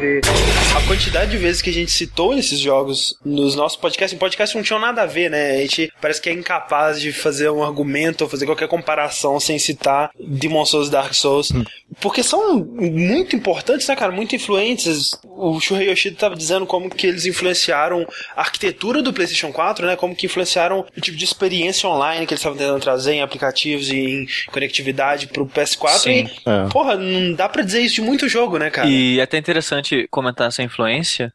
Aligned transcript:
ver 0.00 0.20
a 0.24 0.49
quantidade 0.90 1.30
de 1.30 1.36
vezes 1.36 1.62
que 1.62 1.70
a 1.70 1.72
gente 1.72 1.92
citou 1.92 2.36
esses 2.36 2.58
jogos 2.58 3.16
nos 3.24 3.54
nossos 3.54 3.78
podcasts. 3.78 4.12
Em 4.12 4.18
podcast 4.18 4.56
não 4.56 4.64
tinha 4.64 4.76
nada 4.76 5.02
a 5.02 5.06
ver, 5.06 5.30
né? 5.30 5.52
A 5.52 5.58
gente 5.58 5.92
parece 6.00 6.20
que 6.20 6.28
é 6.28 6.32
incapaz 6.32 7.00
de 7.00 7.12
fazer 7.12 7.48
um 7.48 7.62
argumento 7.62 8.22
ou 8.22 8.28
fazer 8.28 8.44
qualquer 8.44 8.66
comparação 8.66 9.38
sem 9.38 9.56
citar 9.56 10.10
Demon 10.18 10.66
Souls 10.66 10.88
e 10.88 10.90
Dark 10.90 11.14
Souls. 11.14 11.52
Hum. 11.52 11.62
Porque 12.00 12.24
são 12.24 12.64
muito 12.64 13.36
importantes, 13.36 13.86
né, 13.86 13.94
cara? 13.94 14.10
Muito 14.10 14.34
influentes. 14.34 15.12
O 15.24 15.60
Shuhei 15.60 15.90
Yoshida 15.90 16.14
estava 16.14 16.34
dizendo 16.34 16.66
como 16.66 16.90
que 16.90 17.06
eles 17.06 17.24
influenciaram 17.24 18.04
a 18.34 18.40
arquitetura 18.40 19.00
do 19.00 19.12
PlayStation 19.12 19.52
4, 19.52 19.86
né? 19.86 19.94
Como 19.94 20.16
que 20.16 20.26
influenciaram 20.26 20.84
o 20.96 21.00
tipo 21.00 21.16
de 21.16 21.24
experiência 21.24 21.88
online 21.88 22.26
que 22.26 22.34
eles 22.34 22.40
estavam 22.40 22.58
tentando 22.58 22.80
trazer 22.80 23.12
em 23.12 23.22
aplicativos 23.22 23.90
e 23.90 23.96
em 23.96 24.26
conectividade 24.50 25.28
pro 25.28 25.46
PS4. 25.46 25.98
Sim. 25.98 26.10
E, 26.10 26.50
é. 26.50 26.68
porra, 26.68 26.96
não 26.96 27.32
dá 27.34 27.48
pra 27.48 27.62
dizer 27.62 27.80
isso 27.80 27.96
de 27.96 28.02
muito 28.02 28.28
jogo, 28.28 28.58
né, 28.58 28.70
cara? 28.70 28.88
E 28.88 29.20
é 29.20 29.22
até 29.22 29.38
interessante 29.38 30.08
comentar 30.10 30.48
essa 30.48 30.62
influência, 30.62 30.79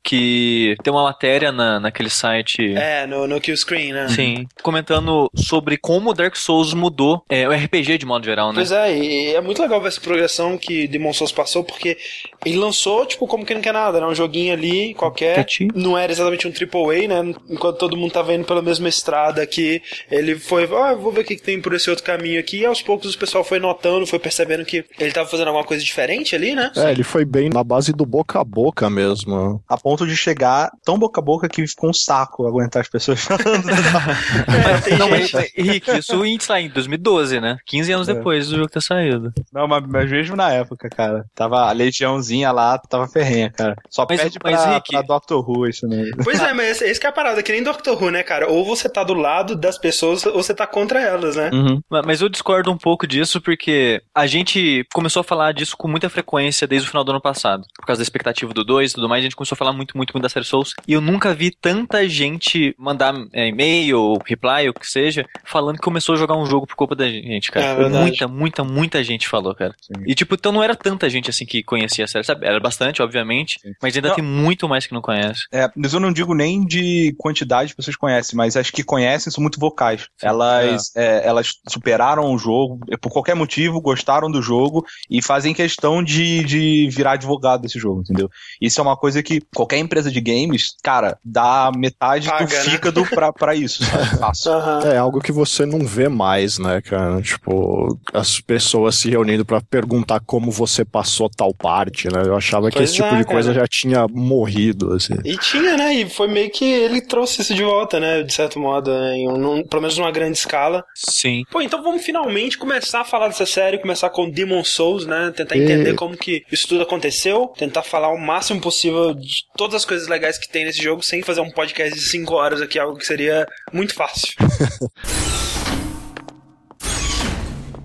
que 0.03 0.75
tem 0.83 0.91
uma 0.91 1.03
matéria 1.03 1.51
na, 1.51 1.79
naquele 1.79 2.09
site... 2.09 2.73
É, 2.75 3.05
no, 3.05 3.27
no 3.27 3.39
Killscreen, 3.39 3.93
né? 3.93 4.07
Sim. 4.09 4.47
Comentando 4.61 5.29
sobre 5.35 5.77
como 5.77 6.13
Dark 6.13 6.35
Souls 6.35 6.73
mudou 6.73 7.23
é, 7.29 7.47
o 7.47 7.51
RPG 7.51 7.97
de 7.97 8.05
modo 8.05 8.25
geral, 8.25 8.49
né? 8.49 8.55
Pois 8.55 8.71
é, 8.71 8.97
e 8.97 9.35
é 9.35 9.41
muito 9.41 9.61
legal 9.61 9.81
ver 9.81 9.89
essa 9.89 10.01
progressão 10.01 10.57
que 10.57 10.87
Demon 10.87 11.13
Souls 11.13 11.31
passou, 11.31 11.63
porque 11.63 11.97
ele 12.45 12.57
lançou, 12.57 13.05
tipo, 13.05 13.27
como 13.27 13.45
que 13.45 13.53
não 13.53 13.61
quer 13.61 13.73
nada, 13.73 13.99
né? 13.99 14.07
Um 14.07 14.15
joguinho 14.15 14.53
ali, 14.53 14.93
qualquer. 14.93 15.45
Não 15.73 15.97
era 15.97 16.11
exatamente 16.11 16.47
um 16.47 16.51
AAA, 16.51 17.07
né? 17.07 17.35
Enquanto 17.49 17.77
todo 17.77 17.97
mundo 17.97 18.11
tava 18.11 18.33
indo 18.33 18.45
pela 18.45 18.61
mesma 18.61 18.87
estrada 18.87 19.41
aqui, 19.41 19.81
ele 20.09 20.35
foi, 20.35 20.63
ah, 20.73 20.93
vou 20.93 21.11
ver 21.11 21.21
o 21.21 21.23
que, 21.23 21.35
que 21.35 21.41
tem 21.41 21.61
por 21.61 21.73
esse 21.73 21.89
outro 21.89 22.05
caminho 22.05 22.39
aqui, 22.39 22.59
e 22.59 22.65
aos 22.65 22.81
poucos 22.81 23.13
o 23.13 23.17
pessoal 23.17 23.43
foi 23.43 23.59
notando, 23.59 24.05
foi 24.05 24.19
percebendo 24.19 24.65
que 24.65 24.85
ele 24.99 25.11
tava 25.11 25.27
fazendo 25.27 25.47
alguma 25.47 25.65
coisa 25.65 25.83
diferente 25.83 26.35
ali, 26.35 26.55
né? 26.55 26.71
É, 26.75 26.91
ele 26.91 27.03
foi 27.03 27.25
bem 27.25 27.49
na 27.49 27.63
base 27.63 27.91
do 27.91 28.05
boca 28.05 28.39
a 28.39 28.43
boca 28.43 28.89
mesmo. 28.89 29.34
A 29.67 29.77
ponto 29.77 30.05
de 30.05 30.15
chegar 30.15 30.71
tão 30.83 30.97
boca 30.97 31.19
a 31.19 31.23
boca 31.23 31.47
que 31.47 31.65
ficou 31.67 31.89
um 31.89 31.93
saco 31.93 32.47
aguentar 32.47 32.81
as 32.81 32.89
pessoas 32.89 33.23
falando. 33.23 33.69
é, 34.91 34.97
não, 34.97 35.09
mas, 35.09 35.31
Rick, 35.55 35.89
isso 35.97 36.23
lá 36.49 36.59
em 36.59 36.69
2012, 36.69 37.39
né? 37.39 37.57
15 37.65 37.91
anos 37.91 38.09
é. 38.09 38.13
depois 38.13 38.49
do 38.49 38.57
jogo 38.57 38.69
ter 38.69 38.81
saído. 38.81 39.33
Não, 39.51 39.67
mas, 39.67 39.83
mas 39.87 40.11
mesmo 40.11 40.35
na 40.35 40.51
época, 40.51 40.89
cara. 40.89 41.25
Tava 41.33 41.69
a 41.69 41.71
legiãozinha 41.71 42.51
lá, 42.51 42.77
tava 42.77 43.07
ferrenha, 43.07 43.49
cara. 43.51 43.75
Só 43.89 44.05
mas, 44.09 44.21
pede 44.21 44.39
mas, 44.43 44.61
pra, 44.61 44.73
Rick... 44.75 44.91
pra 44.91 45.01
Doctor 45.01 45.47
Who 45.47 45.67
isso 45.67 45.87
né? 45.87 46.11
Pois 46.23 46.39
é, 46.39 46.51
mas 46.53 46.81
esse 46.81 46.99
que 46.99 47.05
é 47.05 47.09
a 47.09 47.13
parada, 47.13 47.41
que 47.41 47.51
nem 47.51 47.63
Doctor 47.63 48.01
Who, 48.01 48.11
né, 48.11 48.23
cara? 48.23 48.49
Ou 48.49 48.65
você 48.65 48.89
tá 48.89 49.03
do 49.03 49.13
lado 49.13 49.55
das 49.55 49.77
pessoas, 49.77 50.25
ou 50.25 50.33
você 50.33 50.53
tá 50.53 50.67
contra 50.67 51.01
elas, 51.01 51.35
né? 51.35 51.49
Uhum. 51.53 51.81
Mas 52.05 52.21
eu 52.21 52.29
discordo 52.29 52.71
um 52.71 52.77
pouco 52.77 53.07
disso, 53.07 53.41
porque 53.41 54.01
a 54.13 54.27
gente 54.27 54.85
começou 54.93 55.21
a 55.21 55.23
falar 55.23 55.53
disso 55.53 55.75
com 55.77 55.87
muita 55.87 56.09
frequência 56.09 56.67
desde 56.67 56.87
o 56.87 56.89
final 56.89 57.03
do 57.03 57.11
ano 57.11 57.21
passado. 57.21 57.63
Por 57.75 57.85
causa 57.85 57.99
da 57.99 58.03
expectativa 58.03 58.53
do 58.53 58.63
2 58.63 58.91
e 58.91 58.95
tudo 58.95 59.09
mais, 59.09 59.23
gente 59.25 59.35
começou 59.35 59.55
a 59.55 59.57
falar 59.57 59.73
muito, 59.73 59.95
muito, 59.97 60.13
muito 60.13 60.23
da 60.23 60.29
série 60.29 60.45
Souls. 60.45 60.73
E 60.87 60.93
eu 60.93 61.01
nunca 61.01 61.33
vi 61.33 61.51
tanta 61.51 62.07
gente 62.07 62.75
mandar 62.77 63.13
é, 63.33 63.47
e-mail, 63.47 64.17
reply, 64.25 64.69
o 64.69 64.73
que 64.73 64.87
seja, 64.87 65.25
falando 65.43 65.77
que 65.77 65.81
começou 65.81 66.15
a 66.15 66.17
jogar 66.17 66.35
um 66.35 66.45
jogo 66.45 66.67
por 66.67 66.75
culpa 66.75 66.95
da 66.95 67.07
gente, 67.09 67.51
cara. 67.51 67.65
É, 67.65 67.89
muita, 67.89 68.27
muita, 68.27 68.63
muita 68.63 69.03
gente 69.03 69.27
falou, 69.27 69.55
cara. 69.55 69.75
Sim. 69.81 70.03
E 70.05 70.13
tipo, 70.13 70.35
então 70.35 70.51
não 70.51 70.63
era 70.63 70.75
tanta 70.75 71.09
gente 71.09 71.29
assim 71.29 71.45
que 71.45 71.63
conhecia 71.63 72.05
a 72.05 72.07
série, 72.07 72.23
sabe? 72.23 72.45
Era 72.45 72.59
bastante, 72.59 73.01
obviamente, 73.01 73.59
Sim. 73.61 73.71
mas 73.81 73.95
ainda 73.95 74.09
não. 74.09 74.15
tem 74.15 74.23
muito 74.23 74.67
mais 74.67 74.85
que 74.85 74.93
não 74.93 75.01
conhece. 75.01 75.43
É, 75.51 75.69
mas 75.75 75.93
eu 75.93 75.99
não 75.99 76.11
digo 76.11 76.33
nem 76.33 76.65
de 76.65 77.15
quantidade 77.17 77.69
de 77.69 77.75
pessoas 77.75 77.95
que 77.95 78.01
conhecem, 78.01 78.35
mas 78.35 78.55
as 78.57 78.69
que 78.69 78.83
conhecem 78.83 79.31
são 79.31 79.41
muito 79.41 79.59
vocais. 79.59 80.01
Sim. 80.17 80.27
Elas, 80.27 80.91
é. 80.95 81.05
É, 81.05 81.27
elas 81.27 81.53
superaram 81.69 82.33
o 82.33 82.37
jogo, 82.37 82.79
por 82.99 83.11
qualquer 83.11 83.35
motivo, 83.35 83.79
gostaram 83.79 84.29
do 84.29 84.41
jogo 84.41 84.83
e 85.09 85.21
fazem 85.21 85.53
questão 85.53 86.03
de, 86.03 86.43
de 86.43 86.89
virar 86.89 87.13
advogado 87.13 87.61
desse 87.61 87.79
jogo, 87.79 88.01
entendeu? 88.01 88.29
Isso 88.59 88.79
é 88.79 88.83
uma 88.83 88.97
coisa 88.97 89.14
que 89.23 89.41
qualquer 89.53 89.77
empresa 89.77 90.11
de 90.11 90.21
games, 90.21 90.75
cara, 90.83 91.17
dá 91.23 91.71
metade 91.75 92.27
Paga, 92.27 92.45
do 92.45 92.53
né? 92.53 92.59
fígado 92.61 93.05
pra, 93.05 93.33
pra 93.33 93.55
isso, 93.55 93.83
sabe? 93.83 94.05
Uhum. 94.45 94.91
É 94.91 94.97
algo 94.97 95.21
que 95.21 95.31
você 95.31 95.65
não 95.65 95.85
vê 95.85 96.07
mais, 96.07 96.59
né, 96.59 96.81
cara? 96.81 97.21
Tipo, 97.21 97.97
as 98.13 98.39
pessoas 98.39 98.95
se 98.95 99.09
reunindo 99.09 99.43
para 99.43 99.59
perguntar 99.61 100.19
como 100.19 100.51
você 100.51 100.85
passou 100.85 101.29
tal 101.29 101.53
parte, 101.53 102.07
né? 102.11 102.23
Eu 102.25 102.35
achava 102.35 102.69
pois 102.69 102.75
que 102.75 102.83
esse 102.83 102.93
tipo 102.95 103.15
é, 103.15 103.17
de 103.17 103.25
coisa 103.25 103.49
cara. 103.49 103.61
já 103.61 103.67
tinha 103.67 104.07
morrido, 104.07 104.93
assim. 104.93 105.15
E 105.23 105.37
tinha, 105.37 105.77
né? 105.77 105.93
E 105.93 106.09
foi 106.09 106.27
meio 106.27 106.49
que 106.51 106.65
ele 106.65 107.01
trouxe 107.01 107.41
isso 107.41 107.53
de 107.53 107.63
volta, 107.63 107.99
né? 107.99 108.23
De 108.23 108.33
certo 108.33 108.59
modo, 108.59 108.91
né? 108.91 109.15
em 109.15 109.27
um, 109.27 109.63
pelo 109.63 109.81
menos 109.81 109.97
numa 109.97 110.11
grande 110.11 110.37
escala. 110.37 110.83
Sim. 110.93 111.43
Pô, 111.51 111.61
então 111.61 111.81
vamos 111.81 112.03
finalmente 112.03 112.57
começar 112.57 113.01
a 113.01 113.05
falar 113.05 113.27
dessa 113.27 113.45
série, 113.45 113.77
começar 113.77 114.09
com 114.09 114.29
Demon 114.29 114.63
Souls, 114.63 115.05
né? 115.05 115.31
Tentar 115.35 115.57
entender 115.57 115.93
e... 115.93 115.95
como 115.95 116.17
que 116.17 116.43
isso 116.51 116.67
tudo 116.67 116.83
aconteceu, 116.83 117.47
tentar 117.57 117.83
falar 117.83 118.09
o 118.09 118.19
máximo 118.19 118.59
possível 118.61 119.04
de 119.13 119.43
todas 119.57 119.75
as 119.75 119.85
coisas 119.85 120.07
legais 120.07 120.37
que 120.37 120.49
tem 120.49 120.65
nesse 120.65 120.81
jogo, 120.81 121.03
sem 121.03 121.21
fazer 121.21 121.41
um 121.41 121.51
podcast 121.51 121.93
de 121.93 122.05
5 122.05 122.33
horas 122.33 122.61
aqui, 122.61 122.79
algo 122.79 122.97
que 122.97 123.05
seria 123.05 123.47
muito 123.71 123.93
fácil. 123.93 124.33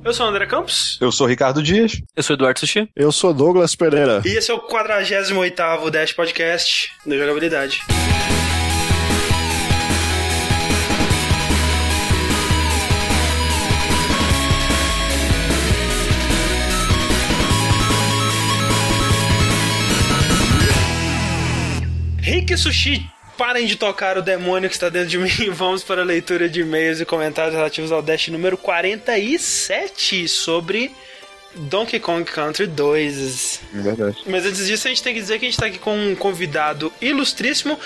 Eu 0.02 0.14
sou 0.14 0.24
o 0.24 0.28
André 0.30 0.46
Campos. 0.46 0.96
Eu 0.98 1.12
sou 1.12 1.26
o 1.26 1.28
Ricardo 1.28 1.62
Dias. 1.62 2.00
Eu 2.16 2.22
sou 2.22 2.34
o 2.34 2.38
Eduardo 2.38 2.58
Sushi. 2.58 2.88
Eu 2.96 3.12
sou 3.12 3.34
Douglas 3.34 3.74
Pereira. 3.74 4.22
E 4.24 4.30
esse 4.30 4.50
é 4.50 4.54
o 4.54 4.66
48º 4.66 5.90
Dash 5.90 6.12
Podcast 6.12 6.90
da 7.04 7.18
Jogabilidade. 7.18 7.82
Rick 22.30 22.56
Sushi 22.56 23.10
parem 23.36 23.66
de 23.66 23.74
tocar 23.74 24.16
o 24.16 24.22
demônio 24.22 24.68
que 24.68 24.76
está 24.76 24.88
dentro 24.88 25.08
de 25.08 25.18
mim. 25.18 25.50
Vamos 25.50 25.82
para 25.82 26.02
a 26.02 26.04
leitura 26.04 26.48
de 26.48 26.60
e-mails 26.60 27.00
e 27.00 27.04
comentários 27.04 27.56
relativos 27.56 27.90
ao 27.90 28.00
Dash 28.00 28.28
número 28.28 28.56
47 28.56 30.28
sobre 30.28 30.92
Donkey 31.56 31.98
Kong 31.98 32.22
Country 32.22 32.68
2. 32.68 33.60
É 33.74 33.80
verdade. 33.80 34.18
Mas 34.28 34.46
antes 34.46 34.64
disso, 34.64 34.86
a 34.86 34.90
gente 34.90 35.02
tem 35.02 35.12
que 35.12 35.20
dizer 35.20 35.40
que 35.40 35.46
a 35.46 35.48
gente 35.48 35.54
está 35.54 35.66
aqui 35.66 35.80
com 35.80 35.92
um 35.92 36.14
convidado 36.14 36.92
ilustríssimo. 37.00 37.76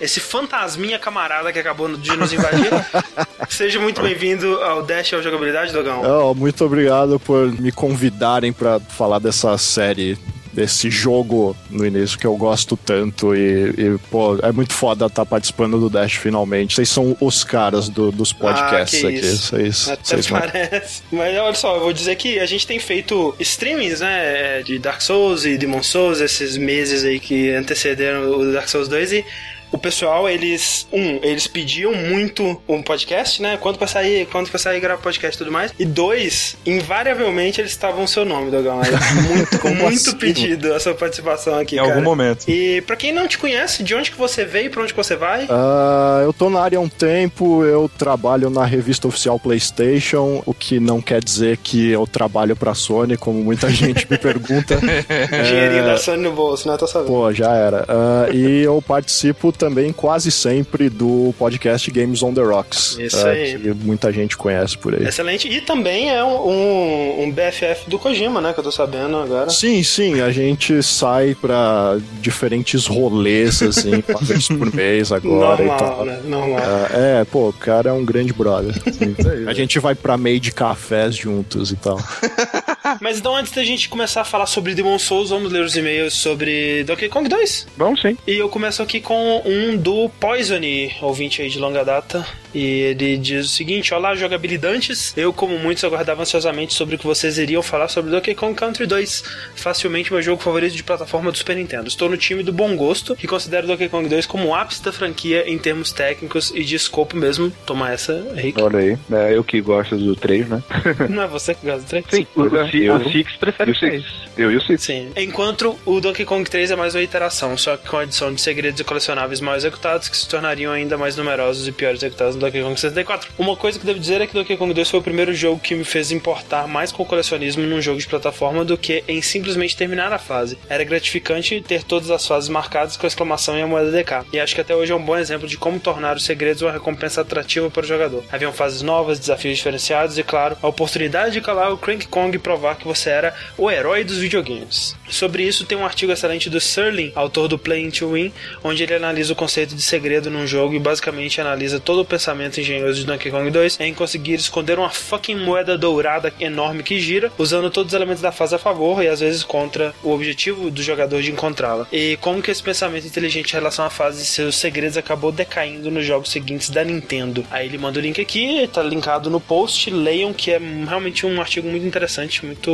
Esse 0.00 0.20
fantasminha 0.20 0.96
camarada 0.96 1.52
que 1.52 1.58
acabou 1.58 1.96
de 1.96 2.16
nos 2.16 2.32
invadir. 2.32 2.70
Seja 3.50 3.80
muito 3.80 4.00
bem-vindo 4.00 4.62
ao 4.62 4.84
Dash 4.84 5.12
ao 5.12 5.20
Jogabilidade, 5.20 5.72
Dogão. 5.72 6.02
Oh, 6.04 6.34
muito 6.34 6.64
obrigado 6.64 7.18
por 7.18 7.50
me 7.50 7.72
convidarem 7.72 8.52
para 8.52 8.78
falar 8.78 9.18
dessa 9.18 9.58
série 9.58 10.16
desse 10.58 10.90
jogo 10.90 11.56
no 11.70 11.86
início 11.86 12.18
que 12.18 12.26
eu 12.26 12.36
gosto 12.36 12.76
tanto 12.76 13.32
e, 13.32 13.70
e 13.78 13.98
pô, 14.10 14.36
é 14.42 14.50
muito 14.50 14.72
foda 14.72 15.06
estar 15.06 15.24
tá 15.24 15.26
participando 15.26 15.78
do 15.78 15.88
Dash 15.88 16.14
finalmente. 16.14 16.74
Vocês 16.74 16.88
são 16.88 17.16
os 17.20 17.44
caras 17.44 17.88
do, 17.88 18.10
dos 18.10 18.32
podcasts 18.32 19.04
ah, 19.04 19.08
aqui. 19.08 19.18
Isso. 19.18 19.56
Vocês, 19.56 19.88
Até 19.88 20.02
vocês 20.02 20.26
parece. 20.26 21.02
Mas 21.12 21.38
olha 21.38 21.54
só, 21.54 21.76
eu 21.76 21.80
vou 21.80 21.92
dizer 21.92 22.16
que 22.16 22.40
a 22.40 22.46
gente 22.46 22.66
tem 22.66 22.80
feito 22.80 23.36
streamings, 23.38 24.00
né, 24.00 24.62
de 24.64 24.80
Dark 24.80 25.00
Souls 25.00 25.44
e 25.44 25.56
Demon 25.56 25.82
Souls 25.84 26.20
esses 26.20 26.56
meses 26.56 27.04
aí 27.04 27.20
que 27.20 27.50
antecederam 27.50 28.28
o 28.28 28.52
Dark 28.52 28.68
Souls 28.68 28.88
2 28.88 29.12
e 29.12 29.24
o 29.70 29.78
pessoal, 29.78 30.28
eles, 30.28 30.86
um, 30.92 31.18
eles 31.22 31.46
pediam 31.46 31.92
muito 31.94 32.60
um 32.68 32.82
podcast, 32.82 33.40
né? 33.42 33.56
Quando 33.60 33.78
pra 33.78 33.86
sair, 33.86 34.26
quando 34.26 34.48
pra 34.48 34.58
sair 34.58 34.80
gravar 34.80 35.02
podcast 35.02 35.36
e 35.36 35.38
tudo 35.38 35.52
mais. 35.52 35.72
E 35.78 35.84
dois, 35.84 36.56
invariavelmente 36.64 37.60
eles 37.60 37.70
estavam 37.70 38.04
o 38.04 38.08
seu 38.08 38.24
nome, 38.24 38.50
Dogão. 38.50 38.80
muito, 39.28 39.58
com 39.60 39.68
muito 39.70 40.08
assim? 40.08 40.16
pedido 40.16 40.72
a 40.74 40.80
sua 40.80 40.94
participação 40.94 41.58
aqui, 41.58 41.76
Em 41.76 41.78
cara. 41.78 41.90
algum 41.92 42.02
momento. 42.02 42.48
E 42.48 42.80
pra 42.82 42.96
quem 42.96 43.12
não 43.12 43.28
te 43.28 43.36
conhece, 43.38 43.82
de 43.82 43.94
onde 43.94 44.10
que 44.10 44.16
você 44.18 44.44
veio 44.44 44.66
e 44.66 44.70
pra 44.70 44.82
onde 44.82 44.92
que 44.92 44.96
você 44.96 45.16
vai? 45.16 45.44
Uh, 45.44 46.22
eu 46.24 46.32
tô 46.32 46.48
na 46.48 46.60
área 46.60 46.78
há 46.78 46.80
um 46.80 46.88
tempo, 46.88 47.64
eu 47.64 47.88
trabalho 47.88 48.48
na 48.50 48.64
revista 48.64 49.06
oficial 49.06 49.38
PlayStation, 49.38 50.42
o 50.46 50.54
que 50.54 50.80
não 50.80 51.00
quer 51.00 51.22
dizer 51.22 51.58
que 51.58 51.90
eu 51.90 52.06
trabalho 52.06 52.56
pra 52.56 52.74
Sony, 52.74 53.16
como 53.16 53.42
muita 53.42 53.68
gente 53.70 54.06
me 54.10 54.16
pergunta. 54.18 54.76
Dinheirinho 54.80 55.82
é... 55.82 55.86
da 55.86 55.98
Sony 55.98 56.22
no 56.22 56.32
bolso, 56.32 56.68
né? 56.68 56.76
Tô 56.76 56.86
sabendo. 56.86 57.08
Pô, 57.08 57.32
já 57.32 57.52
era. 57.54 57.82
Uh, 57.82 58.34
e 58.34 58.62
eu 58.62 58.82
participo 58.86 59.52
também 59.58 59.92
quase 59.92 60.30
sempre 60.30 60.88
do 60.88 61.34
podcast 61.38 61.90
Games 61.90 62.22
on 62.22 62.32
the 62.32 62.40
Rocks. 62.40 62.96
Isso 62.98 63.26
é, 63.26 63.30
aí. 63.30 63.58
Que 63.58 63.74
muita 63.74 64.12
gente 64.12 64.36
conhece 64.36 64.78
por 64.78 64.94
aí. 64.94 65.06
Excelente. 65.06 65.48
E 65.48 65.60
também 65.60 66.10
é 66.10 66.22
um, 66.22 66.48
um, 66.48 67.22
um, 67.24 67.32
BFF 67.32 67.90
do 67.90 67.98
Kojima, 67.98 68.40
né? 68.40 68.52
Que 68.52 68.60
eu 68.60 68.64
tô 68.64 68.72
sabendo 68.72 69.16
agora. 69.16 69.50
Sim, 69.50 69.82
sim. 69.82 70.20
A 70.20 70.30
gente 70.30 70.82
sai 70.82 71.34
pra 71.34 71.98
diferentes 72.20 72.86
rolês, 72.86 73.60
assim, 73.62 74.02
uma 74.08 74.20
vez 74.20 74.48
por 74.48 74.72
mês 74.74 75.10
agora 75.10 75.64
Normal, 75.64 75.76
e 75.76 75.78
tal. 75.78 76.04
Né? 76.04 76.20
Normal. 76.24 76.60
É, 76.92 77.20
é, 77.20 77.24
pô, 77.24 77.48
o 77.48 77.52
cara 77.52 77.90
é 77.90 77.92
um 77.92 78.04
grande 78.04 78.32
brother. 78.32 78.74
Sim, 78.92 79.14
a 79.46 79.52
gente 79.52 79.78
vai 79.78 79.94
pra 79.94 80.16
meio 80.16 80.40
de 80.40 80.52
cafés 80.52 81.16
juntos 81.16 81.70
e 81.70 81.76
tal. 81.76 81.98
Mas 83.00 83.18
então, 83.18 83.34
antes 83.36 83.52
da 83.52 83.62
gente 83.64 83.88
começar 83.88 84.20
a 84.22 84.24
falar 84.24 84.46
sobre 84.46 84.74
Demon 84.74 84.98
Souls, 84.98 85.30
vamos 85.30 85.52
ler 85.52 85.62
os 85.62 85.76
e-mails 85.76 86.14
sobre 86.14 86.84
Donkey 86.84 87.08
Kong 87.08 87.28
2? 87.28 87.66
Vamos 87.76 88.00
sim. 88.00 88.16
E 88.26 88.32
eu 88.34 88.48
começo 88.48 88.82
aqui 88.82 89.00
com 89.00 89.42
um 89.44 89.76
do 89.76 90.08
Poison, 90.20 90.58
ouvinte 91.02 91.42
aí 91.42 91.48
de 91.48 91.58
longa 91.58 91.84
data. 91.84 92.26
E 92.54 92.64
ele 92.64 93.18
diz 93.18 93.44
o 93.46 93.48
seguinte: 93.50 93.92
Olá, 93.92 94.14
jogabilidantes. 94.14 95.12
Eu, 95.16 95.32
como 95.34 95.58
muitos, 95.58 95.84
aguardava 95.84 96.22
ansiosamente 96.22 96.72
sobre 96.72 96.94
o 96.96 96.98
que 96.98 97.06
vocês 97.06 97.36
iriam 97.38 97.62
falar 97.62 97.88
sobre 97.88 98.10
Donkey 98.10 98.34
Kong 98.34 98.54
Country 98.54 98.86
2. 98.86 99.22
Facilmente 99.54 100.10
meu 100.12 100.22
jogo 100.22 100.42
favorito 100.42 100.74
de 100.74 100.82
plataforma 100.82 101.30
do 101.30 101.36
Super 101.36 101.56
Nintendo. 101.56 101.88
Estou 101.88 102.08
no 102.08 102.16
time 102.16 102.42
do 102.42 102.52
bom 102.52 102.74
gosto 102.74 103.16
e 103.22 103.26
considero 103.26 103.66
Donkey 103.66 103.88
Kong 103.90 104.08
2 104.08 104.24
como 104.26 104.48
o 104.48 104.54
ápice 104.54 104.82
da 104.82 104.90
franquia 104.92 105.44
em 105.46 105.58
termos 105.58 105.92
técnicos 105.92 106.50
e 106.54 106.64
de 106.64 106.74
escopo 106.74 107.16
mesmo. 107.16 107.52
Toma 107.66 107.92
essa, 107.92 108.26
Rick. 108.34 108.60
Olha 108.62 108.78
aí, 108.78 108.98
é 109.12 109.36
eu 109.36 109.44
que 109.44 109.60
gosto 109.60 109.96
do 109.96 110.16
3, 110.16 110.48
né? 110.48 110.62
Não 111.10 111.22
é 111.22 111.26
você 111.26 111.54
que 111.54 111.66
gosta 111.66 111.82
do 111.82 111.86
3? 111.86 112.04
Sim, 112.08 112.26
Ci- 112.70 112.87
eu, 112.88 112.96
o 112.96 113.10
Six 113.10 113.36
prefere 113.36 113.70
eu 113.70 113.74
sei. 113.74 113.90
6. 113.90 114.04
eu 114.36 114.52
e 114.52 114.56
o 114.56 114.60
Six. 114.60 114.82
Sim. 114.82 115.12
Enquanto 115.16 115.78
o 115.84 116.00
Donkey 116.00 116.24
Kong 116.24 116.48
3 116.48 116.70
é 116.70 116.76
mais 116.76 116.94
uma 116.94 117.02
iteração, 117.02 117.56
só 117.56 117.76
que 117.76 117.88
com 117.88 117.96
a 117.96 118.02
adição 118.02 118.32
de 118.32 118.40
segredos 118.40 118.80
e 118.80 118.84
colecionáveis 118.84 119.40
mal 119.40 119.56
executados 119.56 120.08
que 120.08 120.16
se 120.16 120.28
tornariam 120.28 120.72
ainda 120.72 120.96
mais 120.96 121.16
numerosos 121.16 121.66
e 121.66 121.72
piores 121.72 122.02
executados 122.02 122.34
no 122.34 122.40
Donkey 122.40 122.62
Kong 122.62 122.78
64. 122.78 123.30
Uma 123.38 123.56
coisa 123.56 123.78
que 123.78 123.86
devo 123.86 123.98
dizer 123.98 124.20
é 124.20 124.26
que 124.26 124.34
Donkey 124.34 124.56
Kong 124.56 124.72
2 124.72 124.90
foi 124.90 125.00
o 125.00 125.02
primeiro 125.02 125.34
jogo 125.34 125.60
que 125.60 125.74
me 125.74 125.84
fez 125.84 126.10
importar 126.10 126.66
mais 126.66 126.92
com 126.92 127.02
o 127.02 127.06
colecionismo 127.06 127.62
num 127.62 127.80
jogo 127.80 127.98
de 127.98 128.06
plataforma 128.06 128.64
do 128.64 128.76
que 128.76 129.02
em 129.08 129.20
simplesmente 129.22 129.76
terminar 129.76 130.12
a 130.12 130.18
fase. 130.18 130.58
Era 130.68 130.84
gratificante 130.84 131.60
ter 131.60 131.82
todas 131.82 132.10
as 132.10 132.26
fases 132.26 132.48
marcadas 132.48 132.96
com 132.96 133.06
a 133.06 133.08
exclamação 133.08 133.58
e 133.58 133.62
a 133.62 133.66
moeda 133.66 133.90
DK. 133.90 134.26
E 134.32 134.40
acho 134.40 134.54
que 134.54 134.60
até 134.60 134.74
hoje 134.74 134.92
é 134.92 134.94
um 134.94 135.02
bom 135.02 135.16
exemplo 135.16 135.46
de 135.46 135.56
como 135.56 135.78
tornar 135.78 136.16
os 136.16 136.24
segredos 136.24 136.62
uma 136.62 136.72
recompensa 136.72 137.20
atrativa 137.20 137.70
para 137.70 137.84
o 137.84 137.86
jogador. 137.86 138.24
Haviam 138.30 138.52
fases 138.52 138.82
novas, 138.82 139.18
desafios 139.18 139.56
diferenciados 139.56 140.18
e, 140.18 140.22
claro, 140.22 140.56
a 140.62 140.68
oportunidade 140.68 141.32
de 141.32 141.40
calar 141.40 141.72
o 141.72 141.78
Crank 141.78 142.06
Kong 142.08 142.34
e 142.34 142.38
provar 142.38 142.76
que 142.78 142.86
você 142.86 143.10
era 143.10 143.34
o 143.56 143.70
herói 143.70 144.04
dos 144.04 144.18
videogames. 144.18 144.96
Sobre 145.08 145.42
isso 145.42 145.64
tem 145.64 145.76
um 145.76 145.84
artigo 145.84 146.12
excelente 146.12 146.48
do 146.48 146.60
Serling, 146.60 147.12
autor 147.14 147.48
do 147.48 147.58
Playing 147.58 147.90
to 147.90 148.12
Win, 148.12 148.32
onde 148.62 148.82
ele 148.82 148.94
analisa 148.94 149.32
o 149.32 149.36
conceito 149.36 149.74
de 149.74 149.82
segredo 149.82 150.30
num 150.30 150.46
jogo 150.46 150.74
e 150.74 150.78
basicamente 150.78 151.40
analisa 151.40 151.80
todo 151.80 152.00
o 152.00 152.04
pensamento 152.04 152.60
engenhoso 152.60 153.00
de 153.00 153.06
Donkey 153.06 153.30
Kong 153.30 153.50
2 153.50 153.80
em 153.80 153.94
conseguir 153.94 154.34
esconder 154.34 154.78
uma 154.78 154.90
fucking 154.90 155.36
moeda 155.36 155.76
dourada 155.76 156.32
enorme 156.40 156.82
que 156.82 157.00
gira, 157.00 157.32
usando 157.38 157.70
todos 157.70 157.92
os 157.92 157.96
elementos 157.96 158.22
da 158.22 158.32
fase 158.32 158.54
a 158.54 158.58
favor 158.58 159.02
e 159.02 159.08
às 159.08 159.20
vezes 159.20 159.42
contra 159.42 159.94
o 160.02 160.10
objetivo 160.10 160.70
do 160.70 160.82
jogador 160.82 161.22
de 161.22 161.30
encontrá-la. 161.30 161.86
E 161.92 162.16
como 162.20 162.42
que 162.42 162.50
esse 162.50 162.62
pensamento 162.62 163.06
inteligente 163.06 163.50
em 163.50 163.54
relação 163.54 163.84
à 163.84 163.90
fase 163.90 164.22
e 164.22 164.26
seus 164.26 164.56
segredos 164.56 164.96
acabou 164.96 165.32
decaindo 165.32 165.90
nos 165.90 166.04
jogos 166.04 166.30
seguintes 166.30 166.70
da 166.70 166.84
Nintendo. 166.84 167.44
Aí 167.50 167.66
ele 167.66 167.78
manda 167.78 167.98
o 167.98 168.02
link 168.02 168.20
aqui, 168.20 168.68
tá 168.72 168.82
linkado 168.82 169.30
no 169.30 169.40
post, 169.40 169.90
leiam 169.90 170.32
que 170.32 170.50
é 170.50 170.58
realmente 170.58 171.26
um 171.26 171.40
artigo 171.40 171.68
muito 171.68 171.86
interessante, 171.86 172.44
muito 172.44 172.67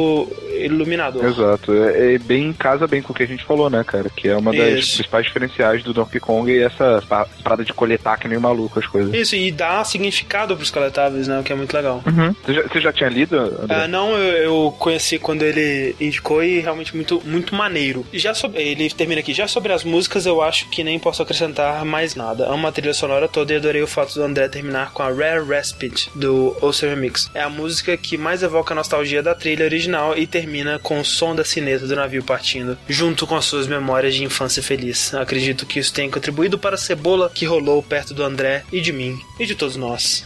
iluminador. 0.58 1.24
Exato. 1.24 1.72
É, 1.74 2.14
é 2.14 2.18
bem 2.18 2.52
casa 2.52 2.86
bem 2.86 3.02
com 3.02 3.12
o 3.12 3.16
que 3.16 3.22
a 3.22 3.26
gente 3.26 3.44
falou, 3.44 3.68
né, 3.70 3.84
cara? 3.84 4.08
Que 4.08 4.28
é 4.28 4.36
uma 4.36 4.52
das 4.52 4.78
Isso. 4.80 4.94
principais 4.96 5.26
diferenciais 5.26 5.82
do 5.82 5.92
Donkey 5.92 6.20
Kong 6.20 6.50
e 6.50 6.62
essa 6.62 7.02
pa- 7.08 7.26
parada 7.42 7.64
de 7.64 7.72
coletar 7.72 8.16
que 8.18 8.28
nem 8.28 8.38
maluco 8.38 8.78
as 8.78 8.86
coisas. 8.86 9.12
Isso, 9.14 9.34
e 9.36 9.50
dá 9.50 9.82
significado 9.84 10.56
pros 10.56 10.70
coletáveis, 10.70 11.28
né? 11.28 11.38
O 11.40 11.42
que 11.42 11.52
é 11.52 11.56
muito 11.56 11.74
legal. 11.74 12.02
Você, 12.44 12.54
já, 12.54 12.62
você 12.62 12.80
já 12.80 12.92
tinha 12.92 13.08
lido, 13.08 13.36
André? 13.36 13.74
Ah, 13.84 13.88
não, 13.88 14.10
eu, 14.12 14.36
eu 14.64 14.76
conheci 14.78 15.18
quando 15.18 15.42
ele 15.42 15.94
indicou 16.00 16.42
e 16.42 16.60
realmente 16.60 16.94
muito, 16.94 17.22
muito 17.24 17.54
maneiro. 17.54 18.06
E 18.12 18.18
Já 18.18 18.34
sobre, 18.34 18.62
ele 18.62 18.88
termina 18.90 19.20
aqui. 19.20 19.32
Já 19.34 19.46
sobre 19.48 19.72
as 19.72 19.84
músicas, 19.84 20.26
eu 20.26 20.40
acho 20.42 20.68
que 20.70 20.82
nem 20.84 20.98
posso 20.98 21.22
acrescentar 21.22 21.84
mais 21.84 22.14
nada. 22.14 22.46
Amo 22.48 22.66
a 22.66 22.72
trilha 22.72 22.94
sonora 22.94 23.28
toda 23.28 23.52
e 23.52 23.56
adorei 23.56 23.82
o 23.82 23.86
fato 23.86 24.14
do 24.14 24.22
André 24.22 24.48
terminar 24.48 24.92
com 24.92 25.02
a 25.02 25.10
Rare 25.10 25.44
Respite 25.46 26.10
do 26.14 26.56
Ocean 26.60 26.90
Remix. 26.90 27.30
É 27.34 27.40
a 27.42 27.48
música 27.50 27.96
que 27.96 28.16
mais 28.16 28.42
evoca 28.42 28.72
a 28.72 28.76
nostalgia 28.76 29.22
da 29.22 29.34
trilha 29.34 29.64
original 29.64 29.83
e 30.16 30.26
termina 30.26 30.78
com 30.78 31.00
o 31.00 31.04
som 31.04 31.34
da 31.34 31.44
sineta 31.44 31.86
do 31.86 31.96
navio 31.96 32.22
partindo, 32.22 32.76
junto 32.88 33.26
com 33.26 33.36
as 33.36 33.44
suas 33.44 33.66
memórias 33.66 34.14
de 34.14 34.24
infância 34.24 34.62
feliz. 34.62 35.14
Acredito 35.14 35.66
que 35.66 35.78
isso 35.78 35.92
tenha 35.92 36.10
contribuído 36.10 36.58
para 36.58 36.74
a 36.74 36.78
cebola 36.78 37.30
que 37.32 37.44
rolou 37.44 37.82
perto 37.82 38.14
do 38.14 38.22
André 38.22 38.64
e 38.72 38.80
de 38.80 38.92
mim 38.92 39.18
e 39.38 39.46
de 39.46 39.54
todos 39.54 39.76
nós. 39.76 40.24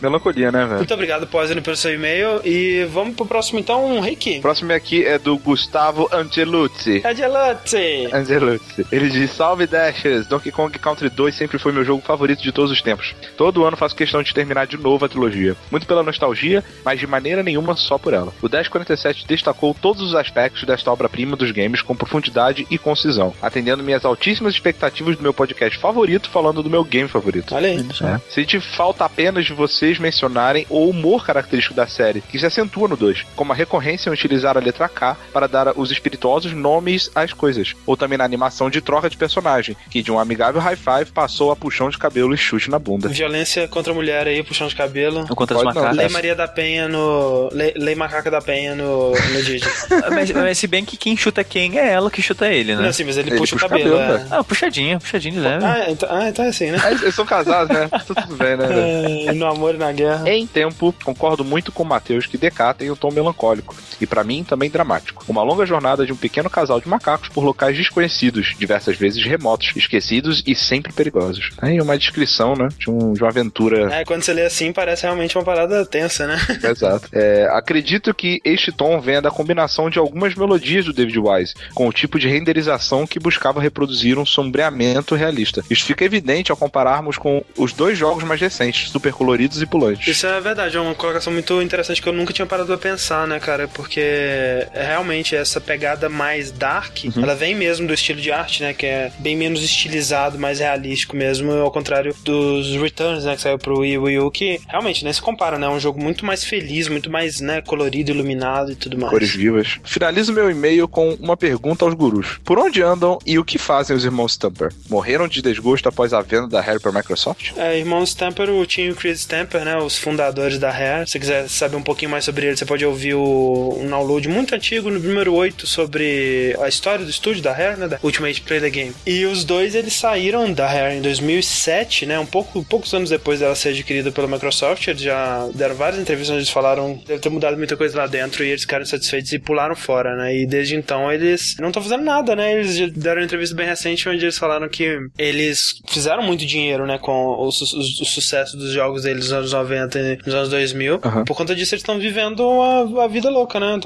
Melancolia, 0.00 0.50
né, 0.52 0.64
velho? 0.64 0.76
Muito 0.76 0.94
obrigado, 0.94 1.26
Poison, 1.26 1.60
pelo 1.60 1.76
seu 1.76 1.94
e-mail. 1.94 2.40
E 2.44 2.84
vamos 2.90 3.14
pro 3.14 3.26
próximo, 3.26 3.58
então, 3.58 4.00
Rick. 4.00 4.38
O 4.38 4.42
próximo 4.42 4.72
aqui 4.72 5.04
é 5.04 5.18
do 5.18 5.36
Gustavo 5.38 6.08
Angeluzzi. 6.12 7.02
Adiante! 7.04 8.08
Angeluzzi. 8.12 8.86
Ele 8.90 9.08
diz: 9.08 9.30
Salve 9.30 9.66
Dashes! 9.66 10.26
Donkey 10.26 10.50
Kong 10.50 10.76
Country 10.78 11.08
2 11.08 11.34
sempre 11.34 11.58
foi 11.58 11.72
meu 11.72 11.84
jogo 11.84 12.02
favorito 12.02 12.42
de 12.42 12.52
todos 12.52 12.70
os 12.70 12.82
tempos. 12.82 13.14
Todo 13.36 13.64
ano 13.64 13.76
faço 13.76 13.94
questão 13.94 14.22
de 14.22 14.34
terminar 14.34 14.66
de 14.66 14.76
novo 14.76 15.04
a 15.04 15.08
trilogia. 15.08 15.56
Muito 15.70 15.86
pela 15.86 16.02
nostalgia, 16.02 16.64
mas 16.84 16.98
de 16.98 17.06
maneira 17.06 17.42
nenhuma 17.42 17.76
só 17.76 17.98
por 17.98 18.12
ela. 18.12 18.32
O 18.42 18.48
Dash 18.48 18.68
47 18.68 18.99
destacou 19.26 19.74
todos 19.74 20.02
os 20.02 20.14
aspectos 20.14 20.64
desta 20.64 20.90
obra-prima 20.90 21.36
dos 21.36 21.50
games 21.50 21.82
com 21.82 21.96
profundidade 21.96 22.66
e 22.70 22.78
concisão, 22.78 23.34
atendendo 23.40 23.82
minhas 23.82 24.04
altíssimas 24.04 24.54
expectativas 24.54 25.16
do 25.16 25.22
meu 25.22 25.34
podcast 25.34 25.78
favorito, 25.78 26.28
falando 26.30 26.62
do 26.62 26.70
meu 26.70 26.84
game 26.84 27.08
favorito. 27.08 27.54
Olha 27.54 27.68
aí. 27.68 27.78
É. 27.78 28.20
Sente 28.30 28.60
falta 28.60 29.04
apenas 29.04 29.44
de 29.44 29.52
vocês 29.52 29.98
mencionarem 29.98 30.66
o 30.68 30.88
humor 30.88 31.24
característico 31.24 31.74
da 31.74 31.86
série, 31.86 32.20
que 32.20 32.38
se 32.38 32.46
acentua 32.46 32.88
no 32.88 32.96
2, 32.96 33.26
como 33.34 33.52
a 33.52 33.54
recorrência 33.54 34.10
em 34.10 34.12
utilizar 34.12 34.56
a 34.56 34.60
letra 34.60 34.88
K 34.88 35.16
para 35.32 35.46
dar 35.46 35.78
os 35.78 35.90
espirituosos 35.90 36.52
nomes 36.52 37.10
às 37.14 37.32
coisas, 37.32 37.74
ou 37.86 37.96
também 37.96 38.18
na 38.18 38.24
animação 38.24 38.70
de 38.70 38.80
troca 38.80 39.08
de 39.08 39.16
personagem, 39.16 39.76
que 39.90 40.02
de 40.02 40.10
um 40.10 40.18
amigável 40.18 40.60
high 40.60 40.76
five 40.76 41.12
passou 41.12 41.50
a 41.50 41.56
puxão 41.56 41.90
de 41.90 41.98
cabelo 41.98 42.34
e 42.34 42.36
chute 42.36 42.70
na 42.70 42.78
bunda. 42.78 43.08
Violência 43.08 43.68
contra 43.68 43.92
a 43.92 43.94
mulher 43.94 44.26
aí, 44.26 44.42
puxão 44.42 44.68
de 44.68 44.74
cabelo. 44.74 45.26
Contra 45.34 45.56
as 45.56 45.62
Pode 45.62 45.74
macacas. 45.74 45.96
Lei 45.96 46.08
Maria 46.08 46.34
da 46.34 46.48
Penha 46.48 46.88
no. 46.88 47.48
Lei, 47.52 47.72
Lei 47.76 47.94
Macaca 47.94 48.30
da 48.30 48.40
Penha 48.40 48.74
no, 48.80 49.10
no 49.12 49.42
Didi. 49.42 49.64
mas, 50.10 50.30
mas 50.30 50.58
se 50.58 50.66
bem 50.66 50.84
que 50.84 50.96
quem 50.96 51.16
chuta 51.16 51.42
quem 51.44 51.78
é 51.78 51.92
ela 51.92 52.10
que 52.10 52.22
chuta 52.22 52.48
ele, 52.48 52.74
né? 52.74 52.82
Não, 52.82 52.88
assim, 52.88 53.04
mas 53.04 53.16
ele, 53.16 53.30
Ele 53.30 53.38
puxa, 53.38 53.54
puxa 53.56 53.66
o 53.66 53.68
cabelo. 53.68 53.96
cabelo, 53.96 54.14
é. 54.14 54.18
velho. 54.18 54.28
Ah, 54.30 54.44
puxadinha, 54.44 54.98
puxadinha 54.98 55.34
de 55.34 55.40
leve. 55.40 55.64
Ah, 55.64 55.86
então, 55.88 56.08
ah, 56.10 56.28
então 56.28 56.44
é 56.44 56.48
assim, 56.48 56.70
né? 56.70 56.78
Ah, 56.82 56.92
Eles 56.92 57.14
são 57.14 57.24
casados, 57.26 57.76
né? 57.76 57.88
Tá 57.88 57.98
tudo 58.00 58.36
bem, 58.36 58.56
né? 58.56 59.26
É, 59.26 59.32
no 59.32 59.46
amor 59.46 59.74
e 59.74 59.78
na 59.78 59.92
guerra. 59.92 60.28
Em 60.28 60.46
tempo, 60.46 60.94
concordo 61.04 61.44
muito 61.44 61.70
com 61.72 61.82
o 61.82 61.86
Matheus 61.86 62.26
que 62.26 62.36
DK 62.38 62.74
tem 62.78 62.90
um 62.90 62.96
tom 62.96 63.10
melancólico, 63.10 63.74
e 64.00 64.06
pra 64.06 64.24
mim 64.24 64.44
também 64.44 64.70
dramático. 64.70 65.24
Uma 65.28 65.42
longa 65.42 65.64
jornada 65.66 66.04
de 66.06 66.12
um 66.12 66.16
pequeno 66.16 66.48
casal 66.50 66.80
de 66.80 66.88
macacos 66.88 67.28
por 67.28 67.42
locais 67.44 67.76
desconhecidos, 67.76 68.54
diversas 68.58 68.96
vezes 68.96 69.24
remotos, 69.24 69.72
esquecidos 69.76 70.42
e 70.46 70.54
sempre 70.54 70.92
perigosos. 70.92 71.50
Aí 71.60 71.80
uma 71.80 71.96
descrição, 71.98 72.54
né? 72.54 72.68
De, 72.78 72.90
um- 72.90 73.12
de 73.12 73.20
uma 73.22 73.28
aventura. 73.30 73.92
É, 73.94 74.04
quando 74.04 74.22
você 74.22 74.32
lê 74.32 74.42
assim, 74.44 74.72
parece 74.72 75.02
realmente 75.02 75.36
uma 75.36 75.44
parada 75.44 75.84
tensa, 75.84 76.26
né? 76.26 76.38
Exato. 76.62 77.08
É, 77.12 77.48
acredito 77.52 78.12
que 78.14 78.40
este 78.44 78.69
tom 78.72 79.00
venha 79.00 79.22
da 79.22 79.30
combinação 79.30 79.90
de 79.90 79.98
algumas 79.98 80.34
melodias 80.34 80.84
do 80.84 80.92
David 80.92 81.18
Wise, 81.18 81.54
com 81.74 81.88
o 81.88 81.92
tipo 81.92 82.18
de 82.18 82.28
renderização 82.28 83.06
que 83.06 83.18
buscava 83.18 83.60
reproduzir 83.60 84.18
um 84.18 84.26
sombreamento 84.26 85.14
realista. 85.14 85.64
Isso 85.70 85.84
fica 85.84 86.04
evidente 86.04 86.50
ao 86.50 86.56
compararmos 86.56 87.16
com 87.16 87.42
os 87.56 87.72
dois 87.72 87.96
jogos 87.96 88.24
mais 88.24 88.40
recentes, 88.40 88.90
super 88.90 89.12
coloridos 89.12 89.60
e 89.62 89.66
pulantes. 89.66 90.06
Isso 90.06 90.26
é 90.26 90.40
verdade, 90.40 90.76
é 90.76 90.80
uma 90.80 90.94
colocação 90.94 91.32
muito 91.32 91.60
interessante 91.62 92.00
que 92.00 92.08
eu 92.08 92.12
nunca 92.12 92.32
tinha 92.32 92.46
parado 92.46 92.66
pra 92.66 92.78
pensar, 92.78 93.26
né, 93.26 93.38
cara? 93.40 93.68
Porque 93.68 94.00
é 94.00 94.84
realmente 94.86 95.34
essa 95.34 95.60
pegada 95.60 96.08
mais 96.08 96.50
dark, 96.50 97.04
ela 97.16 97.34
vem 97.34 97.54
mesmo 97.54 97.86
do 97.86 97.94
estilo 97.94 98.20
de 98.20 98.30
arte, 98.30 98.62
né? 98.62 98.74
Que 98.74 98.86
é 98.86 99.12
bem 99.18 99.36
menos 99.36 99.62
estilizado, 99.62 100.38
mais 100.38 100.58
realístico 100.58 101.16
mesmo, 101.16 101.52
ao 101.52 101.70
contrário 101.70 102.14
dos 102.24 102.76
Returns, 102.76 103.24
né? 103.24 103.34
Que 103.36 103.42
saiu 103.42 103.58
pro 103.58 103.80
Wii, 103.80 103.98
Wii 103.98 104.18
U, 104.18 104.30
que 104.30 104.60
realmente 104.68 105.04
nem 105.04 105.12
se 105.12 105.20
compara, 105.22 105.58
né? 105.58 105.66
É 105.66 105.70
um 105.70 105.80
jogo 105.80 106.00
muito 106.00 106.24
mais 106.24 106.44
feliz, 106.44 106.88
muito 106.88 107.10
mais, 107.10 107.40
né, 107.40 107.60
colorido, 107.62 108.10
iluminado 108.10 108.59
e 108.68 108.74
tudo 108.74 108.98
mais. 108.98 109.10
Cores 109.10 109.30
vivas. 109.30 109.78
Finalizo 109.84 110.32
meu 110.32 110.50
e-mail 110.50 110.88
com 110.88 111.14
uma 111.14 111.36
pergunta 111.36 111.84
aos 111.84 111.94
gurus. 111.94 112.38
Por 112.44 112.58
onde 112.58 112.82
andam 112.82 113.18
e 113.24 113.38
o 113.38 113.44
que 113.44 113.58
fazem 113.58 113.96
os 113.96 114.04
irmãos 114.04 114.32
Stamper? 114.32 114.72
Morreram 114.88 115.28
de 115.28 115.40
desgosto 115.40 115.88
após 115.88 116.12
a 116.12 116.20
venda 116.20 116.48
da 116.48 116.60
Harry 116.60 116.80
para 116.80 116.92
Microsoft? 116.92 117.52
É, 117.56 117.78
irmão 117.78 118.02
Stamper, 118.02 118.50
o 118.50 118.66
Tim 118.66 118.82
e 118.82 118.90
o 118.90 118.94
Chris 118.94 119.20
Stamper, 119.20 119.64
né? 119.64 119.76
Os 119.76 119.96
fundadores 119.96 120.58
da 120.58 120.70
Rare. 120.70 121.06
Se 121.06 121.12
você 121.12 121.18
quiser 121.18 121.48
saber 121.48 121.76
um 121.76 121.82
pouquinho 121.82 122.10
mais 122.10 122.24
sobre 122.24 122.46
ele, 122.46 122.56
você 122.56 122.64
pode 122.64 122.84
ouvir 122.84 123.14
o, 123.14 123.78
um 123.80 123.88
download 123.88 124.28
muito 124.28 124.54
antigo, 124.54 124.90
no 124.90 124.98
número 124.98 125.32
8, 125.34 125.66
sobre 125.66 126.56
a 126.60 126.68
história 126.68 127.04
do 127.04 127.10
estúdio 127.10 127.42
da 127.42 127.52
Rare, 127.52 127.78
né? 127.78 127.88
Da 127.88 127.98
Ultimate 128.02 128.40
Play 128.40 128.60
the 128.60 128.70
Game. 128.70 128.92
E 129.06 129.24
os 129.24 129.44
dois, 129.44 129.74
eles 129.74 129.94
saíram 129.94 130.52
da 130.52 130.66
Rare 130.66 130.96
em 130.96 131.02
2007, 131.02 132.06
né? 132.06 132.18
Um 132.18 132.26
pouco, 132.26 132.64
poucos 132.64 132.92
anos 132.94 133.10
depois 133.10 133.40
dela 133.40 133.54
ser 133.54 133.70
adquirida 133.70 134.10
pela 134.10 134.26
Microsoft. 134.26 134.86
Eles 134.88 135.02
já 135.02 135.48
deram 135.54 135.74
várias 135.74 136.00
entrevistas 136.00 136.30
onde 136.30 136.40
eles 136.40 136.50
falaram 136.50 136.96
que 136.96 137.06
deve 137.06 137.20
ter 137.20 137.28
mudado 137.28 137.56
muita 137.56 137.76
coisa 137.76 137.96
lá 137.96 138.06
dentro 138.06 138.44
e 138.44 138.49
eles 138.50 138.62
ficaram 138.62 138.84
satisfeitos 138.84 139.32
e 139.32 139.38
pularam 139.38 139.74
fora, 139.76 140.16
né? 140.16 140.36
E 140.36 140.46
desde 140.46 140.76
então 140.76 141.10
eles 141.12 141.56
não 141.58 141.68
estão 141.68 141.82
fazendo 141.82 142.04
nada, 142.04 142.34
né? 142.36 142.52
Eles 142.52 142.90
deram 142.92 143.20
uma 143.20 143.24
entrevista 143.24 143.54
bem 143.54 143.66
recente 143.66 144.08
onde 144.08 144.24
eles 144.24 144.38
falaram 144.38 144.68
que 144.68 144.98
eles 145.18 145.74
fizeram 145.88 146.22
muito 146.22 146.44
dinheiro, 146.46 146.86
né? 146.86 146.98
Com 146.98 147.12
o, 147.38 147.50
su- 147.50 147.78
o- 147.78 148.04
sucesso 148.04 148.56
dos 148.56 148.72
jogos 148.72 149.02
deles 149.02 149.24
nos 149.24 149.32
anos 149.32 149.52
90 149.52 149.98
e 149.98 150.18
nos 150.26 150.34
anos 150.34 150.48
2000. 150.50 151.00
Aham. 151.04 151.24
Por 151.24 151.36
conta 151.36 151.54
disso, 151.54 151.74
eles 151.74 151.82
estão 151.82 151.98
vivendo 151.98 152.42
a, 152.60 153.04
a 153.04 153.08
vida 153.08 153.30
louca, 153.30 153.58
né? 153.60 153.78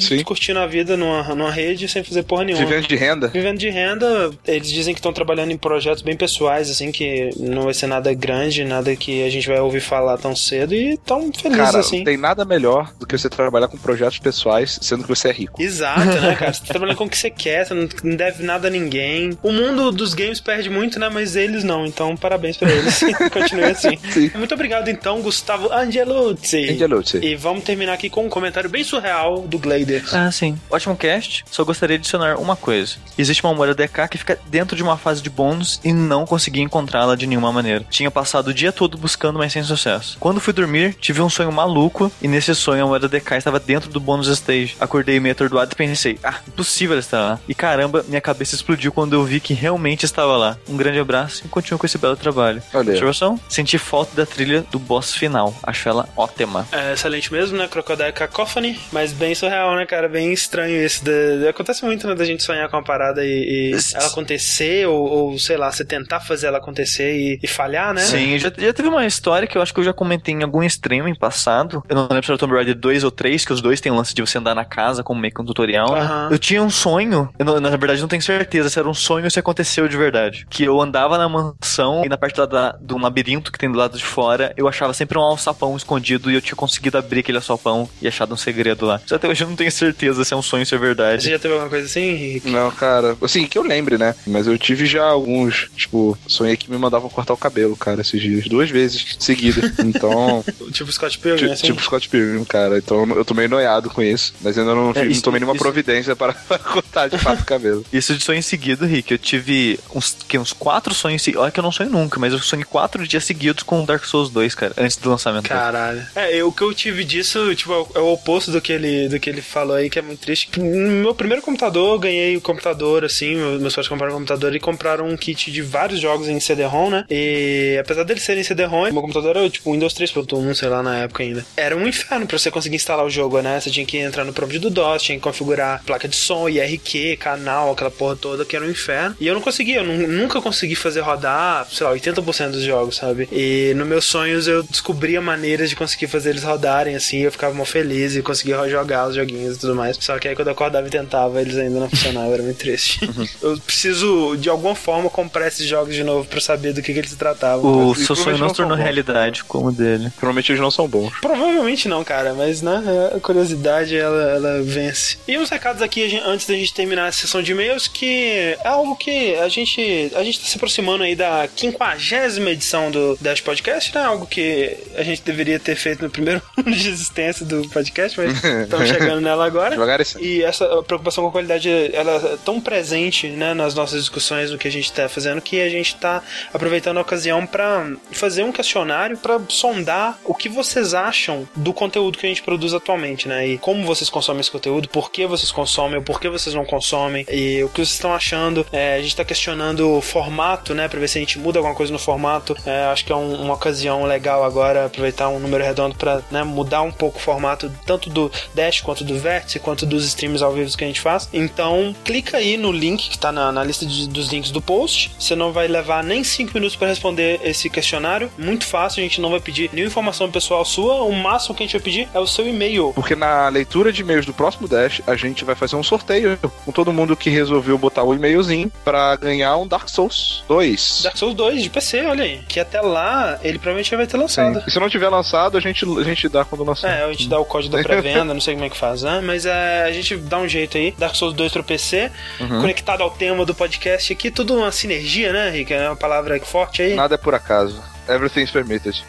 Sim. 0.00 0.22
curtindo 0.22 0.58
a 0.60 0.66
vida 0.66 0.96
numa, 0.96 1.22
numa 1.34 1.50
rede 1.50 1.88
sem 1.88 2.02
fazer 2.02 2.22
porra 2.22 2.44
nenhuma. 2.44 2.64
Vivendo 2.64 2.86
de 2.88 2.96
renda? 2.96 3.28
Vivendo 3.28 3.58
de 3.58 3.68
renda, 3.68 4.30
eles 4.46 4.70
dizem 4.70 4.94
que 4.94 4.98
estão 5.00 5.12
trabalhando 5.12 5.50
em 5.52 5.56
projetos 5.58 6.02
bem 6.02 6.16
pessoais, 6.16 6.70
assim, 6.70 6.90
que 6.92 7.30
não 7.38 7.62
vai 7.64 7.74
ser 7.74 7.86
nada 7.86 8.12
grande, 8.14 8.64
nada 8.64 8.94
que 8.96 9.22
a 9.22 9.30
gente 9.30 9.46
vai 9.48 9.60
ouvir 9.60 9.80
falar 9.80 10.16
tão 10.18 10.34
cedo 10.34 10.74
e 10.74 10.94
estão 10.94 11.30
felizes, 11.32 11.64
Cara, 11.64 11.78
assim. 11.80 11.98
não 11.98 12.04
tem 12.04 12.16
nada 12.16 12.44
melhor 12.44 12.92
do 12.98 13.06
que 13.06 13.16
você 13.16 13.28
trabalhar 13.28 13.68
com 13.68 13.76
projetos 13.76 14.05
pessoais, 14.18 14.78
sendo 14.80 15.02
que 15.02 15.08
você 15.08 15.28
é 15.28 15.32
rico. 15.32 15.60
Exato, 15.60 16.04
né, 16.20 16.34
cara? 16.38 16.52
Você 16.52 16.60
tá 16.60 16.66
trabalhando 16.66 16.96
com 16.96 17.04
o 17.04 17.08
que 17.08 17.18
você 17.18 17.30
quer, 17.30 17.66
você 17.66 17.74
não 17.74 18.16
deve 18.16 18.42
nada 18.42 18.68
a 18.68 18.70
ninguém. 18.70 19.36
O 19.42 19.52
mundo 19.52 19.90
dos 19.90 20.14
games 20.14 20.40
perde 20.40 20.70
muito, 20.70 20.98
né? 20.98 21.08
Mas 21.08 21.36
eles 21.36 21.64
não, 21.64 21.86
então 21.86 22.16
parabéns 22.16 22.56
pra 22.56 22.70
eles. 22.70 23.00
Continue 23.32 23.64
assim. 23.64 23.98
Muito 24.34 24.54
obrigado, 24.54 24.88
então, 24.88 25.20
Gustavo 25.20 25.72
Angeluzzi. 25.72 26.70
Angeluzzi. 26.70 27.18
E 27.22 27.34
vamos 27.36 27.64
terminar 27.64 27.94
aqui 27.94 28.08
com 28.08 28.24
um 28.24 28.28
comentário 28.28 28.68
bem 28.68 28.84
surreal 28.84 29.42
do 29.42 29.58
Glader. 29.58 30.04
Ah, 30.12 30.30
sim. 30.30 30.58
Ótimo 30.70 30.96
cast. 30.96 31.44
Só 31.50 31.64
gostaria 31.64 31.96
de 31.96 32.02
adicionar 32.02 32.38
uma 32.38 32.56
coisa. 32.56 32.96
Existe 33.18 33.42
uma 33.44 33.54
moeda 33.54 33.74
DK 33.74 34.08
que 34.10 34.18
fica 34.18 34.38
dentro 34.48 34.76
de 34.76 34.82
uma 34.82 34.96
fase 34.96 35.22
de 35.22 35.30
bônus 35.30 35.80
e 35.84 35.92
não 35.92 36.26
consegui 36.26 36.60
encontrá-la 36.60 37.16
de 37.16 37.26
nenhuma 37.26 37.52
maneira. 37.52 37.84
Tinha 37.90 38.10
passado 38.10 38.48
o 38.48 38.54
dia 38.54 38.72
todo 38.72 38.98
buscando, 38.98 39.38
mas 39.38 39.52
sem 39.52 39.62
sucesso. 39.62 40.16
Quando 40.20 40.40
fui 40.40 40.52
dormir, 40.52 40.94
tive 41.00 41.20
um 41.22 41.28
sonho 41.30 41.52
maluco 41.52 42.10
e 42.20 42.28
nesse 42.28 42.54
sonho 42.54 42.84
a 42.84 42.86
moeda 42.86 43.08
DK 43.08 43.36
estava 43.36 43.58
dentro 43.58 43.90
do 43.96 44.00
bônus 44.00 44.28
stage. 44.28 44.76
Acordei 44.78 45.18
meio 45.18 45.32
atordoado 45.32 45.72
e 45.72 45.76
pensei, 45.76 46.18
ah, 46.22 46.40
impossível 46.46 46.94
ela 46.94 47.00
estar 47.00 47.20
lá. 47.20 47.40
E 47.48 47.54
caramba, 47.54 48.04
minha 48.06 48.20
cabeça 48.20 48.54
explodiu 48.54 48.92
quando 48.92 49.14
eu 49.14 49.24
vi 49.24 49.40
que 49.40 49.54
realmente 49.54 50.04
estava 50.04 50.36
lá. 50.36 50.58
Um 50.68 50.76
grande 50.76 50.98
abraço 50.98 51.42
e 51.44 51.48
continuo 51.48 51.78
com 51.78 51.86
esse 51.86 51.96
belo 51.96 52.16
trabalho. 52.16 52.62
Olha. 52.74 52.90
Observação? 52.90 53.40
Senti 53.48 53.78
falta 53.78 54.14
da 54.14 54.26
trilha 54.26 54.64
do 54.70 54.78
boss 54.78 55.14
final. 55.14 55.54
Acho 55.62 55.88
ela 55.88 56.08
ótima. 56.16 56.66
É 56.70 56.92
excelente 56.92 57.32
mesmo, 57.32 57.56
né? 57.56 57.66
Crocodile 57.68 58.12
Cacophony, 58.12 58.78
mas 58.92 59.12
bem 59.12 59.34
surreal, 59.34 59.74
né, 59.76 59.86
cara? 59.86 60.08
Bem 60.08 60.32
estranho 60.32 60.76
esse. 60.82 61.02
Da... 61.02 61.48
Acontece 61.48 61.84
muito, 61.84 62.06
né, 62.06 62.14
da 62.14 62.24
gente 62.24 62.42
sonhar 62.42 62.68
com 62.68 62.76
uma 62.76 62.84
parada 62.84 63.24
e, 63.24 63.72
e 63.72 63.76
ela 63.94 64.06
acontecer, 64.06 64.86
ou, 64.86 65.06
ou, 65.06 65.38
sei 65.38 65.56
lá, 65.56 65.72
você 65.72 65.84
tentar 65.84 66.20
fazer 66.20 66.48
ela 66.48 66.58
acontecer 66.58 67.16
e, 67.16 67.38
e 67.42 67.46
falhar, 67.46 67.94
né? 67.94 68.02
Sim, 68.02 68.38
já, 68.38 68.52
já 68.56 68.72
teve 68.72 68.88
uma 68.88 69.06
história 69.06 69.48
que 69.48 69.56
eu 69.56 69.62
acho 69.62 69.72
que 69.72 69.80
eu 69.80 69.84
já 69.84 69.92
comentei 69.92 70.34
em 70.34 70.42
algum 70.42 70.62
stream 70.64 71.08
em 71.08 71.14
passado. 71.14 71.82
Eu 71.88 71.96
não 71.96 72.02
lembro 72.02 72.24
se 72.24 72.30
era 72.30 72.38
Tomb 72.38 72.54
Raider 72.54 72.74
2 72.74 73.04
ou 73.04 73.10
3, 73.10 73.44
que 73.44 73.52
os 73.52 73.60
dois 73.60 73.80
têm 73.86 73.92
o 73.92 73.96
lance 73.96 74.12
de 74.14 74.20
você 74.20 74.38
andar 74.38 74.54
na 74.54 74.64
casa 74.64 75.02
como 75.04 75.20
meio 75.20 75.32
que 75.32 75.40
um 75.40 75.44
tutorial. 75.44 75.94
Aham. 75.94 76.28
Eu 76.32 76.38
tinha 76.38 76.60
um 76.62 76.68
sonho, 76.70 77.28
eu 77.38 77.60
na 77.60 77.70
verdade 77.70 78.00
não 78.00 78.08
tenho 78.08 78.22
certeza 78.22 78.68
se 78.68 78.78
era 78.78 78.88
um 78.88 78.94
sonho 78.94 79.24
ou 79.24 79.30
se 79.30 79.38
aconteceu 79.38 79.86
de 79.88 79.96
verdade. 79.96 80.46
Que 80.50 80.64
eu 80.64 80.80
andava 80.80 81.16
na 81.16 81.28
mansão 81.28 82.04
e 82.04 82.08
na 82.08 82.16
parte 82.16 82.38
lá 82.40 82.46
da, 82.46 82.72
do 82.80 82.98
labirinto 82.98 83.52
que 83.52 83.58
tem 83.58 83.70
do 83.70 83.78
lado 83.78 83.96
de 83.96 84.04
fora, 84.04 84.52
eu 84.56 84.66
achava 84.66 84.92
sempre 84.92 85.16
um 85.18 85.22
alçapão 85.22 85.76
escondido 85.76 86.30
e 86.30 86.34
eu 86.34 86.40
tinha 86.40 86.56
conseguido 86.56 86.98
abrir 86.98 87.20
aquele 87.20 87.38
alçapão 87.38 87.88
e 88.02 88.08
achado 88.08 88.34
um 88.34 88.36
segredo 88.36 88.86
lá. 88.86 89.00
Mas 89.02 89.12
até 89.12 89.28
hoje 89.28 89.44
eu 89.44 89.48
não 89.48 89.56
tenho 89.56 89.70
certeza 89.70 90.24
se 90.24 90.34
é 90.34 90.36
um 90.36 90.42
sonho 90.42 90.62
ou 90.62 90.66
se 90.66 90.74
é 90.74 90.78
Você 90.78 90.84
verdade. 90.84 91.30
já 91.30 91.38
teve 91.38 91.54
alguma 91.54 91.70
coisa 91.70 91.86
assim, 91.86 92.00
Henrique? 92.02 92.50
Não, 92.50 92.70
cara, 92.72 93.16
assim, 93.22 93.46
que 93.46 93.56
eu 93.56 93.62
lembre, 93.62 93.96
né? 93.98 94.14
Mas 94.26 94.46
eu 94.46 94.58
tive 94.58 94.84
já 94.86 95.04
alguns, 95.04 95.68
tipo, 95.76 96.18
sonhei 96.26 96.56
que 96.56 96.70
me 96.70 96.76
mandavam 96.78 97.08
cortar 97.08 97.34
o 97.34 97.36
cabelo, 97.36 97.76
cara, 97.76 98.00
esses 98.00 98.20
dias. 98.20 98.46
Duas 98.48 98.68
vezes 98.70 99.16
seguida. 99.18 99.60
Então, 99.86 100.44
Tipo 100.72 100.90
Scott 100.90 101.18
Pilgrim, 101.18 101.52
assim? 101.52 101.66
tipo 101.66 101.80
Scott 101.82 102.08
Pilgrim, 102.08 102.44
cara. 102.44 102.78
Então 102.78 103.06
eu 103.10 103.24
tô 103.24 103.34
meio 103.34 103.48
noiado 103.48 103.75
com 103.90 104.02
isso. 104.02 104.34
Mas 104.40 104.56
ainda 104.58 104.74
não, 104.74 104.92
É, 104.94 105.04
isso- 105.06 105.16
não 105.16 105.22
tomei 105.22 105.40
nenhuma 105.40 105.54
isso- 105.54 105.62
providência 105.64 106.14
para, 106.16 106.32
para 106.48 106.58
cortar 106.58 107.08
de 107.08 107.18
fato 107.18 107.42
o 107.42 107.44
cabelo. 107.44 107.84
Isso 107.92 108.14
de 108.14 108.22
sonho 108.22 108.42
seguido, 108.42 108.84
Rick. 108.86 109.12
Eu 109.12 109.18
tive 109.18 109.78
uns, 109.94 110.16
que, 110.28 110.38
uns 110.38 110.52
quatro 110.52 110.94
sonhos 110.94 111.22
seguidos. 111.22 111.42
Olha 111.42 111.52
que 111.52 111.60
eu 111.60 111.62
não 111.64 111.72
sonho 111.72 111.90
nunca, 111.90 112.18
mas 112.18 112.32
eu 112.32 112.38
sonhei 112.38 112.64
quatro 112.64 113.06
dias 113.06 113.24
seguidos 113.24 113.62
com 113.62 113.84
Dark 113.84 114.04
Souls 114.04 114.30
2, 114.30 114.54
cara, 114.54 114.72
antes 114.76 114.96
do 114.96 115.10
lançamento. 115.10 115.48
Caralho. 115.48 116.04
É, 116.14 116.34
eu- 116.36 116.48
o 116.48 116.52
que 116.52 116.62
eu 116.62 116.72
tive 116.74 117.04
disso, 117.04 117.54
tipo, 117.54 117.72
é 117.72 117.76
o- 117.78 117.88
é 117.96 117.98
o 118.00 118.12
oposto 118.12 118.50
do 118.50 118.60
que 118.60 118.72
ele, 118.72 119.08
do 119.08 119.18
que 119.20 119.28
ele 119.28 119.42
falou 119.42 119.76
aí, 119.76 119.90
que 119.90 119.98
é 119.98 120.02
muito 120.02 120.20
triste. 120.20 120.48
No 120.60 120.64
meu 121.02 121.14
primeiro 121.14 121.42
computador, 121.42 121.94
eu 121.94 121.98
ganhei 121.98 122.36
o 122.36 122.40
computador, 122.40 123.04
assim, 123.04 123.36
meu- 123.36 123.60
meus 123.60 123.74
pais 123.74 123.88
compraram 123.88 124.14
um 124.14 124.16
computador 124.18 124.54
e 124.54 124.60
compraram 124.60 125.08
um 125.08 125.16
kit 125.16 125.50
de 125.50 125.62
vários 125.62 126.00
jogos 126.00 126.28
em 126.28 126.38
CD-ROM, 126.40 126.90
né? 126.90 127.04
E 127.10 127.76
apesar 127.80 128.04
deles 128.04 128.22
serem 128.22 128.42
CD-ROM, 128.42 128.90
meu 128.92 129.02
computador 129.02 129.36
era 129.36 129.50
tipo 129.50 129.72
Windows 129.72 129.94
3.1, 129.94 130.54
sei 130.54 130.68
lá, 130.68 130.82
na 130.82 130.98
época 130.98 131.22
ainda. 131.22 131.44
Era 131.56 131.76
um 131.76 131.86
inferno 131.86 132.26
pra 132.26 132.38
você 132.38 132.50
conseguir 132.50 132.76
instalar 132.76 133.04
o 133.04 133.10
jogo, 133.10 133.40
né? 133.40 133.55
Você 133.60 133.70
tinha 133.70 133.84
que 133.86 133.96
entrar 133.98 134.24
no 134.24 134.32
prompt 134.32 134.58
do 134.58 134.70
DOS, 134.70 135.02
tinha 135.02 135.16
que 135.18 135.22
configurar 135.22 135.82
placa 135.84 136.08
de 136.08 136.16
som, 136.16 136.48
IRQ, 136.48 137.16
canal, 137.18 137.72
aquela 137.72 137.90
porra 137.90 138.16
toda, 138.16 138.44
que 138.44 138.56
era 138.56 138.64
um 138.64 138.70
inferno. 138.70 139.16
E 139.20 139.26
eu 139.26 139.34
não 139.34 139.40
conseguia, 139.40 139.76
eu 139.78 139.84
nu- 139.84 140.06
nunca 140.08 140.40
consegui 140.40 140.74
fazer 140.74 141.00
rodar, 141.00 141.66
sei 141.70 141.86
lá, 141.86 141.92
80% 141.92 142.50
dos 142.52 142.62
jogos, 142.62 142.96
sabe? 142.96 143.28
E 143.32 143.72
nos 143.76 143.86
meus 143.86 144.04
sonhos 144.04 144.46
eu 144.48 144.62
descobria 144.62 145.20
maneiras 145.20 145.70
de 145.70 145.76
conseguir 145.76 146.06
fazer 146.06 146.30
eles 146.30 146.42
rodarem, 146.42 146.94
assim, 146.94 147.18
eu 147.18 147.32
ficava 147.32 147.54
mó 147.54 147.64
feliz 147.64 148.14
e 148.16 148.22
conseguia 148.22 148.56
jogar 148.68 149.08
os 149.08 149.14
joguinhos 149.14 149.56
e 149.56 149.58
tudo 149.60 149.74
mais. 149.74 149.96
Só 150.00 150.18
que 150.18 150.28
aí 150.28 150.34
quando 150.36 150.48
eu 150.48 150.52
acordava 150.52 150.86
e 150.86 150.90
tentava, 150.90 151.40
eles 151.40 151.56
ainda 151.56 151.80
não 151.80 151.88
funcionavam, 151.88 152.32
era 152.32 152.42
muito 152.42 152.58
triste. 152.58 153.00
eu 153.42 153.58
preciso, 153.60 154.36
de 154.38 154.48
alguma 154.48 154.74
forma, 154.74 155.08
comprar 155.10 155.46
esses 155.48 155.66
jogos 155.66 155.94
de 155.94 156.02
novo 156.04 156.26
pra 156.28 156.40
saber 156.40 156.72
do 156.72 156.82
que, 156.82 156.92
que 156.92 156.98
eles 156.98 157.10
se 157.10 157.16
tratavam. 157.16 157.88
O 157.88 157.92
E 157.92 157.96
seu 157.96 158.16
sonho 158.16 158.38
não 158.38 158.48
se 158.48 158.54
tornou 158.56 158.76
realidade 158.76 159.44
como 159.44 159.68
o 159.68 159.72
dele. 159.72 160.10
Provavelmente 160.16 160.52
eles 160.52 160.60
não 160.60 160.70
são 160.70 160.88
bons. 160.88 161.12
Provavelmente 161.20 161.88
não, 161.88 162.02
cara, 162.04 162.34
mas 162.34 162.62
né, 162.62 162.82
a 163.14 163.20
curiosidade 163.20 163.45
ela, 163.52 164.30
ela 164.32 164.62
vence. 164.62 165.18
E 165.26 165.36
uns 165.38 165.50
recados 165.50 165.82
aqui 165.82 166.20
antes 166.24 166.46
da 166.46 166.54
gente 166.54 166.72
terminar 166.72 167.06
a 167.06 167.12
sessão 167.12 167.42
de 167.42 167.52
e-mails, 167.52 167.88
que 167.88 168.56
é 168.62 168.68
algo 168.68 168.96
que 168.96 169.34
a 169.36 169.48
gente 169.48 170.10
a 170.14 170.22
gente 170.22 170.40
tá 170.40 170.46
se 170.46 170.56
aproximando 170.56 171.04
aí 171.04 171.14
da 171.14 171.48
quinquagésima 171.54 172.50
edição 172.50 172.90
do 172.90 173.16
Dash 173.20 173.40
Podcast, 173.40 173.94
né? 173.94 174.02
Algo 174.02 174.26
que 174.26 174.76
a 174.96 175.02
gente 175.02 175.22
deveria 175.22 175.58
ter 175.58 175.76
feito 175.76 176.02
no 176.02 176.10
primeiro 176.10 176.42
ano 176.56 176.74
de 176.74 176.88
existência 176.88 177.44
do 177.44 177.68
podcast, 177.68 178.18
mas 178.18 178.42
estamos 178.64 178.88
chegando 178.88 179.20
nela 179.20 179.46
agora. 179.46 179.70
Devagar. 179.70 180.00
E 180.20 180.42
essa 180.42 180.82
preocupação 180.82 181.24
com 181.24 181.30
a 181.30 181.32
qualidade, 181.32 181.70
ela 181.92 182.34
é 182.34 182.36
tão 182.44 182.60
presente, 182.60 183.28
né, 183.28 183.54
nas 183.54 183.74
nossas 183.74 184.00
discussões 184.00 184.50
do 184.50 184.58
que 184.58 184.68
a 184.68 184.70
gente 184.70 184.92
tá 184.92 185.08
fazendo, 185.08 185.40
que 185.40 185.60
a 185.60 185.68
gente 185.68 185.96
tá 185.96 186.22
aproveitando 186.52 186.98
a 186.98 187.00
ocasião 187.00 187.46
para 187.46 187.92
fazer 188.12 188.42
um 188.42 188.52
questionário 188.52 189.16
para 189.16 189.40
sondar 189.48 190.18
o 190.24 190.34
que 190.34 190.48
vocês 190.48 190.94
acham 190.94 191.48
do 191.54 191.72
conteúdo 191.72 192.18
que 192.18 192.26
a 192.26 192.28
gente 192.28 192.42
produz 192.42 192.74
atualmente, 192.74 193.28
né? 193.28 193.35
E 193.44 193.58
como 193.58 193.84
vocês 193.84 194.08
consomem 194.08 194.40
esse 194.40 194.50
conteúdo, 194.50 194.88
por 194.88 195.10
que 195.10 195.26
vocês 195.26 195.50
consomem, 195.50 195.96
ou 195.96 196.02
por 196.02 196.20
que 196.20 196.28
vocês 196.28 196.54
não 196.54 196.64
consomem, 196.64 197.24
e 197.30 197.62
o 197.64 197.68
que 197.68 197.76
vocês 197.76 197.90
estão 197.94 198.14
achando. 198.14 198.64
É, 198.72 198.96
a 198.96 199.02
gente 199.02 199.16
tá 199.16 199.24
questionando 199.24 199.96
o 199.96 200.00
formato, 200.00 200.74
né, 200.74 200.88
para 200.88 200.98
ver 201.00 201.08
se 201.08 201.18
a 201.18 201.20
gente 201.20 201.38
muda 201.38 201.58
alguma 201.58 201.74
coisa 201.74 201.92
no 201.92 201.98
formato. 201.98 202.56
É, 202.64 202.84
acho 202.84 203.04
que 203.04 203.12
é 203.12 203.16
um- 203.16 203.42
uma 203.42 203.54
ocasião 203.54 204.04
legal 204.04 204.44
agora 204.44 204.86
aproveitar 204.86 205.28
um 205.28 205.38
número 205.38 205.62
redondo 205.64 205.94
para 205.96 206.22
né, 206.30 206.42
mudar 206.44 206.82
um 206.82 206.92
pouco 206.92 207.18
o 207.18 207.20
formato 207.20 207.70
tanto 207.84 208.08
do 208.10 208.30
Dash 208.54 208.80
quanto 208.80 209.04
do 209.04 209.18
Vértice, 209.18 209.58
quanto 209.58 209.84
dos 209.86 210.06
streams 210.06 210.42
ao 210.42 210.52
vivo 210.52 210.76
que 210.76 210.84
a 210.84 210.86
gente 210.86 211.00
faz. 211.00 211.28
Então, 211.32 211.94
clica 212.04 212.36
aí 212.38 212.56
no 212.56 212.70
link 212.72 213.08
que 213.10 213.18
tá 213.18 213.32
na, 213.32 213.50
na 213.52 213.64
lista 213.64 213.84
de- 213.86 214.08
dos 214.08 214.28
links 214.30 214.50
do 214.50 214.60
post. 214.60 215.10
Você 215.18 215.34
não 215.34 215.52
vai 215.52 215.66
levar 215.68 216.02
nem 216.04 216.22
5 216.24 216.52
minutos 216.54 216.76
para 216.76 216.88
responder 216.88 217.40
esse 217.44 217.68
questionário. 217.70 218.30
Muito 218.38 218.64
fácil, 218.66 219.00
a 219.00 219.02
gente 219.02 219.20
não 219.20 219.30
vai 219.30 219.40
pedir 219.40 219.70
nenhuma 219.72 219.90
informação 219.90 220.30
pessoal 220.30 220.64
sua. 220.64 221.02
O 221.02 221.12
máximo 221.12 221.54
que 221.54 221.62
a 221.62 221.66
gente 221.66 221.72
vai 221.74 221.82
pedir 221.82 222.08
é 222.14 222.18
o 222.20 222.26
seu 222.26 222.46
e-mail. 222.46 222.92
Porque 222.94 223.14
na 223.14 223.25
leitura 223.50 223.92
de 223.92 224.02
e-mails 224.02 224.26
do 224.26 224.32
próximo 224.32 224.68
Dash, 224.68 225.02
a 225.06 225.16
gente 225.16 225.44
vai 225.44 225.54
fazer 225.54 225.76
um 225.76 225.82
sorteio 225.82 226.38
com 226.64 226.72
todo 226.72 226.92
mundo 226.92 227.16
que 227.16 227.30
resolveu 227.30 227.78
botar 227.78 228.02
o 228.02 228.14
e-mailzinho 228.14 228.70
pra 228.84 229.16
ganhar 229.16 229.56
um 229.56 229.66
Dark 229.66 229.88
Souls 229.88 230.44
2. 230.48 231.00
Dark 231.04 231.16
Souls 231.16 231.34
2 231.34 231.62
de 231.62 231.70
PC, 231.70 232.04
olha 232.06 232.24
aí. 232.24 232.40
Que 232.48 232.60
até 232.60 232.80
lá 232.80 233.38
ele 233.42 233.58
provavelmente 233.58 233.90
já 233.90 233.96
vai 233.96 234.06
ter 234.06 234.16
Sim. 234.16 234.22
lançado. 234.22 234.64
E 234.66 234.70
se 234.70 234.78
não 234.78 234.88
tiver 234.88 235.08
lançado, 235.08 235.56
a 235.56 235.60
gente, 235.60 235.84
a 235.84 236.02
gente 236.02 236.28
dá 236.28 236.44
quando 236.44 236.64
lançar. 236.64 236.90
É, 236.90 237.04
a 237.04 237.12
gente 237.12 237.28
dá 237.28 237.38
o 237.38 237.44
código 237.44 237.76
da 237.76 237.82
pré-venda, 237.82 238.32
não 238.32 238.40
sei 238.40 238.54
como 238.54 238.66
é 238.66 238.70
que 238.70 238.76
faz, 238.76 239.02
né? 239.02 239.20
Mas 239.22 239.46
é, 239.46 239.84
a 239.84 239.92
gente 239.92 240.16
dá 240.16 240.38
um 240.38 240.48
jeito 240.48 240.76
aí. 240.76 240.94
Dark 240.98 241.14
Souls 241.14 241.34
2 241.34 241.52
pro 241.52 241.64
PC, 241.64 242.10
conectado 242.38 243.02
ao 243.02 243.10
tema 243.10 243.44
do 243.44 243.54
podcast 243.54 244.12
aqui, 244.12 244.30
tudo 244.30 244.56
uma 244.56 244.72
sinergia, 244.72 245.32
né, 245.32 245.50
Rick? 245.50 245.72
É 245.72 245.88
uma 245.88 245.96
palavra 245.96 246.38
forte 246.40 246.82
aí. 246.82 246.94
Nada 246.94 247.14
é 247.14 247.18
por 247.18 247.34
acaso. 247.34 247.95
Everything's 248.08 248.50
permitted. 248.50 249.02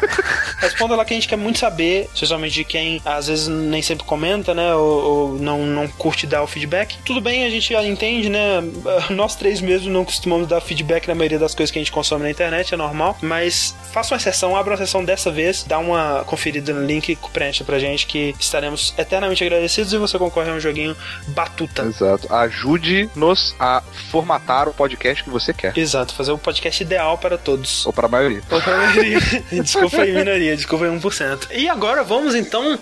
Responda 0.58 0.96
lá 0.96 1.04
que 1.04 1.12
a 1.12 1.16
gente 1.16 1.28
quer 1.28 1.36
muito 1.36 1.58
saber, 1.58 2.08
especialmente 2.14 2.54
de 2.54 2.64
quem 2.64 3.00
às 3.04 3.26
vezes 3.26 3.48
nem 3.48 3.82
sempre 3.82 4.04
comenta, 4.04 4.54
né? 4.54 4.74
Ou, 4.74 5.04
ou 5.04 5.38
não, 5.38 5.66
não 5.66 5.88
curte 5.88 6.26
dar 6.26 6.42
o 6.42 6.46
feedback. 6.46 6.96
Tudo 7.04 7.20
bem, 7.20 7.44
a 7.44 7.50
gente 7.50 7.72
já 7.72 7.84
entende, 7.84 8.28
né? 8.28 8.62
Nós 9.10 9.36
três 9.36 9.60
mesmo 9.60 9.90
não 9.90 10.04
costumamos 10.04 10.48
dar 10.48 10.60
feedback 10.60 11.06
na 11.08 11.14
maioria 11.14 11.38
das 11.38 11.54
coisas 11.54 11.70
que 11.70 11.78
a 11.78 11.82
gente 11.82 11.92
consome 11.92 12.22
na 12.22 12.30
internet, 12.30 12.72
é 12.72 12.76
normal. 12.76 13.16
Mas 13.20 13.74
faça 13.92 14.14
uma 14.14 14.20
sessão, 14.20 14.56
abra 14.56 14.72
uma 14.72 14.78
sessão 14.78 15.04
dessa 15.04 15.30
vez, 15.30 15.64
dá 15.64 15.78
uma 15.78 16.24
conferida 16.24 16.72
no 16.72 16.84
link, 16.84 17.16
preencha 17.32 17.64
pra 17.64 17.78
gente 17.78 18.06
que 18.06 18.34
estaremos 18.38 18.94
eternamente 18.96 19.42
agradecidos 19.42 19.92
e 19.92 19.98
você 19.98 20.18
concorre 20.18 20.50
a 20.50 20.54
um 20.54 20.60
joguinho 20.60 20.96
batuta. 21.28 21.82
Exato. 21.82 22.32
Ajude-nos 22.32 23.54
a 23.58 23.82
formatar 24.10 24.68
o 24.68 24.74
podcast 24.74 25.24
que 25.24 25.30
você 25.30 25.52
quer. 25.52 25.76
Exato, 25.76 26.14
fazer 26.14 26.32
o 26.32 26.38
podcast 26.38 26.82
ideal 26.82 27.18
para 27.18 27.36
todos. 27.36 27.84
Ou 27.86 27.92
para 27.92 28.06
a 28.06 28.10
maioria. 28.10 28.42
Outra 28.50 28.76
maioria. 28.76 29.20
desculpa 29.62 30.02
aí, 30.02 30.12
minoria, 30.12 30.56
desculpa 30.56 30.84
aí 30.84 30.90
1%. 30.90 31.48
E 31.52 31.68
agora 31.68 32.02
vamos 32.02 32.34
então. 32.34 32.78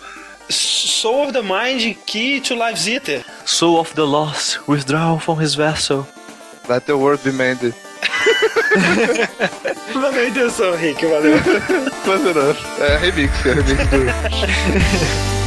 Soul 0.49 1.25
of 1.25 1.33
the 1.33 1.43
Mind, 1.43 1.97
Key 2.05 2.41
to 2.41 2.55
Life 2.55 2.89
Eater. 2.91 3.25
Soul 3.45 3.79
of 3.79 3.95
the 3.95 4.03
Lost, 4.03 4.59
withdraw 4.69 5.19
from 5.19 5.41
his 5.41 5.55
vessel. 5.55 6.07
Let 6.69 6.87
the 6.87 6.95
world 6.95 7.23
be 7.25 7.33
mended. 7.33 7.75
Valeu 9.93 10.21
a 10.21 10.29
intenção, 10.29 10.77
Rick, 10.77 11.07
valeu. 11.07 11.35
Mas 12.07 12.21
não. 12.21 12.85
É 12.85 12.97
remix, 12.99 13.47
é 13.47 13.53
remix 13.53 13.87
do. 13.89 15.33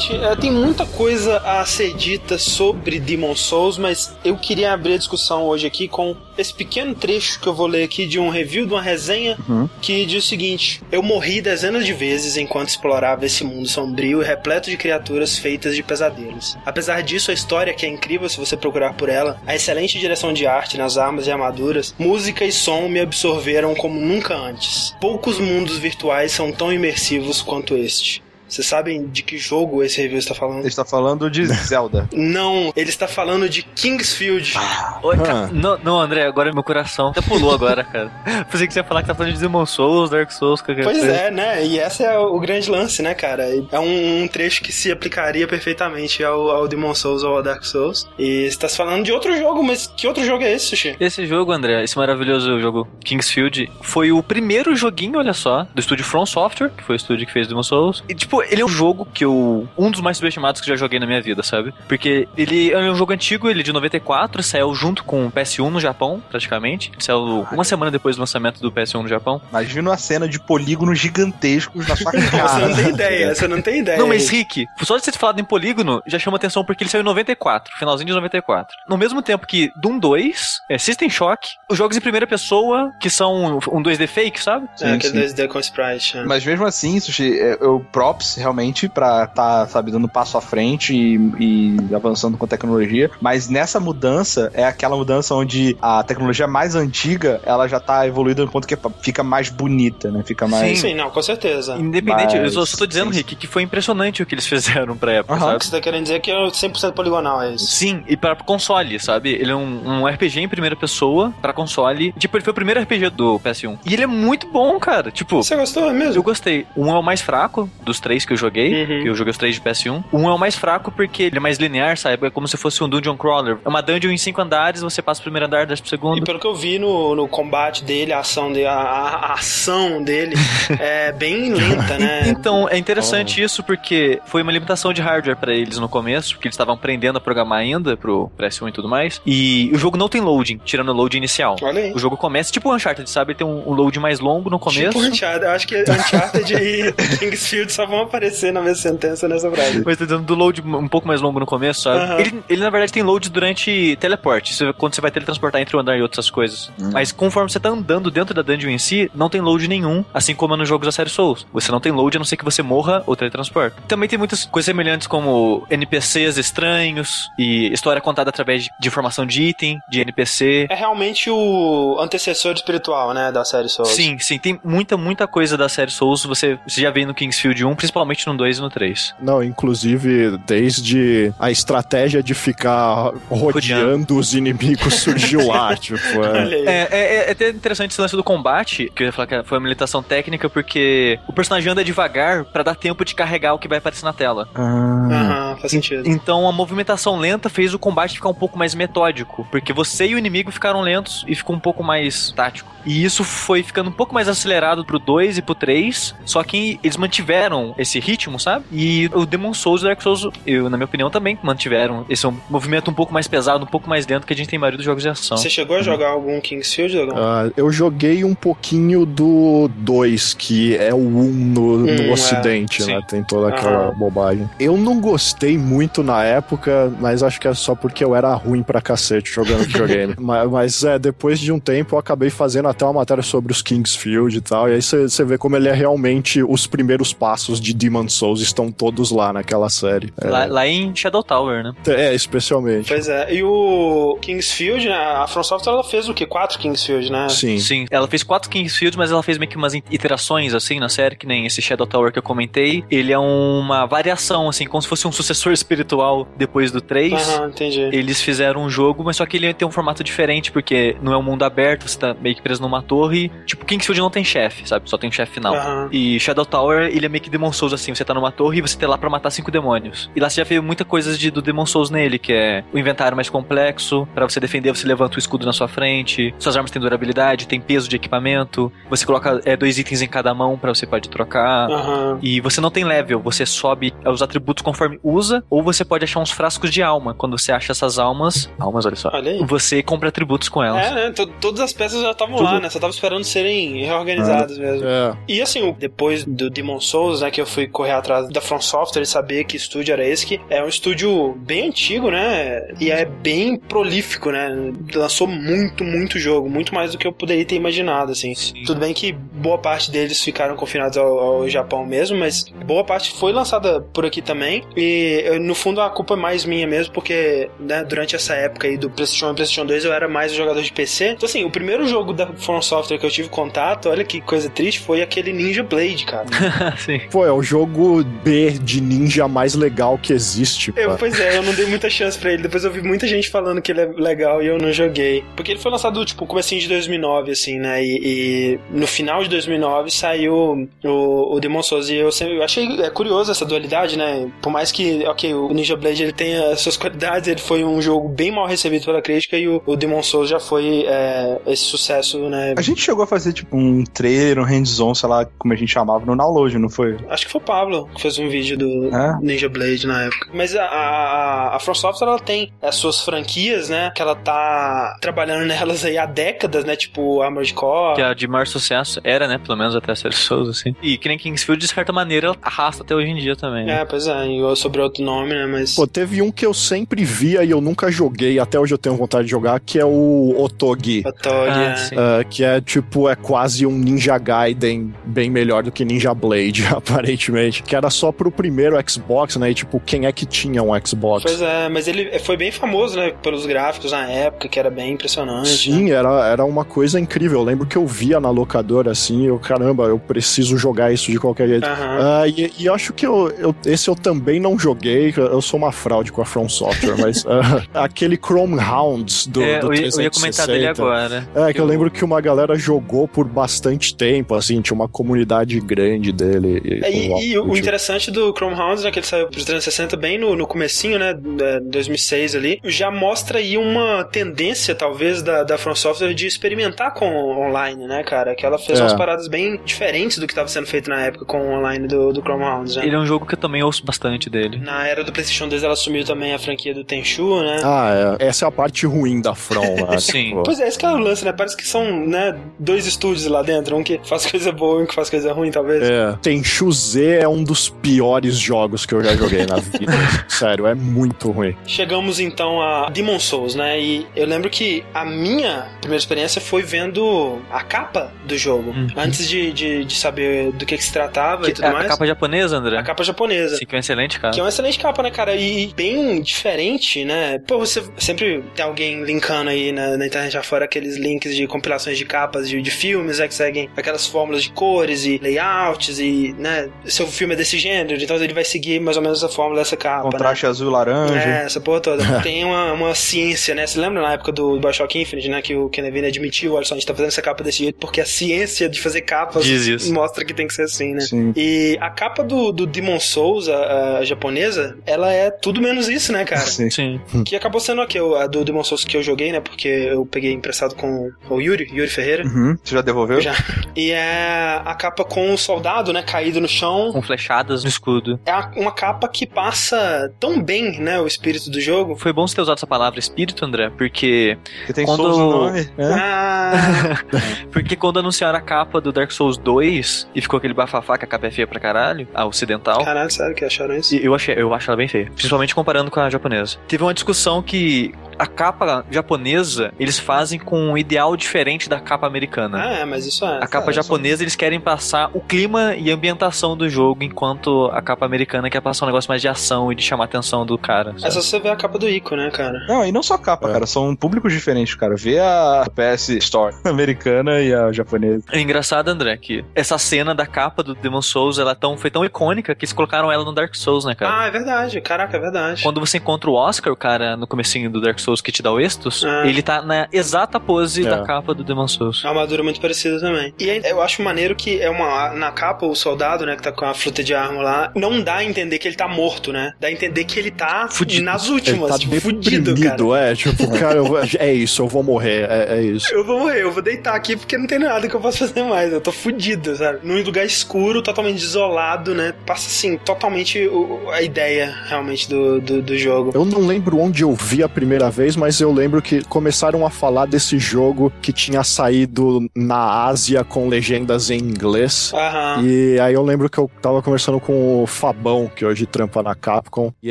gente. 0.00 0.16
É, 0.16 0.34
tem 0.34 0.50
muita 0.50 0.86
coisa 0.86 1.38
a 1.38 1.64
ser 1.64 1.94
dita 1.94 2.38
sobre 2.38 2.98
Demon 2.98 3.36
Souls, 3.36 3.76
mas 3.78 4.14
eu 4.24 4.36
queria 4.36 4.72
abrir 4.72 4.94
a 4.94 4.98
discussão 4.98 5.44
hoje 5.44 5.66
aqui 5.66 5.86
com 5.86 6.16
esse 6.36 6.54
pequeno 6.54 6.94
trecho 6.94 7.38
que 7.38 7.46
eu 7.46 7.54
vou 7.54 7.66
ler 7.66 7.84
aqui 7.84 8.06
de 8.06 8.18
um 8.18 8.30
review, 8.30 8.66
de 8.66 8.72
uma 8.72 8.82
resenha, 8.82 9.36
uhum. 9.48 9.68
que 9.80 10.06
diz 10.06 10.24
o 10.24 10.28
seguinte: 10.28 10.82
Eu 10.90 11.02
morri 11.02 11.40
dezenas 11.40 11.84
de 11.84 11.92
vezes 11.92 12.36
enquanto 12.36 12.68
explorava 12.68 13.26
esse 13.26 13.44
mundo 13.44 13.68
sombrio 13.68 14.22
e 14.22 14.24
repleto 14.24 14.70
de 14.70 14.76
criaturas 14.76 15.38
feitas 15.38 15.76
de 15.76 15.82
pesadelos. 15.82 16.56
Apesar 16.64 17.02
disso, 17.02 17.30
a 17.30 17.34
história, 17.34 17.74
que 17.74 17.84
é 17.84 17.88
incrível 17.88 18.28
se 18.28 18.38
você 18.38 18.56
procurar 18.56 18.94
por 18.94 19.08
ela, 19.08 19.40
a 19.46 19.54
excelente 19.54 19.98
direção 19.98 20.32
de 20.32 20.46
arte 20.46 20.78
nas 20.78 20.96
armas 20.96 21.26
e 21.26 21.30
armaduras, 21.30 21.94
música 21.98 22.44
e 22.44 22.52
som 22.52 22.88
me 22.88 23.00
absorveram 23.00 23.74
como 23.74 24.00
nunca 24.00 24.34
antes. 24.34 24.94
Poucos 25.00 25.38
mundos 25.38 25.78
virtuais 25.78 26.32
são 26.32 26.52
tão 26.52 26.72
imersivos 26.72 27.42
quanto 27.42 27.76
este. 27.76 28.22
Vocês 28.50 28.66
sabem 28.66 29.06
de 29.06 29.22
que 29.22 29.38
jogo 29.38 29.82
esse 29.82 30.00
review 30.02 30.18
está 30.18 30.34
falando? 30.34 30.58
Ele 30.60 30.68
está 30.68 30.84
falando 30.84 31.30
de 31.30 31.46
Zelda. 31.46 32.08
não, 32.12 32.72
ele 32.76 32.90
está 32.90 33.06
falando 33.06 33.48
de 33.48 33.62
Kingsfield. 33.62 34.54
Ah. 34.56 34.98
Oi, 35.02 35.16
cara. 35.16 35.48
Não, 35.52 35.78
não, 35.82 36.00
André, 36.00 36.24
agora 36.26 36.52
meu 36.52 36.62
coração 36.62 37.08
até 37.08 37.20
pulou 37.22 37.52
agora, 37.54 37.84
cara. 37.84 38.10
Pensei 38.50 38.66
que 38.66 38.72
você 38.72 38.80
ia 38.80 38.84
falar 38.84 39.02
que 39.02 39.08
tá 39.08 39.14
falando 39.14 39.32
de 39.34 39.40
Demon 39.40 39.64
Souls, 39.66 40.10
Dark 40.10 40.30
Souls, 40.32 40.60
qualquer 40.60 40.84
Pois 40.84 40.98
coisa. 40.98 41.12
é, 41.14 41.30
né? 41.30 41.64
E 41.64 41.78
esse 41.78 42.02
é 42.02 42.18
o 42.18 42.38
grande 42.40 42.70
lance, 42.70 43.02
né, 43.02 43.14
cara? 43.14 43.44
É 43.70 43.78
um, 43.78 44.22
um 44.24 44.28
trecho 44.28 44.62
que 44.62 44.72
se 44.72 44.90
aplicaria 44.90 45.46
perfeitamente 45.46 46.24
ao, 46.24 46.50
ao 46.50 46.66
Demon 46.68 46.94
Souls 46.94 47.22
ou 47.22 47.36
ao 47.36 47.42
Dark 47.42 47.64
Souls. 47.64 48.08
E 48.18 48.50
você 48.50 48.58
tá 48.58 48.68
falando 48.68 49.04
de 49.04 49.12
outro 49.12 49.36
jogo, 49.36 49.62
mas 49.62 49.86
que 49.96 50.06
outro 50.06 50.24
jogo 50.24 50.42
é 50.42 50.52
esse, 50.52 50.66
Sushi? 50.66 50.96
Esse 50.98 51.26
jogo, 51.26 51.52
André, 51.52 51.82
esse 51.84 51.96
maravilhoso 51.96 52.58
jogo 52.60 52.88
Kingsfield, 53.04 53.70
foi 53.82 54.10
o 54.12 54.22
primeiro 54.22 54.74
joguinho, 54.74 55.18
olha 55.18 55.32
só, 55.32 55.66
do 55.74 55.80
estúdio 55.80 56.04
From 56.04 56.26
Software, 56.26 56.70
que 56.76 56.82
foi 56.82 56.96
o 56.96 56.98
estúdio 56.98 57.26
que 57.26 57.32
fez 57.32 57.46
Demon 57.46 57.62
Souls. 57.62 58.02
E, 58.08 58.14
tipo, 58.14 58.39
ele 58.48 58.62
é 58.62 58.64
um 58.64 58.68
jogo 58.68 59.06
que 59.12 59.24
eu. 59.24 59.68
Um 59.76 59.90
dos 59.90 60.00
mais 60.00 60.16
subestimados 60.16 60.60
que 60.60 60.66
já 60.66 60.76
joguei 60.76 60.98
na 60.98 61.06
minha 61.06 61.20
vida, 61.20 61.42
sabe? 61.42 61.72
Porque 61.88 62.28
ele 62.36 62.72
é 62.72 62.78
um 62.78 62.94
jogo 62.94 63.12
antigo, 63.12 63.48
ele 63.48 63.60
é 63.60 63.62
de 63.62 63.72
94, 63.72 64.42
saiu 64.42 64.74
junto 64.74 65.04
com 65.04 65.26
o 65.26 65.32
PS1 65.32 65.70
no 65.70 65.80
Japão, 65.80 66.22
praticamente. 66.30 66.92
Saiu 66.98 67.46
uma 67.52 67.64
semana 67.64 67.90
depois 67.90 68.16
do 68.16 68.20
lançamento 68.20 68.60
do 68.60 68.72
PS1 68.72 69.02
no 69.02 69.08
Japão. 69.08 69.40
Imagina 69.50 69.90
uma 69.90 69.96
cena 69.96 70.28
de 70.28 70.38
polígonos 70.38 70.98
gigantescos 70.98 71.86
na 71.86 71.96
sua 71.96 72.12
cara. 72.12 72.48
você 72.48 72.66
não 72.66 72.74
tem 72.74 72.88
ideia, 72.88 73.34
você 73.34 73.48
não 73.48 73.62
tem 73.62 73.78
ideia. 73.80 73.98
Não, 73.98 74.08
mas 74.08 74.28
Rick, 74.28 74.66
só 74.82 74.96
de 74.96 75.04
você 75.04 75.12
ter 75.12 75.18
falado 75.18 75.40
em 75.40 75.44
polígono 75.44 76.02
já 76.06 76.18
chama 76.18 76.36
atenção 76.36 76.64
porque 76.64 76.82
ele 76.82 76.90
saiu 76.90 77.02
em 77.02 77.04
94, 77.04 77.74
finalzinho 77.78 78.06
de 78.06 78.14
94. 78.14 78.76
No 78.88 78.96
mesmo 78.96 79.22
tempo 79.22 79.46
que 79.46 79.70
Doom 79.76 79.98
2, 79.98 80.60
é, 80.70 80.78
System 80.78 81.10
Shock, 81.10 81.48
os 81.68 81.76
jogos 81.76 81.96
em 81.96 82.00
primeira 82.00 82.26
pessoa, 82.26 82.92
que 83.00 83.10
são 83.10 83.58
um 83.72 83.82
2D 83.82 84.06
fake, 84.06 84.42
sabe? 84.42 84.68
É, 84.80 84.92
aquele 84.92 85.26
2D 85.26 85.48
com 85.48 85.58
sprite. 85.60 86.18
É. 86.18 86.24
Mas 86.24 86.44
mesmo 86.44 86.64
assim, 86.64 86.98
Sushi, 87.00 87.32
eu 87.60 87.84
props 87.92 88.29
realmente 88.36 88.88
para 88.88 89.26
tá, 89.26 89.66
sabe, 89.66 89.90
dando 89.90 90.08
passo 90.08 90.36
à 90.36 90.40
frente 90.40 90.94
e, 90.94 91.16
e, 91.38 91.94
avançando 91.94 92.36
com 92.36 92.44
a 92.44 92.48
tecnologia. 92.48 93.10
Mas 93.20 93.48
nessa 93.48 93.80
mudança 93.80 94.50
é 94.54 94.64
aquela 94.64 94.96
mudança 94.96 95.34
onde 95.34 95.76
a 95.80 96.02
tecnologia 96.02 96.46
mais 96.46 96.74
antiga 96.74 97.40
ela 97.44 97.68
já 97.68 97.80
tá 97.80 98.06
evoluída 98.06 98.44
no 98.44 98.50
ponto 98.50 98.66
que 98.66 98.76
fica 99.00 99.22
mais 99.22 99.48
bonita, 99.48 100.10
né? 100.10 100.22
Fica 100.24 100.46
mais. 100.46 100.78
Sim, 100.78 100.88
sim, 100.88 100.94
não, 100.94 101.10
com 101.10 101.22
certeza. 101.22 101.76
Independente, 101.76 102.36
Mas... 102.38 102.54
eu 102.54 102.66
só, 102.66 102.76
tô 102.76 102.86
dizendo, 102.86 103.10
sim. 103.10 103.18
Rick, 103.18 103.36
que 103.36 103.46
foi 103.46 103.62
impressionante 103.62 104.22
o 104.22 104.26
que 104.26 104.34
eles 104.34 104.46
fizeram 104.46 104.96
pra 104.96 105.12
época. 105.12 105.34
Uhum. 105.34 105.40
Sabe? 105.40 105.56
O 105.56 105.58
que 105.58 105.64
você 105.66 105.70
tá 105.70 105.80
querendo 105.80 106.02
dizer 106.02 106.16
é 106.16 106.20
que 106.20 106.30
é 106.30 106.34
100% 106.34 106.92
poligonal, 106.92 107.42
é 107.42 107.54
isso? 107.54 107.66
Sim, 107.66 108.02
e 108.06 108.16
para 108.16 108.36
console, 108.36 108.98
sabe? 108.98 109.30
Ele 109.30 109.50
é 109.50 109.56
um, 109.56 110.02
um 110.02 110.06
RPG 110.06 110.40
em 110.40 110.48
primeira 110.48 110.76
pessoa 110.76 111.32
para 111.40 111.52
console. 111.52 112.12
Tipo, 112.12 112.36
ele 112.36 112.44
foi 112.44 112.50
o 112.52 112.54
primeiro 112.54 112.80
RPG 112.80 113.10
do 113.10 113.38
PS1. 113.40 113.78
E 113.84 113.94
ele 113.94 114.02
é 114.02 114.06
muito 114.06 114.46
bom, 114.48 114.78
cara. 114.78 115.10
Tipo. 115.10 115.42
Você 115.42 115.56
gostou 115.56 115.92
mesmo? 115.92 116.16
Eu 116.16 116.22
gostei. 116.22 116.66
Um 116.76 116.90
é 116.90 116.98
o 116.98 117.02
mais 117.02 117.20
fraco 117.20 117.68
dos 117.82 118.00
três 118.00 118.19
que 118.24 118.32
eu 118.32 118.36
joguei 118.36 118.82
uhum. 118.82 119.02
que 119.02 119.08
eu 119.08 119.14
joguei 119.14 119.30
os 119.30 119.38
três 119.38 119.54
de 119.54 119.60
PS1. 119.60 120.04
Um 120.12 120.28
é 120.28 120.32
o 120.32 120.38
mais 120.38 120.56
fraco 120.56 120.90
porque 120.90 121.24
ele 121.24 121.36
é 121.36 121.40
mais 121.40 121.58
linear, 121.58 121.96
sabe? 121.96 122.26
É 122.26 122.30
como 122.30 122.46
se 122.48 122.56
fosse 122.56 122.82
um 122.82 122.88
dungeon 122.88 123.16
crawler. 123.16 123.58
É 123.64 123.68
uma 123.68 123.82
dungeon 123.82 124.10
em 124.10 124.16
cinco 124.16 124.40
andares, 124.40 124.82
você 124.82 125.02
passa 125.02 125.20
o 125.20 125.22
primeiro 125.22 125.46
andar, 125.46 125.66
desce 125.66 125.82
pro 125.82 125.90
segundo. 125.90 126.18
E 126.18 126.24
pelo 126.24 126.38
que 126.38 126.46
eu 126.46 126.54
vi 126.54 126.78
no, 126.78 127.14
no 127.14 127.28
combate 127.28 127.84
dele, 127.84 128.12
a 128.12 128.20
ação 128.20 128.52
dele, 128.52 128.66
a, 128.66 128.74
a 128.74 129.32
ação 129.34 130.02
dele 130.02 130.34
é 130.78 131.12
bem 131.12 131.52
lenta, 131.52 131.98
né? 131.98 132.20
Então, 132.40 132.68
é 132.68 132.78
interessante 132.78 133.40
oh. 133.40 133.44
isso 133.44 133.62
porque 133.62 134.20
foi 134.24 134.42
uma 134.42 134.52
limitação 134.52 134.92
de 134.92 135.02
hardware 135.02 135.36
para 135.36 135.52
eles 135.52 135.78
no 135.78 135.88
começo, 135.88 136.34
porque 136.34 136.48
eles 136.48 136.54
estavam 136.54 136.74
aprendendo 136.74 137.16
a 137.16 137.20
programar 137.20 137.58
ainda 137.58 137.96
pro 137.96 138.30
PS1 138.38 138.68
e 138.68 138.72
tudo 138.72 138.88
mais. 138.88 139.20
E 139.26 139.70
o 139.74 139.78
jogo 139.78 139.96
não 139.96 140.08
tem 140.08 140.20
loading, 140.20 140.60
tirando 140.64 140.90
o 140.90 140.92
load 140.92 141.16
inicial. 141.16 141.56
Olha 141.62 141.82
aí. 141.82 141.92
O 141.92 141.98
jogo 141.98 142.16
começa 142.16 142.52
tipo 142.52 142.70
o 142.70 142.74
Uncharted, 142.74 143.08
sabe? 143.10 143.32
Ele 143.32 143.38
tem 143.38 143.46
um, 143.46 143.68
um 143.68 143.72
load 143.72 143.98
mais 143.98 144.20
longo 144.20 144.48
no 144.48 144.58
começo. 144.58 144.98
Tipo 144.98 145.00
Uncharted, 145.00 145.44
eu 145.44 145.50
acho 145.50 145.66
que 145.66 145.82
Uncharted 145.82 146.54
e 146.54 146.92
Kingsfield 147.18 147.72
só 147.72 147.86
vão 147.86 148.00
aparecer 148.10 148.52
na 148.52 148.60
mesma 148.60 148.82
sentença 148.82 149.28
nessa 149.28 149.50
frase. 149.50 149.82
Mas 149.84 149.96
tá 149.96 150.04
dando 150.04 150.24
do 150.24 150.34
load 150.34 150.60
um 150.60 150.88
pouco 150.88 151.06
mais 151.06 151.20
longo 151.20 151.40
no 151.40 151.46
começo, 151.46 151.82
sabe? 151.82 152.12
Uhum. 152.12 152.18
Ele, 152.18 152.42
ele, 152.48 152.62
na 152.62 152.70
verdade, 152.70 152.92
tem 152.92 153.02
load 153.02 153.30
durante 153.30 153.96
teleporte, 154.00 154.54
quando 154.76 154.94
você 154.94 155.00
vai 155.00 155.10
teletransportar 155.10 155.60
entre 155.60 155.76
o 155.76 155.80
andar 155.80 155.96
e 155.96 156.02
outras 156.02 156.28
coisas. 156.28 156.70
Uhum. 156.78 156.90
Mas 156.92 157.12
conforme 157.12 157.50
você 157.50 157.60
tá 157.60 157.68
andando 157.68 158.10
dentro 158.10 158.34
da 158.34 158.42
dungeon 158.42 158.70
em 158.70 158.78
si, 158.78 159.10
não 159.14 159.30
tem 159.30 159.40
load 159.40 159.66
nenhum, 159.68 160.04
assim 160.12 160.34
como 160.34 160.54
é 160.54 160.56
nos 160.56 160.68
jogos 160.68 160.86
da 160.86 160.92
série 160.92 161.08
Souls. 161.08 161.46
Você 161.52 161.70
não 161.70 161.80
tem 161.80 161.92
load 161.92 162.16
a 162.16 162.20
não 162.20 162.24
ser 162.24 162.36
que 162.36 162.44
você 162.44 162.62
morra 162.62 163.02
ou 163.06 163.16
teletransporte. 163.16 163.76
Também 163.86 164.08
tem 164.08 164.18
muitas 164.18 164.44
coisas 164.44 164.66
semelhantes 164.66 165.06
como 165.06 165.66
NPCs 165.70 166.36
estranhos 166.36 167.28
e 167.38 167.72
história 167.72 168.00
contada 168.00 168.30
através 168.30 168.68
de 168.80 168.88
informação 168.88 169.24
de 169.24 169.42
item, 169.42 169.78
de 169.90 170.00
NPC. 170.00 170.66
É 170.68 170.74
realmente 170.74 171.30
o 171.30 171.98
antecessor 172.00 172.52
espiritual, 172.52 173.14
né, 173.14 173.30
da 173.30 173.44
série 173.44 173.68
Souls. 173.68 173.92
Sim, 173.92 174.18
sim. 174.18 174.38
Tem 174.38 174.60
muita, 174.64 174.96
muita 174.96 175.26
coisa 175.26 175.56
da 175.56 175.68
série 175.68 175.90
Souls. 175.90 176.24
Você, 176.24 176.58
você 176.66 176.80
já 176.80 176.90
vê 176.90 177.04
no 177.04 177.14
Kingsfield 177.14 177.64
1, 177.64 177.76
principalmente 177.76 177.99
no 178.04 178.36
2 178.36 178.58
e 178.58 178.60
no 178.60 178.70
3. 178.70 179.14
Não, 179.20 179.42
inclusive, 179.42 180.38
desde 180.46 181.32
a 181.38 181.50
estratégia 181.50 182.22
de 182.22 182.34
ficar 182.34 183.12
rodeando 183.28 184.16
os 184.16 184.34
inimigos 184.34 184.94
surgiu 185.00 185.46
lá, 185.46 185.76
tipo. 185.76 185.98
É. 186.24 186.50
É, 186.66 186.88
é, 186.90 187.28
é 187.28 187.30
até 187.30 187.50
interessante 187.50 187.92
esse 187.92 188.00
lance 188.00 188.16
do 188.16 188.24
combate, 188.24 188.90
que 188.94 189.02
eu 189.02 189.06
ia 189.06 189.12
falar 189.12 189.26
que 189.26 189.42
foi 189.44 189.58
uma 189.58 189.66
limitação 189.66 190.02
técnica, 190.02 190.48
porque 190.48 191.18
o 191.26 191.32
personagem 191.32 191.72
anda 191.72 191.84
devagar 191.84 192.44
para 192.44 192.62
dar 192.62 192.74
tempo 192.74 193.04
de 193.04 193.14
carregar 193.14 193.54
o 193.54 193.58
que 193.58 193.68
vai 193.68 193.78
aparecer 193.78 194.04
na 194.04 194.12
tela. 194.12 194.48
Ah, 194.54 195.56
faz 195.60 195.70
sentido. 195.70 196.06
Então 196.06 196.48
a 196.48 196.52
movimentação 196.52 197.18
lenta 197.18 197.48
fez 197.48 197.74
o 197.74 197.78
combate 197.78 198.14
ficar 198.14 198.28
um 198.28 198.34
pouco 198.34 198.58
mais 198.58 198.74
metódico, 198.74 199.46
porque 199.50 199.72
você 199.72 200.06
e 200.06 200.14
o 200.14 200.18
inimigo 200.18 200.50
ficaram 200.50 200.80
lentos 200.80 201.24
e 201.26 201.34
ficou 201.34 201.54
um 201.56 201.60
pouco 201.60 201.82
mais 201.82 202.32
tático. 202.32 202.70
E 202.84 203.04
isso 203.04 203.24
foi 203.24 203.62
ficando 203.62 203.90
um 203.90 203.92
pouco 203.92 204.14
mais 204.14 204.28
acelerado 204.28 204.84
pro 204.84 204.98
2 204.98 205.38
e 205.38 205.42
pro 205.42 205.54
3, 205.54 206.14
só 206.24 206.42
que 206.42 206.80
eles 206.82 206.96
mantiveram 206.96 207.74
esse 207.80 207.98
ritmo, 207.98 208.38
sabe? 208.38 208.64
E 208.70 209.10
o 209.14 209.24
Demon 209.24 209.54
Souls 209.54 209.80
e 209.80 209.84
o 209.84 209.88
Dark 209.88 210.02
Souls, 210.02 210.28
eu, 210.46 210.68
na 210.68 210.76
minha 210.76 210.84
opinião, 210.84 211.10
também 211.10 211.38
mantiveram 211.42 212.04
esse 212.08 212.26
um 212.26 212.36
movimento 212.50 212.90
um 212.90 212.94
pouco 212.94 213.12
mais 213.12 213.26
pesado, 213.26 213.64
um 213.64 213.66
pouco 213.66 213.88
mais 213.88 214.06
lento 214.06 214.26
que 214.26 214.32
a 214.34 214.36
gente 214.36 214.48
tem 214.48 214.58
em 214.58 214.60
maioria 214.60 214.76
dos 214.76 214.84
jogos 214.84 215.02
de 215.02 215.08
ação. 215.08 215.36
Você 215.36 215.48
chegou 215.48 215.76
a 215.76 215.82
jogar 215.82 216.10
algum 216.10 216.38
Kingsfield? 216.40 216.96
Uh, 216.98 217.52
eu 217.56 217.72
joguei 217.72 218.22
um 218.22 218.34
pouquinho 218.34 219.06
do 219.06 219.70
2, 219.78 220.34
que 220.34 220.76
é 220.76 220.92
o 220.92 220.98
1 220.98 221.00
um 221.00 221.32
no, 221.32 221.62
hum, 221.62 221.78
no 221.86 222.02
é. 222.02 222.12
ocidente, 222.12 222.82
é. 222.82 222.86
né? 222.86 223.00
Tem 223.08 223.24
toda 223.24 223.48
aquela 223.48 223.88
uhum. 223.88 223.98
bobagem. 223.98 224.48
Eu 224.58 224.76
não 224.76 225.00
gostei 225.00 225.56
muito 225.56 226.02
na 226.02 226.22
época, 226.22 226.92
mas 227.00 227.22
acho 227.22 227.40
que 227.40 227.48
é 227.48 227.54
só 227.54 227.74
porque 227.74 228.04
eu 228.04 228.14
era 228.14 228.32
ruim 228.34 228.62
pra 228.62 228.82
cacete 228.82 229.32
jogando 229.32 229.64
videogame. 229.64 230.14
mas, 230.20 230.50
mas 230.50 230.84
é, 230.84 230.98
depois 230.98 231.40
de 231.40 231.50
um 231.50 231.58
tempo 231.58 231.94
eu 231.94 231.98
acabei 231.98 232.28
fazendo 232.28 232.68
até 232.68 232.84
uma 232.84 232.94
matéria 232.94 233.22
sobre 233.22 233.52
os 233.52 233.62
Kingsfield 233.62 234.36
e 234.36 234.40
tal, 234.40 234.68
e 234.68 234.74
aí 234.74 234.82
você 234.82 235.24
vê 235.24 235.38
como 235.38 235.56
ele 235.56 235.68
é 235.68 235.72
realmente 235.72 236.42
os 236.42 236.66
primeiros 236.66 237.12
passos 237.12 237.60
de 237.60 237.69
Demon 237.72 238.08
Souls 238.08 238.40
estão 238.40 238.70
todos 238.70 239.10
lá 239.10 239.32
naquela 239.32 239.68
série. 239.68 240.12
É. 240.20 240.28
Lá, 240.28 240.44
lá, 240.46 240.66
em 240.66 240.94
Shadow 240.94 241.22
Tower, 241.22 241.62
né? 241.62 241.72
É, 241.86 242.14
especialmente. 242.14 242.88
Pois 242.88 243.08
é. 243.08 243.34
E 243.34 243.42
o 243.42 244.18
Kingsfield, 244.20 244.88
né? 244.88 244.94
A 244.94 245.26
From 245.26 245.42
Software 245.42 245.72
ela 245.72 245.84
fez 245.84 246.08
o 246.08 246.14
quê? 246.14 246.26
Quatro 246.26 246.58
Kingsfield, 246.58 247.10
né? 247.10 247.28
Sim. 247.28 247.58
Sim. 247.58 247.86
Ela 247.90 248.06
fez 248.06 248.22
quatro 248.22 248.50
Kingsfield, 248.50 248.96
mas 248.96 249.10
ela 249.10 249.22
fez 249.22 249.38
meio 249.38 249.50
que 249.50 249.56
umas 249.56 249.74
iterações, 249.74 250.54
assim, 250.54 250.78
na 250.78 250.88
série, 250.88 251.16
que 251.16 251.26
nem 251.26 251.46
esse 251.46 251.60
Shadow 251.60 251.86
Tower 251.86 252.12
que 252.12 252.18
eu 252.18 252.22
comentei. 252.22 252.84
Ele 252.90 253.12
é 253.12 253.18
uma 253.18 253.86
variação, 253.86 254.48
assim, 254.48 254.66
como 254.66 254.80
se 254.82 254.88
fosse 254.88 255.06
um 255.06 255.12
sucessor 255.12 255.52
espiritual 255.52 256.26
depois 256.36 256.70
do 256.70 256.80
3. 256.80 257.12
Aham, 257.12 257.48
entendi. 257.48 257.80
Eles 257.92 258.20
fizeram 258.20 258.62
um 258.62 258.70
jogo, 258.70 259.04
mas 259.04 259.16
só 259.16 259.26
que 259.26 259.36
ele 259.36 259.52
tem 259.54 259.66
um 259.66 259.70
formato 259.70 260.02
diferente, 260.02 260.50
porque 260.50 260.96
não 261.02 261.12
é 261.12 261.16
um 261.16 261.22
mundo 261.22 261.44
aberto, 261.44 261.88
você 261.88 261.98
tá 261.98 262.14
meio 262.20 262.34
que 262.34 262.42
preso 262.42 262.62
numa 262.62 262.82
torre. 262.82 263.30
Tipo, 263.46 263.64
Kingsfield 263.64 264.00
não 264.00 264.10
tem 264.10 264.24
chefe, 264.24 264.68
sabe? 264.68 264.88
Só 264.88 264.96
tem 264.96 265.08
um 265.08 265.12
chefe 265.12 265.34
final. 265.34 265.54
Uhum. 265.54 265.88
E 265.92 266.18
Shadow 266.20 266.44
Tower, 266.44 266.88
ele 266.92 267.06
é 267.06 267.08
meio 267.08 267.22
que 267.22 267.30
Demon 267.30 267.52
Souls, 267.60 267.72
assim. 267.74 267.94
Você 267.94 268.04
tá 268.04 268.14
numa 268.14 268.32
torre 268.32 268.58
e 268.58 268.60
você 268.62 268.76
tem 268.76 268.88
lá 268.88 268.96
pra 268.98 269.08
matar 269.10 269.30
cinco 269.30 269.50
demônios. 269.50 270.10
E 270.16 270.20
lá 270.20 270.28
você 270.30 270.40
já 270.40 270.44
vê 270.44 270.60
muita 270.60 270.84
coisa 270.84 271.16
de, 271.16 271.30
do 271.30 271.42
Demon 271.42 271.66
Souls 271.66 271.90
nele, 271.90 272.18
que 272.18 272.32
é 272.32 272.64
o 272.72 272.78
inventário 272.78 273.14
mais 273.16 273.28
complexo. 273.28 274.06
para 274.14 274.28
você 274.28 274.40
defender, 274.40 274.74
você 274.74 274.86
levanta 274.86 275.16
o 275.16 275.18
escudo 275.18 275.44
na 275.46 275.52
sua 275.52 275.68
frente. 275.68 276.34
Suas 276.38 276.56
armas 276.56 276.70
têm 276.70 276.80
durabilidade, 276.80 277.46
tem 277.46 277.60
peso 277.60 277.88
de 277.88 277.96
equipamento. 277.96 278.72
Você 278.88 279.04
coloca 279.06 279.40
é, 279.44 279.56
dois 279.56 279.78
itens 279.78 280.02
em 280.02 280.08
cada 280.08 280.32
mão 280.34 280.56
para 280.58 280.72
você 280.74 280.86
pode 280.86 281.08
trocar. 281.08 281.68
Uhum. 281.68 282.18
E 282.22 282.40
você 282.40 282.60
não 282.60 282.70
tem 282.70 282.84
level, 282.84 283.20
você 283.20 283.44
sobe 283.46 283.92
os 284.06 284.22
atributos 284.22 284.62
conforme 284.62 284.98
usa 285.02 285.44
ou 285.50 285.62
você 285.62 285.84
pode 285.84 286.04
achar 286.04 286.20
uns 286.20 286.30
frascos 286.30 286.70
de 286.70 286.82
alma. 286.82 287.14
Quando 287.14 287.38
você 287.38 287.52
acha 287.52 287.72
essas 287.72 287.98
almas, 287.98 288.50
almas, 288.58 288.86
olha 288.86 288.96
só, 288.96 289.10
Olha 289.12 289.30
aí. 289.32 289.44
você 289.44 289.82
compra 289.82 290.08
atributos 290.08 290.48
com 290.48 290.62
elas. 290.62 290.86
É, 290.86 290.94
né? 290.94 291.10
to- 291.10 291.26
Todas 291.40 291.60
as 291.60 291.72
peças 291.72 292.00
já 292.02 292.10
estavam 292.12 292.40
lá, 292.42 292.60
né? 292.60 292.68
Só 292.70 292.78
tava 292.78 292.92
esperando 292.92 293.24
serem 293.24 293.84
reorganizadas 293.84 294.56
mesmo. 294.58 294.86
É. 294.86 295.16
E 295.28 295.40
assim, 295.40 295.74
depois 295.78 296.24
do 296.24 296.48
Demon 296.50 296.80
Souls, 296.80 297.20
né, 297.20 297.30
que 297.30 297.40
eu 297.40 297.46
fui 297.50 297.66
correr 297.66 297.92
atrás 297.92 298.28
da 298.28 298.40
From 298.40 298.60
Software 298.60 299.02
e 299.02 299.06
saber 299.06 299.44
que 299.44 299.56
estúdio 299.56 299.92
era 299.92 300.06
esse, 300.06 300.24
que 300.24 300.40
é 300.48 300.62
um 300.62 300.68
estúdio 300.68 301.34
bem 301.38 301.68
antigo, 301.68 302.10
né? 302.10 302.68
E 302.80 302.90
é 302.90 303.04
bem 303.04 303.56
prolífico, 303.56 304.30
né? 304.30 304.48
Lançou 304.94 305.26
muito, 305.26 305.84
muito 305.84 306.18
jogo, 306.18 306.48
muito 306.48 306.74
mais 306.74 306.92
do 306.92 306.98
que 306.98 307.06
eu 307.06 307.12
poderia 307.12 307.44
ter 307.44 307.56
imaginado, 307.56 308.12
assim. 308.12 308.34
Sim. 308.34 308.62
Tudo 308.64 308.80
bem 308.80 308.94
que 308.94 309.12
boa 309.12 309.58
parte 309.58 309.90
deles 309.90 310.22
ficaram 310.22 310.56
confinados 310.56 310.96
ao, 310.96 311.18
ao 311.18 311.48
Japão 311.48 311.84
mesmo, 311.84 312.16
mas 312.16 312.44
boa 312.64 312.84
parte 312.84 313.12
foi 313.12 313.32
lançada 313.32 313.80
por 313.80 314.06
aqui 314.06 314.22
também. 314.22 314.62
E 314.76 315.22
eu, 315.24 315.40
no 315.40 315.54
fundo 315.54 315.80
a 315.80 315.90
culpa 315.90 316.14
é 316.14 316.16
mais 316.16 316.44
minha 316.44 316.66
mesmo, 316.66 316.92
porque 316.92 317.50
né, 317.58 317.84
durante 317.84 318.14
essa 318.14 318.34
época 318.34 318.68
aí 318.68 318.76
do 318.76 318.88
PlayStation 318.90 319.28
1 319.28 319.30
e 319.30 319.34
PlayStation 319.34 319.66
2 319.66 319.84
eu 319.84 319.92
era 319.92 320.08
mais 320.08 320.32
um 320.32 320.36
jogador 320.36 320.62
de 320.62 320.72
PC. 320.72 321.10
Então, 321.10 321.28
assim, 321.28 321.44
o 321.44 321.50
primeiro 321.50 321.86
jogo 321.86 322.12
da 322.12 322.26
From 322.34 322.62
Software 322.62 322.98
que 322.98 323.06
eu 323.06 323.10
tive 323.10 323.28
contato, 323.28 323.88
olha 323.88 324.04
que 324.04 324.20
coisa 324.20 324.48
triste, 324.48 324.80
foi 324.80 325.02
aquele 325.02 325.32
Ninja 325.32 325.62
Blade, 325.62 326.04
cara. 326.04 326.26
Sim. 326.78 327.00
Pô, 327.10 327.26
é 327.26 327.32
o 327.32 327.39
jogo 327.42 328.02
B 328.04 328.50
de 328.50 328.80
ninja 328.80 329.28
mais 329.28 329.54
legal 329.54 329.98
que 329.98 330.12
existe. 330.12 330.72
Eu, 330.76 330.96
pois 330.96 331.18
é, 331.18 331.36
eu 331.36 331.42
não 331.42 331.54
dei 331.54 331.66
muita 331.66 331.88
chance 331.90 332.18
pra 332.18 332.32
ele. 332.32 332.42
Depois 332.42 332.64
eu 332.64 332.70
vi 332.70 332.82
muita 332.82 333.06
gente 333.06 333.30
falando 333.30 333.60
que 333.60 333.72
ele 333.72 333.80
é 333.80 333.86
legal 333.86 334.42
e 334.42 334.46
eu 334.46 334.58
não 334.58 334.72
joguei. 334.72 335.24
Porque 335.36 335.52
ele 335.52 335.60
foi 335.60 335.70
lançado, 335.70 336.04
tipo, 336.04 336.26
comecinho 336.26 336.60
de 336.60 336.68
2009, 336.68 337.32
assim, 337.32 337.58
né? 337.58 337.82
E, 337.84 338.00
e 338.02 338.60
no 338.70 338.86
final 338.86 339.22
de 339.22 339.28
2009 339.28 339.90
saiu 339.90 340.68
o, 340.84 341.36
o 341.36 341.40
Demon 341.40 341.62
Souls. 341.62 341.88
E 341.88 341.96
eu, 341.96 342.10
sempre, 342.12 342.36
eu 342.36 342.42
achei 342.42 342.80
é, 342.80 342.90
curioso 342.90 343.30
essa 343.30 343.44
dualidade, 343.44 343.96
né? 343.96 344.30
Por 344.42 344.50
mais 344.50 344.72
que, 344.72 345.04
ok, 345.06 345.34
o 345.34 345.52
Ninja 345.52 345.76
Blade 345.76 346.02
ele 346.02 346.12
tenha 346.12 346.50
as 346.50 346.60
suas 346.60 346.76
qualidades, 346.76 347.28
ele 347.28 347.40
foi 347.40 347.64
um 347.64 347.80
jogo 347.80 348.08
bem 348.08 348.30
mal 348.30 348.46
recebido 348.46 348.84
pela 348.84 349.02
crítica 349.02 349.36
e 349.36 349.48
o, 349.48 349.62
o 349.66 349.76
Demon 349.76 350.02
Souls 350.02 350.28
já 350.28 350.40
foi 350.40 350.84
é, 350.86 351.38
esse 351.46 351.64
sucesso, 351.64 352.18
né? 352.28 352.54
A 352.56 352.62
gente 352.62 352.80
chegou 352.80 353.04
a 353.04 353.06
fazer, 353.06 353.32
tipo, 353.32 353.56
um 353.56 353.84
trailer, 353.84 354.38
um 354.38 354.44
hands-on, 354.44 354.94
sei 354.94 355.08
lá, 355.08 355.26
como 355.38 355.52
a 355.52 355.56
gente 355.56 355.72
chamava, 355.72 356.04
no 356.04 356.16
download, 356.16 356.58
não 356.58 356.68
foi? 356.68 356.96
Acho 357.08 357.26
que 357.26 357.29
foi 357.30 357.40
o 357.40 357.44
Pablo 357.44 357.88
que 357.94 358.02
fez 358.02 358.18
um 358.18 358.28
vídeo 358.28 358.56
do 358.58 358.94
É? 358.94 359.18
Ninja 359.22 359.48
Blade 359.48 359.86
na 359.86 360.04
época. 360.04 360.28
Mas 360.34 360.54
a, 360.56 360.64
a, 360.64 361.56
a 361.56 361.60
From 361.60 361.74
Software, 361.74 362.08
ela 362.08 362.18
tem 362.18 362.52
as 362.62 362.74
suas 362.76 363.00
franquias, 363.02 363.68
né? 363.68 363.90
Que 363.94 364.02
ela 364.02 364.14
tá 364.14 364.96
trabalhando 365.00 365.46
nelas 365.46 365.84
aí 365.84 365.96
há 365.98 366.06
décadas, 366.06 366.64
né? 366.64 366.76
Tipo 366.76 367.22
Armored 367.22 367.52
Core. 367.54 367.96
Que 367.96 368.02
a 368.02 368.14
de 368.14 368.26
maior 368.26 368.46
sucesso 368.46 369.00
era, 369.04 369.28
né? 369.28 369.38
Pelo 369.38 369.56
menos 369.56 369.74
até 369.76 369.92
a 369.92 369.96
série 369.96 370.14
Souls, 370.14 370.48
assim. 370.48 370.74
E 370.82 370.98
que 370.98 371.08
nem 371.08 371.18
Kingsfield, 371.18 371.60
de 371.60 371.68
certa 371.72 371.92
maneira, 371.92 372.28
ela 372.28 372.36
arrasta 372.42 372.82
até 372.82 372.94
hoje 372.94 373.08
em 373.10 373.16
dia 373.16 373.36
também. 373.36 373.66
né? 373.66 373.82
É, 373.82 373.84
pois 373.84 374.06
é, 374.06 374.26
e 374.26 374.38
eu 374.38 374.54
sobre 374.56 374.80
outro 374.80 375.02
nome, 375.04 375.32
né? 375.34 375.46
Mas. 375.46 375.74
Pô, 375.74 375.86
teve 375.86 376.20
um 376.22 376.30
que 376.30 376.44
eu 376.44 376.52
sempre 376.54 377.04
via 377.04 377.44
e 377.44 377.50
eu 377.50 377.60
nunca 377.60 377.90
joguei, 377.90 378.38
até 378.38 378.58
hoje 378.58 378.74
eu 378.74 378.78
tenho 378.78 378.96
vontade 378.96 379.24
de 379.24 379.30
jogar, 379.30 379.60
que 379.60 379.78
é 379.78 379.84
o 379.84 380.34
Otogi. 380.38 381.02
o 381.06 381.12
Todd, 381.12 381.50
Ah, 381.50 381.76
sim. 381.76 381.94
Uh, 381.94 382.28
que 382.28 382.44
é 382.44 382.60
tipo, 382.60 383.08
é 383.08 383.14
quase 383.14 383.64
um 383.66 383.72
Ninja 383.72 384.18
Gaiden 384.18 384.92
bem 385.04 385.30
melhor 385.30 385.62
do 385.62 385.70
que 385.72 385.84
Ninja 385.84 386.12
Blade, 386.14 386.64
aparentemente. 386.74 387.19
Que 387.62 387.76
era 387.76 387.90
só 387.90 388.10
pro 388.12 388.30
primeiro 388.30 388.76
Xbox, 388.88 389.36
né? 389.36 389.50
E 389.50 389.54
tipo, 389.54 389.80
quem 389.84 390.06
é 390.06 390.12
que 390.12 390.24
tinha 390.24 390.62
um 390.62 390.70
Xbox? 390.84 391.22
Pois 391.24 391.42
é, 391.42 391.68
mas 391.68 391.86
ele 391.86 392.18
foi 392.20 392.36
bem 392.36 392.50
famoso, 392.50 392.96
né? 392.96 393.12
Pelos 393.22 393.44
gráficos 393.46 393.92
na 393.92 394.08
época, 394.08 394.48
que 394.48 394.58
era 394.58 394.70
bem 394.70 394.92
impressionante. 394.94 395.70
né? 395.70 395.76
Sim, 395.78 395.90
era, 395.90 396.26
era 396.26 396.44
uma 396.44 396.64
coisa 396.64 396.98
incrível. 396.98 397.40
Eu 397.40 397.44
lembro 397.44 397.66
que 397.66 397.76
eu 397.76 397.86
via 397.86 398.18
na 398.20 398.30
locadora 398.30 398.90
assim, 398.90 399.26
eu, 399.26 399.38
caramba, 399.38 399.84
eu 399.84 399.98
preciso 399.98 400.56
jogar 400.56 400.92
isso 400.92 401.10
de 401.10 401.18
qualquer 401.18 401.48
jeito. 401.48 401.66
Aham. 401.66 401.98
Ah, 402.22 402.28
e, 402.28 402.52
e 402.58 402.66
eu 402.66 402.74
acho 402.74 402.92
que 402.92 403.06
eu, 403.06 403.28
eu- 403.38 403.54
esse 403.66 403.88
eu 403.88 403.94
também 403.94 404.40
não 404.40 404.58
joguei. 404.58 405.12
Eu 405.16 405.40
sou 405.42 405.58
uma 405.58 405.72
fraude 405.72 406.10
com 406.12 406.22
a 406.22 406.24
From 406.24 406.48
Software, 406.48 406.96
mas 406.98 407.24
ah, 407.74 407.84
aquele 407.84 408.16
Chrome 408.16 408.58
Hounds 408.58 409.26
do, 409.26 409.42
É, 409.42 409.58
do 409.60 409.66
eu, 409.68 409.74
ia, 409.74 409.88
eu 409.92 410.00
ia 410.02 410.10
comentar 410.10 410.46
dele 410.46 410.66
360. 410.72 410.82
agora. 410.82 411.28
É, 411.48 411.52
que 411.52 411.60
eu 411.60 411.64
lembro 411.66 411.90
que 411.90 412.04
uma 412.04 412.20
galera 412.20 412.54
jogou 412.54 413.06
por 413.08 413.26
bastante 413.26 413.94
tempo, 413.94 414.34
assim, 414.34 414.60
tinha 414.60 414.74
uma 414.74 414.88
comunidade 414.88 415.58
grande 415.60 416.12
dele. 416.12 416.60
E, 416.64 416.84
É, 416.84 416.90
E, 416.92 417.09
e 417.18 417.38
o 417.38 417.42
tipo, 417.42 417.56
interessante 417.56 418.10
do 418.10 418.32
Chrome 418.32 418.54
Hounds, 418.54 418.84
né, 418.84 418.90
que 418.90 418.98
ele 418.98 419.06
saiu 419.06 419.26
pro 419.26 419.34
360 419.34 419.96
bem 419.96 420.18
no, 420.18 420.36
no 420.36 420.46
comecinho, 420.46 420.98
né, 420.98 421.14
da- 421.14 421.58
2006 421.60 422.34
ali, 422.34 422.60
já 422.64 422.90
mostra 422.90 423.38
aí 423.38 423.56
uma 423.56 424.04
tendência, 424.04 424.74
talvez, 424.74 425.22
da, 425.22 425.42
da 425.42 425.56
From 425.58 425.74
Software 425.74 426.14
de 426.14 426.26
experimentar 426.26 426.92
com 426.94 427.06
online, 427.38 427.86
né, 427.86 428.02
cara? 428.02 428.34
Que 428.34 428.44
ela 428.46 428.58
fez 428.58 428.78
É. 428.78 428.82
umas 428.82 428.94
paradas 428.94 429.28
bem 429.28 429.60
diferentes 429.64 430.18
do 430.18 430.26
que 430.26 430.32
estava 430.32 430.48
sendo 430.48 430.66
feito 430.66 430.88
na 430.90 431.00
época 431.00 431.24
com 431.24 431.38
o 431.40 431.58
online 431.58 431.86
do, 431.88 432.12
do 432.12 432.20
Chrome 432.20 432.44
Hounds, 432.44 432.76
né? 432.76 432.84
Ele 432.86 432.94
é 432.94 432.98
um 432.98 433.06
jogo 433.06 433.26
que 433.26 433.34
eu 433.34 433.38
também 433.38 433.62
ouço 433.62 433.84
bastante 433.84 434.28
dele. 434.28 434.58
Na 434.58 434.86
era 434.86 435.02
do 435.04 435.12
PlayStation 435.12 435.48
2 435.48 435.62
ela 435.62 435.72
assumiu 435.72 436.04
também 436.04 436.32
a 436.34 436.38
franquia 436.38 436.74
do 436.74 436.84
Tenchu, 436.84 437.40
né? 437.42 437.58
Ah, 437.64 438.16
é. 438.20 438.26
Essa 438.28 438.44
é 438.44 438.48
a 438.48 438.50
parte 438.52 438.86
ruim 438.86 439.20
da 439.20 439.34
From, 439.34 439.62
né? 439.88 439.98
Sim. 440.00 440.28
Tipo, 440.30 440.42
Pois 440.44 440.60
é, 440.60 440.68
esse 440.68 440.78
que 440.78 440.84
é 440.86 440.90
o 440.90 440.98
lance, 440.98 441.24
né? 441.24 441.32
Parece 441.32 441.56
que 441.56 441.66
são, 441.66 442.06
né, 442.06 442.36
dois 442.58 442.86
estúdios 442.86 443.26
lá 443.26 443.42
dentro, 443.42 443.76
um 443.76 443.82
que 443.82 444.00
faz 444.04 444.26
coisa 444.26 444.50
boa 444.52 444.80
e 444.80 444.84
um 444.84 444.86
que 444.86 444.94
faz 444.94 445.08
coisa 445.10 445.32
ruim, 445.32 445.50
talvez. 445.50 445.82
É. 445.88 446.12
Tenchu 446.22 446.70
Z 446.72 446.99
é 447.04 447.28
um 447.28 447.42
dos 447.42 447.68
piores 447.68 448.36
jogos 448.38 448.84
que 448.86 448.94
eu 448.94 449.02
já 449.02 449.14
joguei 449.16 449.46
na 449.46 449.56
vida. 449.60 449.92
Sério, 450.28 450.66
é 450.66 450.74
muito 450.74 451.30
ruim. 451.30 451.56
Chegamos 451.66 452.20
então 452.20 452.60
a 452.60 452.88
Demon 452.90 453.18
Souls, 453.18 453.54
né? 453.54 453.80
E 453.80 454.06
eu 454.16 454.26
lembro 454.26 454.48
que 454.50 454.84
a 454.94 455.04
minha 455.04 455.68
primeira 455.80 455.98
experiência 456.00 456.40
foi 456.40 456.62
vendo 456.62 457.38
a 457.50 457.62
capa 457.62 458.12
do 458.26 458.36
jogo. 458.36 458.70
Uhum. 458.70 458.88
Antes 458.96 459.28
de, 459.28 459.52
de, 459.52 459.84
de 459.84 459.94
saber 459.94 460.52
do 460.52 460.64
que, 460.66 460.76
que 460.76 460.84
se 460.84 460.92
tratava 460.92 461.44
e 461.44 461.46
Que- 461.46 461.52
tudo 461.54 461.64
a, 461.66 461.70
a 461.70 461.72
mais. 461.72 461.86
capa 461.88 462.06
japonesa, 462.06 462.56
André? 462.56 462.78
a 462.78 462.82
capa 462.82 463.02
japonesa. 463.04 463.56
Sim, 463.56 463.66
que 463.66 463.74
é 463.74 463.78
um 463.78 463.80
excelente, 463.80 464.18
cara. 464.20 464.32
Que 464.34 464.40
é 464.40 464.42
uma 464.42 464.48
excelente 464.48 464.78
capa, 464.78 465.02
né, 465.02 465.10
cara? 465.10 465.34
E 465.36 465.72
bem 465.76 466.20
diferente, 466.22 467.04
né? 467.04 467.38
Pô, 467.46 467.58
você 467.58 467.82
sempre 467.98 468.42
tem 468.54 468.64
alguém 468.64 469.04
linkando 469.04 469.50
aí 469.50 469.72
na, 469.72 469.96
na 469.96 470.06
internet 470.06 470.36
afora 470.36 470.64
aqueles 470.64 470.96
links 470.96 471.34
de 471.34 471.46
compilações 471.46 471.96
de 471.98 472.04
capas 472.04 472.48
de, 472.48 472.60
de 472.60 472.70
filmes, 472.70 473.18
né? 473.18 473.28
Que 473.28 473.34
seguem 473.34 473.68
aquelas 473.76 474.06
fórmulas 474.06 474.42
de 474.42 474.50
cores 474.52 475.04
e 475.04 475.18
layouts 475.22 475.98
e, 475.98 476.34
né? 476.38 476.68
Seu 476.84 477.06
filme 477.06 477.34
é 477.34 477.36
desse 477.36 477.58
gênero, 477.58 478.00
então 478.02 478.16
ele 478.16 478.32
vai 478.32 478.44
seguir 478.44 478.80
mais 478.80 478.96
ou 478.96 479.02
menos 479.02 479.22
a 479.22 479.28
fórmula 479.28 479.60
dessa 479.60 479.76
capa, 479.76 480.04
né? 480.04 480.12
Contraste 480.12 480.46
azul 480.46 480.68
e 480.68 480.72
laranja. 480.72 481.14
É, 481.14 481.44
essa 481.44 481.60
porra 481.60 481.80
toda. 481.80 482.02
Tem 482.22 482.44
uma, 482.44 482.72
uma 482.72 482.94
ciência, 482.94 483.54
né? 483.54 483.66
Você 483.66 483.78
lembra 483.78 484.02
na 484.02 484.12
época 484.14 484.32
do 484.32 484.58
Bioshock 484.58 484.98
Infinite, 484.98 485.28
né? 485.28 485.42
Que 485.42 485.54
o 485.54 485.68
Ken 485.68 485.82
Levine 485.82 486.06
admitiu, 486.06 486.54
olha 486.54 486.64
só, 486.64 486.74
a 486.74 486.78
gente 486.78 486.86
tá 486.86 486.94
fazendo 486.94 487.08
essa 487.08 487.22
capa 487.22 487.42
desse 487.44 487.58
jeito 487.58 487.78
porque 487.78 488.00
a 488.00 488.06
ciência 488.06 488.68
de 488.68 488.80
fazer 488.80 489.02
capas 489.02 489.44
Diz 489.44 489.66
isso. 489.66 489.92
mostra 489.92 490.24
que 490.24 490.32
tem 490.32 490.46
que 490.46 490.54
ser 490.54 490.62
assim, 490.62 490.94
né? 490.94 491.00
Sim. 491.00 491.32
E 491.36 491.76
a 491.80 491.90
capa 491.90 492.22
do, 492.22 492.52
do 492.52 492.66
Demon 492.66 492.98
Souls, 493.00 493.48
a, 493.48 493.98
a 493.98 494.04
japonesa, 494.04 494.76
ela 494.86 495.12
é 495.12 495.30
tudo 495.30 495.60
menos 495.60 495.88
isso, 495.88 496.12
né, 496.12 496.24
cara? 496.24 496.40
Sim. 496.42 496.70
Sim. 496.70 497.00
Que 497.24 497.36
acabou 497.36 497.60
sendo 497.60 497.80
aqui, 497.80 497.98
a 497.98 498.26
do 498.26 498.44
Demon 498.44 498.64
Souls 498.64 498.84
que 498.84 498.96
eu 498.96 499.02
joguei, 499.02 499.32
né? 499.32 499.40
Porque 499.40 499.68
eu 499.68 500.06
peguei 500.06 500.32
emprestado 500.32 500.74
com 500.74 501.10
o 501.28 501.40
Yuri, 501.40 501.68
Yuri 501.72 501.88
Ferreira. 501.88 502.24
Uhum. 502.24 502.56
Você 502.62 502.74
já 502.74 502.80
devolveu? 502.82 503.20
Já. 503.20 503.34
E 503.76 503.90
é 503.90 504.60
a 504.64 504.74
capa 504.74 505.04
com 505.04 505.32
o 505.32 505.38
soldado, 505.38 505.92
né? 505.92 506.02
Caído 506.02 506.40
no 506.40 506.48
chão. 506.48 506.69
Com 506.92 507.02
flechadas 507.02 507.62
no 507.64 507.68
escudo. 507.68 508.18
É 508.26 508.30
a- 508.30 508.50
uma 508.56 508.72
capa 508.72 509.08
que 509.08 509.26
passa 509.26 510.12
tão 510.20 510.40
bem, 510.42 510.78
né? 510.80 511.00
O 511.00 511.06
espírito 511.06 511.50
do 511.50 511.60
jogo. 511.60 511.96
Foi 511.96 512.12
bom 512.12 512.26
você 512.26 512.34
ter 512.34 512.42
usado 512.42 512.56
essa 512.56 512.66
palavra 512.66 512.98
espírito, 512.98 513.44
André, 513.44 513.70
porque 513.70 514.38
Porque 514.60 514.72
tem 514.72 514.84
Quando- 514.86 515.02
Souls 515.02 515.18
no 515.18 515.30
nome. 515.30 515.60
né? 515.76 515.96
Ah, 516.00 516.52
porque 517.52 517.76
quando 517.76 517.98
anunciaram 517.98 518.38
a 518.38 518.42
capa 518.42 518.80
do 518.80 518.90
Dark 518.92 519.10
Souls 519.12 519.36
2 519.36 520.08
e 520.14 520.20
ficou 520.20 520.38
aquele 520.38 520.54
bafafá 520.54 520.96
que 520.98 521.04
a 521.04 521.08
capa 521.08 521.26
é 521.26 521.30
feia 521.30 521.46
pra 521.46 521.60
caralho, 521.60 522.08
a 522.14 522.24
ocidental, 522.26 522.84
caralho, 522.84 523.10
sério 523.10 523.34
que 523.34 523.44
acharam 523.44 523.76
isso? 523.76 523.94
Eu, 523.94 524.14
achei, 524.14 524.34
eu 524.36 524.52
acho 524.54 524.68
ela 524.70 524.76
bem 524.76 524.88
feia. 524.88 525.06
Principalmente 525.14 525.54
comparando 525.54 525.90
com 525.90 526.00
a 526.00 526.10
japonesa. 526.10 526.56
Teve 526.66 526.82
uma 526.82 526.94
discussão 526.94 527.42
que 527.42 527.92
a 528.18 528.26
capa 528.26 528.84
japonesa 528.90 529.72
eles 529.78 529.98
fazem 529.98 530.38
com 530.38 530.58
um 530.70 530.76
ideal 530.76 531.16
diferente 531.16 531.68
da 531.68 531.80
capa 531.80 532.06
americana. 532.06 532.62
Ah, 532.62 532.72
é, 532.80 532.84
mas 532.84 533.06
isso 533.06 533.24
é. 533.24 533.38
A 533.42 533.46
capa 533.46 533.70
é, 533.70 533.74
japonesa 533.74 534.22
eles 534.22 534.36
querem 534.36 534.60
passar 534.60 535.10
o 535.14 535.20
clima 535.20 535.74
e 535.76 535.90
a 535.90 535.94
ambientação 535.94 536.56
do 536.60 536.68
jogo, 536.68 537.02
enquanto 537.02 537.68
a 537.72 537.82
capa 537.82 538.06
americana 538.06 538.48
quer 538.48 538.60
passar 538.60 538.84
um 538.84 538.88
negócio 538.88 539.08
mais 539.10 539.20
de 539.20 539.28
ação 539.28 539.72
e 539.72 539.74
de 539.74 539.82
chamar 539.82 540.04
a 540.04 540.06
atenção 540.06 540.46
do 540.46 540.56
cara. 540.56 540.94
É 540.96 541.00
sabe? 541.00 541.14
só 541.14 541.20
você 541.20 541.40
ver 541.40 541.48
a 541.50 541.56
capa 541.56 541.78
do 541.78 541.88
Ico, 541.88 542.14
né, 542.14 542.30
cara? 542.30 542.58
Não, 542.68 542.84
e 542.84 542.92
não 542.92 543.02
só 543.02 543.18
capa, 543.18 543.48
É. 543.48 543.52
cara. 543.52 543.66
São 543.66 543.94
públicos 543.96 544.32
diferentes, 544.32 544.74
cara. 544.74 544.94
Vê 544.96 545.18
a 545.18 545.64
PS 545.74 546.10
Store 546.18 546.54
americana 546.64 547.40
e 547.40 547.52
a 547.52 547.72
japonesa. 547.72 548.24
É 548.32 548.40
engraçado, 548.40 548.88
André, 548.88 549.16
que 549.16 549.44
essa 549.54 549.76
cena 549.78 550.14
da 550.14 550.26
capa 550.26 550.62
do 550.62 550.74
Demon 550.74 551.02
Souls 551.02 551.38
ela 551.38 551.54
tão, 551.54 551.76
foi 551.76 551.90
tão 551.90 552.04
icônica 552.04 552.54
que 552.54 552.64
eles 552.64 552.72
colocaram 552.72 553.10
ela 553.10 553.24
no 553.24 553.32
Dark 553.32 553.54
Souls, 553.54 553.84
né, 553.84 553.94
cara? 553.94 554.20
Ah, 554.22 554.26
é 554.26 554.30
verdade. 554.30 554.80
Caraca, 554.80 555.16
é 555.16 555.20
verdade. 555.20 555.62
Quando 555.62 555.80
você 555.80 555.98
encontra 555.98 556.30
o 556.30 556.34
Oscar, 556.34 556.72
o 556.72 556.76
cara, 556.76 557.16
no 557.16 557.26
comecinho 557.26 557.70
do 557.70 557.80
Dark 557.80 557.98
Souls 557.98 558.20
que 558.20 558.30
te 558.32 558.42
dá 558.42 558.52
o 558.52 558.60
Estus, 558.60 559.04
Ah. 559.04 559.26
ele 559.26 559.42
tá 559.42 559.62
na 559.62 559.88
exata 559.92 560.38
pose 560.38 560.86
É. 560.86 560.90
da 560.90 561.02
capa 561.02 561.34
do 561.34 561.42
Demon 561.42 561.68
Souls. 561.68 562.04
A 562.04 562.08
armadura 562.08 562.42
é 562.42 562.44
muito 562.44 562.60
parecida 562.60 563.00
também. 563.00 563.32
E 563.38 563.48
aí, 563.50 563.62
eu 563.64 563.80
acho 563.80 564.02
maneiro 564.02 564.34
que 564.34 564.60
é 564.60 564.68
uma. 564.70 565.10
Na 565.14 565.30
capa, 565.30 565.66
o 565.66 565.74
soldado, 565.74 566.26
né, 566.26 566.36
que 566.36 566.42
tá 566.42 566.49
com 566.52 566.64
a 566.64 566.74
fruta 566.74 567.02
de 567.02 567.14
arma 567.14 567.42
lá, 567.42 567.72
não 567.74 568.00
dá 568.00 568.16
a 568.16 568.24
entender 568.24 568.58
que 568.58 568.68
ele 568.68 568.76
tá 568.76 568.88
morto, 568.88 569.32
né? 569.32 569.52
Dá 569.60 569.68
a 569.68 569.72
entender 569.72 570.04
que 570.04 570.18
ele 570.18 570.30
tá 570.30 570.68
Fudido. 570.70 571.04
nas 571.04 571.24
Ele 571.24 571.34
últimas, 571.34 571.70
tá 571.70 571.78
tipo, 571.78 572.00
fudido, 572.00 572.54
cara. 572.60 573.10
é. 573.10 573.14
Tipo, 573.14 573.50
cara, 573.58 573.76
eu 573.78 573.90
é 574.18 574.32
isso, 574.32 574.62
eu 574.62 574.68
vou 574.68 574.82
morrer, 574.82 575.26
é, 575.30 575.58
é 575.58 575.62
isso. 575.62 575.92
Eu 575.92 576.04
vou 576.04 576.20
morrer, 576.20 576.42
eu 576.42 576.52
vou 576.52 576.62
deitar 576.62 576.94
aqui 576.94 577.16
porque 577.16 577.36
não 577.36 577.46
tem 577.46 577.58
nada 577.58 577.88
que 577.88 577.94
eu 577.94 578.00
possa 578.00 578.18
fazer 578.26 578.42
mais. 578.44 578.72
Eu 578.72 578.80
tô 578.80 578.92
fudido, 578.92 579.54
sabe? 579.56 579.80
Num 579.82 580.02
lugar 580.02 580.24
escuro, 580.24 580.82
totalmente 580.82 581.18
isolado, 581.20 581.94
né? 581.94 582.14
Passa 582.26 582.46
assim, 582.48 582.76
totalmente 582.78 583.46
o- 583.48 583.88
a 583.90 584.02
ideia 584.02 584.54
realmente 584.66 585.08
do, 585.08 585.40
do, 585.40 585.62
do 585.62 585.78
jogo. 585.78 586.10
Eu 586.14 586.24
não 586.24 586.40
lembro 586.46 586.78
onde 586.78 587.02
eu 587.02 587.12
vi 587.14 587.42
a 587.42 587.48
primeira 587.48 587.90
vez, 587.90 588.16
mas 588.16 588.40
eu 588.40 588.52
lembro 588.52 588.80
que 588.82 589.02
começaram 589.04 589.64
a 589.66 589.70
falar 589.70 590.06
desse 590.06 590.38
jogo 590.38 590.92
que 591.02 591.12
tinha 591.12 591.42
saído 591.44 592.28
na 592.34 592.84
Ásia 592.86 593.22
com 593.24 593.48
legendas 593.48 594.10
em 594.10 594.18
inglês. 594.18 594.92
Aham. 594.94 595.42
E 595.44 595.78
aí 595.80 595.94
eu 595.94 596.02
lembro 596.02 596.28
que 596.28 596.38
eu 596.40 596.50
tava 596.60 596.82
conversando 596.82 597.20
com 597.20 597.62
o 597.62 597.66
Fabão, 597.66 598.30
que 598.34 598.44
hoje 598.44 598.66
trampa 598.66 599.02
na 599.02 599.14
Capcom, 599.14 599.72
e 599.82 599.90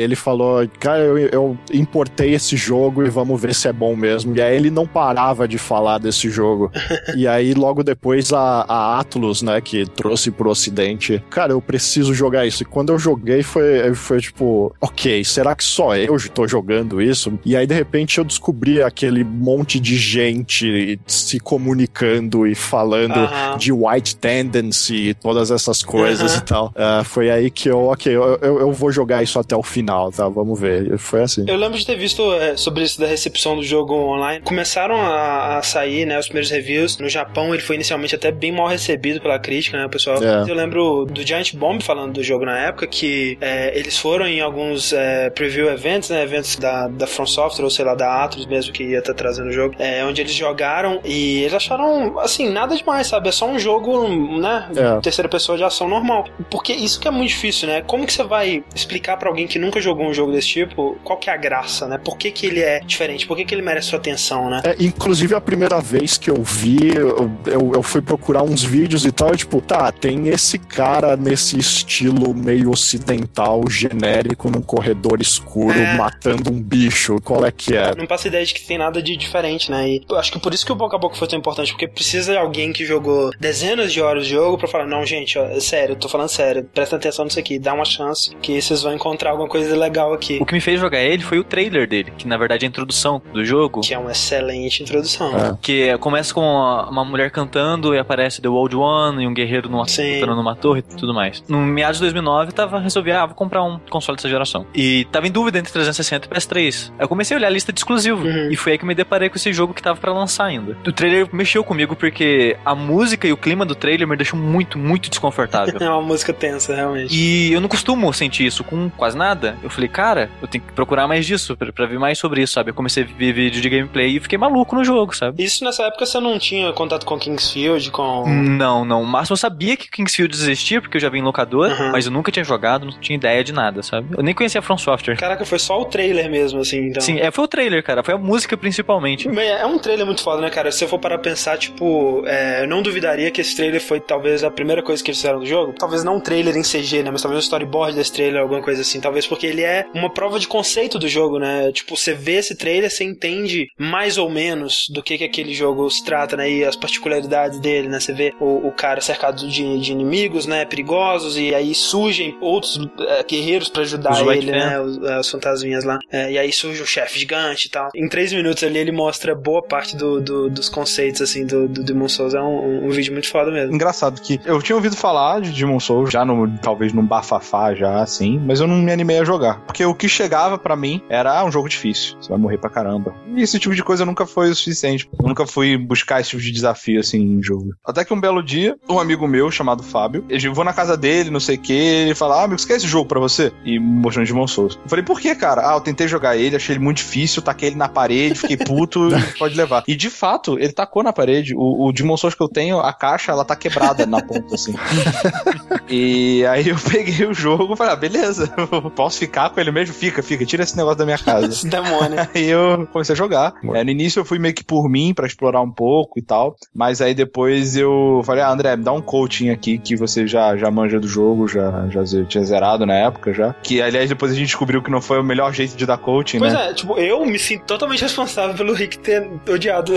ele 0.00 0.16
falou, 0.16 0.66
cara, 0.78 1.00
eu, 1.00 1.18
eu 1.18 1.58
importei 1.72 2.34
esse 2.34 2.56
jogo 2.56 3.04
e 3.04 3.10
vamos 3.10 3.40
ver 3.40 3.54
se 3.54 3.68
é 3.68 3.72
bom 3.72 3.94
mesmo. 3.96 4.36
E 4.36 4.40
aí 4.40 4.56
ele 4.56 4.70
não 4.70 4.86
parava 4.86 5.46
de 5.46 5.58
falar 5.58 5.98
desse 5.98 6.28
jogo. 6.30 6.70
e 7.16 7.26
aí 7.26 7.54
logo 7.54 7.82
depois 7.82 8.32
a, 8.32 8.64
a 8.68 9.00
Atlus, 9.00 9.42
né, 9.42 9.60
que 9.60 9.86
trouxe 9.86 10.30
pro 10.30 10.50
ocidente, 10.50 11.22
cara, 11.30 11.52
eu 11.52 11.60
preciso 11.60 12.12
jogar 12.14 12.46
isso. 12.46 12.62
E 12.62 12.66
quando 12.66 12.92
eu 12.92 12.98
joguei 12.98 13.42
foi, 13.42 13.94
foi 13.94 14.20
tipo, 14.20 14.74
ok, 14.80 15.24
será 15.24 15.54
que 15.54 15.64
só 15.64 15.96
eu 15.96 16.16
tô 16.30 16.46
jogando 16.46 17.00
isso? 17.00 17.38
E 17.44 17.56
aí 17.56 17.66
de 17.66 17.74
repente 17.74 18.18
eu 18.18 18.24
descobri 18.24 18.82
aquele 18.82 19.24
monte 19.24 19.78
de 19.78 19.96
gente 19.96 20.98
se 21.06 21.38
comunicando 21.38 22.46
e 22.46 22.54
falando 22.54 23.18
Aham. 23.18 23.56
de 23.58 23.72
white 23.72 24.16
tendency 24.16 25.10
e 25.10 25.14
todas 25.14 25.50
essas 25.50 25.82
coisas 25.82 26.32
Aham. 26.32 26.39
E 26.40 26.44
tal. 26.44 26.72
Ah, 26.82 27.02
foi 27.04 27.30
aí 27.30 27.50
que 27.50 27.68
eu, 27.68 27.88
ok, 27.88 28.14
eu, 28.14 28.38
eu, 28.40 28.60
eu 28.60 28.72
vou 28.72 28.90
jogar 28.90 29.22
isso 29.22 29.38
até 29.38 29.54
o 29.54 29.62
final, 29.62 30.10
tá? 30.10 30.26
Vamos 30.28 30.58
ver. 30.58 30.96
Foi 30.98 31.22
assim. 31.22 31.44
Eu 31.46 31.56
lembro 31.56 31.78
de 31.78 31.84
ter 31.84 31.94
visto 31.96 32.32
é, 32.34 32.56
sobre 32.56 32.82
isso 32.84 32.98
da 32.98 33.06
recepção 33.06 33.54
do 33.54 33.62
jogo 33.62 33.94
online. 33.94 34.40
Começaram 34.42 34.96
a, 34.96 35.58
a 35.58 35.62
sair, 35.62 36.06
né, 36.06 36.18
os 36.18 36.26
primeiros 36.26 36.50
reviews. 36.50 36.98
No 36.98 37.08
Japão 37.08 37.52
ele 37.52 37.62
foi 37.62 37.76
inicialmente 37.76 38.14
até 38.14 38.32
bem 38.32 38.50
mal 38.50 38.66
recebido 38.66 39.20
pela 39.20 39.38
crítica, 39.38 39.76
né, 39.76 39.88
pessoal. 39.88 40.16
É. 40.22 40.50
Eu 40.50 40.54
lembro 40.54 41.04
do 41.04 41.22
Giant 41.26 41.54
Bomb 41.54 41.82
falando 41.82 42.14
do 42.14 42.22
jogo 42.22 42.44
na 42.46 42.58
época, 42.58 42.86
que 42.86 43.36
é, 43.40 43.78
eles 43.78 43.98
foram 43.98 44.26
em 44.26 44.40
alguns 44.40 44.92
é, 44.92 45.28
preview 45.30 45.68
events, 45.68 46.08
né, 46.08 46.22
eventos 46.22 46.56
da, 46.56 46.88
da 46.88 47.06
From 47.06 47.26
Software, 47.26 47.64
ou 47.64 47.70
sei 47.70 47.84
lá, 47.84 47.94
da 47.94 48.24
Atlus 48.24 48.46
mesmo, 48.46 48.72
que 48.72 48.84
ia 48.84 48.98
estar 49.00 49.14
trazendo 49.14 49.48
o 49.48 49.52
jogo, 49.52 49.74
é, 49.78 50.04
onde 50.04 50.20
eles 50.22 50.32
jogaram 50.32 51.00
e 51.04 51.40
eles 51.42 51.54
acharam, 51.54 52.18
assim, 52.20 52.48
nada 52.48 52.74
demais, 52.74 53.06
sabe? 53.06 53.28
É 53.28 53.32
só 53.32 53.46
um 53.46 53.58
jogo, 53.58 54.08
né, 54.38 54.68
É. 54.74 55.00
terceira 55.00 55.28
pessoa 55.28 55.58
de 55.58 55.64
ação 55.64 55.88
normal. 55.88 56.24
Porque 56.50 56.72
isso 56.72 56.98
que 57.00 57.08
é 57.08 57.10
muito 57.10 57.28
difícil, 57.28 57.68
né? 57.68 57.82
Como 57.82 58.06
que 58.06 58.12
você 58.12 58.22
vai 58.24 58.64
explicar 58.74 59.16
pra 59.16 59.28
alguém 59.28 59.46
que 59.46 59.58
nunca 59.58 59.80
jogou 59.80 60.06
um 60.06 60.14
jogo 60.14 60.32
desse 60.32 60.48
tipo 60.48 60.96
qual 61.04 61.18
que 61.18 61.28
é 61.30 61.32
a 61.32 61.36
graça, 61.36 61.86
né? 61.86 61.98
Por 61.98 62.16
que, 62.16 62.30
que 62.30 62.46
ele 62.46 62.60
é 62.60 62.80
diferente? 62.80 63.26
Por 63.26 63.36
que, 63.36 63.44
que 63.44 63.54
ele 63.54 63.62
merece 63.62 63.88
sua 63.88 63.98
atenção, 63.98 64.48
né? 64.50 64.62
É, 64.64 64.76
inclusive, 64.80 65.34
a 65.34 65.40
primeira 65.40 65.80
vez 65.80 66.16
que 66.18 66.30
eu 66.30 66.42
vi, 66.42 66.94
eu, 66.94 67.30
eu, 67.46 67.72
eu 67.74 67.82
fui 67.82 68.00
procurar 68.02 68.42
uns 68.42 68.62
vídeos 68.62 69.04
e 69.04 69.12
tal, 69.12 69.34
e 69.34 69.36
tipo, 69.36 69.60
tá, 69.60 69.90
tem 69.92 70.28
esse 70.28 70.58
cara 70.58 71.16
nesse 71.16 71.58
estilo 71.58 72.34
meio 72.34 72.70
ocidental, 72.70 73.62
genérico, 73.68 74.50
num 74.50 74.62
corredor 74.62 75.20
escuro, 75.20 75.78
É. 75.78 75.96
matando 75.96 76.50
um 76.50 76.60
bicho, 76.60 77.16
qual 77.22 77.44
é 77.44 77.50
que 77.52 77.76
é? 77.76 77.94
Não 77.94 78.06
passa 78.06 78.28
ideia 78.28 78.44
de 78.44 78.54
que 78.54 78.62
tem 78.66 78.78
nada 78.78 79.02
de 79.02 79.16
diferente, 79.16 79.70
né? 79.70 79.88
E 79.88 80.02
eu 80.08 80.16
acho 80.16 80.32
que 80.32 80.38
por 80.38 80.52
isso 80.54 80.64
que 80.64 80.72
o 80.72 80.74
boca 80.74 80.96
a 80.96 80.98
boca 80.98 81.16
foi 81.16 81.28
tão 81.28 81.38
importante, 81.38 81.72
porque 81.72 81.88
precisa 81.88 82.32
de 82.32 82.38
alguém 82.38 82.72
que 82.72 82.84
jogou 82.84 83.30
dezenas 83.38 83.92
de 83.92 84.00
horas 84.00 84.24
de 84.26 84.32
jogo 84.32 84.58
pra 84.58 84.68
falar, 84.68 84.86
não, 84.86 85.04
gente, 85.04 85.38
ó, 85.38 85.58
sério, 85.60 85.92
eu 85.92 85.96
tô 85.96 86.08
falando 86.08 86.19
sério, 86.28 86.68
presta 86.74 86.96
atenção 86.96 87.24
nisso 87.24 87.38
aqui, 87.38 87.58
dá 87.58 87.72
uma 87.72 87.84
chance 87.84 88.34
que 88.36 88.60
vocês 88.60 88.82
vão 88.82 88.94
encontrar 88.94 89.30
alguma 89.30 89.48
coisa 89.48 89.76
legal 89.76 90.12
aqui. 90.12 90.38
O 90.40 90.46
que 90.46 90.54
me 90.54 90.60
fez 90.60 90.80
jogar 90.80 91.00
ele 91.00 91.22
foi 91.22 91.38
o 91.38 91.44
trailer 91.44 91.88
dele, 91.88 92.12
que 92.16 92.26
na 92.26 92.36
verdade 92.36 92.64
é 92.64 92.66
a 92.66 92.68
introdução 92.68 93.20
do 93.32 93.44
jogo. 93.44 93.80
Que 93.80 93.94
é 93.94 93.98
uma 93.98 94.12
excelente 94.12 94.82
introdução. 94.82 95.36
É. 95.36 95.56
Que 95.60 95.96
começa 95.98 96.32
com 96.32 96.40
uma 96.40 97.04
mulher 97.04 97.30
cantando 97.30 97.94
e 97.94 97.98
aparece 97.98 98.40
The 98.40 98.48
World 98.48 98.76
One 98.76 99.24
e 99.24 99.26
um 99.26 99.34
guerreiro 99.34 99.68
numa, 99.68 99.84
lutando 99.84 100.34
numa 100.34 100.54
torre 100.54 100.80
e 100.80 100.96
tudo 100.96 101.14
mais. 101.14 101.42
No 101.48 101.58
meados 101.58 101.98
de 101.98 102.02
2009, 102.04 102.52
tava 102.52 102.78
resolvi, 102.78 103.12
ah, 103.12 103.26
vou 103.26 103.34
comprar 103.34 103.62
um 103.62 103.78
console 103.90 104.16
dessa 104.16 104.28
geração. 104.28 104.66
E 104.74 105.04
tava 105.06 105.26
em 105.26 105.30
dúvida 105.30 105.58
entre 105.58 105.72
360 105.72 106.26
e 106.26 106.30
PS3. 106.30 106.92
Aí 106.98 107.04
eu 107.04 107.08
comecei 107.08 107.36
a 107.36 107.38
olhar 107.38 107.48
a 107.48 107.50
lista 107.50 107.72
de 107.72 107.80
exclusivo. 107.80 108.26
Uhum. 108.26 108.50
E 108.50 108.56
foi 108.56 108.72
aí 108.72 108.78
que 108.78 108.84
eu 108.84 108.88
me 108.88 108.94
deparei 108.94 109.28
com 109.28 109.36
esse 109.36 109.52
jogo 109.52 109.74
que 109.74 109.82
tava 109.82 109.98
pra 109.98 110.12
lançar 110.12 110.46
ainda. 110.46 110.76
O 110.86 110.92
trailer 110.92 111.28
mexeu 111.32 111.62
comigo 111.64 111.96
porque 111.96 112.56
a 112.64 112.74
música 112.74 113.26
e 113.26 113.32
o 113.32 113.36
clima 113.36 113.64
do 113.64 113.74
trailer 113.74 114.06
me 114.06 114.16
deixou 114.16 114.38
muito, 114.38 114.78
muito 114.78 115.08
desconfortável. 115.08 115.74
Uma 116.00 116.08
música 116.08 116.32
tensa, 116.32 116.74
realmente. 116.74 117.14
E 117.14 117.52
eu 117.52 117.60
não 117.60 117.68
costumo 117.68 118.12
sentir 118.12 118.46
isso 118.46 118.64
com 118.64 118.88
quase 118.90 119.16
nada. 119.16 119.56
Eu 119.62 119.68
falei, 119.70 119.88
cara, 119.88 120.30
eu 120.40 120.48
tenho 120.48 120.64
que 120.64 120.72
procurar 120.72 121.06
mais 121.06 121.26
disso, 121.26 121.56
pra, 121.56 121.72
pra 121.72 121.86
ver 121.86 121.98
mais 121.98 122.18
sobre 122.18 122.42
isso, 122.42 122.54
sabe? 122.54 122.70
Eu 122.70 122.74
comecei 122.74 123.02
a 123.02 123.06
ver 123.06 123.32
vídeo 123.32 123.60
de 123.60 123.68
gameplay 123.68 124.16
e 124.16 124.20
fiquei 124.20 124.38
maluco 124.38 124.74
no 124.74 124.82
jogo, 124.84 125.14
sabe? 125.14 125.42
Isso 125.42 125.64
nessa 125.64 125.84
época 125.84 126.06
você 126.06 126.18
não 126.18 126.38
tinha 126.38 126.72
contato 126.72 127.04
com 127.04 127.18
Kingsfield, 127.18 127.90
com. 127.90 128.24
Não, 128.28 128.84
não. 128.84 129.02
O 129.02 129.06
máximo 129.06 129.34
eu 129.34 129.38
sabia 129.38 129.76
que 129.76 129.90
Kingsfield 129.90 130.34
existia, 130.34 130.80
porque 130.80 130.96
eu 130.96 131.00
já 131.00 131.08
vi 131.08 131.18
em 131.18 131.22
locador, 131.22 131.70
Uhum. 131.70 131.92
mas 131.92 132.06
eu 132.06 132.12
nunca 132.12 132.32
tinha 132.32 132.44
jogado, 132.44 132.86
não 132.86 132.92
tinha 133.00 133.16
ideia 133.16 133.44
de 133.44 133.52
nada, 133.52 133.82
sabe? 133.82 134.08
Eu 134.16 134.22
nem 134.22 134.34
conhecia 134.34 134.58
a 134.60 134.62
From 134.62 134.78
Software. 134.78 135.16
Caraca, 135.16 135.44
foi 135.44 135.58
só 135.58 135.80
o 135.80 135.84
trailer 135.84 136.30
mesmo, 136.30 136.60
assim, 136.60 136.86
então. 136.88 137.02
Sim, 137.02 137.18
é, 137.18 137.30
foi 137.30 137.44
o 137.44 137.48
trailer, 137.48 137.82
cara. 137.82 138.02
Foi 138.02 138.14
a 138.14 138.18
música 138.18 138.56
principalmente. 138.56 139.28
É 139.28 139.66
um 139.66 139.78
trailer 139.78 140.06
muito 140.06 140.22
foda, 140.22 140.40
né, 140.40 140.48
cara? 140.50 140.70
Se 140.72 140.84
eu 140.84 140.88
for 140.88 140.98
para 140.98 141.18
pensar, 141.18 141.58
tipo, 141.58 142.22
é, 142.26 142.62
eu 142.62 142.68
não 142.68 142.82
duvidaria 142.82 143.30
que 143.30 143.40
esse 143.40 143.54
trailer 143.56 143.80
foi 143.80 144.00
talvez 144.00 144.42
a 144.44 144.50
primeira 144.50 144.82
coisa 144.82 145.02
que 145.02 145.10
eles 145.10 145.18
fizeram 145.18 145.40
do 145.40 145.46
jogo. 145.46 145.74
Talvez 145.78 145.89
não 146.04 146.16
um 146.16 146.20
trailer 146.20 146.56
em 146.56 146.62
CG, 146.62 147.02
né? 147.02 147.10
Mas 147.10 147.22
talvez 147.22 147.38
um 147.42 147.44
storyboard 147.46 147.96
desse 147.96 148.12
trailer, 148.12 148.40
alguma 148.42 148.62
coisa 148.62 148.82
assim. 148.82 149.00
Talvez 149.00 149.26
porque 149.26 149.46
ele 149.46 149.62
é 149.62 149.86
uma 149.94 150.12
prova 150.12 150.38
de 150.38 150.46
conceito 150.48 150.98
do 150.98 151.08
jogo, 151.08 151.38
né? 151.38 151.70
Tipo, 151.72 151.96
você 151.96 152.12
vê 152.14 152.36
esse 152.36 152.54
trailer, 152.56 152.90
você 152.90 153.04
entende 153.04 153.66
mais 153.78 154.18
ou 154.18 154.28
menos 154.30 154.86
do 154.92 155.02
que, 155.02 155.18
que 155.18 155.24
aquele 155.24 155.54
jogo 155.54 155.88
se 155.90 156.04
trata, 156.04 156.36
né? 156.36 156.50
E 156.50 156.64
as 156.64 156.76
particularidades 156.76 157.58
dele, 157.60 157.88
né? 157.88 157.98
Você 158.00 158.12
vê 158.12 158.32
o, 158.40 158.68
o 158.68 158.72
cara 158.72 159.00
cercado 159.00 159.48
de, 159.48 159.78
de 159.78 159.92
inimigos, 159.92 160.46
né? 160.46 160.64
Perigosos, 160.64 161.36
e 161.36 161.54
aí 161.54 161.74
surgem 161.74 162.36
outros 162.40 162.78
é, 163.00 163.22
guerreiros 163.24 163.68
pra 163.68 163.82
ajudar 163.82 164.12
Os 164.12 164.20
ele, 164.36 164.50
né? 164.52 164.80
Os, 164.80 165.02
as 165.04 165.28
fantasminhas 165.28 165.84
lá. 165.84 165.98
É, 166.10 166.30
e 166.32 166.38
aí 166.38 166.52
surge 166.52 166.82
o 166.82 166.86
chefe 166.86 167.18
gigante 167.18 167.66
e 167.66 167.70
tal. 167.70 167.88
Em 167.94 168.08
três 168.08 168.32
minutos 168.32 168.62
ali 168.62 168.78
ele 168.78 168.92
mostra 168.92 169.34
boa 169.34 169.62
parte 169.62 169.96
do, 169.96 170.20
do- 170.20 170.50
dos 170.50 170.68
conceitos, 170.68 171.20
assim, 171.22 171.44
do, 171.46 171.68
do 171.68 171.82
Demon 171.82 172.08
Souls. 172.08 172.34
É 172.34 172.40
um, 172.40 172.86
um 172.86 172.90
vídeo 172.90 173.12
muito 173.12 173.28
foda 173.28 173.50
mesmo. 173.50 173.74
Engraçado 173.74 174.20
que 174.20 174.38
eu 174.44 174.60
tinha 174.62 174.76
ouvido 174.76 174.96
falar 174.96 175.40
de 175.40 175.50
Demon 175.50 175.79
Souls, 175.80 176.10
já 176.10 176.24
no, 176.24 176.48
talvez 176.58 176.92
num 176.92 177.04
bafafá 177.04 177.74
já, 177.74 178.02
assim, 178.02 178.38
mas 178.38 178.60
eu 178.60 178.66
não 178.66 178.76
me 178.76 178.92
animei 178.92 179.18
a 179.18 179.24
jogar. 179.24 179.60
Porque 179.60 179.84
o 179.84 179.94
que 179.94 180.08
chegava 180.08 180.58
pra 180.58 180.76
mim 180.76 181.02
era 181.08 181.38
ah, 181.38 181.44
um 181.44 181.50
jogo 181.50 181.68
difícil, 181.68 182.16
você 182.20 182.28
vai 182.28 182.38
morrer 182.38 182.58
pra 182.58 182.70
caramba. 182.70 183.14
E 183.34 183.42
esse 183.42 183.58
tipo 183.58 183.74
de 183.74 183.82
coisa 183.82 184.04
nunca 184.04 184.26
foi 184.26 184.50
o 184.50 184.54
suficiente. 184.54 185.08
Eu 185.20 185.28
nunca 185.28 185.46
fui 185.46 185.76
buscar 185.76 186.20
esse 186.20 186.30
tipo 186.30 186.42
de 186.42 186.50
desafio, 186.50 187.00
assim, 187.00 187.20
em 187.20 187.42
jogo. 187.42 187.70
Até 187.84 188.04
que 188.04 188.12
um 188.12 188.20
belo 188.20 188.42
dia, 188.42 188.76
um 188.88 188.98
amigo 188.98 189.26
meu, 189.26 189.50
chamado 189.50 189.82
Fábio, 189.82 190.24
eu 190.28 190.54
vou 190.54 190.64
na 190.64 190.72
casa 190.72 190.96
dele, 190.96 191.30
não 191.30 191.40
sei 191.40 191.56
o 191.56 191.60
que, 191.60 191.72
ele 191.72 192.14
fala, 192.14 192.40
ah, 192.40 192.44
amigo, 192.44 192.60
você 192.60 192.66
quer 192.66 192.76
esse 192.76 192.86
jogo 192.86 193.08
pra 193.08 193.20
você? 193.20 193.52
E 193.64 193.78
mostrando 193.78 194.26
Demon 194.26 194.46
Souls. 194.46 194.78
Eu 194.82 194.88
falei, 194.88 195.04
por 195.04 195.20
que, 195.20 195.34
cara? 195.34 195.70
Ah, 195.70 195.74
eu 195.74 195.80
tentei 195.80 196.06
jogar 196.08 196.36
ele, 196.36 196.56
achei 196.56 196.74
ele 196.74 196.84
muito 196.84 196.98
difícil, 196.98 197.42
taquei 197.42 197.68
ele 197.68 197.76
na 197.76 197.88
parede, 197.88 198.38
fiquei 198.38 198.56
puto, 198.56 199.08
pode 199.38 199.56
levar. 199.56 199.82
E 199.86 199.96
de 199.96 200.10
fato, 200.10 200.58
ele 200.58 200.72
tacou 200.72 201.02
na 201.02 201.12
parede. 201.12 201.54
O, 201.54 201.88
o 201.88 201.92
Demon 201.92 202.16
Souls 202.16 202.34
que 202.34 202.42
eu 202.42 202.48
tenho, 202.48 202.80
a 202.80 202.92
caixa, 202.92 203.32
ela 203.32 203.44
tá 203.44 203.56
quebrada 203.56 204.06
na 204.06 204.22
ponta, 204.22 204.54
assim. 204.54 204.74
E 205.88 206.44
aí 206.46 206.68
eu 206.68 206.76
peguei 206.76 207.26
o 207.26 207.34
jogo 207.34 207.74
e 207.74 207.76
falei, 207.76 207.92
ah, 207.92 207.96
beleza, 207.96 208.48
posso 208.94 209.18
ficar 209.18 209.50
com 209.50 209.60
ele 209.60 209.70
mesmo? 209.70 209.94
Fica, 209.94 210.22
fica, 210.22 210.44
tira 210.44 210.62
esse 210.62 210.76
negócio 210.76 210.98
da 210.98 211.04
minha 211.04 211.18
casa. 211.18 211.46
Esse 211.50 211.68
demônio. 211.68 212.18
Aí 212.34 212.48
eu 212.48 212.86
comecei 212.92 213.12
a 213.12 213.16
jogar. 213.16 213.54
É, 213.74 213.84
no 213.84 213.90
início 213.90 214.20
eu 214.20 214.24
fui 214.24 214.38
meio 214.38 214.54
que 214.54 214.64
por 214.64 214.88
mim, 214.88 215.12
pra 215.14 215.26
explorar 215.26 215.60
um 215.60 215.70
pouco 215.70 216.18
e 216.18 216.22
tal. 216.22 216.56
Mas 216.74 217.00
aí 217.00 217.14
depois 217.14 217.76
eu 217.76 218.22
falei, 218.24 218.42
ah, 218.42 218.50
André, 218.50 218.76
me 218.76 218.84
dá 218.84 218.92
um 218.92 219.00
coaching 219.00 219.50
aqui 219.50 219.78
que 219.78 219.96
você 219.96 220.26
já, 220.26 220.56
já 220.56 220.70
manja 220.70 220.98
do 221.00 221.08
jogo, 221.08 221.48
já, 221.48 221.88
já 221.88 222.02
tinha 222.24 222.44
zerado 222.44 222.86
na 222.86 222.94
época 222.94 223.32
já. 223.32 223.54
Que 223.62 223.80
aliás 223.82 224.08
depois 224.08 224.32
a 224.32 224.34
gente 224.34 224.46
descobriu 224.46 224.82
que 224.82 224.90
não 224.90 225.00
foi 225.00 225.18
o 225.20 225.24
melhor 225.24 225.52
jeito 225.52 225.76
de 225.76 225.86
dar 225.86 225.98
coaching, 225.98 226.38
Pois 226.38 226.52
né? 226.52 226.70
é, 226.70 226.74
tipo, 226.74 226.96
eu 226.98 227.24
me 227.26 227.38
sinto 227.38 227.64
totalmente 227.64 228.02
responsável 228.02 228.54
pelo 228.56 228.72
Rick 228.72 228.98
ter 228.98 229.28
odiado 229.48 229.94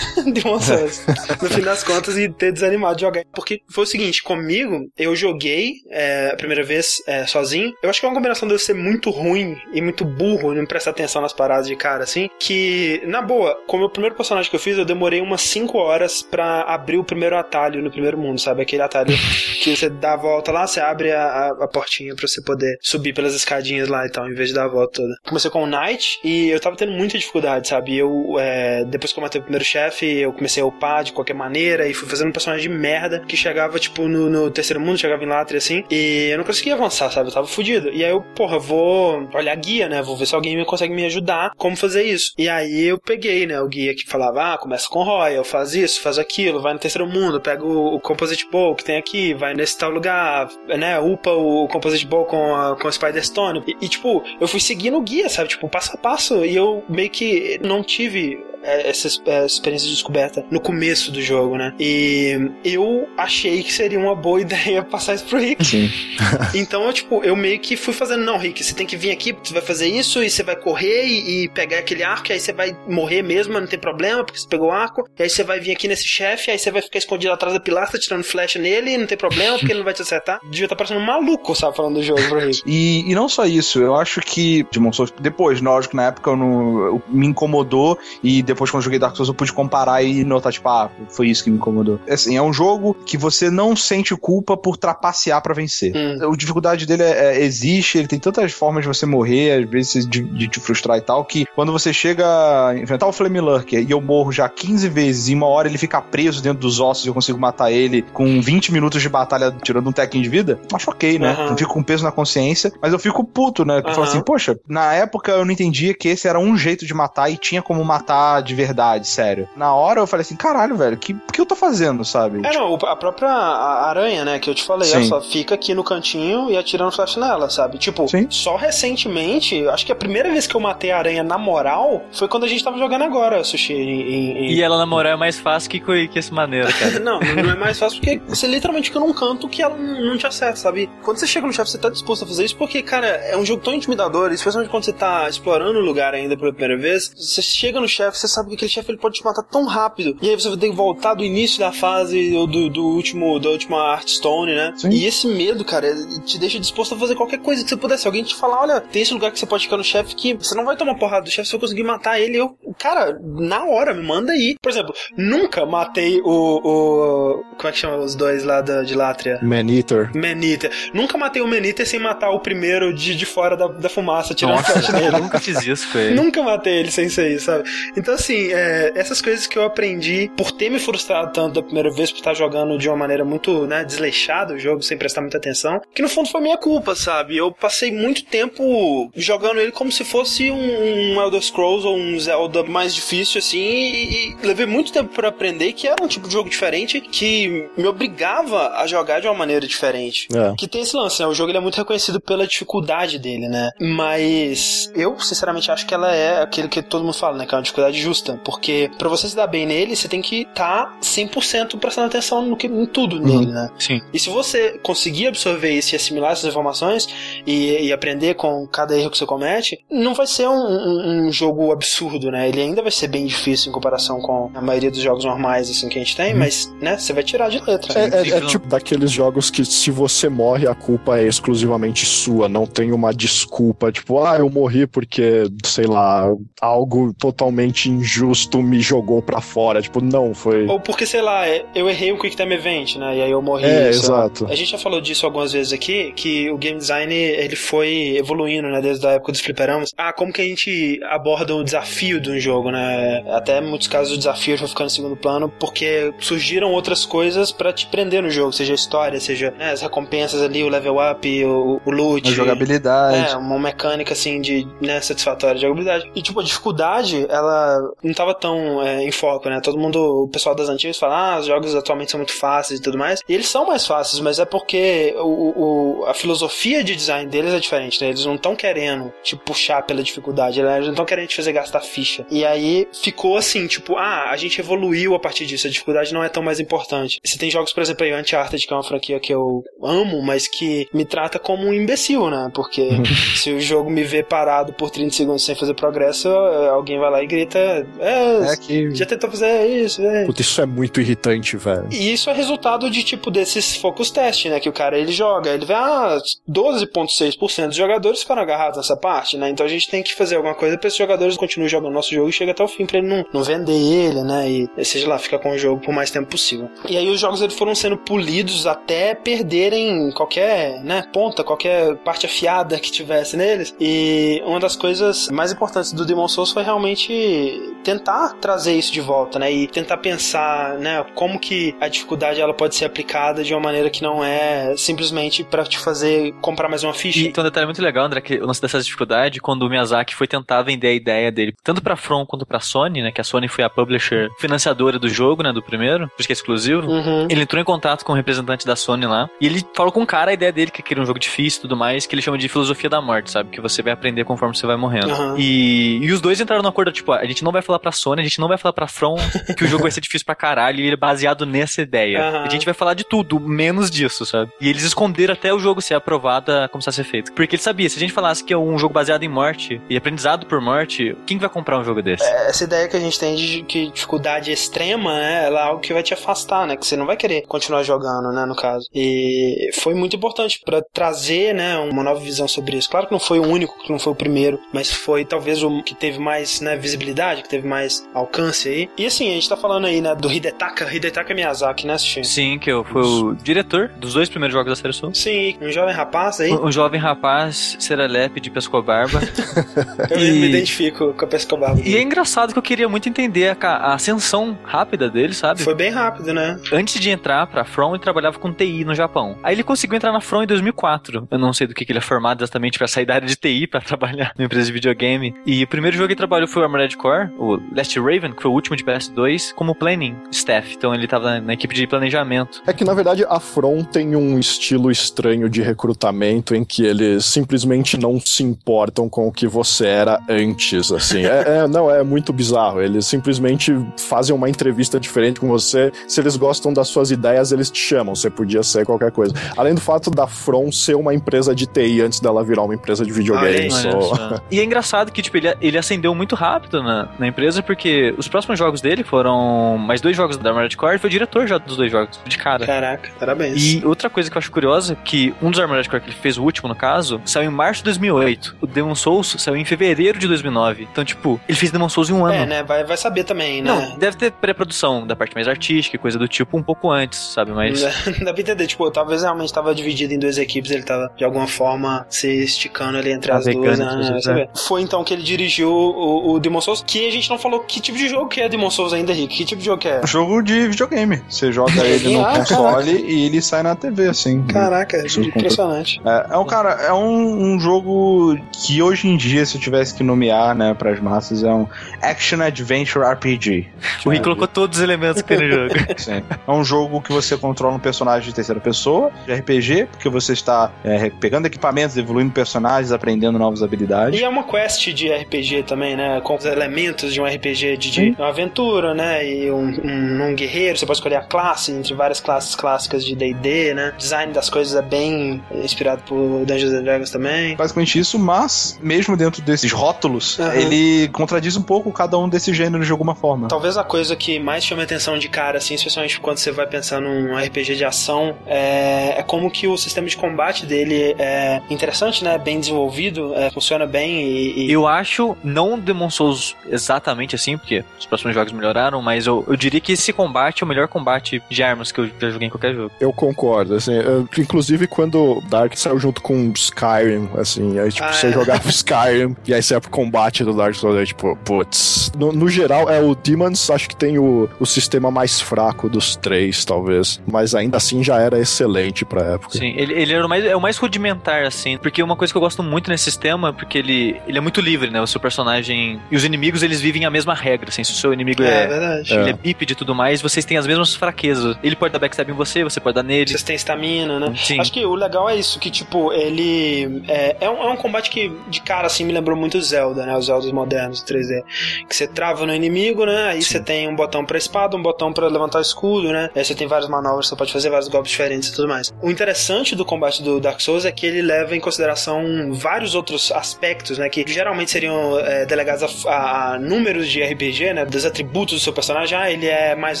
Demon 0.32 0.60
Souls. 0.60 1.04
no 1.40 1.48
fim 1.48 1.62
das 1.62 1.82
contas, 1.82 2.16
e 2.16 2.28
ter 2.28 2.52
desanimado 2.52 2.96
de 2.96 3.02
jogar. 3.02 3.22
Porque 3.32 3.60
foi 3.68 3.84
o 3.84 3.86
seguinte, 3.86 4.22
comigo, 4.22 4.88
eu 4.96 5.14
joguei 5.16 5.47
é, 5.90 6.30
a 6.32 6.36
primeira 6.36 6.62
vez 6.62 7.02
é, 7.06 7.26
sozinho. 7.26 7.72
Eu 7.82 7.90
acho 7.90 8.00
que 8.00 8.06
é 8.06 8.08
uma 8.08 8.14
combinação 8.14 8.46
de 8.48 8.54
eu 8.54 8.58
ser 8.58 8.74
muito 8.74 9.10
ruim 9.10 9.56
e 9.72 9.80
muito 9.80 10.04
burro, 10.04 10.54
não 10.54 10.66
prestar 10.66 10.90
atenção 10.90 11.22
nas 11.22 11.32
paradas 11.32 11.66
de 11.66 11.76
cara, 11.76 12.04
assim. 12.04 12.28
Que, 12.38 13.02
na 13.06 13.22
boa, 13.22 13.54
como 13.66 13.84
o 13.84 13.90
primeiro 13.90 14.16
personagem 14.16 14.50
que 14.50 14.56
eu 14.56 14.60
fiz, 14.60 14.76
eu 14.76 14.84
demorei 14.84 15.20
umas 15.20 15.42
5 15.42 15.76
horas 15.78 16.22
pra 16.22 16.62
abrir 16.62 16.98
o 16.98 17.04
primeiro 17.04 17.36
atalho 17.36 17.82
no 17.82 17.90
primeiro 17.90 18.18
mundo, 18.18 18.40
sabe? 18.40 18.62
Aquele 18.62 18.82
atalho 18.82 19.14
que 19.62 19.76
você 19.76 19.88
dá 19.88 20.14
a 20.14 20.16
volta 20.16 20.52
lá, 20.52 20.66
você 20.66 20.80
abre 20.80 21.12
a, 21.12 21.22
a, 21.22 21.64
a 21.64 21.68
portinha 21.68 22.14
pra 22.14 22.26
você 22.26 22.42
poder 22.42 22.78
subir 22.80 23.12
pelas 23.12 23.34
escadinhas 23.34 23.88
lá 23.88 24.06
e 24.06 24.10
tal, 24.10 24.28
em 24.28 24.34
vez 24.34 24.48
de 24.48 24.54
dar 24.54 24.64
a 24.64 24.68
volta 24.68 25.02
toda. 25.02 25.14
Comecei 25.26 25.50
com 25.50 25.62
o 25.62 25.66
Knight 25.66 26.18
e 26.24 26.48
eu 26.48 26.60
tava 26.60 26.76
tendo 26.76 26.92
muita 26.92 27.18
dificuldade, 27.18 27.68
sabe? 27.68 27.96
Eu, 27.96 28.36
é, 28.38 28.84
depois 28.84 29.12
que 29.12 29.18
eu 29.18 29.22
matei 29.22 29.40
o 29.40 29.44
primeiro 29.44 29.64
chefe, 29.64 30.06
eu 30.06 30.32
comecei 30.32 30.62
a 30.62 30.66
upar 30.66 31.04
de 31.04 31.12
qualquer 31.12 31.34
maneira 31.34 31.86
e 31.86 31.94
fui 31.94 32.08
fazendo 32.08 32.28
um 32.28 32.32
personagem 32.32 32.70
de 32.70 32.76
merda 32.76 33.20
que 33.20 33.36
chegava, 33.36 33.78
tipo, 33.78 34.08
no, 34.08 34.28
no 34.28 34.50
terceiro 34.50 34.80
mundo, 34.80 34.98
chegava 34.98 35.22
em 35.22 35.26
Latria 35.38 35.58
assim, 35.58 35.84
e 35.90 36.28
eu 36.30 36.38
não 36.38 36.44
conseguia 36.44 36.74
avançar, 36.74 37.10
sabe? 37.10 37.28
Eu 37.28 37.34
tava 37.34 37.46
fudido. 37.46 37.90
E 37.90 38.04
aí 38.04 38.10
eu, 38.10 38.20
porra, 38.20 38.58
vou 38.58 39.28
olhar 39.34 39.54
guia, 39.56 39.88
né? 39.88 40.02
Vou 40.02 40.16
ver 40.16 40.26
se 40.26 40.34
alguém 40.34 40.62
consegue 40.64 40.94
me 40.94 41.04
ajudar 41.06 41.52
como 41.56 41.76
fazer 41.76 42.02
isso. 42.02 42.32
E 42.36 42.48
aí 42.48 42.84
eu 42.84 42.98
peguei, 42.98 43.46
né, 43.46 43.60
o 43.60 43.68
guia 43.68 43.94
que 43.94 44.08
falava, 44.08 44.54
ah, 44.54 44.58
começa 44.58 44.88
com 44.88 45.02
Royal, 45.02 45.44
faz 45.44 45.74
isso, 45.74 46.00
faz 46.00 46.18
aquilo, 46.18 46.60
vai 46.60 46.72
no 46.72 46.78
terceiro 46.78 47.08
mundo, 47.08 47.40
pega 47.40 47.64
o, 47.64 47.94
o 47.94 48.00
Composite 48.00 48.48
Bowl 48.50 48.74
que 48.74 48.84
tem 48.84 48.96
aqui, 48.96 49.34
vai 49.34 49.54
nesse 49.54 49.78
tal 49.78 49.90
lugar, 49.90 50.48
né, 50.66 50.98
upa 50.98 51.30
o 51.30 51.66
Composite 51.68 52.06
Bowl 52.06 52.24
com 52.24 52.54
a, 52.54 52.76
com 52.76 52.88
a 52.88 52.92
Spider 52.92 53.24
Stone. 53.24 53.62
E, 53.66 53.76
e, 53.80 53.88
tipo, 53.88 54.22
eu 54.40 54.48
fui 54.48 54.60
seguindo 54.60 54.96
o 54.96 55.02
guia, 55.02 55.28
sabe? 55.28 55.48
Tipo, 55.48 55.68
passo 55.68 55.94
a 55.94 55.96
passo. 55.96 56.44
E 56.44 56.54
eu 56.56 56.84
meio 56.88 57.10
que 57.10 57.58
não 57.62 57.82
tive 57.82 58.38
é, 58.62 58.88
essa 58.88 59.08
é, 59.26 59.46
experiência 59.46 59.88
de 59.88 59.94
descoberta 59.94 60.44
no 60.50 60.60
começo 60.60 61.12
do 61.12 61.22
jogo, 61.22 61.56
né? 61.56 61.74
E 61.78 62.50
eu 62.64 63.08
achei 63.16 63.62
que 63.62 63.72
seria 63.72 63.98
uma 63.98 64.14
boa 64.14 64.40
ideia 64.42 64.82
passar 64.82 65.14
isso 65.14 65.24
pro 65.28 65.38
Rick. 65.38 65.64
Sim. 65.64 65.90
então 66.54 66.84
eu, 66.84 66.92
tipo, 66.92 67.24
eu 67.24 67.36
meio 67.36 67.58
que 67.58 67.76
fui 67.76 67.92
fazendo, 67.92 68.24
não, 68.24 68.38
Rick, 68.38 68.62
você 68.62 68.74
tem 68.74 68.86
que 68.86 68.96
vir 68.96 69.10
aqui, 69.10 69.32
você 69.32 69.52
vai 69.52 69.62
fazer 69.62 69.86
isso 69.86 70.22
e 70.22 70.30
você 70.30 70.42
vai 70.42 70.56
correr 70.56 71.06
e, 71.06 71.44
e 71.44 71.48
pegar 71.48 71.78
aquele 71.78 72.02
arco, 72.02 72.30
e 72.30 72.32
aí 72.32 72.40
você 72.40 72.52
vai 72.52 72.76
morrer 72.86 73.22
mesmo, 73.22 73.52
mas 73.52 73.62
não 73.62 73.68
tem 73.68 73.78
problema, 73.78 74.24
porque 74.24 74.40
você 74.40 74.48
pegou 74.48 74.68
o 74.68 74.72
arco, 74.72 75.08
e 75.18 75.22
aí 75.22 75.30
você 75.30 75.42
vai 75.42 75.60
vir 75.60 75.72
aqui 75.72 75.88
nesse 75.88 76.06
chefe, 76.06 76.50
aí 76.50 76.58
você 76.58 76.70
vai 76.70 76.82
ficar 76.82 76.98
escondido 76.98 77.32
atrás 77.32 77.54
da 77.54 77.60
pilastra, 77.60 77.98
tirando 77.98 78.24
flecha 78.24 78.58
nele, 78.58 78.92
e 78.92 78.98
não 78.98 79.06
tem 79.06 79.18
problema, 79.18 79.58
porque 79.58 79.72
ele 79.72 79.78
não 79.78 79.84
vai 79.84 79.94
te 79.94 80.02
acertar. 80.02 80.40
Devia 80.44 80.66
estar 80.66 80.74
tá 80.74 80.78
parecendo 80.78 81.00
um 81.00 81.06
maluco, 81.06 81.54
sabe, 81.54 81.76
falando 81.76 81.94
do 81.96 82.02
jogo 82.02 82.22
pro 82.28 82.38
Rick. 82.38 82.62
E, 82.68 83.10
e 83.10 83.14
não 83.14 83.28
só 83.28 83.46
isso, 83.46 83.80
eu 83.80 83.94
acho 83.94 84.20
que 84.20 84.66
Demon 84.70 84.92
Souls, 84.92 85.12
depois, 85.20 85.60
lógico, 85.60 85.96
na 85.96 86.06
época 86.06 86.30
eu 86.30 86.36
não, 86.36 86.78
eu, 86.86 87.02
me 87.08 87.26
incomodou 87.26 87.98
e 88.22 88.42
depois 88.42 88.70
quando 88.70 88.82
eu 88.82 88.84
joguei 88.84 88.98
Dark 88.98 89.16
Souls 89.16 89.28
eu 89.28 89.34
pude 89.34 89.52
comparar 89.52 90.02
e 90.02 90.22
notar, 90.24 90.52
tipo, 90.52 90.68
ah, 90.68 90.90
foi 91.08 91.28
isso 91.28 91.42
que 91.42 91.50
me 91.50 91.56
incomodou. 91.56 91.98
Assim, 92.08 92.36
é 92.36 92.42
um 92.42 92.52
jogo 92.52 92.94
que 93.06 93.16
você 93.16 93.50
não 93.50 93.74
sente 93.74 94.14
culpa 94.16 94.56
por 94.56 94.76
trapacear 94.76 95.17
para 95.40 95.54
vencer. 95.54 95.92
Hum. 95.94 96.32
A 96.32 96.36
dificuldade 96.36 96.86
dele 96.86 97.02
é, 97.02 97.36
é, 97.36 97.42
existe, 97.42 97.98
ele 97.98 98.08
tem 98.08 98.18
tantas 98.18 98.52
formas 98.52 98.82
de 98.82 98.88
você 98.88 99.06
morrer, 99.06 99.62
às 99.62 99.70
vezes 99.70 100.06
de, 100.06 100.22
de, 100.22 100.48
te 100.48 100.60
frustrar 100.60 100.98
e 100.98 101.00
tal, 101.00 101.24
que 101.24 101.46
quando 101.54 101.72
você 101.72 101.92
chega 101.92 102.26
a 102.26 102.78
enfrentar 102.78 103.06
o 103.06 103.12
Flame 103.12 103.40
Lurker 103.40 103.80
e 103.80 103.90
eu 103.90 104.00
morro 104.00 104.32
já 104.32 104.48
15 104.48 104.88
vezes 104.88 105.28
e 105.28 105.34
uma 105.34 105.46
hora 105.46 105.68
ele 105.68 105.78
fica 105.78 106.00
preso 106.00 106.42
dentro 106.42 106.60
dos 106.60 106.80
ossos 106.80 107.04
e 107.04 107.08
eu 107.08 107.14
consigo 107.14 107.38
matar 107.38 107.70
ele 107.70 108.02
com 108.12 108.40
20 108.40 108.72
minutos 108.72 109.02
de 109.02 109.08
batalha 109.08 109.54
tirando 109.62 109.88
um 109.88 109.92
tequinho 109.92 110.22
de 110.22 110.28
vida, 110.28 110.60
acho 110.72 110.90
ok, 110.90 111.18
né? 111.18 111.36
Uhum. 111.38 111.50
Não 111.50 111.56
fico 111.56 111.72
com 111.72 111.82
peso 111.82 112.04
na 112.04 112.12
consciência, 112.12 112.72
mas 112.80 112.92
eu 112.92 112.98
fico 112.98 113.24
puto, 113.24 113.64
né? 113.64 113.82
Uhum. 113.84 113.94
Falo 113.94 114.02
assim, 114.04 114.20
poxa, 114.20 114.58
na 114.68 114.92
época 114.94 115.32
eu 115.32 115.44
não 115.44 115.52
entendia 115.52 115.94
que 115.94 116.08
esse 116.08 116.28
era 116.28 116.38
um 116.38 116.56
jeito 116.56 116.86
de 116.86 116.94
matar 116.94 117.30
e 117.30 117.36
tinha 117.36 117.62
como 117.62 117.84
matar 117.84 118.42
de 118.42 118.54
verdade, 118.54 119.06
sério. 119.08 119.48
Na 119.56 119.74
hora 119.74 120.00
eu 120.00 120.06
falei 120.06 120.22
assim, 120.22 120.36
caralho, 120.36 120.76
velho, 120.76 120.96
que, 120.96 121.12
o 121.12 121.32
que 121.32 121.40
eu 121.40 121.46
tô 121.46 121.56
fazendo, 121.56 122.04
sabe? 122.04 122.40
É, 122.44 122.52
não, 122.52 122.74
a 122.74 122.96
própria 122.96 123.30
aranha, 123.30 124.24
né, 124.24 124.38
que 124.38 124.48
eu 124.48 124.54
te 124.54 124.64
falei, 124.64 124.88
ela 124.98 125.08
só 125.08 125.20
fica 125.20 125.54
aqui 125.54 125.74
no 125.74 125.84
cantinho 125.84 126.50
e 126.50 126.56
atirando 126.56 126.92
flash 126.92 127.16
nela, 127.16 127.48
sabe? 127.50 127.78
Tipo, 127.78 128.08
Sim. 128.08 128.26
só 128.30 128.56
recentemente, 128.56 129.66
acho 129.68 129.86
que 129.86 129.92
a 129.92 129.96
primeira 129.96 130.30
vez 130.30 130.46
que 130.46 130.54
eu 130.54 130.60
matei 130.60 130.90
a 130.90 130.98
aranha 130.98 131.22
na 131.22 131.38
moral 131.38 132.04
foi 132.12 132.28
quando 132.28 132.44
a 132.44 132.48
gente 132.48 132.62
tava 132.62 132.78
jogando 132.78 133.02
agora, 133.02 133.42
Sushi. 133.44 133.72
Em, 133.72 134.46
em... 134.46 134.52
E 134.52 134.62
ela 134.62 134.78
na 134.78 134.86
moral 134.86 135.12
é 135.12 135.16
mais 135.16 135.38
fácil 135.38 135.70
que, 135.70 135.80
que 135.80 136.18
esse 136.18 136.32
maneiro, 136.32 136.68
cara. 136.74 136.98
não, 137.00 137.20
não 137.20 137.50
é 137.50 137.56
mais 137.56 137.78
fácil 137.78 138.00
porque 138.00 138.20
você 138.26 138.46
literalmente 138.46 138.88
fica 138.88 139.00
num 139.00 139.12
canto 139.12 139.48
que 139.48 139.62
ela 139.62 139.76
não 139.76 140.16
te 140.16 140.26
acerta, 140.26 140.56
sabe? 140.56 140.88
Quando 141.02 141.18
você 141.18 141.26
chega 141.26 141.46
no 141.46 141.52
chefe, 141.52 141.70
você 141.70 141.78
tá 141.78 141.88
disposto 141.88 142.24
a 142.24 142.26
fazer 142.26 142.44
isso 142.44 142.56
porque, 142.56 142.82
cara, 142.82 143.06
é 143.06 143.36
um 143.36 143.44
jogo 143.44 143.62
tão 143.62 143.74
intimidador, 143.74 144.32
especialmente 144.32 144.70
quando 144.70 144.84
você 144.84 144.92
tá 144.92 145.28
explorando 145.28 145.78
o 145.78 145.82
lugar 145.82 146.14
ainda 146.14 146.36
pela 146.36 146.52
primeira 146.52 146.76
vez. 146.76 147.12
Você 147.16 147.42
chega 147.42 147.80
no 147.80 147.88
chefe, 147.88 148.18
você 148.18 148.28
sabe 148.28 148.50
que 148.50 148.54
aquele 148.56 148.70
chefe 148.70 148.90
ele 148.90 148.98
pode 148.98 149.16
te 149.16 149.24
matar 149.24 149.42
tão 149.42 149.66
rápido. 149.66 150.16
E 150.20 150.28
aí 150.28 150.34
você 150.34 150.48
vai 150.48 150.58
ter 150.58 150.70
que 150.70 150.76
voltar 150.76 151.14
do 151.14 151.24
início 151.24 151.58
da 151.58 151.72
fase 151.72 152.34
ou 152.34 152.46
do, 152.46 152.68
do 152.68 152.84
último, 152.84 153.38
da 153.38 153.50
última 153.50 153.94
Hearthstone, 153.94 154.54
né? 154.54 154.72
Sim. 154.76 154.87
E 154.92 155.06
esse 155.06 155.26
medo, 155.26 155.64
cara, 155.64 155.94
te 156.24 156.38
deixa 156.38 156.58
disposto 156.58 156.94
a 156.94 156.98
fazer 156.98 157.14
qualquer 157.14 157.38
coisa 157.38 157.62
que 157.62 157.68
você 157.68 157.76
pudesse. 157.76 158.06
Alguém 158.06 158.22
te 158.22 158.34
falar, 158.34 158.62
olha, 158.62 158.80
tem 158.80 159.02
esse 159.02 159.12
lugar 159.12 159.30
que 159.30 159.38
você 159.38 159.46
pode 159.46 159.64
ficar 159.64 159.76
no 159.76 159.84
chefe 159.84 160.14
que 160.14 160.34
você 160.34 160.54
não 160.54 160.64
vai 160.64 160.76
tomar 160.76 160.94
porrada 160.96 161.24
do 161.24 161.30
chefe 161.30 161.48
se 161.48 161.54
eu 161.54 161.60
conseguir 161.60 161.84
matar 161.84 162.20
ele. 162.20 162.36
Eu, 162.36 162.56
cara, 162.78 163.18
na 163.22 163.64
hora, 163.64 163.94
me 163.94 164.06
manda 164.06 164.32
aí. 164.32 164.56
Por 164.60 164.70
exemplo, 164.70 164.94
nunca 165.16 165.64
matei 165.66 166.20
o. 166.24 166.60
o 166.62 167.44
como 167.56 167.68
é 167.68 167.72
que 167.72 167.78
chama 167.78 167.96
os 167.96 168.14
dois 168.14 168.44
lá 168.44 168.60
da, 168.60 168.82
de 168.82 168.94
Látria? 168.94 169.38
Maneater. 169.42 170.10
Maneater. 170.14 170.70
Nunca 170.92 171.18
matei 171.18 171.42
o 171.42 171.46
Maneater 171.46 171.86
sem 171.86 171.98
matar 171.98 172.30
o 172.30 172.40
primeiro 172.40 172.94
de, 172.94 173.14
de 173.14 173.26
fora 173.26 173.56
da, 173.56 173.66
da 173.66 173.88
fumaça, 173.88 174.34
tirando 174.34 174.56
Nossa, 174.56 174.72
flecha 174.72 174.92
nele. 174.92 175.16
Eu 175.16 175.20
nunca 175.20 175.40
fiz 175.40 175.66
isso 175.66 175.90
com 175.90 175.98
ele. 175.98 176.14
Nunca 176.14 176.42
matei 176.42 176.78
ele 176.78 176.90
sem 176.90 177.06
isso 177.06 177.20
aí, 177.20 177.38
sabe? 177.38 177.68
Então, 177.96 178.14
assim, 178.14 178.52
é, 178.52 178.92
essas 178.94 179.20
coisas 179.20 179.46
que 179.46 179.58
eu 179.58 179.64
aprendi 179.64 180.30
por 180.36 180.52
ter 180.52 180.70
me 180.70 180.78
frustrado 180.78 181.32
tanto 181.32 181.54
da 181.54 181.62
primeira 181.62 181.90
vez, 181.90 182.10
por 182.10 182.18
estar 182.18 182.34
jogando 182.34 182.78
de 182.78 182.88
uma 182.88 182.96
maneira 182.96 183.24
muito, 183.24 183.66
né, 183.66 183.84
desleixada 183.84 184.54
o 184.54 184.58
jogo, 184.58 184.77
sem 184.82 184.96
prestar 184.96 185.20
muita 185.20 185.38
atenção, 185.38 185.80
que 185.94 186.02
no 186.02 186.08
fundo 186.08 186.28
foi 186.28 186.40
minha 186.40 186.56
culpa, 186.56 186.94
sabe? 186.94 187.36
Eu 187.36 187.52
passei 187.52 187.92
muito 187.92 188.24
tempo 188.24 189.10
jogando 189.14 189.60
ele 189.60 189.72
como 189.72 189.90
se 189.90 190.04
fosse 190.04 190.50
um, 190.50 191.14
um 191.14 191.20
Elder 191.20 191.42
Scrolls 191.42 191.86
ou 191.86 191.96
um 191.96 192.18
Zelda 192.18 192.62
mais 192.64 192.94
difícil, 192.94 193.38
assim, 193.38 193.58
e, 193.58 194.28
e 194.28 194.36
levei 194.42 194.66
muito 194.66 194.92
tempo 194.92 195.14
para 195.14 195.28
aprender 195.28 195.72
que 195.72 195.86
era 195.86 196.02
um 196.02 196.08
tipo 196.08 196.26
de 196.26 196.34
jogo 196.34 196.48
diferente 196.48 197.00
que 197.00 197.68
me 197.76 197.86
obrigava 197.86 198.74
a 198.76 198.86
jogar 198.86 199.20
de 199.20 199.26
uma 199.26 199.34
maneira 199.34 199.66
diferente. 199.66 200.28
É. 200.34 200.54
Que 200.56 200.66
tem 200.66 200.82
esse 200.82 200.96
lance, 200.96 201.20
né? 201.20 201.26
O 201.26 201.34
jogo 201.34 201.50
ele 201.50 201.58
é 201.58 201.60
muito 201.60 201.76
reconhecido 201.76 202.20
pela 202.20 202.46
dificuldade 202.46 203.18
dele, 203.18 203.48
né? 203.48 203.70
Mas 203.80 204.90
eu, 204.94 205.18
sinceramente, 205.20 205.70
acho 205.70 205.86
que 205.86 205.94
ela 205.94 206.14
é 206.14 206.42
aquele 206.42 206.68
que 206.68 206.82
todo 206.82 207.04
mundo 207.04 207.14
fala, 207.14 207.36
né? 207.36 207.46
Que 207.46 207.54
é 207.54 207.56
uma 207.56 207.62
dificuldade 207.62 208.00
justa. 208.00 208.40
Porque 208.44 208.90
para 208.98 209.08
você 209.08 209.28
se 209.28 209.36
dar 209.36 209.46
bem 209.46 209.66
nele, 209.66 209.96
você 209.96 210.08
tem 210.08 210.22
que 210.22 210.42
estar 210.42 210.86
tá 210.86 210.98
100% 211.02 211.78
prestando 211.78 212.06
atenção 212.06 212.42
no 212.42 212.56
que, 212.56 212.66
em 212.66 212.86
tudo 212.86 213.16
uhum. 213.16 213.22
nele, 213.22 213.52
né? 213.52 213.70
Sim. 213.78 214.00
E 214.12 214.18
se 214.18 214.30
você 214.30 214.67
conseguir 214.82 215.28
absorver 215.28 215.70
isso 215.70 215.94
e 215.94 215.96
assimilar 215.96 216.32
essas 216.32 216.50
informações 216.50 217.08
e, 217.46 217.86
e 217.86 217.92
aprender 217.92 218.34
com 218.34 218.66
cada 218.66 218.96
erro 218.96 219.10
que 219.10 219.18
você 219.18 219.26
comete, 219.26 219.84
não 219.90 220.14
vai 220.14 220.26
ser 220.26 220.48
um, 220.48 220.52
um, 220.52 221.26
um, 221.26 221.32
jogo 221.32 221.72
absurdo, 221.72 222.30
né? 222.30 222.48
Ele 222.48 222.60
ainda 222.60 222.82
vai 222.82 222.90
ser 222.90 223.08
bem 223.08 223.26
difícil 223.26 223.70
em 223.70 223.72
comparação 223.72 224.20
com 224.20 224.50
a 224.54 224.60
maioria 224.60 224.90
dos 224.90 225.00
jogos 225.00 225.24
normais, 225.24 225.70
assim, 225.70 225.88
que 225.88 225.98
a 225.98 226.02
gente 226.02 226.16
tem, 226.16 226.32
uhum. 226.32 226.38
mas, 226.38 226.72
né, 226.80 226.96
você 226.96 227.12
vai 227.12 227.22
tirar 227.22 227.48
de 227.48 227.60
letra. 227.60 227.98
É, 227.98 228.22
é, 228.22 228.38
é 228.38 228.40
tipo 228.42 228.66
daqueles 228.66 229.10
jogos 229.10 229.50
que 229.50 229.64
se 229.64 229.90
você 229.90 230.28
morre, 230.28 230.66
a 230.66 230.74
culpa 230.74 231.18
é 231.18 231.26
exclusivamente 231.26 232.06
sua, 232.06 232.48
não 232.48 232.66
tem 232.66 232.92
uma 232.92 233.12
desculpa, 233.12 233.90
tipo, 233.92 234.22
ah, 234.22 234.38
eu 234.38 234.50
morri 234.50 234.86
porque, 234.86 235.44
sei 235.64 235.86
lá, 235.86 236.28
algo 236.60 237.12
totalmente 237.14 237.90
injusto 237.90 238.62
me 238.62 238.80
jogou 238.80 239.22
pra 239.22 239.40
fora. 239.40 239.80
Tipo, 239.80 240.00
não, 240.00 240.34
foi. 240.34 240.66
Ou 240.66 240.80
porque, 240.80 241.06
sei 241.06 241.22
lá, 241.22 241.46
é, 241.46 241.64
eu 241.74 241.88
errei 241.88 242.12
o 242.12 242.18
Quick 242.18 242.36
Time 242.36 242.54
Event, 242.54 242.96
né? 242.96 243.18
E 243.18 243.22
aí 243.22 243.30
eu 243.30 243.42
morri. 243.42 243.64
É, 243.64 243.88
exato. 243.88 244.46
A 244.46 244.54
gente 244.58 244.70
já 244.72 244.78
falou 244.78 245.00
disso 245.00 245.26
algumas 245.26 245.52
vezes 245.52 245.72
aqui, 245.72 246.12
que 246.14 246.50
o 246.50 246.58
game 246.58 246.78
design 246.78 247.14
ele 247.14 247.56
foi 247.56 248.16
evoluindo, 248.16 248.68
né? 248.68 248.80
Desde 248.80 249.06
a 249.06 249.12
época 249.12 249.32
dos 249.32 249.40
fliperamas. 249.40 249.90
Ah, 249.96 250.12
como 250.12 250.32
que 250.32 250.40
a 250.40 250.44
gente 250.44 251.00
aborda 251.04 251.54
o 251.54 251.64
desafio 251.64 252.20
de 252.20 252.30
um 252.30 252.38
jogo, 252.38 252.70
né? 252.70 253.24
Até 253.30 253.58
em 253.58 253.66
muitos 253.66 253.88
casos 253.88 254.14
o 254.14 254.18
desafio 254.18 254.56
vai 254.56 254.68
ficando 254.68 254.86
em 254.86 254.94
segundo 254.94 255.16
plano, 255.16 255.48
porque 255.48 256.12
surgiram 256.20 256.72
outras 256.72 257.04
coisas 257.04 257.52
para 257.52 257.72
te 257.72 257.86
prender 257.86 258.22
no 258.22 258.30
jogo, 258.30 258.52
seja 258.52 258.72
a 258.72 258.74
história, 258.74 259.20
seja 259.20 259.52
né, 259.58 259.72
as 259.72 259.80
recompensas 259.80 260.42
ali, 260.42 260.62
o 260.62 260.68
level 260.68 260.96
up, 260.98 261.44
o, 261.44 261.80
o 261.84 261.90
loot. 261.90 262.28
A 262.28 262.32
jogabilidade. 262.32 263.32
É, 263.32 263.36
uma 263.36 263.58
mecânica 263.58 264.12
assim 264.12 264.40
de 264.40 264.66
né, 264.80 265.00
satisfatória 265.00 265.56
de 265.56 265.62
jogabilidade. 265.62 266.10
E 266.14 266.22
tipo, 266.22 266.40
a 266.40 266.42
dificuldade, 266.42 267.26
ela 267.28 267.78
não 268.02 268.12
tava 268.12 268.34
tão 268.34 268.82
é, 268.82 269.04
em 269.04 269.12
foco, 269.12 269.48
né? 269.48 269.60
Todo 269.60 269.78
mundo, 269.78 270.24
o 270.24 270.28
pessoal 270.28 270.54
das 270.54 270.68
antigas 270.68 270.98
fala, 270.98 271.34
ah, 271.34 271.40
os 271.40 271.46
jogos 271.46 271.74
atualmente 271.74 272.10
são 272.10 272.18
muito 272.18 272.32
fáceis 272.32 272.80
e 272.80 272.82
tudo 272.82 272.98
mais. 272.98 273.20
E 273.28 273.34
eles 273.34 273.48
são 273.48 273.66
mais 273.66 273.86
fáceis, 273.86 274.20
mas 274.20 274.38
é 274.38 274.44
porque 274.50 275.14
o, 275.18 276.00
o 276.00 276.04
a 276.06 276.14
filosofia 276.14 276.82
de 276.82 276.94
design 276.96 277.28
deles 277.30 277.52
é 277.52 277.60
diferente, 277.60 278.02
né? 278.02 278.08
Eles 278.08 278.24
não 278.24 278.34
estão 278.34 278.56
querendo 278.56 279.12
te 279.22 279.36
puxar 279.36 279.82
pela 279.82 280.02
dificuldade, 280.02 280.60
eles 280.60 280.84
não 280.84 280.90
estão 280.90 281.04
querendo 281.04 281.28
te 281.28 281.36
fazer 281.36 281.52
gastar 281.52 281.80
ficha. 281.80 282.26
E 282.30 282.44
aí 282.44 282.88
ficou 282.92 283.36
assim, 283.36 283.66
tipo, 283.66 283.96
ah, 283.96 284.30
a 284.30 284.36
gente 284.36 284.60
evoluiu 284.60 285.14
a 285.14 285.20
partir 285.20 285.46
disso, 285.46 285.66
a 285.66 285.70
dificuldade 285.70 286.12
não 286.12 286.24
é 286.24 286.28
tão 286.28 286.42
mais 286.42 286.58
importante. 286.60 287.20
Você 287.24 287.38
tem 287.38 287.50
jogos, 287.50 287.72
por 287.72 287.82
exemplo, 287.82 288.04
aí, 288.04 288.14
Uncharted, 288.14 288.66
que 288.66 288.72
é 288.72 288.76
uma 288.76 288.82
franquia 288.82 289.20
que 289.20 289.32
eu 289.32 289.62
amo, 289.82 290.22
mas 290.22 290.48
que 290.48 290.86
me 290.92 291.04
trata 291.04 291.38
como 291.38 291.66
um 291.66 291.74
imbecil, 291.74 292.30
né? 292.30 292.50
Porque 292.54 292.88
se 293.36 293.52
o 293.52 293.60
jogo 293.60 293.90
me 293.90 294.02
vê 294.02 294.22
parado 294.22 294.72
por 294.72 294.90
30 294.90 295.14
segundos 295.14 295.44
sem 295.44 295.54
fazer 295.54 295.74
progresso, 295.74 296.28
alguém 296.28 296.98
vai 296.98 297.10
lá 297.10 297.22
e 297.22 297.26
grita 297.26 297.58
né? 297.58 297.86
É, 297.98 298.52
É 298.52 298.56
que. 298.56 298.94
já 298.94 299.06
tentou 299.06 299.30
fazer 299.30 299.66
isso, 299.66 300.02
é. 300.02 300.24
Puta, 300.24 300.40
isso 300.40 300.60
é 300.60 300.66
muito 300.66 301.00
irritante, 301.00 301.56
velho. 301.56 301.88
E 301.90 302.12
isso 302.12 302.30
é 302.30 302.32
resultado 302.32 302.90
de, 302.90 303.02
tipo, 303.02 303.30
desses 303.30 303.76
focus 303.76 304.10
test, 304.38 304.46
né? 304.46 304.60
Que 304.60 304.68
o 304.68 304.72
cara, 304.72 304.98
ele 304.98 305.12
joga, 305.12 305.50
ele 305.50 305.66
vê, 305.66 305.74
ah, 305.74 306.18
12,6% 306.48 307.68
dos 307.68 307.76
jogadores 307.76 308.20
ficaram 308.20 308.42
agarrados 308.42 308.76
nessa 308.76 308.96
parte, 308.96 309.36
né? 309.36 309.50
Então 309.50 309.66
a 309.66 309.68
gente 309.68 309.90
tem 309.90 310.02
que 310.02 310.14
fazer 310.14 310.36
alguma 310.36 310.54
coisa 310.54 310.78
pra 310.78 310.88
esses 310.88 310.98
jogadores 310.98 311.36
continuem 311.36 311.68
jogando 311.68 311.92
nosso 311.92 312.14
jogo 312.14 312.28
e 312.28 312.32
chegue 312.32 312.50
até 312.50 312.62
o 312.62 312.68
fim 312.68 312.86
pra 312.86 312.98
ele 312.98 313.08
não, 313.08 313.24
não 313.32 313.42
vender 313.42 313.72
ele, 313.72 314.22
né? 314.22 314.48
E, 314.48 314.84
seja 314.84 315.08
lá, 315.08 315.18
ficar 315.18 315.38
com 315.38 315.50
o 315.50 315.58
jogo 315.58 315.80
por 315.80 315.92
mais 315.92 316.10
tempo 316.10 316.28
possível. 316.28 316.70
E 316.88 316.96
aí 316.96 317.08
os 317.08 317.20
jogos 317.20 317.42
eles 317.42 317.54
foram 317.54 317.74
sendo 317.74 317.96
polidos 317.96 318.66
até 318.66 319.14
perderem 319.14 320.10
qualquer, 320.12 320.82
né, 320.82 321.04
ponta, 321.12 321.42
qualquer 321.42 321.96
parte 321.98 322.26
afiada 322.26 322.78
que 322.78 322.90
tivesse 322.90 323.36
neles. 323.36 323.74
E 323.80 324.42
uma 324.44 324.60
das 324.60 324.76
coisas 324.76 325.28
mais 325.30 325.52
importantes 325.52 325.92
do 325.92 326.04
Demon 326.04 326.28
Souls 326.28 326.52
foi 326.52 326.62
realmente 326.62 327.60
tentar 327.82 328.34
trazer 328.40 328.74
isso 328.74 328.92
de 328.92 329.00
volta, 329.00 329.38
né? 329.38 329.50
E 329.50 329.66
tentar 329.66 329.98
pensar, 329.98 330.78
né, 330.78 331.04
como 331.14 331.38
que 331.38 331.74
a 331.80 331.88
dificuldade 331.88 332.40
ela 332.40 332.54
pode 332.54 332.74
ser 332.74 332.84
aplicada 332.84 333.42
de 333.42 333.54
uma 333.54 333.60
maneira 333.60 333.90
que 333.90 334.02
não 334.02 334.24
é 334.24 334.27
simplesmente 334.76 335.44
pra 335.44 335.64
te 335.64 335.78
fazer 335.78 336.32
comprar 336.40 336.68
mais 336.68 336.82
uma 336.84 336.94
ficha. 336.94 337.18
E 337.20 337.32
tem 337.32 337.42
um 337.42 337.44
detalhe 337.44 337.66
muito 337.66 337.82
legal, 337.82 338.04
André, 338.06 338.20
que 338.20 338.34
o 338.36 338.46
lance 338.46 338.60
dessa 338.60 338.80
dificuldade, 338.80 339.40
quando 339.40 339.62
o 339.62 339.68
Miyazaki 339.68 340.14
foi 340.14 340.26
tentar 340.26 340.62
vender 340.62 340.88
a 340.88 340.92
ideia 340.92 341.30
dele, 341.32 341.54
tanto 341.62 341.82
pra 341.82 341.96
From 341.96 342.24
quanto 342.26 342.46
pra 342.46 342.60
Sony, 342.60 343.02
né, 343.02 343.12
que 343.12 343.20
a 343.20 343.24
Sony 343.24 343.48
foi 343.48 343.64
a 343.64 343.70
publisher 343.70 344.28
financiadora 344.38 344.98
do 344.98 345.08
jogo, 345.08 345.42
né, 345.42 345.52
do 345.52 345.62
primeiro, 345.62 346.08
por 346.08 346.20
isso 346.20 346.28
que 346.28 346.32
é 346.32 346.34
exclusivo, 346.34 346.86
Uhum. 346.88 347.26
ele 347.30 347.42
entrou 347.42 347.60
em 347.60 347.64
contato 347.64 348.04
com 348.04 348.12
o 348.12 348.14
representante 348.16 348.66
da 348.66 348.76
Sony 348.76 349.06
lá, 349.06 349.28
e 349.40 349.46
ele 349.46 349.64
falou 349.74 349.92
com 349.92 350.02
o 350.02 350.06
cara 350.06 350.30
a 350.30 350.34
ideia 350.34 350.52
dele, 350.52 350.70
que 350.70 350.82
queria 350.82 351.02
um 351.02 351.06
jogo 351.06 351.18
difícil 351.18 351.58
e 351.58 351.62
tudo 351.62 351.76
mais, 351.76 352.06
que 352.06 352.14
ele 352.14 352.22
chama 352.22 352.38
de 352.38 352.48
filosofia 352.48 352.88
da 352.90 353.00
morte, 353.00 353.30
sabe, 353.30 353.50
que 353.50 353.60
você 353.60 353.82
vai 353.82 353.92
aprender 353.92 354.24
conforme 354.24 354.56
você 354.56 354.66
vai 354.66 354.76
morrendo. 354.76 355.10
Aham. 355.12 355.34
E, 355.38 355.98
e 356.02 356.12
os 356.12 356.20
dois 356.20 356.40
entraram 356.40 356.62
no 356.62 356.68
acordo, 356.68 356.92
tipo, 356.92 357.12
a 357.12 357.24
gente 357.24 357.42
não 357.44 357.52
vai 357.52 357.62
falar 357.62 357.78
pra 357.78 357.92
Sony, 357.92 358.20
a 358.20 358.24
gente 358.24 358.40
não 358.40 358.48
vai 358.48 358.58
falar 358.58 358.72
pra 358.72 358.86
From 358.86 359.16
que 359.56 359.64
o 359.64 359.68
jogo 359.68 359.82
vai 359.82 359.90
ser 359.90 360.00
difícil 360.00 360.24
pra 360.24 360.34
caralho, 360.34 360.80
e 360.80 360.82
ele 360.84 360.94
é 360.94 360.96
baseado 360.96 361.44
nessa 361.46 361.82
ideia. 361.82 362.20
Aham. 362.28 362.44
A 362.44 362.48
gente 362.48 362.64
vai 362.64 362.74
falar 362.74 362.94
de 362.94 363.04
tudo, 363.04 363.38
menos 363.40 363.90
disso, 363.90 364.17
sabe? 364.24 364.50
E 364.60 364.68
eles 364.68 364.82
esconderam 364.82 365.34
até 365.34 365.52
o 365.52 365.58
jogo 365.58 365.80
ser 365.80 365.94
aprovado 365.94 366.52
a 366.52 366.68
começar 366.68 366.90
a 366.90 366.92
ser 366.92 367.04
feito. 367.04 367.32
Porque 367.32 367.56
ele 367.56 367.62
sabia, 367.62 367.88
se 367.88 367.96
a 367.96 368.00
gente 368.00 368.12
falasse 368.12 368.42
que 368.44 368.52
é 368.52 368.56
um 368.58 368.78
jogo 368.78 368.94
baseado 368.94 369.22
em 369.22 369.28
morte 369.28 369.80
e 369.88 369.96
aprendizado 369.96 370.46
por 370.46 370.60
morte, 370.60 371.16
quem 371.26 371.38
vai 371.38 371.48
comprar 371.48 371.78
um 371.78 371.84
jogo 371.84 372.02
desse? 372.02 372.24
Essa 372.24 372.64
ideia 372.64 372.88
que 372.88 372.96
a 372.96 373.00
gente 373.00 373.18
tem 373.18 373.34
de 373.36 373.62
que 373.62 373.90
dificuldade 373.90 374.50
extrema, 374.52 375.12
né, 375.14 375.46
ela 375.46 375.60
é 375.60 375.62
algo 375.64 375.80
que 375.80 375.92
vai 375.92 376.02
te 376.02 376.14
afastar, 376.14 376.66
né, 376.66 376.76
que 376.76 376.86
você 376.86 376.96
não 376.96 377.06
vai 377.06 377.16
querer 377.16 377.42
continuar 377.46 377.82
jogando, 377.82 378.32
né, 378.32 378.44
no 378.46 378.54
caso. 378.56 378.86
E 378.94 379.70
foi 379.80 379.94
muito 379.94 380.16
importante 380.16 380.60
pra 380.64 380.82
trazer, 380.92 381.54
né, 381.54 381.76
uma 381.78 382.02
nova 382.02 382.20
visão 382.20 382.46
sobre 382.48 382.76
isso. 382.76 382.90
Claro 382.90 383.06
que 383.06 383.12
não 383.12 383.20
foi 383.20 383.38
o 383.38 383.46
único, 383.46 383.78
que 383.82 383.90
não 383.92 383.98
foi 383.98 384.12
o 384.12 384.16
primeiro, 384.16 384.58
mas 384.72 384.92
foi 384.92 385.24
talvez 385.24 385.62
o 385.62 385.82
que 385.82 385.94
teve 385.94 386.18
mais, 386.18 386.60
né, 386.60 386.76
visibilidade, 386.76 387.42
que 387.42 387.48
teve 387.48 387.66
mais 387.66 388.06
alcance 388.14 388.68
aí. 388.68 388.88
E 388.96 389.06
assim, 389.06 389.28
a 389.30 389.34
gente 389.34 389.48
tá 389.48 389.56
falando 389.56 389.86
aí, 389.86 390.00
né, 390.00 390.14
do 390.14 390.30
Hidetaka, 390.30 390.92
Hidetaka 390.92 391.34
Miyazaki, 391.34 391.86
né? 391.86 391.96
Sim, 391.98 392.58
que 392.58 392.70
eu- 392.70 392.84
foi 392.84 393.02
o 393.02 393.34
diretor 393.34 393.88
dos 393.98 394.14
dois 394.14 394.28
primeiros 394.28 394.52
jogos 394.54 394.70
da 394.70 394.76
série 394.76 394.92
Souls. 394.94 395.18
Sim, 395.18 395.56
um 395.60 395.70
jovem 395.70 395.94
rapaz 395.94 396.40
aí. 396.40 396.50
Um, 396.52 396.66
um 396.66 396.72
jovem 396.72 397.00
rapaz, 397.00 397.76
serelepe 397.78 398.40
de 398.40 398.50
pescobarba. 398.50 399.20
Eu 400.10 400.18
E- 400.18 400.30
me 400.32 400.48
identifico 400.48 401.12
com 401.14 401.24
a 401.24 401.28
Pescobarba. 401.28 401.80
e 401.84 401.96
é 401.96 402.02
engraçado 402.02 402.52
que 402.52 402.58
eu 402.58 402.62
queria 402.62 402.88
muito 402.88 403.08
entender 403.08 403.56
a, 403.60 403.66
a 403.68 403.94
ascensão 403.94 404.56
rápida 404.64 405.08
dele, 405.10 405.34
sabe? 405.34 405.62
Foi 405.62 405.74
bem 405.74 405.90
rápido, 405.90 406.32
né? 406.32 406.58
Antes 406.72 407.00
de 407.00 407.10
entrar 407.10 407.46
pra 407.46 407.64
From, 407.64 407.94
ele 407.94 408.02
trabalhava 408.02 408.38
com 408.38 408.52
TI 408.52 408.84
no 408.84 408.94
Japão. 408.94 409.36
Aí 409.42 409.54
ele 409.54 409.62
conseguiu 409.62 409.96
entrar 409.96 410.12
na 410.12 410.20
From 410.20 410.42
em 410.42 410.46
2004. 410.46 411.28
Eu 411.30 411.38
não 411.38 411.52
sei 411.52 411.66
do 411.66 411.74
que, 411.74 411.84
que 411.84 411.92
ele 411.92 411.98
é 411.98 412.02
formado 412.02 412.42
exatamente 412.42 412.78
pra 412.78 412.86
sair 412.88 413.04
da 413.06 413.14
área 413.14 413.26
de 413.28 413.36
TI 413.36 413.66
pra 413.66 413.80
trabalhar 413.82 414.32
numa 414.36 414.46
empresa 414.46 414.66
de 414.66 414.72
videogame. 414.72 415.34
E 415.46 415.62
o 415.62 415.66
primeiro 415.66 415.96
jogo 415.96 416.06
que 416.08 416.12
ele 416.12 416.18
trabalhou 416.18 416.48
foi 416.48 416.62
o 416.62 416.64
Armored 416.64 416.96
Core, 416.96 417.30
o 417.38 417.58
Last 417.74 417.98
Raven, 417.98 418.32
que 418.32 418.42
foi 418.42 418.50
o 418.50 418.54
último 418.54 418.76
de 418.76 418.84
PS2, 418.84 419.52
como 419.54 419.74
planning 419.74 420.16
staff. 420.30 420.74
Então 420.74 420.94
ele 420.94 421.06
tava 421.06 421.34
na, 421.34 421.40
na 421.40 421.52
equipe 421.54 421.74
de 421.74 421.86
planejamento. 421.86 422.62
É 422.66 422.72
que, 422.72 422.84
na 422.84 422.94
verdade, 422.94 423.24
a 423.28 423.40
From 423.40 423.84
tem 423.92 424.14
um 424.14 424.38
estilo 424.38 424.90
estranho 424.90 425.48
de 425.48 425.62
recrutamento 425.62 426.54
em 426.54 426.64
que 426.64 426.84
eles 426.84 427.24
simplesmente 427.24 427.98
não 427.98 428.20
se 428.20 428.42
importam 428.42 429.08
com 429.08 429.26
o 429.28 429.32
que 429.32 429.46
você 429.46 429.86
era 429.86 430.20
antes, 430.28 430.92
assim. 430.92 431.24
É, 431.24 431.58
é- 431.64 431.68
não, 431.68 431.90
é 431.90 432.02
muito 432.02 432.32
bizarro. 432.32 432.80
Eles 432.80 433.06
simplesmente 433.06 433.74
fazem 433.98 434.34
uma 434.34 434.48
entrevista 434.48 434.98
diferente 435.00 435.40
com 435.40 435.48
você. 435.48 435.90
Se 436.06 436.20
eles 436.20 436.36
gostam 436.36 436.72
das 436.72 436.88
suas 436.88 437.10
ideias, 437.10 437.52
eles 437.52 437.70
te 437.70 437.78
chamam. 437.80 438.14
Você 438.14 438.30
podia 438.30 438.62
ser 438.62 438.84
qualquer 438.84 439.10
coisa. 439.10 439.34
Além 439.56 439.74
do 439.74 439.80
fato 439.80 440.10
da 440.10 440.26
From 440.26 440.70
ser 440.70 440.94
uma 440.94 441.14
empresa 441.14 441.54
de 441.54 441.66
TI 441.66 442.02
antes 442.02 442.20
dela 442.20 442.44
virar 442.44 442.62
uma 442.62 442.74
empresa 442.74 443.04
de 443.04 443.12
videogames. 443.12 443.84
Ou- 443.86 444.02
só. 444.02 444.40
E 444.50 444.60
é 444.60 444.64
engraçado 444.64 445.12
que, 445.12 445.20
tipo, 445.22 445.36
ele, 445.36 445.54
ele 445.60 445.78
ascendeu 445.78 446.14
muito 446.14 446.34
rápido 446.34 446.82
na, 446.82 447.08
na 447.18 447.26
empresa, 447.26 447.62
porque 447.62 448.14
os 448.16 448.28
próximos 448.28 448.58
jogos 448.58 448.80
dele 448.80 449.02
foram 449.04 449.76
mais 449.78 450.00
dois 450.00 450.16
jogos 450.16 450.36
da 450.36 450.50
Armored 450.50 450.76
Core, 450.76 450.92
ele 450.92 450.98
foi 450.98 451.10
diretor 451.10 451.46
já 451.46 451.58
dos 451.58 451.76
dois 451.76 451.90
jogos, 451.90 452.18
de 452.26 452.38
cara. 452.38 452.64
Caraca, 452.64 453.10
parabéns. 453.18 453.56
E 453.62 453.77
outra 453.84 454.08
coisa 454.10 454.30
que 454.30 454.36
eu 454.36 454.38
acho 454.38 454.50
curiosa, 454.50 454.94
que 454.96 455.34
um 455.42 455.50
dos 455.50 455.60
Armored 455.60 455.88
Core 455.88 456.02
que 456.02 456.10
ele 456.10 456.16
fez, 456.16 456.38
o 456.38 456.42
último 456.42 456.68
no 456.68 456.74
caso, 456.74 457.20
saiu 457.24 457.50
em 457.50 457.54
março 457.54 457.80
de 457.80 457.84
2008. 457.84 458.56
O 458.60 458.66
Demon 458.66 458.94
Souls 458.94 459.36
saiu 459.38 459.56
em 459.56 459.64
fevereiro 459.64 460.18
de 460.18 460.26
2009. 460.28 460.88
Então, 460.90 461.04
tipo, 461.04 461.40
ele 461.48 461.56
fez 461.58 461.70
Demon 461.70 461.88
Souls 461.88 462.10
em 462.10 462.12
um 462.12 462.24
ano. 462.24 462.34
É, 462.34 462.46
né? 462.46 462.62
Vai, 462.62 462.84
vai 462.84 462.96
saber 462.96 463.24
também, 463.24 463.62
né? 463.62 463.70
Não, 463.70 463.98
deve 463.98 464.16
ter 464.16 464.32
pré-produção 464.32 465.06
da 465.06 465.14
parte 465.16 465.34
mais 465.34 465.48
artística 465.48 465.96
e 465.96 465.98
coisa 465.98 466.18
do 466.18 466.28
tipo 466.28 466.56
um 466.56 466.62
pouco 466.62 466.90
antes, 466.90 467.18
sabe? 467.18 467.52
Mas. 467.52 467.80
Dá 468.24 468.32
pra 468.32 468.40
entender, 468.40 468.66
tipo, 468.66 468.90
talvez 468.90 469.22
realmente 469.22 469.52
tava 469.52 469.74
dividido 469.74 470.12
em 470.14 470.18
duas 470.18 470.38
equipes, 470.38 470.70
ele 470.70 470.82
tava 470.82 471.10
de 471.16 471.24
alguma 471.24 471.46
forma 471.46 472.06
se 472.08 472.28
esticando 472.44 472.98
ali 472.98 473.12
entre 473.12 473.30
as 473.32 473.44
duas, 473.44 473.78
né? 473.78 473.86
as 473.86 474.08
duas, 474.10 474.24
Você 474.24 474.34
vê. 474.34 474.48
Foi 474.66 474.82
então 474.82 475.02
que 475.04 475.12
ele 475.14 475.22
dirigiu 475.22 475.70
o, 475.70 476.32
o 476.34 476.40
Demon 476.40 476.60
Souls, 476.60 476.82
que 476.86 477.06
a 477.06 477.10
gente 477.10 477.28
não 477.30 477.38
falou 477.38 477.60
que 477.60 477.80
tipo 477.80 477.96
de 477.96 478.08
jogo 478.08 478.28
que 478.28 478.40
é 478.40 478.48
Demon 478.48 478.70
Souls 478.70 478.92
ainda, 478.92 479.12
Rick. 479.12 479.36
Que 479.36 479.44
tipo 479.44 479.60
de 479.60 479.66
jogo 479.66 479.78
que 479.78 479.88
é? 479.88 480.00
Jogo 480.06 480.42
de 480.42 480.68
videogame. 480.68 481.22
Você 481.28 481.52
joga 481.52 481.80
ele 481.86 482.16
no 482.16 482.24
Ah, 482.24 482.38
console 482.38 482.90
e 482.90 483.26
ele 483.26 483.40
sai 483.42 483.62
na 483.62 483.67
TV, 483.76 484.08
assim. 484.08 484.42
Caraca, 484.44 485.04
Isso 485.04 485.20
não 485.20 485.28
impressionante. 485.28 486.00
É, 486.04 486.34
é 486.34 486.36
um 486.38 486.44
cara, 486.44 486.70
é 486.82 486.92
um, 486.92 487.54
um 487.54 487.60
jogo 487.60 488.38
que 488.52 488.82
hoje 488.82 489.08
em 489.08 489.16
dia, 489.16 489.44
se 489.44 489.56
eu 489.56 489.60
tivesse 489.60 489.94
que 489.94 490.02
nomear, 490.02 490.54
né, 490.54 490.74
pras 490.74 491.00
massas, 491.00 491.42
é 491.42 491.52
um 491.52 491.66
Action 492.02 492.40
Adventure 492.40 493.04
RPG. 493.04 493.66
O 494.04 494.10
Rick 494.10 494.24
colocou 494.24 494.48
todos 494.48 494.78
os 494.78 494.84
elementos 494.84 495.22
que 495.22 495.28
tem 495.28 495.38
no 495.38 495.50
jogo. 495.68 495.74
Sim. 495.96 496.22
É 496.46 496.50
um 496.50 496.64
jogo 496.64 497.00
que 497.00 497.12
você 497.12 497.36
controla 497.36 497.76
um 497.76 497.80
personagem 497.80 498.28
de 498.28 498.34
terceira 498.34 498.60
pessoa, 498.60 499.10
de 499.26 499.34
RPG, 499.34 499.86
porque 499.90 500.08
você 500.08 500.32
está 500.32 500.70
é, 500.84 501.10
pegando 501.10 501.46
equipamentos, 501.46 501.96
evoluindo 501.96 502.32
personagens, 502.32 502.92
aprendendo 502.92 503.38
novas 503.38 503.62
habilidades. 503.62 504.18
E 504.20 504.24
é 504.24 504.28
uma 504.28 504.44
quest 504.44 504.88
de 504.92 505.12
RPG 505.12 505.64
também, 505.64 505.96
né? 505.96 506.20
Com 506.22 506.36
os 506.36 506.44
elementos 506.44 507.12
de 507.12 507.20
um 507.20 507.24
RPG 507.26 507.76
de, 507.76 507.90
de 507.90 508.14
uma 508.18 508.28
aventura, 508.28 508.94
né? 508.94 509.26
E 509.26 509.50
um, 509.50 509.68
um, 509.84 510.28
um 510.30 510.34
guerreiro, 510.34 510.78
você 510.78 510.86
pode 510.86 510.98
escolher 510.98 511.16
a 511.16 511.22
classe 511.22 511.72
entre 511.72 511.94
várias 511.94 512.20
classes 512.20 512.54
clássicas 512.54 513.04
de 513.04 513.14
D&D, 513.14 513.57
né? 513.74 513.92
O 513.94 513.98
design 513.98 514.32
das 514.32 514.48
coisas 514.50 514.74
é 514.74 514.82
bem 514.82 515.42
inspirado 515.52 516.02
por 516.02 516.44
Dungeons 516.44 516.72
and 516.72 516.82
Dragons 516.82 517.10
também. 517.10 517.56
Basicamente 517.56 517.98
isso, 517.98 518.18
mas 518.18 518.78
mesmo 518.82 519.16
dentro 519.16 519.42
desses 519.42 519.72
rótulos, 519.72 520.38
Aham. 520.38 520.54
ele 520.54 521.08
contradiz 521.08 521.56
um 521.56 521.62
pouco 521.62 521.90
cada 521.92 522.18
um 522.18 522.28
desses 522.28 522.56
gêneros 522.56 522.86
de 522.86 522.92
alguma 522.92 523.14
forma. 523.14 523.48
Talvez 523.48 523.76
a 523.76 523.84
coisa 523.84 524.14
que 524.16 524.38
mais 524.38 524.64
chama 524.64 524.82
atenção 524.82 525.18
de 525.18 525.28
cara, 525.28 525.58
assim, 525.58 525.74
especialmente 525.74 526.20
quando 526.20 526.38
você 526.38 526.50
vai 526.52 526.66
pensar 526.66 527.00
num 527.00 527.36
RPG 527.36 527.76
de 527.76 527.84
ação, 527.84 528.36
é, 528.46 529.14
é 529.18 529.22
como 529.22 529.50
que 529.50 529.66
o 529.66 529.76
sistema 529.76 530.06
de 530.06 530.16
combate 530.16 530.64
dele 530.66 531.14
é 531.18 531.60
interessante, 531.70 532.22
né? 532.24 532.38
Bem 532.38 532.60
desenvolvido, 532.60 533.34
é, 533.34 533.50
funciona 533.50 533.86
bem 533.86 534.20
e, 534.22 534.66
e- 534.66 534.72
Eu 534.72 534.86
acho, 534.86 535.36
não 535.42 535.78
Demon 535.78 536.10
Souls 536.10 536.56
exatamente 536.66 537.34
assim, 537.34 537.56
porque 537.56 537.84
os 537.98 538.06
próximos 538.06 538.34
jogos 538.34 538.52
melhoraram, 538.52 539.00
mas 539.02 539.26
eu, 539.26 539.44
eu 539.48 539.56
diria 539.56 539.80
que 539.80 539.92
esse 539.92 540.12
combate 540.12 540.62
é 540.62 540.64
o 540.64 540.68
melhor 540.68 540.88
combate 540.88 541.42
de 541.48 541.62
armas 541.62 541.90
que 541.92 542.00
eu 542.00 542.10
já 542.20 542.30
joguei 542.30 542.48
em 542.48 542.50
qualquer 542.50 542.74
jogo. 542.74 542.90
Eu 543.00 543.12
concordo, 543.12 543.47
assim, 543.76 543.94
eu- 543.94 544.28
inclusive 544.38 544.86
quando 544.86 545.42
Dark 545.48 545.76
saiu 545.76 545.98
junto 545.98 546.20
com 546.22 546.52
Skyrim, 546.54 547.28
assim, 547.36 547.78
aí 547.78 547.90
tipo, 547.90 548.06
Ah, 548.06 548.12
você 548.12 548.28
é. 548.28 548.32
jogava 548.32 548.68
Skyrim 548.70 549.36
e 549.46 549.54
aí 549.54 549.62
você 549.62 549.74
ia 549.74 549.80
pro 549.80 549.90
combate 549.90 550.44
do 550.44 550.52
Dark 550.52 550.74
Souls, 550.74 550.96
aí 550.98 551.06
tipo, 551.06 551.36
putz. 551.44 552.10
No, 552.18 552.32
no 552.32 552.48
geral, 552.48 552.88
é 552.88 553.00
o 553.00 553.14
Demons, 553.14 553.70
acho 553.70 553.88
que 553.88 553.96
tem 553.96 554.18
o, 554.18 554.48
o 554.58 554.66
sistema 554.66 555.10
mais 555.10 555.40
fraco 555.40 555.88
dos 555.88 556.16
três, 556.16 556.64
talvez, 556.64 557.20
mas 557.26 557.54
ainda 557.54 557.76
assim 557.76 558.02
já 558.02 558.18
era 558.20 558.38
excelente 558.38 559.04
pra 559.04 559.22
época. 559.34 559.56
Sim, 559.58 559.72
ele, 559.76 559.92
ele 559.94 560.12
era 560.12 560.24
o 560.24 560.28
mais, 560.28 560.44
é 560.44 560.56
o 560.56 560.60
mais 560.60 560.76
rudimentar, 560.76 561.44
assim, 561.44 561.76
porque 561.78 562.02
uma 562.02 562.16
coisa 562.16 562.32
que 562.32 562.36
eu 562.36 562.40
gosto 562.40 562.62
muito 562.62 562.90
nesse 562.90 563.04
sistema, 563.04 563.52
porque 563.52 563.78
ele, 563.78 564.20
ele 564.26 564.38
é 564.38 564.40
muito 564.40 564.60
livre, 564.60 564.90
né? 564.90 565.00
O 565.00 565.06
seu 565.06 565.20
personagem 565.20 566.00
e 566.10 566.16
os 566.16 566.24
inimigos, 566.24 566.62
eles 566.62 566.80
vivem 566.80 567.04
a 567.04 567.10
mesma 567.10 567.34
regra, 567.34 567.68
assim, 567.68 567.84
se 567.84 567.92
o 567.92 567.94
seu 567.94 568.12
inimigo 568.12 568.42
é, 568.42 568.64
é, 568.64 568.66
verdade. 568.66 569.14
ele 569.14 569.30
é 569.30 569.32
bípede 569.32 569.72
e 569.72 569.76
tudo 569.76 569.94
mais, 569.94 570.20
vocês 570.22 570.44
têm 570.44 570.56
as 570.56 570.66
mesmas 570.66 570.94
fraquezas. 570.94 571.56
Ele 571.62 571.76
pode 571.76 571.92
dar 571.92 571.98
backstab 571.98 572.30
em 572.30 572.34
você, 572.34 572.64
você 572.64 572.80
pode 572.80 572.94
dar 572.94 573.02
nele. 573.02 573.30
Vocês 573.38 573.42
têm 573.44 573.56
estamina, 573.56 574.18
né? 574.18 574.34
Sim. 574.36 574.60
Acho 574.60 574.72
que 574.72 574.84
o 574.84 574.94
legal 574.94 575.28
é 575.30 575.36
isso, 575.36 575.58
que 575.60 575.70
tipo, 575.70 576.12
ele 576.12 577.02
é, 577.08 577.36
é, 577.40 577.50
um, 577.50 577.62
é 577.62 577.70
um 577.70 577.76
combate 577.76 578.10
que 578.10 578.30
de 578.48 578.60
cara 578.60 578.86
assim 578.86 579.04
me 579.04 579.12
lembrou 579.12 579.36
muito 579.36 579.60
Zelda, 579.62 580.04
né? 580.04 580.16
Os 580.16 580.26
Zeldas 580.26 580.50
modernos 580.50 581.02
3D. 581.04 581.42
Que 581.88 581.94
você 581.94 582.06
trava 582.06 582.44
no 582.46 582.54
inimigo, 582.54 583.04
né? 583.06 583.28
Aí 583.30 583.42
você 583.42 583.60
tem 583.60 583.88
um 583.88 583.94
botão 583.94 584.24
pra 584.24 584.36
espada, 584.38 584.76
um 584.76 584.82
botão 584.82 585.12
pra 585.12 585.28
levantar 585.28 585.58
o 585.58 585.62
escudo, 585.62 586.12
né? 586.12 586.30
Aí 586.34 586.44
você 586.44 586.54
tem 586.54 586.66
várias 586.66 586.88
manobras, 586.90 587.28
você 587.28 587.36
pode 587.36 587.52
fazer 587.52 587.70
vários 587.70 587.88
golpes 587.88 588.10
diferentes 588.10 588.48
e 588.48 588.54
tudo 588.54 588.68
mais. 588.68 588.92
O 589.02 589.10
interessante 589.10 589.74
do 589.76 589.84
combate 589.84 590.22
do 590.22 590.40
Dark 590.40 590.60
Souls 590.60 590.84
é 590.84 590.92
que 590.92 591.06
ele 591.06 591.22
leva 591.22 591.54
em 591.54 591.60
consideração 591.60 592.52
vários 592.52 592.94
outros 592.94 593.30
aspectos, 593.32 593.98
né? 593.98 594.08
Que 594.08 594.24
geralmente 594.26 594.70
seriam 594.70 595.18
é, 595.18 595.46
delegados 595.46 596.04
a, 596.06 596.10
a- 596.10 596.54
a 596.54 596.58
números 596.58 597.08
de 597.08 597.22
RPG, 597.22 597.72
né? 597.74 597.84
Dos 597.84 598.04
atributos 598.04 598.54
do 598.58 598.60
seu 598.60 598.72
personagem. 598.72 599.16
Ah, 599.18 599.30
ele 599.30 599.46
é 599.46 599.74
mais 599.74 600.00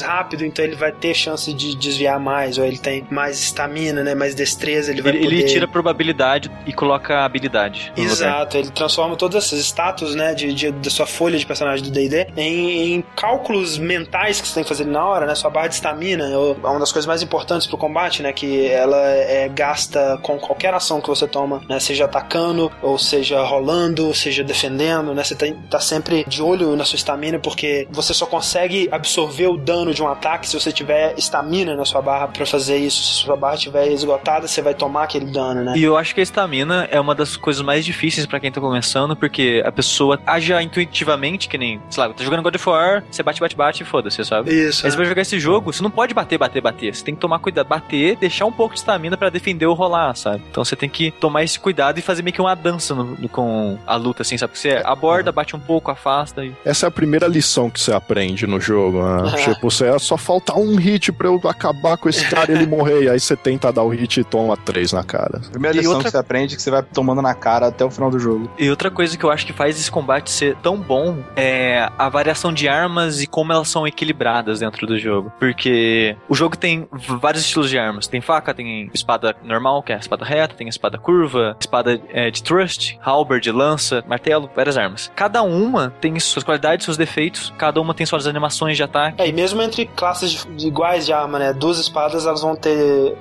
rápido, 0.00 0.44
então 0.44 0.64
ele 0.64 0.74
vai 0.76 0.92
ter 0.92 1.14
chance 1.14 1.52
de 1.52 1.76
desviar 1.76 2.18
mais, 2.20 2.58
ou 2.58 2.64
ele 2.64 2.78
tem 2.78 3.06
mais 3.10 3.27
estamina, 3.36 4.02
né? 4.02 4.14
Mais 4.14 4.34
destreza, 4.34 4.90
ele 4.90 5.02
vai 5.02 5.12
Ele, 5.12 5.24
poder... 5.24 5.34
ele 5.36 5.44
tira 5.44 5.64
a 5.64 5.68
probabilidade 5.68 6.50
e 6.66 6.72
coloca 6.72 7.18
a 7.18 7.24
habilidade. 7.24 7.92
no 7.96 8.02
lugar. 8.02 8.12
Exato, 8.12 8.56
ele 8.56 8.70
transforma 8.70 9.16
todos 9.16 9.36
esses 9.44 9.64
status, 9.66 10.14
né, 10.14 10.34
de, 10.34 10.52
de- 10.52 10.70
da 10.70 10.90
sua 10.90 11.06
folha 11.06 11.38
de 11.38 11.46
personagem 11.46 11.84
do 11.84 11.90
D&D 11.90 12.28
em, 12.36 12.94
em 12.94 13.04
cálculos 13.16 13.78
mentais 13.78 14.40
que 14.40 14.48
você 14.48 14.54
tem 14.54 14.62
que 14.62 14.68
fazer 14.68 14.84
na 14.86 15.04
hora, 15.04 15.26
né, 15.26 15.34
sua 15.34 15.50
barra 15.50 15.68
de 15.68 15.74
estamina 15.74 16.24
é 16.28 16.36
uma 16.36 16.78
das 16.78 16.92
coisas 16.92 17.06
mais 17.06 17.22
importantes 17.22 17.66
pro 17.66 17.76
combate, 17.76 18.22
né, 18.22 18.32
que 18.32 18.66
ela 18.68 18.96
é 19.08 19.48
gasta 19.48 20.18
com 20.22 20.38
qualquer 20.38 20.72
ação 20.74 21.00
que 21.00 21.08
você 21.08 21.26
toma, 21.26 21.62
né, 21.68 21.78
seja 21.80 22.04
atacando, 22.04 22.70
ou 22.82 22.98
seja 22.98 23.42
rolando, 23.42 24.06
ou 24.06 24.14
seja 24.14 24.42
defendendo, 24.44 25.14
né, 25.14 25.24
você 25.24 25.34
tem, 25.34 25.54
tá 25.70 25.80
sempre 25.80 26.24
de 26.26 26.42
olho 26.42 26.76
na 26.76 26.84
sua 26.84 26.96
estamina, 26.96 27.38
porque 27.38 27.86
você 27.90 28.12
só 28.14 28.26
consegue 28.26 28.88
absorver 28.90 29.48
o 29.48 29.56
dano 29.56 29.92
de 29.92 30.02
um 30.02 30.08
ataque 30.08 30.48
se 30.48 30.58
você 30.58 30.70
tiver 30.72 31.14
estamina 31.16 31.74
na 31.76 31.84
sua 31.84 32.00
barra 32.02 32.28
pra 32.28 32.46
fazer 32.46 32.78
isso, 32.78 33.02
se 33.08 33.14
sua 33.14 33.36
barra 33.36 33.54
estiver 33.54 33.88
esgotada, 33.88 34.46
você 34.46 34.60
vai 34.62 34.74
tomar 34.74 35.04
aquele 35.04 35.26
dano, 35.26 35.64
né. 35.64 35.74
E 35.76 35.82
eu 35.82 35.96
acho 35.96 36.14
que 36.14 36.20
a 36.20 36.22
estamina 36.22 36.88
é 36.90 37.00
uma 37.00 37.14
das 37.14 37.36
coisas 37.36 37.62
mais 37.62 37.84
difíceis 37.84 38.26
pra 38.26 38.38
quem 38.40 38.50
tá 38.52 38.60
começando, 38.60 39.16
porque 39.16 39.62
a 39.64 39.72
pessoa 39.72 40.18
aja 40.26 40.60
intuitivamente, 40.62 41.48
que 41.48 41.58
nem, 41.58 41.80
sei 41.90 42.02
lá, 42.06 42.12
tá 42.12 42.24
jogando 42.24 42.42
God 42.42 42.54
of 42.54 42.68
War, 42.68 43.04
você 43.10 43.22
bate, 43.22 43.40
bate, 43.40 43.56
bate 43.56 43.82
e 43.82 43.86
foda-se, 43.86 44.24
sabe? 44.24 44.50
Isso, 44.52 44.84
Aí 44.86 44.90
você 44.90 44.96
né? 44.96 45.02
vai 45.02 45.06
jogar 45.06 45.22
esse 45.22 45.38
jogo, 45.38 45.72
você 45.72 45.82
não 45.82 45.90
pode 45.90 46.14
bater, 46.14 46.38
bater, 46.38 46.60
bater. 46.62 46.94
Você 46.94 47.04
tem 47.04 47.14
que 47.14 47.20
tomar 47.20 47.38
cuidado, 47.38 47.66
bater, 47.66 48.16
deixar 48.16 48.46
um 48.46 48.52
pouco 48.52 48.74
de 48.74 48.80
estamina 48.80 49.16
pra 49.16 49.30
defender 49.30 49.66
ou 49.66 49.74
rolar, 49.74 50.14
sabe? 50.16 50.42
Então 50.50 50.64
você 50.64 50.76
tem 50.76 50.88
que 50.88 51.10
tomar 51.10 51.42
esse 51.44 51.58
cuidado 51.58 51.98
e 51.98 52.02
fazer 52.02 52.22
meio 52.22 52.34
que 52.34 52.40
uma 52.40 52.54
dança 52.54 52.94
no- 52.94 53.16
no- 53.18 53.28
com 53.28 53.78
a 53.86 53.96
luta, 53.96 54.22
assim, 54.22 54.36
sabe? 54.38 54.52
Porque 54.52 54.68
você 54.68 54.82
aborda, 54.84 55.30
bate 55.32 55.54
um 55.54 55.60
pouco, 55.60 55.90
afasta 55.90 56.44
e. 56.44 56.52
Essa 56.64 56.86
é 56.86 56.88
a 56.88 56.90
primeira 56.90 57.26
lição 57.26 57.70
que 57.70 57.80
você 57.80 57.92
aprende 57.92 58.46
no 58.46 58.60
jogo. 58.60 59.02
Né? 59.02 59.32
tipo, 59.54 59.70
você 59.70 59.86
é 59.86 59.98
só 59.98 60.16
faltar 60.16 60.56
um 60.56 60.76
hit 60.76 61.12
pra 61.12 61.28
eu 61.28 61.40
acabar 61.48 61.96
com 61.96 62.08
esse 62.08 62.24
cara 62.28 62.52
e 62.52 62.54
ele 62.56 62.66
morrer. 62.66 62.97
E 63.02 63.08
aí 63.08 63.18
você 63.20 63.36
tenta 63.36 63.72
dar 63.72 63.82
o 63.82 63.88
hit 63.88 64.20
e 64.20 64.24
toma 64.24 64.56
três 64.56 64.92
na 64.92 65.02
cara. 65.04 65.40
Primeira 65.50 65.76
lição 65.76 65.92
outra- 65.94 66.04
que 66.04 66.10
você 66.10 66.16
aprende 66.18 66.54
é 66.54 66.56
que 66.56 66.62
você 66.62 66.70
vai 66.70 66.82
tomando 66.82 67.22
na 67.22 67.34
cara 67.34 67.66
até 67.68 67.84
o 67.84 67.90
final 67.90 68.10
do 68.10 68.18
jogo. 68.18 68.50
E 68.58 68.68
outra 68.70 68.90
coisa 68.90 69.16
que 69.16 69.24
eu 69.24 69.30
acho 69.30 69.46
que 69.46 69.52
faz 69.52 69.78
esse 69.78 69.90
combate 69.90 70.30
ser 70.30 70.56
tão 70.56 70.76
bom 70.78 71.18
é 71.36 71.88
a 71.98 72.08
variação 72.08 72.52
de 72.52 72.68
armas 72.68 73.22
e 73.22 73.26
como 73.26 73.52
elas 73.52 73.68
são 73.68 73.86
equilibradas 73.86 74.60
dentro 74.60 74.86
do 74.86 74.98
jogo. 74.98 75.32
Porque 75.38 76.16
o 76.28 76.34
jogo 76.34 76.56
tem 76.56 76.88
vários 77.20 77.42
estilos 77.44 77.70
de 77.70 77.78
armas. 77.78 78.06
Tem 78.06 78.20
faca, 78.20 78.52
tem 78.54 78.90
espada 78.94 79.34
normal, 79.42 79.82
que 79.82 79.92
é 79.92 79.96
a 79.96 79.98
espada 79.98 80.24
reta, 80.24 80.54
tem 80.54 80.66
a 80.66 80.70
espada 80.70 80.98
curva, 80.98 81.56
espada 81.60 82.00
é, 82.10 82.30
de 82.30 82.42
thrust, 82.42 82.96
halberd, 83.00 83.50
lança, 83.50 84.02
martelo, 84.06 84.50
várias 84.54 84.76
armas. 84.76 85.10
Cada 85.14 85.42
uma 85.42 85.92
tem 86.00 86.18
suas 86.20 86.44
qualidades, 86.44 86.84
seus 86.84 86.96
defeitos, 86.96 87.52
cada 87.58 87.80
uma 87.80 87.94
tem 87.94 88.06
suas 88.06 88.26
animações 88.26 88.76
de 88.76 88.82
ataque. 88.82 89.20
É, 89.22 89.28
e 89.28 89.32
mesmo 89.32 89.60
entre 89.62 89.86
classes 89.86 90.30
de- 90.30 90.46
de 90.56 90.66
iguais 90.68 91.06
de 91.06 91.12
arma, 91.12 91.38
né? 91.38 91.52
Duas 91.52 91.78
espadas, 91.78 92.26
elas 92.26 92.42
vão 92.42 92.56
ter 92.56 92.68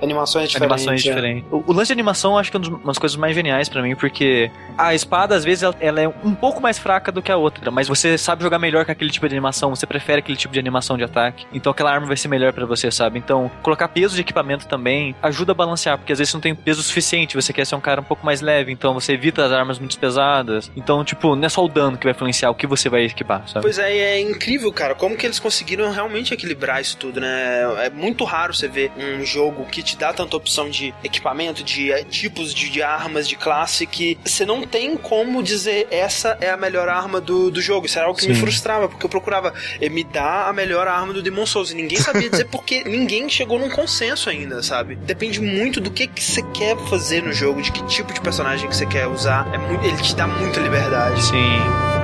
animações 0.01 0.49
diferentes. 0.49 0.85
Animações 0.85 1.05
né? 1.05 1.11
diferentes. 1.11 1.45
O, 1.51 1.63
o 1.67 1.73
lance 1.73 1.87
de 1.87 1.93
animação 1.93 2.33
eu 2.33 2.37
acho 2.37 2.51
que 2.51 2.57
é 2.57 2.59
uma 2.59 2.79
das 2.85 2.97
coisas 2.97 3.17
mais 3.17 3.35
geniais 3.35 3.69
pra 3.69 3.81
mim, 3.81 3.95
porque 3.95 4.51
a 4.77 4.93
espada, 4.93 5.35
às 5.35 5.43
vezes, 5.43 5.63
ela, 5.63 5.75
ela 5.79 6.01
é 6.01 6.07
um 6.07 6.35
pouco 6.35 6.61
mais 6.61 6.77
fraca 6.77 7.11
do 7.11 7.21
que 7.21 7.31
a 7.31 7.37
outra, 7.37 7.71
mas 7.71 7.87
você 7.87 8.17
sabe 8.17 8.43
jogar 8.43 8.59
melhor 8.59 8.85
com 8.85 8.91
aquele 8.91 9.09
tipo 9.09 9.27
de 9.27 9.35
animação, 9.35 9.75
você 9.75 9.85
prefere 9.85 10.19
aquele 10.19 10.37
tipo 10.37 10.53
de 10.53 10.59
animação 10.59 10.97
de 10.97 11.03
ataque, 11.03 11.45
então 11.53 11.71
aquela 11.71 11.91
arma 11.91 12.07
vai 12.07 12.17
ser 12.17 12.27
melhor 12.27 12.53
pra 12.53 12.65
você, 12.65 12.91
sabe? 12.91 13.19
Então, 13.19 13.49
colocar 13.61 13.87
peso 13.87 14.15
de 14.15 14.21
equipamento 14.21 14.67
também 14.67 15.15
ajuda 15.21 15.51
a 15.51 15.55
balancear, 15.55 15.97
porque 15.97 16.13
às 16.13 16.19
vezes 16.19 16.31
você 16.31 16.37
não 16.37 16.41
tem 16.41 16.55
peso 16.55 16.81
suficiente, 16.83 17.35
você 17.35 17.53
quer 17.53 17.65
ser 17.65 17.75
um 17.75 17.81
cara 17.81 18.01
um 18.01 18.03
pouco 18.03 18.25
mais 18.25 18.41
leve, 18.41 18.71
então 18.71 18.93
você 18.93 19.13
evita 19.13 19.45
as 19.45 19.51
armas 19.51 19.79
muito 19.79 19.97
pesadas. 19.99 20.71
Então, 20.75 21.03
tipo, 21.03 21.35
não 21.35 21.45
é 21.45 21.49
só 21.49 21.63
o 21.63 21.67
dano 21.67 21.97
que 21.97 22.05
vai 22.05 22.11
influenciar 22.11 22.49
o 22.49 22.55
que 22.55 22.67
você 22.67 22.89
vai 22.89 23.05
equipar, 23.05 23.47
sabe? 23.47 23.61
Pois 23.61 23.79
é, 23.79 23.91
é 23.91 24.21
incrível, 24.21 24.71
cara, 24.71 24.95
como 24.95 25.15
que 25.15 25.25
eles 25.25 25.39
conseguiram 25.39 25.91
realmente 25.91 26.33
equilibrar 26.33 26.81
isso 26.81 26.97
tudo, 26.97 27.19
né? 27.19 27.85
É 27.85 27.89
muito 27.89 28.23
raro 28.23 28.53
você 28.53 28.67
ver 28.67 28.91
um 28.97 29.25
jogo 29.25 29.56
que 29.65 29.81
te 29.81 29.97
dá 29.97 30.13
tanta 30.13 30.35
opção 30.35 30.69
de 30.69 30.93
equipamento, 31.03 31.63
de 31.63 31.91
eh, 31.91 32.03
tipos 32.03 32.53
de, 32.53 32.69
de 32.69 32.81
armas, 32.81 33.27
de 33.27 33.35
classe, 33.35 33.85
que 33.85 34.17
você 34.25 34.45
não 34.45 34.61
tem 34.65 34.95
como 34.97 35.41
dizer 35.43 35.87
essa 35.91 36.37
é 36.41 36.49
a 36.49 36.57
melhor 36.57 36.89
arma 36.89 37.19
do, 37.19 37.49
do 37.49 37.61
jogo. 37.61 37.85
Isso 37.85 37.97
era 37.97 38.07
algo 38.07 38.19
que 38.19 38.27
me 38.27 38.33
Sim. 38.35 38.41
frustrava, 38.41 38.87
porque 38.87 39.05
eu 39.05 39.09
procurava 39.09 39.53
eh, 39.81 39.89
me 39.89 40.03
dar 40.03 40.47
a 40.49 40.53
melhor 40.53 40.87
arma 40.87 41.13
do 41.13 41.21
Demon 41.21 41.45
Souls 41.45 41.71
e 41.71 41.75
ninguém 41.75 41.99
sabia 41.99 42.29
dizer 42.29 42.45
porque 42.51 42.83
ninguém 42.83 43.29
chegou 43.29 43.59
num 43.59 43.69
consenso 43.69 44.29
ainda, 44.29 44.61
sabe? 44.63 44.95
Depende 44.95 45.39
muito 45.41 45.79
do 45.79 45.91
que, 45.91 46.07
que 46.07 46.23
você 46.23 46.41
quer 46.53 46.77
fazer 46.89 47.23
no 47.23 47.31
jogo, 47.33 47.61
de 47.61 47.71
que 47.71 47.83
tipo 47.85 48.13
de 48.13 48.21
personagem 48.21 48.67
que 48.67 48.75
você 48.75 48.85
quer 48.85 49.07
usar. 49.07 49.47
É 49.53 49.57
muito, 49.57 49.85
ele 49.85 49.97
te 49.97 50.15
dá 50.15 50.27
muita 50.27 50.59
liberdade. 50.59 51.21
Sim. 51.23 51.97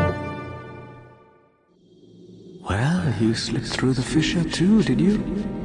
Well, 2.69 3.13
you 3.19 3.33
slipped 3.33 3.69
through 3.69 3.93
the 3.93 4.01
fissure 4.01 4.43
too, 4.45 4.81
did 4.83 5.01
you? 5.01 5.62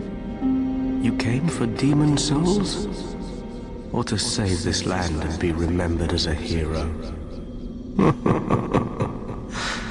You 1.00 1.16
came 1.16 1.46
for 1.46 1.66
demon 1.66 2.18
souls? 2.18 2.86
Or 3.92 4.02
to 4.04 4.18
save 4.18 4.64
this 4.64 4.84
land 4.84 5.22
and 5.22 5.38
be 5.38 5.52
remembered 5.52 6.12
as 6.12 6.26
a 6.26 6.34
hero? 6.34 6.90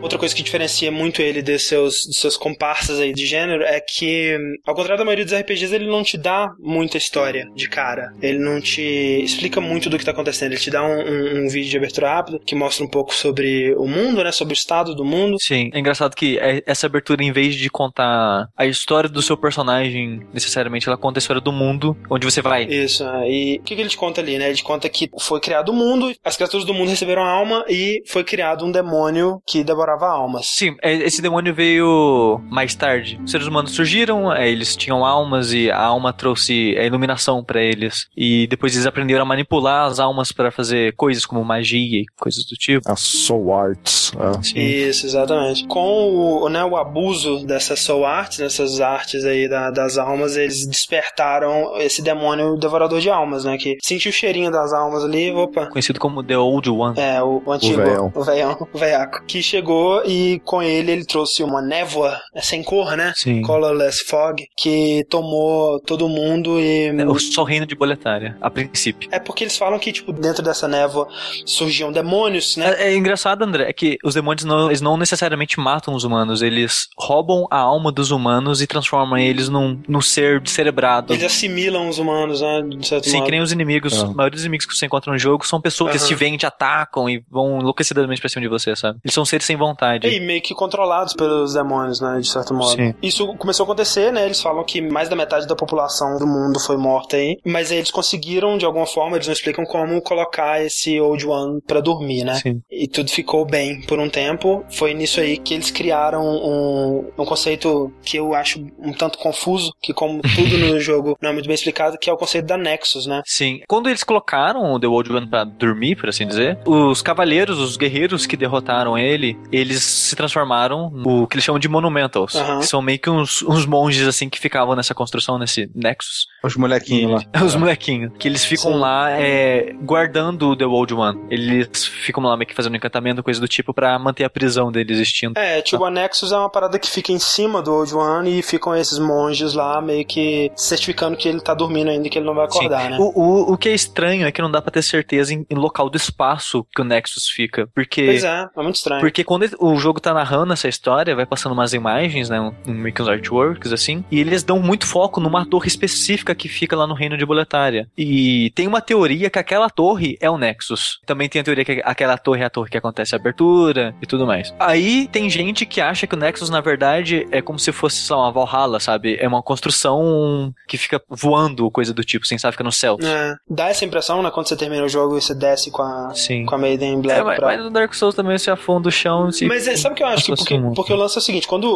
Outra 0.00 0.18
coisa 0.18 0.34
que 0.34 0.42
diferencia 0.42 0.90
muito 0.92 1.20
ele 1.20 1.42
dos 1.42 1.66
seus, 1.66 2.06
dos 2.06 2.18
seus 2.18 2.36
comparsas 2.36 2.98
aí 3.00 3.12
de 3.12 3.26
gênero 3.26 3.62
é 3.64 3.80
que, 3.80 4.36
ao 4.66 4.74
contrário 4.74 4.98
da 4.98 5.04
maioria 5.04 5.24
dos 5.24 5.34
RPGs, 5.34 5.74
ele 5.74 5.86
não 5.86 6.02
te 6.02 6.16
dá 6.16 6.48
muita 6.58 6.96
história 6.96 7.46
de 7.54 7.68
cara. 7.68 8.12
Ele 8.22 8.38
não 8.38 8.60
te 8.60 8.80
explica 9.22 9.60
muito 9.60 9.90
do 9.90 9.98
que 9.98 10.04
tá 10.04 10.12
acontecendo. 10.12 10.52
Ele 10.52 10.60
te 10.60 10.70
dá 10.70 10.82
um, 10.84 11.00
um- 11.00 11.44
um 11.44 11.48
vídeo 11.48 11.70
de 11.70 11.76
abertura 11.76 12.08
rápido 12.10 12.40
que 12.40 12.54
mostra 12.54 12.84
um 12.84 12.88
pouco 12.88 13.12
sobre 13.14 13.74
o 13.74 13.86
mundo, 13.86 14.22
né? 14.22 14.30
Sobre 14.30 14.52
o 14.52 14.54
estado 14.54 14.94
do 14.94 15.04
mundo. 15.04 15.36
Sim, 15.40 15.70
é 15.74 15.78
engraçado 15.80 16.14
que 16.14 16.38
é- 16.38 16.62
essa 16.64 16.86
abertura, 16.86 17.22
em 17.24 17.32
vez 17.32 17.54
de 17.56 17.68
contar 17.68 18.46
a 18.56 18.66
história 18.66 19.08
do 19.08 19.20
seu 19.20 19.36
personagem, 19.36 20.20
necessariamente, 20.32 20.88
ela 20.88 20.96
conta 20.96 21.18
a 21.18 21.20
história 21.20 21.42
do 21.42 21.52
mundo 21.52 21.96
onde 22.08 22.24
você 22.24 22.40
vai. 22.40 22.64
Isso, 22.64 23.04
né? 23.04 23.28
e 23.28 23.58
o 23.58 23.62
que, 23.64 23.74
que 23.74 23.80
ele 23.82 23.88
te 23.90 23.96
conta 23.96 24.20
ali, 24.20 24.38
né? 24.38 24.46
Ele 24.46 24.56
te 24.56 24.62
conta 24.64 24.88
que 24.88 25.10
foi 25.18 25.40
criado 25.40 25.70
o 25.70 25.74
mundo, 25.74 26.12
as 26.24 26.36
criaturas 26.36 26.64
do 26.64 26.72
mundo 26.72 26.88
receberam 26.88 27.22
alma 27.22 27.64
e 27.68 28.00
foi 28.06 28.22
criado 28.22 28.64
um 28.64 28.70
demônio 28.70 29.42
que 29.46 29.64
devorava 29.64 29.97
almas. 30.06 30.46
Sim, 30.46 30.76
é- 30.82 30.92
esse 30.94 31.20
demônio 31.22 31.54
veio 31.54 32.40
mais 32.50 32.74
tarde. 32.74 33.20
Os 33.24 33.30
seres 33.30 33.46
humanos 33.46 33.72
surgiram, 33.72 34.32
é, 34.32 34.48
eles 34.48 34.76
tinham 34.76 35.04
almas 35.04 35.52
e 35.52 35.70
a 35.70 35.80
alma 35.82 36.12
trouxe 36.12 36.76
a 36.78 36.84
iluminação 36.84 37.42
pra 37.44 37.62
eles. 37.62 38.06
E 38.16 38.46
depois 38.48 38.74
eles 38.74 38.86
aprenderam 38.86 39.22
a 39.22 39.26
manipular 39.26 39.86
as 39.86 39.98
almas 39.98 40.32
pra 40.32 40.50
fazer 40.50 40.94
coisas 40.96 41.24
como 41.26 41.44
magia 41.44 42.00
e 42.00 42.04
coisas 42.18 42.44
do 42.44 42.54
tipo. 42.56 42.90
As 42.90 43.00
Soul 43.00 43.54
Arts. 43.54 44.12
é. 44.18 44.42
Sim. 44.42 44.58
Isso, 44.58 45.06
exatamente. 45.06 45.66
Com 45.66 46.42
o, 46.42 46.48
né, 46.48 46.64
o 46.64 46.76
abuso 46.76 47.44
dessas 47.46 47.80
soul 47.80 48.04
arts, 48.06 48.38
dessas 48.38 48.80
artes 48.80 49.24
aí 49.24 49.48
da- 49.48 49.70
das 49.70 49.98
almas, 49.98 50.36
eles 50.36 50.66
despertaram 50.66 51.76
esse 51.78 52.02
demônio 52.02 52.56
devorador 52.56 53.00
de 53.00 53.10
almas, 53.10 53.44
né? 53.44 53.56
Que 53.56 53.76
sentiu 53.82 54.10
o 54.10 54.12
cheirinho 54.12 54.50
das 54.50 54.72
almas 54.72 55.04
ali, 55.04 55.30
opa. 55.32 55.66
Conhecido 55.66 56.00
como 56.00 56.22
The 56.22 56.36
Old 56.38 56.70
One. 56.70 56.98
É, 56.98 57.22
o, 57.22 57.42
o 57.44 57.52
antigo, 57.52 57.82
veião. 57.82 58.12
o 58.14 58.22
veião, 58.22 58.68
o 58.72 58.78
veiaco, 58.78 59.24
que 59.26 59.42
chegou 59.42 59.77
e 60.04 60.40
com 60.44 60.62
ele 60.62 60.92
ele 60.92 61.04
trouxe 61.04 61.42
uma 61.42 61.60
névoa 61.62 62.18
é, 62.34 62.40
sem 62.40 62.62
cor, 62.62 62.96
né? 62.96 63.12
Sim. 63.16 63.42
Colorless 63.42 64.04
Fog, 64.04 64.42
que 64.56 65.04
tomou 65.08 65.80
todo 65.80 66.08
mundo 66.08 66.58
e... 66.60 66.86
É, 66.88 67.06
o- 67.06 67.18
Só 67.18 67.42
o 67.42 67.44
reino 67.44 67.66
de 67.66 67.74
boletária, 67.74 68.36
a 68.40 68.50
princípio. 68.50 69.08
É 69.12 69.18
porque 69.18 69.44
eles 69.44 69.56
falam 69.56 69.78
que, 69.78 69.92
tipo, 69.92 70.12
dentro 70.12 70.42
dessa 70.42 70.66
névoa 70.68 71.08
surgiam 71.44 71.92
demônios, 71.92 72.56
né? 72.56 72.74
É, 72.78 72.92
é 72.92 72.96
engraçado, 72.96 73.42
André, 73.42 73.64
é 73.68 73.72
que 73.72 73.98
os 74.04 74.14
demônios 74.14 74.44
não, 74.44 74.66
eles 74.68 74.80
não 74.80 74.96
necessariamente 74.96 75.58
matam 75.60 75.94
os 75.94 76.04
humanos, 76.04 76.42
eles 76.42 76.88
roubam 76.96 77.46
a 77.50 77.58
alma 77.58 77.90
dos 77.92 78.10
humanos 78.10 78.60
e 78.62 78.66
transformam 78.66 79.18
eles 79.18 79.48
num, 79.48 79.80
num 79.88 80.00
ser 80.00 80.40
descerebrado. 80.40 81.12
Eles 81.12 81.24
assimilam 81.24 81.88
os 81.88 81.98
humanos, 81.98 82.40
né? 82.40 82.62
De 82.62 82.86
certo 82.86 83.04
Sim, 83.08 83.16
modo. 83.16 83.24
que 83.26 83.30
nem 83.30 83.40
os 83.40 83.52
inimigos. 83.52 84.02
Ah. 84.02 84.06
A 84.06 84.08
maioria 84.08 84.30
dos 84.36 84.42
inimigos 84.42 84.66
que 84.66 84.76
você 84.76 84.86
encontra 84.86 85.12
no 85.12 85.18
jogo 85.18 85.46
são 85.46 85.60
pessoas 85.60 85.92
que 85.92 85.98
Aham. 85.98 86.06
te 86.06 86.14
veem, 86.14 86.36
te 86.36 86.46
atacam 86.46 87.08
e 87.08 87.22
vão 87.30 87.60
enlouquecidamente 87.60 88.20
pra 88.20 88.28
cima 88.28 88.42
de 88.42 88.48
você, 88.48 88.74
sabe? 88.76 88.98
Eles 89.04 89.14
são 89.14 89.24
seres 89.24 89.46
sem 89.46 89.56
vontade. 89.56 89.67
E 90.08 90.20
meio 90.20 90.42
que 90.42 90.54
controlados 90.54 91.14
pelos 91.14 91.54
demônios, 91.54 92.00
né? 92.00 92.18
De 92.20 92.28
certo 92.28 92.54
modo. 92.54 92.76
Sim. 92.76 92.94
Isso 93.02 93.26
começou 93.36 93.64
a 93.64 93.66
acontecer, 93.66 94.12
né? 94.12 94.24
Eles 94.24 94.40
falam 94.40 94.64
que 94.64 94.80
mais 94.80 95.08
da 95.08 95.16
metade 95.16 95.46
da 95.46 95.56
população 95.56 96.18
do 96.18 96.26
mundo 96.26 96.60
foi 96.60 96.76
morta 96.76 97.16
aí. 97.16 97.38
Mas 97.44 97.70
eles 97.70 97.90
conseguiram, 97.90 98.58
de 98.58 98.64
alguma 98.64 98.86
forma, 98.86 99.16
eles 99.16 99.26
não 99.26 99.32
explicam 99.32 99.64
como 99.64 100.00
colocar 100.02 100.62
esse 100.62 101.00
Old 101.00 101.26
One 101.26 101.60
pra 101.66 101.80
dormir, 101.80 102.24
né? 102.24 102.34
Sim. 102.34 102.60
E 102.70 102.86
tudo 102.86 103.10
ficou 103.10 103.44
bem 103.44 103.80
por 103.82 103.98
um 103.98 104.08
tempo. 104.08 104.64
Foi 104.70 104.94
nisso 104.94 105.20
aí 105.20 105.36
que 105.38 105.54
eles 105.54 105.70
criaram 105.70 106.22
um, 106.24 107.10
um 107.18 107.24
conceito 107.24 107.92
que 108.02 108.16
eu 108.16 108.34
acho 108.34 108.64
um 108.78 108.92
tanto 108.92 109.18
confuso, 109.18 109.72
que 109.82 109.92
como 109.92 110.20
tudo 110.34 110.58
no 110.58 110.80
jogo 110.80 111.16
não 111.20 111.30
é 111.30 111.32
muito 111.32 111.46
bem 111.46 111.54
explicado, 111.54 111.98
que 111.98 112.08
é 112.08 112.12
o 112.12 112.16
conceito 112.16 112.46
da 112.46 112.56
Nexus, 112.56 113.06
né? 113.06 113.22
Sim. 113.24 113.60
Quando 113.66 113.88
eles 113.88 114.04
colocaram 114.04 114.72
o 114.72 114.80
The 114.80 114.86
Old 114.86 115.12
One 115.12 115.26
pra 115.26 115.44
dormir, 115.44 115.96
por 115.96 116.08
assim 116.08 116.26
dizer, 116.26 116.58
os 116.66 117.02
cavaleiros, 117.02 117.58
os 117.58 117.76
guerreiros 117.76 118.26
que 118.26 118.36
derrotaram 118.36 118.96
ele, 118.96 119.38
eles 119.58 119.82
se 119.82 120.16
transformaram 120.16 120.90
no 120.90 121.26
que 121.26 121.34
eles 121.36 121.44
chamam 121.44 121.58
de 121.58 121.68
Monumentals. 121.68 122.34
Aham. 122.34 122.60
Que 122.60 122.66
são 122.66 122.80
meio 122.80 122.98
que 122.98 123.10
uns, 123.10 123.42
uns 123.42 123.66
monges, 123.66 124.06
assim, 124.06 124.28
que 124.28 124.38
ficavam 124.38 124.74
nessa 124.74 124.94
construção, 124.94 125.38
nesse 125.38 125.70
Nexus. 125.74 126.26
Os 126.42 126.56
molequinhos 126.56 127.24
lá. 127.32 127.42
Os 127.44 127.54
molequinhos. 127.54 128.12
Que 128.18 128.28
eles 128.28 128.44
ficam 128.44 128.72
Sim. 128.72 128.78
lá 128.78 129.10
é, 129.10 129.72
guardando 129.82 130.50
o 130.50 130.56
The 130.56 130.66
Old 130.66 130.94
One. 130.94 131.26
Eles 131.30 131.86
ficam 131.86 132.22
lá 132.22 132.36
meio 132.36 132.46
que 132.46 132.54
fazendo 132.54 132.76
encantamento, 132.76 133.22
coisa 133.22 133.40
do 133.40 133.48
tipo, 133.48 133.74
pra 133.74 133.98
manter 133.98 134.24
a 134.24 134.30
prisão 134.30 134.70
dele 134.70 134.92
existindo. 134.92 135.38
É, 135.38 135.60
tipo, 135.62 135.84
a 135.84 135.90
Nexus 135.90 136.32
é 136.32 136.36
uma 136.36 136.50
parada 136.50 136.78
que 136.78 136.88
fica 136.88 137.12
em 137.12 137.18
cima 137.18 137.60
do 137.62 137.72
Old 137.72 137.94
One 137.94 138.38
e 138.38 138.42
ficam 138.42 138.74
esses 138.74 138.98
monges 138.98 139.54
lá 139.54 139.80
meio 139.80 140.04
que 140.04 140.50
certificando 140.56 141.16
que 141.16 141.28
ele 141.28 141.40
tá 141.40 141.54
dormindo 141.54 141.90
ainda 141.90 142.06
e 142.06 142.10
que 142.10 142.18
ele 142.18 142.26
não 142.26 142.34
vai 142.34 142.46
acordar, 142.46 142.82
Sim. 142.82 142.90
né? 142.90 142.96
O, 142.98 143.12
o, 143.14 143.52
o 143.52 143.56
que 143.56 143.68
é 143.68 143.74
estranho 143.74 144.26
é 144.26 144.32
que 144.32 144.40
não 144.40 144.50
dá 144.50 144.62
pra 144.62 144.70
ter 144.70 144.82
certeza 144.82 145.34
em, 145.34 145.44
em 145.48 145.54
local 145.54 145.90
do 145.90 145.96
espaço 145.96 146.66
que 146.74 146.80
o 146.80 146.84
Nexus 146.84 147.28
fica. 147.28 147.68
Porque. 147.74 148.04
Pois 148.04 148.24
é, 148.24 148.48
é 148.56 148.62
muito 148.62 148.76
estranho. 148.76 149.00
Porque 149.00 149.24
quando 149.24 149.47
o 149.58 149.76
jogo 149.76 150.00
tá 150.00 150.12
narrando 150.12 150.52
essa 150.52 150.68
história, 150.68 151.14
vai 151.14 151.26
passando 151.26 151.52
umas 151.52 151.72
imagens, 151.72 152.28
né? 152.28 152.40
Um, 152.40 152.52
um 152.66 153.08
artworks, 153.08 153.72
assim, 153.72 154.04
e 154.10 154.20
eles 154.20 154.42
dão 154.42 154.60
muito 154.60 154.86
foco 154.86 155.20
numa 155.20 155.46
torre 155.46 155.68
específica 155.68 156.34
que 156.34 156.48
fica 156.48 156.76
lá 156.76 156.86
no 156.86 156.94
reino 156.94 157.16
de 157.16 157.24
Boletária. 157.24 157.88
E 157.96 158.50
tem 158.54 158.66
uma 158.66 158.80
teoria 158.80 159.30
que 159.30 159.38
aquela 159.38 159.70
torre 159.70 160.16
é 160.20 160.30
o 160.30 160.38
Nexus. 160.38 161.00
Também 161.06 161.28
tem 161.28 161.40
a 161.40 161.44
teoria 161.44 161.64
que 161.64 161.82
aquela 161.84 162.16
torre 162.18 162.42
é 162.42 162.46
a 162.46 162.50
torre 162.50 162.70
que 162.70 162.78
acontece 162.78 163.14
a 163.14 163.18
abertura 163.18 163.94
e 164.02 164.06
tudo 164.06 164.26
mais. 164.26 164.54
Aí 164.58 165.08
tem 165.08 165.28
gente 165.28 165.66
que 165.66 165.80
acha 165.80 166.06
que 166.06 166.14
o 166.14 166.18
Nexus, 166.18 166.50
na 166.50 166.60
verdade, 166.60 167.26
é 167.30 167.40
como 167.40 167.58
se 167.58 167.72
fosse, 167.72 167.96
sei 167.96 168.16
lá, 168.16 168.22
uma 168.22 168.32
Valhalla, 168.32 168.80
sabe? 168.80 169.16
É 169.20 169.26
uma 169.26 169.42
construção 169.42 170.52
que 170.66 170.76
fica 170.76 171.00
voando, 171.08 171.70
coisa 171.70 171.92
do 171.92 172.02
tipo, 172.02 172.26
sem 172.26 172.38
sabe, 172.38 172.52
fica 172.52 172.64
no 172.64 172.72
céu. 172.72 172.96
É, 173.02 173.34
dá 173.48 173.68
essa 173.68 173.84
impressão, 173.84 174.22
né? 174.22 174.30
Quando 174.30 174.48
você 174.48 174.56
termina 174.56 174.84
o 174.84 174.88
jogo 174.88 175.16
e 175.16 175.22
você 175.22 175.34
desce 175.34 175.70
com 175.70 175.82
a, 175.82 176.12
Sim. 176.14 176.44
com 176.44 176.54
a 176.54 176.58
Maiden 176.58 177.00
Black 177.00 177.20
É, 177.20 177.22
mas, 177.22 177.36
pra... 177.38 177.46
mas 177.46 177.60
no 177.60 177.70
Dark 177.70 177.92
Souls 177.94 178.14
também 178.14 178.36
você 178.36 178.50
afunda 178.50 178.88
o 178.88 178.92
chão. 178.92 179.30
Se... 179.38 179.46
Mas 179.46 179.66
é, 179.66 179.76
sabe 179.76 179.94
o 179.94 179.96
que 179.96 180.02
eu 180.02 180.06
acho? 180.06 180.24
Que 180.26 180.36
porque, 180.36 180.60
porque 180.74 180.92
o 180.92 180.96
lance 180.96 181.16
é 181.16 181.20
o 181.20 181.22
seguinte, 181.22 181.46
quando 181.46 181.68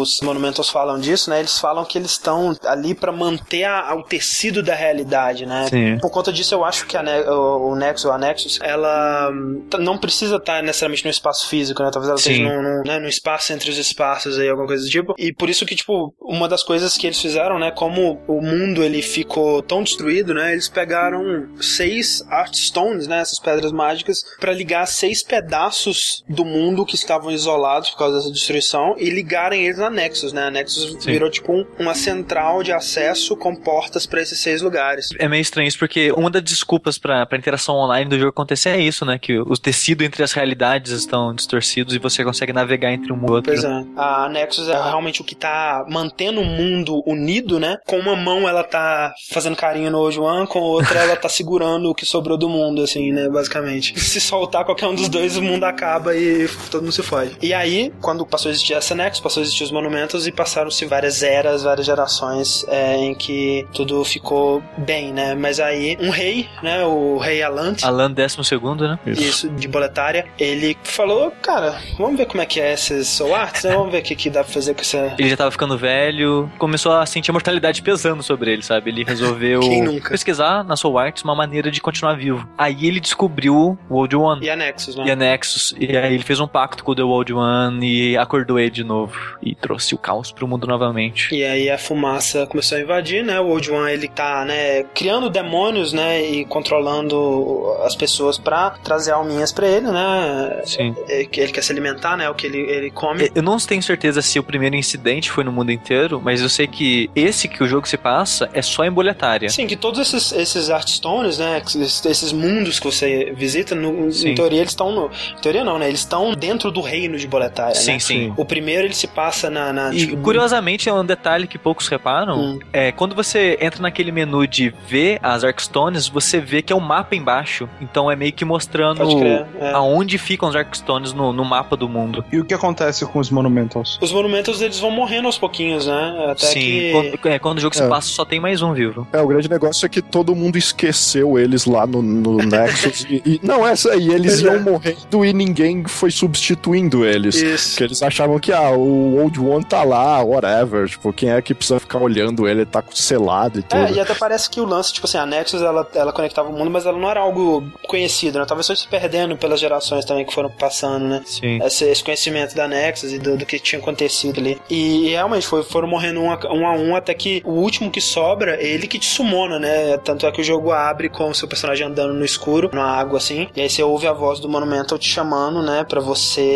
os 0.00 0.20
Monumentals 0.22 0.68
falam 0.70 0.98
disso, 0.98 1.30
né, 1.30 1.40
eles 1.40 1.58
falam 1.58 1.84
que 1.84 1.98
eles 1.98 2.12
estão 2.12 2.56
ali 2.64 2.94
pra 2.94 3.12
manter 3.12 3.64
a- 3.64 3.94
o 3.94 4.02
tecido 4.02 4.62
da 4.62 4.74
realidade, 4.74 5.46
né? 5.46 5.66
Sim. 5.68 5.98
Por 5.98 6.10
conta 6.10 6.32
disso, 6.32 6.54
eu 6.54 6.64
acho 6.64 6.86
que 6.86 6.96
a 6.96 7.02
o, 7.32 7.70
o 7.72 7.76
Nexus, 7.76 8.10
a 8.10 8.18
Nexus, 8.18 8.58
ela 8.62 9.30
hum, 9.30 9.64
não 9.80 9.98
precisa 9.98 10.36
estar 10.36 10.62
necessariamente 10.62 11.04
no 11.04 11.10
espaço 11.10 11.48
físico, 11.48 11.82
né? 11.82 11.90
Talvez 11.90 12.08
ela 12.10 12.18
Sim. 12.18 12.32
esteja 12.32 12.48
no, 12.62 12.62
no, 12.62 12.82
né, 12.84 13.08
espaço 13.08 13.52
entre 13.52 13.70
os 13.70 13.78
espaços 13.78 14.38
aí, 14.38 14.48
alguma 14.48 14.66
coisa 14.66 14.84
do 14.84 14.90
tipo. 14.90 15.14
E 15.18 15.32
por 15.32 15.48
isso 15.48 15.64
que, 15.66 15.74
tipo, 15.74 16.14
uma 16.20 16.48
das 16.48 16.62
coisas 16.62 16.96
que 16.96 17.06
eles 17.06 17.20
fizeram, 17.20 17.58
né? 17.58 17.70
Como 17.70 18.20
o 18.28 18.40
mundo 18.40 18.82
ele 18.82 19.02
ficou 19.02 19.62
tão 19.62 19.82
destruído, 19.82 20.34
né? 20.34 20.52
Eles 20.52 20.68
pegaram 20.68 21.48
seis 21.60 22.22
Artstones, 22.28 23.06
né? 23.06 23.20
Essas 23.20 23.38
pedras 23.38 23.72
mágicas, 23.72 24.22
pra 24.38 24.52
ligar 24.52 24.86
seis 24.86 25.22
pedaços 25.22 26.22
do 26.28 26.44
mundo 26.44 26.84
que 26.84 26.94
estavam 27.08 27.30
isolados 27.30 27.90
por 27.90 27.98
causa 27.98 28.18
dessa 28.18 28.30
destruição 28.30 28.94
e 28.98 29.08
ligarem 29.10 29.64
eles 29.64 29.78
na 29.78 29.88
Nexus, 29.90 30.32
né? 30.32 30.44
A 30.46 30.50
Nexus 30.50 30.96
Sim. 31.02 31.10
virou 31.10 31.30
tipo 31.30 31.52
um- 31.52 31.64
uma 31.78 31.94
central 31.94 32.62
de 32.62 32.72
acesso 32.72 33.36
com 33.36 33.54
portas 33.54 34.06
pra 34.06 34.20
esses 34.20 34.40
seis 34.40 34.60
lugares. 34.62 35.08
É 35.18 35.28
meio 35.28 35.40
estranho 35.40 35.66
isso, 35.68 35.78
porque 35.78 36.12
uma 36.12 36.30
das 36.30 36.42
desculpas 36.42 36.98
pra, 36.98 37.24
pra 37.26 37.38
interação 37.38 37.74
online 37.76 38.08
do 38.10 38.16
jogo 38.18 38.30
acontecer 38.30 38.70
é 38.70 38.80
isso, 38.80 39.04
né? 39.04 39.18
Que 39.18 39.38
o 39.38 39.56
tecido 39.56 40.02
entre 40.04 40.22
as 40.22 40.32
realidades 40.32 40.92
estão 40.92 41.34
distorcidos 41.34 41.94
e 41.94 41.98
você 41.98 42.22
consegue 42.24 42.52
navegar 42.52 42.92
entre 42.92 43.12
um 43.12 43.18
e 43.26 43.30
outro. 43.30 43.52
Pois 43.52 43.64
é. 43.64 43.84
A 43.96 44.28
Nexus 44.28 44.68
é 44.68 44.74
realmente 44.82 45.20
o 45.20 45.24
que 45.24 45.34
tá 45.34 45.84
mantendo 45.88 46.40
o 46.40 46.44
mundo 46.44 47.02
unido, 47.06 47.58
né? 47.58 47.78
Com 47.86 47.98
uma 47.98 48.14
mão 48.14 48.48
ela 48.48 48.62
tá 48.62 49.12
fazendo 49.30 49.56
carinho 49.56 49.90
no 49.90 49.98
One, 50.08 50.46
com 50.46 50.58
a 50.58 50.62
outra 50.62 51.00
ela 51.00 51.16
tá 51.16 51.28
segurando 51.28 51.90
o 51.90 51.94
que 51.94 52.04
sobrou 52.06 52.36
do 52.36 52.48
mundo, 52.48 52.82
assim, 52.82 53.12
né? 53.12 53.28
Basicamente. 53.28 53.98
Se 53.98 54.20
soltar 54.20 54.64
qualquer 54.64 54.86
um 54.86 54.94
dos 54.94 55.08
dois, 55.08 55.36
o 55.36 55.42
mundo 55.42 55.64
acaba 55.64 56.16
e 56.16 56.48
todo 56.70 56.82
mundo 56.82 56.92
se. 57.02 57.36
E 57.40 57.52
aí, 57.54 57.92
quando 58.00 58.24
passou 58.26 58.48
a 58.48 58.52
existir 58.52 58.74
essa 58.74 58.94
Nexus, 58.94 59.20
passou 59.20 59.40
a 59.40 59.44
existir 59.44 59.64
os 59.64 59.70
monumentos 59.70 60.26
e 60.26 60.32
passaram-se 60.32 60.84
várias 60.86 61.22
eras, 61.22 61.62
várias 61.62 61.86
gerações 61.86 62.64
é, 62.68 62.96
em 62.96 63.14
que 63.14 63.66
tudo 63.72 64.04
ficou 64.04 64.62
bem, 64.76 65.12
né? 65.12 65.34
Mas 65.34 65.60
aí, 65.60 65.96
um 66.00 66.10
rei, 66.10 66.48
né? 66.62 66.84
O 66.84 67.18
rei 67.18 67.42
Alant, 67.42 67.84
Alan 67.84 68.10
12 68.10 68.44
segundo, 68.44 68.88
né? 68.88 68.98
isso, 69.06 69.48
de 69.50 69.68
boletária, 69.68 70.26
ele 70.38 70.76
falou, 70.82 71.30
cara, 71.42 71.78
vamos 71.98 72.16
ver 72.16 72.26
como 72.26 72.42
é 72.42 72.46
que 72.46 72.60
é 72.60 72.72
esses 72.72 73.08
soul 73.08 73.34
arts, 73.34 73.64
né? 73.64 73.74
Vamos 73.74 73.92
ver 73.92 73.98
o 73.98 74.02
que, 74.02 74.14
que 74.14 74.30
dá 74.30 74.42
pra 74.42 74.52
fazer 74.52 74.74
com 74.74 74.80
essa... 74.80 75.14
Ele 75.18 75.28
já 75.28 75.36
tava 75.36 75.50
ficando 75.50 75.76
velho, 75.76 76.50
começou 76.58 76.92
a 76.92 77.04
sentir 77.04 77.30
a 77.30 77.32
mortalidade 77.32 77.82
pesando 77.82 78.22
sobre 78.22 78.52
ele, 78.52 78.62
sabe? 78.62 78.90
Ele 78.90 79.04
resolveu 79.04 79.60
pesquisar 80.08 80.64
na 80.64 80.76
Soul 80.76 80.98
Arts 80.98 81.22
uma 81.22 81.34
maneira 81.34 81.70
de 81.70 81.80
continuar 81.80 82.14
vivo. 82.14 82.48
Aí 82.56 82.86
ele 82.86 83.00
descobriu 83.00 83.78
o 83.88 83.94
Old 83.94 84.16
One. 84.16 84.46
E 84.46 84.50
a 84.50 84.56
Nexus, 84.56 84.96
né? 84.96 85.04
E 85.06 85.10
a 85.10 85.16
Nexus, 85.16 85.74
e 85.78 85.96
aí 85.96 86.14
ele 86.14 86.22
fez 86.22 86.40
um 86.40 86.46
pacto 86.46 86.84
o 86.92 86.94
The 86.94 87.02
Old 87.02 87.32
One 87.32 87.86
e 87.86 88.16
acordou 88.16 88.58
ele 88.58 88.70
de 88.70 88.84
novo. 88.84 89.14
E 89.42 89.54
trouxe 89.54 89.94
o 89.94 89.98
caos 89.98 90.32
pro 90.32 90.46
mundo 90.46 90.66
novamente. 90.66 91.34
E 91.34 91.44
aí 91.44 91.70
a 91.70 91.78
fumaça 91.78 92.46
começou 92.46 92.78
a 92.78 92.80
invadir, 92.80 93.24
né? 93.24 93.40
O 93.40 93.48
Old 93.48 93.70
One, 93.70 93.92
ele 93.92 94.08
tá, 94.08 94.44
né, 94.44 94.82
criando 94.94 95.30
demônios, 95.30 95.92
né, 95.92 96.22
e 96.22 96.44
controlando 96.44 97.76
as 97.84 97.94
pessoas 97.94 98.38
pra 98.38 98.70
trazer 98.70 99.12
alminhas 99.12 99.52
pra 99.52 99.66
ele, 99.68 99.90
né? 99.90 100.62
Sim. 100.64 100.94
Que 101.30 101.40
Ele 101.40 101.52
quer 101.52 101.62
se 101.62 101.72
alimentar, 101.72 102.16
né? 102.16 102.28
O 102.28 102.34
que 102.34 102.46
ele, 102.46 102.58
ele 102.58 102.90
come. 102.90 103.30
Eu 103.34 103.42
não 103.42 103.56
tenho 103.58 103.82
certeza 103.82 104.22
se 104.22 104.38
o 104.38 104.42
primeiro 104.42 104.76
incidente 104.76 105.30
foi 105.30 105.44
no 105.44 105.52
mundo 105.52 105.72
inteiro, 105.72 106.20
mas 106.22 106.40
eu 106.40 106.48
sei 106.48 106.66
que 106.66 107.10
esse 107.14 107.48
que 107.48 107.62
o 107.62 107.66
jogo 107.66 107.86
se 107.88 107.96
passa 107.96 108.48
é 108.52 108.62
só 108.62 108.84
em 108.84 108.90
boletária. 108.90 109.48
Sim, 109.48 109.66
que 109.66 109.76
todos 109.76 110.00
esses, 110.00 110.32
esses 110.32 110.70
Artstones, 110.70 111.38
né? 111.38 111.62
Esses, 111.64 112.04
esses 112.04 112.32
mundos 112.32 112.78
que 112.78 112.86
você 112.86 113.32
visita, 113.36 113.74
no, 113.74 114.08
em 114.08 114.34
teoria 114.34 114.60
eles 114.60 114.72
estão 114.72 114.92
no. 114.92 115.06
Em 115.06 115.40
teoria 115.40 115.64
não, 115.64 115.78
né? 115.78 115.88
Eles 115.88 116.00
estão 116.00 116.34
dentro 116.34 116.67
do 116.70 116.80
reino 116.80 117.16
de 117.18 117.26
Boletária, 117.26 117.74
Sim, 117.74 117.92
né? 117.92 117.98
sim. 117.98 118.32
O 118.36 118.44
primeiro 118.44 118.86
ele 118.86 118.94
se 118.94 119.06
passa 119.06 119.48
na. 119.50 119.72
na 119.72 119.92
E 119.94 119.98
tipo, 120.06 120.16
curiosamente 120.18 120.88
é 120.88 120.92
um 120.92 121.04
detalhe 121.04 121.46
que 121.46 121.58
poucos 121.58 121.88
reparam. 121.88 122.38
Hum. 122.38 122.58
É, 122.72 122.92
quando 122.92 123.14
você 123.14 123.58
entra 123.60 123.80
naquele 123.82 124.10
menu 124.12 124.46
de 124.46 124.72
ver 124.88 125.18
as 125.22 125.44
Arkstones, 125.44 126.08
você 126.08 126.40
vê 126.40 126.62
que 126.62 126.72
é 126.72 126.76
um 126.76 126.80
mapa 126.80 127.14
embaixo. 127.14 127.68
Então 127.80 128.10
é 128.10 128.16
meio 128.16 128.32
que 128.32 128.44
mostrando 128.44 128.98
Pode 128.98 129.16
crer. 129.16 129.46
é. 129.60 129.70
aonde 129.72 130.18
ficam 130.18 130.48
os 130.48 130.56
Arkstones 130.56 131.12
no, 131.12 131.32
no 131.32 131.44
mapa 131.44 131.76
do 131.76 131.88
mundo. 131.88 132.24
E 132.32 132.38
o 132.38 132.44
que 132.44 132.54
acontece 132.54 133.04
com 133.06 133.18
os 133.18 133.30
Monumentals? 133.30 133.98
Os 134.00 134.12
monumentos 134.12 134.60
eles 134.60 134.78
vão 134.78 134.90
morrendo 134.90 135.26
aos 135.26 135.38
pouquinhos, 135.38 135.86
né? 135.86 136.26
Até 136.30 136.46
Sim, 136.46 136.60
que. 136.60 136.92
quando, 136.92 137.28
é, 137.34 137.38
quando 137.38 137.58
o 137.58 137.60
jogo 137.60 137.74
se 137.76 137.82
É. 137.82 137.88
passa, 137.88 138.08
só 138.08 138.24
tem 138.24 138.40
mais 138.40 138.62
um 138.62 138.72
vivo. 138.72 139.06
É, 139.12 139.20
o 139.20 139.26
grande 139.26 139.48
negócio 139.48 139.84
é 139.86 139.88
que 139.88 140.00
todo 140.02 140.34
mundo 140.34 140.56
esqueceu 140.58 141.38
eles 141.38 141.64
lá 141.66 141.86
no, 141.86 142.02
no 142.02 142.36
Nexus. 142.38 143.06
e, 143.10 143.22
e- 143.24 143.40
não, 143.42 143.66
essa 143.66 143.92
aí, 143.92 144.08
eles 144.08 144.40
Pois 144.40 144.40
iam 144.42 144.54
é. 144.54 144.58
morrendo 144.60 145.24
e 145.24 145.32
ninguém 145.32 145.84
foi 145.86 146.10
substituindo 146.58 147.04
eles. 147.04 147.36
Isso. 147.36 147.70
Porque 147.70 147.84
eles 147.84 148.02
achavam 148.02 148.38
que, 148.38 148.52
ah, 148.52 148.70
o 148.70 149.18
Old 149.20 149.40
One 149.40 149.64
tá 149.64 149.82
lá, 149.82 150.22
whatever. 150.22 150.88
Tipo, 150.88 151.12
quem 151.12 151.30
é 151.30 151.40
que 151.40 151.54
precisa 151.54 151.80
ficar 151.80 151.98
olhando 151.98 152.46
ele? 152.48 152.66
Tá 152.66 152.82
selado 152.92 153.60
e 153.60 153.62
tudo. 153.62 153.80
É, 153.80 153.92
e 153.92 154.00
até 154.00 154.14
parece 154.14 154.50
que 154.50 154.60
o 154.60 154.64
lance, 154.64 154.92
tipo 154.92 155.06
assim, 155.06 155.18
a 155.18 155.24
Nexus 155.24 155.62
ela, 155.62 155.88
ela 155.94 156.12
conectava 156.12 156.48
o 156.48 156.52
mundo, 156.52 156.70
mas 156.70 156.84
ela 156.84 156.98
não 156.98 157.10
era 157.10 157.20
algo 157.20 157.64
conhecido, 157.86 158.38
né? 158.38 158.44
Talvez 158.46 158.66
foi 158.66 158.76
se 158.76 158.88
perdendo 158.88 159.36
pelas 159.36 159.60
gerações 159.60 160.04
também 160.04 160.24
que 160.24 160.34
foram 160.34 160.50
passando, 160.50 161.06
né? 161.06 161.22
Sim. 161.24 161.62
Esse, 161.62 161.84
esse 161.84 162.02
conhecimento 162.02 162.54
da 162.54 162.66
Nexus 162.66 163.12
e 163.12 163.18
do, 163.18 163.36
do 163.36 163.46
que 163.46 163.58
tinha 163.58 163.80
acontecido 163.80 164.40
ali. 164.40 164.60
E, 164.68 165.06
e 165.06 165.10
realmente 165.10 165.46
foi, 165.46 165.62
foram 165.62 165.88
morrendo 165.88 166.20
um 166.20 166.30
a, 166.30 166.38
um 166.52 166.66
a 166.66 166.72
um 166.72 166.96
até 166.96 167.14
que 167.14 167.42
o 167.44 167.52
último 167.52 167.90
que 167.90 168.00
sobra 168.00 168.56
é 168.56 168.66
ele 168.66 168.86
que 168.86 168.98
te 168.98 169.06
sumona, 169.06 169.58
né? 169.58 169.96
Tanto 169.98 170.26
é 170.26 170.32
que 170.32 170.40
o 170.40 170.44
jogo 170.44 170.72
abre 170.72 171.08
com 171.08 171.30
o 171.30 171.34
seu 171.34 171.48
personagem 171.48 171.86
andando 171.86 172.14
no 172.14 172.24
escuro, 172.24 172.70
na 172.72 172.84
água 172.84 173.18
assim, 173.18 173.48
e 173.54 173.60
aí 173.60 173.70
você 173.70 173.82
ouve 173.82 174.06
a 174.06 174.12
voz 174.12 174.40
do 174.40 174.48
Monumental 174.48 174.98
te 174.98 175.08
chamando, 175.08 175.62
né? 175.62 175.84
Pra 175.84 176.00
você 176.00 176.47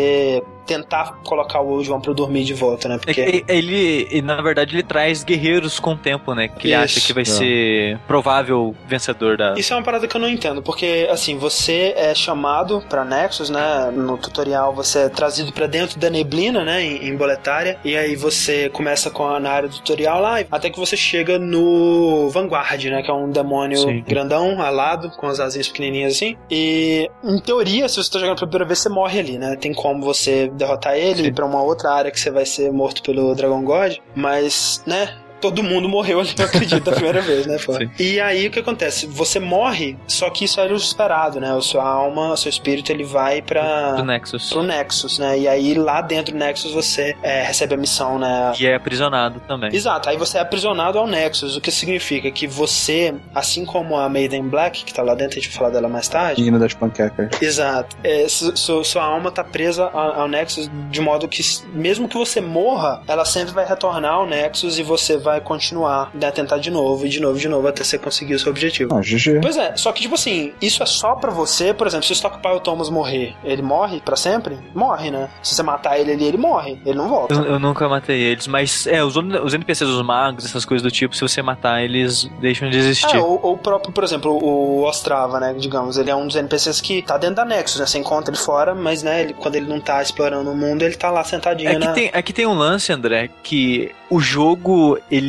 tentar 0.65 1.19
colocar 1.25 1.59
o 1.59 1.67
Old 1.71 1.91
One 1.91 2.01
pra 2.01 2.13
dormir 2.13 2.45
de 2.45 2.53
volta, 2.53 2.87
né? 2.87 2.95
É 2.95 2.97
Porque. 2.97 3.13
que 3.13 3.21
ele, 3.51 4.07
ele, 4.09 4.21
na 4.21 4.41
verdade, 4.41 4.75
ele 4.75 4.83
traz 4.83 5.21
guerreiros 5.23 5.77
com 5.77 5.91
o 5.91 5.97
tempo, 5.97 6.33
né? 6.33 6.47
Que 6.47 6.67
ele 6.67 6.73
Isso. 6.75 6.83
acha 6.83 7.01
que 7.07 7.11
vai 7.13 7.23
É. 7.23 7.25
ser 7.25 7.99
provável 8.07 8.73
vencedor 8.87 9.35
da. 9.37 9.55
Isso 9.57 9.73
é 9.73 9.75
uma 9.75 9.83
parada 9.83 10.07
que 10.07 10.15
eu 10.15 10.21
não 10.21 10.29
entendo, 10.29 10.61
porque 10.63 11.07
assim, 11.11 11.37
você 11.37 11.93
é 11.97 12.15
chamado 12.15 12.81
pra 12.89 13.03
Nexus, 13.03 13.49
né? 13.49 13.91
No 13.93 14.17
tutorial 14.17 14.73
você 14.73 14.99
é 14.99 15.09
trazido 15.09 15.51
pra 15.51 15.67
dentro 15.67 15.99
da 15.99 16.09
neblina, 16.09 16.63
né? 16.63 16.81
Em, 16.81 17.09
em 17.09 17.15
boletária, 17.17 17.77
e 17.83 17.97
aí 17.97 18.15
você 18.15 18.69
começa 18.69 19.09
com 19.11 19.25
a, 19.27 19.39
na 19.41 19.49
área 19.51 19.67
do 19.67 19.75
tutorial 19.75 20.21
lá, 20.21 20.37
até 20.49 20.69
que 20.69 20.79
você 20.79 20.95
chega 20.95 21.37
no 21.37 22.29
Vanguard, 22.29 22.83
né? 22.85 23.01
Que 23.03 23.11
é 23.11 23.13
um 23.13 23.29
demônio 23.29 23.79
Sim. 23.79 24.03
grandão, 24.07 24.61
alado, 24.61 25.09
com 25.17 25.27
as 25.27 25.39
asinhas 25.41 25.67
pequenininhas 25.67 26.13
assim. 26.15 26.37
E 26.49 27.09
em 27.23 27.39
teoria, 27.41 27.89
se 27.89 27.97
você 27.97 28.09
tá 28.09 28.19
jogando 28.19 28.37
pela 28.37 28.47
primeira 28.47 28.65
vez, 28.65 28.79
você 28.79 28.87
morre 28.89 29.19
ali, 29.19 29.37
né? 29.37 29.57
Tem 29.59 29.73
como 29.83 30.01
você 30.01 30.47
derrotar 30.47 30.95
ele 30.95 31.29
pra 31.29 31.45
uma 31.45 31.61
outra 31.61 31.91
área 31.91 32.09
que 32.09 32.17
você 32.17 32.31
vai 32.31 32.45
ser 32.45 32.71
morto 32.71 33.03
pelo 33.03 33.35
Dragon 33.35 33.61
God, 33.65 33.97
mas, 34.15 34.81
né? 34.87 35.13
Todo 35.43 35.61
mundo 35.61 35.89
morreu 35.89 36.21
ali, 36.21 36.29
eu 36.39 36.45
acredito, 36.45 36.89
a 36.89 36.93
primeira 36.93 37.19
vez, 37.21 37.45
né? 37.45 37.57
Pô? 37.65 37.73
E 37.99 38.19
aí 38.21 38.47
o 38.47 38.51
que 38.51 38.59
acontece? 38.59 39.05
Você 39.07 39.39
morre, 39.41 39.97
só 40.07 40.29
que 40.29 40.45
isso 40.45 40.59
era 40.61 40.73
o 40.73 40.77
esperado, 40.77 41.39
né? 41.41 41.53
A 41.55 41.59
sua 41.59 41.83
alma, 41.83 42.31
o 42.31 42.37
seu 42.37 42.49
espírito, 42.49 42.91
ele 42.91 43.03
vai 43.03 43.41
pra. 43.41 43.93
Pro 43.95 44.05
Nexus. 44.05 44.49
Pro 44.49 44.63
Nexus, 44.63 45.19
né? 45.19 45.37
E 45.39 45.47
aí 45.47 45.73
lá 45.73 45.99
dentro 46.01 46.33
do 46.33 46.39
Nexus 46.39 46.71
você 46.71 47.15
é, 47.21 47.43
recebe 47.43 47.73
a 47.73 47.77
missão, 47.77 48.17
né? 48.17 48.53
E 48.57 48.65
é 48.65 48.75
aprisionado 48.75 49.41
também. 49.47 49.69
Exato, 49.75 50.09
aí 50.09 50.15
você 50.17 50.37
é 50.37 50.41
aprisionado 50.41 50.97
ao 50.97 51.05
Nexus, 51.05 51.57
o 51.57 51.61
que 51.61 51.71
significa 51.71 52.31
que 52.31 52.47
você, 52.47 53.13
assim 53.35 53.65
como 53.65 53.97
a 53.97 54.07
Maiden 54.07 54.43
Black, 54.47 54.85
que 54.85 54.93
tá 54.93 55.03
lá 55.03 55.13
dentro, 55.13 55.37
a 55.37 55.41
gente 55.41 55.49
vai 55.49 55.57
falar 55.57 55.69
dela 55.71 55.89
mais 55.89 56.07
tarde. 56.07 56.39
Menina 56.41 56.57
das 56.59 56.73
panquecas. 56.73 57.29
Exato. 57.41 57.97
É, 58.03 58.27
su- 58.29 58.55
su- 58.55 58.83
sua 58.83 59.03
alma 59.03 59.29
tá 59.31 59.43
presa 59.43 59.89
ao, 59.91 60.21
ao 60.21 60.27
Nexus 60.27 60.69
de 60.89 61.01
modo 61.01 61.27
que, 61.27 61.41
mesmo 61.73 62.07
que 62.07 62.17
você 62.17 62.39
morra, 62.39 63.01
ela 63.07 63.25
sempre 63.25 63.53
vai 63.53 63.65
retornar 63.65 64.13
ao 64.13 64.25
Nexus 64.25 64.77
e 64.79 64.83
você 64.83 65.17
vai 65.17 65.32
continuar 65.41 66.11
né, 66.13 66.27
a 66.27 66.31
tentar 66.31 66.57
de 66.57 66.69
novo, 66.71 67.05
e 67.05 67.09
de 67.09 67.19
novo, 67.19 67.37
de 67.37 67.47
novo, 67.47 67.67
até 67.67 67.83
você 67.83 67.97
conseguir 67.97 68.35
o 68.35 68.39
seu 68.39 68.51
objetivo. 68.51 68.93
Ah, 68.95 69.01
GG. 69.01 69.39
Pois 69.41 69.57
é, 69.57 69.75
só 69.75 69.91
que 69.91 70.01
tipo 70.01 70.15
assim, 70.15 70.53
isso 70.61 70.81
é 70.83 70.85
só 70.85 71.15
pra 71.15 71.31
você, 71.31 71.73
por 71.73 71.87
exemplo, 71.87 72.05
se 72.05 72.11
o 72.11 72.15
Stockpile 72.15 72.59
Thomas 72.61 72.89
morrer, 72.89 73.35
ele 73.43 73.61
morre 73.61 74.01
pra 74.01 74.15
sempre? 74.15 74.57
Morre, 74.73 75.11
né? 75.11 75.29
Se 75.41 75.55
você 75.55 75.63
matar 75.63 75.99
ele 75.99 76.11
ali, 76.11 76.25
ele 76.25 76.37
morre, 76.37 76.79
ele 76.85 76.97
não 76.97 77.07
volta. 77.07 77.33
Eu, 77.33 77.43
eu 77.43 77.59
nunca 77.59 77.87
matei 77.87 78.19
eles, 78.21 78.47
mas 78.47 78.85
é, 78.87 79.03
os, 79.03 79.15
os 79.15 79.53
NPCs, 79.53 79.89
os 79.89 80.01
magos, 80.01 80.45
essas 80.45 80.65
coisas 80.65 80.81
do 80.83 80.91
tipo, 80.91 81.15
se 81.15 81.21
você 81.21 81.41
matar, 81.41 81.83
eles 81.83 82.29
deixam 82.39 82.69
de 82.69 82.77
existir. 82.77 83.15
É, 83.15 83.19
ou, 83.19 83.39
ou 83.41 83.53
o 83.53 83.57
próprio, 83.57 83.91
por 83.93 84.03
exemplo, 84.03 84.31
o 84.31 84.83
Ostrava, 84.83 85.39
né? 85.39 85.53
Digamos, 85.57 85.97
ele 85.97 86.09
é 86.09 86.15
um 86.15 86.27
dos 86.27 86.35
NPCs 86.35 86.81
que 86.81 87.01
tá 87.01 87.17
dentro 87.17 87.35
da 87.37 87.45
Nexus, 87.45 87.79
né? 87.79 87.85
Você 87.85 87.97
encontra 87.97 88.33
ele 88.33 88.41
fora, 88.41 88.73
mas, 88.75 89.03
né, 89.03 89.21
ele, 89.21 89.33
quando 89.33 89.55
ele 89.55 89.67
não 89.67 89.79
tá 89.79 90.01
explorando 90.01 90.51
o 90.51 90.55
mundo, 90.55 90.83
ele 90.83 90.95
tá 90.95 91.09
lá 91.09 91.23
sentadinho, 91.23 91.69
É 91.69 91.73
que, 91.73 91.79
né? 91.79 91.93
tem, 91.93 92.09
é 92.13 92.21
que 92.21 92.33
tem 92.33 92.45
um 92.45 92.53
lance, 92.53 92.91
André, 92.91 93.29
que 93.41 93.91
o 94.09 94.19
jogo 94.19 94.99
ele 95.09 95.22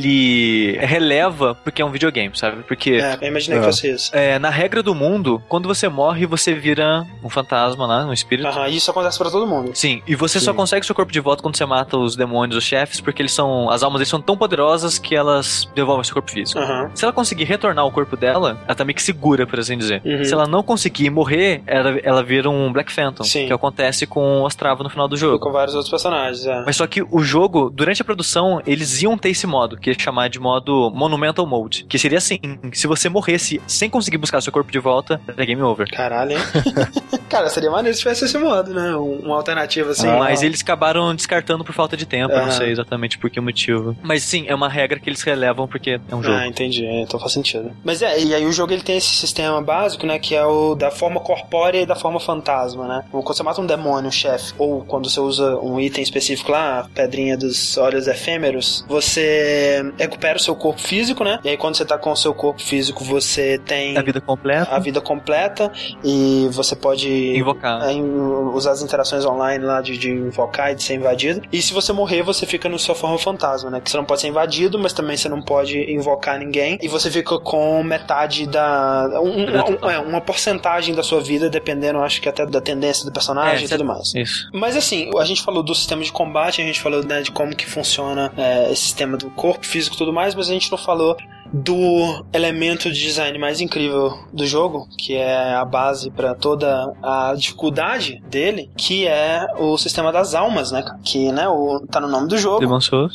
releva 0.81 1.55
porque 1.55 1.83
é 1.83 1.85
um 1.85 1.91
videogame, 1.91 2.37
sabe? 2.37 2.63
Porque 2.63 2.93
É, 2.93 3.19
eu 3.21 3.29
imaginei 3.29 3.59
que 3.59 3.65
É. 3.65 3.69
fosse 3.69 3.91
isso. 3.91 4.11
é, 4.15 4.39
na 4.39 4.51
regra 4.51 4.83
do 4.83 4.95
mundo, 4.95 5.43
quando 5.49 5.67
você 5.67 5.89
morre, 5.89 6.27
você 6.27 6.55
vira 6.55 7.07
um 7.23 7.29
fantasma 7.29 7.87
lá, 7.87 8.05
um 8.07 8.13
espírito. 8.13 8.49
Aham, 8.49 8.69
e 8.69 8.77
isso 8.77 8.91
acontece 8.91 9.19
pra 9.19 9.31
todo 9.31 9.47
mundo. 9.47 9.71
Sim, 9.75 10.03
e 10.07 10.15
você 10.15 10.39
só 10.41 10.51
Sim. 10.53 10.57
consegue 10.57 10.85
seu 10.87 10.95
corpo 10.95 11.13
de 11.13 11.21
volta 11.21 11.43
quando 11.43 11.57
você 11.57 11.65
mata 11.67 11.97
os 11.97 12.17
demônios, 12.17 12.57
os 12.57 12.65
chefes, 12.65 13.01
porque 13.01 13.23
eles 13.23 13.33
são. 13.33 13.71
As 13.71 13.83
almas 13.83 13.99
deles 13.99 14.09
são 14.09 14.21
tão 14.21 14.37
poderosas 14.37 14.99
que 14.99 15.15
elas 15.15 15.69
devolvem 15.75 16.05
seu 16.05 16.15
corpo 16.15 16.31
físico. 16.31 16.61
Se 16.95 17.05
ela 17.05 17.13
conseguir 17.13 17.45
retornar 17.45 17.87
o 17.87 17.91
corpo 17.91 18.17
dela, 18.17 18.59
ela 18.67 18.75
tá 18.75 18.85
meio 18.85 18.95
que 18.95 19.03
segura, 19.03 19.47
por 19.47 19.59
assim 19.59 19.77
dizer. 19.77 20.03
Uhum. 20.05 20.25
Se 20.25 20.33
ela 20.33 20.47
não 20.47 20.63
conseguir 20.63 21.11
morrer, 21.11 21.63
ela, 21.67 21.99
ela 22.03 22.23
vira 22.23 22.49
um 22.51 22.73
Black 22.73 22.93
Phantom, 22.93 23.25
Sim. 23.25 23.47
que 23.47 23.53
acontece 23.53 24.07
com 24.07 24.41
o 24.41 24.45
Ostrava 24.45 24.83
no 24.83 24.91
final 24.91 25.09
do 25.09 25.17
jogo. 25.17 25.39
Com 25.39 25.53
vários 25.53 25.75
outros 25.75 25.91
personagens, 25.91 26.47
é. 26.47 26.63
Mas 26.65 26.77
só 26.77 26.87
que 26.87 27.03
o 27.03 27.21
jogo, 27.21 27.71
durante 27.71 28.03
a 28.03 28.05
produção, 28.05 28.61
eles 28.67 29.03
iam 29.03 29.17
ter 29.17 29.31
esse 29.31 29.47
modo, 29.47 29.74
que 29.77 29.91
é 29.91 29.95
chamar 29.99 30.29
de 30.29 30.39
modo 30.39 30.91
Monumental 30.95 31.47
Mode. 31.47 31.85
Que 31.89 31.99
seria 31.99 32.19
assim: 32.19 32.39
se 32.73 32.87
você 32.87 33.09
morresse 33.09 33.61
sem 33.67 33.89
conseguir 33.91 34.19
buscar 34.19 34.41
seu 34.41 34.53
corpo 34.53 34.71
de 34.71 34.79
volta, 34.79 35.21
é 35.37 35.47
game 35.47 35.63
over. 35.63 35.89
Caralho, 35.91 36.33
hein? 36.33 36.39
Cara, 37.29 37.49
seria 37.49 37.71
maneiro 37.71 37.95
se 37.95 38.01
tivesse 38.03 38.25
esse 38.25 38.39
modo, 38.39 38.73
né? 38.73 38.95
Um- 38.97 39.21
Uma 39.25 39.37
alternativa 39.37 39.91
assim. 39.91 40.07
Ah. 40.09 40.19
Mas 40.19 40.43
eles 40.43 40.61
acabaram 40.63 41.15
descartando 41.15 41.65
por 41.65 41.73
falta 41.75 41.97
de 41.97 42.07
tempo, 42.07 42.33
eu 42.33 42.43
não 42.45 42.51
sei 42.53 42.71
exatamente 42.71 43.19
por 43.19 43.31
que 43.31 43.41
motivo. 43.41 43.97
Mas 44.03 44.23
sim, 44.23 44.45
é 44.47 44.55
uma 44.55 44.69
regra 44.69 44.99
que 45.01 45.09
eles 45.09 45.23
relevam 45.23 45.67
porque 45.67 45.99
é 46.09 46.15
um 46.15 46.23
jogo. 46.23 46.37
Ah, 46.37 46.47
entendi. 46.47 46.85
É, 46.85 47.03
então 47.03 47.19
faz 47.19 47.33
sentido. 47.33 47.71
Mas 47.83 48.03
é, 48.03 48.21
e 48.23 48.35
aí 48.35 48.45
o 48.47 48.53
jogo 48.53 48.73
ele 48.73 48.83
tem 48.83 48.97
esse 48.97 49.09
sistema 49.17 49.61
básico, 49.63 50.07
né? 50.07 50.19
Que 50.19 50.35
é 50.35 50.45
o 50.45 50.75
da 50.75 50.91
forma 50.91 51.21
corpórea 51.21 51.81
e 51.81 51.87
da 51.87 51.97
forma 51.97 52.21
fantasma, 52.21 52.87
né? 52.87 53.05
Quando 53.11 53.27
você 53.27 53.43
mata 53.43 53.61
um 53.61 53.67
demônio, 53.67 54.11
chefe, 54.13 54.53
ou 54.59 54.85
quando 54.85 55.09
você 55.11 55.21
usa 55.21 55.57
um 55.59 55.81
item 55.81 56.03
específico 56.03 56.53
lá, 56.53 56.81
a 56.81 56.85
pedrinha 56.85 57.37
dos 57.37 57.77
olhos 57.77 58.07
efêmeros, 58.07 58.85
você 58.89 59.64
recupera 59.99 60.37
o 60.37 60.41
seu 60.41 60.55
corpo 60.57 60.81
físico, 60.81 61.25
né? 61.25 61.39
E 61.45 61.49
aí 61.49 61.57
quando 61.57 61.77
você 61.77 61.85
tá 61.85 61.97
com 61.99 62.11
o 62.13 62.17
seu 62.17 62.33
corpo 62.35 62.61
físico, 62.61 63.03
você 63.05 63.59
tem 63.59 63.97
A 63.97 64.03
vida 64.03 64.21
completa, 64.21 64.75
a 64.75 64.79
vida 64.79 65.01
completa 65.01 65.73
e 66.03 66.49
você 66.53 66.75
pode 66.77 67.37
invocar. 67.37 67.89
é, 67.91 67.95
usar 67.95 68.73
as 68.73 68.83
interações 68.83 69.25
online 69.25 69.65
lá 69.65 69.81
de, 69.81 69.97
de 69.97 70.11
invocar 70.11 70.73
e 70.73 70.75
de 70.75 70.83
ser 70.83 70.95
invadido. 70.95 71.43
E 71.53 71.61
se 71.63 71.73
você 71.73 71.93
morrer, 71.93 72.23
você 72.23 72.47
fica 72.47 72.69
no 72.69 72.79
sua 72.79 72.95
forma 72.95 73.19
fantasma, 73.19 73.71
né? 73.71 73.81
Que 73.81 73.91
você 73.91 73.97
não 73.97 74.05
pode 74.05 74.21
ser 74.21 74.29
invadido, 74.29 74.79
mas 74.79 74.93
também 74.93 75.17
você 75.17 75.29
não 75.29 75.41
pode 75.43 75.79
invocar 75.93 76.39
ninguém. 76.39 76.79
E 76.83 76.89
você 76.89 77.11
fica 77.11 77.39
com 77.39 77.83
metade 77.83 78.47
da. 78.47 79.09
um- 79.23 79.45
um- 79.85 79.91
é, 79.91 79.99
uma 79.99 80.21
porcentagem 80.21 80.95
da 80.95 81.03
sua 81.03 81.21
vida, 81.21 81.49
dependendo, 81.49 81.99
acho 82.01 82.21
que 82.21 82.29
até 82.29 82.45
da 82.47 82.61
tendência 82.61 83.05
do 83.05 83.13
personagem 83.13 83.63
É, 83.63 83.67
e 83.67 83.69
tudo 83.69 83.85
mais. 83.85 84.15
Isso. 84.15 84.49
Mas 84.53 84.77
assim, 84.77 85.11
a 85.19 85.25
gente 85.25 85.43
falou 85.43 85.63
do 85.63 85.75
sistema 85.75 86.03
de 86.03 86.13
combate, 86.13 86.61
a 86.61 86.65
gente 86.65 86.81
falou 86.81 87.03
né, 87.05 87.23
de 87.23 87.31
como 87.31 87.55
que 87.55 87.67
funciona 87.67 88.33
é, 88.37 88.73
esse 88.73 88.83
sistema 88.83 89.17
do 89.17 89.31
corpo 89.31 89.54
físico 89.63 89.97
e 89.97 89.99
tudo 89.99 90.13
mais, 90.13 90.35
mas 90.35 90.49
a 90.49 90.53
gente 90.53 90.71
não 90.71 90.79
falou 90.79 91.17
do 91.55 92.25
elemento 92.33 92.91
de 92.93 93.01
design 93.01 93.39
mais 93.39 93.61
incrível 93.61 94.13
do 94.33 94.45
jogo, 94.47 94.89
que 94.99 95.15
é 95.15 95.55
a 95.55 95.65
base 95.65 96.11
para 96.11 96.35
toda 96.35 96.93
a 97.03 97.33
dificuldade 97.37 98.21
dele, 98.29 98.71
que 98.77 99.07
é 99.07 99.47
o 99.59 99.79
sistema 99.79 100.11
das 100.11 100.35
almas, 100.35 100.73
né? 100.73 100.85
Que 101.05 101.31
né, 101.31 101.47
o, 101.49 101.81
tá 101.89 102.01
no 102.01 102.09
nome 102.09 102.29
do 102.29 102.37
jogo 102.37 102.59
Demon 102.59 102.81
Souls. 102.81 103.15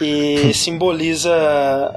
e 0.00 0.52
simboliza 0.54 1.30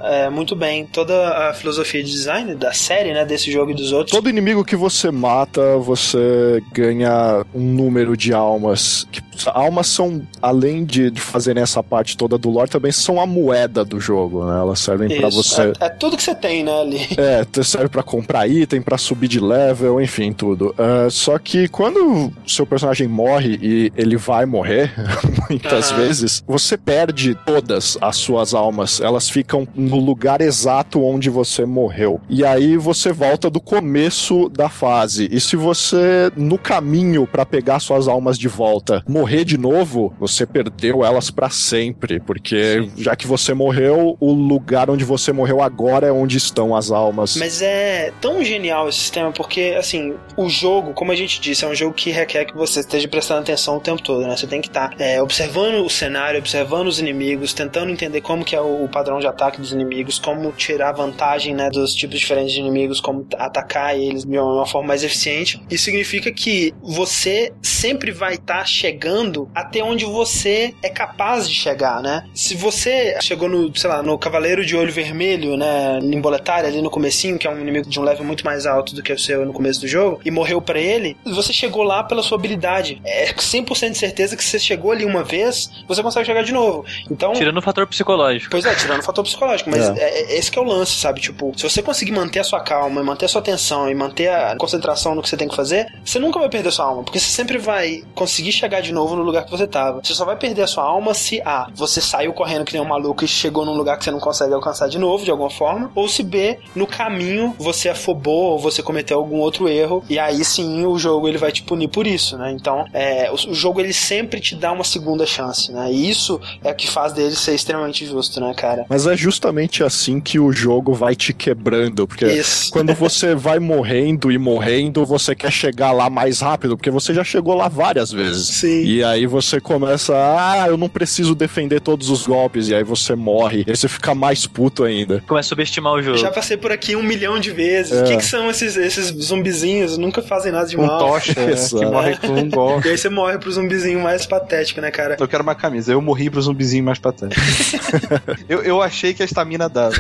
é, 0.04 0.30
muito 0.30 0.56
bem 0.56 0.86
toda 0.88 1.50
a 1.50 1.54
filosofia 1.54 2.04
de 2.04 2.10
design 2.10 2.56
da 2.56 2.74
série, 2.74 3.14
né? 3.14 3.24
Desse 3.24 3.52
jogo 3.52 3.72
e 3.72 3.76
dos 3.76 3.92
outros. 3.92 4.12
Todo 4.16 4.30
inimigo 4.30 4.66
que 4.66 4.76
você 4.76 5.12
mata, 5.12 5.78
você 5.78 6.62
ganha 6.74 7.46
um 7.54 7.62
número 7.62 8.18
de 8.18 8.34
almas. 8.34 9.08
Que- 9.12 9.22
Almas 9.48 9.88
são, 9.88 10.22
além 10.42 10.86
de, 10.86 11.10
de 11.10 11.20
fazerem 11.20 11.64
essa 11.64 11.82
parte 11.82 12.16
toda 12.16 12.38
do 12.38 12.52
lore, 12.52 12.70
também 12.70 12.92
são 12.92 13.20
a 13.20 13.26
moeda 13.26 13.84
do 13.84 14.00
jogo, 14.00 14.46
né? 14.46 14.60
Elas 14.60 14.80
servem 14.80 15.10
pra 15.10 15.28
Isso, 15.28 15.38
você. 15.44 15.74
É, 15.86 15.90
tudo 15.90 16.18
que 16.18 16.24
você 16.24 16.36
tem, 16.36 16.64
né, 16.64 16.82
ali. 16.82 17.08
É, 17.24 17.46
serve 17.64 17.88
pra 17.88 18.04
comprar 18.04 18.48
item, 18.48 18.82
pra 18.82 18.98
subir 18.98 19.28
de 19.28 19.40
level, 19.40 20.02
enfim, 20.02 20.34
tudo. 20.34 20.76
Ah, 20.78 21.08
só 21.10 21.40
que 21.40 21.68
quando 21.68 22.34
seu 22.46 22.66
personagem 22.66 23.08
morre 23.08 23.58
e 23.62 23.92
ele 23.96 24.18
vai 24.18 24.46
morrer, 24.46 24.92
muitas 25.50 25.92
vezes, 25.92 26.44
você 26.46 26.78
perde 26.78 27.36
todas 27.46 27.98
as 28.02 28.18
suas 28.18 28.54
almas. 28.54 29.00
Elas 29.00 29.30
ficam 29.30 29.68
no 29.74 30.00
lugar 30.00 30.42
exato 30.42 31.02
onde 31.02 31.30
você 31.30 31.66
morreu. 31.66 32.20
E 32.30 32.46
aí 32.46 32.76
você 32.78 33.14
volta 33.14 33.50
do 33.50 33.62
começo 33.62 34.50
da 34.50 34.70
fase. 34.70 35.30
E 35.32 35.40
se 35.40 35.56
você, 35.56 36.32
no 36.36 36.58
caminho 36.58 37.26
pra 37.26 37.46
pegar 37.46 37.80
suas 37.80 38.08
almas 38.08 38.38
de 38.38 38.48
volta, 38.48 39.04
morrer 39.08 39.46
de 39.46 39.58
novo, 39.58 40.14
você 40.20 40.46
perdeu 40.46 41.06
elas 41.06 41.30
pra 41.30 41.50
sempre. 41.50 42.20
Porque 42.20 42.90
já 42.98 43.16
que 43.16 43.28
você 43.28 43.54
morreu, 43.54 44.18
o 44.20 44.34
lugar 44.34 44.90
onde 44.90 45.06
você 45.06 45.32
morreu 45.32 45.62
agora 45.64 46.08
é 46.08 46.12
onde 46.12 46.38
estão 46.38 46.76
as 46.76 46.92
almas. 46.92 47.36
Mas 47.38 47.62
é 47.62 48.12
tão 48.22 48.44
genial 48.44 48.90
esse 48.90 49.00
sistema 49.00 49.32
porque, 49.32 49.76
assim, 49.78 50.16
o 50.38 50.50
jogo, 50.50 50.94
como 50.94 51.12
a 51.12 51.16
gente 51.16 51.40
disse, 51.40 51.66
é 51.66 51.68
um 51.68 51.76
jogo 51.76 51.94
que 51.94 52.12
requer 52.12 52.46
que 52.46 52.56
você 52.56 52.82
esteja 52.82 53.08
prestando 53.08 53.42
atenção 53.42 53.78
o 53.78 53.80
tempo 53.80 54.02
todo, 54.02 54.22
né? 54.22 54.36
Você 54.36 54.48
tem 54.48 54.62
que 54.62 54.68
estar 54.68 54.96
observando 55.22 55.86
o 55.86 55.90
cenário, 55.90 56.40
observando 56.40 56.88
os 56.88 57.00
inimigos, 57.00 57.54
tentando 57.54 57.92
entender 57.92 58.22
como 58.22 58.44
que 58.44 58.56
é 58.56 58.62
o, 58.62 58.88
padrão 58.88 59.20
de 59.20 59.26
ataque 59.26 59.60
dos 59.60 59.72
inimigos, 59.72 60.20
como 60.20 60.52
tirar 60.52 60.92
vantagem, 60.92 61.56
né, 61.56 61.70
dos 61.70 61.96
tipos 61.96 62.20
diferentes 62.20 62.54
de 62.54 62.60
inimigos, 62.60 63.02
como 63.02 63.26
atacar 63.38 63.98
eles 63.98 64.24
de 64.24 64.38
uma 64.38 64.68
forma 64.68 64.90
mais 64.90 65.04
eficiente. 65.04 65.62
Isso 65.70 65.86
significa 65.86 66.32
que 66.32 66.74
você 66.82 67.52
sempre 67.62 68.12
vai 68.12 68.36
estar 68.36 68.66
chegando 68.66 69.50
até 69.56 69.84
onde 69.84 70.06
você 70.06 70.74
é 70.84 70.90
capaz 70.90 71.50
de 71.50 71.56
chegar, 71.56 72.02
né? 72.02 72.26
Se 72.34 72.56
você 72.56 73.18
chegou 73.22 73.50
no, 73.50 73.76
sei 73.76 73.90
lá, 73.90 74.04
no 74.04 74.18
Cavaleiro 74.18 74.66
de 74.66 74.76
Olho 74.76 74.92
Vermelho, 74.92 75.53
né, 75.58 76.00
em 76.02 76.20
Boletária, 76.22 76.68
ali 76.70 76.82
no 76.82 76.90
comecinho, 76.90 77.38
que 77.38 77.48
é 77.48 77.50
um 77.50 77.60
inimigo 77.60 77.90
de 77.90 78.00
um 78.00 78.04
level 78.04 78.26
muito 78.26 78.46
mais 78.46 78.66
alto 78.66 78.94
do 78.96 79.02
que 79.04 79.12
o 79.12 79.20
seu 79.20 79.46
no 79.46 79.54
começo 79.54 79.82
do 79.82 79.88
jogo, 79.88 80.20
e 80.24 80.32
morreu 80.32 80.62
pra 80.62 80.80
ele, 80.80 81.18
você 81.26 81.52
chegou 81.54 81.84
lá 81.84 82.04
pela 82.04 82.22
sua 82.24 82.38
habilidade. 82.38 83.02
É 83.04 83.32
100% 83.34 83.92
de 83.92 83.98
certeza 83.98 84.36
que 84.38 84.44
se 84.44 84.52
você 84.52 84.60
chegou 84.60 84.92
ali 84.92 85.06
uma 85.06 85.24
vez, 85.24 85.70
você 85.88 86.02
consegue 86.04 86.26
chegar 86.26 86.44
de 86.44 86.52
novo. 86.54 86.86
Então, 87.10 87.34
Tirando 87.34 87.58
o 87.58 87.62
fator 87.62 87.86
psicológico. 87.88 88.50
Pois 88.52 88.66
é, 88.66 88.74
tirando 88.76 89.00
o 89.00 89.04
fator 89.04 89.24
psicológico, 89.24 89.70
mas 89.70 89.90
É. 89.90 90.02
é. 90.02 90.20
é- 90.34 90.38
esse 90.38 90.52
que 90.52 90.58
é 90.58 90.62
o 90.62 90.66
lance, 90.66 90.94
sabe? 90.94 91.20
Tipo, 91.22 91.54
se 91.58 91.64
você 91.64 91.82
conseguir 91.82 92.12
manter 92.12 92.40
a 92.40 92.44
sua 92.44 92.60
calma, 92.60 93.04
manter 93.04 93.26
a 93.26 93.28
sua 93.30 93.42
atenção 93.42 93.90
e 93.90 93.96
manter 93.96 94.30
a 94.30 94.56
concentração 94.58 95.16
no 95.16 95.22
que 95.22 95.30
você 95.30 95.38
tem 95.38 95.48
que 95.48 95.56
fazer, 95.56 95.88
você 96.04 96.20
nunca 96.20 96.40
vai 96.40 96.50
perder 96.50 96.72
sua 96.72 96.86
alma, 96.86 97.04
porque 97.04 97.20
você 97.20 97.30
sempre 97.30 97.58
vai 97.58 98.04
conseguir 98.16 98.52
chegar 98.52 98.82
de 98.82 98.92
novo 98.92 99.16
no 99.16 99.24
lugar 99.24 99.46
que 99.46 99.52
você 99.52 99.68
tava. 99.68 100.02
Você 100.04 100.14
só 100.14 100.26
vai 100.26 100.36
perder 100.36 100.64
a 100.64 100.68
sua 100.68 100.84
alma 100.84 101.14
se, 101.14 101.42
ah, 101.46 101.68
você 101.76 102.00
saiu 102.02 102.34
correndo 102.34 102.66
que 102.66 102.74
nem 102.74 102.82
um 102.82 102.86
maluco 102.88 103.24
e 103.24 103.28
chegou 103.28 103.66
num 103.66 103.74
lugar 103.76 103.98
que 103.98 104.04
você 104.04 104.12
não 104.12 104.20
consegue 104.20 104.54
alcançar 104.54 104.88
de 104.88 104.98
novo, 104.98 105.24
de 105.24 105.32
alguma 105.32 105.43
alguma 105.44 105.50
forma, 105.50 105.92
ou 105.96 106.08
se 106.08 106.24
B, 106.24 106.58
no 106.76 106.88
caminho 106.88 107.56
você 107.58 107.90
afobou 107.90 108.54
ou 108.54 108.60
você 108.60 108.82
cometeu 108.82 109.18
algum 109.18 109.38
outro 109.38 109.68
erro, 109.68 110.04
e 110.10 110.18
aí 110.18 110.44
sim 110.44 110.86
o 110.86 110.98
jogo 110.98 111.28
ele 111.28 111.38
vai 111.38 111.52
te 111.52 111.64
punir 111.64 111.88
por 111.88 112.08
isso, 112.08 112.38
né? 112.38 112.52
Então, 112.52 112.86
é, 112.94 113.30
o, 113.32 113.52
o 113.52 113.54
jogo 113.54 113.80
ele 113.80 113.94
sempre 113.94 114.40
te 114.40 114.56
dá 114.56 114.72
uma 114.72 114.84
segunda 114.84 115.26
chance, 115.26 115.72
né? 115.72 115.92
E 115.92 116.10
isso 116.10 116.40
é 116.64 116.72
o 116.72 116.76
que 116.76 116.90
faz 116.90 117.14
dele 117.14 117.36
ser 117.36 117.54
extremamente 117.54 118.06
justo, 118.06 118.40
né, 118.40 118.54
cara? 118.56 118.86
Mas 118.90 119.06
é 119.08 119.16
justamente 119.16 119.84
assim 119.84 120.20
que 120.20 120.40
o 120.40 120.52
jogo 120.52 120.94
vai 120.94 121.16
te 121.16 121.34
quebrando, 121.34 122.08
porque 122.08 122.26
Isso. 122.26 122.72
quando 122.74 122.94
você 122.94 123.36
vai 123.36 123.60
morrendo 123.60 124.32
e 124.32 124.38
morrendo, 124.38 125.06
você 125.06 125.36
quer 125.36 125.52
chegar 125.52 125.92
lá 125.92 126.10
mais 126.10 126.40
rápido, 126.40 126.78
porque 126.78 126.92
você 126.92 127.14
já 127.14 127.24
chegou 127.24 127.56
lá 127.56 127.68
várias 127.68 128.12
vezes. 128.12 128.48
Sim. 128.48 128.84
E 128.84 129.04
aí 129.04 129.26
você 129.26 129.60
começa, 129.60 130.14
ah, 130.16 130.68
eu 130.68 130.78
não 130.78 130.90
preciso 130.90 131.36
defender 131.36 131.82
todos 131.82 132.10
os 132.10 132.26
golpes, 132.26 132.70
e 132.70 132.76
aí 132.76 132.84
você 132.84 133.16
morre, 133.16 133.64
e 133.68 133.72
aí 133.72 133.76
você 133.76 133.88
fica 133.88 134.14
mais 134.14 134.46
puto 134.46 134.84
ainda. 134.84 135.24
Começa 135.34 135.48
a 135.48 135.50
subestimar 135.50 135.94
o 135.94 136.02
jogo. 136.02 136.18
Já 136.18 136.30
passei 136.32 136.56
por 136.58 136.72
aqui 136.72 136.96
um 136.96 137.02
milhão 137.02 137.40
de 137.40 137.50
vezes. 137.52 137.92
O 137.92 138.04
É. 138.04 138.08
que, 138.08 138.18
que 138.18 138.26
são 138.26 138.50
esses, 138.52 138.78
esses 138.78 139.08
zumbizinhos? 139.08 139.98
Nunca 139.98 140.22
fazem 140.22 140.52
nada 140.52 140.68
de 140.68 140.78
Um 140.78 140.86
mal. 140.86 141.00
tocha, 141.00 141.34
né, 141.34 141.56
que 141.56 141.86
morre 141.86 142.18
com 142.18 142.28
um 142.34 142.50
golpe. 142.50 142.88
E 142.88 142.92
aí 142.92 142.98
você 142.98 143.10
morre 143.10 143.38
pro 143.40 143.52
zumbizinho 143.52 144.00
mais 144.00 144.26
patético, 144.28 144.80
né, 144.80 144.92
cara? 144.92 145.18
Eu 145.20 145.28
quero 145.28 145.42
uma 145.42 145.56
camisa. 145.56 145.92
Eu 145.92 146.02
morri 146.02 146.30
pro 146.30 146.40
zumbizinho 146.42 146.84
mais 146.84 147.00
patético. 147.00 147.42
eu, 148.48 148.62
eu 148.62 148.82
achei 148.82 149.14
que 149.14 149.24
a 149.24 149.26
estamina 149.26 149.68
dava. 149.68 149.96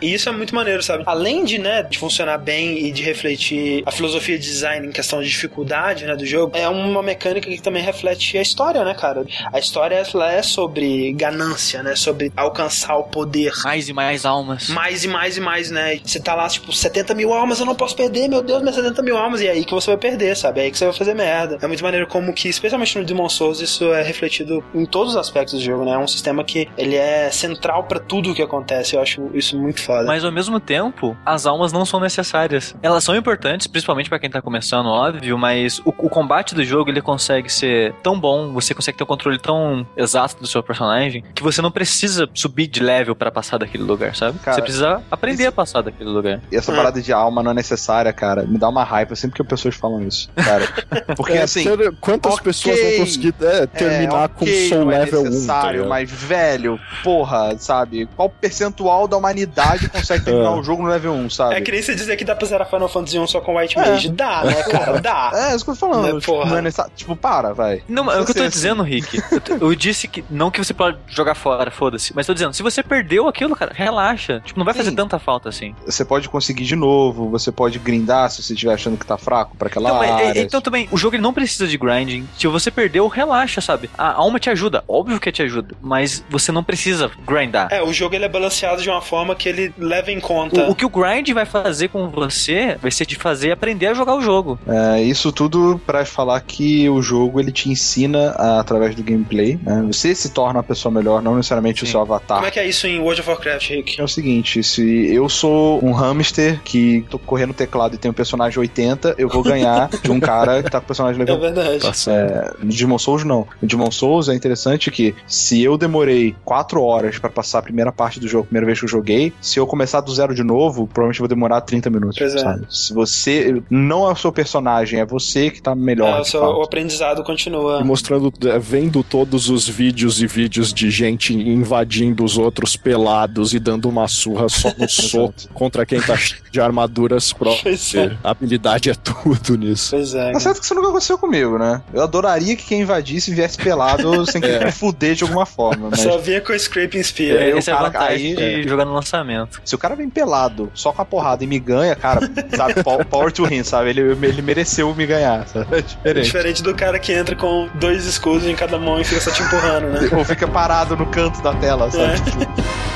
E 0.00 0.12
isso 0.14 0.28
é 0.28 0.32
muito 0.32 0.54
maneiro, 0.54 0.82
sabe? 0.82 1.04
Além 1.06 1.44
de, 1.44 1.58
né, 1.58 1.82
de 1.84 1.98
funcionar 1.98 2.38
bem 2.38 2.86
e 2.86 2.90
de 2.90 3.02
refletir 3.02 3.82
a 3.86 3.90
filosofia 3.92 4.38
de 4.38 4.44
design 4.46 4.88
em 4.88 4.90
questão 4.90 5.20
de 5.22 5.28
dificuldade, 5.28 6.04
né, 6.06 6.16
do 6.16 6.26
jogo, 6.26 6.56
é 6.56 6.68
uma 6.68 7.02
mecânica 7.02 7.48
que 7.48 7.62
também 7.62 7.82
reflete 7.82 8.36
a 8.36 8.42
história, 8.42 8.84
né, 8.84 8.94
cara? 8.94 9.24
A 9.52 9.58
história, 9.58 10.02
ela 10.12 10.32
é 10.32 10.42
sobre 10.42 11.12
ganância, 11.12 11.82
né? 11.82 11.94
Sobre 11.94 12.32
alcançar 12.36 12.96
o 12.96 13.04
poder. 13.04 13.52
Mais 13.64 13.88
e 13.88 13.92
mais 13.92 14.24
almas. 14.24 14.68
Mais 14.68 15.04
e 15.04 15.08
mais 15.08 15.36
e 15.36 15.40
mais, 15.40 15.70
né? 15.70 15.96
E 15.96 16.02
Você 16.04 16.20
tá 16.20 16.34
lá, 16.34 16.48
tipo, 16.48 16.72
70 16.72 17.14
mil 17.14 17.32
almas, 17.32 17.60
eu 17.60 17.66
não 17.66 17.74
posso 17.74 17.94
perder, 17.96 18.28
meu 18.28 18.42
Deus, 18.42 18.60
minhas 18.60 18.76
70 18.76 19.02
mil 19.02 19.16
almas. 19.16 19.40
E 19.40 19.46
é 19.46 19.50
aí 19.52 19.64
que 19.64 19.72
você 19.72 19.90
vai 19.90 19.98
perder, 19.98 20.36
sabe? 20.36 20.60
É 20.60 20.64
aí 20.64 20.70
que 20.70 20.78
você 20.78 20.84
vai 20.84 20.94
fazer 20.94 21.14
merda. 21.14 21.58
É 21.60 21.66
muito 21.66 21.82
maneiro 21.82 22.06
como 22.06 22.32
que, 22.32 22.48
especialmente 22.48 22.98
no 22.98 23.04
Demon 23.04 23.28
Souls, 23.28 23.60
isso 23.60 23.92
é 23.92 24.02
refletido 24.02 24.62
em 24.74 24.84
todos 24.86 25.14
os 25.14 25.16
aspectos 25.16 25.54
do 25.58 25.60
jogo, 25.64 25.84
né? 25.84 25.92
É 25.92 25.98
um 25.98 26.08
sistema 26.08 26.44
que 26.44 26.68
ele 26.76 26.96
é 26.96 27.30
central 27.30 27.84
pra 27.84 27.98
tudo 27.98 28.30
o 28.30 28.34
que 28.34 28.42
acontece. 28.42 28.96
Eu 28.96 29.02
acho 29.02 29.30
isso 29.34 29.58
muito 29.58 29.82
foda. 29.82 30.04
Mas 30.04 30.24
ao 30.24 30.32
mesmo 30.32 30.58
tempo, 30.60 31.16
as 31.24 31.46
almas 31.46 31.72
não 31.72 31.84
são 31.84 32.00
necessárias. 32.00 32.74
Elas 32.82 33.04
são 33.04 33.14
importantes, 33.16 33.66
principalmente 33.66 34.08
pra 34.08 34.18
quem 34.18 34.30
tá 34.30 34.40
começando, 34.42 34.86
óbvio, 34.86 35.36
mas 35.38 35.78
o, 35.80 35.88
o 35.88 36.08
combate 36.08 36.54
do 36.54 36.64
jogo 36.64 36.90
ele 36.90 37.00
consegue 37.02 37.50
ser 37.50 37.94
tão 38.02 38.18
bom, 38.18 38.52
você 38.52 38.74
consegue 38.74 38.96
ter 38.98 39.04
um 39.04 39.06
controle 39.06 39.38
tão 39.38 39.86
exato 39.96 40.36
do 40.40 40.46
seu 40.46 40.62
personagem, 40.62 41.22
que 41.34 41.42
você 41.42 41.60
não 41.62 41.70
precisa 41.70 42.28
subir 42.34 42.66
de 42.66 42.80
level 42.80 43.14
pra 43.14 43.30
passar 43.30 43.49
daquele 43.58 43.82
lugar, 43.84 44.14
sabe? 44.14 44.38
Cara, 44.38 44.56
você 44.56 44.62
precisa 44.62 45.02
aprender 45.10 45.46
a 45.46 45.52
passar 45.52 45.82
daquele 45.82 46.10
lugar. 46.10 46.40
E 46.50 46.56
essa 46.56 46.72
Hum. 46.72 46.76
parada 46.76 47.00
de 47.00 47.12
alma 47.12 47.42
não 47.42 47.50
é 47.50 47.54
necessária, 47.54 48.12
cara. 48.12 48.42
Me 48.44 48.58
dá 48.58 48.68
uma 48.68 48.84
raiva 48.84 49.14
sempre 49.16 49.36
que 49.36 49.42
as 49.42 49.48
pessoas 49.48 49.74
falam 49.74 50.02
isso, 50.06 50.28
cara. 50.36 50.66
Porque 51.16 51.32
É, 51.32 51.42
assim. 51.42 51.64
ter- 51.64 51.92
quantas 52.00 52.34
ok, 52.34 52.44
pessoas 52.44 52.80
vão 52.80 52.98
conseguir 52.98 53.34
é, 53.40 53.66
terminar 53.66 54.24
é, 54.24 54.28
com 54.28 54.44
ok, 54.44 54.68
Soul 54.68 54.84
não 54.86 54.92
é 54.92 54.98
Level 55.00 55.20
1? 55.20 55.24
tá 55.24 55.30
necessário, 55.30 55.70
ligado? 55.72 55.88
mas 55.88 56.10
velho, 56.10 56.80
porra, 57.02 57.56
sabe? 57.58 58.08
Qual 58.16 58.28
percentual 58.28 59.06
da 59.08 59.16
humanidade 59.16 59.88
consegue 59.88 60.24
terminar 60.24 60.50
É. 60.50 60.60
o 60.60 60.62
jogo 60.62 60.82
no 60.82 60.88
level 60.88 61.12
1, 61.12 61.30
sabe? 61.30 61.54
É 61.54 61.60
que 61.60 61.70
nem 61.72 61.82
você 61.82 61.94
dizer 61.94 62.16
que 62.16 62.24
dá 62.24 62.34
pra 62.34 62.46
zerar 62.46 62.68
Final 62.68 62.88
Fantasy 62.88 63.18
1 63.18 63.26
só 63.26 63.40
com 63.40 63.56
White 63.56 63.78
É. 63.78 63.90
Mage. 63.90 64.08
Dá, 64.10 64.44
né, 64.44 64.62
cara? 64.70 65.00
Dá. 65.00 65.30
É, 65.34 65.54
isso 65.56 65.64
que 65.64 65.70
eu 65.70 65.74
tô 65.76 65.80
falando. 65.80 66.14
Né, 66.14 66.20
tipo, 66.20 66.32
porra. 66.32 66.50
não 66.50 66.58
é 66.58 66.62
necessário. 66.62 66.92
Tipo, 66.96 67.16
para, 67.16 67.52
vai. 67.52 67.82
Não, 67.88 68.04
mas 68.04 68.16
é 68.16 68.20
o 68.20 68.24
que 68.24 68.30
eu 68.30 68.34
tô 68.34 68.40
Você, 68.40 68.46
assim, 68.46 68.50
dizendo, 68.56 68.82
Rick. 68.82 69.22
Eu, 69.50 69.68
eu 69.68 69.74
disse 69.74 70.06
que 70.08 70.24
não 70.30 70.50
que 70.50 70.62
você 70.62 70.72
pode 70.74 70.98
jogar 71.08 71.34
fora, 71.34 71.70
foda-se. 71.70 72.12
Mas 72.14 72.26
tô 72.26 72.34
dizendo, 72.34 72.52
se 72.54 72.62
você 72.62 72.82
perdeu 72.82 73.28
aquilo, 73.40 73.56
cara, 73.56 73.72
relaxa. 73.74 74.40
Tipo, 74.44 74.58
não 74.58 74.64
vai 74.64 74.74
fazer 74.74 74.90
Sim. 74.90 74.96
tanta 74.96 75.18
falta 75.18 75.48
assim. 75.48 75.74
Você 75.86 76.04
pode 76.04 76.28
conseguir 76.28 76.64
de 76.64 76.76
novo, 76.76 77.28
você 77.30 77.50
pode 77.50 77.78
grindar 77.78 78.30
se 78.30 78.42
você 78.42 78.52
estiver 78.52 78.74
achando 78.74 78.96
que 78.98 79.06
tá 79.06 79.16
fraco 79.16 79.56
pra 79.56 79.68
aquela 79.68 79.94
mas, 79.94 80.10
é- 80.10 80.28
área. 80.28 80.40
então 80.42 80.60
também, 80.60 80.88
o 80.92 80.96
jogo 80.96 81.16
ele 81.16 81.22
não 81.22 81.32
precisa 81.32 81.66
de 81.66 81.78
grinding. 81.78 82.26
Se 82.38 82.46
você 82.46 82.70
perdeu, 82.70 83.06
relaxa, 83.08 83.60
sabe? 83.60 83.88
A 83.96 84.12
alma 84.12 84.38
te 84.38 84.50
ajuda, 84.50 84.84
óbvio 84.86 85.18
que 85.18 85.32
te 85.32 85.42
ajuda, 85.42 85.74
mas 85.80 86.24
você 86.28 86.52
não 86.52 86.62
precisa 86.62 87.10
grindar. 87.26 87.68
É, 87.70 87.82
o 87.82 87.92
jogo 87.92 88.14
ele 88.14 88.24
é 88.24 88.28
balanceado 88.28 88.82
de 88.82 88.90
uma 88.90 89.00
forma 89.00 89.34
que 89.34 89.48
ele 89.48 89.72
leva 89.78 90.10
em 90.12 90.20
conta. 90.20 90.66
O, 90.66 90.70
o 90.72 90.74
que 90.74 90.84
o 90.84 90.88
grind 90.90 91.28
vai 91.30 91.46
fazer 91.46 91.88
com 91.88 92.08
você 92.08 92.76
vai 92.80 92.90
ser 92.90 93.06
de 93.06 93.16
fazer 93.16 93.52
aprender 93.52 93.86
a 93.86 93.94
jogar 93.94 94.14
o 94.16 94.20
jogo. 94.20 94.58
É, 94.68 95.02
isso 95.02 95.32
tudo 95.32 95.80
pra 95.86 96.04
falar 96.04 96.40
que 96.40 96.88
o 96.88 97.00
jogo 97.00 97.40
ele 97.40 97.52
te 97.52 97.68
ensina 97.70 98.30
a- 98.36 98.60
através 98.60 98.94
do 98.94 99.02
gameplay. 99.02 99.58
né? 99.62 99.82
Você 99.86 100.14
se 100.14 100.30
torna 100.30 100.58
uma 100.58 100.62
pessoa 100.62 100.92
melhor, 100.92 101.22
não 101.22 101.36
necessariamente 101.36 101.82
o 101.82 101.86
Sim. 101.86 101.92
seu 101.92 102.00
avatar. 102.00 102.36
Como 102.38 102.46
é 102.48 102.50
que 102.50 102.58
é 102.58 102.66
isso 102.66 102.86
em 102.86 102.98
World 102.98 103.20
of 103.20 103.29
Warcraft, 103.30 103.68
Rick? 103.70 104.00
É 104.00 104.04
o 104.04 104.08
seguinte, 104.08 104.62
se 104.62 105.12
eu 105.14 105.28
sou 105.28 105.84
um 105.84 105.92
hamster 105.92 106.60
que 106.62 107.04
tô 107.10 107.18
correndo 107.18 107.52
teclado 107.54 107.94
e 107.94 107.98
tem 107.98 108.10
um 108.10 108.14
personagem 108.14 108.58
80, 108.58 109.14
eu 109.18 109.28
vou 109.28 109.42
ganhar 109.42 109.88
de 110.02 110.10
um 110.10 110.20
cara 110.20 110.62
que 110.62 110.70
tá 110.70 110.78
com 110.80 110.84
o 110.84 110.86
personagem 110.86 111.20
É 111.20 111.24
level 111.24 111.40
verdade. 111.40 111.80
Tá 111.80 111.92
certo. 111.92 112.64
No 112.64 112.72
Demon 112.72 112.98
Souls, 112.98 113.24
não. 113.24 113.46
No 113.60 113.68
Demon 113.68 113.90
Souls 113.90 114.28
é 114.28 114.34
interessante 114.34 114.90
que 114.90 115.14
se 115.26 115.62
eu 115.62 115.76
demorei 115.78 116.34
4 116.44 116.82
horas 116.82 117.18
pra 117.18 117.30
passar 117.30 117.58
a 117.60 117.62
primeira 117.62 117.92
parte 117.92 118.18
do 118.20 118.26
jogo, 118.28 118.44
a 118.44 118.46
primeira 118.46 118.66
vez 118.66 118.78
que 118.78 118.84
eu 118.84 118.88
joguei, 118.88 119.32
se 119.40 119.58
eu 119.58 119.66
começar 119.66 120.00
do 120.00 120.12
zero 120.14 120.34
de 120.34 120.42
novo, 120.42 120.86
provavelmente 120.86 121.20
eu 121.20 121.22
vou 121.24 121.28
demorar 121.28 121.60
30 121.60 121.90
minutos. 121.90 122.18
Pois 122.18 122.34
é. 122.34 122.38
sabe? 122.38 122.66
Se 122.70 122.92
você. 122.92 123.62
Não 123.70 124.08
é 124.08 124.12
o 124.12 124.16
seu 124.16 124.32
personagem, 124.32 125.00
é 125.00 125.04
você 125.06 125.50
que 125.50 125.60
tá 125.62 125.74
melhor. 125.74 126.20
É, 126.20 126.24
seu- 126.24 126.40
fato. 126.40 126.58
o 126.58 126.62
aprendizado 126.62 127.22
continua. 127.24 127.80
E 127.80 127.84
mostrando, 127.84 128.32
é, 128.46 128.58
vendo 128.58 129.02
todos 129.02 129.48
os 129.48 129.68
vídeos 129.68 130.20
e 130.22 130.26
vídeos 130.26 130.72
de 130.72 130.90
gente 130.90 131.34
invadindo 131.34 132.24
os 132.24 132.38
outros 132.38 132.76
pelados 132.76 133.09
e 133.52 133.58
dando 133.58 133.88
uma 133.88 134.06
surra 134.08 134.48
só 134.48 134.72
no 134.76 134.88
soco 134.88 135.34
contra 135.54 135.84
quem 135.86 136.00
tá 136.00 136.16
cheio 136.16 136.40
de 136.50 136.60
armaduras 136.60 137.32
próprias. 137.32 137.62
Pois 137.62 137.94
é. 137.94 138.16
A 138.24 138.30
habilidade 138.30 138.90
é 138.90 138.94
tudo 138.94 139.56
nisso. 139.56 139.90
Pois 139.92 140.14
é. 140.14 140.32
Tá 140.32 140.40
certo 140.40 140.58
que 140.60 140.64
isso 140.64 140.74
nunca 140.74 140.88
aconteceu 140.88 141.18
comigo, 141.18 141.58
né? 141.58 141.80
Eu 141.92 142.02
adoraria 142.02 142.56
que 142.56 142.64
quem 142.64 142.80
invadisse 142.82 143.32
viesse 143.34 143.56
pelado 143.58 144.24
sem 144.30 144.40
que 144.40 144.58
me 144.64 144.72
fuder 144.72 145.14
de 145.14 145.24
alguma 145.24 145.46
forma. 145.46 145.88
Mas 145.90 146.00
Só 146.00 146.18
vinha 146.18 146.40
com 146.40 146.52
o 146.52 146.58
Scraping 146.58 147.02
Spear. 147.02 147.36
É, 147.38 147.52
eu, 147.52 147.58
Essa 147.58 147.70
é 147.70 147.74
a 147.74 147.76
cara, 147.76 147.88
vantagem 147.90 148.36
aí, 148.36 148.62
de 148.62 148.68
jogar 148.68 148.84
no 148.84 148.92
lançamento. 148.94 149.60
se 149.64 149.74
o 149.74 149.78
cara 149.78 149.94
vem 149.94 150.08
pelado, 150.10 150.70
só 150.74 150.92
com 150.92 151.02
a 151.02 151.04
porrada 151.04 151.44
e 151.44 151.46
me 151.46 151.58
ganha, 151.58 151.94
cara, 151.96 152.20
sabe? 152.56 152.82
pow- 152.82 153.04
Power 153.04 153.32
to 153.32 153.46
him, 153.52 153.62
sabe? 153.62 153.90
Ele, 153.90 154.00
ele 154.00 154.42
mereceu 154.42 154.94
me 154.94 155.06
ganhar, 155.06 155.46
sabe? 155.48 155.66
É 155.76 155.82
diferente. 155.82 156.24
Diferente 156.24 156.62
do 156.62 156.74
cara 156.74 156.98
que 156.98 157.12
entra 157.12 157.34
com 157.36 157.68
dois 157.74 158.04
escudos 158.06 158.46
em 158.46 158.54
cada 158.54 158.78
mão 158.78 159.00
e 159.00 159.04
fica 159.04 159.20
só 159.20 159.30
te 159.30 159.42
empurrando, 159.42 159.86
né? 159.88 160.08
Ou 160.16 160.24
fica 160.24 160.46
parado 160.48 160.96
no 160.96 161.06
canto 161.06 161.40
da 161.42 161.54
tela, 161.54 161.90
sabe? 161.90 162.04
É. 162.14 162.89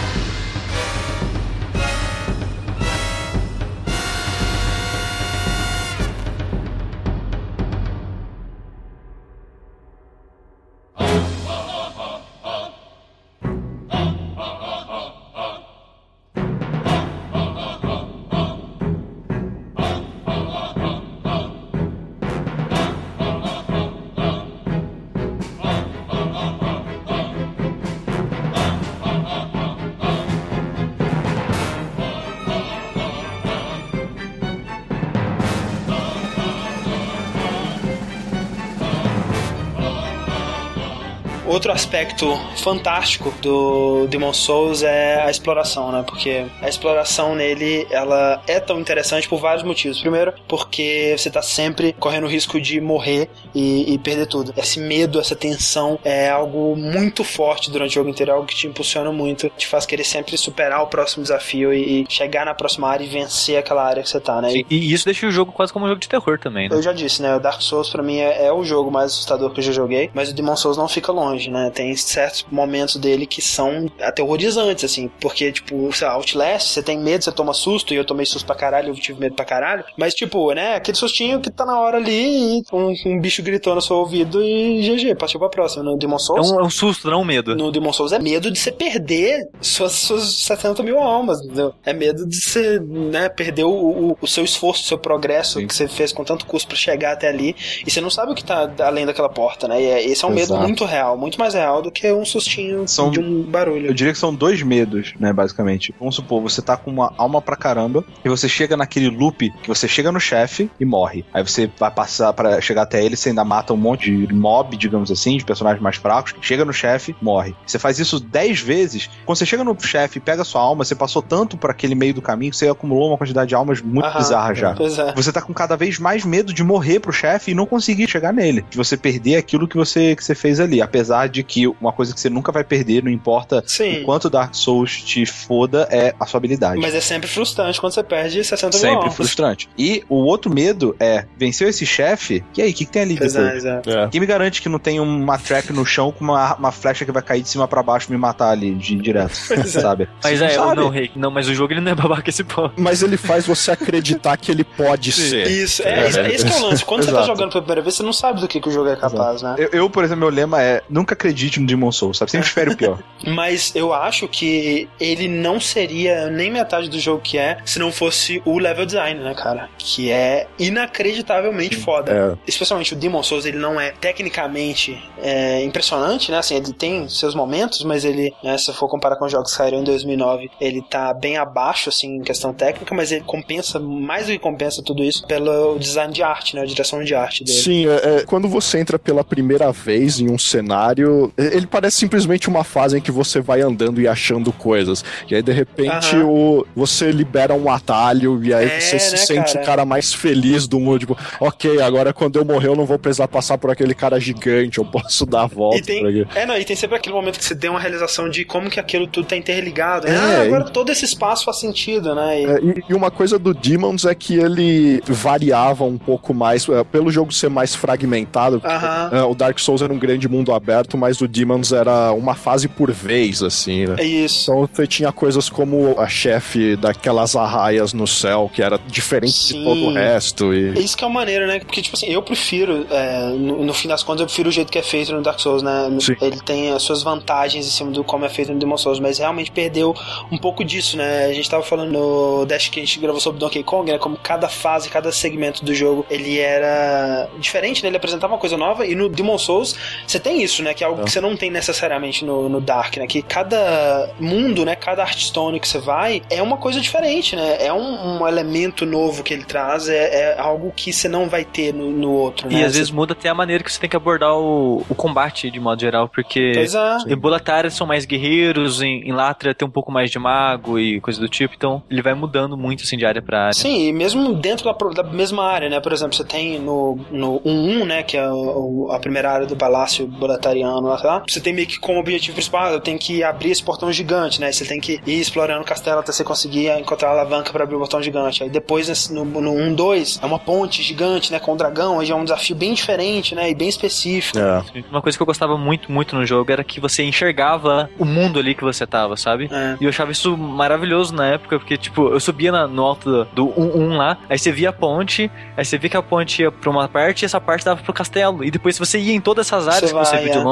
aspecto 41.94 42.36
fantástico 42.56 43.32
do 43.40 44.08
Demon 44.08 44.32
Souls 44.32 44.82
é 44.82 45.22
a 45.22 45.30
exploração, 45.30 45.92
né? 45.92 46.02
Porque 46.04 46.44
a 46.60 46.68
exploração 46.68 47.36
nele, 47.36 47.86
ela 47.88 48.42
é 48.48 48.58
tão 48.58 48.80
interessante 48.80 49.28
por 49.28 49.38
vários 49.38 49.62
motivos. 49.62 50.00
Primeiro, 50.00 50.32
porque 50.48 51.14
você 51.16 51.30
tá 51.30 51.40
sempre 51.40 51.92
correndo 51.92 52.24
o 52.24 52.28
risco 52.28 52.60
de 52.60 52.80
morrer 52.80 53.30
e, 53.54 53.94
e 53.94 53.98
perder 53.98 54.26
tudo. 54.26 54.52
Esse 54.56 54.80
medo, 54.80 55.20
essa 55.20 55.36
tensão 55.36 55.96
é 56.04 56.28
algo 56.28 56.74
muito 56.74 57.22
forte 57.22 57.70
durante 57.70 57.92
o 57.92 57.94
jogo 57.94 58.10
inteiro, 58.10 58.32
é 58.32 58.34
algo 58.34 58.46
que 58.46 58.56
te 58.56 58.66
impulsiona 58.66 59.12
muito, 59.12 59.48
te 59.56 59.68
faz 59.68 59.86
querer 59.86 60.02
sempre 60.04 60.36
superar 60.36 60.82
o 60.82 60.88
próximo 60.88 61.22
desafio 61.22 61.72
e, 61.72 62.02
e 62.02 62.06
chegar 62.08 62.44
na 62.44 62.54
próxima 62.54 62.88
área 62.88 63.04
e 63.04 63.08
vencer 63.08 63.56
aquela 63.56 63.84
área 63.84 64.02
que 64.02 64.08
você 64.08 64.18
tá, 64.18 64.42
né? 64.42 64.52
E 64.52 64.66
E 64.68 64.92
isso 64.92 65.04
deixa 65.04 65.28
o 65.28 65.30
jogo 65.30 65.52
quase 65.52 65.72
como 65.72 65.84
um 65.84 65.88
jogo 65.88 66.00
de 66.00 66.08
terror 66.08 66.40
também, 66.40 66.68
né? 66.68 66.74
eu 66.74 66.82
já 66.82 66.92
disse, 66.92 67.22
né? 67.22 67.36
O 67.36 67.38
Dark 67.38 67.62
Souls 67.62 67.88
pra 67.88 68.02
mim 68.02 68.18
é, 68.18 68.46
é 68.46 68.52
o 68.52 68.64
jogo 68.64 68.90
mais 68.90 69.12
assustador 69.12 69.50
que 69.50 69.60
eu 69.60 69.64
já 69.64 69.70
joguei, 69.70 70.10
mas 70.12 70.30
o 70.30 70.34
Demon 70.34 70.56
Souls 70.56 70.76
não 70.76 70.88
fica 70.88 71.12
longe. 71.12 71.50
né? 71.50 71.70
Tem 71.70 71.83
certos 71.96 72.46
momentos 72.50 72.96
dele 72.96 73.26
que 73.26 73.42
são 73.42 73.90
aterrorizantes, 74.00 74.84
assim, 74.84 75.10
porque, 75.20 75.52
tipo, 75.52 75.92
sei 75.92 76.06
lá, 76.06 76.14
Outlast, 76.14 76.68
você 76.68 76.82
tem 76.82 76.98
medo, 76.98 77.24
você 77.24 77.32
toma 77.32 77.52
susto, 77.52 77.92
e 77.92 77.96
eu 77.96 78.04
tomei 78.04 78.26
susto 78.26 78.46
pra 78.46 78.54
caralho, 78.54 78.88
eu 78.88 78.94
tive 78.94 79.20
medo 79.20 79.34
pra 79.34 79.44
caralho, 79.44 79.84
mas, 79.98 80.14
tipo, 80.14 80.52
né, 80.52 80.74
aquele 80.74 80.96
sustinho 80.96 81.40
que 81.40 81.50
tá 81.50 81.64
na 81.64 81.78
hora 81.78 81.96
ali, 81.96 82.58
e 82.58 82.62
um, 82.72 82.94
um 83.06 83.20
bicho 83.20 83.42
gritou 83.42 83.74
no 83.74 83.82
seu 83.82 83.96
ouvido 83.96 84.42
e 84.42 84.82
GG, 84.82 85.14
passou 85.16 85.38
pra 85.38 85.48
próxima. 85.48 85.82
No 85.82 85.96
Demon 85.96 86.18
Souls... 86.18 86.50
É 86.50 86.54
um, 86.54 86.60
é 86.60 86.62
um 86.62 86.70
susto, 86.70 87.10
não 87.10 87.22
um 87.22 87.24
medo. 87.24 87.54
No 87.56 87.70
Demon 87.70 87.92
Souls 87.92 88.12
é 88.12 88.18
medo 88.18 88.50
de 88.50 88.58
você 88.58 88.72
perder 88.72 89.48
suas, 89.60 89.92
suas 89.92 90.24
70 90.24 90.82
mil 90.82 90.98
almas, 90.98 91.40
entendeu? 91.40 91.74
É 91.84 91.92
medo 91.92 92.26
de 92.26 92.36
você, 92.36 92.78
né, 92.80 93.28
perder 93.28 93.64
o, 93.64 93.70
o, 93.70 94.18
o 94.20 94.26
seu 94.26 94.44
esforço, 94.44 94.82
o 94.82 94.86
seu 94.86 94.98
progresso 94.98 95.60
Sim. 95.60 95.66
que 95.66 95.74
você 95.74 95.88
fez 95.88 96.12
com 96.12 96.24
tanto 96.24 96.46
custo 96.46 96.68
pra 96.68 96.76
chegar 96.76 97.12
até 97.12 97.28
ali, 97.28 97.54
e 97.86 97.90
você 97.90 98.00
não 98.00 98.10
sabe 98.10 98.32
o 98.32 98.34
que 98.34 98.44
tá 98.44 98.70
além 98.80 99.06
daquela 99.06 99.28
porta, 99.28 99.68
né? 99.68 99.82
E 99.82 99.86
é, 99.86 100.04
esse 100.04 100.24
é 100.24 100.28
um 100.28 100.32
Exato. 100.32 100.54
medo 100.54 100.66
muito 100.66 100.84
real, 100.84 101.16
muito 101.16 101.38
mais 101.38 101.54
real 101.54 101.73
do 101.80 101.90
que 101.90 102.10
um 102.12 102.24
sustinho 102.24 102.86
são, 102.86 103.10
de 103.10 103.20
um 103.20 103.42
barulho. 103.42 103.86
Eu 103.86 103.94
diria 103.94 104.12
que 104.12 104.18
são 104.18 104.34
dois 104.34 104.62
medos, 104.62 105.14
né, 105.18 105.32
basicamente. 105.32 105.94
Vamos 105.98 106.16
supor, 106.16 106.40
você 106.42 106.62
tá 106.62 106.76
com 106.76 106.90
uma 106.90 107.12
alma 107.16 107.40
pra 107.40 107.56
caramba, 107.56 108.04
e 108.24 108.28
você 108.28 108.48
chega 108.48 108.76
naquele 108.76 109.08
loop 109.08 109.50
que 109.62 109.68
você 109.68 109.86
chega 109.88 110.10
no 110.10 110.20
chefe 110.20 110.70
e 110.78 110.84
morre. 110.84 111.24
Aí 111.32 111.42
você 111.42 111.70
vai 111.78 111.90
passar 111.90 112.32
para 112.32 112.60
chegar 112.60 112.82
até 112.82 113.04
ele, 113.04 113.16
você 113.16 113.30
ainda 113.30 113.44
mata 113.44 113.72
um 113.72 113.76
monte 113.76 114.10
de 114.10 114.34
mob, 114.34 114.76
digamos 114.76 115.10
assim, 115.10 115.36
de 115.36 115.44
personagens 115.44 115.82
mais 115.82 115.96
fracos, 115.96 116.34
chega 116.40 116.64
no 116.64 116.72
chefe, 116.72 117.14
morre. 117.20 117.54
Você 117.66 117.78
faz 117.78 117.98
isso 117.98 118.20
dez 118.20 118.60
vezes, 118.60 119.10
quando 119.24 119.38
você 119.38 119.46
chega 119.46 119.64
no 119.64 119.76
chefe 119.80 120.18
e 120.18 120.20
pega 120.20 120.44
sua 120.44 120.60
alma, 120.60 120.84
você 120.84 120.94
passou 120.94 121.22
tanto 121.22 121.56
por 121.56 121.70
aquele 121.70 121.94
meio 121.94 122.14
do 122.14 122.22
caminho 122.22 122.50
que 122.50 122.56
você 122.56 122.68
acumulou 122.68 123.08
uma 123.08 123.18
quantidade 123.18 123.48
de 123.48 123.54
almas 123.54 123.80
muito 123.80 124.06
Aham, 124.06 124.18
bizarra 124.18 124.54
já. 124.54 124.70
É. 124.72 125.14
Você 125.14 125.32
tá 125.32 125.40
com 125.40 125.52
cada 125.52 125.76
vez 125.76 125.98
mais 125.98 126.24
medo 126.24 126.52
de 126.52 126.62
morrer 126.62 127.00
pro 127.00 127.12
chefe 127.12 127.50
e 127.50 127.54
não 127.54 127.66
conseguir 127.66 128.08
chegar 128.08 128.32
nele. 128.32 128.64
De 128.70 128.76
você 128.76 128.96
perder 128.96 129.36
aquilo 129.36 129.68
que 129.68 129.76
você, 129.76 130.14
que 130.14 130.24
você 130.24 130.34
fez 130.34 130.60
ali. 130.60 130.80
Apesar 130.80 131.28
de 131.28 131.42
que 131.42 131.63
uma 131.66 131.92
coisa 131.92 132.14
que 132.14 132.20
você 132.20 132.30
nunca 132.30 132.52
vai 132.52 132.64
perder, 132.64 133.02
não 133.02 133.10
importa 133.10 133.62
Sim. 133.66 134.02
o 134.02 134.04
quanto 134.04 134.30
Dark 134.30 134.54
Souls 134.54 135.02
te 135.02 135.24
foda, 135.26 135.88
é 135.90 136.14
a 136.18 136.26
sua 136.26 136.38
habilidade. 136.38 136.80
Mas 136.80 136.94
é 136.94 137.00
sempre 137.00 137.28
frustrante 137.28 137.80
quando 137.80 137.92
você 137.92 138.02
perde 138.02 138.42
60 138.42 138.78
mil 138.78 138.80
Sempre 138.80 139.10
frustrante. 139.10 139.68
E 139.78 140.04
o 140.08 140.16
outro 140.16 140.52
medo 140.52 140.94
é, 140.98 141.26
venceu 141.36 141.68
esse 141.68 141.86
chefe, 141.86 142.44
e 142.56 142.62
aí, 142.62 142.70
o 142.70 142.74
que, 142.74 142.84
que 142.84 142.92
tem 142.92 143.02
ali 143.02 143.16
pois 143.16 143.32
depois? 143.32 143.64
É, 143.64 143.82
é. 143.86 144.08
Quem 144.08 144.20
me 144.20 144.26
garante 144.26 144.60
que 144.62 144.68
não 144.68 144.78
tem 144.78 145.00
uma 145.00 145.38
trap 145.38 145.72
no 145.72 145.84
chão 145.84 146.12
com 146.12 146.24
uma, 146.24 146.54
uma 146.56 146.72
flecha 146.72 147.04
que 147.04 147.12
vai 147.12 147.22
cair 147.22 147.42
de 147.42 147.48
cima 147.48 147.66
para 147.66 147.82
baixo 147.82 148.08
e 148.08 148.12
me 148.12 148.18
matar 148.18 148.50
ali 148.50 148.74
de, 148.74 148.96
direto, 148.96 149.34
sabe? 149.66 150.08
Mas 150.22 150.40
é, 150.40 150.50
sabe. 150.50 150.76
não, 150.76 150.88
Rick, 150.88 151.18
não, 151.18 151.30
mas 151.30 151.48
o 151.48 151.54
jogo 151.54 151.72
ele 151.72 151.80
não 151.80 151.92
é 151.92 151.94
babaca 151.94 152.28
esse 152.28 152.44
ponto. 152.44 152.74
Mas 152.80 153.02
ele 153.02 153.16
faz 153.16 153.46
você 153.46 153.70
acreditar 153.70 154.36
que 154.36 154.50
ele 154.50 154.64
pode 154.64 155.12
ser. 155.12 155.46
Isso, 155.46 155.82
é, 155.82 156.06
é, 156.06 156.34
esse 156.34 156.46
é 156.46 156.56
o 156.56 156.66
lance. 156.66 156.84
Quando 156.84 157.04
você 157.04 157.12
tá 157.12 157.22
jogando 157.22 157.50
pela 157.50 157.62
primeira 157.62 157.82
vez, 157.82 157.94
você 157.94 158.02
não 158.02 158.12
sabe 158.12 158.40
do 158.40 158.48
que, 158.48 158.60
que 158.60 158.68
o 158.68 158.72
jogo 158.72 158.88
é 158.88 158.96
capaz, 158.96 159.36
Exato. 159.40 159.60
né? 159.60 159.68
Eu, 159.72 159.80
eu, 159.80 159.90
por 159.90 160.04
exemplo, 160.04 160.20
meu 160.20 160.28
lema 160.28 160.62
é 160.62 160.82
nunca 160.88 161.14
acredite 161.14 161.43
no 161.60 161.66
Demon 161.66 161.92
Souls, 161.92 162.18
sabe? 162.18 162.30
Sempre 162.30 162.48
espere 162.48 162.70
o 162.70 162.76
pior. 162.76 163.02
Mas 163.26 163.74
eu 163.74 163.92
acho 163.92 164.28
que 164.28 164.88
ele 165.00 165.28
não 165.28 165.60
seria 165.60 166.30
nem 166.30 166.50
metade 166.50 166.88
do 166.88 166.98
jogo 166.98 167.20
que 167.20 167.38
é 167.38 167.58
se 167.64 167.78
não 167.78 167.90
fosse 167.90 168.42
o 168.44 168.58
level 168.58 168.86
design, 168.86 169.20
né, 169.20 169.34
cara? 169.34 169.68
Que 169.78 170.10
é 170.10 170.46
inacreditavelmente 170.58 171.76
Sim. 171.76 171.82
foda. 171.82 172.12
É. 172.12 172.38
Especialmente 172.48 172.92
o 172.92 172.96
Demon 172.96 173.22
Souls, 173.22 173.44
ele 173.44 173.58
não 173.58 173.80
é 173.80 173.90
tecnicamente 173.90 175.02
é, 175.22 175.62
impressionante, 175.62 176.30
né? 176.30 176.38
Assim, 176.38 176.56
ele 176.56 176.72
tem 176.72 177.08
seus 177.08 177.34
momentos, 177.34 177.82
mas 177.84 178.04
ele, 178.04 178.32
né, 178.42 178.56
se 178.58 178.72
for 178.72 178.88
comparar 178.88 179.16
com 179.16 179.24
os 179.24 179.32
jogos 179.32 179.50
que 179.50 179.56
saíram 179.56 179.80
em 179.80 179.84
2009, 179.84 180.50
ele 180.60 180.82
tá 180.82 181.12
bem 181.14 181.36
abaixo, 181.36 181.88
assim, 181.88 182.16
em 182.16 182.22
questão 182.22 182.52
técnica, 182.52 182.94
mas 182.94 183.12
ele 183.12 183.24
compensa, 183.24 183.78
mais 183.78 184.26
do 184.26 184.32
que 184.32 184.38
compensa 184.38 184.82
tudo 184.82 185.02
isso, 185.02 185.26
pelo 185.26 185.78
design 185.78 186.12
de 186.12 186.22
arte, 186.22 186.54
né? 186.54 186.62
A 186.62 186.66
direção 186.66 187.02
de 187.02 187.14
arte 187.14 187.44
dele. 187.44 187.58
Sim, 187.58 187.86
é, 187.86 188.18
é, 188.18 188.24
quando 188.24 188.48
você 188.48 188.78
entra 188.78 188.98
pela 188.98 189.24
primeira 189.24 189.72
vez 189.72 190.20
em 190.20 190.30
um 190.30 190.38
cenário, 190.38 191.32
ele 191.36 191.66
parece 191.66 191.96
simplesmente 191.96 192.48
uma 192.48 192.62
fase 192.62 192.98
em 192.98 193.00
que 193.00 193.10
você 193.10 193.40
vai 193.40 193.60
andando 193.60 194.00
e 194.00 194.06
achando 194.06 194.52
coisas. 194.52 195.04
E 195.28 195.34
aí, 195.34 195.42
de 195.42 195.52
repente, 195.52 196.16
o, 196.16 196.64
você 196.74 197.10
libera 197.10 197.54
um 197.54 197.68
atalho 197.70 198.42
e 198.44 198.54
aí 198.54 198.66
é, 198.66 198.80
você 198.80 198.98
se 198.98 199.12
né, 199.12 199.16
sente 199.16 199.52
cara? 199.52 199.62
o 199.62 199.66
cara 199.66 199.84
mais 199.84 200.14
feliz 200.14 200.66
do 200.66 200.78
mundo. 200.78 201.00
Tipo, 201.00 201.18
ok, 201.40 201.80
agora 201.82 202.12
quando 202.12 202.38
eu 202.38 202.44
morrer 202.44 202.68
eu 202.68 202.76
não 202.76 202.86
vou 202.86 202.98
precisar 202.98 203.26
passar 203.26 203.58
por 203.58 203.70
aquele 203.70 203.94
cara 203.94 204.20
gigante, 204.20 204.78
eu 204.78 204.84
posso 204.84 205.26
dar 205.26 205.42
a 205.42 205.46
volta. 205.46 205.78
E 205.78 205.82
tem, 205.82 206.26
é, 206.34 206.46
não, 206.46 206.56
e 206.56 206.64
tem 206.64 206.76
sempre 206.76 206.96
aquele 206.96 207.14
momento 207.14 207.38
que 207.38 207.44
você 207.44 207.56
tem 207.56 207.68
uma 207.68 207.80
realização 207.80 208.28
de 208.28 208.44
como 208.44 208.70
que 208.70 208.78
aquilo 208.78 209.06
tudo 209.06 209.26
tá 209.26 209.36
interligado. 209.36 210.06
É, 210.06 210.16
ah, 210.16 210.42
agora 210.42 210.66
e... 210.68 210.72
todo 210.72 210.92
esse 210.92 211.04
espaço 211.04 211.44
faz 211.44 211.58
sentido, 211.58 212.14
né? 212.14 212.40
E... 212.40 212.44
É, 212.44 212.60
e, 212.62 212.84
e, 212.90 212.94
uma 212.94 213.10
coisa 213.10 213.38
do 213.38 213.52
Demons 213.52 214.04
é 214.04 214.14
que 214.14 214.36
ele 214.36 215.02
variava 215.06 215.84
um 215.84 215.98
pouco 215.98 216.32
mais, 216.32 216.68
é, 216.68 216.84
pelo 216.84 217.10
jogo 217.10 217.32
ser 217.32 217.50
mais 217.50 217.74
fragmentado. 217.74 218.60
-huh. 218.60 219.16
é, 219.16 219.22
o 219.24 219.34
Dark 219.34 219.58
Souls 219.58 219.82
era 219.82 219.92
um 219.92 219.98
grande 219.98 220.28
mundo 220.28 220.52
aberto, 220.52 220.96
mas 220.96 221.23
o 221.24 221.28
Demons 221.28 221.72
era 221.72 222.12
uma 222.12 222.34
fase 222.34 222.68
por 222.68 222.90
vez, 222.92 223.42
assim, 223.42 223.86
né? 223.86 223.96
É 223.98 224.04
isso. 224.04 224.50
Então 224.50 224.68
você 224.72 224.86
tinha 224.86 225.12
coisas 225.12 225.48
como 225.48 225.98
a 225.98 226.08
chefe 226.08 226.76
daquelas 226.76 227.34
arraias 227.36 227.92
no 227.92 228.06
céu, 228.06 228.50
que 228.52 228.62
era 228.62 228.78
diferente 228.86 229.32
Sim. 229.32 229.58
de 229.58 229.64
todo 229.64 229.86
o 229.86 229.92
resto. 229.92 230.54
E... 230.54 230.78
É 230.78 230.80
isso 230.80 230.96
que 230.96 231.04
é 231.04 231.06
uma 231.06 231.20
maneira, 231.20 231.46
né? 231.46 231.58
Porque, 231.60 231.82
tipo 231.82 231.96
assim, 231.96 232.06
eu 232.06 232.22
prefiro, 232.22 232.86
é, 232.90 233.30
no, 233.30 233.64
no, 233.64 233.74
fim 233.74 233.88
das 233.88 234.02
contas, 234.02 234.20
eu 234.20 234.26
prefiro 234.26 234.48
o 234.48 234.52
jeito 234.52 234.70
que 234.70 234.78
é 234.78 234.82
feito 234.82 235.12
no 235.12 235.22
Dark 235.22 235.38
Souls, 235.40 235.62
né? 235.62 235.90
Sim. 236.00 236.16
Ele 236.20 236.40
tem 236.40 236.70
as 236.72 236.82
suas 236.82 237.02
vantagens 237.02 237.66
em 237.66 237.70
cima 237.70 237.90
do 237.90 238.04
como 238.04 238.24
é 238.24 238.28
feito 238.28 238.52
no 238.52 238.58
Demon 238.58 238.76
Souls, 238.76 239.00
mas 239.00 239.18
realmente 239.18 239.50
perdeu 239.50 239.94
um 240.30 240.38
pouco 240.38 240.64
disso, 240.64 240.96
né? 240.96 241.26
A 241.26 241.32
gente 241.32 241.48
tava 241.48 241.62
falando 241.62 241.92
no 241.92 242.44
Dash 242.44 242.68
que 242.68 242.80
a 242.80 242.84
gente 242.84 242.98
gravou 242.98 243.20
sobre 243.20 243.40
Donkey 243.40 243.62
Kong, 243.62 243.90
né? 243.90 243.98
Como 243.98 244.16
cada 244.16 244.48
fase, 244.48 244.88
cada 244.88 245.10
segmento 245.12 245.64
do 245.64 245.74
jogo, 245.74 246.06
ele 246.10 246.38
era 246.38 247.28
diferente, 247.38 247.82
né? 247.82 247.88
Ele 247.88 247.96
apresentava 247.96 248.32
uma 248.32 248.38
coisa 248.38 248.56
nova, 248.56 248.86
e 248.86 248.94
no 248.94 249.08
Demon 249.08 249.38
Souls 249.38 249.76
você 250.06 250.18
tem 250.18 250.42
isso, 250.42 250.62
né? 250.62 250.74
Que 250.74 250.84
é 250.84 250.86
algo 250.86 251.04
que 251.04 251.10
você 251.14 251.20
não 251.20 251.36
tem 251.36 251.50
necessariamente 251.50 252.24
no, 252.24 252.48
no 252.48 252.60
Dark, 252.60 252.96
né? 252.96 253.06
Que 253.06 253.22
cada 253.22 254.10
mundo, 254.18 254.64
né? 254.64 254.74
Cada 254.74 255.02
Hearthstone 255.02 255.60
que 255.60 255.68
você 255.68 255.78
vai 255.78 256.22
é 256.28 256.42
uma 256.42 256.56
coisa 256.56 256.80
diferente, 256.80 257.36
né? 257.36 257.56
É 257.60 257.72
um, 257.72 258.18
um 258.18 258.28
elemento 258.28 258.84
novo 258.84 259.22
que 259.22 259.32
ele 259.32 259.44
traz, 259.44 259.88
é, 259.88 260.32
é, 260.32 260.40
algo 260.40 260.72
que 260.74 260.92
você 260.92 261.08
não 261.08 261.28
vai 261.28 261.44
ter 261.44 261.72
no, 261.72 261.90
no 261.90 262.10
outro, 262.10 262.48
né? 262.48 262.60
E 262.60 262.64
às 262.64 262.72
você... 262.72 262.78
vezes 262.78 262.90
muda 262.90 263.12
até 263.12 263.28
a 263.28 263.34
maneira 263.34 263.62
que 263.62 263.72
você 263.72 263.80
tem 263.80 263.88
que 263.88 263.96
abordar 263.96 264.34
o, 264.34 264.84
o 264.88 264.94
combate, 264.94 265.50
de 265.50 265.60
modo 265.60 265.80
geral, 265.80 266.08
porque 266.08 266.52
pois 266.54 266.74
é. 266.74 266.96
em 267.08 267.16
Bulatária 267.16 267.70
são 267.70 267.86
mais 267.86 268.04
guerreiros, 268.04 268.82
em, 268.82 269.08
em 269.08 269.12
Latria 269.12 269.54
tem 269.54 269.66
um 269.66 269.70
pouco 269.70 269.92
mais 269.92 270.10
de 270.10 270.18
mago 270.18 270.78
e 270.78 271.00
coisa 271.00 271.20
do 271.20 271.28
tipo, 271.28 271.54
então 271.54 271.82
ele 271.90 272.02
vai 272.02 272.14
mudando 272.14 272.56
muito, 272.56 272.82
assim, 272.82 272.96
de 272.96 273.06
área 273.06 273.22
pra 273.22 273.46
área. 273.46 273.52
Sim, 273.52 273.88
e 273.88 273.92
mesmo 273.92 274.34
dentro 274.34 274.64
da, 274.64 275.02
da 275.02 275.02
mesma 275.02 275.44
área, 275.44 275.68
né? 275.68 275.80
Por 275.80 275.92
exemplo, 275.92 276.14
você 276.14 276.24
tem 276.24 276.58
no, 276.58 276.98
no 277.10 277.40
1-1, 277.40 277.84
né? 277.84 278.02
Que 278.02 278.16
é 278.16 278.28
o, 278.28 278.88
a 278.90 278.98
primeira 278.98 279.30
área 279.30 279.46
do 279.46 279.56
palácio 279.56 280.06
bulatariano 280.06 280.88
lá, 280.88 280.98
você 281.28 281.40
tem 281.40 281.52
meio 281.52 281.66
que 281.66 281.78
como 281.78 281.98
objetivo 281.98 282.34
principal, 282.34 282.72
eu 282.72 282.80
tenho 282.80 282.98
que 282.98 283.22
abrir 283.22 283.50
esse 283.50 283.62
portão 283.62 283.92
gigante, 283.92 284.40
né? 284.40 284.50
Você 284.50 284.64
tem 284.64 284.80
que 284.80 285.00
ir 285.06 285.20
explorando 285.20 285.62
o 285.62 285.64
castelo 285.64 286.00
até 286.00 286.12
você 286.12 286.24
conseguir 286.24 286.68
encontrar 286.78 287.08
a 287.08 287.12
alavanca 287.12 287.52
para 287.52 287.64
abrir 287.64 287.76
o 287.76 287.78
portão 287.78 288.02
gigante. 288.02 288.42
Aí 288.42 288.50
depois, 288.50 289.10
no, 289.10 289.24
no 289.24 289.52
1, 289.52 289.74
2, 289.74 290.20
é 290.22 290.26
uma 290.26 290.38
ponte 290.38 290.82
gigante, 290.82 291.32
né? 291.32 291.38
Com 291.38 291.52
o 291.52 291.54
um 291.54 291.56
dragão, 291.56 292.00
aí 292.00 292.06
já 292.06 292.14
é 292.14 292.16
um 292.16 292.24
desafio 292.24 292.56
bem 292.56 292.74
diferente, 292.74 293.34
né? 293.34 293.50
E 293.50 293.54
bem 293.54 293.68
específico. 293.68 294.38
É. 294.38 294.62
Uma 294.90 295.02
coisa 295.02 295.16
que 295.16 295.22
eu 295.22 295.26
gostava 295.26 295.56
muito, 295.56 295.90
muito 295.90 296.14
no 296.16 296.24
jogo 296.24 296.50
era 296.50 296.64
que 296.64 296.80
você 296.80 297.02
enxergava 297.02 297.90
o 297.98 298.04
mundo 298.04 298.38
ali 298.38 298.54
que 298.54 298.64
você 298.64 298.86
tava, 298.86 299.16
sabe? 299.16 299.48
É. 299.52 299.76
E 299.80 299.84
eu 299.84 299.90
achava 299.90 300.12
isso 300.12 300.36
maravilhoso 300.36 301.14
na 301.14 301.26
época, 301.26 301.58
porque, 301.58 301.76
tipo, 301.76 302.08
eu 302.08 302.20
subia 302.20 302.52
na, 302.52 302.66
no 302.66 302.82
alto 302.82 303.26
do 303.32 303.48
1-1 303.48 303.96
lá, 303.96 304.18
aí 304.28 304.38
você 304.38 304.52
via 304.52 304.70
a 304.70 304.72
ponte, 304.72 305.30
aí 305.56 305.64
você 305.64 305.78
via 305.78 305.90
que 305.90 305.96
a 305.96 306.02
ponte 306.02 306.42
ia 306.42 306.50
pra 306.50 306.70
uma 306.70 306.88
parte 306.88 307.22
e 307.22 307.24
essa 307.26 307.40
parte 307.40 307.64
dava 307.64 307.82
pro 307.82 307.92
castelo. 307.92 308.44
E 308.44 308.50
depois 308.50 308.78
você 308.78 308.98
ia 308.98 309.14
em 309.14 309.20
todas 309.20 309.46
essas 309.46 309.68
áreas 309.68 309.90
você 309.90 309.98
que 309.98 310.04
você 310.04 310.16
viu 310.18 310.32
de 310.32 310.38
é. 310.38 310.42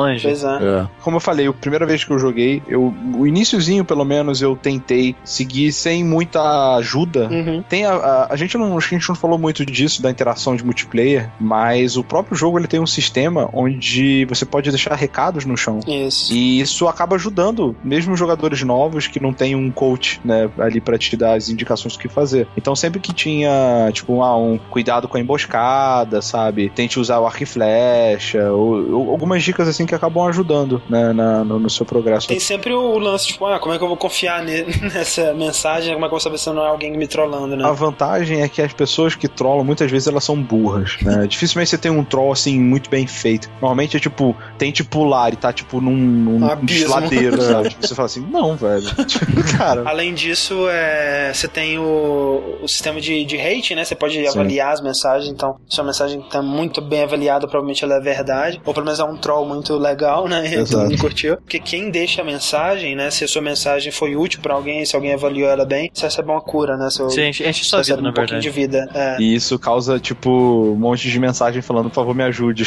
Longe. 0.42 0.64
É. 0.64 0.72
É. 0.72 0.88
Como 1.02 1.16
eu 1.16 1.20
falei, 1.20 1.46
a 1.46 1.52
primeira 1.52 1.86
vez 1.86 2.04
que 2.04 2.10
eu 2.10 2.18
joguei, 2.18 2.62
eu, 2.66 2.94
o 3.16 3.26
iníciozinho, 3.26 3.84
pelo 3.84 4.04
menos, 4.04 4.40
eu 4.40 4.56
tentei 4.56 5.14
seguir 5.24 5.72
sem 5.72 6.04
muita 6.04 6.76
ajuda. 6.76 7.28
Uhum. 7.28 7.62
Tem 7.68 7.84
a, 7.84 7.92
a, 7.92 8.32
a, 8.32 8.36
gente 8.36 8.56
não, 8.56 8.76
a 8.76 8.80
gente 8.80 9.08
não 9.08 9.14
falou 9.14 9.38
muito 9.38 9.64
disso, 9.64 10.02
da 10.02 10.10
interação 10.10 10.56
de 10.56 10.64
multiplayer, 10.64 11.30
mas 11.38 11.96
o 11.96 12.04
próprio 12.04 12.36
jogo 12.36 12.58
ele 12.58 12.66
tem 12.66 12.80
um 12.80 12.86
sistema 12.86 13.48
onde 13.52 14.24
você 14.26 14.44
pode 14.44 14.70
deixar 14.70 14.94
recados 14.94 15.44
no 15.44 15.56
chão. 15.56 15.80
Isso. 15.86 16.32
E 16.32 16.60
isso 16.60 16.88
acaba 16.88 17.16
ajudando, 17.16 17.76
mesmo 17.82 18.16
jogadores 18.16 18.62
novos 18.62 19.06
que 19.06 19.20
não 19.20 19.32
tem 19.32 19.54
um 19.54 19.70
coach, 19.70 20.20
né, 20.24 20.50
ali 20.58 20.80
para 20.80 20.98
te 20.98 21.16
dar 21.16 21.34
as 21.34 21.48
indicações 21.48 21.94
do 21.94 21.98
que 21.98 22.08
fazer. 22.08 22.46
Então 22.56 22.74
sempre 22.74 23.00
que 23.00 23.12
tinha, 23.12 23.90
tipo, 23.92 24.22
ah, 24.22 24.36
um 24.36 24.58
cuidado 24.58 25.08
com 25.08 25.16
a 25.16 25.20
emboscada, 25.20 26.22
sabe? 26.22 26.70
Tente 26.70 26.98
usar 26.98 27.18
o 27.20 27.26
arco 27.26 27.42
e 27.42 27.46
flecha, 27.46 28.50
ou, 28.50 28.92
ou, 28.92 29.10
algumas 29.10 29.42
dicas 29.42 29.68
assim 29.68 29.86
que 29.86 29.94
acabam 29.94 30.22
ajudando, 30.32 30.82
né, 30.88 31.12
na, 31.12 31.44
no, 31.44 31.58
no, 31.58 31.70
seu 31.70 31.86
progresso. 31.86 32.28
Tem 32.28 32.40
sempre 32.40 32.72
o 32.72 32.98
lance, 32.98 33.28
tipo, 33.28 33.46
ah, 33.46 33.58
como 33.58 33.74
é 33.74 33.78
que 33.78 33.84
eu 33.84 33.88
vou 33.88 33.96
confiar 33.96 34.42
nessa 34.42 35.32
mensagem? 35.34 35.92
Como 35.94 36.04
é 36.04 36.08
que 36.08 36.14
eu 36.14 36.18
vou 36.18 36.20
saber 36.20 36.38
se 36.38 36.50
não 36.50 36.64
é 36.64 36.68
alguém 36.68 36.96
me 36.96 37.06
trollando, 37.06 37.56
né? 37.56 37.64
A 37.64 37.72
vantagem 37.72 38.42
é 38.42 38.48
que 38.48 38.60
as 38.60 38.72
pessoas 38.72 39.14
que 39.14 39.28
trollam, 39.28 39.64
muitas 39.64 39.90
vezes 39.90 40.08
elas 40.08 40.24
são 40.24 40.40
burras, 40.40 40.96
né? 41.02 41.26
Dificilmente 41.28 41.70
você 41.70 41.78
tem 41.78 41.90
um 41.90 42.04
troll, 42.04 42.32
assim, 42.32 42.58
muito 42.58 42.90
bem 42.90 43.06
feito. 43.06 43.48
Normalmente 43.60 43.96
é 43.96 44.00
tipo, 44.00 44.36
tente 44.58 44.82
pular 44.82 45.32
e 45.32 45.36
tá, 45.36 45.52
tipo, 45.52 45.80
num, 45.80 45.96
num 45.96 46.40
ladeiro, 46.88 47.40
sabe? 47.42 47.68
Tipo, 47.70 47.86
você 47.86 47.94
fala 47.94 48.06
assim, 48.06 48.26
não, 48.30 48.56
velho. 48.56 48.82
Tipo, 49.04 49.56
cara. 49.56 49.82
Além 49.84 50.14
disso, 50.14 50.68
é, 50.68 51.32
você 51.32 51.48
tem 51.48 51.78
o, 51.78 52.58
o 52.62 52.68
sistema 52.68 53.00
de, 53.00 53.24
de 53.24 53.36
hate, 53.38 53.74
né? 53.74 53.84
Você 53.84 53.94
pode 53.94 54.14
Sim. 54.14 54.28
avaliar 54.28 54.72
as 54.72 54.80
mensagens, 54.80 55.30
então 55.30 55.56
se 55.68 55.80
a 55.80 55.84
mensagem 55.84 56.20
tá 56.22 56.42
muito 56.42 56.80
bem 56.80 57.02
avaliada, 57.02 57.46
provavelmente 57.46 57.84
ela 57.84 57.94
é 57.94 58.00
verdade. 58.00 58.60
Ou 58.64 58.72
pelo 58.72 58.86
menos 58.86 59.00
é 59.00 59.04
um 59.04 59.16
troll 59.16 59.46
muito 59.46 59.76
legal, 59.76 60.21
né? 60.28 60.46
Exato. 60.54 60.84
mundo 60.84 60.98
curtiu. 60.98 61.36
Porque 61.36 61.58
quem 61.58 61.90
deixa 61.90 62.22
a 62.22 62.24
mensagem, 62.24 62.94
né? 62.94 63.10
Se 63.10 63.24
a 63.24 63.28
sua 63.28 63.42
mensagem 63.42 63.92
foi 63.92 64.16
útil 64.16 64.40
pra 64.40 64.54
alguém, 64.54 64.84
se 64.84 64.94
alguém 64.94 65.12
avaliou 65.14 65.48
ela 65.48 65.64
bem, 65.64 65.90
você 65.92 66.06
recebe 66.06 66.30
uma 66.30 66.40
cura, 66.40 66.76
né? 66.76 66.90
Seu, 66.90 67.06
Você 67.06 67.28
enche, 67.28 67.52
sua 67.64 67.82
vida, 67.82 68.00
na 68.00 68.10
um 68.10 68.12
pouquinho 68.12 68.40
verdade. 68.40 68.42
de 68.42 68.50
vida. 68.50 68.88
É. 68.94 69.16
E 69.20 69.34
isso 69.34 69.58
causa, 69.58 69.98
tipo, 69.98 70.30
um 70.30 70.76
monte 70.76 71.10
de 71.10 71.18
mensagem 71.18 71.62
falando, 71.62 71.88
por 71.88 71.94
favor, 71.96 72.14
me 72.14 72.22
ajude. 72.24 72.62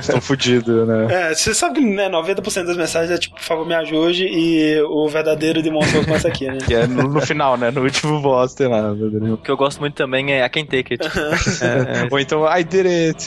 Estou 0.00 0.20
fudido, 0.22 0.86
né? 0.86 1.30
É, 1.30 1.34
você 1.34 1.54
sabe 1.54 1.80
que 1.80 1.86
né, 1.86 2.08
90% 2.08 2.64
das 2.64 2.76
mensagens 2.76 3.10
é 3.10 3.18
tipo, 3.18 3.36
por 3.36 3.42
favor, 3.44 3.66
me 3.66 3.74
ajude, 3.74 4.24
e 4.24 4.80
o 4.82 5.08
verdadeiro 5.08 5.62
Demon 5.62 5.82
Souls 5.82 6.06
começa 6.06 6.28
aqui, 6.28 6.46
né? 6.46 6.58
Que 6.66 6.74
é 6.74 6.86
no, 6.86 7.04
no 7.04 7.20
final, 7.20 7.56
né? 7.56 7.70
No 7.70 7.82
último 7.82 8.20
boss, 8.20 8.54
tem 8.54 8.66
lá. 8.68 8.92
O 8.92 9.36
que 9.38 9.50
eu 9.50 9.56
gosto 9.56 9.80
muito 9.80 9.94
também 9.94 10.32
é 10.32 10.42
a 10.42 10.48
Can 10.48 10.64
Take 10.64 10.94
It. 10.94 10.98
É, 11.60 12.04
é, 12.04 12.08
Ou 12.10 12.18
então, 12.18 12.44
I 12.46 12.62
did 12.62 12.86
it. 12.86 13.22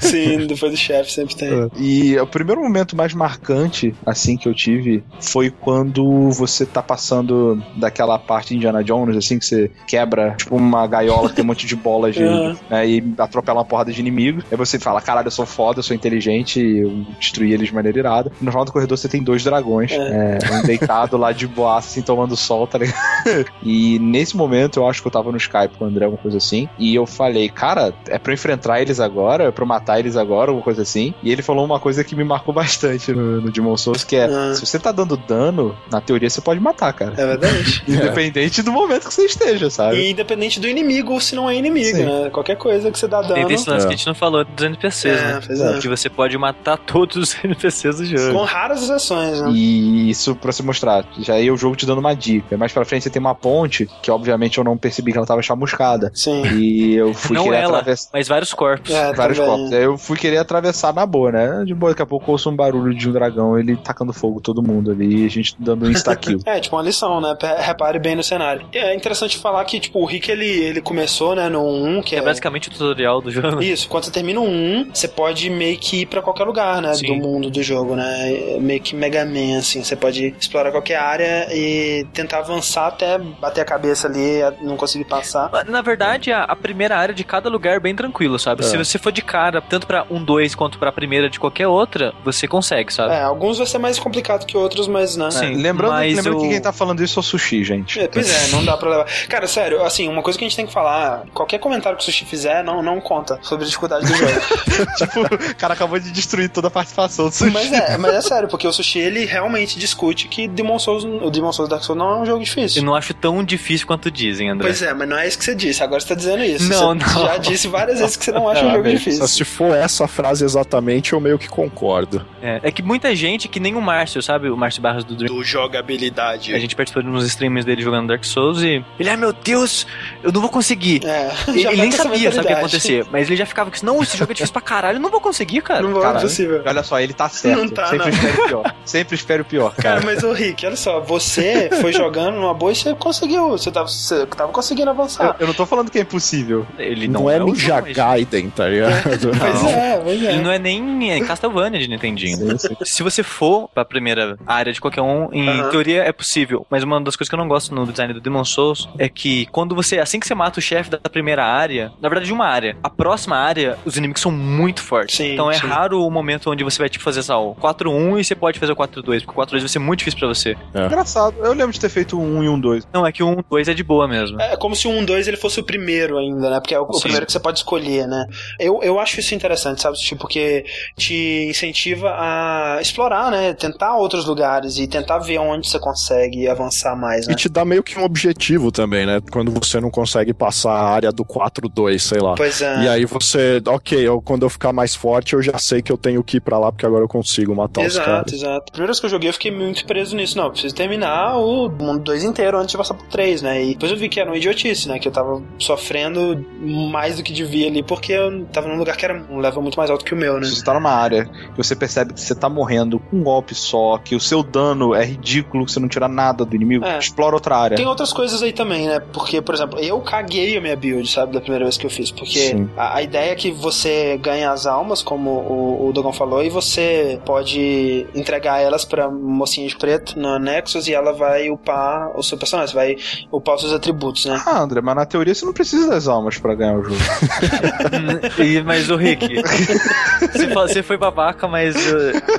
Sim, 0.00 0.46
depois 0.46 0.72
do 0.72 0.76
chefe 0.78 1.10
sempre 1.12 1.34
tem. 1.34 1.70
E 1.78 2.16
o 2.18 2.26
primeiro 2.26 2.60
momento 2.62 2.93
mais 2.94 3.12
marcante, 3.14 3.94
assim, 4.06 4.36
que 4.36 4.48
eu 4.48 4.54
tive, 4.54 5.04
foi 5.20 5.50
quando 5.50 6.30
você 6.30 6.64
tá 6.66 6.82
passando 6.82 7.62
daquela 7.76 8.18
parte 8.18 8.48
de 8.48 8.56
Indiana 8.56 8.82
Jones, 8.82 9.16
assim, 9.16 9.38
que 9.38 9.44
você 9.44 9.70
quebra, 9.86 10.34
tipo, 10.36 10.56
uma 10.56 10.86
gaiola 10.86 11.28
que 11.28 11.36
tem 11.36 11.44
um 11.44 11.48
monte 11.48 11.66
de 11.66 11.76
bolas 11.76 12.14
de, 12.14 12.24
Uhum. 12.34 12.56
né, 12.70 12.88
e 12.88 13.14
atropela 13.18 13.58
uma 13.60 13.64
porrada 13.64 13.92
de 13.92 14.00
inimigos. 14.00 14.44
Aí 14.50 14.56
você 14.56 14.78
fala, 14.78 15.00
caralho, 15.00 15.26
eu 15.26 15.30
sou 15.30 15.46
foda, 15.46 15.78
eu 15.80 15.82
sou 15.82 15.94
inteligente, 15.94 16.58
eu 16.60 17.04
destruí 17.18 17.52
eles 17.52 17.68
de 17.68 17.74
maneira 17.74 17.98
irada. 17.98 18.32
No 18.40 18.50
final 18.50 18.64
do 18.64 18.72
corredor 18.72 18.96
você 18.98 19.08
tem 19.08 19.22
dois 19.22 19.44
dragões, 19.44 19.92
é, 19.92 20.38
um 20.52 20.66
deitado 20.66 21.16
lá 21.16 21.32
de 21.32 21.46
boa, 21.46 21.78
assim, 21.78 22.02
tomando 22.02 22.36
sol, 22.36 22.66
tá 22.66 22.78
ligado? 22.78 22.94
E 23.62 23.98
nesse 23.98 24.36
momento 24.36 24.78
eu 24.80 24.88
acho 24.88 25.00
que 25.00 25.08
eu 25.08 25.12
tava 25.12 25.30
no 25.30 25.36
Skype 25.38 25.76
com 25.78 25.84
o 25.84 25.88
André, 25.88 26.04
alguma 26.04 26.20
coisa 26.20 26.36
assim, 26.38 26.68
e 26.78 26.94
eu 26.94 27.06
falei, 27.06 27.48
cara, 27.48 27.94
é 28.08 28.18
pra 28.18 28.32
eu 28.32 28.34
enfrentar 28.34 28.80
eles 28.80 29.00
agora? 29.00 29.44
É 29.44 29.50
pra 29.50 29.64
eu 29.64 29.68
matar 29.68 29.98
eles 29.98 30.16
agora? 30.16 30.50
Alguma 30.50 30.62
coisa 30.64 30.82
assim. 30.82 31.14
E 31.22 31.30
ele 31.32 31.42
falou 31.42 31.64
uma 31.64 31.80
coisa 31.80 32.04
que 32.04 32.14
me 32.14 32.24
marcou 32.24 32.52
bastante 32.54 32.83
no, 33.14 33.40
no 33.40 33.50
Demon 33.50 33.76
Souls, 33.76 34.04
que 34.04 34.16
é, 34.16 34.24
Ah. 34.24 34.54
se 34.54 34.64
você 34.64 34.78
tá 34.78 34.92
dando 34.92 35.16
dano, 35.16 35.76
na 35.90 36.00
teoria 36.00 36.28
você 36.30 36.40
pode 36.40 36.60
matar, 36.60 36.92
cara. 36.92 37.12
É 37.16 37.26
verdade. 37.26 37.82
Independente 37.88 38.62
do 38.62 38.72
momento 38.72 39.08
que 39.08 39.14
você 39.14 39.24
esteja, 39.26 39.70
sabe? 39.70 39.96
E 39.96 40.10
independente 40.10 40.60
do 40.60 40.68
inimigo 40.68 41.12
ou 41.12 41.20
se 41.20 41.34
não 41.34 41.48
é 41.48 41.56
inimigo, 41.56 41.96
Sim. 41.96 42.04
né? 42.04 42.30
Qualquer 42.30 42.56
coisa 42.56 42.90
que 42.90 42.98
você 42.98 43.06
dá 43.08 43.20
dano. 43.22 43.34
Tem 43.46 43.54
esse 43.54 43.68
lance 43.68 43.84
É. 43.84 43.88
que 43.88 43.94
a 43.94 43.96
gente 43.96 44.06
não 44.06 44.14
falou 44.14 44.44
dos 44.44 44.64
NPCs, 44.64 45.18
É, 45.18 45.24
né? 45.54 45.76
é. 45.76 45.80
Que 45.80 45.88
você 45.88 46.08
pode 46.10 46.36
matar 46.38 46.76
todos 46.84 47.16
os 47.16 47.44
NPCs 47.44 47.96
do 47.98 48.04
jogo. 48.04 48.38
Com 48.38 48.44
raras 48.44 48.82
exceções, 48.82 49.40
né? 49.40 49.50
E 49.52 50.10
isso 50.10 50.34
pra 50.36 50.52
você 50.52 50.62
mostrar. 50.62 51.04
Já 51.20 51.34
aí 51.34 51.50
o 51.50 51.56
jogo 51.56 51.76
te 51.76 51.86
dando 51.86 51.98
uma 51.98 52.14
dica. 52.14 52.56
Mais 52.56 52.72
pra 52.72 52.84
frente 52.84 53.02
você 53.04 53.10
tem 53.10 53.20
uma 53.20 53.34
ponte, 53.34 53.88
que 54.02 54.10
obviamente 54.10 54.58
eu 54.58 54.64
não 54.64 54.76
percebi 54.76 55.12
que 55.12 55.18
ela 55.18 55.26
tava 55.26 55.42
chamuscada. 55.42 56.10
Sim. 56.14 56.42
E 56.56 56.94
eu 56.94 57.12
fui 57.14 57.36
não 57.36 57.44
querer 57.44 57.56
ela, 57.56 57.78
atravessar. 57.78 58.10
mas 58.12 58.28
vários 58.28 58.52
corpos. 58.52 58.90
É, 58.90 59.12
Vários 59.12 59.38
também. 59.38 59.52
copos. 59.56 59.72
Aí 59.72 59.82
eu 59.84 59.96
fui 59.96 60.16
querer 60.18 60.38
atravessar 60.38 60.92
na 60.92 61.06
boa, 61.06 61.30
né? 61.32 61.62
De 61.64 61.74
boa, 61.74 61.92
daqui 61.92 62.02
a 62.02 62.06
pouco 62.06 62.26
eu 62.28 62.32
ouço 62.32 62.50
um 62.50 62.56
barulho 62.56 62.73
de 62.94 63.08
um 63.08 63.12
dragão, 63.12 63.58
ele 63.58 63.76
tacando 63.76 64.12
fogo 64.12 64.40
todo 64.40 64.62
mundo 64.62 64.90
ali, 64.90 65.22
e 65.22 65.26
a 65.26 65.30
gente 65.30 65.56
dando 65.58 65.86
um 65.86 65.90
insta-kill. 65.90 66.40
É, 66.46 66.60
tipo 66.60 66.76
uma 66.76 66.82
lição, 66.82 67.20
né? 67.20 67.34
Repare 67.58 67.98
bem 67.98 68.14
no 68.14 68.22
cenário. 68.22 68.66
É 68.72 68.94
interessante 68.94 69.38
falar 69.38 69.64
que, 69.64 69.80
tipo, 69.80 70.00
o 70.00 70.04
Rick, 70.04 70.30
ele, 70.30 70.46
ele 70.46 70.80
começou, 70.80 71.34
né, 71.34 71.48
no 71.48 71.62
1, 71.64 72.02
que 72.02 72.14
É 72.14 72.18
é... 72.18 72.22
basicamente 72.22 72.68
o 72.68 72.72
tutorial 72.72 73.20
do 73.20 73.30
jogo. 73.30 73.62
Isso, 73.62 73.88
quando 73.88 74.04
você 74.04 74.10
termina 74.10 74.40
o 74.40 74.44
1, 74.44 74.90
você 74.92 75.08
pode 75.08 75.48
meio 75.48 75.78
que 75.78 76.02
ir 76.02 76.06
pra 76.06 76.20
qualquer 76.20 76.44
lugar, 76.44 76.82
né, 76.82 76.92
Sim. 76.94 77.06
do 77.06 77.14
mundo 77.16 77.50
do 77.50 77.62
jogo, 77.62 77.94
né, 77.96 78.54
É 78.56 78.58
meio 78.60 78.80
que 78.80 78.94
Mega 78.94 79.24
Man, 79.24 79.58
assim, 79.58 79.82
você 79.82 79.96
pode 79.96 80.34
explorar 80.38 80.70
qualquer 80.70 80.96
área 80.96 81.48
e 81.54 82.04
tentar 82.12 82.38
avançar 82.38 82.88
até 82.88 83.18
bater 83.18 83.60
a 83.60 83.64
cabeça 83.64 84.06
ali, 84.08 84.40
não 84.62 84.76
conseguir 84.76 85.04
passar. 85.04 85.50
Na 85.66 85.80
verdade, 85.82 86.32
a, 86.32 86.44
a 86.44 86.56
primeira 86.56 86.96
área 86.96 87.14
de 87.14 87.24
cada 87.24 87.48
lugar 87.48 87.76
é 87.76 87.80
bem 87.80 87.94
tranquilo, 87.94 88.38
sabe? 88.38 88.62
É. 88.62 88.66
Se 88.66 88.76
você 88.76 88.98
for 88.98 89.12
de 89.12 89.22
cara, 89.22 89.60
tanto 89.60 89.86
pra 89.86 90.06
um, 90.10 90.22
dois, 90.22 90.54
quanto 90.54 90.78
pra 90.78 90.92
primeira 90.92 91.28
de 91.28 91.38
qualquer 91.38 91.68
outra, 91.68 92.12
você 92.24 92.46
consegue, 92.46 92.63
sabe? 92.92 93.12
É, 93.14 93.22
alguns 93.22 93.58
vai 93.58 93.66
ser 93.66 93.78
mais 93.78 93.98
complicado 93.98 94.46
que 94.46 94.56
outros, 94.56 94.88
mas, 94.88 95.16
né. 95.16 95.30
Sim, 95.30 95.54
lembrando 95.54 95.92
mas 95.92 96.16
lembrando 96.16 96.38
que 96.40 96.44
eu- 96.46 96.50
quem 96.50 96.60
tá 96.60 96.72
falando 96.72 97.02
isso 97.02 97.18
é 97.18 97.20
o 97.20 97.22
Sushi, 97.22 97.62
gente. 97.64 98.00
É, 98.00 98.08
pois 98.08 98.28
é, 98.30 98.48
não 98.52 98.64
dá 98.64 98.76
pra 98.76 98.90
levar. 98.90 99.06
Cara, 99.28 99.46
sério, 99.46 99.82
assim, 99.82 100.08
uma 100.08 100.22
coisa 100.22 100.38
que 100.38 100.44
a 100.44 100.48
gente 100.48 100.56
tem 100.56 100.66
que 100.66 100.72
falar, 100.72 101.24
qualquer 101.32 101.58
comentário 101.58 101.96
que 101.96 102.02
o 102.02 102.04
Sushi 102.04 102.24
fizer, 102.24 102.62
não, 102.64 102.82
não 102.82 103.00
conta 103.00 103.38
sobre 103.42 103.64
a 103.64 103.66
dificuldade 103.68 104.06
do 104.06 104.14
jogo. 104.16 104.32
tipo, 104.96 105.20
o 105.22 105.54
cara 105.56 105.74
acabou 105.74 105.98
de 105.98 106.10
destruir 106.10 106.48
toda 106.48 106.68
a 106.68 106.70
participação 106.70 107.28
do 107.28 107.34
Sushi. 107.34 107.50
mas 107.52 107.72
é, 107.72 107.96
mas 107.98 108.14
é 108.14 108.20
sério, 108.20 108.48
porque 108.48 108.66
o 108.66 108.72
Sushi, 108.72 108.98
ele 108.98 109.24
realmente 109.24 109.78
discute 109.78 110.28
que 110.28 110.48
Demon 110.48 110.78
Souls, 110.78 111.04
o 111.04 111.30
Demon 111.30 111.52
Souls 111.52 111.68
Dark 111.68 111.82
Souls 111.82 111.98
não 111.98 112.10
é 112.10 112.18
um 112.22 112.26
jogo 112.26 112.42
difícil. 112.44 112.82
Eu 112.82 112.86
não 112.86 112.94
acho 112.94 113.12
tão 113.14 113.42
difícil 113.44 113.86
quanto 113.86 114.10
dizem, 114.10 114.48
André. 114.50 114.68
Pois 114.68 114.82
é, 114.82 114.92
mas 114.94 115.08
não 115.08 115.18
é 115.18 115.26
isso 115.28 115.38
que 115.38 115.44
você 115.44 115.54
disse. 115.54 115.82
Agora 115.82 116.00
você 116.00 116.08
tá 116.08 116.14
dizendo 116.14 116.42
isso. 116.44 116.68
Não, 116.68 116.94
você 116.98 117.14
não. 117.18 117.26
já 117.26 117.36
disse 117.38 117.68
várias 117.68 117.98
vezes 118.00 118.16
que 118.16 118.24
você 118.24 118.32
não 118.32 118.48
acha 118.48 118.64
um 118.64 118.68
Ah, 118.68 118.72
jogo 118.72 118.84
bem, 118.84 118.96
difícil. 118.96 119.26
Se 119.28 119.44
for 119.44 119.74
essa 119.76 120.06
frase 120.08 120.44
exatamente, 120.44 121.12
eu 121.12 121.20
meio 121.20 121.38
que 121.38 121.48
concordo. 121.48 122.24
É, 122.42 122.53
é 122.62 122.70
que 122.70 122.82
muita 122.82 123.14
gente, 123.14 123.48
que 123.48 123.58
nem 123.60 123.74
o 123.74 123.80
Márcio, 123.80 124.22
sabe? 124.22 124.48
O 124.50 124.56
Márcio 124.56 124.80
Barros 124.82 125.04
do 125.04 125.14
Dream. 125.14 125.34
Do 125.34 125.42
jogabilidade. 125.44 126.54
A 126.54 126.58
gente 126.58 126.74
participou 126.76 127.02
de 127.02 127.08
uns 127.08 127.24
streams 127.26 127.64
dele 127.64 127.82
jogando 127.82 128.08
Dark 128.08 128.24
Souls 128.24 128.62
e. 128.62 128.84
Ele, 128.98 129.08
ai 129.10 129.16
meu 129.16 129.32
Deus, 129.32 129.86
eu 130.22 130.32
não 130.32 130.40
vou 130.40 130.50
conseguir. 130.50 131.02
É, 131.04 131.30
Ele, 131.48 131.64
tá 131.64 131.72
nem 131.72 131.90
sabia, 131.90 132.30
sabe 132.32 132.44
o 132.44 132.46
que 132.46 132.52
ia 132.52 132.58
acontecer. 132.58 133.06
Mas 133.10 133.28
ele 133.28 133.36
já 133.36 133.46
ficava 133.46 133.70
com 133.70 133.76
isso. 133.76 133.84
Não, 133.84 134.02
esse 134.02 134.16
jogo 134.16 134.32
é 134.32 134.34
difícil 134.34 134.52
pra 134.52 134.62
caralho, 134.62 134.96
eu 134.96 135.00
não 135.02 135.10
vou 135.10 135.20
conseguir, 135.20 135.60
cara. 135.62 135.82
Não 135.82 135.92
vou, 135.92 136.04
é 136.04 136.20
possível. 136.20 136.62
Olha 136.64 136.82
só, 136.82 137.00
ele 137.00 137.12
tá 137.12 137.28
certo. 137.28 137.58
Não 137.60 137.68
tá, 137.68 137.86
Sempre 137.88 137.98
não. 137.98 138.08
espero 138.14 138.42
o 138.42 138.46
pior. 138.46 138.74
Sempre 138.84 139.14
espero 139.14 139.42
o 139.42 139.46
pior, 139.46 139.74
Cara, 139.74 140.00
cara. 140.00 140.06
mas 140.06 140.22
ô 140.22 140.32
Rick, 140.32 140.66
olha 140.66 140.76
só, 140.76 141.00
você 141.00 141.70
foi 141.80 141.92
jogando 141.92 142.36
numa 142.36 142.54
boa 142.54 142.72
e 142.72 142.74
você 142.74 142.94
conseguiu. 142.94 143.50
Você 143.50 143.70
tava, 143.70 143.88
você 143.88 144.26
tava 144.26 144.52
conseguindo 144.52 144.88
Eu, 144.88 144.92
avançar. 144.92 145.36
eu 145.38 145.46
não 145.46 145.54
tô 145.54 145.66
falando 145.66 145.90
que 145.90 145.98
é 145.98 146.02
impossível. 146.02 146.66
Ele 146.78 147.08
Não, 147.08 147.22
não, 147.22 147.30
é 147.30 147.42
o 147.42 147.46
Ninja 147.46 147.80
Gaiden, 147.80 148.50
tá 148.50 148.68
ligado? 148.68 148.94
Pois 149.04 149.62
Não. 149.62 149.68
é, 149.70 150.00
pois 150.02 150.22
é. 150.22 150.32
Ele 150.32 150.42
não 150.42 150.50
é 150.50 150.58
nem 150.58 151.12
é, 151.12 151.20
Castlevania 151.20 151.78
de 151.80 151.88
Nintendinho. 151.88 152.43
Se 152.84 153.02
você 153.02 153.22
for 153.22 153.68
pra 153.68 153.84
primeira 153.84 154.38
área 154.46 154.72
de 154.72 154.80
qualquer 154.80 155.02
um, 155.02 155.32
em 155.32 155.48
Aham. 155.48 155.70
teoria 155.70 156.02
é 156.02 156.12
possível. 156.12 156.66
Mas 156.70 156.82
uma 156.82 157.00
das 157.00 157.16
coisas 157.16 157.28
que 157.28 157.34
eu 157.34 157.38
não 157.38 157.48
gosto 157.48 157.74
no 157.74 157.86
design 157.86 158.12
do 158.12 158.20
Demon 158.20 158.44
Souls 158.44 158.88
é 158.98 159.08
que 159.08 159.46
quando 159.46 159.74
você, 159.74 159.98
assim 159.98 160.20
que 160.20 160.26
você 160.26 160.34
mata 160.34 160.58
o 160.58 160.62
chefe 160.62 160.90
da 160.90 160.98
primeira 160.98 161.44
área, 161.44 161.92
na 162.00 162.08
verdade 162.08 162.26
de 162.26 162.32
uma 162.32 162.46
área, 162.46 162.76
a 162.82 162.90
próxima 162.90 163.36
área, 163.36 163.78
os 163.84 163.96
inimigos 163.96 164.22
são 164.22 164.32
muito 164.32 164.82
fortes. 164.82 165.16
Sim, 165.16 165.32
então 165.32 165.50
é 165.50 165.54
sim. 165.54 165.66
raro 165.66 166.04
o 166.04 166.10
momento 166.10 166.50
onde 166.50 166.64
você 166.64 166.78
vai 166.78 166.88
tipo 166.88 167.04
fazer 167.04 167.20
essa, 167.20 167.36
o 167.36 167.54
4-1 167.54 168.20
e 168.20 168.24
você 168.24 168.34
pode 168.34 168.58
fazer 168.58 168.72
o 168.72 168.76
4-2, 168.76 169.24
porque 169.24 169.40
o 169.40 169.44
4-2 169.44 169.60
vai 169.60 169.68
ser 169.68 169.78
muito 169.78 169.98
difícil 170.00 170.18
pra 170.18 170.28
você. 170.28 170.56
Engraçado. 170.74 171.36
Eu 171.38 171.52
lembro 171.52 171.72
de 171.72 171.80
ter 171.80 171.88
feito 171.88 172.18
um 172.18 172.42
e 172.42 172.48
um 172.48 172.58
dois. 172.58 172.86
Não, 172.92 173.06
é 173.06 173.12
que 173.12 173.22
o 173.22 173.36
1-2 173.36 173.68
é 173.68 173.74
de 173.74 173.82
boa 173.82 174.06
mesmo. 174.08 174.40
É 174.40 174.56
como 174.56 174.74
se 174.74 174.86
o 174.86 174.90
1, 174.90 175.04
2 175.04 175.28
ele 175.28 175.36
fosse 175.36 175.60
o 175.60 175.64
primeiro 175.64 176.18
ainda, 176.18 176.50
né? 176.50 176.60
Porque 176.60 176.74
é 176.74 176.80
o, 176.80 176.84
o 176.84 177.00
primeiro 177.00 177.26
que 177.26 177.32
você 177.32 177.40
pode 177.40 177.58
escolher, 177.58 178.06
né? 178.06 178.26
Eu, 178.58 178.80
eu 178.82 178.98
acho 178.98 179.20
isso 179.20 179.34
interessante, 179.34 179.80
sabe? 179.80 179.96
Tipo, 179.98 180.24
porque 180.24 180.64
te 180.96 181.46
incentiva 181.48 182.10
a 182.10 182.33
explorar, 182.80 183.30
né? 183.30 183.52
Tentar 183.54 183.96
outros 183.96 184.24
lugares 184.26 184.78
e 184.78 184.86
tentar 184.86 185.18
ver 185.18 185.38
onde 185.38 185.68
você 185.68 185.78
consegue 185.78 186.48
avançar 186.48 186.96
mais, 186.96 187.26
né? 187.26 187.32
E 187.32 187.36
te 187.36 187.48
dá 187.48 187.64
meio 187.64 187.82
que 187.82 187.98
um 187.98 188.04
objetivo 188.04 188.70
também, 188.70 189.06
né? 189.06 189.20
Quando 189.30 189.50
você 189.52 189.80
não 189.80 189.90
consegue 189.90 190.32
passar 190.32 190.72
a 190.72 190.88
área 190.88 191.12
do 191.12 191.24
4-2, 191.24 191.98
sei 191.98 192.20
lá. 192.20 192.34
Pois 192.34 192.60
é. 192.60 192.82
E 192.82 192.88
aí 192.88 193.04
você, 193.04 193.62
ok, 193.66 193.98
eu, 194.06 194.20
quando 194.20 194.44
eu 194.44 194.50
ficar 194.50 194.72
mais 194.72 194.94
forte, 194.94 195.34
eu 195.34 195.42
já 195.42 195.58
sei 195.58 195.82
que 195.82 195.90
eu 195.90 195.96
tenho 195.96 196.22
que 196.22 196.38
ir 196.38 196.40
pra 196.40 196.58
lá, 196.58 196.70
porque 196.70 196.86
agora 196.86 197.04
eu 197.04 197.08
consigo 197.08 197.54
matar 197.54 197.80
os 197.80 197.86
Exato, 197.86 198.06
caras. 198.06 198.32
exato. 198.32 198.72
Primeira 198.72 198.92
vez 198.92 199.00
que 199.00 199.06
eu 199.06 199.10
joguei, 199.10 199.28
eu 199.28 199.32
fiquei 199.32 199.50
muito 199.50 199.84
preso 199.86 200.16
nisso. 200.16 200.36
Não, 200.36 200.44
eu 200.44 200.50
preciso 200.50 200.74
terminar 200.74 201.36
o 201.36 201.68
mundo 201.68 202.00
2 202.00 202.24
inteiro 202.24 202.58
antes 202.58 202.70
de 202.70 202.76
passar 202.76 202.94
pro 202.94 203.06
3, 203.08 203.42
né? 203.42 203.64
E 203.64 203.68
depois 203.74 203.90
eu 203.92 203.98
vi 203.98 204.08
que 204.08 204.20
era 204.20 204.30
uma 204.30 204.36
idiotice, 204.36 204.88
né? 204.88 204.98
Que 204.98 205.08
eu 205.08 205.12
tava 205.12 205.42
sofrendo 205.58 206.44
mais 206.90 207.16
do 207.16 207.22
que 207.22 207.32
devia 207.32 207.68
ali, 207.68 207.82
porque 207.82 208.12
eu 208.12 208.44
tava 208.46 208.68
num 208.68 208.76
lugar 208.76 208.96
que 208.96 209.04
era 209.04 209.24
um 209.30 209.38
level 209.38 209.62
muito 209.62 209.76
mais 209.76 209.90
alto 209.90 210.04
que 210.04 210.14
o 210.14 210.16
meu, 210.16 210.40
né? 210.40 210.46
Você 210.46 210.64
tá 210.64 210.74
numa 210.74 210.90
área 210.90 211.24
que 211.24 211.56
você 211.56 211.74
percebe 211.74 212.12
que 212.14 212.20
você 212.24 212.34
tá 212.34 212.48
morrendo 212.48 212.98
com 212.98 213.16
um 213.18 213.22
golpe 213.22 213.54
só, 213.54 213.98
que 213.98 214.14
o 214.16 214.20
seu 214.20 214.42
dano 214.42 214.94
é 214.94 215.04
ridículo, 215.04 215.64
que 215.66 215.72
você 215.72 215.80
não 215.80 215.88
tira 215.88 216.08
nada 216.08 216.44
do 216.44 216.54
inimigo, 216.56 216.84
É. 216.84 216.98
explora 216.98 217.34
outra 217.34 217.56
área. 217.56 217.76
Tem 217.76 217.86
outras 217.86 218.12
coisas 218.12 218.42
aí 218.42 218.52
também, 218.52 218.86
né? 218.86 219.00
Porque, 219.12 219.40
por 219.42 219.54
exemplo, 219.54 219.78
eu 219.78 220.00
caguei 220.00 220.56
a 220.56 220.60
minha 220.60 220.76
build, 220.76 221.08
sabe? 221.10 221.32
Da 221.32 221.40
primeira 221.40 221.64
vez 221.64 221.76
que 221.76 221.86
eu 221.86 221.90
fiz. 221.90 222.10
Porque 222.10 222.56
a, 222.76 222.96
a 222.96 223.02
ideia 223.02 223.32
é 223.32 223.34
que 223.34 223.50
você 223.50 224.16
ganha 224.18 224.50
as 224.50 224.66
almas, 224.66 225.02
como 225.02 225.30
o, 225.30 225.88
o 225.88 225.92
Dogon 225.92 226.12
falou, 226.12 226.42
e 226.44 226.48
você 226.50 227.18
pode 227.24 228.06
entregar 228.14 228.60
elas 228.60 228.84
pra 228.84 229.10
mocinha 229.10 229.68
de 229.68 229.76
preto 229.76 230.18
no 230.18 230.38
Nexus 230.38 230.86
e 230.88 230.94
ela 230.94 231.12
vai 231.12 231.50
upar 231.50 232.16
o 232.18 232.22
seu 232.22 232.36
personagem, 232.38 232.70
você 232.72 232.76
vai 232.76 232.96
upar 233.30 233.54
os 233.56 233.60
seus 233.62 233.72
atributos, 233.72 234.24
né? 234.26 234.40
Ah, 234.46 234.60
André, 234.62 234.80
mas 234.80 234.94
na 234.96 235.04
teoria 235.06 235.34
você 235.34 235.44
não 235.44 235.52
precisa 235.52 235.88
das 235.90 236.08
almas 236.08 236.38
pra 236.38 236.54
ganhar 236.54 236.78
o 236.78 236.82
jogo. 236.84 236.96
E- 238.38 238.62
mas 238.62 238.90
o 238.90 238.96
Rick, 238.96 239.26
você, 240.54 240.82
foi 240.82 240.96
babaca, 240.96 241.46
mas 241.48 241.74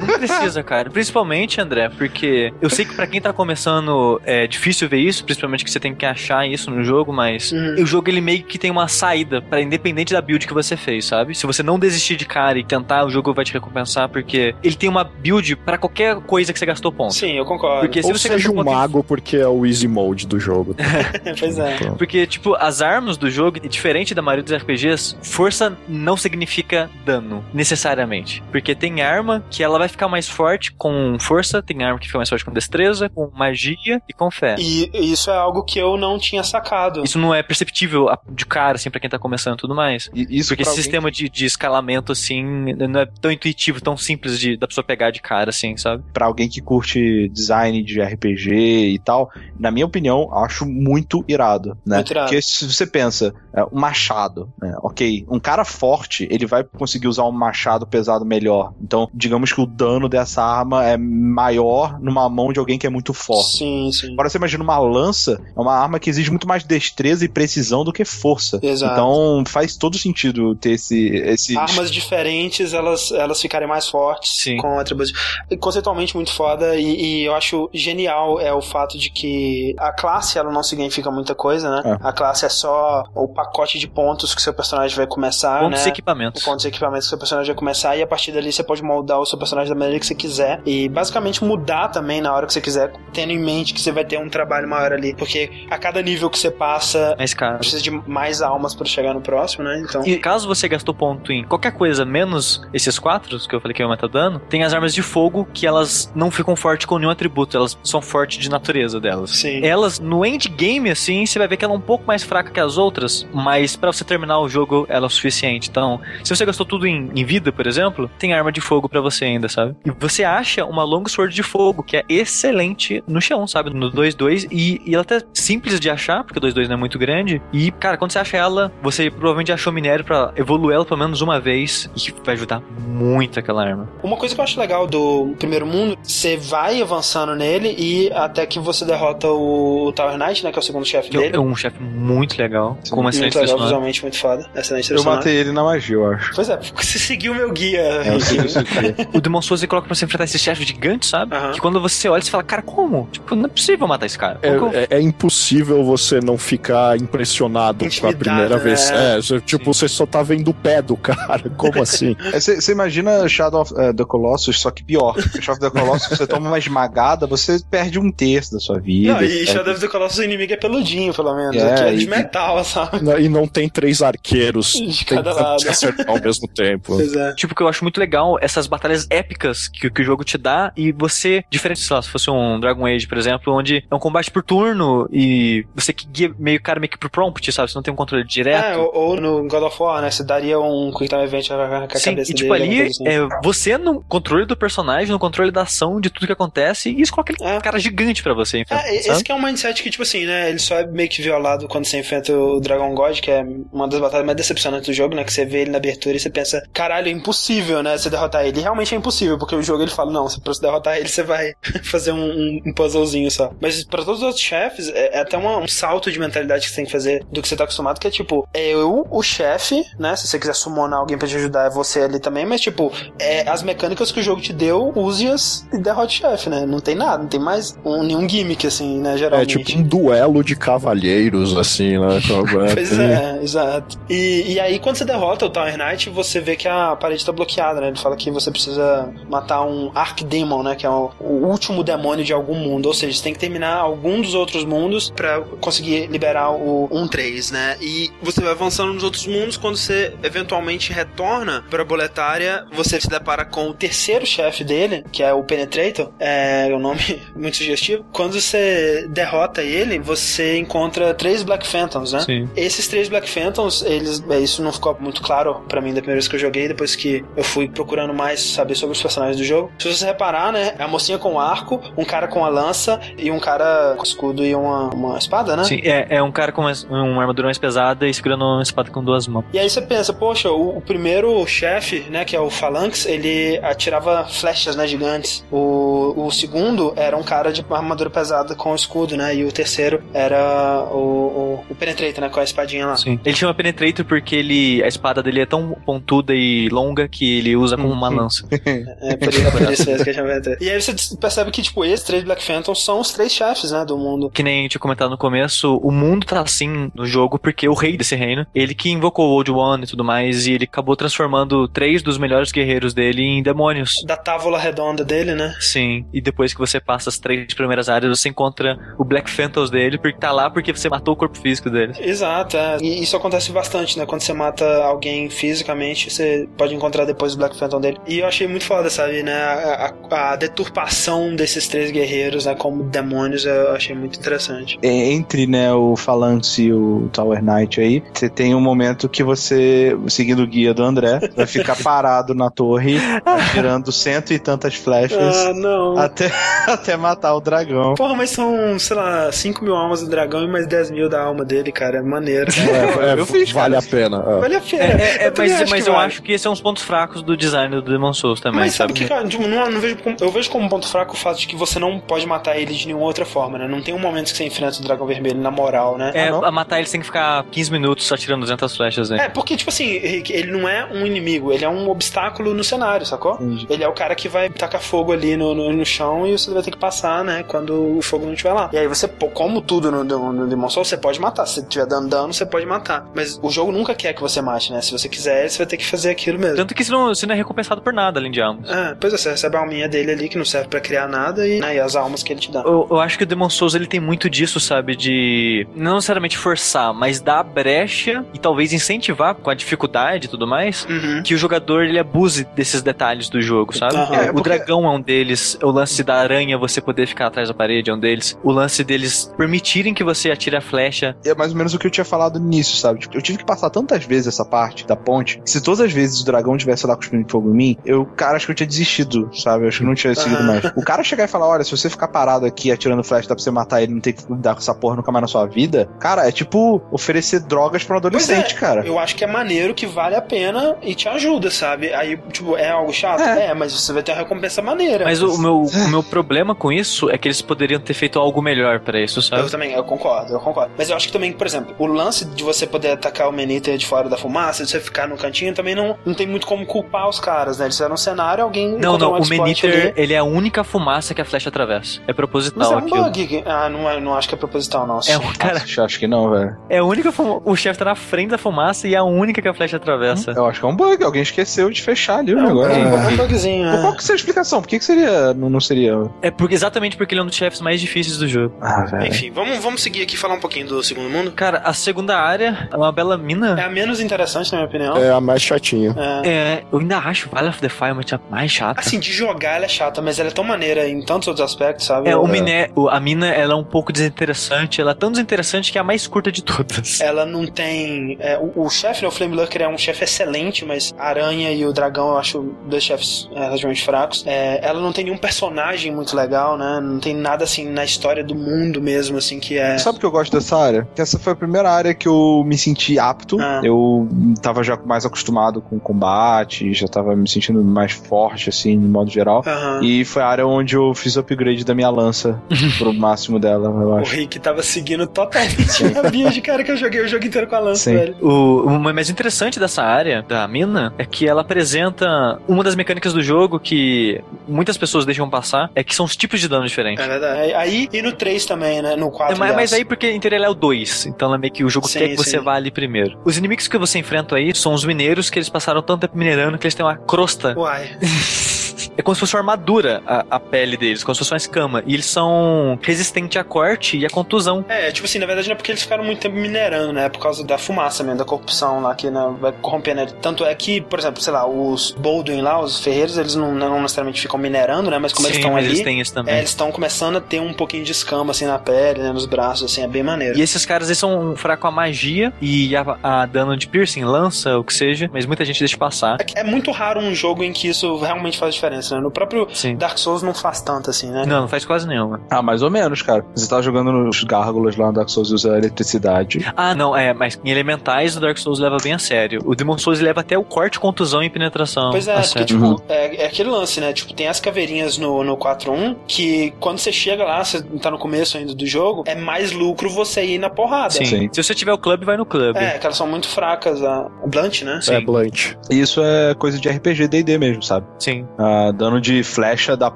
não 0.02 0.18
precisa, 0.18 0.64
cara. 0.64 0.90
Principalmente, 0.90 1.60
André, 1.62 1.90
porque 1.90 2.54
eu 2.62 2.70
sei 2.70 2.86
que 2.86 2.94
pra 2.96 3.08
quem 3.08 3.22
tá 3.22 3.32
começando 3.34 4.20
é 4.26 4.48
difícil 4.48 4.88
ver 4.88 4.98
isso, 5.00 5.24
principalmente 5.24 5.64
que 5.64 5.72
você 5.72 5.80
tem 5.80 5.94
que 5.94 6.06
achar 6.06 6.48
isso 6.48 6.70
no 6.72 6.84
jogo, 6.84 7.12
mas 7.14 7.52
Uhum. 7.52 7.76
o 7.84 7.86
jogo 7.86 8.10
ele 8.10 8.22
meio 8.22 8.44
que 8.44 8.58
tem 8.58 8.72
uma 8.72 8.88
saída 8.88 9.42
para 9.42 9.62
independente 9.62 10.14
da 10.14 10.22
build 10.22 10.46
que 10.48 10.54
você 10.54 10.76
fez, 10.78 11.06
sabe? 11.06 11.36
Se 11.36 11.46
você 11.46 11.62
não 11.64 11.78
desistir 11.80 12.16
de 12.16 12.26
cara 12.26 12.58
e 12.60 12.64
tentar, 12.64 13.06
o 13.06 13.10
jogo 13.10 13.34
vai 13.34 13.46
te 13.46 13.54
recompensar 13.54 14.10
porque 14.10 14.56
ele 14.64 14.76
tem 14.76 14.90
uma 14.90 15.04
build 15.04 15.56
pra 15.58 15.78
qualquer 15.78 16.16
coisa 16.22 16.52
que 16.54 16.60
você 16.60 16.66
gastou 16.66 16.92
ponto. 16.92 17.14
Sim, 17.14 17.34
eu 17.38 17.46
concordo. 17.46 17.82
Porque 17.82 18.02
se 18.02 18.08
Ou 18.12 18.18
você 18.18 18.28
seja 18.30 18.50
um 18.52 18.56
ponto 18.56 18.72
mago, 18.72 19.04
porque 19.04 19.38
é 19.38 19.48
o 19.48 19.66
easy 19.66 19.88
mode 19.88 20.28
do 20.28 20.40
jogo. 20.40 20.76
pois 21.40 21.58
é. 21.60 21.76
Então, 21.76 21.96
Porque, 21.96 22.26
tipo, 22.28 22.56
as 22.56 22.82
armas 22.82 23.18
do 23.18 23.30
jogo, 23.30 23.60
diferente 23.60 24.14
da 24.14 24.22
maioria 24.22 24.44
dos 24.44 24.54
RPGs, 24.54 25.18
força 25.22 25.78
não 25.88 26.16
significa 26.18 26.90
dano, 27.06 27.44
necessariamente. 27.54 28.44
Porque 28.52 28.74
tem 28.76 29.02
arma 29.02 29.44
que 29.56 29.64
ela 29.64 29.80
vai 29.80 29.88
ficar 29.88 30.10
mais 30.10 30.28
forte 30.28 30.74
com 30.74 31.18
força, 31.18 31.64
tem 31.64 31.82
arma 31.82 31.98
que 31.98 32.08
fica 32.08 32.18
mais 32.18 32.28
forte 32.28 32.44
com 32.44 32.52
destreza, 32.52 33.08
com 33.08 33.32
magia 33.34 34.02
e 34.08 34.12
com 34.12 34.30
fé. 34.30 34.58
E 34.60 34.92
isso 34.94 35.32
é 35.32 35.38
algo 35.38 35.64
que 35.64 35.80
eu 35.80 35.96
não 35.96 36.20
tinha 36.20 36.44
sacado. 36.44 37.06
Isso 37.06 37.18
não 37.18 37.34
é 37.34 37.42
perceptível 37.42 38.10
de 38.30 38.46
cara, 38.46 38.76
assim, 38.76 38.90
pra 38.90 39.00
quem 39.00 39.10
tá 39.10 39.18
começando 39.18 39.54
e 39.54 39.62
tudo 39.62 39.74
mais. 39.74 40.10
E 40.14 40.40
Isso 40.40 40.50
Porque 40.50 40.64
esse 40.64 40.76
sistema 40.76 41.10
de, 41.10 41.30
de 41.30 41.46
escalamento, 41.46 42.12
assim, 42.12 42.44
não 42.74 43.00
é 43.00 43.06
tão 43.06 43.32
intuitivo, 43.32 43.80
tão 43.80 43.96
simples 43.96 44.38
de, 44.38 44.58
da 44.58 44.68
pessoa 44.68 44.84
pegar 44.84 45.12
de 45.12 45.22
cara, 45.22 45.52
assim, 45.52 45.78
sabe? 45.78 46.04
Pra 46.12 46.26
alguém 46.26 46.50
que 46.50 46.60
curte 46.60 47.30
design 47.30 47.82
de 47.82 48.02
RPG 48.02 48.90
e 48.94 49.00
tal, 49.00 49.32
na 49.58 49.72
minha 49.72 49.86
opinião, 49.86 50.30
acho 50.36 50.66
muito 50.66 51.24
irado, 51.30 51.78
né? 51.86 51.98
Muito 51.98 52.12
irado. 52.12 52.28
Porque 52.28 52.42
se 52.42 52.70
você 52.70 52.86
pensa, 52.86 53.34
é, 53.54 53.64
um 53.64 53.80
machado, 53.80 54.52
né? 54.62 54.76
Ok, 54.84 55.26
um 55.30 55.40
cara 55.40 55.64
forte, 55.64 56.28
ele 56.30 56.46
vai 56.46 56.62
conseguir 56.62 57.08
usar 57.08 57.24
um 57.24 57.32
machado 57.32 57.88
pesado 57.88 58.26
melhor. 58.26 58.74
Então, 58.82 59.10
digamos 59.14 59.45
que 59.52 59.62
o 59.62 59.66
dano 59.66 60.08
dessa 60.08 60.44
arma 60.44 60.86
é 60.86 60.98
maior 60.98 62.00
numa 62.00 62.30
mão 62.30 62.52
de 62.52 62.60
alguém 62.60 62.78
que 62.78 62.88
é 62.88 62.90
muito 62.90 63.14
forte. 63.14 63.58
Sim, 63.58 63.92
sim. 63.92 64.14
Agora 64.14 64.30
você 64.30 64.38
imagina 64.38 64.64
uma 64.64 64.78
lança, 64.80 65.42
é 65.56 65.60
uma 65.60 65.74
arma 65.76 66.00
que 66.00 66.10
exige 66.10 66.30
muito 66.30 66.48
mais 66.48 66.64
destreza 66.64 67.26
e 67.26 67.30
precisão 67.30 67.84
do 67.84 67.92
que 67.92 68.06
força. 68.06 68.60
Exato. 68.62 68.94
Então 68.94 69.44
faz 69.48 69.76
todo 69.76 69.98
sentido 69.98 70.56
ter 70.56 70.72
esse. 70.72 71.08
esse 71.08 71.58
Armas 71.58 71.92
diferentes, 71.92 72.74
elas, 72.74 73.12
elas 73.12 73.42
ficarem 73.42 73.68
mais 73.68 73.88
fortes 73.88 74.42
Sim. 74.42 74.58
com 74.58 74.80
atributos. 74.80 75.14
Conceitualmente 75.60 76.16
muito 76.16 76.32
foda, 76.32 76.76
e, 76.76 77.22
e 77.22 77.26
eu 77.26 77.36
acho 77.36 77.70
genial 77.74 78.40
é 78.40 78.54
o 78.54 78.62
fato 78.62 78.98
de 78.98 79.10
que 79.10 79.76
a 79.78 79.92
classe 79.92 80.38
ela 80.38 80.52
não 80.52 80.64
significa 80.64 81.10
muita 81.12 81.36
coisa, 81.36 81.70
né? 81.70 81.82
É. 81.86 82.08
A 82.08 82.12
classe 82.12 82.46
é 82.46 82.50
só 82.50 83.04
o 83.14 83.28
pacote 83.28 83.80
de 83.80 83.88
pontos 83.88 84.34
que 84.34 84.42
seu 84.42 84.54
personagem 84.54 84.96
vai 84.96 85.08
começar, 85.08 85.60
Pontos 85.62 85.82
né? 85.82 85.88
e 85.88 85.90
equipamentos. 85.90 86.44
pontos 86.44 86.66
e 86.66 86.68
equipamentos 86.68 87.06
que 87.06 87.10
seu 87.10 87.18
personagem 87.18 87.54
vai 87.54 87.58
começar, 87.58 87.96
e 87.96 88.02
a 88.02 88.08
partir 88.08 88.32
dali 88.32 88.52
você 88.52 88.64
pode 88.64 88.84
moldar 88.84 89.20
o 89.20 89.26
seu 89.26 89.35
personagem 89.38 89.70
da 89.74 89.78
maneira 89.78 90.00
que 90.00 90.06
você 90.06 90.16
quiser. 90.16 90.62
E 90.66 90.90
basicamente 90.90 91.44
mudar 91.44 91.90
também 91.90 92.22
na 92.22 92.34
hora 92.34 92.46
que 92.46 92.54
você 92.54 92.62
quiser, 92.62 92.92
tendo 93.14 93.32
em 93.32 93.40
mente 93.40 93.74
que 93.74 93.82
você 93.82 93.92
vai 93.92 94.06
ter 94.06 94.20
um 94.20 94.30
trabalho 94.30 94.68
maior 94.68 94.94
ali. 94.94 95.14
Porque 95.16 95.66
a 95.70 95.78
cada 95.78 96.02
nível 96.02 96.30
que 96.30 96.38
você 96.40 96.52
passa, 96.52 97.16
Mais 97.18 97.34
caro. 97.34 97.58
precisa 97.60 97.82
de 97.82 97.92
mais 97.92 98.42
almas 98.42 98.74
pra 98.74 98.86
chegar 98.86 99.14
no 99.14 99.22
próximo, 99.22 99.64
né? 99.64 99.84
Então. 99.88 100.06
E 100.06 100.18
caso 100.18 100.48
você 100.48 100.68
gastou 100.68 100.94
ponto 100.94 101.32
em 101.32 101.44
qualquer 101.44 101.72
coisa 101.72 102.06
menos 102.06 102.62
esses 102.74 102.98
quatro, 103.00 103.38
que 103.40 103.56
eu 103.56 103.62
falei 103.62 103.74
que 103.74 103.82
ia 103.82 103.88
matar 103.88 104.08
dano, 104.08 104.40
tem 104.50 104.64
as 104.64 104.74
armas 104.74 104.94
de 104.94 105.02
fogo 105.02 105.48
que 105.54 105.66
elas 105.68 106.12
não 106.16 106.32
ficam 106.32 106.56
fortes 106.56 106.86
com 106.86 106.98
nenhum 106.98 107.12
atributo, 107.12 107.58
elas 107.58 107.78
são 107.84 108.02
fortes 108.02 108.40
de 108.40 108.50
natureza 108.50 109.00
delas. 109.00 109.32
Sim. 109.32 109.64
Elas, 109.66 110.00
no 110.00 110.26
endgame, 110.26 110.90
assim, 110.90 111.26
você 111.26 111.40
vai 111.40 111.48
ver 111.48 111.58
que 111.58 111.66
ela 111.66 111.74
é 111.74 111.78
um 111.78 111.82
pouco 111.82 112.06
mais 112.06 112.24
fraca 112.24 112.52
que 112.52 112.60
as 112.60 112.78
outras, 112.78 113.28
mas 113.34 113.76
pra 113.76 113.92
você 113.92 114.04
terminar 114.04 114.40
o 114.40 114.50
jogo, 114.50 114.86
ela 114.90 115.06
é 115.06 115.08
o 115.08 115.10
suficiente. 115.10 115.70
Então, 115.70 116.00
se 116.24 116.36
você 116.36 116.46
gastou 116.46 116.66
tudo 116.66 116.88
em, 116.88 117.12
em 117.16 117.26
vida, 117.26 117.52
por 117.52 117.68
exemplo, 117.68 118.10
tem 118.18 118.34
arma 118.34 118.52
de 118.52 118.62
fogo 118.62 118.88
pra 118.88 119.02
você 119.02 119.25
ainda, 119.26 119.50
sabe? 119.50 119.76
E 119.86 119.92
você 119.92 120.24
acha 120.24 120.66
uma 120.66 120.84
long 120.84 121.06
sword 121.08 121.34
de 121.34 121.44
fogo, 121.44 121.84
que 121.84 121.98
é 121.98 122.04
excelente 122.10 123.04
no 123.08 123.22
chão, 123.22 123.46
sabe? 123.48 123.70
No 123.74 123.92
2-2, 123.92 124.48
e, 124.52 124.82
e 124.86 124.94
ela 124.94 125.02
é 125.10 125.16
até 125.16 125.26
simples 125.34 125.80
de 125.80 125.90
achar, 125.90 126.24
porque 126.24 126.40
o 126.40 126.42
2-2 126.42 126.68
não 126.68 126.76
é 126.76 126.78
muito 126.78 126.98
grande. 127.00 127.42
E, 127.52 127.72
cara, 127.72 127.98
quando 127.98 128.12
você 128.12 128.20
acha 128.20 128.38
ela, 128.38 128.72
você 128.82 129.10
provavelmente 129.10 129.52
achou 129.52 129.72
minério 129.74 130.04
pra 130.06 130.32
evoluir 130.36 130.76
ela 130.76 130.86
pelo 130.86 131.00
menos 131.00 131.22
uma 131.22 131.40
vez, 131.40 131.90
e 131.96 132.14
vai 132.24 132.36
ajudar 132.36 132.62
muito 132.88 133.40
aquela 133.40 133.64
arma. 133.64 133.90
Uma 134.04 134.18
coisa 134.18 134.34
que 134.36 134.40
eu 134.42 134.44
acho 134.44 134.60
legal 134.60 134.88
do 134.88 135.34
primeiro 135.40 135.66
mundo, 135.66 135.98
você 136.04 136.38
vai 136.38 136.82
avançando 136.82 137.36
nele 137.36 137.74
e 137.78 138.12
até 138.14 138.46
que 138.46 138.60
você 138.60 138.86
derrota 138.86 139.28
o 139.30 139.92
Tower 139.96 140.18
Knight, 140.18 140.44
né? 140.44 140.52
Que 140.52 140.60
é 140.60 140.62
o 140.62 140.64
segundo 140.64 140.86
chefe 140.86 141.10
Que 141.10 141.18
dele. 141.18 141.36
é 141.36 141.40
um 141.40 141.56
chefe 141.56 141.82
muito 141.82 142.38
legal, 142.38 142.78
com 142.90 143.00
uma 143.02 143.10
excelente 143.10 143.34
Muito 143.36 143.42
legal, 143.44 143.58
personagem. 143.58 143.66
visualmente 143.66 144.02
muito 144.02 144.18
foda. 144.18 144.50
Excelente 144.56 144.92
Eu 144.92 145.04
matei 145.04 145.36
ele 145.36 145.52
na 145.52 145.64
magia, 145.64 145.96
eu 145.96 146.06
acho. 146.12 146.32
Pois 146.36 146.50
é, 146.50 146.60
você 146.76 147.00
seguiu 147.00 147.32
o 147.34 147.36
meu 147.36 147.52
guia. 147.52 147.80
É, 147.82 148.16
eu 148.16 148.20
sei 148.20 148.40
o 148.40 148.44
que 148.44 148.78
é. 148.80 149.08
O 149.16 149.22
Demon 149.22 149.42
Souls 149.42 149.62
ele 149.62 149.68
coloca 149.68 149.88
pra 149.88 149.96
você 149.96 150.06
enfrentar 150.06 150.26
esse 150.26 150.38
chefe 150.40 150.64
gigante, 150.66 151.06
sabe? 151.06 151.36
Aham. 151.36 151.52
Que 151.54 151.60
quando 151.62 151.80
você 151.82 152.08
olha, 152.10 152.22
você 152.22 152.30
fala, 152.32 152.44
cara, 152.44 152.62
como? 152.62 153.08
Tipo, 153.12 153.36
não 153.36 153.46
é 153.46 153.48
possível 153.48 153.88
matar 153.88 154.06
esse 154.06 154.18
cara. 154.18 154.40
Que 154.40 154.48
eu- 154.48 154.72
É, 154.74 154.84
é- 154.84 154.88
é 154.98 155.02
impossível 155.02 155.84
você 155.84 156.20
não 156.20 156.38
ficar 156.38 156.98
impressionado 156.98 157.80
com 157.80 157.86
a 157.86 157.88
Intimidado, 157.88 158.18
primeira 158.20 158.58
vez. 158.58 158.90
né? 158.92 159.14
É, 159.18 159.22
você- 159.22 159.40
tipo, 159.42 159.74
você 159.74 159.88
só 159.88 160.06
tá 160.06 160.22
vendo 160.22 160.50
o 160.50 160.54
pé 160.54 160.82
do 160.82 160.96
cara. 160.98 161.50
Como 161.58 161.82
assim? 161.82 162.16
É, 162.34 162.40
Você 162.40 162.72
imagina 162.72 163.28
Shadow 163.28 163.62
of 163.62 163.74
eh, 163.78 163.94
the 163.94 164.04
Colossus, 164.06 164.60
só 164.60 164.70
que 164.72 164.84
pior. 164.84 165.16
Shadow 165.42 165.54
of 165.54 165.60
the 165.60 165.70
Colossus, 165.80 166.18
você 166.18 166.28
toma 166.28 166.48
uma 166.50 166.58
esmagada, 166.60 167.26
você 167.26 167.58
perde 167.70 167.98
um 168.00 168.12
terço 168.12 168.54
da 168.54 168.60
sua 168.60 168.80
vida. 168.80 169.14
Não, 169.14 169.22
e 169.24 169.46
Shadow 169.48 169.72
of 169.74 169.82
the 169.82 169.88
Colossus, 169.88 170.20
o 170.20 170.24
inimigo 170.24 170.54
é 170.54 170.58
peludinho, 170.58 171.14
pelo 171.14 171.36
menos. 171.36 171.56
É, 171.56 171.74
Aqui 171.74 171.84
é 171.84 171.94
de 171.96 172.04
e- 172.06 172.08
metal, 172.08 172.64
sabe? 172.64 173.02
Não, 173.04 173.18
E 173.20 173.30
não 173.30 173.48
tem 173.48 173.68
três 173.70 174.02
arqueiros 174.02 174.74
De 174.74 175.06
cada 175.06 175.34
lado. 175.34 175.68
acertar 175.70 176.08
ao 176.10 176.20
mesmo 176.22 176.48
tempo. 176.48 176.94
Pois 176.96 177.16
é. 177.16 177.34
Tipo, 177.34 177.56
que 177.56 177.62
eu 177.62 177.68
acho 177.68 177.84
muito 177.84 178.00
legal 178.00 178.38
essas 178.42 178.68
batalhas 178.68 179.05
épicas 179.10 179.68
que, 179.68 179.90
que 179.90 180.02
o 180.02 180.06
jogo 180.06 180.24
te 180.24 180.38
dá 180.38 180.72
e 180.76 180.92
você, 180.92 181.44
diferente, 181.50 181.80
sei 181.82 181.96
lá, 181.96 182.02
se 182.02 182.10
fosse 182.10 182.30
um 182.30 182.60
Dragon 182.60 182.86
Age, 182.86 183.08
por 183.08 183.18
exemplo, 183.18 183.54
onde 183.54 183.84
é 183.90 183.96
um 183.96 184.00
combate 184.00 184.32
por 184.32 184.44
turno 184.44 185.08
e 185.12 185.66
você 185.76 185.94
que 185.94 186.08
guia 186.08 186.34
meio 186.38 186.62
cara 186.62 186.80
meio 186.80 186.90
que 186.90 186.98
pro 186.98 187.10
prompt, 187.10 187.52
sabe? 187.52 187.70
Você 187.72 187.78
não 187.78 187.84
tem 187.84 187.94
um 187.94 187.98
controle 187.98 188.24
direto. 188.26 188.64
É, 188.66 188.78
ou, 188.78 188.92
ou 188.96 189.16
no 189.22 189.48
God 189.48 189.64
of 189.64 189.82
War, 189.82 190.02
né? 190.02 190.12
Você 190.12 190.24
daria 190.24 190.60
um 190.60 190.92
Quick 190.92 191.10
Time 191.10 191.24
Event 191.24 191.48
com 191.48 191.54
a 191.56 191.88
com 191.88 191.98
a 191.98 192.00
Sim, 192.00 192.10
cabeça 192.12 192.32
e 192.32 192.36
tipo 192.36 192.54
dele. 192.54 192.64
ali, 192.64 192.82
assim. 192.84 193.08
é, 193.08 193.20
você 193.44 193.78
no 193.78 194.02
controle 194.02 194.46
do 194.46 194.56
personagem, 194.56 195.12
no 195.12 195.20
controle 195.20 195.52
da 195.52 195.64
ação, 195.64 196.00
de 196.00 196.10
tudo 196.10 196.26
que 196.26 196.34
acontece, 196.34 196.90
e 196.90 197.02
isso 197.02 197.12
coloca 197.12 197.34
aquele 197.34 197.50
É. 197.50 197.60
cara 197.62 197.80
gigante 197.80 198.24
pra 198.24 198.34
você 198.34 198.60
enfrentar, 198.60 198.88
É, 198.88 198.96
esse 198.96 199.24
que 199.24 199.32
é 199.32 199.36
um 199.36 199.42
mindset 199.42 199.82
que, 199.84 199.90
tipo 199.90 200.04
assim, 200.04 200.26
né? 200.26 200.50
Ele 200.50 200.60
só 200.60 200.76
é 200.76 200.88
meio 200.88 201.10
que 201.10 201.22
violado 201.22 201.68
quando 201.68 201.86
você 201.86 202.00
enfrenta 202.00 202.34
o 202.34 202.60
Dragon 202.60 202.94
God, 202.96 203.20
que 203.20 203.32
é 203.32 203.46
uma 203.72 203.88
das 203.88 204.00
batalhas 204.00 204.26
mais 204.26 204.36
decepcionantes 204.38 204.88
do 204.88 204.94
jogo, 204.94 205.16
né? 205.16 205.24
Que 205.24 205.32
você 205.34 205.46
vê 205.46 205.60
ele 205.62 205.72
na 205.72 205.78
abertura 205.78 206.16
e 206.16 206.20
você 206.20 206.30
pensa, 206.30 206.64
caralho, 206.74 207.08
é 207.08 207.12
impossível, 207.12 207.84
né? 207.84 207.98
Você 207.98 208.10
derrotar 208.10 208.46
ele. 208.46 208.60
E 208.60 208.62
realmente 208.64 208.95
é 208.96 209.00
impossível, 209.00 209.38
porque 209.38 209.56
o 209.56 209.62
jogo 209.62 209.84
ele 209.84 209.92
fala, 209.92 210.12
não, 210.12 210.28
se 210.30 210.40
pra 210.42 210.54
você 210.54 210.62
derrotar 210.62 210.98
ele, 210.98 211.08
você 211.08 211.24
vai 211.24 211.54
fazer 211.84 212.12
um, 212.12 212.18
um, 212.26 212.62
um 212.68 212.74
puzzlezinho 212.74 213.30
só. 213.32 213.52
Mas 213.62 213.84
pra 213.84 214.04
todos 214.04 214.20
os 214.22 214.26
outros 214.26 214.42
chefes, 214.42 214.90
é, 214.90 215.18
é 215.18 215.20
até 215.22 215.38
uma- 215.38 215.58
um 215.58 215.68
salto 215.68 216.12
de 216.12 216.20
mentalidade 216.20 216.64
que 216.66 216.70
você 216.70 216.76
tem 216.78 216.86
que 216.86 216.92
fazer 216.92 217.24
do 217.32 217.42
que 217.42 217.48
você 217.48 217.56
tá 217.56 217.64
acostumado, 217.64 218.00
que 218.00 218.08
é 218.08 218.12
tipo, 218.12 218.48
é 218.54 218.68
eu, 218.74 219.06
o 219.10 219.22
chefe, 219.22 219.84
né? 220.00 220.16
Se 220.16 220.28
você 220.28 220.40
quiser 220.40 220.56
summonar 220.56 221.00
alguém 221.00 221.18
pra 221.18 221.28
te 221.28 221.36
ajudar, 221.36 221.66
é 221.68 221.70
você 221.70 222.02
ali 222.02 222.20
também, 222.20 222.46
mas 222.46 222.62
tipo, 222.62 222.92
é, 223.20 223.48
as 223.50 223.62
mecânicas 223.64 224.12
que 224.12 224.20
o 224.20 224.24
jogo 224.24 224.42
te 224.42 224.54
deu, 224.54 224.92
use-as 224.96 225.68
e 225.74 225.78
derrote 225.78 226.20
o 226.24 226.30
chefe, 226.30 226.50
né? 226.50 226.66
Não 226.66 226.80
tem 226.80 226.96
nada, 226.96 227.20
não 227.24 227.28
tem 227.30 227.40
mais 227.40 227.76
um- 227.86 228.04
nenhum 228.04 228.28
gimmick, 228.28 228.66
assim, 228.68 229.00
né? 229.00 229.14
É 229.16 229.18
Geralmente. 229.18 229.58
tipo 229.64 229.78
um 229.80 229.84
duelo 229.84 230.44
de 230.44 230.56
cavalheiros, 230.56 231.56
assim, 231.58 231.98
né? 231.98 232.20
Pois 232.74 232.98
é, 233.00 233.40
exato. 233.42 233.98
E, 234.10 234.54
e 234.54 234.60
aí, 234.60 234.80
quando 234.80 234.96
você 234.98 235.06
derrota 235.06 235.46
o 235.46 235.50
Tower 235.50 235.78
Knight, 235.78 236.10
você 236.10 236.40
vê 236.40 236.56
que 236.56 236.68
a 236.68 236.96
parede 236.96 237.26
tá 237.26 237.32
bloqueada, 237.32 237.82
né? 237.82 237.88
Ele 237.88 237.98
fala 237.98 238.16
que 238.16 238.30
você 238.32 238.52
precisa 238.52 238.85
matar 239.30 239.64
um 239.64 239.92
Archdemon, 239.94 240.64
né? 240.64 240.76
Que 240.76 240.86
é 240.86 240.90
o, 240.90 241.12
o 241.20 241.48
último 241.48 241.84
demônio 241.84 242.24
de 242.24 242.34
algum 242.34 242.56
mundo. 242.56 242.88
Ou 242.88 242.94
seja, 242.94 243.18
você 243.18 243.24
tem 243.24 243.34
que 243.34 243.40
terminar 243.40 243.78
algum 243.78 244.22
dos 244.22 244.34
outros 244.34 244.64
mundos 244.66 245.12
pra 245.12 245.42
conseguir 245.60 246.08
liberar 246.08 246.52
o 246.52 246.90
1-3, 246.92 247.52
né? 247.52 247.78
E 247.82 248.12
você 248.22 248.42
vai 248.42 248.52
avançando 248.52 248.94
nos 248.94 249.04
outros 249.04 249.26
mundos. 249.28 249.58
Quando 249.58 249.78
você 249.78 250.14
eventualmente 250.24 250.92
retorna 250.92 251.64
pra 251.70 251.84
boletária, 251.84 252.66
você 252.74 253.00
se 253.00 253.10
depara 253.10 253.46
com 253.46 253.70
o 253.70 253.74
terceiro 253.74 254.26
chefe 254.26 254.64
dele, 254.64 255.04
que 255.12 255.24
é 255.24 255.34
o 255.34 255.44
Penetrator. 255.44 256.12
É 256.20 256.70
o 256.74 256.80
nome 256.80 257.22
muito 257.36 257.58
sugestivo. 257.58 258.06
Quando 258.12 258.40
você 258.40 259.08
derrota 259.10 259.62
ele, 259.62 260.00
você 260.00 260.58
encontra 260.58 261.14
três 261.14 261.44
Black 261.44 261.68
Phantoms, 261.68 262.12
né? 262.12 262.20
Sim. 262.22 262.50
Esses 262.56 262.88
três 262.88 263.10
Black 263.10 263.30
Phantoms, 263.30 263.84
eles, 263.84 264.24
é, 264.30 264.40
isso 264.40 264.62
não 264.62 264.72
ficou 264.72 264.98
muito 265.00 265.22
claro 265.22 265.64
pra 265.68 265.82
mim 265.82 265.94
da 265.94 266.02
primeira 266.02 266.20
vez 266.20 266.28
que 266.28 266.36
eu 266.36 266.40
joguei, 266.40 266.68
depois 266.68 266.96
que 266.96 267.24
eu 267.36 267.44
fui 267.44 267.68
procurando 267.70 268.14
mais 268.14 268.42
saber 268.42 268.65
sobre 268.74 268.96
os 268.96 269.02
personagens 269.02 269.38
do 269.38 269.44
jogo. 269.44 269.72
Se 269.78 269.94
você 269.94 270.06
reparar, 270.06 270.52
né, 270.52 270.74
é 270.80 270.84
a 270.84 270.88
mocinha 270.88 271.18
com 271.18 271.40
arco, 271.40 271.82
um 271.98 272.06
cara 272.06 272.28
com 272.28 272.44
a 272.44 272.50
lança 272.50 273.00
e 273.18 273.30
um 273.30 273.40
cara 273.40 273.96
com 273.98 274.04
escudo 274.04 274.46
e 274.46 274.56
uma, 274.56 274.90
uma 274.90 275.18
espada, 275.18 275.56
né? 275.56 275.64
Sim, 275.66 275.82
é, 275.84 276.08
é 276.10 276.24
um 276.24 276.32
cara 276.32 276.52
com 276.52 276.62
uma, 276.62 276.74
uma 276.90 277.22
armadura 277.22 277.48
mais 277.48 277.58
pesada 277.58 278.08
e 278.08 278.14
segurando 278.14 278.44
uma 278.46 278.64
espada 278.64 278.90
com 278.90 279.04
duas 279.04 279.28
mãos. 279.28 279.46
E 279.54 279.60
aí 279.60 279.70
você 279.70 279.82
pensa, 279.82 280.14
poxa, 280.14 280.50
o, 280.50 280.78
o 280.78 280.82
primeiro 280.82 281.46
chefe, 281.46 282.06
né, 282.10 282.24
que 282.24 282.36
é 282.36 282.40
o 282.40 282.50
Phalanx, 282.50 283.06
ele 283.06 283.60
atirava 283.62 284.26
flechas, 284.26 284.76
né, 284.76 284.88
gigantes. 284.88 285.46
O, 285.52 286.14
o 286.16 286.32
segundo 286.32 286.94
era 286.96 287.18
um 287.18 287.24
cara 287.24 287.52
de 287.52 287.66
armadura 287.70 288.10
pesada 288.10 288.56
com 288.56 288.74
escudo, 288.74 289.18
né, 289.18 289.36
e 289.36 289.44
o 289.44 289.52
terceiro 289.52 290.02
era 290.14 290.88
o, 290.92 290.98
o, 290.98 291.66
o 291.70 291.76
Penetrator, 291.76 292.22
né, 292.22 292.30
com 292.30 292.40
a 292.40 292.44
espadinha 292.44 292.88
lá. 292.88 292.96
Sim. 292.96 293.20
Ele 293.26 293.36
chama 293.36 293.54
Penetrator 293.54 294.06
porque 294.06 294.36
ele, 294.36 294.84
a 294.84 294.88
espada 294.88 295.22
dele 295.22 295.42
é 295.42 295.46
tão 295.46 295.76
pontuda 295.86 296.34
e 296.34 296.70
longa 296.70 297.08
que 297.08 297.40
ele 297.40 297.56
usa 297.56 297.76
como 297.76 297.92
uma 297.92 298.10
lança. 298.10 298.48
É, 298.66 299.16
por 299.18 299.34
isso, 299.34 299.52
por 299.52 299.72
isso 299.72 299.90
mesmo 299.90 300.04
que 300.04 300.10
eu 300.10 300.14
chamo 300.14 300.28
Penetrator. 300.28 300.58
E 300.62 300.70
aí 300.70 300.82
você 300.82 300.96
percebe 301.18 301.52
que, 301.52 301.62
tipo, 301.62 301.84
esses 301.86 302.06
três 302.06 302.24
Black 302.24 302.44
Phantoms 302.44 302.84
são 302.84 303.00
os 303.00 303.12
três 303.12 303.34
chefes, 303.34 303.72
né, 303.72 303.86
do 303.86 303.98
mundo. 303.98 304.30
Que 304.30 304.44
nem 304.44 304.68
tinha 304.68 304.80
comentado 304.80 305.10
no 305.10 305.18
começo, 305.18 305.78
o 305.78 305.92
mundo 305.92 306.26
tá 306.26 306.42
assim 306.42 306.92
no 306.94 307.06
jogo 307.06 307.40
porque 307.40 307.68
o 307.68 307.74
rei 307.74 307.98
desse 307.98 308.16
reino, 308.16 308.46
ele 308.54 308.74
que 308.74 308.90
invocou 308.90 309.30
o 309.30 309.34
Old 309.34 309.52
One 309.52 309.84
e 309.84 309.88
tudo 309.88 310.04
mais, 310.04 310.48
e 310.48 310.54
ele 310.54 310.66
acabou 310.66 310.96
transformando 310.96 311.68
três 311.68 312.02
dos 312.02 312.18
melhores 312.18 312.52
guerreiros 312.52 312.94
dele 312.94 313.22
em 313.24 313.44
demônios. 313.44 314.04
Da 314.06 314.18
távola 314.18 314.60
redonda 314.60 315.04
dele, 315.04 315.36
né? 315.36 315.56
Sim, 315.60 316.06
e 316.14 316.22
depois 316.22 316.54
que 316.54 316.60
você 316.60 316.80
passa 316.80 317.10
as 317.10 317.18
três 317.18 317.54
primeiras 317.54 317.90
áreas, 317.90 318.20
você 318.20 318.30
encontra 318.30 318.78
o 318.98 319.04
Black 319.04 319.30
Phantoms 319.30 319.70
dele, 319.70 319.98
porque 319.98 320.20
tá 320.20 320.32
lá 320.32 320.50
porque 320.50 320.72
você 320.72 320.90
matou 320.90 321.14
o 321.14 321.18
corpo 321.18 321.38
físico 321.38 321.70
dele. 321.70 321.94
Exato, 322.00 322.58
é. 322.58 322.78
E 322.82 323.02
isso 323.02 323.16
acontece 323.16 323.52
bastante, 323.52 323.98
né? 323.98 324.06
Quando 324.06 324.22
você 324.22 324.34
mata 324.34 324.66
alguém 324.84 325.30
fisicamente, 325.30 326.10
você 326.10 326.48
pode 326.58 326.74
encontrar 326.74 327.06
depois 327.06 327.34
o 327.34 327.38
Black 327.38 327.58
Phantom 327.58 327.80
dele. 327.80 327.98
E 328.08 328.20
eu 328.20 328.28
achei 328.28 328.45
muito 328.48 328.66
foda, 328.66 328.90
sabe, 328.90 329.24
né? 329.24 329.34
A, 329.34 329.94
a, 330.12 330.32
a 330.34 330.36
deturpação 330.36 331.36
desses 331.36 331.68
três 331.68 331.92
guerreiros, 331.92 332.46
né? 332.46 332.56
Como 332.56 332.84
demônios, 332.84 333.46
eu 333.46 333.72
achei 333.72 333.96
muito 333.96 334.20
interessante. 334.20 334.78
Entre, 334.82 335.48
né, 335.48 335.72
o 335.74 335.96
Phalanx 335.96 336.58
e 336.58 336.72
o 336.72 337.10
Tower 337.12 337.42
Knight 337.44 337.80
aí, 337.80 338.04
você 338.14 338.30
tem 338.30 338.54
um 338.56 338.62
momento 338.62 339.08
que 339.10 339.24
você, 339.24 339.96
seguindo 340.08 340.44
o 340.44 340.48
guia 340.48 340.74
do 340.74 340.84
André, 340.84 341.20
vai 341.36 341.46
ficar 341.46 341.76
parado 341.82 342.34
na 342.34 342.50
torre, 342.50 342.98
atirando 343.26 343.92
cento 343.92 344.34
e 344.34 344.40
tantas 344.40 344.76
flechas 344.76 345.36
Ah, 345.38 345.54
não. 345.54 345.98
até, 345.98 346.32
até 346.68 346.96
matar 346.98 347.36
o 347.36 347.42
dragão. 347.42 347.96
Porra, 347.96 348.16
mas 348.16 348.30
são, 348.30 348.78
sei 348.80 348.96
lá, 348.96 349.32
5 349.32 349.64
mil 349.64 349.76
almas 349.76 350.02
do 350.02 350.10
dragão 350.10 350.44
e 350.44 350.48
mais 350.48 350.68
10 350.68 350.92
mil 350.92 351.10
da 351.10 351.22
alma 351.22 351.44
dele, 351.46 351.72
cara. 351.72 351.98
É 351.98 352.02
maneiro. 352.02 352.52
É, 352.52 353.12
é, 353.12 353.14
Eu 353.20 353.26
fiz, 353.26 353.52
vale 353.52 353.76
cara. 353.76 353.86
a 353.86 353.90
pena. 353.90 354.24
é. 354.28 354.40
Vale 354.40 354.56
a 354.56 354.62
pena. 354.62 354.84
É, 354.84 355.26
é, 355.28 355.34
mas 355.38 355.70
mas 355.70 355.88
eu 355.88 355.94
vale. 355.94 356.06
acho 356.08 356.22
que 356.22 356.32
esse 356.34 356.46
é 356.46 356.50
um 356.50 356.54
dos 356.54 356.62
pontos 356.62 356.84
fracos 356.84 357.22
do 357.22 357.36
design 357.38 357.76
do 357.76 357.82
Demon 357.82 358.14
Souls 358.14 358.35
também, 358.42 358.62
Mas 358.62 358.74
sabe 358.74 358.94
sabe? 358.94 359.00
que, 359.02 359.08
cara, 359.10 359.28
tipo, 359.28 359.48
não, 359.48 359.70
não 359.70 359.80
vejo 359.80 359.98
como- 359.98 360.16
eu 360.20 360.32
vejo 360.32 360.50
como 360.50 360.70
ponto 360.70 360.88
fraco 360.88 361.14
o 361.14 361.18
fato 361.18 361.40
de 361.40 361.48
que 361.48 361.56
você 361.56 361.80
não 361.80 362.00
pode 362.00 362.26
matar 362.26 362.58
ele 362.58 362.74
de 362.74 362.86
nenhuma 362.88 363.06
outra 363.06 363.26
forma, 363.26 363.58
né? 363.58 363.68
Não 363.68 363.82
tem 363.82 363.94
um 363.94 364.00
momento 364.00 364.32
que 364.32 364.38
você 364.38 364.44
enfrenta 364.46 364.80
o 364.80 364.82
dragão 364.84 365.06
vermelho 365.08 365.40
na 365.40 365.52
moral, 365.52 365.98
né? 365.98 366.12
É, 366.14 366.28
Ah, 366.30 366.52
matar 366.52 366.80
ele 366.80 366.88
tem 366.88 367.00
que 367.00 367.06
ficar 367.06 367.44
15 367.52 367.72
minutos 367.72 368.12
atirando 368.12 368.42
200 368.42 368.76
flechas 368.76 369.10
né? 369.10 369.26
É, 369.26 369.30
porque, 369.30 369.56
tipo 369.56 369.70
assim, 369.70 369.86
ele 369.86 370.52
não 370.52 370.68
é 370.68 370.86
um 370.86 371.06
inimigo, 371.06 371.52
ele 371.52 371.64
é 371.66 371.70
um 371.70 371.90
obstáculo 371.90 372.54
no 372.54 372.64
cenário, 372.64 373.06
sacou? 373.06 373.36
Entendi. 373.36 373.68
Ele 373.70 373.84
é 373.84 373.88
o 373.88 373.94
cara 373.94 374.16
que 374.16 374.28
vai 374.28 374.50
tacar 374.50 374.82
fogo 374.82 375.12
ali 375.12 375.36
no, 375.38 375.54
no, 375.54 375.72
no 375.74 375.86
chão 375.86 376.26
e 376.28 376.32
você 376.38 376.52
vai 376.52 376.62
ter 376.64 376.72
que 376.72 376.78
passar, 376.78 377.24
né? 377.24 377.44
Quando 377.48 377.98
o 377.98 378.02
fogo 378.02 378.26
não 378.26 378.34
estiver 378.34 378.54
lá. 378.54 378.70
E 378.74 378.78
aí 378.78 378.88
você, 378.88 379.08
como 379.34 379.62
tudo 379.62 379.92
no, 379.92 380.04
no, 380.04 380.34
no 380.34 380.48
Demon 380.48 380.70
Souls, 380.70 380.88
você 380.88 380.98
pode 380.98 381.20
matar. 381.20 381.46
Se 381.46 381.60
estiver 381.60 381.86
dando 381.86 382.10
dano, 382.10 382.34
você 382.34 382.46
pode 382.46 382.66
matar. 382.66 383.08
Mas 383.16 383.40
o 383.42 383.50
jogo 383.50 383.72
nunca 383.72 383.94
quer 383.96 384.14
que 384.14 384.22
você 384.22 384.42
mate, 384.42 384.72
né? 384.72 384.82
Se 384.82 384.92
você 384.92 385.08
quiser, 385.10 385.50
você 385.50 385.60
vai 385.60 385.68
ter 385.68 385.78
que 385.78 385.86
fazer 385.86 386.10
aquilo 386.12 386.40
mesmo. 386.40 386.56
Tanto 386.58 386.74
que 386.74 386.84
você 386.84 386.92
não, 386.92 387.08
você 387.08 387.26
não 387.26 387.34
é 387.34 387.38
recompensado 387.38 387.82
por 387.82 387.94
nada, 387.94 388.20
além 388.26 388.32
de 388.32 388.42
almas. 388.42 388.70
É, 388.70 388.96
pois 389.00 389.14
é, 389.14 389.18
você 389.18 389.30
recebe 389.32 389.56
a 389.56 389.60
alminha 389.60 389.88
dele 389.88 390.12
ali 390.12 390.28
que 390.30 390.38
não 390.38 390.46
serve 390.46 390.68
pra 390.68 390.80
criar 390.80 391.08
nada 391.08 391.48
e, 391.48 391.60
né, 391.60 391.76
e 391.76 391.80
as 391.80 391.96
almas 391.96 392.24
que 392.24 392.34
ele 392.34 392.40
te 392.40 392.52
dá. 392.52 392.62
Eu, 392.62 392.88
eu 392.90 393.00
acho 393.00 393.18
que 393.18 393.24
o 393.24 393.28
Demon 393.28 393.50
Souls 393.50 393.76
ele 393.76 393.86
tem 393.88 394.00
muito 394.00 394.30
disso, 394.30 394.60
sabe? 394.60 394.96
De 394.96 395.68
não 395.76 395.96
necessariamente 395.96 396.38
forçar, 396.38 396.94
mas 396.94 397.22
dar 397.22 397.44
brecha 397.44 398.26
e 398.34 398.40
talvez 398.40 398.74
incentivar 398.74 399.36
com 399.36 399.50
a 399.50 399.54
dificuldade 399.54 400.26
e 400.26 400.30
tudo 400.30 400.48
mais. 400.48 400.86
Uhum. 400.90 401.22
Que 401.24 401.34
o 401.34 401.38
jogador 401.38 401.84
ele 401.84 402.00
abuse 402.00 402.46
desses 402.56 402.82
detalhes 402.82 403.30
do 403.30 403.42
jogo, 403.42 403.76
sabe? 403.78 403.96
Aham. 403.96 404.16
É, 404.16 404.32
o 404.32 404.34
porque- 404.34 404.50
dragão 404.50 404.86
é 404.86 404.90
um 404.90 405.02
deles, 405.02 405.58
o 405.62 405.70
lance 405.72 406.04
da 406.04 406.16
aranha 406.16 406.58
você 406.58 406.82
poder 406.82 407.08
ficar 407.08 407.28
atrás 407.28 407.48
da 407.48 407.54
parede 407.54 407.90
é 407.90 407.94
um 407.94 408.00
deles, 408.00 408.38
o 408.44 408.52
lance 408.52 408.84
deles 408.84 409.32
permitirem 409.38 409.94
que 409.94 410.04
você 410.04 410.32
atire 410.32 410.56
a 410.56 410.62
flecha. 410.62 411.16
É 411.26 411.34
mais 411.36 411.52
ou 411.52 411.58
menos 411.58 411.74
o 411.74 411.80
que 411.80 411.88
eu 411.88 411.92
tinha 411.92 412.06
falado 412.06 412.40
no 412.40 412.46
início, 412.48 412.76
sabe? 412.78 413.00
Tipo, 413.00 413.18
eu 413.18 413.22
tive 413.22 413.38
que 413.40 413.46
passar 413.46 413.70
tantas 413.70 414.04
vezes 414.06 414.28
essa 414.28 414.46
parte 414.46 414.86
da 414.88 414.96
ponte. 414.96 415.40
que 415.42 415.50
Se 415.50 415.62
todas 415.62 415.82
as 415.82 415.92
vezes 415.92 416.22
o 416.22 416.26
dragão 416.26 416.58
tivesse 416.58 416.86
lá 416.88 416.96
cuspindo 416.96 417.30
fogo 417.30 417.50
em 417.52 417.54
mim, 417.56 417.78
eu, 417.86 418.06
cara, 418.16 418.36
acho 418.38 418.46
que 418.46 418.52
eu 418.52 418.56
tinha 418.56 418.68
desistido, 418.68 419.30
sabe? 419.34 419.66
Eu 419.66 419.68
acho 419.70 419.78
que 419.80 419.84
eu 419.84 419.88
não 419.88 419.96
tinha 419.96 420.14
seguido 420.16 420.42
Ah. 420.42 420.46
mais. 420.46 420.66
O 420.76 420.84
cara 420.84 421.04
chegar 421.04 421.26
e 421.26 421.28
falar: 421.28 421.48
olha, 421.48 421.64
se 421.64 421.72
você 421.72 421.90
ficar 421.90 422.08
parado 422.08 422.46
aqui 422.46 422.72
atirando 422.72 423.04
flash, 423.04 423.28
dá 423.28 423.36
pra 423.36 423.44
você 423.44 423.52
matar 423.52 423.82
ele, 423.82 423.94
não 423.94 424.02
ter 424.02 424.14
que 424.14 424.24
lidar 424.32 424.54
com 424.54 424.60
essa 424.60 424.74
porra 424.74 424.96
nunca 424.98 425.12
mais 425.12 425.22
na 425.22 425.28
sua 425.28 425.46
vida. 425.46 425.90
Cara, 426.00 426.28
é 426.28 426.32
tipo 426.32 426.82
oferecer 426.92 427.42
drogas 427.42 427.84
pra 427.84 427.96
um 427.96 427.98
adolescente, 428.00 428.56
é, 428.56 428.58
cara. 428.58 428.86
Eu 428.86 428.98
acho 429.00 429.16
que 429.16 429.24
é 429.24 429.28
maneiro, 429.28 429.74
que 429.74 429.86
vale 429.86 430.16
a 430.16 430.22
pena 430.22 430.76
e 430.82 430.96
te 430.96 431.08
ajuda, 431.08 431.50
sabe? 431.52 431.94
Aí, 431.94 432.18
tipo, 432.32 432.56
é 432.58 432.70
algo 432.70 432.92
chato? 432.94 433.22
É. 433.22 433.48
É, 433.48 433.54
mas 433.54 433.74
você 433.74 433.92
vai 433.94 434.02
ter 434.04 434.12
uma 434.12 434.20
recompensa 434.20 434.62
maneira. 434.62 435.06
Mas 435.06 435.22
o, 435.22 435.34
o 435.34 435.38
meu, 435.38 435.62
o 435.64 435.88
meu 435.90 436.04
problema 436.04 436.56
com 436.56 436.72
isso 436.72 437.10
é 437.10 437.18
que 437.18 437.28
eles 437.28 437.42
poderiam 437.42 437.80
ter 437.80 437.94
feito 437.94 438.20
algo 438.20 438.42
melhor 438.42 438.80
pra 438.80 439.00
isso, 439.02 439.20
Eu 439.20 439.24
sabe? 439.24 439.50
também, 439.52 439.72
eu 439.74 439.84
concordo, 439.84 440.34
eu 440.34 440.40
concordo. 440.40 440.72
Mas 440.78 440.90
eu 440.90 440.96
acho 440.96 441.08
que 441.08 441.14
também, 441.14 441.32
por 441.34 441.46
exemplo, 441.46 441.76
o 441.78 441.86
lance 441.86 442.26
de 442.26 442.44
você 442.44 442.66
poder 442.66 442.92
atacar 442.92 443.30
o 443.30 443.32
Meniter 443.32 443.78
de 443.78 443.86
fora 443.86 444.10
da 444.10 444.18
fumaça, 444.18 444.64
de 444.64 444.70
você 444.72 444.80
ficar 444.80 445.08
no 445.08 445.18
cantinho, 445.18 445.54
também 445.54 445.76
não, 445.76 445.98
não 446.06 446.14
tem 446.14 446.26
muito 446.28 446.48
como 446.48 446.66
culpar 446.66 447.08
os 447.10 447.20
caras, 447.20 447.58
né? 447.58 447.66
Eles 447.66 447.76
fizeram 447.76 447.94
um 447.94 447.98
cenário, 448.06 448.44
alguém. 448.44 448.78
Não, 448.78 448.98
não, 448.98 449.14
um 449.16 449.22
o 449.22 449.28
Meniter, 449.30 449.94
ele 449.96 450.14
é 450.14 450.18
a 450.18 450.24
única 450.24 450.64
fumaça 450.64 451.14
que 451.14 451.22
a 451.22 451.26
flecha 451.26 451.50
atravessa. 451.50 452.00
É 452.02 452.04
Mas 452.08 452.16
proposital 452.16 452.72
é 452.72 452.76
um 452.76 452.78
aquilo. 452.80 453.04
bug. 453.04 453.44
Ah, 453.46 453.70
não, 453.70 453.90
é- 453.90 454.00
não 454.00 454.14
acho 454.14 454.28
que 454.30 454.36
é 454.36 454.38
proposital, 454.38 454.88
não. 454.88 455.00
É 455.08 455.18
um 455.18 455.34
cara, 455.34 455.58
Acho, 455.58 455.82
acho 455.82 456.00
que 456.00 456.08
não, 456.08 456.30
velho. 456.32 456.56
é 456.70 456.78
a 456.78 456.84
única 456.84 457.12
fuma- 457.12 457.42
o 457.44 457.56
chefe 457.56 457.80
tá 457.80 457.86
na 457.86 457.96
frente 457.96 458.30
da 458.30 458.38
fumaça 458.38 458.88
e 458.88 458.94
é 458.96 458.98
a 458.98 459.04
única 459.04 459.42
que 459.42 459.48
a 459.48 459.54
flecha 459.54 459.78
atravessa. 459.78 460.32
Eu 460.32 460.46
acho 460.46 460.60
que 460.60 460.66
é 460.66 460.70
um 460.70 460.76
bug. 460.76 461.04
Alguém 461.04 461.22
esqueceu 461.22 461.70
de 461.70 461.82
fechar 461.82 462.20
ali 462.20 462.34
o 462.34 462.40
É 462.40 462.42
um 462.44 462.48
negócio. 462.48 462.70
bug, 462.76 462.90
é 462.90 463.08
um 463.14 463.18
bugzinho. 463.18 463.72
Qual 463.82 463.94
é. 463.94 463.96
que 463.96 464.02
seria 464.04 464.16
a 464.16 464.18
explicação? 464.20 464.62
Por 464.62 464.68
que, 464.68 464.80
que 464.80 464.86
seria. 464.86 465.34
Não, 465.34 465.50
não 465.50 465.60
seria. 465.60 465.94
É 466.22 466.30
porque 466.32 466.54
exatamente 466.56 466.96
porque 466.98 467.14
ele 467.14 467.22
é 467.22 467.24
um 467.24 467.28
dos 467.28 467.36
chefes 467.36 467.62
mais 467.62 467.82
difíceis 467.82 468.18
do 468.18 468.28
jogo. 468.28 468.56
Ah, 468.62 468.86
velho. 468.86 469.08
Enfim, 469.08 469.32
vamos, 469.32 469.58
vamos 469.60 469.82
seguir 469.82 470.02
aqui 470.04 470.16
e 470.16 470.18
falar 470.18 470.36
um 470.36 470.40
pouquinho 470.40 470.68
do 470.68 470.84
segundo 470.84 471.10
mundo. 471.10 471.32
Cara, 471.32 471.60
a 471.66 471.74
segunda 471.74 472.18
área 472.18 472.68
é 472.72 472.76
uma 472.76 472.92
bela 472.92 473.16
É 473.16 473.18
mina. 473.18 473.66
a 473.66 473.70
menos 473.70 474.00
interessante, 474.00 474.52
na 474.52 474.60
minha 474.60 474.68
opinião. 474.68 474.98
É 474.98 475.12
a 475.12 475.20
mais 475.22 475.42
chatinha. 475.42 475.96
É. 476.24 476.28
É, 476.30 476.64
eu 476.72 476.80
ainda 476.80 476.98
acho 476.98 477.30
Valley 477.30 477.50
of 477.50 477.60
the 477.60 477.68
Defilement 477.68 477.95
a 478.00 478.20
mais 478.30 478.52
chata. 478.52 478.80
Assim, 478.80 479.00
de 479.00 479.12
jogar 479.12 479.56
ela 479.56 479.66
é 479.66 479.70
chata, 479.70 480.02
mas 480.02 480.20
ela 480.20 480.30
é 480.30 480.32
tão 480.32 480.44
maneira 480.44 480.88
em 480.88 481.04
tantos 481.04 481.28
outros 481.28 481.46
aspectos, 481.46 481.86
sabe? 481.86 482.10
É, 482.10 482.16
o 482.16 482.28
miné, 482.28 482.70
a 482.90 483.00
mina 483.00 483.28
ela 483.28 483.54
é 483.54 483.56
um 483.56 483.64
pouco 483.64 483.92
desinteressante, 483.92 484.82
ela 484.82 484.92
é 484.92 484.94
tão 484.96 485.12
desinteressante 485.12 485.72
que 485.72 485.78
é 485.78 485.82
a 485.82 485.84
mais 485.84 486.08
curta 486.08 486.32
de 486.32 486.44
todas. 486.44 487.00
Ela 487.02 487.26
não 487.26 487.46
tem. 487.46 488.18
é, 488.20 488.38
o, 488.38 488.66
o 488.66 488.70
chefe, 488.70 489.02
né, 489.02 489.08
o 489.08 489.12
Flame 489.12 489.36
Lurker, 489.36 489.62
é 489.62 489.68
um 489.68 489.78
chefe 489.78 490.04
excelente, 490.04 490.66
mas 490.66 490.94
a 490.98 491.08
Aranha 491.08 491.52
e 491.52 491.66
o 491.66 491.74
Dragão 491.74 492.10
eu 492.10 492.18
acho 492.18 492.56
dois 492.68 492.84
chefes 492.84 493.30
é, 493.34 493.40
relativamente 493.40 493.84
fracos. 493.84 494.24
É, 494.26 494.60
ela 494.66 494.80
não 494.80 494.92
tem 494.92 495.06
nenhum 495.06 495.18
personagem 495.18 495.94
muito 495.94 496.16
legal, 496.16 496.58
né? 496.58 496.80
Não 496.82 497.00
tem 497.00 497.16
nada 497.16 497.44
assim 497.44 497.70
na 497.70 497.84
história 497.84 498.24
do 498.24 498.36
mundo 498.36 498.82
mesmo, 498.82 499.18
assim, 499.18 499.40
que 499.40 499.58
é. 499.58 499.78
Sabe 499.78 499.98
o 499.98 500.00
que 500.00 500.06
eu 500.06 500.12
gosto 500.12 500.32
dessa 500.32 500.58
área? 500.58 500.88
Que 500.96 501.02
essa 501.02 501.18
foi 501.20 501.34
a 501.34 501.36
primeira 501.36 501.70
área 501.70 501.94
que 501.94 502.08
eu 502.08 502.44
me 502.46 502.58
senti 502.58 503.00
apto. 503.00 503.38
Ah. 503.40 503.62
Eu 503.64 504.08
tava 504.42 504.64
já 504.64 504.78
mais 504.86 505.06
acostumado 505.06 505.62
com 505.62 505.80
combate, 505.80 506.74
já 506.74 506.88
tava 506.88 507.16
me 507.16 507.30
sentindo 507.30 507.64
mais 507.76 507.92
forte, 507.92 508.50
assim, 508.50 508.78
no 508.78 508.88
modo 508.88 509.12
geral. 509.12 509.44
Aham. 509.46 509.82
E 509.84 510.04
foi 510.06 510.22
a 510.24 510.28
área 510.28 510.48
onde 510.48 510.76
eu 510.76 510.94
fiz 510.94 511.16
o 511.16 511.20
upgrade 511.20 511.64
da 511.66 511.76
minha 511.76 511.90
lança 511.90 512.42
pro 512.80 512.94
máximo 512.94 513.40
dela, 513.40 513.68
eu 513.68 513.90
O 513.90 513.98
acho. 513.98 514.16
Rick 514.16 514.40
tava 514.40 514.64
seguindo 514.64 515.06
totalmente 515.06 515.84
a 515.98 516.10
build, 516.10 516.42
cara, 516.42 516.64
que 516.64 516.72
eu 516.72 516.78
joguei 516.78 517.02
o 517.02 517.08
jogo 517.08 517.26
inteiro 517.26 517.48
com 517.48 517.56
a 517.56 517.60
lança, 517.60 517.84
Sim. 517.90 517.96
velho. 517.98 518.16
O, 518.22 518.62
o 518.66 518.80
mais 518.80 519.10
interessante 519.10 519.60
dessa 519.60 519.84
área, 519.84 520.24
da 520.28 520.48
mina, 520.48 520.94
é 520.98 521.06
que 521.06 521.28
ela 521.28 521.42
apresenta 521.42 522.40
uma 522.48 522.64
das 522.64 522.76
mecânicas 522.76 523.14
do 523.14 523.22
jogo 523.22 523.60
que 523.60 524.22
muitas 524.48 524.78
pessoas 524.78 525.06
deixam 525.06 525.30
passar, 525.30 525.70
é 525.76 525.84
que 525.84 525.94
são 525.94 526.06
os 526.06 526.16
tipos 526.16 526.40
de 526.40 526.48
dano 526.48 526.66
diferentes. 526.66 527.04
É 527.04 527.08
verdade. 527.08 527.54
Aí, 527.54 527.90
e 527.92 528.02
no 528.02 528.14
3 528.14 528.46
também, 528.46 528.82
né? 528.82 528.96
No 528.96 529.12
4. 529.12 529.36
É, 529.36 529.38
mas, 529.38 529.56
mas 529.56 529.74
aí 529.74 529.84
porque 529.84 530.12
inteiro 530.12 530.36
ele 530.36 530.46
é 530.46 530.50
o 530.50 530.54
2, 530.54 531.08
então 531.08 531.34
é 531.34 531.38
meio 531.38 531.52
que 531.52 531.64
o 531.64 531.70
jogo 531.70 531.88
Sim, 531.88 532.00
quer 532.00 532.10
que 532.10 532.16
você 532.18 532.38
sim. 532.38 532.40
vá 532.40 532.54
ali 532.56 532.72
primeiro. 532.72 533.18
Os 533.26 533.38
inimigos 533.38 533.68
que 533.68 533.78
você 533.78 534.00
enfrenta 534.00 534.36
aí 534.36 534.54
são 534.56 534.74
os 534.74 534.86
mineiros 534.86 535.30
que 535.30 535.38
eles 535.38 535.50
passaram 535.50 535.82
tanto 535.82 536.02
tempo 536.02 536.18
minerando 536.18 536.58
que 536.58 536.66
eles 536.66 536.76
têm 536.76 536.86
uma 536.86 536.96
crosta. 536.96 537.54
Uai. 537.66 537.90
É 538.98 539.02
como 539.02 539.16
se 539.16 539.20
fosse 539.20 539.34
uma 539.36 539.40
armadura 539.42 540.02
a, 540.06 540.26
a 540.32 540.40
pele 540.40 540.78
deles, 540.78 541.04
como 541.04 541.16
se 541.16 541.20
fosse 541.20 541.32
uma 541.32 541.38
escama. 541.38 541.84
E 541.86 541.94
eles 541.94 542.06
são 542.06 542.78
resistentes 542.82 543.38
a 543.40 543.44
corte 543.44 543.98
e 543.98 544.06
a 544.06 544.10
contusão. 544.10 544.66
É, 544.68 544.92
tipo 544.92 545.06
assim, 545.06 545.20
na 545.20 545.26
verdade 545.26 545.48
não 545.48 545.54
é 545.54 545.56
porque 545.56 545.72
eles 545.72 545.82
ficaram 545.84 546.04
muito 546.04 546.20
tempo 546.20 546.36
minerando, 546.36 546.94
né? 546.94 547.06
É 547.06 547.10
por 547.10 547.20
causa 547.20 547.44
da 547.44 547.58
fumaça 547.58 548.04
mesmo, 548.04 548.18
da 548.20 548.26
corrupção 548.26 548.82
lá 548.82 548.94
que 548.96 549.10
né, 549.10 549.36
vai 549.40 549.52
corrompendo 549.52 550.02
ele. 550.02 550.12
Tanto 550.22 550.44
é 550.46 550.54
que, 550.56 550.82
por 550.82 551.00
exemplo, 551.00 551.22
sei 551.22 551.34
lá, 551.34 551.48
os 551.48 551.92
Baldwin 551.98 552.42
lá, 552.42 552.60
os 552.62 552.80
ferreiros, 552.80 553.18
eles 553.18 553.36
não, 553.36 553.54
não 553.54 553.82
necessariamente 553.82 554.22
ficam 554.22 554.40
minerando, 554.40 554.90
né? 554.90 554.98
Mas 554.98 555.14
como 555.14 555.28
eles 555.28 555.36
Sim, 555.36 555.42
estão 555.42 555.54
mas 555.54 555.66
ali, 555.66 555.74
eles 555.76 555.84
têm 555.84 556.00
isso 556.00 556.14
também. 556.14 556.34
é, 556.34 556.38
eles 556.40 556.50
estão 556.50 556.72
começando 556.72 557.18
a 557.18 557.22
ter 557.22 557.40
um 557.40 557.54
pouquinho 557.54 557.84
de 557.84 557.92
escama 557.92 558.32
assim 558.32 558.46
na 558.46 558.58
pele, 558.60 559.02
né? 559.02 559.12
Nos 559.12 559.26
braços, 559.26 559.72
assim, 559.72 559.84
é 559.84 559.88
bem 559.88 560.04
maneiro. 560.04 560.38
E 560.38 560.42
esses 560.42 560.66
caras 560.66 560.88
eles 560.88 560.98
são 560.98 561.36
fracos 561.36 561.66
a 561.68 561.72
magia 561.72 562.34
e 562.42 562.76
a, 562.76 562.98
a 563.02 563.26
dano 563.26 563.56
de 563.58 563.68
piercing, 563.68 564.04
lança, 564.04 564.58
o 564.58 564.64
que 564.64 564.74
seja, 564.74 565.10
mas 565.12 565.26
muita 565.26 565.44
gente 565.46 565.60
deixa 565.60 565.78
passar. 565.78 566.18
É 566.36 566.42
É 566.42 566.44
muito 566.44 566.70
raro 566.72 567.00
um 567.00 567.14
jogo 567.16 567.44
em 567.44 567.52
que 567.54 567.68
isso 567.68 567.98
realmente 567.98 568.38
faz 568.38 568.54
diferença, 568.54 568.65
né? 568.70 569.00
No 569.00 569.12
próprio 569.12 569.48
Sim. 569.54 569.76
Dark 569.76 569.98
Souls 569.98 570.22
não 570.24 570.34
faz 570.34 570.62
tanto 570.62 570.90
assim, 570.90 571.10
né? 571.12 571.24
Não, 571.26 571.42
não 571.42 571.48
faz 571.48 571.66
quase 571.66 571.88
nenhuma. 571.88 572.22
Ah, 572.30 572.42
mais 572.42 572.62
ou 572.62 572.70
menos, 572.70 573.02
cara. 573.02 573.26
Você 573.36 573.48
tá 573.48 573.62
jogando 573.62 573.92
nos 573.92 574.24
gárgulas 574.24 574.76
lá 574.76 574.88
no 574.88 574.94
Dark 574.94 575.10
Souls 575.10 575.30
e 575.30 575.34
usa 575.34 575.58
eletricidade. 575.58 576.46
Ah, 576.56 576.74
não, 576.76 576.96
é, 576.96 577.14
mas 577.14 577.40
em 577.44 577.50
elementais 577.50 578.16
o 578.16 578.20
Dark 578.20 578.38
Souls 578.38 578.60
leva 578.60 578.78
bem 578.82 578.94
a 578.94 579.00
sério. 579.00 579.42
O 579.46 579.56
Demon 579.56 579.78
Souls 579.78 580.00
leva 580.00 580.22
até 580.22 580.38
o 580.38 580.44
corte, 580.44 580.80
contusão 580.80 581.22
e 581.24 581.30
penetração. 581.30 581.92
Pois 581.92 582.08
é, 582.08 582.16
a 582.18 582.22
porque, 582.22 582.46
tipo, 582.46 582.66
Uhum. 582.66 582.78
é, 582.88 583.24
é 583.24 583.26
aquele 583.28 583.50
lance, 583.50 583.80
né? 583.80 583.92
Tipo, 583.94 584.14
tem 584.14 584.28
as 584.28 584.40
caveirinhas 584.40 584.98
no, 584.98 585.24
no 585.24 585.38
4.1 585.38 585.96
que 586.08 586.54
quando 586.60 586.78
você 586.80 586.92
chega 586.92 587.24
lá, 587.24 587.44
você 587.44 587.62
tá 587.62 587.92
no 587.92 587.98
começo 587.98 588.38
ainda 588.38 588.54
do 588.56 588.66
jogo, 588.66 589.04
é 589.06 589.16
mais 589.16 589.52
lucro 589.52 589.90
você 589.90 590.24
ir 590.24 590.38
na 590.40 590.50
porrada. 590.50 590.92
Sim. 590.92 591.06
Sim. 591.06 591.30
Se 591.32 591.44
você 591.44 591.54
tiver 591.54 591.74
o 591.74 591.78
clube, 591.78 592.06
vai 592.06 592.18
no 592.18 592.26
clube. 592.26 592.58
É, 592.58 592.78
que 592.78 592.86
elas 592.86 592.98
são 592.98 593.08
muito 593.08 593.28
fracas. 593.28 593.84
A 593.84 594.10
Blunt, 594.26 594.62
né? 594.64 594.80
Sim. 594.82 594.94
É 594.96 595.02
Blunt. 595.02 595.54
E 595.70 595.80
isso 595.80 596.02
é 596.04 596.34
coisa 596.36 596.60
de 596.60 596.70
RPG 596.70 597.08
D&D 597.08 597.38
mesmo, 597.38 597.62
sabe? 597.62 597.86
Sim. 598.00 598.26
A 598.38 598.55
Uh, 598.56 598.74
dano 598.74 599.02
de 599.02 599.24
flecha 599.24 599.76
dá 599.76 599.92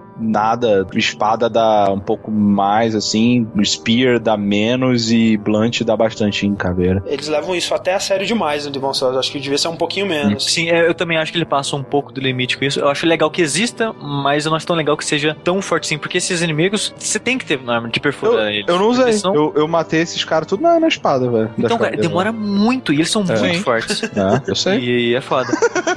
nada, 0.19 0.85
espada 0.93 1.49
dá 1.49 1.91
um 1.91 1.99
pouco 1.99 2.29
mais, 2.29 2.95
assim, 2.95 3.47
spear 3.63 4.19
dá 4.19 4.35
menos 4.35 5.11
e 5.11 5.37
blunt 5.37 5.81
dá 5.81 5.95
bastante 5.95 6.45
em 6.45 6.55
caveira. 6.55 7.01
Eles 7.05 7.27
levam 7.27 7.55
isso 7.55 7.73
até 7.73 7.93
a 7.93 7.99
sério 7.99 8.25
demais 8.25 8.65
no 8.65 8.71
Demon 8.71 8.93
Souls, 8.93 9.17
acho 9.17 9.31
que 9.31 9.39
devia 9.39 9.57
ser 9.57 9.69
um 9.69 9.75
pouquinho 9.75 10.05
menos. 10.05 10.45
Sim, 10.45 10.69
é, 10.69 10.87
eu 10.87 10.93
também 10.93 11.17
acho 11.17 11.31
que 11.31 11.37
ele 11.37 11.45
passa 11.45 11.75
um 11.75 11.83
pouco 11.83 12.11
do 12.11 12.19
limite 12.19 12.57
com 12.57 12.65
isso. 12.65 12.79
Eu 12.79 12.89
acho 12.89 13.05
legal 13.05 13.31
que 13.31 13.41
exista, 13.41 13.93
mas 13.93 14.45
eu 14.45 14.49
não 14.49 14.57
acho 14.57 14.67
tão 14.67 14.75
legal 14.75 14.97
que 14.97 15.05
seja 15.05 15.35
tão 15.43 15.61
forte 15.61 15.85
assim, 15.85 15.97
porque 15.97 16.17
esses 16.17 16.41
inimigos, 16.41 16.93
você 16.97 17.19
tem 17.19 17.37
que 17.37 17.45
ter 17.45 17.59
arma 17.67 17.87
de 17.89 17.99
perfurar 17.99 18.45
eu, 18.45 18.49
eles. 18.49 18.65
Eu 18.67 18.77
não 18.77 18.89
usei, 18.89 19.13
senão... 19.13 19.33
eu, 19.33 19.53
eu 19.55 19.67
matei 19.67 20.01
esses 20.01 20.23
caras 20.23 20.47
tudo 20.47 20.61
na, 20.63 20.79
na 20.79 20.87
espada, 20.87 21.29
velho. 21.29 21.51
Então, 21.57 21.77
cara, 21.77 21.95
demora 21.95 22.31
muito 22.31 22.91
e 22.91 22.97
eles 22.97 23.11
são 23.11 23.21
é. 23.23 23.25
muito 23.25 23.57
Sim. 23.57 23.63
fortes. 23.63 24.03
É, 24.03 24.09
eu 24.47 24.55
sei. 24.55 24.79
E, 24.79 25.09
e 25.09 25.15
é 25.15 25.21
foda. 25.21 25.49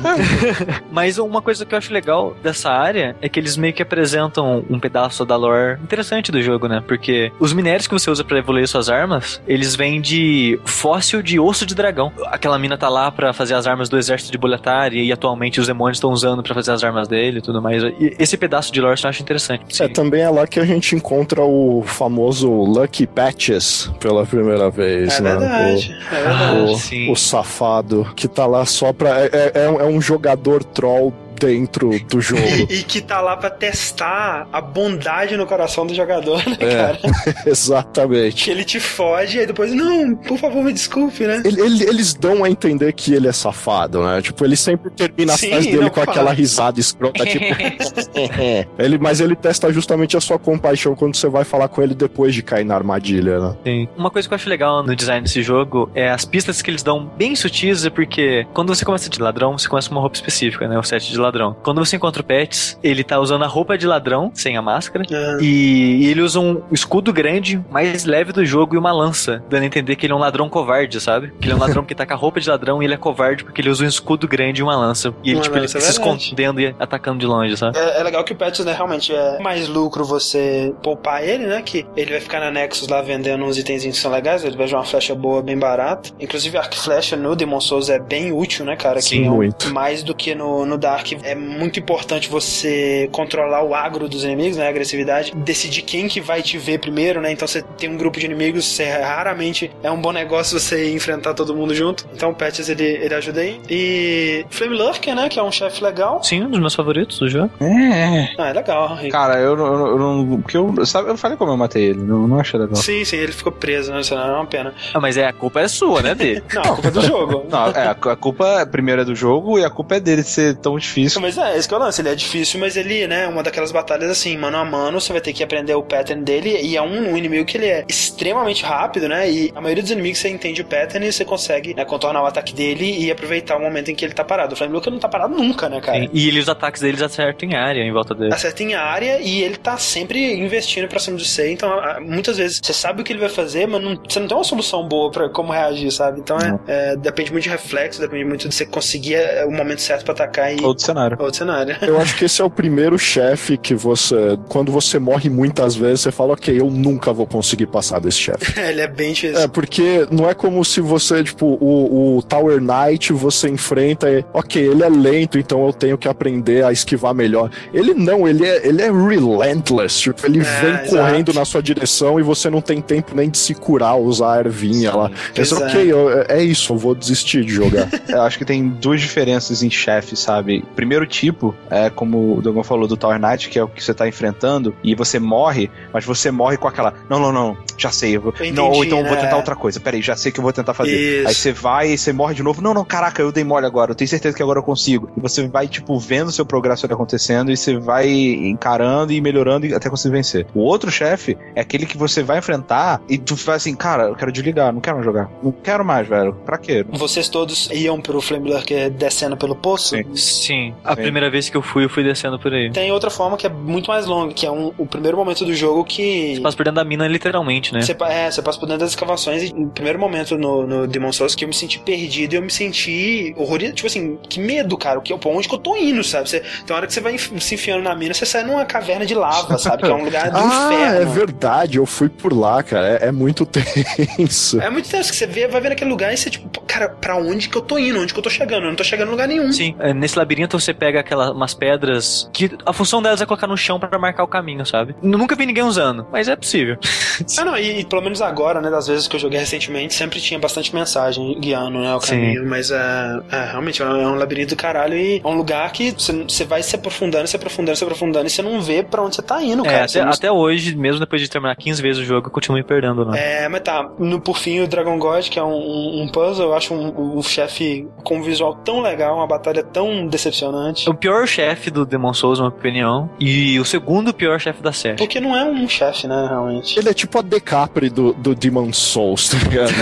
mas 0.91 1.19
uma 1.19 1.43
coisa 1.43 1.65
que 1.65 1.75
eu 1.75 1.79
acho 1.79 1.93
legal 1.93 2.35
dessa 2.53 2.71
área 2.71 3.17
é 3.21 3.29
que 3.29 3.41
eles 3.41 3.57
meio 3.57 3.73
que 3.73 3.83
apresentam 3.83 4.65
um 4.71 4.79
pedaço 4.79 5.25
da 5.25 5.37
lore 5.37 5.79
interessante 5.83 6.31
do 6.31 6.41
jogo, 6.41 6.69
né? 6.69 6.83
Porque 6.87 7.33
os 7.41 7.53
minérios 7.53 7.87
que 7.87 7.95
você 7.95 8.11
usa 8.11 8.23
para 8.23 8.39
evoluir 8.39 8.69
suas 8.69 8.89
armas, 8.89 9.41
eles 9.47 9.75
vêm 9.75 10.01
de 10.01 10.61
fóssil 10.65 11.23
de 11.23 11.41
osso 11.41 11.67
de 11.67 11.75
dragão. 11.75 12.13
Aquela 12.27 12.59
mina 12.59 12.77
tá 12.77 12.89
lá 12.89 13.11
para 13.11 13.33
fazer 13.33 13.55
as 13.55 13.67
armas 13.67 13.89
do 13.89 13.99
exército 13.99 14.31
de 14.31 14.39
Boletari 14.39 15.03
e 15.03 15.13
atualmente 15.13 15.61
os 15.61 15.67
demônios 15.67 15.97
estão 15.97 16.11
usando 16.11 16.43
para 16.43 16.55
fazer 16.55 16.73
as 16.73 16.85
armas 16.85 17.09
dele 17.09 17.39
e 17.39 17.43
tudo 17.43 17.61
mais. 17.61 17.83
E 17.83 18.15
esse 18.19 18.37
pedaço 18.37 18.73
de 18.73 18.81
lore 18.81 19.01
eu 19.03 19.09
acho 19.09 19.23
interessante. 19.23 19.83
É, 19.83 19.89
também 19.89 20.23
é 20.23 20.29
lá 20.29 20.47
que 20.47 20.61
a 20.61 20.65
gente 20.65 20.95
encontra 20.95 21.43
o 21.43 21.83
famoso 21.85 22.51
Lucky 22.51 23.07
Patches 23.07 23.91
pela 23.99 24.27
primeira 24.27 24.71
vez, 24.71 25.19
é 25.19 25.23
né? 25.23 25.37
Verdade, 25.37 25.99
o, 25.99 26.15
é 26.15 26.23
verdade. 26.23 27.09
O, 27.09 27.13
o, 27.13 27.17
safado 27.17 28.07
que 28.15 28.29
tá 28.29 28.47
lá 28.47 28.67
só 28.67 28.93
pra. 28.93 29.21
É, 29.21 29.31
é, 29.33 29.65
é 29.65 29.85
um 29.85 30.01
jogador 30.01 30.63
troll 30.63 31.13
dentro 31.43 31.91
do 32.09 32.21
jogo. 32.21 32.43
e 32.71 32.83
que 32.85 33.01
tá 33.01 33.21
lá 33.21 33.37
para 33.37 33.51
testar 33.51 34.47
a 34.53 34.61
bondade 34.61 35.37
no 35.37 35.47
coração 35.47 35.87
do 35.87 35.95
jogador, 35.95 36.39
né, 36.49 36.57
é, 36.61 36.77
cara? 36.77 36.99
exatamente. 37.47 38.45
Que 38.45 38.51
ele 38.51 38.65
te 38.65 38.79
foge 38.79 39.41
e 39.41 39.47
depois, 39.47 39.73
não, 39.75 40.15
por 40.15 40.39
favor, 40.39 40.63
me 40.63 40.73
desculpe, 40.73 41.27
né? 41.27 41.43
Ele, 41.45 41.61
ele, 41.61 41.85
eles 41.85 42.15
dão 42.15 42.45
a 42.45 42.51
entender 42.51 42.93
que 42.93 43.13
ele 43.13 43.27
é 43.27 43.33
safado, 43.33 44.03
né? 44.03 44.23
Tipo, 44.23 44.45
ele 44.45 44.57
sempre 44.57 44.91
termina 44.91 45.37
Sim, 45.37 45.53
as 45.53 45.67
dele 45.67 45.91
com 45.91 46.01
fala. 46.01 46.11
aquela 46.11 46.33
risada 46.33 46.79
escrota, 46.79 47.25
tipo. 47.27 47.45
ele, 48.79 48.99
mas 48.99 49.21
ele 49.21 49.35
testa 49.35 49.73
justamente 49.73 50.17
a 50.17 50.21
sua 50.21 50.39
compaixão 50.39 50.95
quando 50.95 51.17
você 51.17 51.29
vai 51.29 51.45
falar 51.45 51.69
com 51.69 51.83
ele 51.83 51.95
depois 51.95 52.35
de 52.35 52.43
cair 52.43 52.65
na 52.65 52.75
armadilha, 52.75 53.41
né? 53.41 53.57
Sim. 53.65 53.89
Uma 53.97 54.11
coisa 54.11 54.29
que 54.29 54.35
eu 54.35 54.37
acho 54.37 54.49
legal 54.49 54.83
no 54.83 54.95
design 54.95 55.23
desse 55.23 55.43
jogo 55.43 55.91
é 55.95 56.11
as 56.11 56.25
pistas 56.25 56.63
que 56.63 56.71
eles 56.71 56.83
dão 56.83 57.11
bem 57.17 57.35
sutis, 57.35 57.85
é 57.85 57.91
porque 57.91 58.47
quando 58.55 58.75
você 58.75 58.85
começa 58.85 59.11
de 59.11 59.21
ladrão, 59.21 59.59
você 59.59 59.69
começa 59.69 59.89
com 59.89 59.97
uma 59.97 60.01
roupa 60.01 60.17
específica, 60.17 60.69
né? 60.69 60.79
O 60.79 60.83
set 60.83 61.11
de 61.11 61.19
ladrão 61.19 61.32
ladrão. 61.33 61.57
Quando 61.63 61.85
você 61.85 61.97
encontra 61.97 62.21
o 62.21 62.25
Pets, 62.25 62.79
ele 62.83 63.03
tá 63.03 63.19
usando 63.19 63.43
a 63.45 63.47
roupa 63.47 63.79
de 63.79 63.87
ladrão, 63.87 64.31
sem 64.35 64.57
a 64.57 64.63
máscara, 64.63 65.05
uhum. 65.11 65.41
e, 65.41 66.05
e, 66.05 66.11
ele 66.11 66.21
usa 66.21 66.39
um 66.39 66.63
escudo 66.71 67.13
grande, 67.13 67.63
mais 67.71 68.05
leve 68.05 68.33
do 68.33 68.45
jogo 68.45 68.75
e 68.75 68.79
uma 68.79 68.93
lança, 68.93 69.43
dando 69.49 69.63
a 69.63 69.67
entender 69.67 69.97
que 69.97 70.07
ele 70.07 70.13
é 70.13 70.17
um 70.17 70.19
ladrão 70.19 70.49
covarde, 70.49 71.01
sabe? 71.01 71.33
Que 71.41 71.47
ele 71.47 71.53
é 71.53 71.57
um 71.57 71.61
ladrão 71.61 71.85
que 71.85 71.95
tá 71.95 72.07
com 72.07 72.13
a 72.13 72.17
roupa 72.17 72.41
de 72.41 72.49
ladrão 72.49 72.83
e 72.83 72.87
ele 72.87 72.95
é 72.95 72.97
covarde 72.97 73.45
porque 73.45 73.61
ele 73.61 73.71
usa 73.71 73.85
um 73.85 73.89
escudo 73.89 74.29
grande 74.29 74.61
e 74.61 74.63
uma 74.63 74.77
lança. 74.77 75.15
E 75.23 75.31
ele, 75.31 75.37
uma 75.37 75.43
tipo, 75.43 75.57
ele 75.57 75.65
é 75.65 75.69
se 75.69 75.79
escondendo 75.79 76.61
e 76.61 76.75
atacando 76.79 77.19
de 77.19 77.27
longe, 77.27 77.57
sabe? 77.57 77.79
É, 77.79 78.01
é 78.01 78.03
legal 78.03 78.23
que 78.25 78.33
o 78.33 78.37
Pets, 78.37 78.65
né, 78.65 78.73
realmente 78.73 79.15
é 79.15 79.39
mais 79.41 79.69
lucro 79.69 80.05
você 80.05 80.75
poupar 80.83 81.27
ele, 81.27 81.47
né? 81.47 81.63
Que 81.63 81.87
ele 81.97 82.11
vai 82.11 82.21
ficar 82.21 82.41
na 82.41 82.51
Nexus 82.51 82.89
lá 82.89 83.01
vendendo 83.01 83.45
uns 83.45 83.57
itens 83.57 83.83
que 83.83 83.93
são 83.93 84.11
legais, 84.11 84.45
ele 84.45 84.57
vai 84.57 84.67
jogar 84.67 84.81
uma 84.81 84.87
flecha 84.87 85.15
boa, 85.15 85.43
bem 85.43 85.59
barata. 85.59 86.11
Inclusive, 86.21 86.59
a 86.59 86.63
flecha 86.63 87.17
no 87.17 87.35
Demon 87.35 87.61
Souls 87.61 87.89
é 87.89 87.99
bem 87.99 88.33
útil, 88.33 88.65
né, 88.65 88.77
cara? 88.77 89.01
Sim, 89.01 89.23
que 89.23 89.27
é 89.27 89.31
muito. 89.31 89.73
mais 89.73 90.03
do 90.03 90.15
que 90.15 90.35
no, 90.35 90.67
no 90.67 90.77
Dark 90.77 91.07
é 91.23 91.35
muito 91.35 91.79
importante 91.79 92.29
você 92.29 93.09
controlar 93.13 93.63
o 93.63 93.75
agro 93.75 94.09
dos 94.09 94.25
inimigos, 94.25 94.57
né? 94.57 94.67
A 94.67 94.69
agressividade. 94.69 95.33
Decidir 95.35 95.83
quem 95.83 96.09
que 96.09 96.21
vai 96.21 96.43
te 96.43 96.59
ver 96.59 96.79
primeiro, 96.79 97.21
né? 97.21 97.33
Então 97.33 97.47
você 97.47 97.63
tem 97.63 97.91
um 97.91 97.97
grupo 97.97 98.19
de 98.19 98.27
inimigos, 98.27 98.65
você 98.65 98.85
raramente 98.85 99.71
é 99.83 99.91
um 99.91 100.01
bom 100.01 100.13
negócio 100.13 100.59
você 100.59 100.93
enfrentar 100.93 101.35
todo 101.35 101.55
mundo 101.55 101.75
junto. 101.75 102.07
Então 102.15 102.31
o 102.31 102.35
Patches 102.35 102.69
ele, 102.69 102.85
ele 102.85 103.15
ajuda 103.15 103.41
aí. 103.41 103.61
E 103.69 104.45
Flame 104.51 104.77
Lurker, 104.77 105.15
né? 105.15 105.29
Que 105.29 105.39
é 105.39 105.43
um 105.43 105.53
chefe 105.53 105.83
legal. 105.83 106.23
Sim, 106.23 106.45
um 106.45 106.51
dos 106.51 106.61
meus 106.61 106.75
favoritos 106.75 107.19
do 107.19 107.29
jogo. 107.29 107.51
É. 107.61 108.35
Ah, 108.39 108.49
é 108.49 108.53
legal. 108.53 108.99
Cara, 109.11 109.39
eu, 109.39 109.57
eu, 109.57 109.87
eu 109.87 109.99
não. 109.99 110.41
Porque 110.41 110.57
eu. 110.57 110.85
Sabe, 110.87 111.11
eu 111.11 111.17
falei 111.17 111.37
como 111.37 111.53
eu 111.53 111.57
matei 111.57 111.85
ele. 111.85 112.01
Não, 112.01 112.27
não 112.27 112.41
achei 112.41 112.59
legal. 112.59 112.77
Sim, 112.77 113.05
sim, 113.05 113.17
ele 113.17 113.33
ficou 113.33 113.53
preso, 113.53 113.93
né? 113.93 114.01
Isso 114.01 114.15
não 114.15 114.23
é 114.23 114.33
uma 114.33 114.47
pena. 114.47 114.75
Ah, 114.93 115.01
mas 115.01 115.17
é, 115.17 115.27
a 115.27 115.33
culpa 115.33 115.61
é 115.61 115.69
sua, 115.69 116.03
né, 116.03 116.15
dele? 116.15 116.43
não, 116.55 116.63
a 116.63 116.69
culpa 116.69 116.89
é 116.89 116.91
do 116.91 117.03
jogo. 117.03 117.47
não, 117.49 117.67
é, 117.69 117.89
a 117.89 118.17
culpa 118.17 118.67
primeiro 118.67 119.03
é 119.03 119.05
do 119.05 119.15
jogo 119.15 119.59
e 119.59 119.65
a 119.65 119.71
culpa 119.71 119.97
é 119.97 120.01
dele 120.01 120.23
ser 120.23 120.57
tão 120.57 120.79
difícil. 120.79 121.02
Mas 121.21 121.39
é, 121.39 121.57
esse 121.57 121.69
que 121.69 121.75
é 121.75 121.77
o 121.77 121.81
lance, 121.81 122.01
ele 122.01 122.09
é 122.09 122.15
difícil, 122.15 122.61
mas 122.61 122.77
ele, 122.77 123.07
né, 123.07 123.27
uma 123.29 123.43
daquelas 123.43 123.73
batalhas 123.73 124.11
assim, 124.11 124.37
mano 124.37 124.57
a 124.57 124.65
mano, 124.65 125.01
você 125.01 125.13
vai 125.13 125.21
ter 125.21 125.33
que 125.33 125.43
aprender 125.43 125.75
o 125.75 125.83
pattern 125.83 126.23
dele, 126.23 126.59
e 126.63 126.77
é 126.77 126.83
um, 126.83 127.13
um 127.13 127.17
inimigo 127.17 127.45
que 127.45 127.57
ele 127.57 127.67
é 127.67 127.85
extremamente 127.89 128.65
rápido, 128.65 129.09
né, 129.09 129.31
e 129.31 129.53
a 129.55 129.61
maioria 129.61 129.83
dos 129.83 129.93
inimigos 129.93 130.19
você 130.19 130.29
entende 130.29 130.63
o 130.63 130.65
pattern 130.65 131.07
e 131.07 131.13
você 131.13 131.25
consegue 131.25 131.75
né, 131.75 131.85
contornar 131.85 132.23
o 132.23 132.27
ataque 132.27 132.55
dele 132.55 132.99
e 132.99 133.11
aproveitar 133.11 133.57
o 133.57 133.61
momento 133.61 133.91
em 133.91 133.95
que 133.95 134.05
ele 134.05 134.15
tá 134.15 134.25
parado. 134.25 134.55
O 134.55 134.57
Flame 134.57 134.73
Looker 134.73 134.93
não 134.93 134.99
tá 134.99 135.09
parado 135.09 135.35
nunca, 135.35 135.69
né, 135.69 135.81
cara? 135.81 135.99
Sim, 135.99 136.11
e 136.13 136.29
ele, 136.29 136.39
os 136.39 136.49
ataques 136.49 136.83
deles 136.83 137.03
acertam 137.03 137.49
em 137.49 137.55
área 137.55 137.83
em 137.83 137.93
volta 137.93 138.15
dele. 138.15 138.35
Acerta 138.35 138.63
em 138.63 138.75
área 138.75 139.21
e 139.21 139.43
ele 139.43 139.57
tá 139.57 139.77
sempre 139.77 140.35
investindo 140.35 140.89
pra 140.89 140.99
cima 140.99 141.17
de 141.17 141.29
você, 141.29 141.53
então 141.53 141.71
muitas 142.01 142.37
vezes 142.37 142.61
você 142.63 142.73
sabe 142.73 143.03
o 143.03 143.05
que 143.05 143.13
ele 143.13 143.21
vai 143.21 143.29
fazer, 143.29 143.67
mas 143.67 143.83
não, 143.83 143.97
você 143.97 144.21
não 144.21 144.29
tem 144.29 144.37
uma 144.37 144.45
solução 144.45 144.87
boa 144.87 145.11
pra 145.11 145.29
como 145.29 145.53
reagir, 145.53 145.91
sabe? 145.91 146.21
Então 146.21 146.39
é, 146.39 146.93
é 146.93 146.97
depende 146.97 147.33
muito 147.33 147.45
de 147.45 147.51
reflexo, 147.51 148.01
depende 148.01 148.25
muito 148.25 148.49
de 148.49 148.55
você 148.55 148.67
conseguir 148.67 149.15
é, 149.15 149.45
o 149.45 149.51
momento 149.51 149.81
certo 149.81 150.05
pra 150.05 150.13
atacar 150.13 150.55
e... 150.55 150.63
Outro 150.63 150.85
cenário. 150.93 151.17
Outro 151.21 151.39
cenário. 151.39 151.77
Eu 151.83 152.01
acho 152.01 152.17
que 152.17 152.25
esse 152.25 152.41
é 152.41 152.45
o 152.45 152.51
primeiro 152.51 152.99
chefe 152.99 153.57
que 153.57 153.75
você, 153.75 154.39
quando 154.49 154.71
você 154.71 154.99
morre 154.99 155.29
muitas 155.29 155.75
vezes, 155.75 156.03
você 156.03 156.13
fala, 156.13 156.35
ok, 156.35 156.61
eu 156.61 156.71
nunca 156.71 157.13
vou 157.13 157.27
conseguir 157.27 157.67
passar 157.67 157.99
desse 158.01 158.19
chefe. 158.19 158.59
ele 158.61 158.81
é 158.81 158.87
bem 158.87 159.13
difícil. 159.13 159.39
É, 159.39 159.49
porque 159.49 160.07
não 160.11 160.29
é 160.29 160.35
como 160.35 160.65
se 160.65 160.81
você, 160.81 161.23
tipo, 161.25 161.59
o, 161.61 162.19
o 162.19 162.23
Tower 162.23 162.61
Knight 162.61 163.13
você 163.13 163.49
enfrenta 163.49 164.11
e, 164.11 164.25
ok, 164.33 164.63
ele 164.63 164.83
é 164.83 164.89
lento, 164.89 165.39
então 165.39 165.67
eu 165.67 165.73
tenho 165.73 165.99
que 165.99 166.09
aprender 166.09 166.65
a 166.65 166.73
esquivar 166.73 167.15
melhor. 167.15 167.51
Ele 167.73 167.95
não, 167.95 168.29
ele 168.29 168.47
é, 168.47 168.67
ele 168.67 168.83
é 168.83 168.91
relentless, 168.91 170.01
tipo, 170.01 170.27
ele 170.27 170.41
é, 170.41 170.43
vem 170.43 170.71
exato. 170.71 170.91
correndo 170.91 171.33
na 171.33 171.45
sua 171.45 171.63
direção 171.63 172.21
e 172.21 172.23
você 172.23 172.51
não 172.51 172.61
tem 172.61 172.81
tempo 172.81 173.15
nem 173.15 173.31
de 173.31 173.39
se 173.39 173.55
curar, 173.55 173.97
usar 173.97 174.35
a 174.35 174.41
ervinha 174.41 174.91
Sim, 174.91 174.97
lá. 174.97 175.11
Mas, 175.37 175.53
ok, 175.53 175.93
eu, 175.93 176.25
é 176.29 176.43
isso, 176.43 176.73
eu 176.73 176.77
vou 176.77 176.95
desistir 176.95 177.45
de 177.45 177.53
jogar. 177.53 177.89
eu 178.09 178.23
acho 178.23 178.39
que 178.39 178.45
tem 178.45 178.69
duas 178.69 179.01
diferenças 179.01 179.63
em 179.63 179.71
chefe, 179.71 180.17
sabe? 180.17 180.65
Primeiro 180.83 181.07
tipo, 181.07 181.55
é 181.71 181.89
como 181.89 182.39
o 182.39 182.43
Dogon 182.43 182.65
falou 182.65 182.89
do 182.89 182.97
Tower 182.97 183.17
Knight, 183.17 183.49
que 183.49 183.57
é 183.57 183.63
o 183.63 183.69
que 183.69 183.81
você 183.81 183.95
tá 183.95 184.09
enfrentando, 184.09 184.75
e 184.83 184.97
você 184.97 185.21
morre, 185.21 185.71
mas 185.93 186.05
você 186.05 186.29
morre 186.29 186.57
com 186.57 186.67
aquela, 186.67 186.93
não, 187.09 187.21
não, 187.21 187.31
não, 187.31 187.57
já 187.79 187.93
sei, 187.93 188.17
eu 188.17 188.21
vou, 188.21 188.33
entendi, 188.33 188.51
não, 188.51 188.69
ou 188.69 188.85
então 188.85 189.01
né? 189.01 189.09
vou 189.09 189.17
tentar 189.17 189.37
outra 189.37 189.55
coisa, 189.55 189.79
peraí, 189.79 190.03
já 190.03 190.17
sei 190.17 190.33
que 190.33 190.41
eu 190.41 190.43
vou 190.43 190.53
tentar 190.53 190.75
fazer. 190.75 191.21
Isso. 191.21 191.29
Aí 191.29 191.35
você 191.37 191.53
vai 191.53 191.93
e 191.93 191.99
você 191.99 192.13
morre 192.13 192.35
de 192.35 192.43
novo, 192.43 192.61
não, 192.61 192.75
não, 192.75 192.85
caraca, 192.85 193.23
eu 193.23 193.31
dei 193.31 193.45
mole 193.45 193.65
agora, 193.65 193.93
eu 193.93 193.95
tenho 193.95 194.09
certeza 194.09 194.37
que 194.37 194.43
agora 194.43 194.59
eu 194.59 194.63
consigo. 194.65 195.09
E 195.17 195.21
você 195.21 195.47
vai, 195.47 195.69
tipo, 195.69 195.97
vendo 196.01 196.31
o 196.31 196.33
seu 196.33 196.45
progresso 196.45 196.85
acontecendo 196.85 197.53
e 197.53 197.57
você 197.57 197.79
vai 197.79 198.11
encarando 198.11 199.13
e 199.13 199.21
melhorando 199.21 199.73
até 199.77 199.89
conseguir 199.89 200.17
vencer. 200.17 200.47
O 200.53 200.63
outro 200.63 200.91
chefe 200.91 201.39
é 201.55 201.61
aquele 201.61 201.87
que 201.87 201.97
você 201.97 202.25
vai 202.25 202.39
enfrentar 202.39 203.01
e 203.09 203.19
tu 203.19 203.37
faz 203.37 203.63
assim, 203.63 203.77
cara, 203.77 204.09
eu 204.09 204.17
quero 204.17 204.33
desligar, 204.33 204.73
não 204.73 204.81
quero 204.81 204.97
mais 204.97 205.07
jogar. 205.07 205.31
Não 205.41 205.53
quero 205.53 205.85
mais, 205.85 206.09
velho. 206.09 206.35
Pra 206.45 206.59
quê? 206.59 206.85
Vocês 206.91 207.29
todos 207.29 207.71
iam 207.71 208.01
pro 208.01 208.21
Flame 208.21 208.51
Lurker 208.51 208.91
descendo 208.91 209.37
pelo 209.37 209.55
poço? 209.55 209.97
Sim. 209.97 210.17
Sim. 210.17 210.72
A 210.85 210.95
Sim. 210.95 211.03
primeira 211.03 211.31
vez 211.31 211.49
que 211.49 211.57
eu 211.57 211.63
fui, 211.63 211.85
eu 211.85 211.89
fui 211.89 212.03
descendo 212.03 212.39
por 212.39 212.53
aí. 212.53 212.71
Tem 212.71 212.91
outra 212.93 213.11
forma 213.11 213.37
que 213.37 213.47
é 213.47 213.51
muito 213.51 213.89
mais 213.89 214.07
longa, 214.07 214.33
que 214.33 214.47
é 214.47 214.51
um, 214.51 214.73
o 214.79 214.87
primeiro 214.87 215.17
momento 215.17 215.45
do 215.45 215.55
jogo 215.55 215.85
que. 215.85 216.37
Você 216.37 216.41
passa 216.41 216.57
por 216.57 216.65
dentro 216.65 216.77
da 216.77 216.85
mina, 216.85 217.07
literalmente, 217.07 217.73
né? 217.73 217.83
Você, 217.83 217.97
é, 218.09 218.31
você 218.31 218.43
passa 218.43 218.59
por 218.59 218.67
dentro 218.67 218.81
das 218.81 218.91
escavações 218.91 219.43
e 219.43 219.53
no 219.53 219.71
primeiro 219.71 219.99
momento 219.99 220.37
no, 220.37 220.67
no 220.67 220.87
Demon 220.87 221.13
Souls 221.13 221.35
que 221.35 221.45
eu 221.45 221.49
me 221.49 221.55
senti 221.55 221.79
perdido 221.79 222.35
e 222.35 222.37
eu 222.37 222.43
me 222.43 222.51
senti 222.51 223.35
horrorizado. 223.37 223.77
Tipo 223.77 223.87
assim, 223.87 224.19
que 224.29 224.41
medo, 224.41 224.77
cara. 224.77 224.99
O 224.99 225.03
que, 225.03 225.17
pra 225.17 225.31
onde 225.31 225.49
que 225.49 225.55
eu 225.55 225.59
tô 225.59 225.77
indo, 225.77 226.03
sabe? 226.03 226.29
Você, 226.29 226.41
tem 226.41 226.51
uma 226.71 226.77
hora 226.77 226.87
que 226.87 226.95
você 226.95 227.01
vai 227.01 227.17
se 227.19 227.55
enfiando 227.55 227.83
na 227.83 227.95
mina, 227.95 228.15
você 228.15 228.27
sai 228.27 228.45
numa 228.45 228.65
caverna 228.65 229.07
de 229.07 229.15
lava, 229.15 229.59
sabe? 229.59 229.83
Que 229.83 229.91
é 229.91 229.95
um 229.95 230.05
lugar 230.05 230.31
do 230.31 230.39
ah, 230.39 230.71
inferno. 230.71 231.03
É 231.03 231.05
verdade, 231.05 231.79
eu 231.79 231.87
fui 231.87 232.09
por 232.09 232.33
lá, 232.33 232.63
cara. 232.63 232.99
É, 233.01 233.09
é 233.09 233.13
muito 233.13 233.47
tenso. 233.47 234.61
É 234.61 234.71
muito 234.71 234.89
tenso 234.89 235.11
que 235.11 235.17
você 235.17 235.27
vê, 235.27 235.47
vai 235.47 235.61
ver 235.61 235.71
naquele 235.71 235.91
lugar 235.91 236.13
e 236.13 236.17
você, 236.17 236.31
tipo, 236.31 236.49
cara, 236.63 236.89
pra 236.89 237.17
onde 237.17 237.49
que 237.49 237.57
eu 237.57 237.63
tô 237.63 237.79
indo? 237.79 238.01
Onde 238.01 238.13
que 238.13 238.19
eu 238.19 238.23
tô 238.23 238.31
chegando? 238.31 238.65
Eu 238.65 238.71
não 238.71 238.77
tô 238.77 238.85
chegando 238.85 239.09
em 239.09 239.11
lugar 239.13 239.29
nenhum. 239.29 239.53
Sim, 239.53 239.75
é, 239.79 239.93
nesse 239.93 240.19
labirinto 240.19 240.57
você 240.65 240.75
pega 240.75 241.01
aquelas 241.01 241.31
umas 241.31 241.55
pedras 241.55 242.29
que 242.33 242.51
a 242.65 242.73
função 242.73 243.03
delas 243.03 243.21
é 243.21 243.27
colocar 243.27 243.47
no 243.47 243.57
chão 243.57 243.79
para 243.79 243.99
marcar 243.99 244.25
o 244.25 244.29
caminho, 244.29 244.65
sabe? 244.65 244.95
Nunca 245.03 245.35
vi 245.35 245.47
ninguém 245.47 245.65
usando, 245.65 246.07
mas 246.11 246.29
é 246.29 246.37
possível. 246.37 246.77
ah, 247.39 247.45
não, 247.45 247.57
e, 247.57 247.81
e, 247.81 247.85
pelo 247.85 248.03
menos 248.03 248.23
agora, 248.23 248.61
né, 248.61 248.71
das 248.71 248.87
vezes 248.87 249.09
que 249.09 249.17
eu 249.17 249.21
joguei 249.21 249.39
recentemente, 249.39 249.95
sempre 249.95 250.21
tinha 250.21 250.39
bastante 250.39 250.75
mensagem 250.75 251.39
guiando, 251.41 251.79
né, 251.79 251.95
o 251.95 252.01
caminho, 252.01 252.43
Sim. 252.43 252.49
mas 252.49 252.71
é, 252.71 253.21
é, 253.31 253.45
realmente 253.51 253.83
é 253.83 253.87
um 253.87 254.15
labirinto 254.15 254.55
do 254.55 254.59
caralho 254.59 254.97
e 254.97 255.21
é 255.25 255.27
um 255.27 255.35
lugar 255.35 255.71
que 255.73 255.93
você 255.93 256.45
vai 256.45 256.63
se 256.63 256.77
aprofundando, 256.77 257.27
se 257.27 257.37
aprofundando, 257.37 257.77
se 257.77 257.85
aprofundando 257.85 258.27
e 258.27 258.31
você 258.31 258.43
não 258.43 258.61
vê 258.61 258.83
para 258.83 259.03
onde 259.03 259.17
você 259.17 259.23
tá 259.23 259.43
indo, 259.43 259.65
é, 259.67 259.71
cara. 259.71 259.85
Até, 259.85 260.05
não... 260.05 260.11
até, 260.11 260.33
hoje, 260.33 260.77
mesmo 260.77 261.01
depois 261.01 261.21
de 261.21 261.29
terminar 261.29 261.57
15 261.57 261.83
vezes 261.83 262.03
o 262.03 262.05
jogo, 262.05 262.29
eu 262.29 262.31
continuo 262.31 262.59
me 262.59 262.65
perdendo, 262.65 263.05
né? 263.05 263.45
É, 263.45 263.49
mas 263.49 263.63
tá, 263.63 263.91
no, 263.99 264.21
por 264.21 264.39
fim, 264.39 264.61
o 264.61 264.67
Dragon 264.67 264.99
God, 264.99 265.29
que 265.29 265.39
é 265.39 265.43
um, 265.43 265.53
um, 265.53 266.03
um 266.03 266.09
puzzle, 266.09 266.47
eu 266.47 266.55
acho 266.55 266.75
um, 266.75 267.19
um 267.19 267.23
chefe 267.23 267.89
com 268.05 268.19
um 268.19 268.23
visual 268.23 268.55
tão 268.65 268.81
legal, 268.81 269.17
uma 269.17 269.27
batalha 269.27 269.63
tão 269.63 270.07
decepcionante 270.07 270.52
impressionante. 270.53 270.89
O 270.89 270.95
pior 270.95 271.27
chefe 271.27 271.71
do 271.71 271.85
Demon 271.87 272.13
Souls, 272.13 272.39
na 272.39 272.47
minha 272.47 272.57
opinião. 272.57 273.11
E 273.19 273.59
o 273.59 273.65
segundo 273.65 274.13
pior 274.13 274.39
chefe 274.39 274.63
da 274.63 274.73
série. 274.73 274.97
Porque 274.97 275.21
não 275.21 275.37
é 275.37 275.45
um 275.45 275.69
chefe, 275.69 276.07
né, 276.07 276.27
realmente. 276.29 276.79
Ele 276.79 276.89
é 276.89 276.95
tipo 276.95 277.19
a 277.19 277.23
Decapre 277.23 277.89
do, 277.89 278.13
do 278.13 278.35
Demon 278.35 278.73
Souls, 278.73 279.29
tá 279.29 279.39
ligado? 279.39 279.73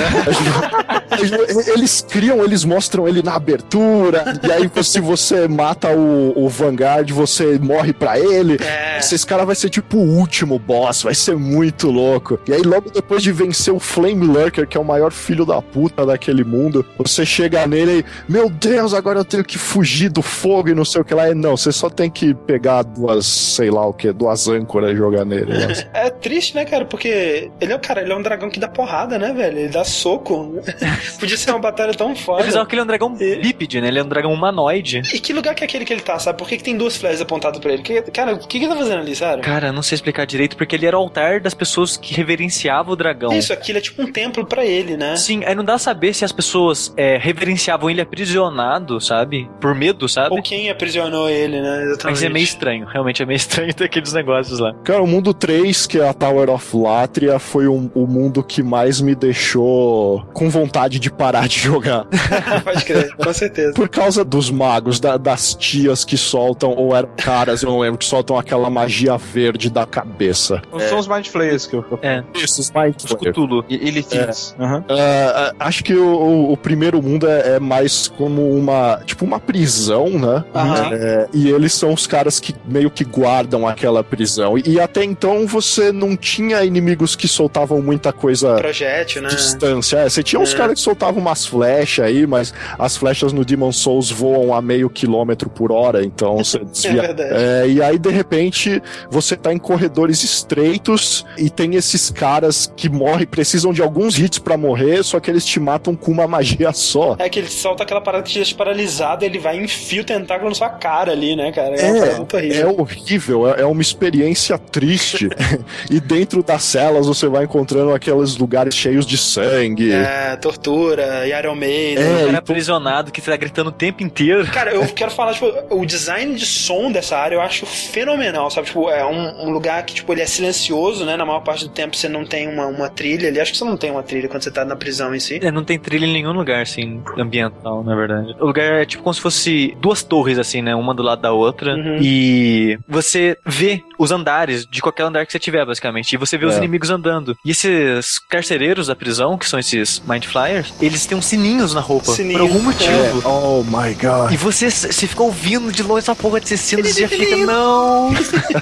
eles 1.74 2.00
criam, 2.08 2.44
eles 2.44 2.64
mostram 2.64 3.08
ele 3.08 3.22
na 3.22 3.34
abertura, 3.34 4.40
e 4.42 4.52
aí 4.52 4.70
se 4.82 5.00
você 5.00 5.48
mata 5.48 5.88
o, 5.88 6.32
o 6.36 6.48
Vanguard, 6.48 7.10
você 7.10 7.58
morre 7.58 7.92
pra 7.92 8.18
ele. 8.18 8.58
É. 8.62 8.98
Esse 8.98 9.26
cara 9.26 9.44
vai 9.44 9.54
ser 9.54 9.68
tipo 9.68 9.98
o 9.98 10.18
último 10.18 10.58
boss, 10.58 11.02
vai 11.02 11.14
ser 11.14 11.36
muito 11.36 11.90
louco. 11.90 12.38
E 12.46 12.52
aí 12.52 12.62
logo 12.62 12.90
depois 12.90 13.22
de 13.22 13.32
vencer 13.32 13.72
o 13.72 13.80
Flame 13.80 14.26
Lurker, 14.26 14.66
que 14.66 14.76
é 14.76 14.80
o 14.80 14.84
maior 14.84 15.12
filho 15.12 15.44
da 15.44 15.60
puta 15.60 16.06
daquele 16.06 16.44
mundo, 16.44 16.84
você 16.96 17.26
chega 17.26 17.66
nele 17.66 18.04
e, 18.28 18.32
meu 18.32 18.48
Deus, 18.48 18.94
agora 18.94 19.20
eu 19.20 19.24
tenho 19.24 19.44
que 19.44 19.58
fugir 19.58 20.08
do 20.08 20.22
fogo 20.22 20.59
e 20.68 20.74
não 20.74 20.84
sei 20.84 21.00
o 21.00 21.04
que 21.04 21.14
lá. 21.14 21.28
E 21.30 21.34
não, 21.34 21.56
você 21.56 21.72
só 21.72 21.88
tem 21.88 22.10
que 22.10 22.34
pegar 22.34 22.82
duas, 22.82 23.26
sei 23.26 23.70
lá 23.70 23.86
o 23.86 23.92
que, 23.92 24.12
duas 24.12 24.48
âncoras 24.48 24.92
e 24.92 24.96
jogar 24.96 25.24
nele. 25.24 25.52
Né? 25.52 25.68
É 25.94 26.10
triste, 26.10 26.54
né, 26.54 26.64
cara? 26.64 26.84
Porque 26.84 27.50
ele 27.60 27.72
é 27.72 27.76
o 27.76 27.78
cara, 27.80 28.02
ele 28.02 28.12
é 28.12 28.16
um 28.16 28.22
dragão 28.22 28.50
que 28.50 28.60
dá 28.60 28.68
porrada, 28.68 29.18
né, 29.18 29.32
velho? 29.32 29.58
Ele 29.58 29.68
dá 29.68 29.84
soco. 29.84 30.60
Podia 31.18 31.36
ser 31.36 31.50
uma 31.50 31.58
batalha 31.60 31.94
tão 31.94 32.14
foda. 32.14 32.42
Apesar 32.42 32.66
que 32.66 32.74
ele 32.74 32.80
é 32.80 32.84
um 32.84 32.86
dragão 32.86 33.16
E- 33.20 33.36
bípede, 33.36 33.80
né? 33.80 33.88
Ele 33.88 33.98
é 33.98 34.02
um 34.04 34.08
dragão 34.08 34.32
humanoide. 34.32 35.02
E 35.14 35.18
que 35.20 35.32
lugar 35.32 35.54
que 35.54 35.62
é 35.64 35.66
aquele 35.66 35.84
que 35.84 35.92
ele 35.92 36.02
tá, 36.02 36.18
sabe? 36.18 36.38
Por 36.38 36.48
que, 36.48 36.56
que 36.56 36.62
tem 36.64 36.76
duas 36.76 36.96
flechas 36.96 37.20
apontadas 37.20 37.58
pra 37.60 37.72
ele? 37.72 37.82
Que- 37.82 38.02
cara, 38.02 38.34
o 38.34 38.38
que, 38.38 38.58
que 38.58 38.64
ele 38.64 38.68
tá 38.68 38.76
fazendo 38.76 39.00
ali, 39.00 39.14
sério? 39.14 39.42
Cara, 39.42 39.68
eu 39.68 39.72
não 39.72 39.82
sei 39.82 39.96
explicar 39.96 40.24
direito, 40.26 40.56
porque 40.56 40.74
ele 40.76 40.86
era 40.86 40.96
o 40.98 41.00
altar 41.00 41.40
das 41.40 41.54
pessoas 41.54 41.96
que 41.96 42.14
reverenciavam 42.14 42.92
o 42.92 42.96
dragão. 42.96 43.32
Isso, 43.32 43.52
aquilo 43.52 43.78
é 43.78 43.80
tipo 43.80 44.02
um 44.02 44.10
templo 44.10 44.44
pra 44.46 44.64
ele, 44.64 44.96
né? 44.96 45.16
Sim, 45.16 45.44
aí 45.44 45.54
não 45.54 45.64
dá 45.64 45.74
a 45.74 45.78
saber 45.78 46.14
se 46.14 46.24
as 46.24 46.32
pessoas 46.32 46.92
é, 46.96 47.16
reverenciavam 47.18 47.88
ele 47.90 48.00
aprisionado, 48.00 49.00
sabe? 49.00 49.48
Por 49.60 49.74
medo, 49.74 50.08
sabe? 50.08 50.34
Ou 50.34 50.42
quem 50.50 50.68
aprisionou 50.68 51.28
ele, 51.30 51.60
né? 51.60 51.84
Exatamente. 51.84 52.04
Mas 52.06 52.22
é 52.24 52.28
meio 52.28 52.42
estranho, 52.44 52.84
realmente 52.86 53.22
é 53.22 53.26
meio 53.26 53.36
estranho 53.38 53.72
ter 53.72 53.84
aqueles 53.84 54.12
negócios 54.12 54.58
lá. 54.58 54.74
Cara, 54.82 55.00
o 55.00 55.06
mundo 55.06 55.32
3, 55.32 55.86
que 55.86 56.00
é 56.00 56.08
a 56.08 56.12
Tower 56.12 56.50
of 56.50 56.76
Latria, 56.76 57.38
foi 57.38 57.68
um- 57.68 57.88
o 57.94 58.04
mundo 58.06 58.42
que 58.42 58.60
mais 58.62 59.00
me 59.00 59.14
deixou 59.14 60.24
com 60.32 60.50
vontade 60.50 60.98
de 60.98 61.10
parar 61.10 61.46
de 61.46 61.58
jogar. 61.60 62.04
Pode 62.64 62.84
crer, 62.84 63.14
com 63.16 63.32
certeza. 63.32 63.74
Por 63.74 63.88
causa 63.88 64.24
dos 64.24 64.50
magos, 64.50 64.98
da- 64.98 65.16
das 65.16 65.54
tias 65.54 66.04
que 66.04 66.16
soltam, 66.16 66.72
ou 66.76 66.96
eram 66.96 67.10
caras, 67.16 67.62
eu 67.62 67.70
não 67.70 67.78
lembro, 67.78 67.98
que 67.98 68.04
soltam 68.04 68.36
aquela 68.36 68.68
magia 68.68 69.16
verde 69.16 69.70
da 69.70 69.86
cabeça. 69.86 70.60
Não 70.72 70.80
são 70.80 70.98
os 70.98 71.06
Mind 71.06 71.26
Flayers 71.28 71.66
que 71.66 71.76
eu. 71.76 71.84
É, 72.02 72.24
Isso, 72.34 72.60
os 72.60 72.70
Cthulhu. 73.14 73.64
E 73.68 73.74
Ele 73.76 74.02
Thieves. 74.02 74.54
Aham. 74.58 74.84
Ah, 74.88 75.52
ah, 75.60 75.66
acho 75.66 75.84
que 75.84 75.94
o, 75.94 76.04
o- 76.04 76.52
o 76.52 76.56
primeiro 76.56 77.00
mundo 77.00 77.28
é, 77.28 77.56
é 77.56 77.60
mais 77.60 78.08
como 78.08 78.50
uma 78.56 79.00
tipo 79.04 79.24
uma 79.24 79.38
prisão, 79.38 80.08
né? 80.10 80.39
Aham. 80.54 80.90
É, 80.94 81.28
e 81.32 81.50
eles 81.50 81.72
são 81.72 81.92
os 81.92 82.06
caras 82.06 82.38
que 82.40 82.54
meio 82.64 82.90
que 82.90 83.04
guardam 83.04 83.66
aquela 83.66 84.02
prisão. 84.04 84.56
E, 84.58 84.62
e 84.66 84.80
até 84.80 85.04
então 85.04 85.46
você 85.46 85.92
não 85.92 86.16
tinha 86.16 86.64
inimigos 86.64 87.14
que 87.16 87.28
soltavam 87.28 87.80
muita 87.82 88.12
coisa 88.12 88.54
Projétil, 88.56 89.22
né? 89.22 89.28
distância. 89.28 89.98
É, 89.98 90.08
você 90.08 90.22
tinha 90.22 90.40
uns 90.40 90.54
É. 90.54 90.56
caras 90.56 90.74
que 90.74 90.80
soltavam 90.80 91.20
umas 91.20 91.46
flechas 91.46 92.04
aí, 92.06 92.26
mas 92.26 92.52
as 92.78 92.96
flechas 92.96 93.32
no 93.32 93.44
Demon 93.44 93.72
Souls 93.72 94.10
voam 94.10 94.54
a 94.54 94.60
meio 94.62 94.88
quilômetro 94.90 95.48
por 95.50 95.72
hora, 95.72 96.04
então 96.04 96.38
você 96.38 96.58
desvia. 96.64 97.02
verdade. 97.02 97.30
É, 97.34 97.68
e 97.68 97.82
aí, 97.82 97.98
de 97.98 98.10
repente, 98.10 98.82
você 99.10 99.36
tá 99.36 99.52
em 99.52 99.58
corredores 99.58 100.22
estreitos 100.24 101.24
e 101.38 101.48
tem 101.48 101.74
esses 101.76 102.10
caras 102.10 102.72
que 102.76 102.88
morrem, 102.88 103.26
precisam 103.26 103.72
de 103.72 103.82
alguns 103.82 104.18
hits 104.18 104.38
pra 104.38 104.56
morrer, 104.56 105.02
só 105.04 105.20
que 105.20 105.30
eles 105.30 105.44
te 105.44 105.58
matam 105.60 105.94
com 105.94 106.10
uma 106.10 106.26
magia 106.28 106.72
só. 106.72 107.16
É 107.18 107.28
que 107.28 107.38
ele 107.38 107.48
solta 107.48 107.82
aquela 107.82 108.00
parada 108.00 108.24
que 108.24 108.30
te 108.32 108.38
deixa 108.38 108.54
paralisado, 108.54 109.24
ele 109.24 109.38
vai 109.38 109.58
e 109.58 109.64
enfia 109.64 110.02
o 110.02 110.04
tentáculo 110.20 110.48
na 110.50 110.54
sua 110.54 110.68
cara 110.70 111.12
ali, 111.12 111.34
né, 111.36 111.52
cara? 111.52 111.74
É, 111.76 112.16
muito 112.16 112.36
É, 112.36 112.38
horrível. 112.38 112.60
é 112.68 112.80
horrível, 112.80 113.54
é, 113.54 113.60
é 113.62 113.66
uma 113.66 113.82
experiência 113.82 114.58
triste. 114.58 115.28
e 115.90 116.00
dentro 116.00 116.42
das 116.42 116.62
celas 116.62 117.06
você 117.06 117.28
vai 117.28 117.44
encontrando 117.44 117.92
aqueles 117.92 118.36
lugares 118.36 118.74
cheios 118.74 119.06
de 119.06 119.16
sangue. 119.18 119.92
É, 119.92 120.36
tortura, 120.36 121.26
Iron 121.26 121.54
Maiden. 121.54 122.04
É, 122.04 122.22
O 122.22 122.26
cara 122.26 122.38
aprisionado 122.38 123.10
que 123.12 123.20
tá 123.20 123.36
gritando 123.36 123.68
o 123.68 123.72
tempo 123.72 124.02
inteiro. 124.02 124.46
Cara, 124.46 124.72
eu 124.72 124.86
quero 124.94 125.10
falar, 125.10 125.34
tipo, 125.34 125.52
o 125.70 125.84
design 125.86 126.34
de 126.34 126.46
som 126.46 126.90
dessa 126.90 127.16
área 127.16 127.36
eu 127.36 127.40
acho 127.40 127.64
fenomenal, 127.66 128.50
sabe? 128.50 128.66
Tipo, 128.68 128.88
é 128.90 129.04
um, 129.04 129.46
um 129.46 129.50
lugar 129.50 129.84
que, 129.84 129.94
tipo, 129.94 130.12
ele 130.12 130.22
é 130.22 130.26
silencioso, 130.26 131.04
né? 131.04 131.16
Na 131.16 131.24
maior 131.24 131.40
parte 131.40 131.64
do 131.64 131.70
tempo 131.70 131.96
você 131.96 132.08
não 132.08 132.24
tem 132.24 132.48
uma, 132.48 132.66
uma 132.66 132.88
trilha 132.88 133.28
ali. 133.28 133.40
Acho 133.40 133.52
que 133.52 133.58
você 133.58 133.64
não 133.64 133.76
tem 133.76 133.90
uma 133.90 134.02
trilha 134.02 134.28
quando 134.28 134.42
você 134.42 134.50
tá 134.50 134.64
na 134.64 134.76
prisão 134.76 135.14
em 135.14 135.20
si. 135.20 135.40
É, 135.42 135.50
não 135.50 135.64
tem 135.64 135.78
trilha 135.78 136.06
em 136.06 136.12
nenhum 136.12 136.32
lugar, 136.32 136.62
assim, 136.62 137.02
ambiental, 137.18 137.82
na 137.84 137.94
verdade. 137.94 138.34
O 138.40 138.46
lugar 138.46 138.80
é 138.82 138.84
tipo 138.84 139.02
como 139.02 139.14
se 139.14 139.20
fosse 139.20 139.76
duas 139.80 140.02
torres, 140.10 140.38
assim, 140.38 140.60
né? 140.60 140.74
Uma 140.74 140.92
do 140.92 141.02
lado 141.02 141.22
da 141.22 141.32
outra. 141.32 141.74
Uhum. 141.76 141.98
E 142.02 142.76
você 142.88 143.38
vê 143.46 143.82
os 143.98 144.10
andares 144.10 144.66
de 144.66 144.82
qualquer 144.82 145.04
andar 145.04 145.24
que 145.24 145.30
você 145.32 145.38
tiver, 145.38 145.64
basicamente. 145.64 146.12
E 146.12 146.16
você 146.16 146.36
vê 146.36 146.44
os 146.46 146.54
É. 146.54 146.58
inimigos 146.58 146.90
andando. 146.90 147.36
E 147.44 147.50
esses 147.52 148.18
carcereiros 148.18 148.88
da 148.88 148.96
prisão, 148.96 149.38
que 149.38 149.48
são 149.48 149.58
esses 149.58 150.02
Mind 150.06 150.24
Flyers, 150.24 150.74
eles 150.80 151.06
têm 151.06 151.16
uns 151.16 151.26
sininhos 151.26 151.72
na 151.74 151.80
roupa. 151.80 152.12
Sininho, 152.12 152.38
Por 152.40 152.44
algum 152.48 152.62
motivo. 152.62 152.90
É, 152.92 153.26
oh 153.26 153.62
my 153.64 153.94
god. 153.94 154.32
E 154.32 154.36
você, 154.36 154.68
você 154.70 155.06
fica 155.06 155.22
ouvindo 155.22 155.70
de 155.70 155.82
longe 155.82 156.00
essa 156.00 156.16
porra 156.16 156.40
desses 156.40 156.60
sinos 156.60 156.96
e 156.96 157.02
já 157.02 157.08
fica, 157.08 157.36
não. 157.36 158.10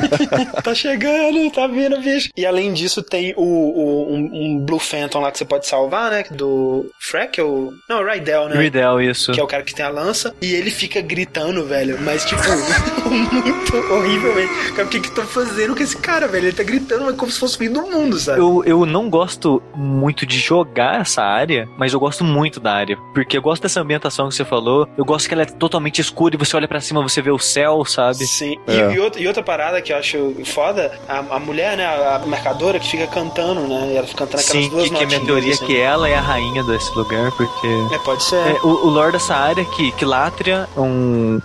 tá 0.63 0.75
chegando, 0.75 1.51
tá 1.51 1.67
vindo, 1.67 1.99
bicho. 2.01 2.29
E 2.37 2.45
além 2.45 2.73
disso, 2.73 3.03
tem 3.03 3.33
o, 3.37 3.43
o- 3.43 4.13
um, 4.13 4.31
um 4.33 4.59
Blue 4.59 4.79
Phantom 4.79 5.21
lá 5.21 5.31
que 5.33 5.39
você 5.39 5.45
pode 5.45 5.67
salvar, 5.67 6.11
né? 6.11 6.25
Do 6.31 6.91
Freckle. 7.01 7.71
Não, 7.89 8.05
Rydell, 8.05 8.49
né? 8.49 8.57
Rydell, 8.61 9.01
isso. 9.01 9.33
Que 9.33 9.41
é 9.41 9.43
o 9.43 9.47
cara 9.47 9.63
que 9.63 9.75
tem 9.75 9.85
a 9.85 9.89
lança. 9.89 10.35
E 10.43 10.53
ele 10.53 10.71
fica 10.71 11.01
gritando, 11.01 11.38
velho. 11.67 11.99
Mas, 12.01 12.25
tipo, 12.25 12.41
muito 13.09 13.77
horrivelmente. 13.93 14.73
Cara, 14.73 14.87
o 14.87 14.91
que 14.91 15.01
que 15.01 15.11
tô 15.11 15.23
fazendo 15.23 15.75
com 15.77 15.83
esse 15.83 15.97
cara, 15.97 16.27
velho? 16.29 16.47
Ele 16.47 16.57
tá 16.57 16.63
gritando, 16.63 17.05
mas 17.05 17.17
como 17.17 17.31
se 17.31 17.39
fosse 17.39 17.55
o 17.57 17.59
fim 17.59 17.71
do 17.71 17.83
mundo, 17.83 18.19
sabe? 18.19 18.39
Eu, 18.41 18.63
eu 18.65 18.87
não 18.87 19.09
gosto 19.09 19.63
muito 19.75 20.27
de 20.27 20.39
jogar 20.39 21.01
essa 21.01 21.23
área, 21.23 21.69
mas 21.77 21.93
eu 21.93 22.01
gosto 22.01 22.25
muito 22.25 22.61
da 22.61 22.73
área. 22.73 22.97
Porque 23.15 23.37
eu 23.37 23.43
gosto 23.43 23.63
dessa 23.63 23.81
ambientação 23.81 24.29
que 24.29 24.35
você 24.35 24.45
falou. 24.45 24.89
Eu 24.97 25.05
gosto 25.05 25.29
que 25.29 25.35
ela 25.35 25.43
é 25.43 25.47
totalmente 25.47 26.01
escura 26.01 26.35
e 26.35 26.39
você 26.39 26.57
olha 26.57 26.69
pra 26.69 26.81
cima, 26.81 27.03
você 27.03 27.21
vê 27.23 27.31
o 27.31 27.39
céu, 27.39 27.85
sabe? 27.85 28.27
Sim. 28.27 28.57
E, 28.67 28.73
É. 28.73 28.93
e 28.95 28.99
outra, 29.01 29.21
e 29.21 29.27
outra 29.27 29.43
parada 29.43 29.81
que 29.81 29.93
eu 29.93 29.97
acho 29.97 30.35
foda, 30.45 30.93
a, 31.09 31.19
a 31.37 31.39
mulher, 31.39 31.77
né, 31.77 31.87
a, 31.87 32.17
a 32.17 32.27
mercadora 32.27 32.79
que 32.79 32.89
fica 32.89 33.07
cantando, 33.07 33.61
né? 33.67 33.93
E 33.93 33.97
ela 33.97 34.07
fica 34.07 34.19
cantando 34.27 34.43
aquelas 34.43 34.65
Sim, 34.65 34.71
duas 34.71 34.85
que, 34.89 34.95
que 34.97 35.05
a 35.05 35.07
minha 35.07 35.21
teoria 35.21 35.51
é 35.51 35.55
assim. 35.55 35.67
que 35.67 35.77
ela 35.79 36.09
é 36.09 36.15
a 36.15 36.21
rainha 36.21 36.63
desse 36.65 36.95
lugar, 36.97 37.31
porque. 37.33 37.69
É, 37.95 37.99
pode 37.99 38.23
ser. 38.23 38.37
É, 38.37 38.53
o, 38.63 38.87
o 38.87 38.91
lore 38.91 39.13
dessa 39.13 39.35
área, 39.35 39.65
que, 39.65 39.93
que 39.93 40.05
Látria 40.05 40.69
é 40.77 40.81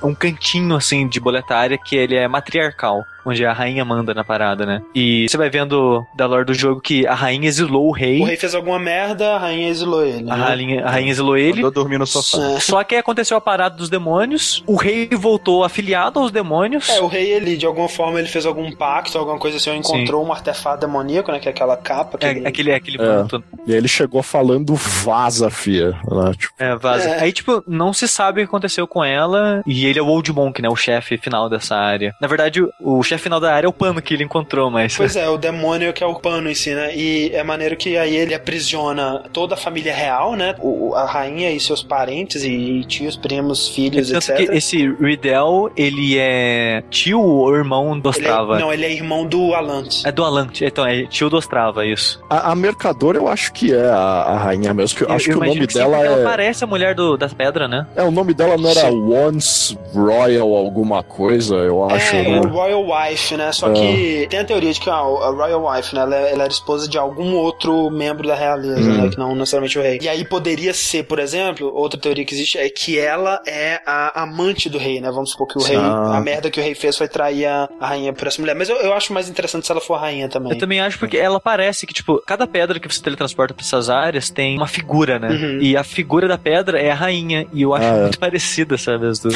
um, 0.01 0.15
cantinho, 0.15 0.75
assim, 0.75 1.07
de 1.07 1.19
boletária 1.19 1.77
que 1.77 1.95
ele 1.95 2.15
é 2.15 2.27
matriarcal, 2.27 3.05
onde 3.25 3.45
a 3.45 3.53
rainha 3.53 3.83
manda 3.85 4.13
na 4.13 4.23
parada, 4.23 4.65
né? 4.65 4.81
E 4.93 5.27
você 5.29 5.37
vai 5.37 5.49
vendo 5.49 6.05
da 6.15 6.25
lore 6.25 6.45
do 6.45 6.53
jogo 6.53 6.81
que 6.81 7.05
a 7.07 7.13
rainha 7.15 7.47
exilou 7.47 7.87
o 7.87 7.91
rei, 7.91 8.21
O 8.21 8.25
rei 8.25 8.37
fez 8.37 8.53
alguma 8.55 8.79
merda, 8.79 9.35
a 9.35 9.37
rainha 9.37 9.69
exilou 9.69 10.05
ele. 10.05 10.29
a, 10.29 10.35
né? 10.37 10.43
rainha, 10.43 10.85
a 10.85 10.89
rainha 10.91 11.11
exilou 11.11 11.37
ele, 11.37 11.55
Mandou 11.55 11.71
dormir 11.71 11.97
no 11.97 12.05
sofá. 12.07 12.37
É. 12.55 12.59
Só 12.59 12.83
que 12.83 12.95
aí 12.95 12.99
aconteceu 13.01 13.37
a 13.37 13.41
parada 13.41 13.75
dos 13.75 13.89
demônios, 13.89 14.63
o 14.67 14.75
rei 14.75 15.07
voltou 15.13 15.63
afiliado 15.63 16.19
aos 16.19 16.31
demônios. 16.31 16.89
É, 16.89 17.01
o 17.01 17.07
rei, 17.07 17.31
ele, 17.31 17.55
de 17.57 17.65
alguma 17.65 17.87
forma, 17.89 18.19
ele 18.19 18.27
fez 18.27 18.45
algum 18.45 18.71
pacto, 18.75 19.17
alguma 19.17 19.37
coisa 19.39 19.57
assim, 19.57 19.69
ou 19.69 19.75
encontrou 19.75 20.25
um 20.25 20.31
artefato 20.31 20.81
demoníaco, 20.81 21.31
né? 21.31 21.39
Que 21.39 21.47
é 21.47 21.51
aquela 21.51 21.77
capa. 21.77 22.17
É, 22.21 22.29
aquele- 22.29 22.47
aquele, 22.47 22.73
aquele 22.73 22.97
É. 23.01 23.05
manto. 23.05 23.43
E 23.65 23.71
aí 23.71 23.77
ele 23.77 23.87
chegou 23.87 24.21
falando 24.23 24.75
vaza, 24.75 25.49
fia. 25.49 25.91
Né? 26.09 26.31
Tipo, 26.37 26.53
É, 26.59 26.75
vaza. 26.75 27.09
É. 27.09 27.21
Aí, 27.23 27.31
tipo, 27.31 27.63
não 27.67 27.93
se 27.93 28.07
sabe 28.07 28.41
o 28.41 28.43
que 28.43 28.49
aconteceu 28.49 28.87
com 28.87 29.03
ela. 29.03 29.61
E 29.65 29.85
ele 29.85 29.99
é 29.99 30.01
o 30.01 30.07
Old 30.07 30.31
Monk, 30.33 30.61
né? 30.61 30.69
O 30.69 30.75
chefe 30.75 31.17
final 31.17 31.49
dessa 31.49 31.75
área. 31.75 32.13
Na 32.21 32.27
verdade, 32.27 32.61
o- 32.61 32.71
o 32.81 33.03
chefe 33.13 33.23
final 33.23 33.39
da 33.39 33.53
área 33.53 33.67
é 33.67 33.69
o 33.69 33.73
pano 33.73 34.01
que 34.01 34.13
ele 34.13 34.23
encontrou, 34.23 34.69
mas. 34.69 34.95
Pois 34.97 35.15
é, 35.15 35.27
o 35.29 35.37
demônio 35.37 35.93
que 35.93 36.03
é 36.03 36.07
o 36.07 36.15
pano 36.15 36.49
em 36.49 36.55
si, 36.55 36.73
né? 36.73 36.95
E 36.95 37.31
é 37.33 37.43
maneiro 37.43 37.75
que 37.77 37.97
aí 37.97 38.15
ele 38.15 38.33
aprisiona 38.33 39.23
toda 39.31 39.53
a 39.53 39.57
família 39.57 39.93
real, 39.93 40.35
né? 40.35 40.55
O, 40.59 40.93
a 40.95 41.05
rainha 41.05 41.51
e 41.51 41.59
seus 41.59 41.81
parentes 41.83 42.43
e 42.43 42.83
tios, 42.87 43.15
primos, 43.15 43.67
filhos, 43.67 44.09
Tanto 44.11 44.31
etc. 44.31 44.49
que 44.49 44.55
esse 44.57 44.87
Riddell, 44.99 45.71
ele 45.75 46.17
é 46.17 46.83
tio 46.89 47.21
ou 47.21 47.55
irmão 47.55 47.97
do 47.99 48.09
Ele 48.09 48.17
é- 48.25 48.29
Ostrava? 48.29 48.59
não, 48.59 48.73
ele 48.73 48.85
é 48.85 48.91
irmão 48.91 49.25
do 49.25 49.53
Alant. 49.53 50.03
É 50.05 50.11
do 50.11 50.23
Alant, 50.23 50.61
então 50.61 50.85
é 50.85 51.05
tio 51.05 51.29
do 51.29 51.37
Ostrava, 51.37 51.85
isso. 51.85 52.21
a, 52.29 52.51
a 52.51 52.55
mercadora 52.55 53.17
eu 53.17 53.27
acho 53.27 53.51
que 53.53 53.73
é 53.73 53.85
a, 53.89 53.95
a 53.95 54.37
rainha 54.37 54.73
mesmo. 54.73 54.97
Que 54.97 55.03
eu, 55.03 55.11
acho 55.11 55.29
que 55.29 55.35
o 55.35 55.39
nome 55.39 55.67
sim, 55.69 55.79
dela 55.79 55.97
porque 55.97 56.07
Ela 56.11 56.21
é. 56.21 56.23
parece 56.23 56.63
a 56.63 56.67
mulher 56.67 56.95
do, 56.95 57.17
das 57.17 57.33
pedras, 57.33 57.69
né? 57.69 57.85
É, 57.95 58.03
o 58.03 58.11
nome 58.11 58.33
dela 58.33 58.57
não 58.57 58.69
era 58.69 58.81
Sim. 58.89 59.13
Once 59.13 59.77
Royal 59.93 60.53
alguma 60.55 61.03
coisa, 61.03 61.55
eu 61.55 61.83
acho. 61.85 62.15
é, 62.15 62.23
né? 62.23 62.39
o 62.39 62.47
Royal 62.47 62.93
Wife, 63.09 63.37
né? 63.37 63.51
Só 63.51 63.69
que 63.71 64.27
tem 64.29 64.39
a 64.39 64.43
teoria 64.45 64.71
de 64.71 64.79
que 64.79 64.89
a, 64.89 64.93
a 64.93 65.29
Royal 65.29 65.65
Wife, 65.65 65.95
né? 65.95 66.01
Ela, 66.01 66.15
ela, 66.15 66.43
era 66.43 66.51
esposa 66.51 66.87
de 66.87 66.97
algum 66.97 67.35
outro 67.35 67.89
membro 67.89 68.27
da 68.27 68.35
realeza, 68.35 68.79
né? 68.81 69.09
Que 69.09 69.17
não 69.17 69.35
necessariamente 69.35 69.77
o 69.79 69.81
rei. 69.81 69.99
E 70.01 70.09
aí 70.09 70.25
poderia 70.25 70.73
ser, 70.73 71.03
por 71.03 71.19
exemplo, 71.19 71.71
outra 71.73 71.99
teoria 71.99 72.25
que 72.25 72.33
existe 72.33 72.57
é 72.57 72.69
que 72.69 72.97
ela 72.99 73.41
é 73.47 73.81
a 73.85 74.23
amante 74.23 74.69
do 74.69 74.77
rei, 74.77 74.99
né? 75.01 75.09
Vamos 75.11 75.31
supor 75.31 75.47
que 75.47 75.57
o 75.57 75.61
rei, 75.61 75.77
a 75.77 76.19
merda 76.21 76.49
que 76.49 76.59
o 76.59 76.63
rei 76.63 76.75
fez 76.75 76.97
foi 76.97 77.07
trair 77.07 77.45
a, 77.45 77.69
a 77.79 77.87
rainha 77.87 78.13
por 78.13 78.27
essa 78.27 78.41
mulher. 78.41 78.55
Mas 78.55 78.69
eu, 78.69 78.75
eu 78.77 78.93
acho 78.93 79.13
mais 79.13 79.29
interessante 79.29 79.65
se 79.65 79.71
ela 79.71 79.81
for 79.81 79.95
a 79.95 79.99
rainha 79.99 80.27
também. 80.29 80.51
Eu 80.53 80.57
também 80.57 80.79
acho 80.79 80.97
porque 80.99 81.17
ela 81.17 81.39
parece 81.39 81.85
que, 81.85 81.93
tipo, 81.93 82.21
cada 82.25 82.45
pedra 82.47 82.79
que 82.79 82.87
você 82.87 83.01
teletransporta 83.01 83.53
pra 83.53 83.63
essas 83.63 83.89
áreas 83.89 84.29
tem 84.29 84.57
uma 84.57 84.67
figura, 84.67 85.19
né? 85.19 85.29
Uhum. 85.29 85.59
E 85.61 85.75
a 85.77 85.83
figura 85.83 86.27
da 86.27 86.37
pedra 86.37 86.79
é 86.79 86.91
a 86.91 86.95
rainha. 86.95 87.45
E 87.53 87.61
eu 87.61 87.73
acho 87.73 87.85
Ah, 87.85 87.97
é. 87.97 88.01
muito 88.03 88.19
parecida, 88.23 88.77
sabe? 88.77 89.07
As 89.07 89.19
duas. 89.19 89.35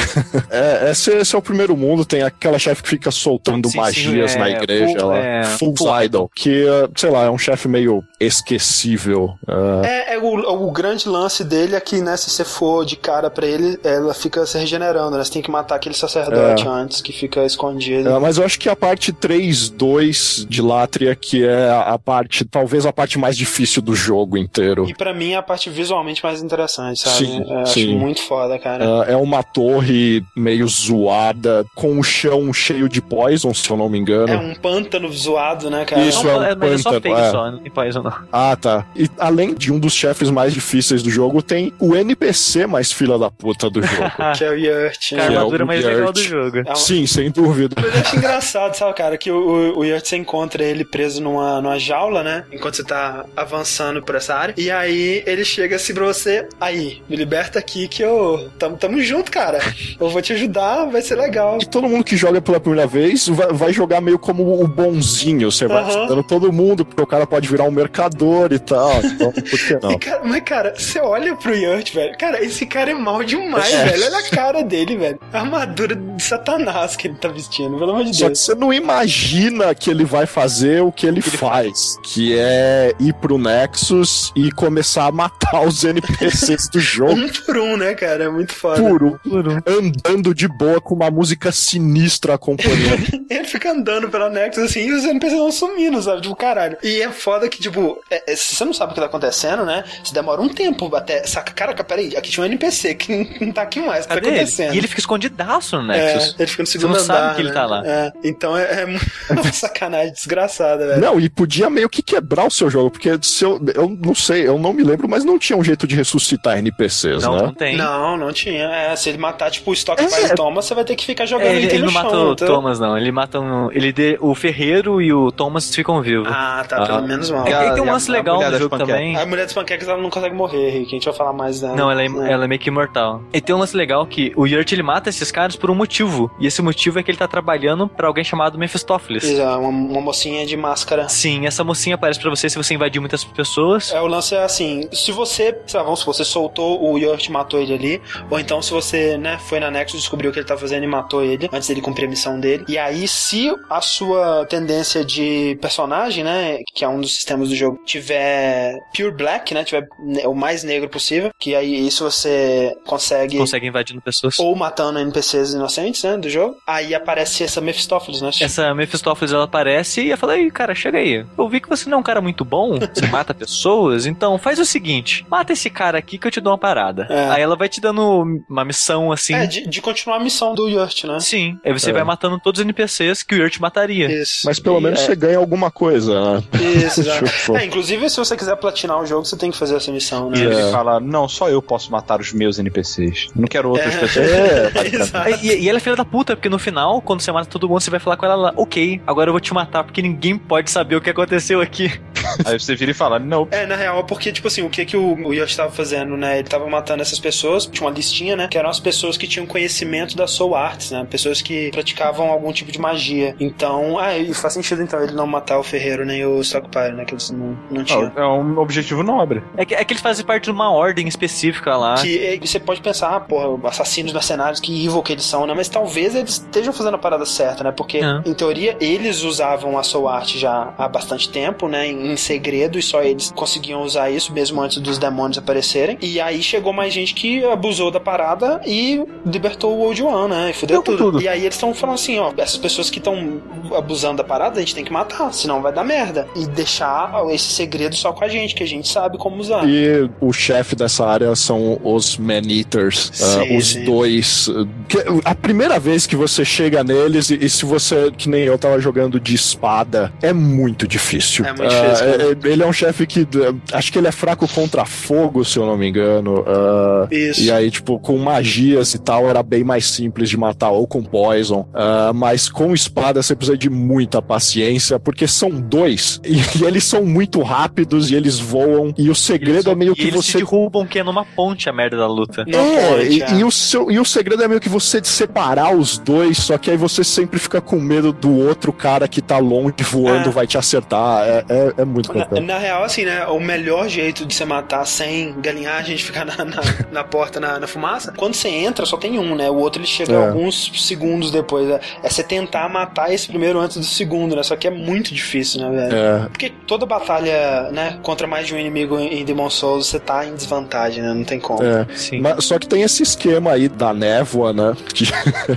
É, 0.50 0.90
esse, 0.90 1.10
esse 1.12 1.34
é 1.34 1.38
o 1.38 1.42
primeiro 1.42 1.76
mundo, 1.76 2.04
tem 2.04 2.22
aquela 2.22 2.58
chefe 2.58 2.82
que 2.82 2.88
fica 2.88 3.10
soltando 3.10 3.57
Sim, 3.66 3.72
sim, 3.72 3.78
magias 3.78 4.36
é, 4.36 4.38
na 4.38 4.50
igreja 4.50 4.98
full- 5.00 5.08
lá. 5.08 5.18
é, 5.18 5.44
Fool's 5.44 5.78
full 5.78 6.02
Idol. 6.02 6.30
Que, 6.34 6.64
sei 6.96 7.10
lá, 7.10 7.24
é 7.24 7.30
um 7.30 7.38
chefe 7.38 7.66
meio 7.68 8.02
esquecível. 8.20 9.34
Uh, 9.46 9.84
É, 9.84 10.14
é 10.14 10.18
o, 10.18 10.66
o 10.68 10.70
grande 10.70 11.08
lance 11.08 11.42
dele 11.44 11.74
é 11.76 11.80
que, 11.80 12.00
né, 12.00 12.16
se 12.16 12.30
você 12.30 12.44
for 12.44 12.84
de 12.84 12.96
cara 12.96 13.30
pra 13.30 13.46
ele, 13.46 13.78
ela 13.84 14.12
fica 14.14 14.44
se 14.46 14.58
regenerando, 14.58 15.16
né? 15.16 15.24
Você 15.24 15.32
tem 15.32 15.42
que 15.42 15.50
matar 15.50 15.74
aquele 15.76 15.94
sacerdote 15.94 16.66
É. 16.66 16.68
antes, 16.68 17.00
que 17.00 17.12
fica 17.12 17.44
escondido. 17.44 18.08
É, 18.08 18.18
mas 18.18 18.38
eu 18.38 18.44
acho 18.44 18.58
que 18.58 18.68
a 18.68 18.76
parte 18.76 19.12
3.2 19.12 20.46
de 20.48 20.62
Latria, 20.62 21.14
que 21.14 21.44
é 21.44 21.70
a 21.70 21.98
parte, 21.98 22.44
talvez 22.44 22.86
a 22.86 22.92
parte 22.92 23.18
mais 23.18 23.36
difícil 23.36 23.82
do 23.82 23.94
jogo 23.94 24.36
inteiro. 24.36 24.88
E 24.88 24.94
pra 24.94 25.12
mim 25.14 25.32
é 25.32 25.36
a 25.36 25.42
parte 25.42 25.70
visualmente 25.70 26.22
mais 26.22 26.42
interessante, 26.42 27.00
sabe? 27.00 27.16
Sim, 27.26 27.42
Eu 27.48 27.58
acho 27.60 27.72
sim. 27.74 27.96
muito 27.96 28.22
foda, 28.22 28.58
cara. 28.58 28.84
É, 29.08 29.12
é 29.12 29.16
uma 29.16 29.42
torre 29.42 30.22
meio 30.36 30.66
zoada, 30.68 31.64
com 31.74 31.98
o 31.98 32.02
chão 32.02 32.52
cheio 32.52 32.88
de 32.88 33.00
poison, 33.00 33.47
se 33.54 33.68
eu 33.70 33.76
não 33.76 33.88
me 33.88 33.98
engano. 33.98 34.32
É 34.32 34.36
um 34.36 34.54
pântano 34.54 35.10
zoado, 35.12 35.70
né, 35.70 35.84
cara? 35.84 36.02
Isso, 36.02 36.24
Não, 36.24 36.30
é 36.30 36.36
um 36.38 36.42
é, 36.44 36.54
mas 36.54 36.72
é 36.72 36.78
só 36.78 36.90
pântano, 36.92 37.14
fake 37.14 37.26
é. 37.26 37.30
só, 37.30 37.50
não 37.50 37.58
tem 37.58 37.72
não. 37.94 38.12
Ah, 38.32 38.56
tá. 38.56 38.86
E 38.96 39.08
além 39.18 39.54
de 39.54 39.72
um 39.72 39.78
dos 39.78 39.92
chefes 39.92 40.30
mais 40.30 40.52
difíceis 40.52 41.02
do 41.02 41.10
jogo, 41.10 41.42
tem 41.42 41.72
o 41.78 41.94
NPC 41.96 42.66
mais 42.66 42.92
fila 42.92 43.18
da 43.18 43.30
puta 43.30 43.70
do 43.70 43.82
jogo. 43.82 44.08
Que 44.36 44.44
é 44.44 44.50
o 44.50 44.54
Yurt. 44.54 45.12
A 45.12 45.16
né? 45.16 45.22
é 45.22 45.30
o 45.30 45.32
armadura 45.38 45.64
mais 45.64 45.84
legal 45.84 46.12
do 46.12 46.20
Yurt. 46.20 46.30
jogo. 46.30 46.58
É 46.66 46.72
um- 46.72 46.76
Sim, 46.76 47.06
sem 47.06 47.30
dúvida. 47.30 47.76
Mas 47.80 47.94
eu 47.94 48.00
acho 48.00 48.16
engraçado, 48.16 48.74
sabe, 48.74 48.94
cara, 48.94 49.16
que 49.16 49.30
o, 49.30 49.36
o, 49.74 49.78
o 49.78 49.84
Yurt 49.84 50.06
você 50.06 50.16
encontra 50.16 50.62
ele 50.62 50.84
preso 50.84 51.22
numa, 51.22 51.60
numa 51.60 51.78
jaula, 51.78 52.22
né? 52.22 52.44
Enquanto 52.52 52.76
você 52.76 52.84
tá 52.84 53.24
avançando 53.36 54.02
por 54.02 54.14
essa 54.14 54.34
área. 54.34 54.54
E 54.56 54.70
aí 54.70 55.22
ele 55.26 55.44
chega 55.44 55.76
assim 55.76 55.94
pra 55.94 56.04
você, 56.04 56.46
aí, 56.60 57.02
me 57.08 57.16
liberta 57.16 57.58
aqui 57.58 57.88
que 57.88 58.02
eu. 58.02 58.50
Tamo, 58.58 58.76
tamo 58.76 59.00
junto, 59.02 59.30
cara. 59.30 59.58
Eu 59.98 60.08
vou 60.08 60.20
te 60.22 60.32
ajudar, 60.32 60.84
vai 60.86 61.02
ser 61.02 61.16
legal. 61.16 61.58
E 61.60 61.66
todo 61.66 61.88
mundo 61.88 62.04
que 62.04 62.16
joga 62.16 62.40
pela 62.40 62.60
primeira 62.60 62.86
vez 62.86 63.28
vai, 63.38 63.52
vai 63.52 63.72
jogar 63.72 64.00
meio 64.00 64.18
como 64.18 64.60
o 64.62 64.66
bonzinho. 64.66 65.50
Você 65.50 65.66
vai 65.66 65.84
ajudando 65.84 66.22
todo 66.24 66.52
mundo, 66.52 66.84
porque 66.84 67.02
o 67.02 67.06
cara 67.06 67.26
pode 67.26 67.48
virar 67.48 67.64
um 67.64 67.70
mercador 67.70 68.52
e 68.52 68.58
tal. 68.58 68.92
Então, 69.04 69.32
por 69.32 69.42
que 69.58 69.78
não? 69.82 69.98
Cara, 69.98 70.20
mas, 70.24 70.42
cara, 70.42 70.74
você 70.76 70.98
olha 71.00 71.34
pro 71.36 71.54
Yurt, 71.54 71.92
velho. 71.94 72.16
Cara, 72.18 72.44
esse 72.44 72.66
cara 72.66 72.90
é 72.90 72.94
mal 72.94 73.22
demais, 73.22 73.72
É. 73.72 73.84
velho. 73.86 74.04
Olha 74.06 74.18
a 74.18 74.22
cara 74.30 74.62
dele, 74.62 74.96
velho. 74.96 75.18
A 75.32 75.40
armadura 75.40 75.94
de 75.94 76.22
Satanás 76.22 76.96
que 76.96 77.08
ele 77.08 77.14
tá 77.16 77.28
vestindo, 77.28 77.78
pelo 77.78 77.92
amor 77.92 78.04
de 78.04 78.14
Só 78.16 78.24
que 78.24 78.28
Deus. 78.30 78.40
você 78.40 78.54
não 78.54 78.72
imagina 78.72 79.74
que 79.74 79.90
ele 79.90 80.04
vai 80.04 80.26
fazer 80.26 80.82
o 80.82 80.90
que 80.90 81.06
ele 81.06 81.20
faz, 81.20 81.96
que 82.02 82.36
é 82.36 82.92
ir 82.98 83.12
pro 83.14 83.38
Nexus 83.38 84.32
e 84.34 84.50
começar 84.52 85.06
a 85.06 85.12
matar 85.12 85.62
os 85.66 85.84
NPCs 85.84 86.68
do 86.68 86.80
jogo 86.80 87.12
Um 87.18 87.28
por 87.46 87.56
um, 87.58 87.76
né, 87.76 87.94
cara? 87.94 88.24
É 88.24 88.28
muito 88.28 88.52
foda. 88.54 88.80
puro, 88.82 89.18
andando 89.66 90.34
de 90.34 90.48
boa 90.48 90.80
com 90.80 90.94
uma 90.94 91.10
música 91.10 91.50
sinistra 91.52 92.34
acompanhando. 92.34 93.06
Ele 93.30 93.44
fica 93.44 93.70
andando 93.72 94.08
pela 94.08 94.28
Nexus 94.30 94.64
assim 94.64 94.80
e 94.88 94.92
os 94.92 95.04
NPCs 95.04 95.38
vão 95.38 95.52
sumindo, 95.52 96.00
sabe? 96.02 96.22
Tipo, 96.22 96.34
caralho. 96.36 96.76
E 96.82 97.02
é 97.02 97.10
foda 97.10 97.48
que, 97.48 97.60
tipo, 97.60 98.00
é- 98.10 98.32
é- 98.32 98.36
se 98.36 98.54
você 98.56 98.64
não 98.64 98.72
sabe 98.72 98.92
o 98.92 98.94
que 98.94 99.00
tá 99.00 99.06
acontecendo, 99.06 99.64
né? 99.64 99.84
Você 100.02 100.14
demora 100.14 100.40
um 100.40 100.48
tempo 100.48 100.94
até. 100.94 101.24
Saca, 101.26 101.52
caraca, 101.52 101.82
peraí, 101.84 102.16
aqui 102.16 102.30
tinha 102.30 102.42
um 102.42 102.46
NPC 102.46 102.94
que 102.94 103.44
não 103.44 103.52
tá 103.52 103.62
aqui 103.62 103.80
mais. 103.80 104.04
O 104.04 104.08
que 104.08 104.14
tá 104.14 104.14
Cadê 104.16 104.28
ele? 104.28 104.36
acontecendo? 104.36 104.74
E 104.74 104.78
ele 104.78 104.88
fica 104.88 105.00
escondidaço 105.00 105.80
no 105.82 105.92
É, 105.92 106.14
Nexus. 106.14 106.34
ele 106.38 106.46
fica 106.48 106.62
no 106.62 106.66
segundo 106.66 106.92
não 106.94 107.00
sabe 107.00 107.18
andar. 107.20 107.34
que 107.34 107.40
ele 107.42 107.48
né? 107.48 107.54
tá 107.54 107.66
lá. 107.66 107.82
É, 107.86 108.12
então 108.24 108.56
é, 108.56 108.82
é 108.82 108.84
uma 109.32 109.52
sacanagem 109.52 110.12
desgraçada, 110.12 110.86
velho. 110.86 111.00
não, 111.00 111.20
e 111.20 111.28
podia 111.28 111.68
meio 111.70 111.88
que 111.88 112.02
quebrar 112.02 112.46
o 112.46 112.50
seu 112.50 112.70
jogo, 112.70 112.90
porque 112.90 113.10
se 113.22 113.44
eu, 113.44 113.60
eu 113.74 113.88
não 113.88 114.14
sei, 114.14 114.46
eu 114.46 114.58
não 114.58 114.72
me 114.72 114.82
lembro, 114.82 115.08
mas 115.08 115.24
não 115.24 115.38
tinha 115.38 115.56
um 115.56 115.64
jeito 115.64 115.86
de 115.86 115.94
ressuscitar 115.96 116.58
NPCs, 116.58 117.22
Não, 117.24 117.36
né? 117.36 117.42
não 117.42 117.54
tem. 117.54 117.76
Não, 117.76 118.16
não 118.16 118.32
tinha. 118.32 118.64
É, 118.68 118.96
se 118.96 119.08
ele 119.08 119.18
matar, 119.18 119.50
tipo, 119.50 119.70
o 119.70 119.74
estoque 119.74 120.02
É. 120.04 120.34
Thomas, 120.34 120.64
você 120.64 120.74
vai 120.74 120.84
ter 120.84 120.96
que 120.96 121.04
ficar 121.04 121.26
jogando 121.26 121.48
É, 121.48 121.56
ele, 121.56 121.66
item 121.66 121.78
ele 121.78 121.86
no 121.86 121.92
não 121.92 122.00
chão. 122.00 122.02
mata 122.04 122.16
o 122.18 122.32
então- 122.32 122.46
Thomas, 122.48 122.78
não. 122.80 122.96
Ele 122.96 123.07
mata 123.12 123.40
um, 123.40 123.70
ele 123.72 123.92
de, 123.92 124.18
o 124.20 124.34
Ferreiro 124.34 125.00
e 125.00 125.12
o 125.12 125.30
Thomas 125.32 125.74
ficam 125.74 126.00
vivos. 126.02 126.28
Ah, 126.30 126.64
tá, 126.68 126.84
pelo 126.86 126.98
Ah. 126.98 127.02
menos 127.02 127.30
mal. 127.30 127.46
É, 127.46 127.50
E 127.50 127.54
a- 127.54 127.66
e 127.66 127.74
tem 127.74 127.82
um 127.82 127.86
lance 127.92 128.10
a 128.10 128.12
legal 128.12 128.36
mulher 128.36 128.50
no 128.52 128.58
jogo 128.58 128.78
também. 128.78 129.16
A 129.16 129.26
mulher 129.26 129.44
dos 129.44 129.54
panquecas, 129.54 129.88
ela 129.88 130.00
não 130.00 130.10
consegue 130.10 130.34
morrer, 130.34 130.70
Rick. 130.70 130.86
A 130.86 130.90
gente 130.90 131.04
vai 131.04 131.14
falar 131.14 131.32
mais 131.32 131.60
dela. 131.60 131.74
Não, 131.76 131.90
ela 131.90 132.02
é, 132.02 132.06
ela 132.06 132.44
é 132.44 132.48
meio 132.48 132.60
que 132.60 132.68
imortal. 132.68 133.22
E 133.32 133.40
tem 133.40 133.54
um 133.54 133.58
lance 133.58 133.76
legal 133.76 134.06
que 134.06 134.32
o 134.36 134.46
Yurt 134.46 134.70
ele 134.72 134.82
mata 134.82 135.08
esses 135.08 135.30
caras 135.30 135.56
por 135.56 135.70
um 135.70 135.74
motivo. 135.74 136.30
E 136.40 136.46
esse 136.46 136.60
motivo 136.62 136.98
é 136.98 137.02
que 137.02 137.10
ele 137.10 137.18
tá 137.18 137.28
trabalhando 137.28 137.88
pra 137.88 138.06
alguém 138.08 138.24
chamado 138.24 138.58
Mephistófeles. 138.58 139.24
Isso, 139.24 139.40
é 139.40 139.56
uma, 139.56 139.68
uma 139.68 140.00
mocinha 140.00 140.44
de 140.46 140.56
máscara. 140.56 141.08
Sim, 141.08 141.46
essa 141.46 141.62
mocinha 141.64 141.94
aparece 141.94 142.20
pra 142.20 142.30
você 142.30 142.48
se 142.48 142.56
você 142.56 142.74
invadir 142.74 143.00
muitas 143.00 143.24
pessoas. 143.24 143.92
É, 143.92 144.00
o 144.00 144.06
lance 144.06 144.34
é 144.34 144.42
assim, 144.42 144.88
se 144.92 145.12
você, 145.12 145.56
sei 145.66 145.78
lá, 145.78 145.84
vamos 145.84 146.00
supor, 146.00 146.14
você 146.14 146.24
soltou 146.24 146.82
o 146.82 146.98
Yurt 146.98 147.26
e 147.26 147.32
matou 147.32 147.60
ele 147.60 147.74
ali, 147.74 148.02
ou 148.30 148.38
então 148.38 148.60
se 148.62 148.72
você, 148.72 149.16
né, 149.16 149.38
foi 149.48 149.60
na 149.60 149.70
Nexus, 149.70 150.00
descobriu 150.00 150.30
o 150.30 150.32
que 150.32 150.40
ele 150.40 150.46
tá 150.46 150.56
fazendo 150.56 150.84
e 150.84 150.86
matou 150.86 151.22
ele, 151.22 151.48
antes 151.52 151.68
dele 151.68 151.80
cumprir 151.80 152.06
a 152.06 152.08
missão 152.08 152.38
dele, 152.40 152.64
e 152.68 152.76
aí 152.78 152.97
se 153.06 153.52
a 153.70 153.80
sua 153.80 154.46
tendência 154.46 155.04
de 155.04 155.56
personagem, 155.60 156.24
né, 156.24 156.58
que 156.74 156.84
é 156.84 156.88
um 156.88 157.00
dos 157.00 157.14
sistemas 157.14 157.48
do 157.50 157.54
jogo, 157.54 157.78
tiver 157.84 158.74
pure 158.94 159.10
black, 159.12 159.54
né, 159.54 159.62
tiver 159.64 159.86
o 160.24 160.34
mais 160.34 160.64
negro 160.64 160.88
possível, 160.88 161.30
que 161.38 161.54
aí 161.54 161.86
isso 161.86 162.02
você 162.04 162.74
consegue... 162.86 163.38
Consegue 163.38 163.66
invadindo 163.66 164.00
pessoas. 164.00 164.38
Ou 164.38 164.56
matando 164.56 164.98
NPCs 164.98 165.52
inocentes, 165.54 166.02
né, 166.02 166.16
do 166.16 166.28
jogo. 166.28 166.56
Aí 166.66 166.94
aparece 166.94 167.44
essa 167.44 167.60
Mephistófeles, 167.60 168.20
né? 168.22 168.30
Essa 168.40 168.74
Mephistófeles 168.74 169.32
ela 169.32 169.44
aparece 169.44 170.00
e 170.02 170.10
eu 170.10 170.16
falei, 170.18 170.42
"Ei, 170.44 170.50
cara, 170.50 170.74
chega 170.74 170.98
aí. 170.98 171.24
Eu 171.36 171.48
vi 171.48 171.60
que 171.60 171.68
você 171.68 171.88
não 171.88 171.98
é 171.98 172.00
um 172.00 172.04
cara 172.04 172.20
muito 172.20 172.44
bom, 172.44 172.78
você 172.78 173.06
mata 173.10 173.34
pessoas, 173.34 174.06
então 174.06 174.38
faz 174.38 174.58
o 174.58 174.64
seguinte: 174.64 175.24
mata 175.28 175.52
esse 175.52 175.68
cara 175.70 175.98
aqui 175.98 176.18
que 176.18 176.26
eu 176.26 176.30
te 176.30 176.40
dou 176.40 176.52
uma 176.52 176.58
parada. 176.58 177.06
É. 177.10 177.28
Aí 177.30 177.42
ela 177.42 177.56
vai 177.56 177.68
te 177.68 177.80
dando 177.80 178.42
uma 178.48 178.64
missão 178.64 179.12
assim. 179.12 179.34
É, 179.34 179.46
de, 179.46 179.66
de 179.68 179.80
continuar 179.82 180.16
a 180.16 180.20
missão 180.20 180.54
do 180.54 180.68
Yurt, 180.68 181.04
né? 181.04 181.20
Sim. 181.20 181.58
Aí 181.64 181.72
você 181.72 181.90
É. 181.90 181.92
vai 181.92 182.04
matando 182.04 182.38
todos 182.40 182.60
os 182.60 182.64
NPCs 182.64 182.87
que 183.26 183.34
o 183.34 183.38
Yurt 183.38 183.58
mataria. 183.60 184.10
Isso. 184.22 184.42
Mas 184.44 184.58
pelo 184.58 184.78
E- 184.78 184.82
menos 184.82 185.00
é, 185.00 185.06
você 185.06 185.16
ganha 185.16 185.38
alguma 185.38 185.70
coisa, 185.70 186.34
né? 186.36 186.44
Isso, 186.84 187.02
já. 187.04 187.22
Tipo, 187.22 187.56
É, 187.56 187.64
inclusive, 187.64 188.08
se 188.10 188.16
você 188.16 188.36
quiser 188.36 188.56
platinar 188.56 189.00
o 189.00 189.06
jogo, 189.06 189.24
você 189.24 189.36
tem 189.36 189.50
que 189.50 189.56
fazer 189.58 189.76
essa 189.76 189.90
missão, 189.92 190.28
E 190.34 190.38
né? 190.38 190.44
ele 190.44 190.60
É. 190.60 190.70
fala: 190.70 190.98
Não, 191.00 191.28
só 191.28 191.48
eu 191.48 191.60
posso 191.62 191.90
matar 191.92 192.20
os 192.20 192.32
meus 192.32 192.58
NPCs. 192.58 193.28
Não 193.34 193.46
quero 193.46 193.70
outras 193.70 193.94
É. 193.94 193.98
pessoas. 193.98 194.28
É, 194.28 194.70
Exato. 194.94 195.44
E, 195.44 195.60
e 195.64 195.68
ela 195.68 195.78
é 195.78 195.80
filha 195.80 195.96
da 195.96 196.04
puta, 196.04 196.34
porque 196.36 196.48
no 196.48 196.58
final, 196.58 197.00
quando 197.02 197.20
você 197.20 197.30
mata 197.32 197.46
todo 197.48 197.68
mundo, 197.68 197.80
você 197.80 197.90
vai 197.90 198.00
falar 198.00 198.16
com 198.16 198.26
ela 198.26 198.34
lá, 198.34 198.52
ok, 198.56 199.00
agora 199.06 199.28
eu 199.28 199.32
vou 199.32 199.40
te 199.40 199.52
matar, 199.54 199.84
porque 199.84 200.02
ninguém 200.02 200.36
pode 200.38 200.70
saber 200.70 200.96
o 200.96 201.00
que 201.00 201.10
aconteceu 201.10 201.60
aqui. 201.60 201.90
Aí 202.44 202.58
você 202.58 202.74
vira 202.74 202.90
e 202.90 202.94
fala: 202.94 203.18
Não, 203.18 203.46
É, 203.50 203.64
na 203.66 203.76
real, 203.76 204.00
é 204.00 204.02
porque, 204.02 204.32
tipo 204.32 204.48
assim, 204.48 204.62
o 204.62 204.70
que 204.70 204.84
que 204.84 204.96
o, 204.96 205.26
o 205.26 205.34
Yoshi 205.34 205.56
tava 205.56 205.70
fazendo, 205.70 206.16
né? 206.16 206.38
Ele 206.38 206.48
tava 206.48 206.66
matando 206.68 207.02
essas 207.02 207.18
pessoas, 207.18 207.66
tinha 207.66 207.86
uma 207.86 207.94
listinha, 207.94 208.36
né? 208.36 208.48
Que 208.48 208.58
eram 208.58 208.68
as 208.70 208.80
pessoas 208.80 209.16
que 209.16 209.26
tinham 209.26 209.46
conhecimento 209.46 210.16
da 210.16 210.26
Soul 210.26 210.54
Arts, 210.54 210.90
né? 210.90 211.06
Pessoas 211.08 211.40
que 211.40 211.70
praticavam 211.70 212.28
algum 212.30 212.52
tipo 212.52 212.70
de 212.72 212.77
magia. 212.80 213.34
Então, 213.40 213.98
ah, 213.98 214.16
e 214.16 214.32
faz 214.34 214.54
sentido, 214.54 214.82
então, 214.82 215.02
ele 215.02 215.12
não 215.12 215.26
matar 215.26 215.58
o 215.58 215.62
Ferreiro 215.62 216.04
nem 216.04 216.24
o 216.24 216.40
Stockpile, 216.40 216.92
né? 216.92 217.04
Que 217.04 217.14
eles 217.14 217.30
não, 217.30 217.56
não 217.70 217.84
tinham. 217.84 218.12
é 218.16 218.26
um 218.26 218.58
objetivo 218.58 219.02
nobre. 219.02 219.42
É 219.56 219.64
que, 219.64 219.74
é 219.74 219.84
que 219.84 219.92
eles 219.92 220.02
fazem 220.02 220.24
parte 220.24 220.44
de 220.44 220.50
uma 220.50 220.70
ordem 220.70 221.06
específica 221.08 221.76
lá. 221.76 221.94
Que 221.96 222.18
eh, 222.18 222.38
você 222.40 222.58
pode 222.60 222.80
pensar, 222.80 223.14
ah, 223.14 223.20
porra, 223.20 223.68
assassinos 223.68 224.12
mercenários, 224.12 224.60
que 224.60 224.84
evil 224.86 225.02
que 225.02 225.12
eles 225.12 225.24
são, 225.24 225.46
né? 225.46 225.54
Mas 225.56 225.68
talvez 225.68 226.14
eles 226.14 226.32
estejam 226.34 226.72
fazendo 226.72 226.94
a 226.94 226.98
parada 226.98 227.24
certa, 227.26 227.64
né? 227.64 227.72
Porque, 227.72 227.98
É. 227.98 228.22
em 228.24 228.34
teoria, 228.34 228.76
eles 228.80 229.22
usavam 229.22 229.78
a 229.78 229.82
Soul 229.82 230.08
Art 230.08 230.36
já 230.36 230.72
há 230.76 230.88
bastante 230.88 231.28
tempo, 231.28 231.68
né? 231.68 231.86
Em, 231.86 232.12
em 232.12 232.16
segredo, 232.16 232.78
e 232.78 232.82
só 232.82 233.02
eles 233.02 233.32
conseguiam 233.34 233.82
usar 233.82 234.10
isso 234.10 234.32
mesmo 234.32 234.60
antes 234.60 234.78
dos 234.78 234.98
demônios 234.98 235.38
aparecerem. 235.38 235.98
E 236.00 236.20
aí 236.20 236.42
chegou 236.42 236.72
mais 236.72 236.92
gente 236.92 237.14
que 237.14 237.44
abusou 237.44 237.90
da 237.90 238.00
parada 238.00 238.60
e 238.66 239.02
libertou 239.24 239.76
o 239.76 239.80
Old 239.80 240.02
One, 240.02 240.30
né? 240.34 240.50
E 240.50 240.52
fudeu 240.52 240.82
tudo. 240.82 240.98
tudo. 240.98 241.22
E 241.22 241.28
aí 241.28 241.40
eles 241.42 241.54
estão 241.54 241.74
falando 241.74 241.94
assim, 241.96 242.18
ó, 242.18 242.32
essas 242.36 242.56
pessoas 242.56 242.67
que 242.90 242.98
estão 242.98 243.40
abusando 243.76 244.18
da 244.18 244.24
parada, 244.24 244.58
a 244.58 244.60
gente 244.60 244.74
tem 244.74 244.84
que 244.84 244.92
matar, 244.92 245.32
senão 245.32 245.60
vai 245.62 245.72
dar 245.72 245.84
merda. 245.84 246.26
E 246.36 246.46
deixar 246.46 247.12
esse 247.30 247.44
segredo 247.52 247.94
só 247.96 248.12
com 248.12 248.24
a 248.24 248.28
gente, 248.28 248.54
que 248.54 248.62
a 248.62 248.66
gente 248.66 248.88
sabe 248.88 249.16
como 249.18 249.36
usar. 249.40 249.68
E 249.68 250.08
o 250.20 250.32
chefe 250.32 250.76
dessa 250.76 251.06
área 251.06 251.34
são 251.34 251.80
os 251.82 252.16
Man-Eaters. 252.16 253.08
Uh, 253.20 253.56
os 253.56 253.66
sim. 253.68 253.84
dois. 253.84 254.48
uh, 254.48 254.66
que- 254.88 255.04
a 255.24 255.34
primeira 255.34 255.78
vez 255.78 256.06
que 256.06 256.16
você 256.16 256.44
chega 256.44 256.82
neles, 256.84 257.30
e, 257.30 257.38
e 257.44 257.48
se 257.48 257.64
você, 257.64 258.10
que 258.16 258.28
nem 258.28 258.42
eu, 258.44 258.58
tava 258.58 258.80
jogando 258.80 259.18
de 259.20 259.34
espada, 259.34 260.12
é 260.22 260.32
muito 260.32 260.86
difícil. 260.86 261.44
É 261.44 261.52
muito 261.52 261.72
Uh, 261.74 261.82
difícil, 261.82 262.06
é- 262.06 262.48
é- 262.48 262.52
ele 262.52 262.62
é 262.62 262.66
um 262.66 262.72
chefe 262.72 263.06
que. 263.06 263.20
uh, 263.22 263.60
acho 263.72 263.92
que 263.92 263.98
ele 263.98 264.08
é 264.08 264.12
fraco 264.12 264.46
contra 264.48 264.84
fogo, 264.84 265.44
se 265.44 265.58
eu 265.58 265.66
não 265.66 265.76
me 265.76 265.88
engano. 265.88 266.40
uh, 266.40 267.08
Isso. 267.12 267.42
E 267.42 267.50
aí, 267.50 267.70
tipo, 267.70 267.98
com 267.98 268.16
magias 268.18 268.94
e 268.94 268.98
tal, 268.98 269.28
era 269.28 269.42
bem 269.42 269.64
mais 269.64 269.86
simples 269.86 270.28
de 270.28 270.36
matar, 270.36 270.70
ou 270.70 270.86
com 270.86 271.02
poison. 271.02 271.66
Ah, 271.74 272.12
mas 272.14 272.48
com 272.58 272.74
espada 272.74 273.22
você 273.22 273.36
precisa 273.36 273.56
de 273.56 273.70
muita 273.70 274.20
paciência, 274.20 274.98
porque 274.98 275.28
são 275.28 275.48
dois. 275.50 276.20
E, 276.24 276.38
e 276.58 276.64
eles 276.66 276.82
são 276.82 277.04
muito 277.04 277.40
rápidos 277.42 278.10
e 278.10 278.14
eles 278.16 278.38
voam. 278.40 278.92
E 278.98 279.08
o 279.08 279.14
segredo 279.14 279.70
é 279.70 279.74
meio 279.76 279.94
que 279.94 280.02
eles 280.02 280.14
você. 280.26 280.38
derrubam 280.38 280.84
que 280.84 280.98
é 280.98 281.04
numa 281.04 281.24
ponte 281.24 281.68
a 281.68 281.72
merda 281.72 281.96
da 281.96 282.06
luta. 282.08 282.44
Não 282.48 282.58
É, 282.58 282.88
pode, 282.90 283.08
e, 283.10 283.22
é. 283.22 283.32
e 283.34 283.44
o 283.44 283.50
seu, 283.50 283.90
e 283.92 284.00
o 284.00 284.04
segredo 284.04 284.42
é 284.42 284.48
meio 284.48 284.60
que 284.60 284.68
você 284.68 285.00
separar 285.04 285.72
os 285.76 285.98
dois, 285.98 286.36
só 286.38 286.58
que 286.58 286.68
aí 286.70 286.76
você 286.76 287.04
sempre 287.04 287.38
fica 287.38 287.60
com 287.60 287.76
medo 287.80 288.12
do 288.12 288.36
outro 288.36 288.72
cara 288.72 289.06
que 289.06 289.22
tá 289.22 289.38
longe 289.38 289.68
voando 289.82 290.28
É. 290.30 290.32
vai 290.32 290.46
te 290.46 290.58
acertar. 290.58 291.22
É, 291.26 291.44
é, 291.48 291.74
é 291.78 291.84
muito 291.84 292.08
Na, 292.12 292.24
complicado. 292.24 292.44
na 292.46 292.58
real, 292.58 292.82
assim, 292.82 293.04
né? 293.04 293.24
O 293.26 293.38
melhor 293.38 293.88
jeito 293.88 294.24
de 294.26 294.34
você 294.34 294.44
matar 294.44 294.84
sem 294.86 295.34
galinhagem 295.40 295.94
de 295.94 296.02
ficar 296.02 296.24
na, 296.24 296.44
na, 296.44 296.60
na 296.90 297.04
porta, 297.04 297.38
na, 297.38 297.60
na 297.60 297.66
fumaça, 297.68 298.12
quando 298.16 298.34
você 298.34 298.48
entra, 298.48 298.84
só 298.84 298.96
tem 298.96 299.18
um, 299.18 299.34
né? 299.36 299.48
O 299.50 299.56
outro 299.56 299.80
ele 299.80 299.86
chega 299.86 300.12
É. 300.12 300.28
alguns 300.28 300.72
segundos 300.74 301.30
depois. 301.30 301.68
Né? 301.68 301.78
É 302.02 302.08
você 302.08 302.22
tentar 302.22 302.47
matar 302.68 303.12
esse 303.12 303.26
primeiro 303.28 303.58
antes 303.60 303.76
do 303.76 303.84
segundo, 303.84 304.34
né? 304.36 304.42
Só 304.42 304.56
que 304.56 304.66
é 304.66 304.70
muito 304.70 305.12
difícil, 305.14 305.60
né, 305.60 305.70
velho? 305.70 305.96
É, 305.96 306.18
Porque 306.28 306.50
toda 306.66 306.86
batalha, 306.86 307.70
né, 307.72 307.98
contra 308.02 308.26
mais 308.26 308.46
de 308.46 308.54
um 308.54 308.58
inimigo 308.58 308.98
em 308.98 309.24
Demon 309.24 309.50
Souls, 309.50 309.86
você 309.86 309.98
tá 309.98 310.24
em 310.26 310.34
desvantagem, 310.34 311.02
né? 311.02 311.12
Não 311.12 311.24
tem 311.24 311.38
como. 311.40 311.62
é. 311.62 311.86
Sim. 311.94 312.20
Mas- 312.20 312.44
só 312.44 312.58
que 312.58 312.66
tem 312.68 312.82
esse 312.82 313.02
esquema 313.02 313.52
aí 313.52 313.68
da 313.68 313.92
névoa, 313.92 314.52
né? 314.52 314.74
Que, 314.94 315.04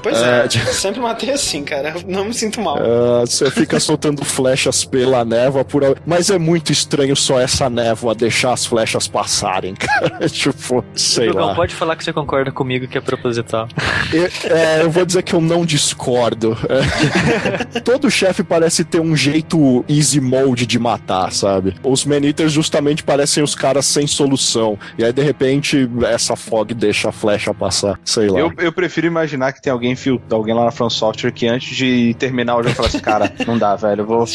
Pois 0.01 0.18
É, 0.22 0.43
é, 0.43 0.47
de- 0.47 0.59
sempre 0.73 0.99
matei 1.01 1.31
assim, 1.31 1.63
cara. 1.63 1.93
Não 2.07 2.26
me 2.26 2.34
sinto 2.34 2.59
mal. 2.61 2.77
Ah, 2.77 3.22
você 3.26 3.49
fica 3.49 3.80
soltando 3.80 4.23
flechas 4.26 4.84
pela 4.84 5.23
névoa, 5.23 5.63
por... 5.63 5.81
mas 6.05 6.30
é 6.30 6.38
muito 6.38 6.72
estranho 6.72 7.15
só 7.15 7.39
essa 7.39 7.69
névoa 7.69 8.13
deixar 8.15 8.53
as 8.53 8.65
flechas 8.65 9.07
passarem, 9.07 9.73
cara. 9.80 10.27
tipo, 10.30 10.84
sei 10.95 11.31
lá. 11.31 11.53
pode 11.55 11.73
falar 11.76 11.95
que 11.95 12.03
você 12.03 12.11
concorda 12.13 12.51
comigo 12.51 12.88
que 12.88 12.97
é 12.97 13.01
proposital. 13.01 13.68
Eu, 14.11 14.26
é, 14.55 14.81
eu 14.84 14.89
vou 14.91 15.05
dizer 15.05 15.23
que 15.23 15.34
eu 15.34 15.41
não 15.41 15.65
discordo. 15.65 16.57
É. 16.69 16.81
Todo 17.84 18.10
chefe 18.10 18.44
parece 18.44 18.84
ter 18.84 18.99
um 18.99 19.16
jeito 19.16 19.84
easy 19.88 20.20
mode 20.20 20.66
de 20.66 20.78
matar, 20.80 21.32
sabe? 21.32 21.76
Os 21.84 22.06
Man-Eaters 22.06 22.52
justamente 22.52 23.03
parecem 23.03 23.44
os 23.44 23.56
caras 23.56 23.86
sem 23.86 24.08
solução. 24.08 24.78
E 24.98 25.03
aí, 25.03 25.12
de 25.14 25.22
repente, 25.22 25.90
essa 26.08 26.36
fog 26.36 26.74
deixa 26.74 27.10
a 27.10 27.12
flecha 27.12 27.53
passar. 27.53 27.99
Sei 28.03 28.28
lá. 28.28 28.40
Eu, 28.40 28.53
eu 28.58 28.72
prefiro 28.72 29.08
imaginar 29.08 29.53
que 29.53 29.62
tem 29.62 29.72
alguém, 29.72 29.95
fil- 29.95 30.22
alguém 30.32 30.53
lá 30.53 30.66
na 30.66 30.72
From 30.72 30.90
Software 30.90 31.32
que 31.32 31.48
antes 31.48 31.76
de 31.76 32.14
terminar 32.20 32.58
o 32.58 32.64
jogo 32.64 32.76
fala 32.76 32.88
assim, 32.88 32.99
cara, 33.02 33.32
não 33.48 33.58
dá, 33.58 33.76
velho, 33.76 34.02
eu 34.02 34.06
vou. 34.06 34.26
Tá 34.26 34.32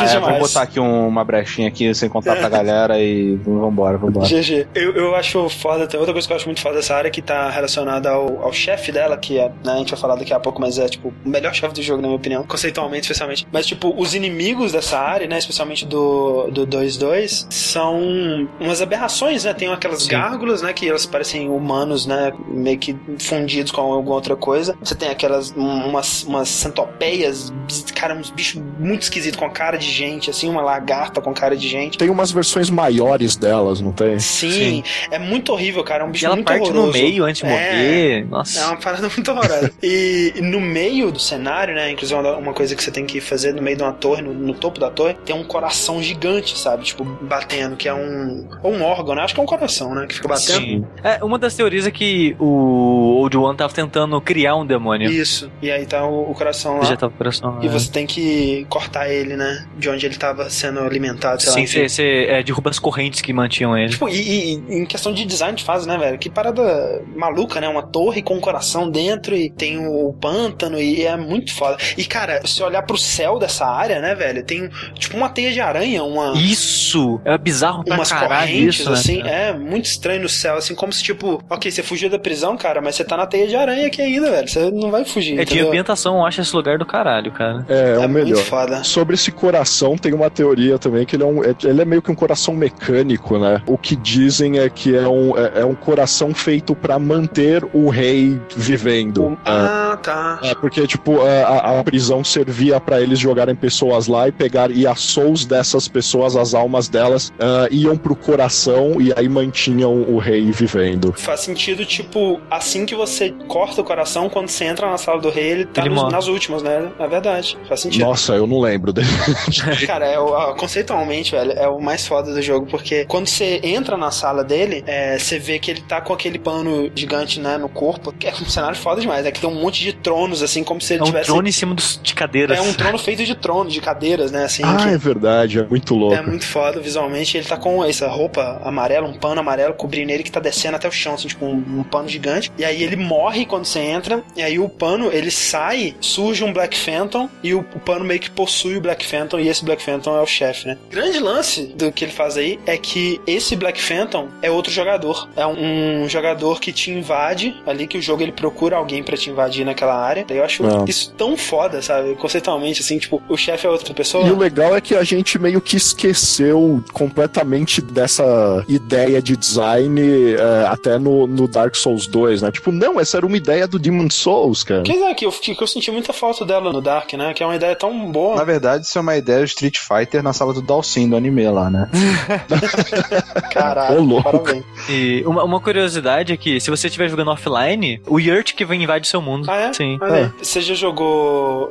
Ah, 0.00 0.04
é, 0.04 0.20
vou 0.20 0.38
botar 0.40 0.62
aqui 0.62 0.80
um- 0.80 1.08
uma 1.08 1.24
brechinha 1.24 1.68
aqui 1.68 1.94
sem 1.94 2.08
contar 2.08 2.36
pra 2.36 2.48
galera 2.48 2.98
e 3.00 3.36
vambora, 3.36 3.96
vambora. 3.98 4.26
GG. 4.26 4.66
Eu, 4.74 4.92
eu 4.94 5.14
acho 5.14 5.48
foda, 5.48 5.86
tem 5.86 5.98
outra 5.98 6.12
coisa 6.12 6.26
que 6.26 6.32
eu 6.32 6.36
acho 6.36 6.46
muito 6.46 6.60
foda 6.60 6.76
dessa 6.76 6.94
área 6.94 7.10
que 7.10 7.22
tá 7.22 7.50
relacionada 7.50 8.10
ao, 8.10 8.42
ao 8.42 8.52
chefe 8.52 8.92
dela, 8.92 9.16
que 9.16 9.38
é, 9.38 9.48
né, 9.64 9.72
a 9.72 9.76
gente 9.78 9.90
vai 9.90 10.00
falar 10.00 10.16
daqui 10.16 10.32
a 10.32 10.40
pouco, 10.40 10.60
mas 10.60 10.78
é, 10.78 10.86
tipo, 10.88 11.12
o 11.24 11.28
melhor 11.28 11.54
chefe 11.54 11.74
do 11.80 11.86
jogo, 11.86 12.00
na 12.02 12.08
minha 12.08 12.16
opinião, 12.18 12.44
conceitualmente, 12.44 13.02
especialmente. 13.02 13.46
Mas, 13.52 13.66
tipo, 13.66 13.94
os 13.96 14.14
inimigos 14.14 14.72
dessa 14.72 14.98
área, 14.98 15.26
né, 15.26 15.38
especialmente 15.38 15.84
do 15.86 16.48
do 16.50 16.66
2-2, 16.66 17.46
são 17.50 18.48
umas 18.60 18.80
aberrações, 18.82 19.44
né? 19.44 19.52
Tem 19.54 19.68
aquelas 19.72 20.02
Sim. 20.02 20.10
gárgulas, 20.10 20.62
né, 20.62 20.72
que 20.72 20.88
elas 20.88 21.06
parecem 21.06 21.48
humanos, 21.48 22.06
né, 22.06 22.32
meio 22.48 22.78
que 22.78 22.96
fundidos 23.18 23.72
com 23.72 23.80
alguma 23.80 24.14
outra 24.16 24.36
coisa. 24.36 24.76
Você 24.82 24.94
tem 24.94 25.08
aquelas, 25.10 25.52
um- 25.56 25.86
umas, 25.88 26.22
umas 26.24 26.48
centopeias, 26.48 27.52
cara, 27.94 28.14
uns 28.14 28.30
bichos 28.30 28.62
muito 28.78 29.02
esquisitos, 29.02 29.38
com 29.38 29.48
cara 29.50 29.76
de 29.76 29.86
gente, 29.90 30.30
assim, 30.30 30.48
uma 30.48 30.62
lagarta 30.62 31.20
com 31.20 31.32
cara 31.34 31.56
de 31.56 31.68
gente. 31.68 31.98
Tem 31.98 32.08
umas 32.10 32.30
versões 32.30 32.70
maiores 32.70 33.36
delas, 33.36 33.80
não 33.80 33.92
tem? 33.92 34.18
Sim, 34.18 34.50
Sim. 34.50 34.82
é 35.10 35.18
muito 35.18 35.52
horrível, 35.52 35.82
cara. 35.84 36.04
É 36.04 36.06
um 36.06 36.10
bicho 36.10 36.24
E 36.24 36.26
ela 36.26 36.34
muito 36.36 36.46
parte 36.46 36.62
horroroso. 36.62 36.86
no 36.86 36.92
meio 36.92 37.24
antes 37.24 37.42
de 37.42 37.46
É. 37.46 37.50
morrer. 37.50 38.26
Nossa. 38.28 38.60
É 38.60 38.66
uma 38.66 38.76
parada 38.76 39.08
muito 39.14 39.30
horrorosa. 39.30 39.72
e 39.82 40.32
no 40.42 40.60
meio 40.60 41.10
do 41.12 41.18
cenário, 41.18 41.67
né? 41.74 41.90
Inclusive, 41.92 42.18
uma- 42.20 42.36
uma 42.36 42.52
coisa 42.52 42.74
que 42.74 42.82
você 42.82 42.90
tem 42.90 43.04
que 43.06 43.20
fazer 43.20 43.52
no 43.54 43.62
meio 43.62 43.76
de 43.76 43.82
uma 43.82 43.92
torre, 43.92 44.22
no, 44.22 44.32
no 44.32 44.54
topo 44.54 44.80
da 44.80 44.90
torre, 44.90 45.14
tem 45.24 45.34
um 45.34 45.44
coração 45.44 46.02
gigante, 46.02 46.58
sabe? 46.58 46.84
Tipo, 46.84 47.04
batendo, 47.04 47.76
que 47.76 47.88
é 47.88 47.94
um. 47.94 48.48
Ou 48.62 48.72
um 48.72 48.82
órgão, 48.82 49.14
né? 49.14 49.22
Acho 49.22 49.34
que 49.34 49.40
é 49.40 49.42
um 49.42 49.46
coração, 49.46 49.94
né? 49.94 50.06
Que 50.06 50.14
fica 50.14 50.28
batendo. 50.28 50.60
Sim. 50.60 50.84
É, 51.02 51.22
uma 51.22 51.38
das 51.38 51.54
teorias 51.54 51.86
é 51.86 51.90
que 51.90 52.34
o 52.38 53.18
Old 53.20 53.36
One 53.36 53.56
tava 53.56 53.72
tentando 53.72 54.20
criar 54.20 54.56
um 54.56 54.66
demônio. 54.66 55.10
Isso. 55.10 55.50
E 55.62 55.70
aí 55.70 55.86
tá 55.86 56.06
o, 56.06 56.30
o 56.30 56.34
coração 56.34 56.78
lá. 56.78 56.84
Já 56.84 56.96
tava 56.96 57.12
coração. 57.12 57.58
E 57.62 57.66
é. 57.66 57.68
você 57.68 57.90
tem 57.90 58.06
que 58.06 58.66
cortar 58.68 59.08
ele, 59.10 59.36
né? 59.36 59.66
De 59.76 59.88
onde 59.88 60.06
ele 60.06 60.16
tava 60.16 60.48
sendo 60.50 60.80
alimentado, 60.80 61.40
sei 61.42 61.50
lá. 61.50 61.54
Sim, 61.56 61.62
enfim. 61.62 61.88
você 61.88 61.98
você, 61.98 62.26
é, 62.28 62.42
derruba 62.42 62.70
as 62.70 62.78
correntes 62.78 63.20
que 63.20 63.32
mantinham 63.32 63.76
ele. 63.76 63.90
Tipo, 63.90 64.08
e, 64.08 64.54
e 64.54 64.78
em 64.80 64.86
questão 64.86 65.12
de 65.12 65.24
design 65.24 65.56
de 65.56 65.64
fase, 65.64 65.86
né, 65.86 65.98
velho? 65.98 66.18
Que 66.18 66.30
parada 66.30 67.02
maluca, 67.14 67.60
né? 67.60 67.68
Uma 67.68 67.82
torre 67.82 68.22
com 68.22 68.34
um 68.34 68.40
coração 68.40 68.90
dentro 68.90 69.34
e 69.36 69.50
tem 69.50 69.78
o 69.78 70.12
pântano 70.12 70.78
e 70.78 71.04
é 71.04 71.16
muito 71.16 71.54
foda. 71.58 71.76
E, 71.96 72.04
cara, 72.04 72.40
se 72.46 72.62
olhar 72.62 72.82
pro 72.82 72.96
céu 72.96 73.38
dessa 73.38 73.66
área, 73.66 74.00
né, 74.00 74.14
velho? 74.14 74.42
Tem, 74.42 74.68
tipo, 74.94 75.16
uma 75.16 75.28
teia 75.28 75.52
de 75.52 75.60
aranha, 75.60 76.02
uma... 76.04 76.32
Isso! 76.36 77.20
É 77.24 77.36
bizarro 77.36 77.84
pra 77.84 77.94
Umas 77.96 78.10
caralho 78.10 78.46
correntes, 78.50 78.80
isso, 78.80 78.90
né? 78.90 78.96
assim, 78.96 79.22
é 79.22 79.52
muito 79.52 79.84
estranho 79.86 80.22
no 80.22 80.28
céu, 80.28 80.56
assim, 80.56 80.74
como 80.74 80.92
se, 80.92 81.02
tipo, 81.02 81.42
ok, 81.48 81.70
você 81.70 81.82
fugiu 81.82 82.08
da 82.10 82.18
prisão, 82.18 82.56
cara, 82.56 82.80
mas 82.80 82.94
você 82.94 83.04
tá 83.04 83.16
na 83.16 83.26
teia 83.26 83.46
de 83.46 83.56
aranha 83.56 83.86
aqui 83.86 84.00
ainda, 84.02 84.30
velho. 84.30 84.48
Você 84.48 84.70
não 84.70 84.90
vai 84.90 85.04
fugir. 85.04 85.34
É 85.38 85.44
de 85.44 85.52
entendeu? 85.52 85.68
ambientação, 85.68 86.16
eu 86.18 86.26
acho 86.26 86.40
esse 86.40 86.54
lugar 86.54 86.78
do 86.78 86.86
caralho, 86.86 87.30
cara. 87.32 87.64
É, 87.68 87.74
é, 87.78 87.90
É 87.94 87.98
o 87.98 88.08
muito 88.08 88.24
melhor. 88.26 88.44
foda. 88.44 88.84
Sobre 88.84 89.14
esse 89.14 89.30
coração, 89.30 89.96
tem 89.96 90.12
uma 90.14 90.30
teoria 90.30 90.78
também 90.78 91.04
que 91.04 91.16
ele 91.16 91.22
é, 91.22 91.26
um, 91.26 91.42
é- 91.44 91.54
ele 91.64 91.82
é 91.82 91.84
meio 91.84 92.00
que 92.02 92.10
um 92.10 92.14
coração 92.14 92.54
mecânico, 92.54 93.38
né? 93.38 93.62
O 93.66 93.76
que 93.76 93.96
dizem 93.96 94.58
é 94.58 94.68
que 94.68 94.94
é 94.96 95.06
um, 95.08 95.36
é, 95.36 95.60
é 95.60 95.64
um 95.64 95.74
coração 95.74 96.34
feito 96.34 96.74
pra 96.74 96.98
manter 96.98 97.64
o 97.72 97.88
rei 97.88 98.40
vivendo. 98.56 99.32
É. 99.44 99.50
Ah, 99.50 99.98
tá. 100.02 100.40
É, 100.42 100.54
porque, 100.54 100.86
tipo, 100.86 101.20
a, 101.22 101.47
a- 101.48 101.80
a 101.80 101.84
prisão 101.84 102.22
servia 102.22 102.80
pra 102.80 103.00
eles 103.00 103.18
jogarem 103.18 103.54
pessoas 103.54 104.06
lá 104.06 104.28
e 104.28 104.32
pegar, 104.32 104.70
e 104.70 104.86
as 104.86 105.00
souls 105.00 105.44
dessas 105.44 105.88
pessoas, 105.88 106.36
as 106.36 106.54
almas 106.54 106.88
delas, 106.88 107.32
ah, 107.38 107.68
iam 107.70 107.96
pro 107.96 108.14
coração 108.14 109.00
e 109.00 109.12
aí 109.16 109.28
mantinham 109.28 110.02
o 110.02 110.18
rei 110.18 110.50
vivendo. 110.50 111.12
Faz 111.16 111.40
sentido, 111.40 111.84
tipo, 111.84 112.40
assim 112.50 112.84
que 112.86 112.94
você 112.94 113.34
corta 113.46 113.80
o 113.80 113.84
coração, 113.84 114.28
quando 114.28 114.48
você 114.48 114.64
entra 114.64 114.90
na 114.90 114.98
sala 114.98 115.20
do 115.20 115.30
rei, 115.30 115.50
ele 115.50 115.64
tá 115.66 115.82
Ele 115.84 115.94
nos- 115.94 116.12
nas 116.12 116.26
últimas, 116.28 116.62
né? 116.62 116.90
É 116.98 117.06
verdade. 117.08 117.56
Faz 117.68 117.80
sentido. 117.80 118.04
Nossa, 118.04 118.34
eu 118.34 118.46
não 118.46 118.60
lembro 118.60 118.92
dele. 118.92 119.06
Cara, 119.86 120.06
é 120.06 120.18
o- 120.18 120.54
conceitualmente, 120.54 121.30
velho, 121.32 121.52
é 121.52 121.68
o 121.68 121.80
mais 121.80 122.06
foda 122.06 122.32
do 122.32 122.42
jogo, 122.42 122.66
porque 122.70 123.04
quando 123.06 123.26
você 123.26 123.60
entra 123.62 123.96
na 123.96 124.10
sala 124.10 124.44
dele, 124.44 124.82
é, 124.86 125.18
você 125.18 125.38
vê 125.38 125.58
que 125.58 125.70
ele 125.70 125.80
tá 125.82 126.00
com 126.00 126.12
aquele 126.12 126.38
pano 126.38 126.90
gigante, 126.94 127.40
né, 127.40 127.56
no 127.58 127.68
corpo. 127.68 128.12
que 128.12 128.26
É 128.28 128.32
um 128.32 128.48
cenário 128.48 128.76
foda 128.76 129.00
demais, 129.00 129.24
é 129.26 129.30
que 129.30 129.40
tem 129.40 129.48
um 129.48 129.60
monte 129.60 129.82
de 129.82 129.92
tronos, 129.92 130.42
assim, 130.42 130.62
como 130.62 130.80
se 130.80 130.92
ele 130.94 131.00
É 131.00 131.02
um 131.02 131.06
tivesse. 131.06 131.30
Trono 131.38 131.48
em 131.48 131.52
cima 131.52 131.74
dos, 131.74 131.98
de 132.02 132.14
cadeiras. 132.14 132.58
É 132.58 132.60
um 132.62 132.72
trono 132.72 132.98
feito 132.98 133.24
de 133.24 133.34
trono, 133.34 133.70
de 133.70 133.80
cadeiras, 133.80 134.30
né, 134.32 134.44
assim. 134.44 134.62
ah, 134.64 134.76
que- 134.76 134.88
é 134.88 134.98
verdade, 134.98 135.58
é 135.58 135.62
muito 135.64 135.94
louco. 135.94 136.14
é 136.14 136.22
muito 136.22 136.44
foda 136.46 136.80
visualmente. 136.80 137.36
Ele 137.36 137.46
tá 137.46 137.56
com 137.56 137.84
essa 137.84 138.08
roupa 138.08 138.60
amarela, 138.64 139.06
um 139.06 139.14
pano 139.14 139.40
amarelo 139.40 139.74
cobrindo 139.74 140.10
ele 140.12 140.22
que 140.22 140.30
tá 140.30 140.40
descendo 140.40 140.76
até 140.76 140.88
o 140.88 140.92
chão, 140.92 141.14
assim, 141.14 141.28
tipo 141.28 141.44
um, 141.44 141.52
um 141.80 141.82
pano 141.82 142.08
gigante. 142.08 142.50
E 142.58 142.64
aí 142.64 142.82
ele 142.82 142.96
morre 142.96 143.44
quando 143.46 143.64
você 143.64 143.78
entra. 143.80 144.22
E 144.36 144.42
aí 144.42 144.58
o 144.58 144.68
pano 144.68 145.10
ele 145.12 145.30
sai, 145.30 145.94
surge 146.00 146.42
um 146.44 146.52
Black 146.52 146.76
Phantom 146.76 147.28
e 147.42 147.54
o, 147.54 147.60
o 147.60 147.80
pano 147.80 148.04
meio 148.04 148.20
que 148.20 148.30
possui 148.30 148.76
o 148.76 148.80
Black 148.80 149.04
Phantom. 149.06 149.38
E 149.38 149.48
esse 149.48 149.64
Black 149.64 149.82
Phantom 149.82 150.16
é 150.16 150.20
o 150.20 150.26
chefe, 150.26 150.66
né? 150.68 150.78
Grande 150.90 151.18
lance 151.18 151.66
do 151.66 151.90
que 151.92 152.04
ele 152.04 152.12
faz 152.12 152.36
aí 152.36 152.58
é 152.66 152.76
que 152.76 153.20
esse 153.26 153.54
Black 153.56 153.80
Phantom 153.80 154.28
é 154.42 154.50
outro 154.50 154.72
jogador. 154.72 155.28
É 155.36 155.46
um, 155.46 156.04
um 156.04 156.08
jogador 156.08 156.60
que 156.60 156.72
te 156.72 156.90
invade 156.90 157.54
ali, 157.66 157.86
que 157.86 157.98
o 157.98 158.02
jogo 158.02 158.22
ele 158.22 158.32
procura 158.32 158.76
alguém 158.76 159.02
pra 159.02 159.16
te 159.16 159.30
invadir 159.30 159.64
naquela 159.64 159.94
área. 159.94 160.24
Eu 160.28 160.44
acho 160.44 160.64
Ah. 160.66 160.84
isso 160.86 161.12
tão 161.16 161.27
foda, 161.36 161.80
sabe? 161.82 162.14
Conceitualmente, 162.16 162.80
assim, 162.80 162.98
tipo, 162.98 163.22
o 163.28 163.36
chefe 163.36 163.66
é 163.66 163.70
outra 163.70 163.92
pessoa. 163.94 164.26
E 164.26 164.30
o 164.30 164.38
legal 164.38 164.76
é 164.76 164.80
que 164.80 164.94
a 164.94 165.04
gente 165.04 165.38
meio 165.38 165.60
que 165.60 165.76
esqueceu 165.76 166.82
completamente 166.92 167.80
dessa 167.80 168.64
ideia 168.68 169.20
de 169.20 169.36
design 169.36 170.00
é, 170.34 170.66
até 170.66 170.98
no, 170.98 171.26
no 171.26 171.48
Dark 171.48 171.74
Souls 171.74 172.06
2, 172.06 172.42
né? 172.42 172.50
Tipo, 172.50 172.72
não, 172.72 173.00
essa 173.00 173.16
era 173.16 173.26
uma 173.26 173.36
ideia 173.36 173.66
do 173.66 173.78
Demon 173.78 174.10
Souls, 174.10 174.62
cara. 174.64 174.82
Pois 174.84 175.00
é, 175.00 175.14
que 175.14 175.26
eu, 175.26 175.32
que 175.32 175.56
eu 175.60 175.66
senti 175.66 175.90
muita 175.90 176.12
falta 176.12 176.44
dela 176.44 176.72
no 176.72 176.80
Dark, 176.80 177.12
né? 177.14 177.32
Que 177.34 177.42
é 177.42 177.46
uma 177.46 177.56
ideia 177.56 177.74
tão 177.74 178.10
boa. 178.10 178.36
Na 178.36 178.44
verdade, 178.44 178.84
isso 178.84 178.98
é 178.98 179.00
uma 179.00 179.16
ideia 179.16 179.40
do 179.40 179.44
Street 179.44 179.78
Fighter 179.78 180.22
na 180.22 180.32
sala 180.32 180.52
do 180.52 180.62
Dalsin 180.62 181.08
do 181.08 181.16
anime 181.16 181.48
lá, 181.48 181.70
né? 181.70 181.88
Caralho, 183.52 184.16
Ô, 184.16 184.22
parabéns. 184.22 184.64
E 184.88 185.22
uma, 185.26 185.44
uma 185.44 185.60
curiosidade 185.60 186.32
é 186.32 186.36
que 186.36 186.60
se 186.60 186.70
você 186.70 186.86
estiver 186.86 187.08
jogando 187.08 187.30
offline, 187.30 188.00
o 188.06 188.18
Yurt 188.18 188.54
que 188.54 188.64
vem 188.64 188.82
invade 188.82 189.06
seu 189.06 189.20
mundo. 189.20 189.50
Ah, 189.50 189.56
é? 189.56 189.72
Sim. 189.72 189.98
Olha 190.00 190.14
aí. 190.14 190.30
Você 190.42 190.60
já 190.60 190.74
jogou 190.74 191.17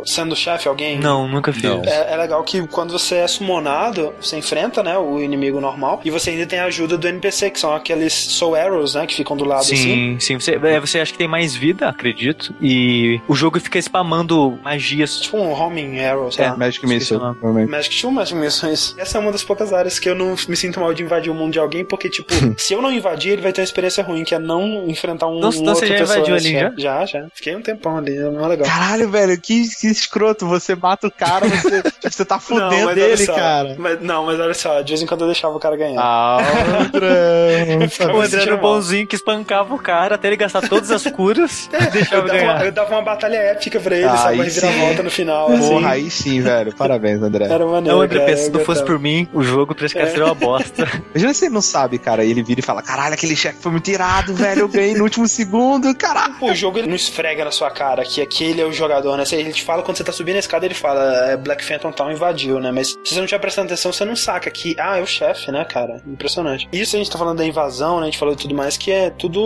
sendo 0.06 0.36
chefe 0.36 0.68
alguém? 0.68 0.99
Não, 0.99 1.28
nunca 1.28 1.52
fiz. 1.53 1.64
Não. 1.64 1.82
É, 1.84 2.14
é 2.14 2.18
legal 2.18 2.44
que 2.44 2.65
quando 2.68 2.91
você 2.91 3.15
é 3.15 3.28
summonado, 3.28 4.14
você, 4.19 4.28
você 4.30 4.38
enfrenta, 4.38 4.84
né, 4.84 4.98
o 4.98 5.19
inimigo 5.19 5.60
normal, 5.60 5.99
e 6.03 6.10
você 6.11 6.32
ainda 6.32 6.45
tem 6.45 6.60
a 6.60 6.65
ajuda 6.65 6.98
do 6.98 7.07
NPC, 7.07 7.49
que 7.52 7.60
são 7.60 7.74
aqueles 7.74 8.14
Soul 8.14 8.56
Arrows, 8.56 8.94
né, 8.95 9.06
que 9.07 9.15
ficam 9.15 9.36
do 9.36 9.45
lado 9.45 9.64
sim, 9.65 9.74
assim. 9.76 10.19
Sim, 10.19 10.40
você, 10.40 10.56
é, 10.56 10.80
você 10.80 10.99
acha 10.99 11.11
que 11.11 11.18
tem 11.18 11.28
mais 11.28 11.56
vida, 11.56 11.88
acredito, 11.90 12.53
e 12.61 13.19
o 13.28 13.36
jogo 13.36 13.60
fica 13.60 13.80
spamando 13.80 14.57
magias. 14.64 15.19
Tipo 15.22 15.38
um 15.38 15.52
homing 15.52 15.99
arrow, 15.99 16.32
sei 16.32 16.45
É, 16.45 16.49
lá. 16.52 16.57
Magic 16.57 16.86
Missile. 16.86 17.19
Magic 17.68 17.94
Show, 17.95 18.11
Magic 18.11 18.36
Missões. 18.38 18.95
Essa 18.98 19.18
é 19.18 19.22
uma 19.22 19.32
das 19.32 19.44
poucas 19.44 19.74
áreas 19.74 19.99
que 19.99 20.10
eu 20.10 20.15
não 20.15 20.36
me 20.48 20.56
sinto 20.56 20.80
mal 20.80 20.94
de 20.94 21.03
invadir 21.03 21.32
o 21.32 21.36
mundo 21.36 21.53
de 21.53 21.60
alguém, 21.60 21.84
porque, 21.84 22.10
tipo, 22.10 22.28
se 22.57 22.74
eu 22.74 22.82
não 22.82 22.91
invadir, 22.91 23.34
ele 23.34 23.41
vai 23.41 23.52
ter 23.52 23.61
uma 23.61 23.65
experiência 23.65 24.03
ruim, 24.03 24.24
que 24.24 24.36
é 24.36 24.40
não 24.40 24.86
enfrentar 24.88 25.28
um, 25.28 25.38
Então- 25.38 25.49
um 25.49 25.53
então 25.53 25.76
você 25.76 25.86
outra 25.86 25.88
já 25.88 25.98
pessoa. 25.98 26.18
invadiu 26.18 26.36
ali, 26.36 26.53
nesse- 26.53 26.82
já? 26.82 26.99
Já, 26.99 27.06
já. 27.06 27.28
Fiquei 27.34 27.56
um 27.56 27.61
tempão 27.61 27.98
ali, 27.98 28.18
não 28.18 28.44
é 28.45 28.48
legal. 28.48 28.68
Caralho, 28.68 29.10
velho, 29.10 29.36
que, 29.38 29.68
que 29.80 29.88
escroto. 29.88 30.47
Você 30.47 30.76
mata 30.76 31.07
o 31.07 31.11
cara, 31.11 31.47
você, 31.47 31.81
tipo, 31.99 32.11
você 32.11 32.26
tá 32.26 32.39
fudendo 32.39 32.69
mas 32.69 32.85
olha 32.85 32.95
dele, 32.95 33.26
só, 33.26 33.34
cara. 33.35 33.76
Mas, 33.77 34.01
não, 34.01 34.26
mas 34.26 34.39
olha 34.39 34.53
só, 34.53 34.81
de 34.81 34.89
vez 34.89 35.01
em 35.01 35.05
quando 35.05 35.22
eu 35.22 35.27
deixava 35.27 35.55
o 35.55 35.59
cara 35.59 35.76
ganhar. 35.76 36.01
Ah, 36.01 36.38
André. 36.85 37.88
Ficava 37.89 38.14
O 38.14 38.19
me 38.19 38.26
André 38.26 38.41
era 38.41 38.55
o 38.55 38.57
bonzinho 38.57 39.07
que 39.07 39.15
espancava 39.15 39.73
o 39.73 39.80
cara 39.80 40.15
até 40.15 40.27
ele 40.27 40.38
gastar 40.38 40.61
todas 40.68 40.91
as 40.91 41.03
curas 41.07 41.69
e 41.73 41.84
Eu 41.84 41.91
deixava 41.91 42.27
dava, 42.27 42.34
uma, 42.39 42.53
ganhar. 42.53 42.65
eu 42.65 42.72
dava 42.72 42.95
uma 42.95 43.01
batalha 43.01 43.35
épica 43.38 43.80
pra 43.80 43.95
ele, 43.95 44.05
Aí 44.05 44.18
sabe? 44.18 44.35
Uma 44.35 44.49
sim. 44.49 44.61
reviravolta 44.61 45.03
no 45.03 45.11
final. 45.11 45.47
Porra, 45.47 45.59
assim. 45.59 45.85
aí 45.85 46.09
sim, 46.09 46.41
velho. 46.41 46.76
Parabéns, 46.76 47.22
André. 47.22 47.45
Era 47.45 47.65
maneiro. 47.65 47.97
Não, 47.97 48.03
André, 48.03 48.19
cara, 48.19 48.38
se 48.38 48.47
eu 48.47 48.53
não 48.53 48.59
fosse 48.61 48.84
por 48.84 48.99
mim, 48.99 49.27
o 49.34 49.41
jogo 49.43 49.73
pra 49.76 49.85
esse 49.85 49.95
cara 49.95 50.09
seria 50.09 50.26
uma 50.26 50.35
bosta. 50.35 50.88
Imagina 51.11 51.34
se 51.34 51.45
ele 51.45 51.53
não 51.53 51.61
sabe, 51.61 51.97
cara, 51.97 52.23
e 52.23 52.31
ele 52.31 52.43
vira 52.43 52.59
e 52.59 52.64
fala: 52.64 52.81
caralho, 52.81 53.14
aquele 53.14 53.35
chefe 53.35 53.57
foi 53.61 53.72
muito 53.72 53.89
irado, 53.89 54.34
velho. 54.34 54.61
Eu 54.61 54.68
ganhei 54.68 54.93
no 54.95 55.03
último 55.03 55.27
segundo, 55.27 55.93
caralho. 55.95 56.35
Pô, 56.39 56.51
o 56.51 56.55
jogo 56.55 56.77
ele 56.80 56.88
não 56.88 56.95
esfrega 56.95 57.43
na 57.45 57.51
sua 57.51 57.69
cara 57.72 58.03
que 58.03 58.22
aquele 58.22 58.61
é 58.61 58.65
o 58.65 58.72
jogador, 58.73 59.18
né? 59.18 59.26
Ele 59.36 59.52
te 59.52 59.64
fala 59.64 59.84
quando 59.84 59.98
você 59.98 60.04
tá 60.04 60.12
subindo 60.12 60.36
a 60.36 60.40
escada, 60.40 60.66
ele 60.66 60.74
fala 60.74 61.32
é, 61.32 61.38
Black 61.38 61.64
Phantom 61.64 61.91
Town 61.91 62.12
invadiu, 62.12 62.60
né? 62.60 62.72
Mas 62.72 62.90
se 63.04 63.14
você 63.14 63.16
não 63.16 63.26
estiver 63.26 63.40
prestando 63.40 63.68
atenção, 63.68 63.91
você 63.91 64.06
não 64.06 64.16
saca 64.16 64.49
que, 64.49 64.76
ah, 64.80 64.98
é 64.98 65.02
o 65.02 65.08
chefe, 65.08 65.52
né, 65.52 65.66
cara? 65.66 66.02
Impressionante. 66.06 66.68
Isso 66.72 66.95
a 66.95 66.99
gente 66.99 67.12
tá 67.12 67.18
falando 67.18 67.38
da 67.38 67.45
invasão, 67.45 67.98
né? 67.98 68.04
A 68.04 68.06
gente 68.06 68.18
falou 68.18 68.36
de 68.36 68.41
tudo 68.41 68.56
mais, 68.56 68.78
que 68.78 68.91
é 68.91 69.10
tudo 69.10 69.45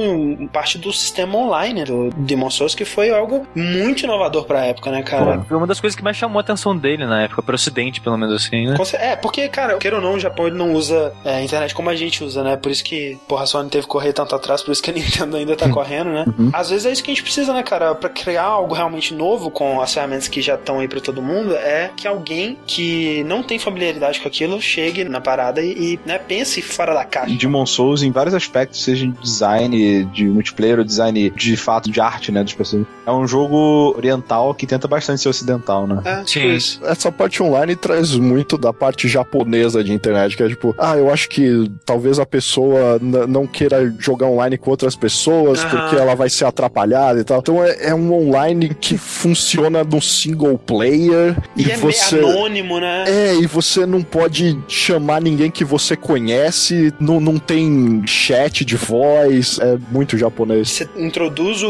parte 0.52 0.78
do 0.78 0.92
sistema 0.92 1.38
online 1.38 1.84
do 1.84 2.10
Demon 2.16 2.50
Souls, 2.50 2.76
que 2.76 2.86
foi 2.86 3.10
algo 3.10 3.48
muito 3.56 4.04
inovador 4.04 4.46
pra 4.46 4.66
época, 4.66 4.92
né, 4.92 5.04
cara? 5.04 5.42
Foi 5.48 5.58
uma 5.58 5.68
das 5.68 5.80
coisas 5.80 5.96
que 5.96 6.04
mais 6.04 6.18
chamou 6.18 6.40
a 6.40 6.42
atenção 6.42 6.76
dele 6.76 7.06
na 7.06 7.24
época, 7.24 7.42
pro 7.42 7.56
ocidente, 7.56 8.02
pelo 8.02 8.18
menos 8.18 8.36
assim, 8.36 8.68
né? 8.68 8.76
É, 8.94 9.16
porque, 9.16 9.48
cara, 9.48 9.78
queira 9.78 9.98
ou 9.98 10.02
não, 10.02 10.14
o 10.14 10.20
Japão 10.20 10.48
ele 10.48 10.58
não 10.58 10.74
usa 10.74 11.14
é, 11.24 11.36
a 11.36 11.42
internet 11.44 11.74
como 11.74 11.90
a 11.90 11.96
gente 11.96 12.24
usa, 12.24 12.44
né? 12.44 12.58
Por 12.58 12.72
isso 12.72 12.84
que, 12.84 13.18
porra, 13.28 13.44
a 13.44 13.46
Sony 13.48 13.70
teve 13.70 13.84
que 13.84 13.90
correr 13.90 14.14
tanto 14.14 14.36
atrás, 14.36 14.62
por 14.62 14.72
isso 14.72 14.82
que 14.82 14.90
a 14.90 14.94
Nintendo 15.02 15.38
ainda 15.38 15.56
tá 15.56 15.70
correndo, 15.70 16.10
né? 16.12 16.26
Às 16.54 16.70
vezes 16.70 16.86
é 16.86 16.92
isso 16.92 17.04
que 17.04 17.12
a 17.12 17.14
gente 17.14 17.24
precisa, 17.24 17.54
né, 17.54 17.64
cara? 17.64 17.96
Pra 17.96 18.10
criar 18.10 18.44
algo 18.44 18.74
realmente 18.74 19.14
novo 19.14 19.50
com 19.62 19.80
as 19.80 19.94
ferramentas 19.94 20.28
que 20.28 20.42
já 20.42 20.56
estão 20.56 20.80
aí 20.80 20.88
pra 20.88 21.00
todo 21.00 21.22
mundo, 21.22 21.56
é 21.56 21.92
que 21.96 22.08
alguém 22.08 22.58
que 22.66 23.24
não 23.26 23.44
tem 23.44 23.60
familiaridade 23.60 24.20
com 24.20 24.28
aquilo 24.28 24.60
chegue 24.60 25.04
na 25.04 25.22
parada 25.22 25.62
e, 25.62 25.94
e, 25.94 26.00
né, 26.04 26.18
pense 26.18 26.64
fora 26.64 26.96
da 26.96 27.06
caixa. 27.06 27.36
Demon 27.36 27.68
Souls, 27.68 28.02
em 28.02 28.10
vários 28.10 28.34
aspectos, 28.34 28.84
seja 28.84 29.06
em 29.06 29.12
design 29.12 30.04
de 30.06 30.26
multiplayer 30.26 30.80
ou 30.80 30.84
design 30.84 31.30
de 31.30 31.56
fato 31.56 31.92
de 31.92 32.02
arte, 32.02 32.32
né, 32.32 32.44
dos 32.44 32.56
personagens. 32.56 32.92
É 33.06 33.12
um 33.12 33.28
jogo 33.28 33.94
oriental 33.96 34.52
que 34.56 34.66
tenta 34.66 34.88
bastante 34.88 35.22
ser 35.22 35.30
ocidental, 35.30 35.86
né? 35.86 36.02
É, 36.06 36.24
tipo 36.24 36.48
Sim. 36.48 36.56
isso. 36.56 36.82
Essa 36.84 37.12
parte 37.12 37.44
online 37.44 37.76
traz 37.76 38.16
muito 38.16 38.58
da 38.58 38.74
parte 38.74 39.08
japonesa 39.08 39.84
de 39.84 39.94
internet, 39.94 40.36
que 40.36 40.42
é 40.42 40.50
tipo, 40.50 40.74
ah, 40.76 40.98
eu 40.98 41.14
acho 41.14 41.30
que 41.30 41.72
talvez 41.86 42.18
a 42.18 42.26
pessoa 42.26 43.00
não 43.00 43.46
queira 43.46 43.94
jogar 44.00 44.26
online 44.26 44.58
com 44.58 44.72
outras 44.72 44.96
pessoas 44.96 45.64
Aham. 45.64 45.70
porque 45.70 45.96
ela 45.98 46.16
vai 46.16 46.32
ser 46.32 46.46
atrapalhada 46.46 47.20
e 47.20 47.24
tal. 47.24 47.40
Então 47.40 47.64
é, 47.64 47.90
é 47.90 47.94
um 47.94 48.12
online 48.12 48.74
que 48.74 48.98
funciona 48.98 49.51
no 49.58 50.02
single 50.02 50.58
player 50.58 51.36
E, 51.56 51.64
e, 51.68 51.72
é 51.72 51.78
você. 51.78 52.16
meio 52.16 52.30
anônimo, 52.30 52.80
né? 52.80 53.06
É, 53.08 53.36
e 53.36 53.46
você 53.48 53.86
não 53.86 54.02
pode 54.02 54.58
chamar 54.68 55.22
ninguém 55.22 55.50
que 55.52 55.64
você 55.64 55.96
conhece, 55.96 56.94
não, 57.00 57.20
não 57.20 57.38
tem 57.38 58.02
chat 58.06 58.64
de 58.64 58.76
voz, 58.76 59.60
é 59.60 59.78
muito 59.92 60.18
japonês. 60.18 60.70
Você 60.70 60.90
introduz 60.98 61.64
o, 61.64 61.70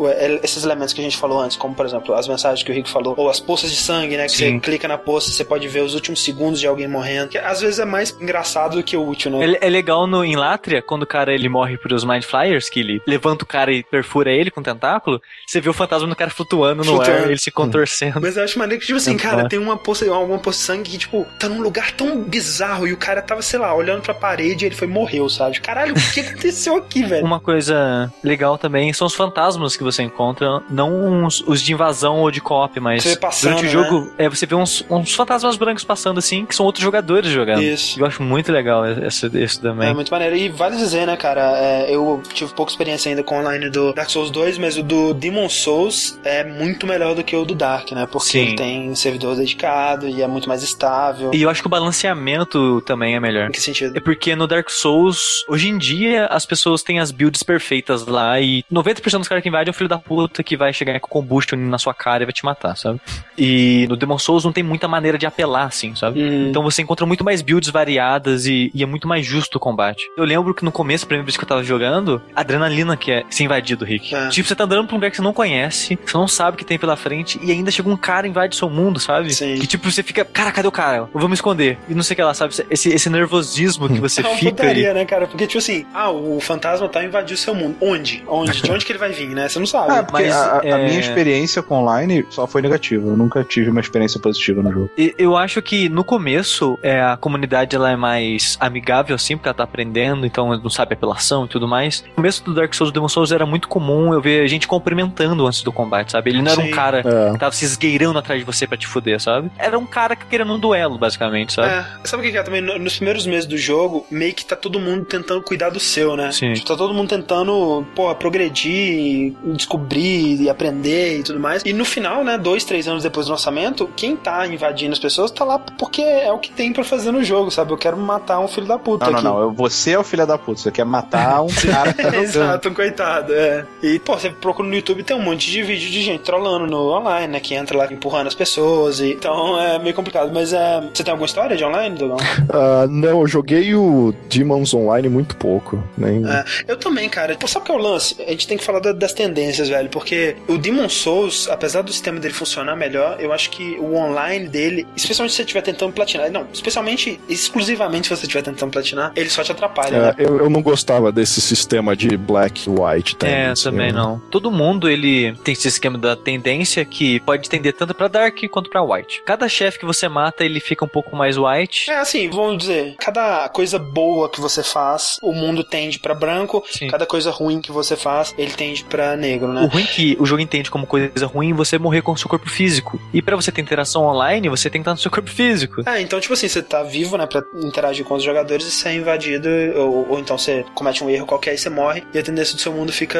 o- 0.00 0.08
é, 0.08 0.40
esses 0.42 0.64
elementos 0.64 0.92
que 0.92 1.00
a 1.00 1.04
gente 1.04 1.16
falou 1.16 1.40
antes, 1.40 1.56
como 1.56 1.74
por 1.74 1.86
exemplo 1.86 2.14
as 2.14 2.28
mensagens 2.28 2.62
que 2.62 2.70
o 2.70 2.74
Rico 2.74 2.88
falou, 2.88 3.14
ou 3.16 3.28
as 3.30 3.40
poças 3.40 3.70
de 3.70 3.76
sangue, 3.76 4.16
né? 4.16 4.24
Que 4.26 4.32
Sim. 4.32 4.54
você 4.54 4.60
clica 4.60 4.86
na 4.88 4.98
poça, 4.98 5.30
você 5.30 5.44
pode 5.44 5.66
ver 5.68 5.80
os 5.82 5.94
últimos 5.94 6.22
segundos 6.22 6.60
de 6.60 6.66
alguém 6.66 6.88
morrendo. 6.88 7.28
Que 7.30 7.38
às 7.38 7.60
vezes 7.60 7.78
é 7.78 7.84
mais 7.84 8.14
engraçado 8.20 8.76
do 8.76 8.82
que 8.82 8.96
útil, 8.96 9.30
né? 9.30 9.56
É, 9.60 9.66
é 9.66 9.70
legal 9.70 10.06
no, 10.06 10.24
em 10.24 10.36
Latria, 10.36 10.82
quando 10.82 11.02
o 11.02 11.06
cara 11.06 11.32
ele 11.34 11.48
morre 11.48 11.76
pros 11.78 12.04
Mind 12.04 12.22
Flyers, 12.24 12.68
que 12.68 12.80
ele 12.80 13.00
levanta 13.06 13.44
o 13.44 13.46
cara 13.46 13.72
e 13.72 13.82
perfura 13.82 14.30
ele 14.32 14.50
com 14.50 14.60
o 14.60 14.64
tentáculo, 14.64 15.20
você 15.46 15.60
vê 15.60 15.68
o 15.68 15.72
fantasma 15.72 16.08
do 16.08 16.16
cara 16.16 16.30
flutuando 16.30 16.82
no 16.84 16.96
Flutuando. 16.96 17.12
ar, 17.21 17.21
ele 17.30 17.38
se 17.38 17.50
contorcendo. 17.50 18.20
Mas 18.20 18.36
eu 18.36 18.44
acho 18.44 18.58
maneiro 18.58 18.80
que, 18.80 18.86
tipo 18.86 18.96
assim, 18.96 19.14
É 19.14 19.18
cara, 19.18 19.48
tem 19.48 19.58
uma 19.58 19.76
poça, 19.76 20.04
uma 20.10 20.38
poça 20.38 20.58
de 20.58 20.64
sangue 20.64 20.90
que, 20.90 20.98
tipo, 20.98 21.26
tá 21.38 21.48
num 21.48 21.60
lugar 21.60 21.92
tão 21.92 22.22
bizarro 22.22 22.86
e 22.86 22.92
o 22.92 22.96
cara 22.96 23.22
tava, 23.22 23.42
sei 23.42 23.58
lá, 23.58 23.74
olhando 23.74 24.02
pra 24.02 24.14
parede 24.14 24.64
e 24.64 24.68
ele 24.68 24.74
foi 24.74 24.88
morreu, 24.88 25.28
sabe? 25.28 25.60
Caralho, 25.60 25.94
o 25.94 26.12
que 26.12 26.20
aconteceu 26.20 26.76
aqui, 26.76 27.02
velho? 27.02 27.24
Uma 27.24 27.40
coisa 27.40 28.12
legal 28.22 28.58
também 28.58 28.92
são 28.92 29.06
os 29.06 29.14
fantasmas 29.14 29.76
que 29.76 29.82
você 29.82 30.02
encontra, 30.02 30.62
não 30.70 31.26
os, 31.26 31.42
os 31.46 31.62
de 31.62 31.72
invasão 31.72 32.18
ou 32.18 32.30
de 32.30 32.40
co-op, 32.40 32.78
mas 32.80 33.14
passando, 33.16 33.56
durante 33.56 33.66
o 33.66 33.70
jogo 33.70 34.12
é, 34.18 34.28
você 34.28 34.46
vê 34.46 34.54
uns, 34.54 34.84
uns 34.90 35.14
fantasmas 35.14 35.56
brancos 35.56 35.84
passando 35.84 36.18
assim, 36.18 36.44
que 36.44 36.54
são 36.54 36.66
outros 36.66 36.82
jogadores 36.82 37.30
jogando. 37.30 37.62
Isso. 37.62 38.00
Eu 38.00 38.06
acho 38.06 38.22
muito 38.22 38.50
legal 38.50 38.86
esse, 38.86 39.26
esse 39.38 39.60
também. 39.60 39.90
É 39.90 39.94
muito 39.94 40.10
maneiro. 40.10 40.36
E 40.36 40.48
vale 40.48 40.76
dizer, 40.76 41.06
né, 41.06 41.16
cara? 41.16 41.52
é, 41.62 41.94
eu 41.94 42.22
tive 42.32 42.52
pouca 42.52 42.72
experiência 42.72 43.08
ainda 43.08 43.22
com 43.22 43.38
online 43.38 43.70
do 43.70 43.92
Dark 43.92 44.10
Souls 44.10 44.30
2, 44.30 44.58
mas 44.58 44.76
o 44.76 44.82
do 44.82 45.14
Demon 45.14 45.48
Souls 45.48 46.18
é 46.24 46.44
muito 46.44 46.86
melhor 46.86 47.11
do 47.14 47.24
que 47.24 47.36
o 47.36 47.44
do 47.44 47.54
Dark, 47.54 47.90
né? 47.92 48.06
Porque 48.06 48.28
Sim. 48.28 48.38
ele 48.40 48.56
tem 48.56 48.94
servidor 48.94 49.36
dedicado 49.36 50.08
e 50.08 50.22
é 50.22 50.26
muito 50.26 50.48
mais 50.48 50.62
estável. 50.62 51.30
E 51.32 51.42
eu 51.42 51.50
acho 51.50 51.60
que 51.60 51.66
o 51.66 51.70
balanceamento 51.70 52.80
também 52.82 53.14
é 53.14 53.20
melhor. 53.20 53.48
Em 53.48 53.52
que 53.52 53.60
sentido? 53.60 53.96
É 53.96 54.00
porque 54.00 54.34
no 54.34 54.46
Dark 54.46 54.70
Souls, 54.70 55.44
hoje 55.48 55.68
em 55.68 55.78
dia, 55.78 56.26
as 56.26 56.46
pessoas 56.46 56.82
têm 56.82 56.98
as 56.98 57.10
builds 57.10 57.42
perfeitas 57.42 58.06
lá 58.06 58.40
e 58.40 58.64
90% 58.72 59.18
dos 59.18 59.28
caras 59.28 59.42
que 59.42 59.48
invadem 59.48 59.68
é 59.68 59.70
o 59.70 59.74
filho 59.74 59.88
da 59.88 59.98
puta 59.98 60.42
que 60.42 60.56
vai 60.56 60.72
chegar 60.72 60.98
com 61.00 61.08
combustion 61.08 61.56
na 61.56 61.78
sua 61.78 61.94
cara 61.94 62.22
e 62.22 62.26
vai 62.26 62.32
te 62.32 62.44
matar, 62.44 62.76
sabe? 62.76 63.00
E 63.36 63.86
no 63.88 63.96
Demon 63.96 64.18
Souls 64.18 64.44
não 64.44 64.52
tem 64.52 64.62
muita 64.62 64.88
maneira 64.88 65.18
de 65.18 65.26
apelar, 65.26 65.66
assim, 65.66 65.94
sabe? 65.94 66.22
Hum. 66.22 66.48
Então 66.48 66.62
você 66.62 66.82
encontra 66.82 67.06
muito 67.06 67.24
mais 67.24 67.42
builds 67.42 67.70
variadas 67.70 68.46
e, 68.46 68.70
e 68.74 68.82
é 68.82 68.86
muito 68.86 69.06
mais 69.06 69.26
justo 69.26 69.56
o 69.56 69.60
combate. 69.60 70.04
Eu 70.16 70.24
lembro 70.24 70.54
que 70.54 70.64
no 70.64 70.72
começo, 70.72 71.04
a 71.04 71.08
primeira 71.08 71.24
vez 71.24 71.36
que 71.36 71.44
eu 71.44 71.48
tava 71.48 71.62
jogando, 71.62 72.20
a 72.34 72.40
adrenalina 72.40 72.96
que 72.96 73.10
é 73.10 73.24
ser 73.30 73.44
invadido, 73.44 73.84
Rick. 73.84 74.14
É. 74.14 74.28
Tipo, 74.28 74.48
você 74.48 74.54
tá 74.54 74.64
andando 74.64 74.86
pra 74.86 74.94
um 74.94 74.98
lugar 74.98 75.10
que 75.10 75.16
você 75.16 75.22
não 75.22 75.32
conhece, 75.32 75.98
você 76.04 76.16
não 76.16 76.28
sabe 76.28 76.54
o 76.54 76.58
que 76.58 76.64
tem 76.64 76.78
pela 76.78 76.96
frente, 77.02 77.38
e 77.42 77.50
ainda 77.50 77.70
chega 77.70 77.88
um 77.88 77.96
cara 77.96 78.26
e 78.26 78.30
invade 78.30 78.56
seu 78.56 78.70
mundo, 78.70 78.98
sabe? 79.00 79.34
Sim. 79.34 79.56
Que 79.56 79.66
tipo, 79.66 79.90
você 79.90 80.02
fica, 80.02 80.24
cara, 80.24 80.52
cadê 80.52 80.68
o 80.68 80.72
cara? 80.72 81.08
Eu 81.12 81.20
vou 81.20 81.28
me 81.28 81.34
esconder. 81.34 81.78
E 81.88 81.94
não 81.94 82.02
sei 82.02 82.14
o 82.14 82.16
que 82.16 82.22
lá, 82.22 82.32
sabe? 82.34 82.54
Esse, 82.70 82.88
esse 82.90 83.10
nervosismo 83.10 83.88
que 83.88 84.00
você 84.00 84.20
É 84.24 84.26
uma 84.28 84.36
fica. 84.36 84.48
e- 84.48 84.52
putaria, 84.54 84.94
né, 84.94 85.04
cara? 85.04 85.26
Porque, 85.26 85.46
tipo 85.46 85.58
assim, 85.58 85.84
ah, 85.94 86.10
o 86.10 86.40
fantasma 86.40 86.88
tá 86.88 87.02
invadindo 87.04 87.34
o 87.34 87.36
seu 87.42 87.54
mundo. 87.54 87.76
Onde? 87.80 88.22
Onde? 88.26 88.62
De 88.62 88.70
onde 88.70 88.84
que 88.84 88.92
ele 88.92 88.98
vai 88.98 89.10
vir, 89.12 89.28
né? 89.28 89.48
Você 89.48 89.58
não 89.58 89.66
sabe. 89.66 89.92
É, 89.94 90.02
porque 90.02 90.22
Mas, 90.24 90.32
a, 90.34 90.60
a 90.60 90.64
é- 90.64 90.86
minha 90.88 91.00
experiência 91.00 91.62
com 91.62 91.76
online 91.82 92.24
só 92.30 92.46
foi 92.46 92.62
negativa. 92.62 93.06
Eu 93.08 93.16
nunca 93.16 93.42
tive 93.44 93.70
uma 93.70 93.80
experiência 93.80 94.20
positiva 94.20 94.62
no 94.62 94.72
jogo. 94.72 94.90
E- 94.96 95.14
Eu 95.18 95.36
acho 95.36 95.60
que 95.62 95.88
no 95.88 96.04
começo 96.04 96.78
é, 96.82 97.00
a 97.02 97.16
comunidade 97.16 97.74
ela 97.76 97.90
é 97.90 97.96
mais 97.96 98.56
amigável, 98.60 99.14
assim, 99.16 99.36
porque 99.36 99.48
ela 99.48 99.54
tá 99.54 99.64
aprendendo, 99.64 100.24
então 100.26 100.56
não 100.58 100.70
sabe 100.70 100.94
apelação 100.94 101.44
e 101.44 101.48
tudo 101.48 101.66
mais. 101.66 102.02
No 102.08 102.14
começo 102.16 102.44
do 102.44 102.54
Dark 102.54 102.72
Souls 102.74 102.90
e 102.90 102.94
Demon 102.94 103.08
Souls 103.08 103.32
era 103.32 103.44
muito 103.46 103.68
comum 103.68 104.12
eu 104.12 104.20
ver 104.20 104.46
gente 104.48 104.66
cumprimentando 104.68 105.46
antes 105.46 105.62
do 105.62 105.72
combate, 105.72 106.12
sabe? 106.12 106.30
Ele 106.30 106.42
não 106.42 106.52
era 106.52 106.60
Sim. 106.62 106.68
um 106.68 106.70
cara 106.70 106.91
É. 106.98 107.32
que 107.32 107.38
tava 107.38 107.52
se 107.52 107.64
esgueirando 107.64 108.18
atrás 108.18 108.40
de 108.40 108.44
você 108.46 108.66
pra 108.66 108.76
te 108.76 108.86
fuder, 108.86 109.20
sabe? 109.20 109.50
Era 109.58 109.78
um 109.78 109.86
cara 109.86 110.14
que 110.16 110.26
querendo 110.26 110.52
um 110.54 110.58
duelo, 110.58 110.98
basicamente, 110.98 111.52
sabe? 111.52 111.68
É, 111.68 111.84
sabe 112.04 112.26
o 112.26 112.30
que 112.30 112.36
é 112.36 112.42
também? 112.42 112.60
No- 112.60 112.78
Nos 112.78 112.96
primeiros 112.96 113.26
meses 113.26 113.46
do 113.46 113.56
jogo, 113.56 114.06
meio 114.10 114.34
que 114.34 114.44
tá 114.44 114.56
todo 114.56 114.78
mundo 114.80 115.04
tentando 115.04 115.42
cuidar 115.42 115.70
do 115.70 115.80
seu, 115.80 116.16
né? 116.16 116.30
Sim. 116.32 116.52
Tipo, 116.52 116.66
tá 116.68 116.76
todo 116.76 116.92
mundo 116.94 117.08
tentando, 117.08 117.84
porra, 117.94 118.14
progredir, 118.14 119.34
descobrir 119.44 120.40
e 120.42 120.50
aprender 120.50 121.18
e 121.20 121.22
tudo 121.22 121.40
mais. 121.40 121.62
E 121.64 121.72
no 121.72 121.84
final, 121.84 122.24
né, 122.24 122.38
dois, 122.38 122.64
três 122.64 122.86
anos 122.88 123.02
depois 123.02 123.26
do 123.26 123.32
lançamento, 123.32 123.88
quem 123.96 124.16
tá 124.16 124.46
invadindo 124.46 124.92
as 124.92 124.98
pessoas 124.98 125.30
tá 125.30 125.44
lá 125.44 125.58
porque 125.58 126.02
é 126.02 126.30
o 126.32 126.38
que 126.38 126.50
tem 126.50 126.72
pra 126.72 126.84
fazer 126.84 127.10
no 127.12 127.22
jogo, 127.24 127.50
sabe? 127.50 127.72
Eu 127.72 127.78
quero 127.78 127.96
matar 127.96 128.38
um 128.40 128.48
filho 128.48 128.66
da 128.66 128.78
puta 128.78 129.06
Não, 129.06 129.12
não, 129.12 129.18
aqui. 129.18 129.24
não. 129.28 129.40
eu- 129.40 129.52
Você 129.52 129.92
é 129.92 129.98
o 129.98 130.04
filho 130.04 130.26
da 130.26 130.36
puta. 130.38 130.60
Você 130.60 130.70
quer 130.70 130.84
matar 130.84 131.42
um 131.42 131.46
cara 131.70 131.92
que 131.92 132.02
tá. 132.02 132.16
Exato, 132.16 132.68
um 132.68 132.74
coitado, 132.74 133.32
é. 133.34 133.64
E, 133.82 133.98
pô, 133.98 134.18
você 134.18 134.30
procura 134.30 134.68
no 134.68 134.74
YouTube 134.74 135.02
tem 135.02 135.16
um 135.16 135.22
monte 135.22 135.50
de 135.50 135.62
vídeo 135.62 135.90
de 135.90 136.02
gente 136.02 136.22
trollando 136.22 136.66
no 136.66 136.81
online, 136.90 137.32
né? 137.32 137.40
Que 137.40 137.54
entra 137.54 137.76
lá 137.76 137.92
empurrando 137.92 138.26
as 138.26 138.34
pessoas. 138.34 139.00
E, 139.00 139.12
então 139.12 139.60
é 139.60 139.78
meio 139.78 139.94
complicado. 139.94 140.30
Mas 140.32 140.52
é. 140.52 140.80
Você 140.92 141.02
tem 141.04 141.10
alguma 141.12 141.26
história 141.26 141.56
de 141.56 141.64
online, 141.64 141.96
Dogão? 141.96 142.16
Ah, 142.52 142.86
não, 142.88 143.20
eu 143.20 143.26
joguei 143.26 143.74
o 143.74 144.14
Demons 144.28 144.74
Online 144.74 145.08
muito 145.08 145.36
pouco. 145.36 145.82
Nem... 145.96 146.22
É, 146.28 146.44
eu 146.68 146.76
também, 146.76 147.08
cara. 147.08 147.34
Pô, 147.36 147.46
sabe 147.46 147.62
o 147.62 147.66
que 147.66 147.72
é 147.72 147.74
o 147.74 147.78
lance? 147.78 148.16
A 148.26 148.30
gente 148.30 148.46
tem 148.46 148.58
que 148.58 148.64
falar 148.64 148.80
da- 148.80 148.92
das 148.92 149.12
tendências, 149.12 149.68
velho. 149.68 149.88
Porque 149.88 150.36
o 150.48 150.58
Demon 150.58 150.88
Souls, 150.88 151.48
apesar 151.48 151.82
do 151.82 151.90
sistema 151.92 152.20
dele 152.20 152.34
funcionar 152.34 152.76
melhor, 152.76 153.16
eu 153.20 153.32
acho 153.32 153.50
que 153.50 153.76
o 153.80 153.94
online 153.94 154.48
dele, 154.48 154.86
especialmente 154.96 155.32
se 155.32 155.36
você 155.36 155.42
estiver 155.42 155.62
tentando 155.62 155.92
platinar, 155.92 156.30
não, 156.30 156.46
especialmente, 156.52 157.18
exclusivamente 157.28 158.08
se 158.08 158.16
você 158.16 158.22
estiver 158.26 158.42
tentando 158.42 158.70
platinar, 158.70 159.12
ele 159.16 159.28
só 159.30 159.42
te 159.42 159.52
atrapalha, 159.52 159.96
É, 159.96 160.00
né? 160.00 160.14
eu, 160.18 160.38
eu 160.38 160.50
não 160.50 160.62
gostava 160.62 161.10
desse 161.12 161.40
sistema 161.40 161.96
de 161.96 162.16
black 162.16 162.68
e 162.68 162.70
white. 162.70 163.16
É, 163.22 163.42
tendency. 163.42 163.64
também 163.64 163.92
não. 163.92 164.18
Todo 164.30 164.50
mundo, 164.50 164.88
ele 164.88 165.32
tem 165.44 165.52
esse 165.52 165.68
esquema 165.68 165.96
da 165.98 166.14
tendência 166.16 166.71
que 166.84 167.20
pode 167.20 167.48
tender 167.48 167.72
tanto 167.72 167.94
pra 167.94 168.08
Dark 168.08 168.38
quanto 168.50 168.70
pra 168.70 168.82
White. 168.82 169.22
Cada 169.24 169.48
chefe 169.48 169.78
que 169.78 169.84
você 169.86 170.08
mata, 170.08 170.44
ele 170.44 170.60
fica 170.60 170.84
um 170.84 170.88
pouco 170.88 171.14
mais 171.16 171.36
white. 171.36 171.90
É 171.90 171.98
assim, 171.98 172.28
vamos 172.30 172.58
dizer, 172.58 172.94
cada 172.98 173.48
coisa 173.48 173.78
boa 173.78 174.28
que 174.28 174.40
você 174.40 174.62
faz, 174.62 175.18
o 175.22 175.32
mundo 175.32 175.62
tende 175.64 175.98
pra 175.98 176.14
branco, 176.14 176.64
Sim. 176.70 176.88
cada 176.88 177.06
coisa 177.06 177.30
ruim 177.30 177.60
que 177.60 177.70
você 177.72 177.96
faz, 177.96 178.34
ele 178.38 178.52
tende 178.52 178.84
pra 178.84 179.16
negro, 179.16 179.48
O 179.48 179.52
né? 179.52 179.68
ruim 179.72 179.84
que 179.84 180.16
o 180.18 180.26
jogo 180.26 180.40
entende 180.42 180.70
como 180.70 180.86
coisa 180.86 181.26
ruim 181.26 181.52
você 181.52 181.78
morrer 181.78 182.02
com 182.02 182.12
o 182.12 182.16
seu 182.16 182.28
corpo 182.28 182.48
físico. 182.48 183.00
E 183.12 183.20
pra 183.22 183.36
você 183.36 183.52
ter 183.52 183.60
interação 183.60 184.04
online, 184.04 184.48
você 184.48 184.70
tem 184.70 184.80
que 184.80 184.82
estar 184.82 184.92
no 184.92 184.98
seu 184.98 185.10
corpo 185.10 185.30
físico. 185.30 185.82
É, 185.86 186.00
então, 186.00 186.20
tipo 186.20 186.34
assim, 186.34 186.48
você 186.48 186.62
tá 186.62 186.82
vivo, 186.82 187.16
né, 187.16 187.26
pra 187.26 187.42
interagir 187.56 188.04
com 188.04 188.14
os 188.14 188.22
jogadores 188.22 188.66
e 188.66 188.70
você 188.70 188.88
é 188.88 188.94
invadido, 188.94 189.48
ou, 189.76 190.10
ou 190.10 190.18
então 190.18 190.36
você 190.38 190.64
comete 190.74 191.02
um 191.04 191.10
erro 191.10 191.26
qualquer 191.26 191.54
e 191.54 191.58
você 191.58 191.68
morre, 191.70 192.04
e 192.12 192.18
a 192.18 192.22
tendência 192.22 192.54
do 192.54 192.60
seu 192.60 192.72
mundo 192.72 192.92
fica 192.92 193.18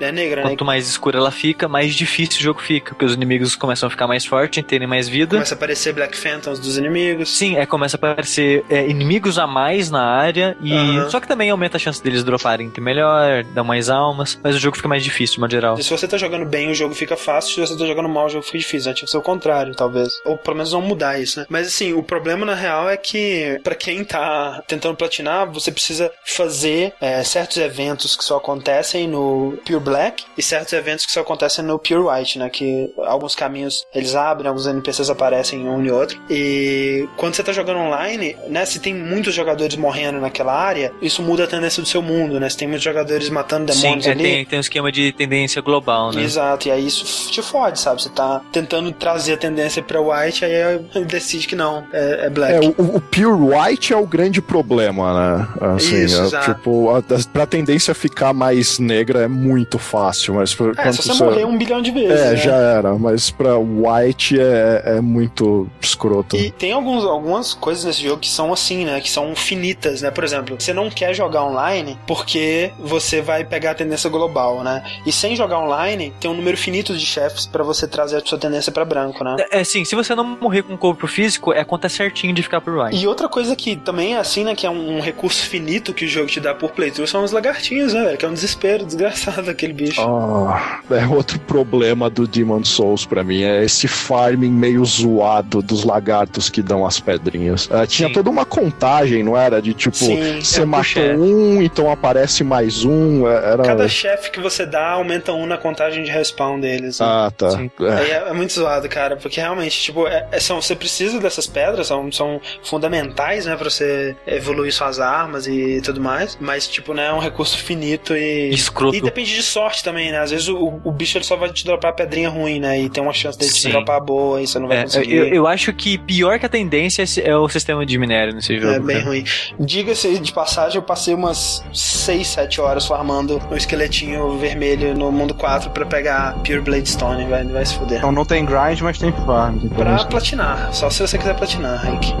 é, 0.00 0.12
negra, 0.12 0.42
né? 0.42 0.50
Quanto 0.50 0.64
mais 0.64 0.88
escura 0.88 1.18
ela 1.18 1.30
fica, 1.30 1.68
mais 1.68 1.94
difícil 1.94 2.40
o 2.40 2.42
jogo 2.42 2.60
fica, 2.66 2.90
porque 2.90 3.04
os 3.04 3.14
inimigos 3.14 3.54
começam 3.54 3.86
a 3.86 3.90
ficar 3.90 4.06
mais 4.06 4.24
fortes, 4.24 4.62
terem 4.64 4.86
mais 4.86 5.08
vida. 5.08 5.36
Começa 5.36 5.54
a 5.54 5.56
aparecer 5.56 5.92
Black 5.92 6.16
Phantoms 6.16 6.58
dos 6.58 6.76
inimigos. 6.76 7.28
Sim, 7.30 7.56
é, 7.56 7.66
começa 7.66 7.96
a 7.96 7.98
aparecer 7.98 8.64
é, 8.68 8.88
inimigos 8.88 9.38
a 9.38 9.46
mais 9.46 9.90
na 9.90 10.02
área, 10.02 10.56
e 10.60 10.72
Aham. 10.72 11.10
só 11.10 11.20
que 11.20 11.28
também 11.28 11.50
aumenta 11.50 11.76
a 11.76 11.80
chance 11.80 12.02
deles 12.02 12.24
droparem 12.24 12.68
item 12.68 12.82
melhor, 12.82 13.44
dar 13.44 13.64
mais 13.64 13.88
almas, 13.88 14.38
mas 14.42 14.56
o 14.56 14.58
jogo 14.58 14.76
fica 14.76 14.88
mais 14.88 15.02
difícil, 15.02 15.34
de 15.34 15.40
modo 15.40 15.50
geral. 15.50 15.78
E 15.78 15.84
se 15.84 15.90
você 15.90 16.08
tá 16.08 16.16
jogando 16.16 16.44
bem, 16.44 16.70
o 16.70 16.74
jogo 16.74 16.94
fica 16.94 17.16
fácil. 17.16 17.54
Se 17.54 17.60
você 17.60 17.78
tá 17.78 17.86
jogando 17.86 18.08
mal, 18.08 18.26
o 18.26 18.28
jogo 18.28 18.44
fica 18.44 18.58
difícil. 18.58 18.90
Né? 18.90 18.94
Tinha 18.94 19.06
que 19.06 19.10
ser 19.10 19.18
o 19.18 19.22
contrário, 19.22 19.74
talvez. 19.74 20.12
Ou 20.24 20.36
pelo 20.36 20.56
menos 20.56 20.72
não 20.72 20.82
mudar 20.82 21.20
isso, 21.20 21.40
né? 21.40 21.46
Mas 21.48 21.68
assim, 21.68 21.92
o 21.92 22.02
problema 22.02 22.44
na 22.44 22.54
real 22.54 22.88
é 22.88 22.96
que, 22.96 23.60
pra 23.62 23.74
quem 23.74 24.04
tá 24.04 24.62
tentando 24.66 24.96
platinar, 24.96 25.50
você 25.50 25.70
precisa 25.70 26.10
fazer 26.24 26.92
é, 27.00 27.22
certos 27.22 27.56
eventos 27.58 28.16
que 28.16 28.24
só 28.24 28.36
acontecem 28.36 29.08
no 29.08 29.58
Pure 29.64 29.80
Black 29.80 30.24
e 30.36 30.42
certos 30.42 30.72
eventos 30.72 31.06
que 31.06 31.12
só 31.12 31.20
acontecem 31.20 31.64
no 31.64 31.78
Pure 31.78 32.00
White, 32.00 32.38
né? 32.38 32.48
Que 32.56 32.90
alguns 33.04 33.34
caminhos 33.34 33.86
eles 33.94 34.14
abrem, 34.14 34.48
alguns 34.48 34.66
NPCs 34.66 35.10
aparecem 35.10 35.62
em 35.62 35.68
um 35.68 35.84
e 35.84 35.90
outro. 35.90 36.18
E 36.30 37.06
quando 37.16 37.34
você 37.34 37.42
tá 37.42 37.52
jogando 37.52 37.80
online, 37.80 38.34
né? 38.48 38.64
Se 38.64 38.80
tem 38.80 38.94
muitos 38.94 39.34
jogadores 39.34 39.76
morrendo 39.76 40.18
naquela 40.20 40.54
área, 40.54 40.90
isso 41.02 41.22
muda 41.22 41.44
a 41.44 41.46
tendência 41.46 41.82
do 41.82 41.88
seu 41.88 42.00
mundo, 42.00 42.40
né? 42.40 42.48
Se 42.48 42.56
tem 42.56 42.66
muitos 42.66 42.84
jogadores 42.84 43.28
matando 43.28 43.70
Sim, 43.72 43.82
demônios 43.82 44.06
é, 44.06 44.10
ali. 44.12 44.22
tem, 44.22 44.44
tem 44.46 44.58
um 44.58 44.60
esquema 44.60 44.90
de 44.90 45.12
tendência 45.12 45.60
global, 45.60 46.12
né? 46.12 46.22
Exato, 46.22 46.68
e 46.68 46.70
aí 46.70 46.86
isso 46.86 47.30
te 47.30 47.42
fode, 47.42 47.78
sabe? 47.78 48.02
Você 48.02 48.08
tá 48.08 48.40
tentando 48.50 48.90
trazer 48.92 49.34
a 49.34 49.36
tendência 49.36 49.82
pra 49.82 50.00
white, 50.00 50.44
aí 50.44 50.52
ele 50.94 51.04
decide 51.06 51.46
que 51.46 51.54
não, 51.54 51.84
é, 51.92 52.26
é 52.26 52.30
black. 52.30 52.54
É, 52.54 52.68
o, 52.80 52.96
o 52.96 53.00
Pure 53.00 53.54
White 53.54 53.92
é 53.92 53.96
o 53.96 54.06
grande 54.06 54.40
problema, 54.40 55.36
né? 55.36 55.48
Assim, 55.76 56.04
Isso, 56.04 56.22
é, 56.22 56.24
exato. 56.26 56.54
tipo, 56.54 56.90
a, 56.90 56.98
a, 56.98 57.02
pra 57.32 57.46
tendência 57.46 57.94
ficar 57.94 58.32
mais 58.32 58.78
negra 58.78 59.20
é 59.24 59.28
muito 59.28 59.78
fácil, 59.78 60.34
mas 60.34 60.52
É, 60.52 60.82
quando 60.82 60.92
se 60.94 61.08
você 61.08 61.24
morrer 61.24 61.44
um 61.44 61.58
bilhão 61.58 61.82
de 61.82 61.90
vezes. 61.90 62.20
É, 62.20 62.30
né? 62.30 62.36
Já 62.46 62.56
era, 62.56 62.94
mas 62.98 63.30
pra 63.30 63.58
White 63.58 64.40
é, 64.40 64.82
é 64.96 65.00
muito 65.00 65.68
escroto. 65.80 66.36
E 66.36 66.50
tem 66.50 66.72
alguns, 66.72 67.04
algumas 67.04 67.54
coisas 67.54 67.84
nesse 67.84 68.02
jogo 68.02 68.20
que 68.20 68.28
são 68.28 68.52
assim, 68.52 68.84
né? 68.84 69.00
Que 69.00 69.10
são 69.10 69.34
finitas, 69.34 70.02
né? 70.02 70.10
Por 70.10 70.24
exemplo, 70.24 70.56
você 70.58 70.72
não 70.72 70.90
quer 70.90 71.14
jogar 71.14 71.44
online 71.44 71.98
porque 72.06 72.72
você 72.78 73.20
vai 73.20 73.44
pegar 73.44 73.72
a 73.72 73.74
tendência 73.74 74.08
global, 74.10 74.62
né? 74.62 74.82
E 75.04 75.12
sem 75.12 75.36
jogar 75.36 75.58
online, 75.58 76.12
tem 76.20 76.30
um 76.30 76.34
número 76.34 76.56
finito 76.56 76.96
de 76.96 77.04
chefes 77.04 77.46
pra 77.46 77.62
você 77.62 77.86
trazer 77.86 78.16
a 78.16 78.20
sua 78.24 78.38
tendência 78.38 78.72
pra 78.72 78.84
branco, 78.84 79.22
né? 79.22 79.36
É, 79.50 79.64
sim, 79.64 79.84
se 79.84 79.94
você 79.94 80.14
não 80.14 80.24
morrer 80.24 80.62
com 80.62 80.74
o 80.74 80.78
corpo 80.78 81.06
físico, 81.06 81.52
é 81.52 81.64
conta 81.64 81.88
certinho 81.88 82.32
de 82.32 82.42
ficar 82.42 82.60
por 82.60 82.76
white. 82.76 82.96
E 82.96 83.06
outra 83.06 83.28
coisa 83.28 83.54
que 83.56 83.76
também 83.76 84.14
é 84.14 84.18
assim, 84.18 84.44
né? 84.44 84.54
Que 84.54 84.66
é 84.66 84.70
um, 84.70 84.96
um 84.96 85.00
recurso 85.00 85.42
finito 85.48 85.92
que 85.92 86.04
o 86.04 86.08
jogo 86.08 86.28
te 86.28 86.40
dá 86.40 86.54
por 86.54 86.70
playthrough 86.72 87.06
são 87.06 87.22
os 87.24 87.32
lagartinhos, 87.32 87.92
né, 87.92 88.04
velho? 88.04 88.18
Que 88.18 88.24
é 88.24 88.28
um 88.28 88.34
desespero 88.34 88.84
desgraçado 88.84 89.50
aquele 89.50 89.72
bicho. 89.72 90.00
Ah, 90.00 90.80
é 90.90 91.06
outro 91.06 91.38
problema 91.40 92.08
do 92.10 92.26
Demon 92.36 92.64
Souls 92.64 93.04
pra 93.06 93.24
mim, 93.24 93.42
é 93.42 93.64
esse 93.64 93.88
farming 93.88 94.50
meio 94.50 94.84
zoado 94.84 95.62
dos 95.62 95.84
lagartos 95.84 96.48
que 96.50 96.62
dão 96.62 96.84
as 96.86 97.00
pedrinhas. 97.00 97.68
Ah, 97.72 97.86
tinha 97.86 98.08
Sim. 98.08 98.14
toda 98.14 98.28
uma 98.30 98.44
contagem, 98.44 99.22
não 99.22 99.36
era? 99.36 99.60
De 99.62 99.72
tipo, 99.74 99.96
Sim, 99.96 100.40
você 100.40 100.62
é 100.62 100.64
matou 100.64 101.02
puxa. 101.02 101.16
um, 101.16 101.62
então 101.62 101.90
aparece 101.90 102.44
mais 102.44 102.84
um. 102.84 103.26
é- 103.28 103.52
Era... 103.52 103.62
Cada 103.64 103.88
chefe 103.88 104.30
que 104.30 104.40
você 104.40 104.66
dá 104.66 104.90
aumenta 104.90 105.32
um 105.32 105.46
na 105.46 105.56
contagem 105.56 106.02
de 106.04 106.10
respawn 106.10 106.60
deles. 106.60 107.00
né? 107.00 107.06
Ah, 107.08 107.32
tá. 107.36 107.48
É. 107.80 107.92
Aí 107.94 108.10
é, 108.10 108.24
é 108.28 108.32
muito 108.32 108.52
zoado, 108.52 108.88
cara, 108.88 109.16
porque 109.16 109.40
realmente, 109.40 109.80
tipo, 109.80 110.06
é- 110.06 110.26
é- 110.32 110.40
são, 110.40 110.60
você 110.60 110.74
precisa 110.76 111.18
dessas 111.20 111.46
pedras, 111.46 111.86
são, 111.86 112.10
são 112.12 112.40
fundamentais, 112.62 113.46
né, 113.46 113.56
pra 113.56 113.70
você 113.70 114.14
evoluir 114.26 114.72
suas 114.72 115.00
armas 115.00 115.46
e 115.46 115.80
tudo 115.82 116.00
mais, 116.00 116.36
mas, 116.40 116.66
tipo, 116.68 116.92
né, 116.94 117.06
é 117.08 117.12
um 117.12 117.18
recurso 117.18 117.56
finito 117.58 118.14
e... 118.14 118.50
Escroto. 118.50 118.96
E 118.96 119.00
depende 119.00 119.34
de 119.34 119.42
sorte 119.42 119.82
também, 119.82 120.10
né, 120.12 120.18
às 120.20 120.30
vezes 120.30 120.48
o, 120.48 120.80
o 120.84 120.92
bicho 120.92 121.16
ele 121.18 121.24
só 121.24 121.36
vai 121.36 121.50
te 121.50 121.64
dropar 121.64 121.94
pedrinha 121.94 122.25
ruim, 122.28 122.58
né, 122.60 122.80
e 122.80 122.88
tem 122.88 123.02
uma 123.02 123.12
chance 123.12 123.38
dele 123.38 123.50
Sim. 123.50 123.70
dropar 123.70 124.00
boa 124.00 124.40
e 124.40 124.46
você 124.46 124.58
não 124.58 124.68
vai 124.68 124.78
É, 124.78 124.82
conseguir. 124.82 125.14
eu, 125.16 125.26
eu 125.28 125.46
acho 125.46 125.72
que 125.72 125.98
pior 125.98 126.38
que 126.38 126.46
a 126.46 126.48
tendência 126.48 127.04
é 127.22 127.36
o 127.36 127.48
sistema 127.48 127.84
de 127.86 127.98
minério 127.98 128.34
nesse 128.34 128.58
jogo. 128.58 128.72
É 128.74 128.78
bem 128.80 128.96
cara. 128.96 129.08
ruim. 129.08 129.24
Diga-se 129.58 130.18
de 130.18 130.32
passagem, 130.32 130.76
eu 130.76 130.82
passei 130.82 131.14
umas 131.14 131.64
6, 131.72 132.26
7 132.26 132.60
horas 132.60 132.86
farmando 132.86 133.40
um 133.50 133.56
esqueletinho 133.56 134.38
vermelho 134.38 134.94
no 134.96 135.10
mundo 135.12 135.34
4 135.34 135.70
pra 135.70 135.84
pegar 135.86 136.34
Pure 136.44 136.60
Blade 136.60 136.88
Stone, 136.88 137.24
vai, 137.26 137.44
vai 137.44 137.64
se 137.64 137.74
fuder. 137.76 137.98
Então 137.98 138.12
não 138.12 138.24
tem 138.24 138.44
grind, 138.44 138.80
mas 138.80 138.98
tem 138.98 139.12
farm. 139.12 139.56
Então, 139.62 139.76
Pra 139.76 140.04
platinar, 140.04 140.72
só 140.72 140.88
se 140.90 141.00
você 141.00 141.18
quiser 141.18 141.34
platinar, 141.36 141.84
Rick. 141.90 142.12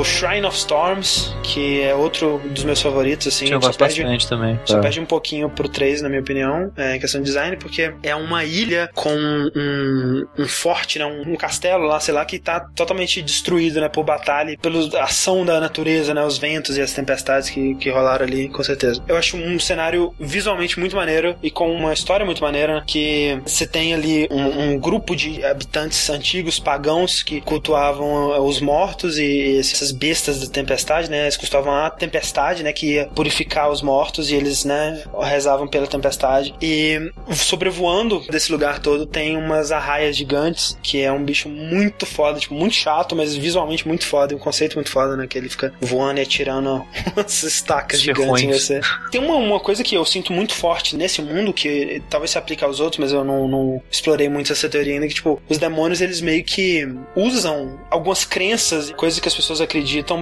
O 0.00 0.04
Shrine 0.04 0.46
of 0.46 0.56
Storms, 0.56 1.34
que 1.42 1.82
é 1.82 1.94
outro 1.94 2.40
dos 2.46 2.64
meus 2.64 2.80
favoritos, 2.80 3.26
assim. 3.26 3.50
Eu 3.50 3.60
gosto 3.60 3.78
perde, 3.78 4.02
bastante 4.02 4.28
também. 4.28 4.58
só 4.64 4.78
É. 4.78 4.80
perde 4.80 4.98
um 4.98 5.04
pouquinho 5.04 5.50
pro 5.50 5.68
3, 5.68 6.00
na 6.00 6.08
minha 6.08 6.22
opinião, 6.22 6.72
é, 6.76 6.96
em 6.96 7.00
questão 7.00 7.20
de 7.20 7.26
design, 7.26 7.56
porque 7.56 7.92
é 8.02 8.16
uma 8.16 8.44
ilha 8.44 8.88
com 8.94 9.12
um, 9.12 10.26
um 10.38 10.48
forte, 10.48 10.98
né, 10.98 11.04
um, 11.04 11.32
um 11.32 11.36
castelo 11.36 11.84
lá, 11.84 12.00
sei 12.00 12.14
lá, 12.14 12.24
que 12.24 12.38
tá 12.38 12.60
totalmente 12.74 13.20
destruído, 13.20 13.80
né, 13.80 13.88
por 13.88 14.02
batalha, 14.02 14.56
pela 14.60 15.02
ação 15.02 15.44
da 15.44 15.60
natureza, 15.60 16.14
né, 16.14 16.24
os 16.24 16.38
ventos 16.38 16.78
e 16.78 16.80
as 16.80 16.92
tempestades 16.92 17.50
que, 17.50 17.74
que 17.74 17.90
rolaram 17.90 18.24
ali, 18.24 18.48
com 18.48 18.62
certeza. 18.62 19.02
Eu 19.06 19.16
acho 19.16 19.36
um 19.36 19.58
cenário 19.60 20.14
visualmente 20.18 20.80
muito 20.80 20.96
maneiro 20.96 21.36
e 21.42 21.50
com 21.50 21.70
uma 21.70 21.92
história 21.92 22.24
muito 22.24 22.42
maneira, 22.42 22.76
né, 22.76 22.82
que 22.86 23.38
você 23.44 23.66
tem 23.66 23.92
ali 23.92 24.26
um, 24.30 24.70
um 24.70 24.78
grupo 24.78 25.14
de 25.14 25.44
habitantes 25.44 26.08
antigos, 26.08 26.58
pagãos, 26.58 27.22
que 27.22 27.40
cultuavam 27.42 28.46
os 28.46 28.60
mortos 28.60 29.18
e 29.18 29.60
essas 29.90 29.92
bestas 29.92 30.40
da 30.40 30.46
tempestade, 30.46 31.10
né, 31.10 31.22
eles 31.22 31.36
cultuavam 31.36 31.74
a 31.74 31.90
tempestade, 31.90 32.62
né, 32.62 32.72
que 32.72 32.94
ia 32.94 33.06
purificar 33.06 33.70
os 33.70 33.82
mortos 33.82 34.30
e 34.30 34.34
eles, 34.34 34.64
né, 34.64 35.02
rezavam 35.22 35.66
pela 35.66 35.86
tempestade. 35.86 36.54
E 36.60 37.12
sobrevoando 37.34 38.20
desse 38.30 38.50
lugar 38.50 38.78
todo 38.78 39.06
tem 39.06 39.36
umas 39.36 39.72
arraias 39.72 40.16
gigantes, 40.16 40.78
que 40.82 41.00
é 41.00 41.12
um 41.12 41.24
bicho 41.24 41.48
muito 41.48 42.06
foda, 42.06 42.38
tipo, 42.38 42.54
muito 42.54 42.74
chato, 42.74 43.14
mas 43.14 43.34
visualmente 43.34 43.86
muito 43.86 44.06
foda, 44.06 44.32
e 44.32 44.36
um 44.36 44.38
conceito 44.38 44.74
muito 44.74 44.90
foda, 44.90 45.16
né, 45.16 45.26
que 45.26 45.36
ele 45.36 45.48
fica 45.48 45.72
voando 45.80 46.20
e 46.20 46.22
atirando 46.22 46.84
umas 47.16 47.42
estacas 47.42 48.00
gigantes 48.00 48.42
em 48.42 48.52
você. 48.52 48.80
Tem 49.10 49.20
uma, 49.20 49.36
uma 49.36 49.60
coisa 49.60 49.82
que 49.82 49.94
eu 49.94 50.04
sinto 50.04 50.32
muito 50.32 50.54
forte 50.54 50.96
nesse 50.96 51.20
mundo, 51.22 51.52
que 51.52 52.02
talvez 52.08 52.30
se 52.30 52.38
aplique 52.38 52.64
aos 52.64 52.80
outros, 52.80 52.98
mas 52.98 53.12
eu 53.12 53.24
não, 53.24 53.48
não 53.48 53.82
explorei 53.90 54.28
muito 54.28 54.52
essa 54.52 54.68
teoria 54.68 54.94
ainda, 54.94 55.08
que, 55.08 55.14
tipo, 55.14 55.40
os 55.48 55.58
demônios, 55.58 56.00
eles 56.00 56.20
meio 56.20 56.44
que 56.44 56.86
usam 57.16 57.78
algumas 57.90 58.24
crenças 58.24 58.90
e 58.90 58.94
coisas 58.94 59.18
que 59.18 59.28
as 59.28 59.34
pessoas 59.34 59.60
acreditam 59.60 59.79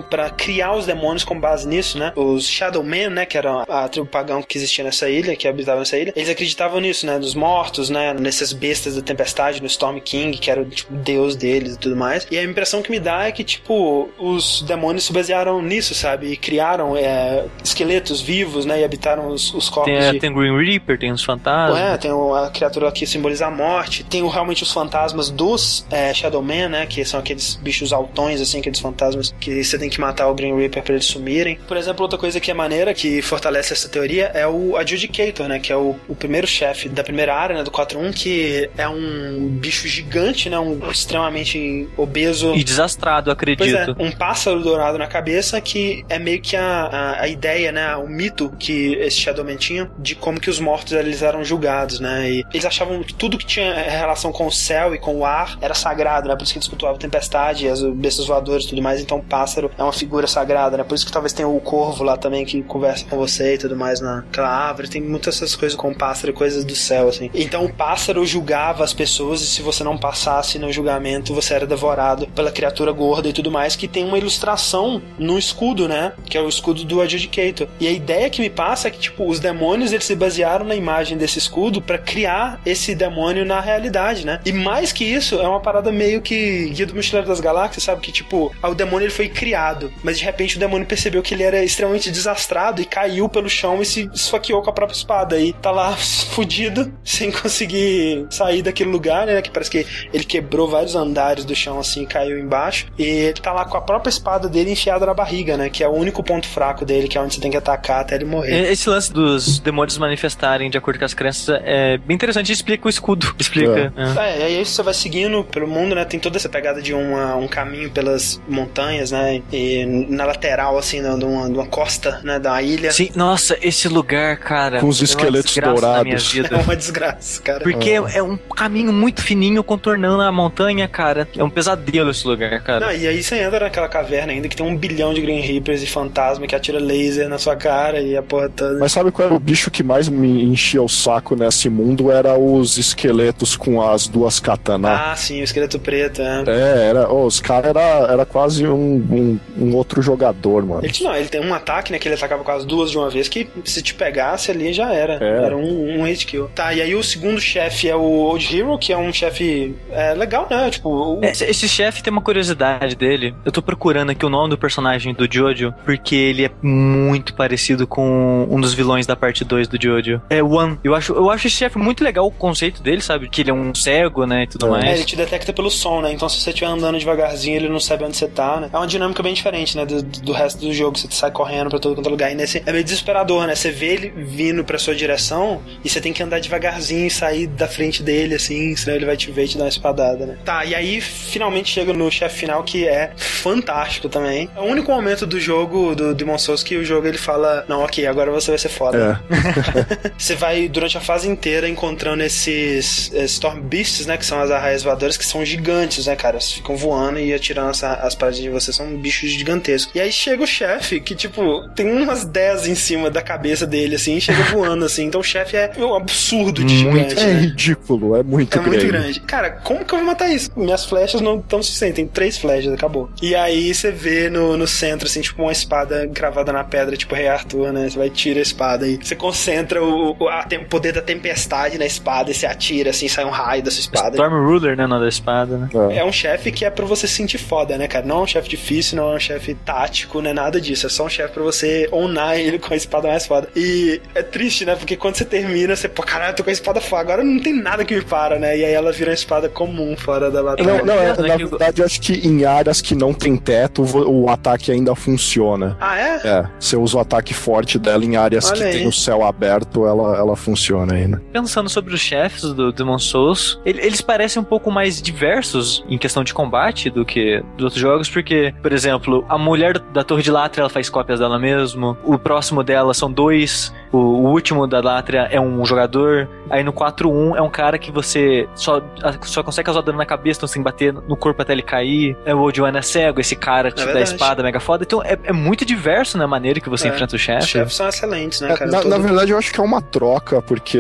pra 0.09 0.31
criar 0.31 0.75
os 0.75 0.87
demônios 0.87 1.25
com 1.25 1.39
base 1.39 1.67
nisso, 1.67 1.99
né? 1.99 2.13
Os 2.17 2.47
Shadowmen, 2.47 3.11
né, 3.11 3.27
que 3.27 3.37
eram 3.37 3.65
a 3.69 3.89
tribo 3.89 4.07
pagã 4.07 4.43
que 4.43 4.59
existia 4.59 4.85
nessa 4.85 5.09
ilha, 5.09 5.37
que 5.37 5.47
habitava 5.47 5.81
nessa 5.81 5.99
ilha, 5.99 6.13
eles 6.15 6.29
acreditavam 6.29 6.81
nisso, 6.81 7.07
né? 7.07 7.19
Dos 7.19 7.35
mortos, 7.35 7.91
né? 7.91 8.15
Nessas 8.15 8.53
bestas 8.53 8.97
da 8.97 9.03
tempestade, 9.03 9.61
no 9.61 9.67
Storm 9.67 9.99
King, 10.01 10.37
que 10.39 10.51
era, 10.51 10.65
tipo, 10.65 10.95
o 10.95 10.97
deus 10.97 11.37
deles 11.37 11.75
e 11.75 11.79
tudo 11.79 11.97
mais. 11.97 12.27
E 12.31 12.39
a 12.39 12.45
impressão 12.45 12.83
que 12.83 12.91
me 12.91 13.01
dá 13.01 13.27
é 13.27 13.33
que, 13.33 13.45
tipo, 13.45 14.09
os 14.19 14.63
demônios 14.63 15.05
se 15.05 15.13
basearam 15.13 15.61
nisso, 15.63 15.95
sabe? 15.95 16.33
E 16.33 16.37
criaram 16.37 16.97
é, 16.97 17.45
esqueletos 17.63 18.21
vivos, 18.21 18.65
né? 18.65 18.81
E 18.81 18.85
habitaram 18.85 19.29
os, 19.29 19.53
os 19.55 19.69
corpos 19.69 19.93
Tem, 19.93 20.13
de... 20.13 20.19
tem 20.19 20.31
o 20.31 20.35
Green 20.35 20.57
Reaper, 20.65 20.99
tem 20.99 21.13
os 21.13 21.25
fantasmas. 21.25 21.79
É, 21.79 21.97
tem 21.97 22.11
a 22.11 22.51
criatura 22.51 22.91
que 22.93 23.07
simboliza 23.07 23.47
a 23.47 23.51
morte. 23.51 24.05
Tem 24.05 24.27
realmente 24.29 24.63
os 24.63 24.73
fantasmas 24.73 25.31
dos 25.31 25.87
é, 25.91 26.13
Shadowmen, 26.13 26.69
né? 26.69 26.87
Que 26.87 27.05
são 27.05 27.21
aqueles 27.21 27.57
bichos 27.57 27.93
altões, 27.93 28.41
assim, 28.41 28.59
aqueles 28.61 28.81
fantasmas 28.81 29.35
que 29.41 29.48
você 29.63 29.79
tem 29.79 29.89
que 29.89 30.01
matar 30.01 30.29
o 30.29 30.35
Green 30.35 30.57
Reaper 30.57 30.83
pra 30.83 30.95
eles 30.95 31.07
sumirem. 31.07 31.59
Por 31.67 31.77
exemplo, 31.77 32.03
outra 32.03 32.19
coisa 32.19 32.41
que 32.41 32.51
é 32.51 32.55
maneira, 32.55 32.95
que 32.95 33.23
fortalece 33.23 33.73
essa 33.73 33.89
teoria, 33.89 34.27
é 34.35 34.47
o 34.47 34.77
Adjudicator, 34.77 35.49
né? 35.49 35.59
Que 35.59 35.73
é 35.73 35.77
o, 35.77 35.97
o 36.09 36.15
primeiro 36.15 36.47
chefe 36.47 36.89
da 36.89 37.03
primeira 37.03 37.35
área, 37.35 37.57
né? 37.57 37.63
Do 37.63 37.71
4.1, 37.71 38.13
que 38.15 38.71
é 38.77 38.89
um 38.89 39.49
bicho 39.49 39.87
gigante, 39.89 40.49
né? 40.49 40.59
Um 40.59 40.79
extremamente 40.91 41.89
obeso. 41.97 42.55
E 42.55 42.65
desastrado, 42.65 43.31
acredito. 43.31 43.59
Pois 43.59 43.73
é, 43.73 43.87
um 43.99 44.11
pássaro 44.11 44.61
dourado 44.61 44.99
na 44.99 45.07
cabeça 45.07 45.61
que 45.61 46.05
é 46.09 46.19
meio 46.19 46.41
que 46.41 46.57
a, 46.57 46.65
a, 46.65 47.23
a 47.23 47.29
ideia, 47.29 47.73
né? 47.73 47.97
O 47.97 48.09
mito 48.09 48.53
que 48.59 48.95
esse 48.95 49.19
Shadowman 49.19 49.57
tinha 49.57 49.91
de 49.99 50.15
como 50.15 50.41
que 50.41 50.51
os 50.51 50.61
mortos 50.61 50.93
eles 50.93 51.23
eram 51.23 51.45
julgados, 51.45 52.01
né? 52.01 52.31
E 52.31 52.45
eles 52.53 52.65
achavam 52.65 53.03
que 53.03 53.15
tudo 53.15 53.39
que 53.39 53.47
tinha 53.47 53.75
relação 53.75 54.33
com 54.33 54.47
o 54.47 54.53
céu 54.53 54.95
e 54.95 54.99
com 54.99 55.17
o 55.17 55.25
ar 55.25 55.59
era 55.61 55.75
sagrado, 55.75 56.29
né? 56.29 56.37
Por 56.37 56.45
isso 56.45 56.53
que 56.53 56.59
eles 56.59 56.69
cultuavam 56.69 56.97
a 56.97 57.01
tempestade, 57.01 57.69
as 57.69 57.83
bestas 57.83 58.27
voadoras 58.27 58.65
e 58.65 58.69
tudo 58.69 58.83
mais. 58.83 59.01
Então 59.01 59.19
o 59.19 59.23
pássaro 59.39 59.71
é 59.79 59.83
uma 59.83 59.93
figura 59.93 60.27
sagrada, 60.27 60.77
né? 60.77 60.85
Por 60.85 60.95
isso 60.95 61.07
que 61.07 61.13
talvez 61.13 61.33
tenha 61.33 61.49
o 61.49 61.61
corvo 61.61 62.03
lá 62.03 62.17
também 62.17 62.45
que 62.45 62.63
conversa 62.63 63.05
com 63.09 63.17
você 63.17 63.55
e 63.55 63.59
tudo 63.59 63.77
mais 63.77 64.01
naquela 64.01 64.49
árvore. 64.49 64.89
Tem 64.89 65.01
muitas 65.01 65.37
essas 65.37 65.55
coisas 65.55 65.77
com 65.77 65.91
o 65.91 65.95
pássaro 65.95 66.33
coisas 66.33 66.65
do 66.65 66.75
céu, 66.75 67.09
assim. 67.09 67.31
Então 67.33 67.65
o 67.65 67.73
pássaro 67.73 68.27
julgava 68.27 68.83
as 68.83 68.93
pessoas 68.93 69.41
e 69.41 69.47
se 69.47 69.63
você 69.63 69.85
não 69.85 69.97
passasse 69.97 70.59
no 70.59 70.73
julgamento, 70.73 71.33
você 71.33 71.55
era 71.55 71.67
devorado 71.67 72.27
pela 72.29 72.51
criatura 72.51 72.91
gorda 72.91 73.29
e 73.29 73.33
tudo 73.33 73.51
mais, 73.51 73.77
que 73.77 73.87
tem 73.87 74.05
uma 74.05 74.19
ilustração 74.19 75.01
no 75.19 75.39
escudo, 75.39 75.87
né? 75.87 76.13
Que 76.29 76.37
é 76.37 76.41
o 76.41 76.49
escudo 76.49 76.85
do 76.85 77.01
Adjudicator. 77.01 77.69
E 77.79 77.87
a 77.87 77.93
ideia 77.93 78.29
que 78.29 78.41
me 78.41 78.51
passa 78.51 78.89
é 78.89 78.91
que, 78.91 78.99
tipo, 78.99 79.29
os 79.29 79.39
demônios 79.39 79.93
eles 79.93 80.05
se 80.05 80.17
basearam 80.17 80.67
na 80.67 80.75
imagem 80.75 81.17
desse 81.17 81.39
escudo 81.39 81.81
para 81.81 81.99
criar 81.99 82.61
esse 82.67 82.95
demônio 82.95 83.45
na 83.45 83.61
realidade, 83.61 84.27
né? 84.27 84.41
E 84.45 84.53
mais 84.53 84.93
que 84.93 85.05
isso, 85.05 85.37
é 85.37 85.47
uma 85.47 85.61
parada 85.61 85.93
meio 85.93 86.21
que 86.21 86.71
Guia 86.71 86.87
do 86.87 86.95
Mochileiro 86.95 87.29
das 87.29 87.41
Galáxias, 87.41 87.85
sabe? 87.85 88.01
Que, 88.01 88.11
tipo, 88.11 88.53
o 88.63 88.75
demônio 88.75 89.05
ele 89.05 89.13
foi 89.13 89.28
criado, 89.29 89.93
mas 90.03 90.19
de 90.19 90.25
repente 90.25 90.57
o 90.57 90.61
demônio 90.61 90.87
percebeu 90.87 91.23
que 91.23 91.35
ele 91.35 91.43
era 91.43 91.63
extremamente 91.65 92.11
desastrado 92.11 92.81
e 92.81 92.85
caiu 92.85 93.29
pelo 93.29 93.49
chão 93.49 93.81
e 93.81 93.87
se 93.87 94.11
esfaqueou 94.13 94.63
com 94.63 94.71
a 94.71 94.73
própria 94.73 94.97
espada. 94.97 95.39
E 95.41 95.53
tá 95.53 95.71
lá 95.71 95.97
fudido, 96.31 96.93
sem 97.05 97.31
conseguir 97.31 98.27
sair 98.31 98.63
daquele 98.63 98.91
lugar, 98.91 99.27
né? 99.27 99.41
Que 99.43 99.51
parece 99.51 99.71
que 99.71 99.87
ele 100.13 100.25
quebrou 100.25 100.69
vários 100.69 100.95
andares 100.95 101.45
do 101.45 101.55
chão 101.55 101.79
assim 101.79 102.03
e 102.03 102.07
caiu 102.07 102.39
embaixo. 102.39 102.87
E 102.99 103.03
ele 103.03 103.41
tá 103.41 103.53
lá 103.53 103.65
com 103.65 103.77
a 103.77 103.81
própria 103.81 104.11
espada 104.11 104.49
dele 104.49 104.73
enfiada 104.73 105.07
na 105.07 105.15
barriga, 105.15 105.57
né? 105.57 105.71
Que 105.71 105.83
é 105.83 105.89
o 105.89 105.93
único 105.93 106.23
ponto 106.23 106.47
fraco 106.47 106.85
dele, 106.85 107.09
que 107.09 107.17
é 107.17 107.21
onde 107.21 107.35
você 107.35 107.41
tem 107.41 107.51
que 107.51 107.57
atacar 107.57 108.01
até 108.01 108.15
ele 108.15 108.25
morrer. 108.25 108.71
Esse 108.71 108.89
lance 108.89 109.13
dos 109.13 109.59
demônios 109.61 109.99
manifestarem 109.99 110.71
de 110.71 110.79
acordo 110.79 110.99
com 110.99 111.05
as 111.05 111.15
crenças 111.15 111.61
é 111.65 111.99
bem 111.99 112.15
interessante. 112.15 112.53
Explica 112.53 112.87
o 112.87 112.91
escudo. 112.91 113.35
Explica. 113.39 113.93
É, 113.97 114.37
é. 114.37 114.43
é 114.43 114.53
e 114.53 114.59
aí 114.59 114.65
você 114.65 114.83
vai 114.83 114.95
seguindo 114.95 115.45
pelo 115.45 115.67
mundo, 115.67 115.95
né? 115.95 116.05
Tem 116.05 116.19
toda 116.19 116.37
essa 116.37 116.49
pegada 116.49 116.81
de 116.81 116.93
uma, 116.95 117.37
um 117.37 117.49
caminho 117.49 117.91
pelas 117.91 118.41
montanhas, 118.49 119.11
né? 119.11 119.18
E 119.53 119.85
na 120.09 120.25
lateral, 120.25 120.77
assim, 120.79 121.03
de 121.03 121.25
uma, 121.25 121.47
de 121.47 121.55
uma 121.55 121.67
costa, 121.67 122.21
né? 122.23 122.39
Da 122.39 122.61
ilha. 122.63 122.91
Sim, 122.93 123.11
nossa, 123.15 123.57
esse 123.61 123.89
lugar, 123.89 124.39
cara. 124.39 124.81
Com 124.81 124.89
os 124.89 125.03
esqueletos 125.03 125.57
é 125.57 125.61
dourados. 125.61 126.35
É 126.51 126.57
uma 126.57 126.77
desgraça, 126.77 127.43
cara. 127.43 127.61
Porque 127.61 127.91
é. 127.91 128.19
é 128.19 128.23
um 128.23 128.37
caminho 128.37 128.93
muito 128.93 129.23
fininho 129.23 129.63
contornando 129.63 130.23
a 130.23 130.33
montanha, 130.33 130.87
cara. 130.89 131.29
É 131.37 131.43
um 131.43 131.51
pesadelo 131.51 132.11
esse 132.11 132.27
lugar, 132.27 132.63
cara. 132.63 132.87
Não, 132.87 132.93
e 132.93 133.07
aí 133.07 133.23
você 133.23 133.39
entra 133.39 133.61
naquela 133.61 133.89
caverna 133.89 134.33
ainda 134.33 134.49
que 134.49 134.57
tem 134.57 134.67
um 134.67 134.77
bilhão 134.77 135.13
de 135.13 135.21
Green 135.21 135.41
Reapers 135.41 135.83
e 135.83 135.87
fantasma 135.87 136.47
que 136.47 136.55
atira 136.55 136.79
laser 136.79 137.29
na 137.29 137.39
sua 137.39 137.57
cara 137.57 138.01
e 138.01 138.17
a 138.17 138.23
porra 138.23 138.49
toda. 138.49 138.79
Mas 138.79 138.93
sabe 138.93 139.11
qual 139.11 139.27
era 139.27 139.35
o 139.35 139.41
bicho 139.41 139.71
que 139.71 139.83
mais 139.83 140.09
me 140.09 140.45
enchia 140.45 140.83
o 140.83 140.89
saco 140.89 141.35
nesse 141.35 141.69
mundo? 141.69 142.11
Era 142.11 142.39
os 142.39 142.79
esqueletos 142.79 143.57
com 143.57 143.83
as 143.83 144.07
duas 144.07 144.41
katanas. 144.41 144.91
Ah, 144.91 145.17
sim, 145.17 145.41
o 145.41 145.45
esqueleto 145.45 145.79
preto, 145.79 146.23
é. 146.23 146.45
É, 146.47 146.89
era, 146.89 147.11
oh, 147.11 147.27
os 147.27 147.41
caras 147.41 147.71
era, 147.71 148.13
era 148.13 148.27
quase 148.27 148.67
um, 148.67 148.98
um, 148.99 149.39
um, 149.59 149.77
outro 149.77 150.03
jogador, 150.03 150.65
mano. 150.65 150.85
Ele, 150.85 150.93
não, 151.03 151.15
ele 151.15 151.29
tem 151.29 151.41
um 151.41 151.55
ataque, 151.55 151.93
né, 151.93 151.99
que 151.99 152.09
ele 152.09 152.15
atacava 152.15 152.45
com 152.45 152.51
as 152.51 152.65
duas 152.65 152.91
de 152.91 152.99
uma 152.99 153.11
vez, 153.11 153.29
que 153.29 153.49
se 153.65 153.83
te 153.83 153.95
pegasse 153.95 154.51
ali 154.51 154.73
já 154.73 154.93
era. 154.93 155.19
É. 155.21 155.45
Era 155.47 155.57
um, 155.57 156.01
um 156.01 156.05
hit 156.05 156.27
kill. 156.27 156.49
Tá, 156.55 156.73
e 156.73 156.83
aí 156.83 156.95
o 156.95 157.03
segundo 157.03 157.41
chefe 157.41 157.89
é 157.89 157.97
o 157.97 158.03
Old 158.03 158.57
Hero, 158.57 158.79
que 158.79 158.93
é 158.93 158.99
um 158.99 159.13
chefe 159.13 159.75
é, 159.91 160.15
legal, 160.15 160.47
né? 160.51 160.71
Tipo. 160.71 160.89
O... 160.89 161.25
Esse, 161.25 161.45
esse 161.45 161.69
chefe 161.69 162.03
tem 162.03 162.13
uma 162.13 162.23
curiosidade 162.23 162.97
dele. 162.97 163.35
Eu 163.45 163.53
tô 163.53 163.63
procurando 163.63 164.11
aqui 164.11 164.25
o 164.25 164.29
nome 164.29 164.51
do 164.51 164.59
personagem 164.59 165.15
do 165.15 165.29
Jojo, 165.31 165.73
porque 165.85 166.15
ele 166.15 166.45
é 166.45 166.51
muito 166.63 167.35
parecido 167.35 167.87
com 167.87 168.47
um 168.51 168.61
dos 168.61 168.75
vilões 168.75 169.07
da 169.07 169.17
parte 169.17 169.45
2 169.45 169.69
do 169.69 169.79
Jojo. 169.81 170.21
É 170.29 170.43
One. 170.43 170.79
Eu 170.83 170.95
acho, 170.95 171.13
eu 171.13 171.31
acho 171.31 171.47
esse 171.47 171.57
chefe 171.57 171.79
muito 171.79 172.03
legal 172.03 172.27
o 172.27 172.31
conceito 172.31 172.83
dele, 172.83 173.01
sabe? 173.01 173.29
Que 173.29 173.43
ele 173.43 173.51
é 173.51 173.55
um 173.55 173.75
cego, 173.75 174.25
né? 174.27 174.45
E 174.45 174.47
tudo 174.47 174.67
é. 174.67 174.71
mais. 174.71 174.85
É, 174.85 174.95
ele 174.95 175.05
te 175.05 175.17
detecta 175.17 175.53
pelo 175.53 175.71
som, 175.71 176.01
né? 176.01 176.13
Então 176.13 176.29
se 176.29 176.41
você 176.41 176.51
estiver 176.51 176.67
andando 176.67 176.99
devagarzinho, 176.99 177.57
ele 177.57 177.69
não 177.69 177.81
sabe 177.81 178.05
onde 178.05 178.17
você 178.17 178.29
tá, 178.29 178.61
né? 178.61 178.71
É 178.73 178.77
uma 178.77 178.87
dinâmica 178.89 179.23
bem 179.23 179.35
diferente, 179.35 179.77
né? 179.77 179.87
Do, 179.87 180.03
do 180.03 180.33
resto 180.33 180.61
do 180.61 180.73
jogo. 180.73 180.99
Você 180.99 181.09
sai 181.11 181.31
correndo 181.31 181.71
pra 181.71 181.79
todo 181.79 181.95
quanto 181.95 182.07
é 182.07 182.11
lugar. 182.11 182.33
E 182.33 182.35
nesse 182.35 182.63
é 182.65 182.73
meio 182.73 182.85
desesperador, 182.85 183.47
né? 183.47 183.55
Você 183.55 183.71
vê 183.71 183.87
ele 183.95 184.13
vindo 184.17 184.65
pra 184.65 184.79
sua 184.79 184.95
direção 184.95 185.63
e 185.85 185.89
você 185.89 186.01
tem 186.01 186.13
que 186.13 186.23
andar 186.23 186.41
devagarzinho 186.41 187.07
e 187.07 187.11
sair 187.11 187.47
da 187.47 187.69
frente 187.69 188.03
dele, 188.03 188.35
assim, 188.35 188.75
senão 188.77 188.97
ele 188.97 189.07
vai 189.07 189.17
te 189.17 189.31
ver 189.31 189.45
e 189.45 189.49
te 189.49 189.59
dar 189.59 189.65
uma 189.65 189.69
espadada, 189.69 190.27
né? 190.27 190.39
Tá, 190.45 190.65
e 190.65 190.75
aí 190.75 191.01
finalmente 191.01 191.71
chega 191.71 191.93
no 191.93 192.11
chefe 192.11 192.41
final 192.41 192.63
que 192.63 192.87
é 192.87 193.13
fantástico 193.17 194.09
também. 194.09 194.49
É 194.57 194.61
o 194.61 194.65
único 194.65 194.91
momento 194.91 195.27
do 195.27 195.39
jogo 195.39 195.95
do 195.95 196.15
Demon 196.15 196.39
Souls 196.39 196.63
que 196.63 196.77
o 196.77 196.85
jogo 196.85 197.07
ele 197.07 197.19
fala: 197.19 197.65
Não, 197.69 197.83
ok, 197.83 198.07
agora 198.07 198.31
você 198.31 198.51
vai 198.51 198.59
ser 198.59 198.69
foda. 198.69 199.23
É. 199.31 200.13
você 200.17 200.35
vai 200.35 200.69
durante 200.69 200.97
a 200.97 201.01
fase 201.01 201.29
inteira 201.29 201.69
encontrando 201.69 202.23
esses 202.23 203.13
Storm 203.13 203.61
Beasts, 203.61 204.07
né? 204.07 204.17
Que 204.17 204.25
são 204.25 204.41
as 204.41 204.51
arraias 204.51 204.83
voadoras 204.83 205.17
que 205.17 205.27
são 205.27 205.45
gigantes, 205.45 206.07
né, 206.07 206.17
cara? 206.17 206.37
Eles 206.37 206.53
ficam 206.53 206.77
voando 206.77 207.19
e 207.19 207.33
atirando 207.33 207.71
as, 207.71 207.83
as 207.83 208.15
paradas 208.15 208.39
de 208.39 208.49
você. 208.49 208.73
São 208.79 208.97
bichos 208.97 209.31
gigantescos. 209.31 209.93
E 209.93 210.01
aí 210.01 210.13
chega 210.13 210.45
o 210.45 210.47
chefe, 210.47 211.01
que, 211.01 211.15
tipo, 211.15 211.69
tem 211.75 211.91
umas 211.91 212.25
10 212.25 212.69
em 212.69 212.75
cima 212.77 213.11
da 213.11 213.21
cabeça 213.21 213.67
dele, 213.67 213.97
assim, 213.97 214.17
e 214.17 214.21
chega 214.21 214.41
voando, 214.45 214.85
assim. 214.85 215.07
Então 215.07 215.21
o 215.21 215.25
chefe 215.25 215.57
é 215.57 215.73
um 215.79 215.97
absurdo 215.97 216.65
de 216.65 216.85
muito, 216.85 217.11
gigante. 217.11 217.21
É 217.21 217.27
né? 217.27 217.41
ridículo, 217.41 218.15
é 218.15 218.23
muito 218.23 218.57
é 218.57 218.63
grande. 218.63 218.77
muito 218.79 218.93
grande. 218.93 219.21
Cara, 219.21 219.51
como 219.51 219.85
que 219.85 219.93
eu 219.93 219.99
vou 219.99 220.07
matar 220.07 220.29
isso? 220.29 220.51
Minhas 220.57 220.85
flechas 220.85 221.21
não 221.21 221.39
estão 221.41 221.61
suficientes. 221.61 221.97
Tem 221.97 222.07
três 222.07 222.39
flechas, 222.39 222.73
acabou. 222.73 223.11
E 223.21 223.35
aí 223.35 223.75
você 223.75 223.91
vê 223.91 224.31
no, 224.31 224.57
no 224.57 224.69
centro, 224.69 225.09
assim, 225.09 225.21
tipo, 225.21 225.43
uma 225.43 225.51
espada 225.51 226.07
gravada 226.07 226.53
na 226.53 226.63
pedra, 226.63 226.97
tipo 226.97 227.17
Rei 227.17 227.27
Arthur, 227.27 227.73
né? 227.73 227.89
Você 227.89 227.99
vai 227.99 228.11
tirar 228.11 228.39
a 228.39 228.43
espada 228.43 228.87
e 228.87 228.97
você 228.97 229.17
concentra 229.17 229.83
o, 229.83 230.17
o 230.17 230.29
a, 230.29 230.47
o 230.61 230.65
poder 230.67 230.93
da 230.93 231.03
tempestade 231.03 231.79
na 231.79 231.87
espada 231.87 232.31
e 232.31 232.35
você 232.35 232.47
atira, 232.47 232.91
assim, 232.91 233.09
sai 233.09 233.25
um 233.25 233.31
raio 233.31 233.63
da 233.63 233.73
sua 233.73 233.81
espada. 233.81 234.11
Storm 234.11 234.47
Ruler, 234.47 234.77
né? 234.77 234.87
Não 234.87 235.01
da 235.01 235.09
espada, 235.09 235.59
né? 235.59 235.69
É. 235.91 235.99
é 235.99 236.05
um 236.05 236.13
chefe 236.13 236.53
que 236.53 236.65
é 236.65 236.71
pra 236.71 236.87
você 236.87 237.09
sentir 237.09 237.39
foda, 237.39 237.77
né, 237.77 237.89
cara? 237.89 238.07
Não 238.07 238.19
é 238.19 238.23
um 238.23 238.27
chefe 238.27 238.49
difícil, 238.69 238.97
não 238.97 239.13
é 239.13 239.17
um 239.17 239.21
chefe 239.21 239.55
tático, 239.55 240.21
não 240.21 240.31
é 240.31 240.35
nada 240.35 240.61
disso. 240.61 240.87
É 240.87 240.89
só 240.91 241.07
um 241.07 241.09
chefe 241.09 241.33
pra 241.35 241.43
você 241.43 241.89
onar 241.91 242.39
ele 242.39 242.59
com 242.59 242.73
a 242.75 242.77
espada 242.77 243.09
mais 243.09 243.27
foda. 243.27 243.49
E 243.57 244.01
é 244.15 244.23
triste, 244.23 244.65
né? 244.65 244.77
Porque 244.77 244.97
quando 244.97 245.17
você 245.17 245.25
termina, 245.25 245.75
você, 245.75 245.89
pô, 245.89 246.03
caralho, 246.03 246.33
eu 246.33 246.37
tô 246.37 246.45
com 246.45 246.51
a 246.51 246.53
espada 246.53 246.81
foda. 246.81 247.01
Agora 247.01 247.25
não 247.25 247.41
tem 247.41 247.55
nada 247.55 247.85
que 247.85 247.95
me 247.95 248.03
para, 248.03 248.39
né? 248.39 248.57
E 248.59 248.65
aí 248.65 248.73
ela 248.73 248.93
vira 248.93 249.11
uma 249.11 249.15
espada 249.15 249.49
comum 249.49 249.97
fora 249.97 250.31
da 250.31 250.43
batalha. 250.43 250.67
Não, 250.79 250.85
não, 250.85 250.95
é, 250.95 251.09
na 251.17 251.37
verdade, 251.37 251.81
eu 251.81 251.87
acho 251.87 252.01
que 252.01 252.13
em 252.27 252.45
áreas 252.45 252.81
que 252.81 252.95
não 252.95 253.15
tem 253.15 253.37
teto, 253.37 253.83
o 253.83 254.29
ataque 254.29 254.71
ainda 254.71 254.95
funciona. 254.95 255.77
Ah, 255.81 255.99
é? 255.99 256.21
É. 256.25 256.45
Você 256.61 256.77
usa 256.77 256.99
o 256.99 257.01
ataque 257.01 257.33
forte 257.33 257.79
dela 257.79 258.05
em 258.05 258.17
áreas 258.17 258.51
Olha 258.51 258.57
que 258.59 258.65
aí. 258.65 258.73
tem 258.79 258.87
o 258.89 258.93
céu 258.93 259.25
aberto, 259.25 259.87
ela, 259.87 260.17
ela 260.17 260.37
funciona 260.37 260.95
ainda. 260.95 261.23
Pensando 261.33 261.69
sobre 261.69 261.95
os 261.95 262.01
chefes 262.01 262.43
do 262.53 262.73
Demon 262.73 262.99
Souls, 262.99 263.61
ele- 263.65 263.81
eles 263.81 264.01
parecem 264.01 264.41
um 264.41 264.45
pouco 264.45 264.71
mais 264.71 265.01
diversos 265.01 265.85
em 265.89 265.97
questão 265.99 266.23
de 266.25 266.35
combate 266.35 266.91
do 266.91 267.05
que 267.05 267.43
dos 267.57 267.65
outros 267.65 267.81
jogos, 267.81 268.09
porque, 268.11 268.53
por 268.63 268.73
exemplo, 268.73 269.25
a 269.29 269.39
mulher 269.39 269.79
da 269.79 270.03
Torre 270.05 270.23
de 270.23 270.31
Látria, 270.31 270.63
ela 270.63 270.69
faz 270.71 270.89
cópias 270.89 271.21
dela 271.21 271.39
mesmo, 271.39 271.97
o 272.05 272.19
próximo 272.19 272.63
dela 272.63 272.93
são 272.95 273.11
dois, 273.11 273.73
o, 273.93 273.99
o 273.99 274.31
último 274.31 274.67
da 274.67 274.81
Látria 274.81 275.29
é 275.31 275.41
um 275.41 275.65
jogador, 275.65 276.29
aí 276.51 276.63
no 276.63 276.73
4-1 276.73 277.37
é 277.37 277.43
um 277.43 277.51
cara 277.51 277.79
que 277.79 277.91
você 277.91 278.49
só, 278.55 278.81
só 279.23 279.43
consegue 279.43 279.67
causar 279.67 279.83
dano 279.83 279.99
na 279.99 280.07
cabeça, 280.07 280.39
então 280.41 280.49
que 280.49 280.59
bater 280.61 280.93
no 280.93 281.17
corpo 281.17 281.41
até 281.43 281.53
ele 281.53 281.63
cair, 281.63 282.17
é 282.25 282.35
o 282.35 282.39
Old 282.41 282.61
One 282.61 282.77
é 282.79 282.83
cego, 282.83 283.21
esse 283.21 283.37
cara 283.37 283.71
te 283.71 283.77
dá 283.77 283.83
a 283.83 283.87
verdade. 283.87 284.11
espada 284.11 284.43
mega 284.43 284.61
foda, 284.61 284.85
então 284.85 285.03
é, 285.03 285.17
é 285.25 285.33
muito 285.33 285.65
diverso 285.65 286.17
na 286.19 286.27
maneira 286.27 286.59
que 286.61 286.69
você 286.69 286.89
É. 286.89 286.91
enfrenta 286.91 287.15
o 287.15 287.17
Os 287.17 287.23
chefe. 287.23 287.47
chefes 287.47 287.75
são 287.75 287.89
excelentes, 287.89 288.41
né, 288.41 288.53
É, 288.53 288.57
cara? 288.57 288.71
na, 288.71 288.79
Todo- 288.81 288.89
na 288.91 288.99
verdade, 288.99 289.31
eu 289.33 289.39
acho 289.39 289.53
que 289.53 289.61
é 289.61 289.63
uma 289.63 289.81
troca, 289.81 290.41
porque 290.43 290.79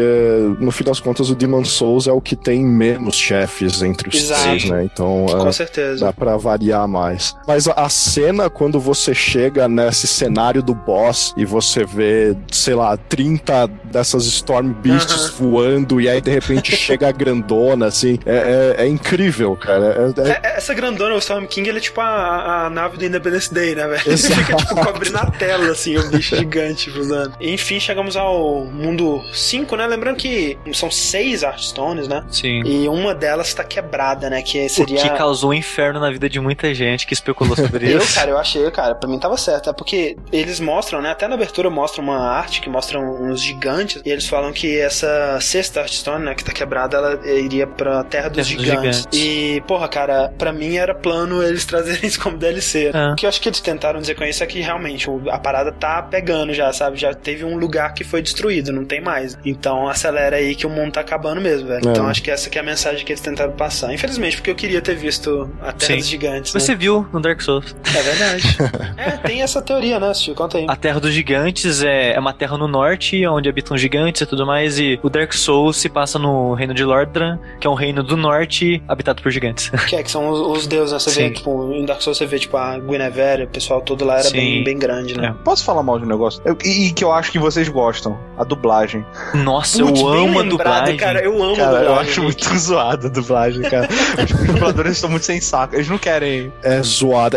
no 0.59 0.71
fim 0.71 0.85
das 0.85 1.01
contas 1.01 1.31
o 1.31 1.35
Demon 1.35 1.65
Souls 1.65 2.07
é 2.07 2.13
o 2.13 2.21
que 2.21 2.35
tem 2.35 2.65
menos 2.65 3.17
chefes 3.17 3.83
entre 3.83 4.09
os 4.09 4.15
Exato. 4.15 4.43
três, 4.43 4.65
né? 4.69 4.85
Então 4.85 5.27
Com 5.29 5.49
é, 5.49 5.53
certeza. 5.53 6.05
dá 6.07 6.13
pra 6.13 6.37
variar 6.37 6.87
mais. 6.89 7.37
Mas 7.47 7.68
a, 7.77 7.85
a 7.87 7.89
cena, 7.89 8.49
quando 8.51 8.79
você 8.81 9.15
chega 9.15 9.69
nesse 9.69 10.07
cenário 10.07 10.63
do 10.63 10.75
boss 10.75 11.33
e 11.37 11.45
você 11.45 11.85
vê, 11.85 12.37
sei 12.51 12.75
lá, 12.75 12.97
30 12.97 13.67
dessas 13.85 14.25
Storm 14.27 14.73
Beasts 14.73 15.31
voando 15.31 16.01
e 16.01 16.09
aí 16.09 16.21
de 16.21 16.31
repente 16.31 16.75
chega 16.77 17.09
a 17.09 17.13
grandona, 17.13 17.87
assim. 17.87 18.19
É, 18.27 18.77
é, 18.79 18.85
é 18.85 18.89
incrível, 18.89 19.57
cara. 19.57 20.13
É, 20.17 20.29
é- 20.29 20.31
É- 20.53 20.57
Essa 20.59 20.75
grandona, 20.75 21.15
o 21.15 21.19
Storm 21.19 21.47
King, 21.47 21.69
ele 21.69 21.79
é 21.79 21.81
tipo 21.81 22.01
a, 22.01 22.67
a 22.67 22.71
nave 22.71 22.97
do 22.97 23.05
Independence 23.05 23.53
Day, 23.53 23.75
né, 23.75 23.87
velho? 23.87 24.03
Ele 24.09 24.17
fica, 24.17 24.57
tipo, 24.57 24.75
cobrindo 24.75 25.19
a 25.19 25.27
tela, 25.31 25.71
assim, 25.71 25.97
o 25.97 26.09
bicho 26.11 26.37
gigante 26.37 26.91
voando. 26.91 27.35
Enfim, 27.41 27.79
chegamos 27.81 28.17
ao 28.17 28.65
mundo 28.65 29.23
5, 29.33 29.77
né? 29.77 29.87
Lembrando 29.87 30.17
que 30.17 30.59
são 30.73 30.91
seis 30.91 31.43
Hearthstones, 31.43 32.09
né? 32.09 32.25
Sim. 32.31 32.63
E 32.65 32.89
uma 32.89 33.15
delas 33.15 33.53
tá 33.55 33.63
quebrada, 33.65 34.29
né? 34.31 34.43
Que 34.43 34.69
seria... 34.69 34.99
O 34.99 35.03
que 35.03 35.11
causou 35.11 35.51
um 35.51 35.55
inferno 35.55 36.01
na 36.01 36.11
vida 36.11 36.29
de 36.29 36.41
muita 36.41 36.73
gente 36.75 37.07
que 37.07 37.13
especulou 37.15 37.57
sobre 37.63 37.93
Eu, 37.93 37.99
isso. 37.99 38.15
cara, 38.15 38.31
eu 38.31 38.39
achei, 38.39 38.71
cara, 38.71 38.95
pra 38.95 39.09
mim 39.09 39.19
tava 39.19 39.37
certo. 39.37 39.71
É 39.71 39.73
porque 39.73 40.17
eles 40.33 40.61
mostram, 40.61 41.01
né? 41.01 41.11
Até 41.11 41.27
na 41.29 41.35
abertura 41.35 41.71
mostra 41.71 42.01
uma 42.01 42.19
arte 42.19 42.61
que 42.61 42.69
mostra 42.69 42.99
uns 43.01 43.43
gigantes. 43.43 44.01
E 44.05 44.11
eles 44.11 44.27
falam 44.29 44.53
que 44.53 44.79
essa 44.79 45.39
sexta 45.41 45.81
Hearthstone, 45.81 46.25
né, 46.25 46.35
que 46.35 46.45
tá 46.45 46.53
quebrada, 46.53 46.97
ela 46.97 47.29
iria 47.39 47.67
pra 47.67 48.03
Terra 48.05 48.29
dos 48.29 48.47
Terra 48.47 48.57
dos 48.59 48.67
gigantes. 48.67 48.97
Gigantes. 48.99 49.09
E, 49.13 49.63
porra, 49.67 49.89
cara, 49.89 50.33
pra 50.39 50.53
mim 50.53 50.77
era 50.77 50.95
plano 50.95 51.43
eles 51.43 51.65
trazerem 51.67 52.07
isso 52.07 52.21
como 52.21 52.37
DLC. 52.37 52.91
É. 52.95 53.13
O 53.13 53.15
que 53.17 53.27
eu 53.27 53.29
acho 53.29 53.41
que 53.41 53.49
eles 53.49 53.61
tentaram 53.61 54.01
dizer 54.01 54.15
com 54.15 54.25
isso 54.25 54.43
é 54.43 54.47
que 54.47 54.61
realmente 54.61 55.07
a 55.31 55.39
parada 55.39 55.73
tá 55.73 56.03
pegando 56.03 56.53
já, 56.55 56.73
sabe? 56.73 56.97
Já 56.97 57.15
teve 57.15 57.45
um 57.45 57.57
lugar 57.57 57.93
que 57.95 58.05
foi 58.05 58.23
destruído, 58.23 58.73
não 58.73 58.85
tem 58.85 59.01
mais. 59.01 59.37
Então 59.45 59.89
acelera 59.89 60.37
aí 60.37 60.55
que 60.55 60.67
o 60.67 60.71
mundo 60.71 60.93
tá 60.93 61.01
acabando 61.01 61.41
mesmo, 61.41 61.69
velho. 61.69 61.87
É. 61.89 61.91
Então 61.91 62.07
acho 62.07 62.23
que 62.23 62.31
essa 62.31 62.49
que 62.51 62.59
é 62.59 62.61
a 62.61 62.65
mensagem 62.65 63.05
que 63.05 63.13
eles 63.13 63.21
tentaram 63.21 63.53
passar. 63.53 63.93
Infelizmente, 63.93 64.37
porque 64.37 64.51
eu 64.51 64.55
queria 64.55 64.81
ter 64.81 64.95
visto 64.97 65.51
a 65.61 65.73
Terra 65.73 65.93
Sim. 65.93 65.97
dos 65.99 66.07
Gigantes. 66.09 66.55
né? 66.55 66.61
Você 66.61 66.75
viu 66.75 67.07
no 67.13 67.21
Dark 67.21 67.41
Souls. 67.49 67.75
É 67.97 68.03
verdade. 68.03 68.43
é, 68.99 69.11
tem 69.27 69.43
essa 69.43 69.63
teoria, 69.63 69.99
né, 69.99 70.13
Steve? 70.13 70.37
Conta 70.37 70.59
aí. 70.59 70.67
A 70.69 70.77
Terra 70.77 71.01
dos 71.01 71.13
Gigantes 71.15 71.83
é, 71.83 72.13
é 72.13 72.19
uma 72.21 72.33
terra 72.35 72.59
no 72.59 72.69
norte, 72.69 73.27
onde 73.27 73.49
habitam 73.49 73.77
gigantes 73.77 74.21
e 74.23 74.27
tudo 74.27 74.45
mais, 74.47 74.79
e 74.79 74.99
o 75.03 75.09
Dark 75.09 75.33
Souls 75.33 75.77
se 75.79 75.89
passa 75.89 76.19
no 76.19 76.53
reino 76.55 76.75
de 76.75 76.85
Lordran, 76.85 77.39
que 77.59 77.67
é 77.67 77.71
um 77.71 77.75
reino 77.75 78.03
do 78.03 78.17
norte 78.17 78.83
habitado 78.87 79.23
por 79.23 79.31
gigantes. 79.33 79.71
Que 79.89 79.97
é, 79.97 80.03
que 80.03 80.11
são 80.11 80.29
os, 80.29 80.59
os 80.59 80.67
deuses, 80.67 80.93
né? 80.93 80.99
Você 80.99 81.11
Sim. 81.11 81.21
vê, 81.29 81.31
tipo, 81.31 81.73
em 81.73 81.87
Dark 81.87 82.03
Souls 82.03 82.19
você 82.19 82.27
vê, 82.27 82.39
tipo, 82.39 82.57
a 82.59 82.79
Guinevere, 82.79 83.45
o 83.45 83.49
pessoal 83.49 83.81
todo 83.81 84.05
lá 84.05 84.15
era 84.15 84.25
Sim. 84.25 84.33
bem, 84.37 84.65
bem 84.65 84.79
grande, 84.79 85.17
né? 85.17 85.35
Posso 85.45 85.65
falar 85.65 85.83
mal 85.83 85.99
de 85.99 86.05
um 86.05 86.09
negócio? 86.09 86.43
Eu- 86.45 86.59
e, 86.63 86.89
e 86.89 86.93
que 86.93 87.03
eu 87.03 87.11
acho 87.13 87.33
que 87.33 87.39
vocês 87.39 87.69
gostam. 87.69 88.19
A 88.37 88.45
dublagem. 88.45 89.05
Nossa, 89.35 89.83
Putz, 89.83 90.01
eu 90.01 90.09
amo 90.09 90.39
a 90.39 90.43
lembrado, 90.43 90.49
dublagem. 90.51 90.97
cara. 90.97 91.21
Eu 91.25 91.43
amo 91.43 91.55
a 91.55 91.57
Cara, 91.57 91.73
eu 91.73 91.79
dublagem. 91.87 92.03
acho 92.03 92.21
gente. 92.21 92.23
muito 92.49 92.59
zoada 92.59 93.07
a 93.07 93.11
dublagem, 93.11 93.63
cara. 93.63 93.89
Os 94.23 94.47
dubladores 94.47 94.93
estão 94.93 95.09
muito 95.11 95.25
sem 95.27 95.41
saco. 95.41 95.75
Eles 95.75 95.89
não 95.89 95.99
querem. 95.99 96.53
é 96.63 96.83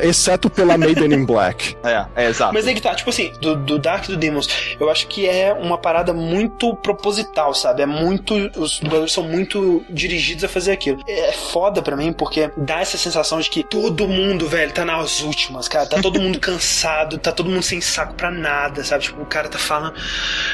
exceto 0.04 0.50
pela 0.50 0.78
Maiden 0.78 1.14
in 1.14 1.26
Black. 1.26 1.76
É, 1.84 2.06
é 2.16 2.30
exato. 2.30 2.54
Mas 2.54 2.68
aí 2.68 2.76
que 2.76 2.82
tá, 2.82 2.94
tipo 2.94 3.10
assim, 3.10 3.34
do, 3.42 3.56
do 3.56 3.80
Dark 3.80 4.06
e 4.06 4.10
do 4.10 4.18
Demons, 4.18 4.48
eu 4.80 4.90
acho 4.90 5.08
que 5.08 5.28
é 5.28 5.52
uma 5.52 5.78
parada 5.78 6.14
muito 6.14 6.76
proposital, 6.76 7.54
sabe? 7.54 7.82
É 7.82 7.86
muito. 7.86 8.36
Os 8.56 8.80
dubladores 8.80 9.12
são 9.12 9.24
muito 9.24 9.84
dirigidos 9.90 10.44
a 10.44 10.48
fazer 10.48 10.72
aquilo. 10.72 11.02
É 11.08 11.32
foda 11.32 11.82
pra 11.82 11.98
mim, 11.98 12.14
porque 12.14 12.52
dá 12.56 12.80
essa 12.80 12.98
sensação 12.98 13.40
de 13.40 13.50
que 13.50 13.64
todo 13.64 14.08
mundo, 14.08 14.48
velho, 14.48 14.72
tá 14.72 14.86
nas 14.86 15.22
últimas, 15.22 15.68
cara. 15.68 15.86
Tá 15.88 16.02
todo 16.02 16.22
mundo 16.22 16.40
cansado, 16.40 17.18
tá 17.18 17.32
todo 17.32 17.50
mundo 17.50 17.64
sem 17.64 17.82
saco 17.82 18.14
pra 18.14 18.30
nada, 18.30 18.84
sabe? 18.84 19.06
Tipo, 19.06 19.22
o 19.22 19.26
cara 19.26 19.50
tá 19.50 19.58
falando. 19.58 19.96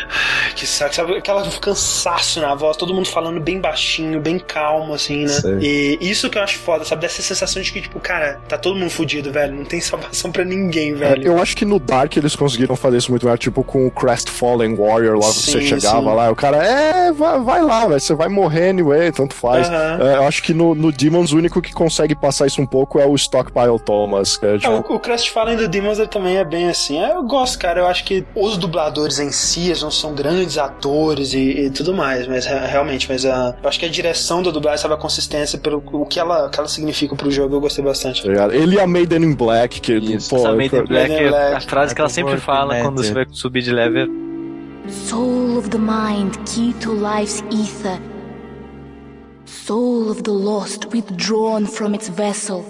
Ai, 0.09 0.53
que 0.55 0.65
saco, 0.65 0.95
sabe? 0.95 1.17
Aquela 1.17 1.43
cansaço 1.59 2.39
na 2.39 2.55
voz, 2.55 2.77
todo 2.77 2.93
mundo 2.93 3.07
falando 3.07 3.39
bem 3.39 3.59
baixinho, 3.59 4.19
bem 4.19 4.39
calmo, 4.39 4.93
assim, 4.93 5.25
né? 5.25 5.39
Sei. 5.41 5.57
E 5.59 6.09
isso 6.09 6.29
que 6.29 6.37
eu 6.37 6.43
acho 6.43 6.57
foda, 6.57 6.85
sabe? 6.85 7.01
Dessa 7.01 7.21
sensação 7.21 7.61
de 7.61 7.71
que, 7.71 7.81
tipo, 7.81 7.99
cara, 7.99 8.39
tá 8.47 8.57
todo 8.57 8.75
mundo 8.75 8.89
fudido, 8.89 9.26
velho. 9.31 9.55
Não 9.55 9.65
tem 9.65 9.79
salvação 9.81 10.31
pra 10.31 10.43
ninguém, 10.43 10.93
velho. 10.93 11.23
Eu 11.23 11.41
acho 11.41 11.55
que 11.55 11.65
no 11.65 11.79
Dark 11.79 12.15
eles 12.17 12.35
conseguiram 12.35 12.75
fazer 12.75 12.97
isso 12.97 13.11
muito 13.11 13.25
melhor, 13.25 13.37
tipo 13.37 13.63
com 13.63 13.87
o 13.87 13.91
Crestfallen 13.91 14.75
Warrior 14.75 15.17
lá, 15.17 15.27
Sim, 15.31 15.51
você 15.51 15.61
chegava 15.61 16.09
sim. 16.09 16.15
lá, 16.15 16.31
o 16.31 16.35
cara, 16.35 16.57
é, 16.57 17.11
vai, 17.11 17.39
vai 17.39 17.61
lá, 17.63 17.85
velho, 17.87 17.99
você 17.99 18.13
vai 18.15 18.27
morrer 18.29 18.69
anyway, 18.69 19.11
tanto 19.11 19.33
faz. 19.33 19.67
Aham. 19.67 19.99
É, 20.01 20.15
eu 20.17 20.23
acho 20.27 20.41
que 20.43 20.53
no, 20.53 20.73
no 20.75 20.91
Demons 20.91 21.31
o 21.33 21.37
único 21.37 21.61
que 21.61 21.73
consegue 21.73 22.15
passar 22.15 22.47
isso 22.47 22.61
um 22.61 22.65
pouco 22.65 22.99
é 22.99 23.05
o 23.05 23.15
Stockpile 23.15 23.79
Thomas, 23.83 24.37
que 24.37 24.45
é, 24.45 24.55
É, 24.55 24.57
tipo, 24.57 24.71
o, 24.73 24.95
o 24.95 24.99
Crestfallen 24.99 25.57
do 25.57 25.67
Demons 25.67 25.99
ele 25.99 26.07
também 26.07 26.37
é 26.37 26.43
bem 26.45 26.69
assim. 26.69 26.99
É, 26.99 27.11
eu 27.15 27.23
gosto, 27.23 27.57
cara. 27.59 27.79
Eu 27.81 27.87
acho 27.87 28.03
que 28.03 28.23
os 28.35 28.57
dubladores 28.57 29.19
em 29.19 29.31
si 29.31 29.67
eles 29.67 29.81
não 29.81 29.91
são 29.91 30.13
grandes 30.13 30.57
atores 30.57 31.33
e, 31.33 31.39
e 31.65 31.69
tudo 31.69 31.93
mais, 31.93 32.27
mas 32.27 32.45
é, 32.45 32.65
realmente, 32.65 33.07
mas 33.09 33.25
a, 33.25 33.55
eu 33.61 33.67
acho 33.69 33.79
que 33.79 33.85
a 33.85 33.89
direção 33.89 34.41
da 34.41 34.51
dublagem, 34.51 34.81
sabe, 34.81 34.93
a 34.93 34.97
consistência 34.97 35.57
pelo 35.59 35.83
o 35.91 36.05
que 36.05 36.19
ela, 36.19 36.49
que 36.49 36.59
ela 36.59 36.67
significa 36.67 37.15
pro 37.15 37.29
jogo, 37.31 37.55
eu 37.55 37.61
gostei 37.61 37.83
bastante. 37.83 38.23
tá? 38.23 38.53
Ele 38.53 38.75
e 38.75 38.79
a 38.79 38.87
Maiden 39.17 39.23
in 39.23 39.35
Black, 39.35 39.81
que, 39.81 39.93
Isso, 39.93 40.29
pô, 40.29 40.37
Essa 40.37 40.53
Black, 40.53 41.09
Maiden 41.09 41.29
Black. 41.29 41.55
a 41.55 41.61
frase 41.61 41.95
que 41.95 42.01
ela 42.01 42.09
sempre 42.09 42.37
fala 42.37 42.79
quando 42.81 43.03
você 43.03 43.13
vai 43.13 43.25
subir 43.31 43.63
de 43.63 43.71
level. 43.71 44.07
Soul 44.87 45.57
of 45.57 45.69
the 45.69 45.77
mind, 45.77 46.37
key 46.45 46.73
to 46.81 46.93
life's 46.93 47.43
ether. 47.51 47.99
Soul 49.45 50.09
of 50.09 50.23
the 50.23 50.31
lost, 50.31 50.87
withdrawn 50.93 51.65
from 51.65 51.93
its 51.93 52.09
vessel. 52.09 52.63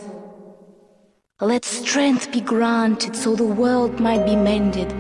Let 1.40 1.66
strength 1.66 2.32
be 2.32 2.42
granted 2.42 3.16
so 3.16 3.36
the 3.36 3.44
world 3.44 4.00
might 4.00 4.26
be 4.26 4.36
mended. 4.36 4.92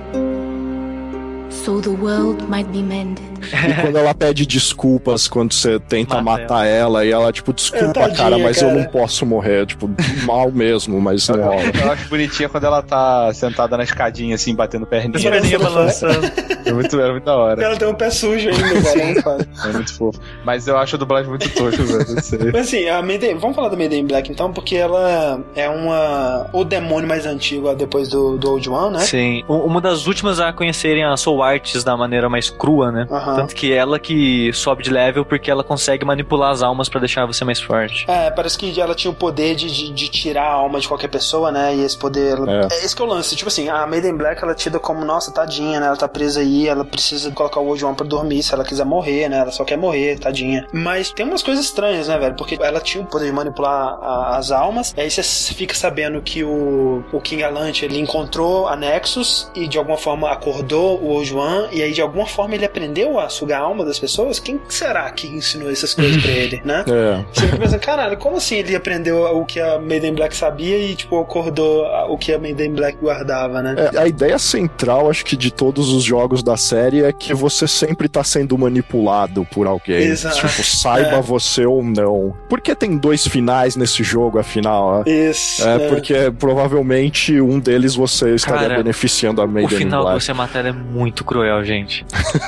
So 1.49 1.81
the 1.81 1.89
world 1.89 2.43
might 2.49 2.69
be 2.71 2.81
mended. 2.83 3.25
E 3.37 3.81
quando 3.81 3.95
ela 3.97 4.13
pede 4.13 4.45
desculpas 4.45 5.27
quando 5.27 5.53
você 5.53 5.79
tenta 5.79 6.21
Mata 6.21 6.41
matar 6.43 6.65
ela. 6.65 7.05
e 7.05 7.11
ela, 7.11 7.31
tipo, 7.31 7.53
desculpa, 7.53 7.85
É, 7.85 7.93
tadinha, 7.93 8.17
cara, 8.17 8.37
mas 8.39 8.61
eu 8.61 8.67
cara. 8.69 8.79
não 8.81 8.89
posso 8.89 9.25
morrer. 9.25 9.65
Tipo, 9.65 9.89
mal 10.25 10.51
mesmo, 10.51 10.99
mas 10.99 11.27
não 11.29 11.41
rola. 11.43 11.61
Eu 11.81 11.91
acho 11.91 12.09
bonitinha 12.09 12.49
quando 12.49 12.63
ela 12.65 12.81
tá 12.81 13.31
sentada 13.33 13.77
na 13.77 13.83
escadinha, 13.83 14.35
assim, 14.35 14.53
batendo 14.55 14.85
perninha. 14.85 15.31
Perninha 15.31 15.59
balançando. 15.59 16.29
É 16.65 16.73
muito, 16.73 16.99
é 16.99 17.11
muito 17.11 17.23
da 17.23 17.35
hora. 17.37 17.63
Ela 17.63 17.77
tem 17.77 17.87
um 17.87 17.93
pé 17.93 18.09
sujo 18.09 18.49
ainda, 18.49 18.81
cara. 18.81 19.13
não 19.13 19.21
faz. 19.21 19.65
É 19.65 19.73
muito 19.73 19.93
fofo. 19.93 20.19
Mas 20.43 20.67
eu 20.67 20.77
acho 20.77 20.95
a 20.95 20.99
dublagem 20.99 21.29
muito 21.29 21.49
tosca, 21.53 21.83
velho. 21.83 22.51
Mas 22.53 22.67
assim, 22.67 22.89
a 22.89 23.01
Maiden, 23.01 23.35
vamos 23.37 23.55
falar 23.55 23.69
da 23.69 23.77
Maiden 23.77 24.05
Black 24.05 24.31
então, 24.31 24.51
porque 24.51 24.75
ela 24.75 25.41
é 25.55 25.69
uma. 25.69 26.49
O 26.51 26.63
demônio 26.65 27.07
mais 27.07 27.25
antigo 27.25 27.73
depois 27.75 28.09
do, 28.09 28.37
do 28.37 28.51
Old 28.51 28.69
One, 28.69 28.97
né? 28.97 29.03
Sim. 29.03 29.43
Uma 29.47 29.79
das 29.79 30.07
últimas 30.07 30.39
a 30.39 30.51
conhecerem 30.51 31.03
a 31.05 31.15
Soul 31.15 31.36
Arts 31.43 31.83
da 31.83 31.95
maneira 31.95 32.29
mais 32.29 32.49
crua, 32.49 32.91
né? 32.91 33.07
Tanto 33.35 33.55
que 33.55 33.71
ela 33.73 33.99
que 33.99 34.51
sobe 34.53 34.83
de 34.83 34.89
level 34.89 35.25
porque 35.25 35.49
ela 35.51 35.63
consegue 35.63 36.05
manipular 36.05 36.51
as 36.51 36.61
almas 36.63 36.89
pra 36.89 36.99
deixar 36.99 37.25
você 37.25 37.43
mais 37.45 37.59
forte. 37.61 38.05
É, 38.09 38.29
parece 38.31 38.57
que 38.57 38.79
ela 38.79 38.95
tinha 38.95 39.11
o 39.11 39.15
poder 39.15 39.55
de, 39.55 39.69
de, 39.71 39.89
de 39.91 40.09
tirar 40.09 40.43
a 40.47 40.53
alma 40.53 40.79
de 40.79 40.87
qualquer 40.87 41.07
pessoa, 41.09 41.51
né? 41.51 41.75
E 41.75 41.81
esse 41.83 41.97
poder. 41.97 42.37
Ela... 42.37 42.51
É. 42.51 42.67
É. 42.71 42.85
esse 42.85 42.95
que 42.95 43.01
é 43.01 43.05
o 43.05 43.07
lance. 43.07 43.35
Tipo 43.35 43.49
assim, 43.49 43.69
a 43.69 43.85
Maiden 43.87 44.15
Black 44.15 44.41
ela 44.41 44.51
é 44.51 44.55
tida 44.55 44.79
como, 44.79 45.03
nossa, 45.05 45.31
tadinha, 45.31 45.79
né? 45.79 45.87
Ela 45.87 45.97
tá 45.97 46.07
presa 46.07 46.39
aí, 46.39 46.67
ela 46.67 46.83
precisa 46.85 47.31
colocar 47.31 47.59
o 47.59 47.67
Old 47.67 47.83
One 47.85 47.95
pra 47.95 48.05
dormir 48.05 48.41
se 48.43 48.53
ela 48.53 48.63
quiser 48.63 48.85
morrer, 48.85 49.29
né? 49.29 49.39
Ela 49.39 49.51
só 49.51 49.63
quer 49.63 49.77
morrer, 49.77 50.19
tadinha. 50.19 50.65
Mas 50.71 51.11
tem 51.11 51.25
umas 51.25 51.43
coisas 51.43 51.65
estranhas, 51.65 52.07
né, 52.07 52.17
velho? 52.17 52.35
Porque 52.35 52.57
ela 52.61 52.79
tinha 52.79 53.03
o 53.03 53.07
poder 53.07 53.25
de 53.25 53.31
manipular 53.31 53.97
a- 54.01 54.37
as 54.37 54.51
almas. 54.51 54.93
E 54.97 55.01
aí 55.01 55.09
você 55.11 55.23
fica 55.53 55.73
sabendo 55.75 56.21
que 56.21 56.43
o, 56.43 57.03
o 57.11 57.21
King 57.21 57.43
Alante 57.43 57.85
ele 57.85 57.99
encontrou 57.99 58.67
a 58.67 58.75
Nexus 58.75 59.49
e 59.55 59.67
de 59.67 59.77
alguma 59.77 59.97
forma 59.97 60.29
acordou 60.31 60.99
o 61.01 61.09
Old 61.09 61.26
One. 61.31 61.67
E 61.71 61.81
aí 61.81 61.91
de 61.93 62.01
alguma 62.01 62.25
forma 62.25 62.55
ele 62.55 62.65
aprendeu 62.65 63.19
a 63.19 63.29
sugar 63.29 63.61
a 63.61 63.63
alma 63.65 63.83
das 63.85 63.99
pessoas. 63.99 64.39
Quem 64.39 64.59
será 64.69 65.09
que 65.11 65.27
ensinou 65.27 65.69
essas 65.71 65.93
coisas 65.93 66.21
pra 66.21 66.31
ele, 66.31 66.61
né? 66.63 66.83
É. 66.97 67.23
Você 67.33 67.45
fica 67.45 67.57
pensando, 67.57 67.79
caralho, 67.79 68.17
como 68.17 68.37
assim 68.37 68.55
ele 68.55 68.75
aprendeu 68.75 69.23
o 69.37 69.45
que 69.45 69.59
a 69.59 69.77
Maiden 69.79 70.13
Black 70.13 70.35
sabia 70.35 70.77
e, 70.77 70.95
tipo, 70.95 71.19
acordou 71.19 71.85
o 72.09 72.17
que 72.17 72.33
a 72.33 72.39
Maiden 72.39 72.73
Black 72.73 72.97
guardava, 73.01 73.61
né? 73.61 73.75
É, 73.93 73.97
a 73.99 74.07
ideia 74.07 74.37
central, 74.39 75.09
acho 75.09 75.23
que 75.25 75.35
de 75.35 75.51
todos 75.51 75.89
os 75.89 76.03
jogos 76.03 76.41
da 76.41 76.57
série 76.57 77.03
é 77.03 77.11
que 77.11 77.33
você 77.33 77.67
sempre 77.67 78.07
tá 78.07 78.23
sendo 78.23 78.57
manipulado 78.57 79.45
por 79.51 79.67
alguém. 79.67 79.97
Exato. 79.97 80.35
Tipo, 80.37 80.63
saiba 80.63 81.17
É. 81.17 81.21
você 81.21 81.65
ou 81.65 81.83
não. 81.83 82.35
Por 82.49 82.61
que 82.61 82.73
tem 82.75 82.97
dois 82.97 83.27
finais 83.27 83.75
nesse 83.75 84.03
jogo, 84.03 84.39
afinal? 84.39 85.03
É, 85.05 85.29
Isso. 85.29 85.67
É, 85.67 85.87
porque 85.89 86.31
provavelmente 86.39 87.39
um 87.39 87.59
deles 87.59 87.95
você 87.95 88.35
estaria 88.35 88.67
Cara, 88.69 88.77
beneficiando 88.77 89.41
a 89.41 89.45
O 89.45 89.47
Maiden 89.47 89.75
in 89.75 89.77
final 89.77 90.03
Black. 90.03 90.17
que 90.19 90.23
você 90.25 90.33
mata 90.33 90.59
ela 90.59 90.69
é 90.69 90.71
muito 90.71 91.16
cruel, 91.23 91.63
gente. 91.63 92.05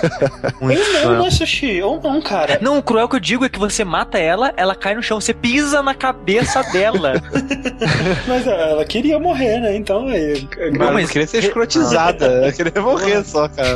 muito 0.62 0.80
Ou 0.82 0.94
não, 0.94 1.02
cruel. 1.02 1.24
né, 1.24 1.32
Sushi? 1.32 1.82
Ou 1.82 2.00
não, 2.02 2.22
cara. 2.22 2.58
Não, 2.62 2.78
o 2.78 2.84
cruel 2.84 3.08
que 3.10 3.16
eu 3.16 3.20
digo 3.20 3.46
é 3.46 3.50
que 3.50 3.60
você 3.60 3.84
mata 3.84 4.18
ela, 4.18 4.54
ela 4.58 4.76
cai 4.76 4.96
no 4.96 5.04
chão, 5.04 5.20
você 5.20 5.34
pisa 5.34 5.82
na 5.82 5.94
cabeça 5.94 6.62
dela. 6.64 7.14
Mas 8.28 8.46
ela 8.48 8.84
queria 8.86 9.20
morrer, 9.20 9.60
né? 9.60 9.76
Então 9.76 10.08
aí. 10.08 10.48
Mas 10.58 10.74
Não, 10.74 10.88
eu 10.88 10.94
mas- 10.94 11.04
não 11.04 11.10
queria 11.12 11.28
ser 11.28 11.44
escrotizada. 11.44 12.28
Eu 12.50 12.54
queria 12.54 12.82
morrer 12.82 13.24
só, 13.24 13.48
cara. 13.50 13.76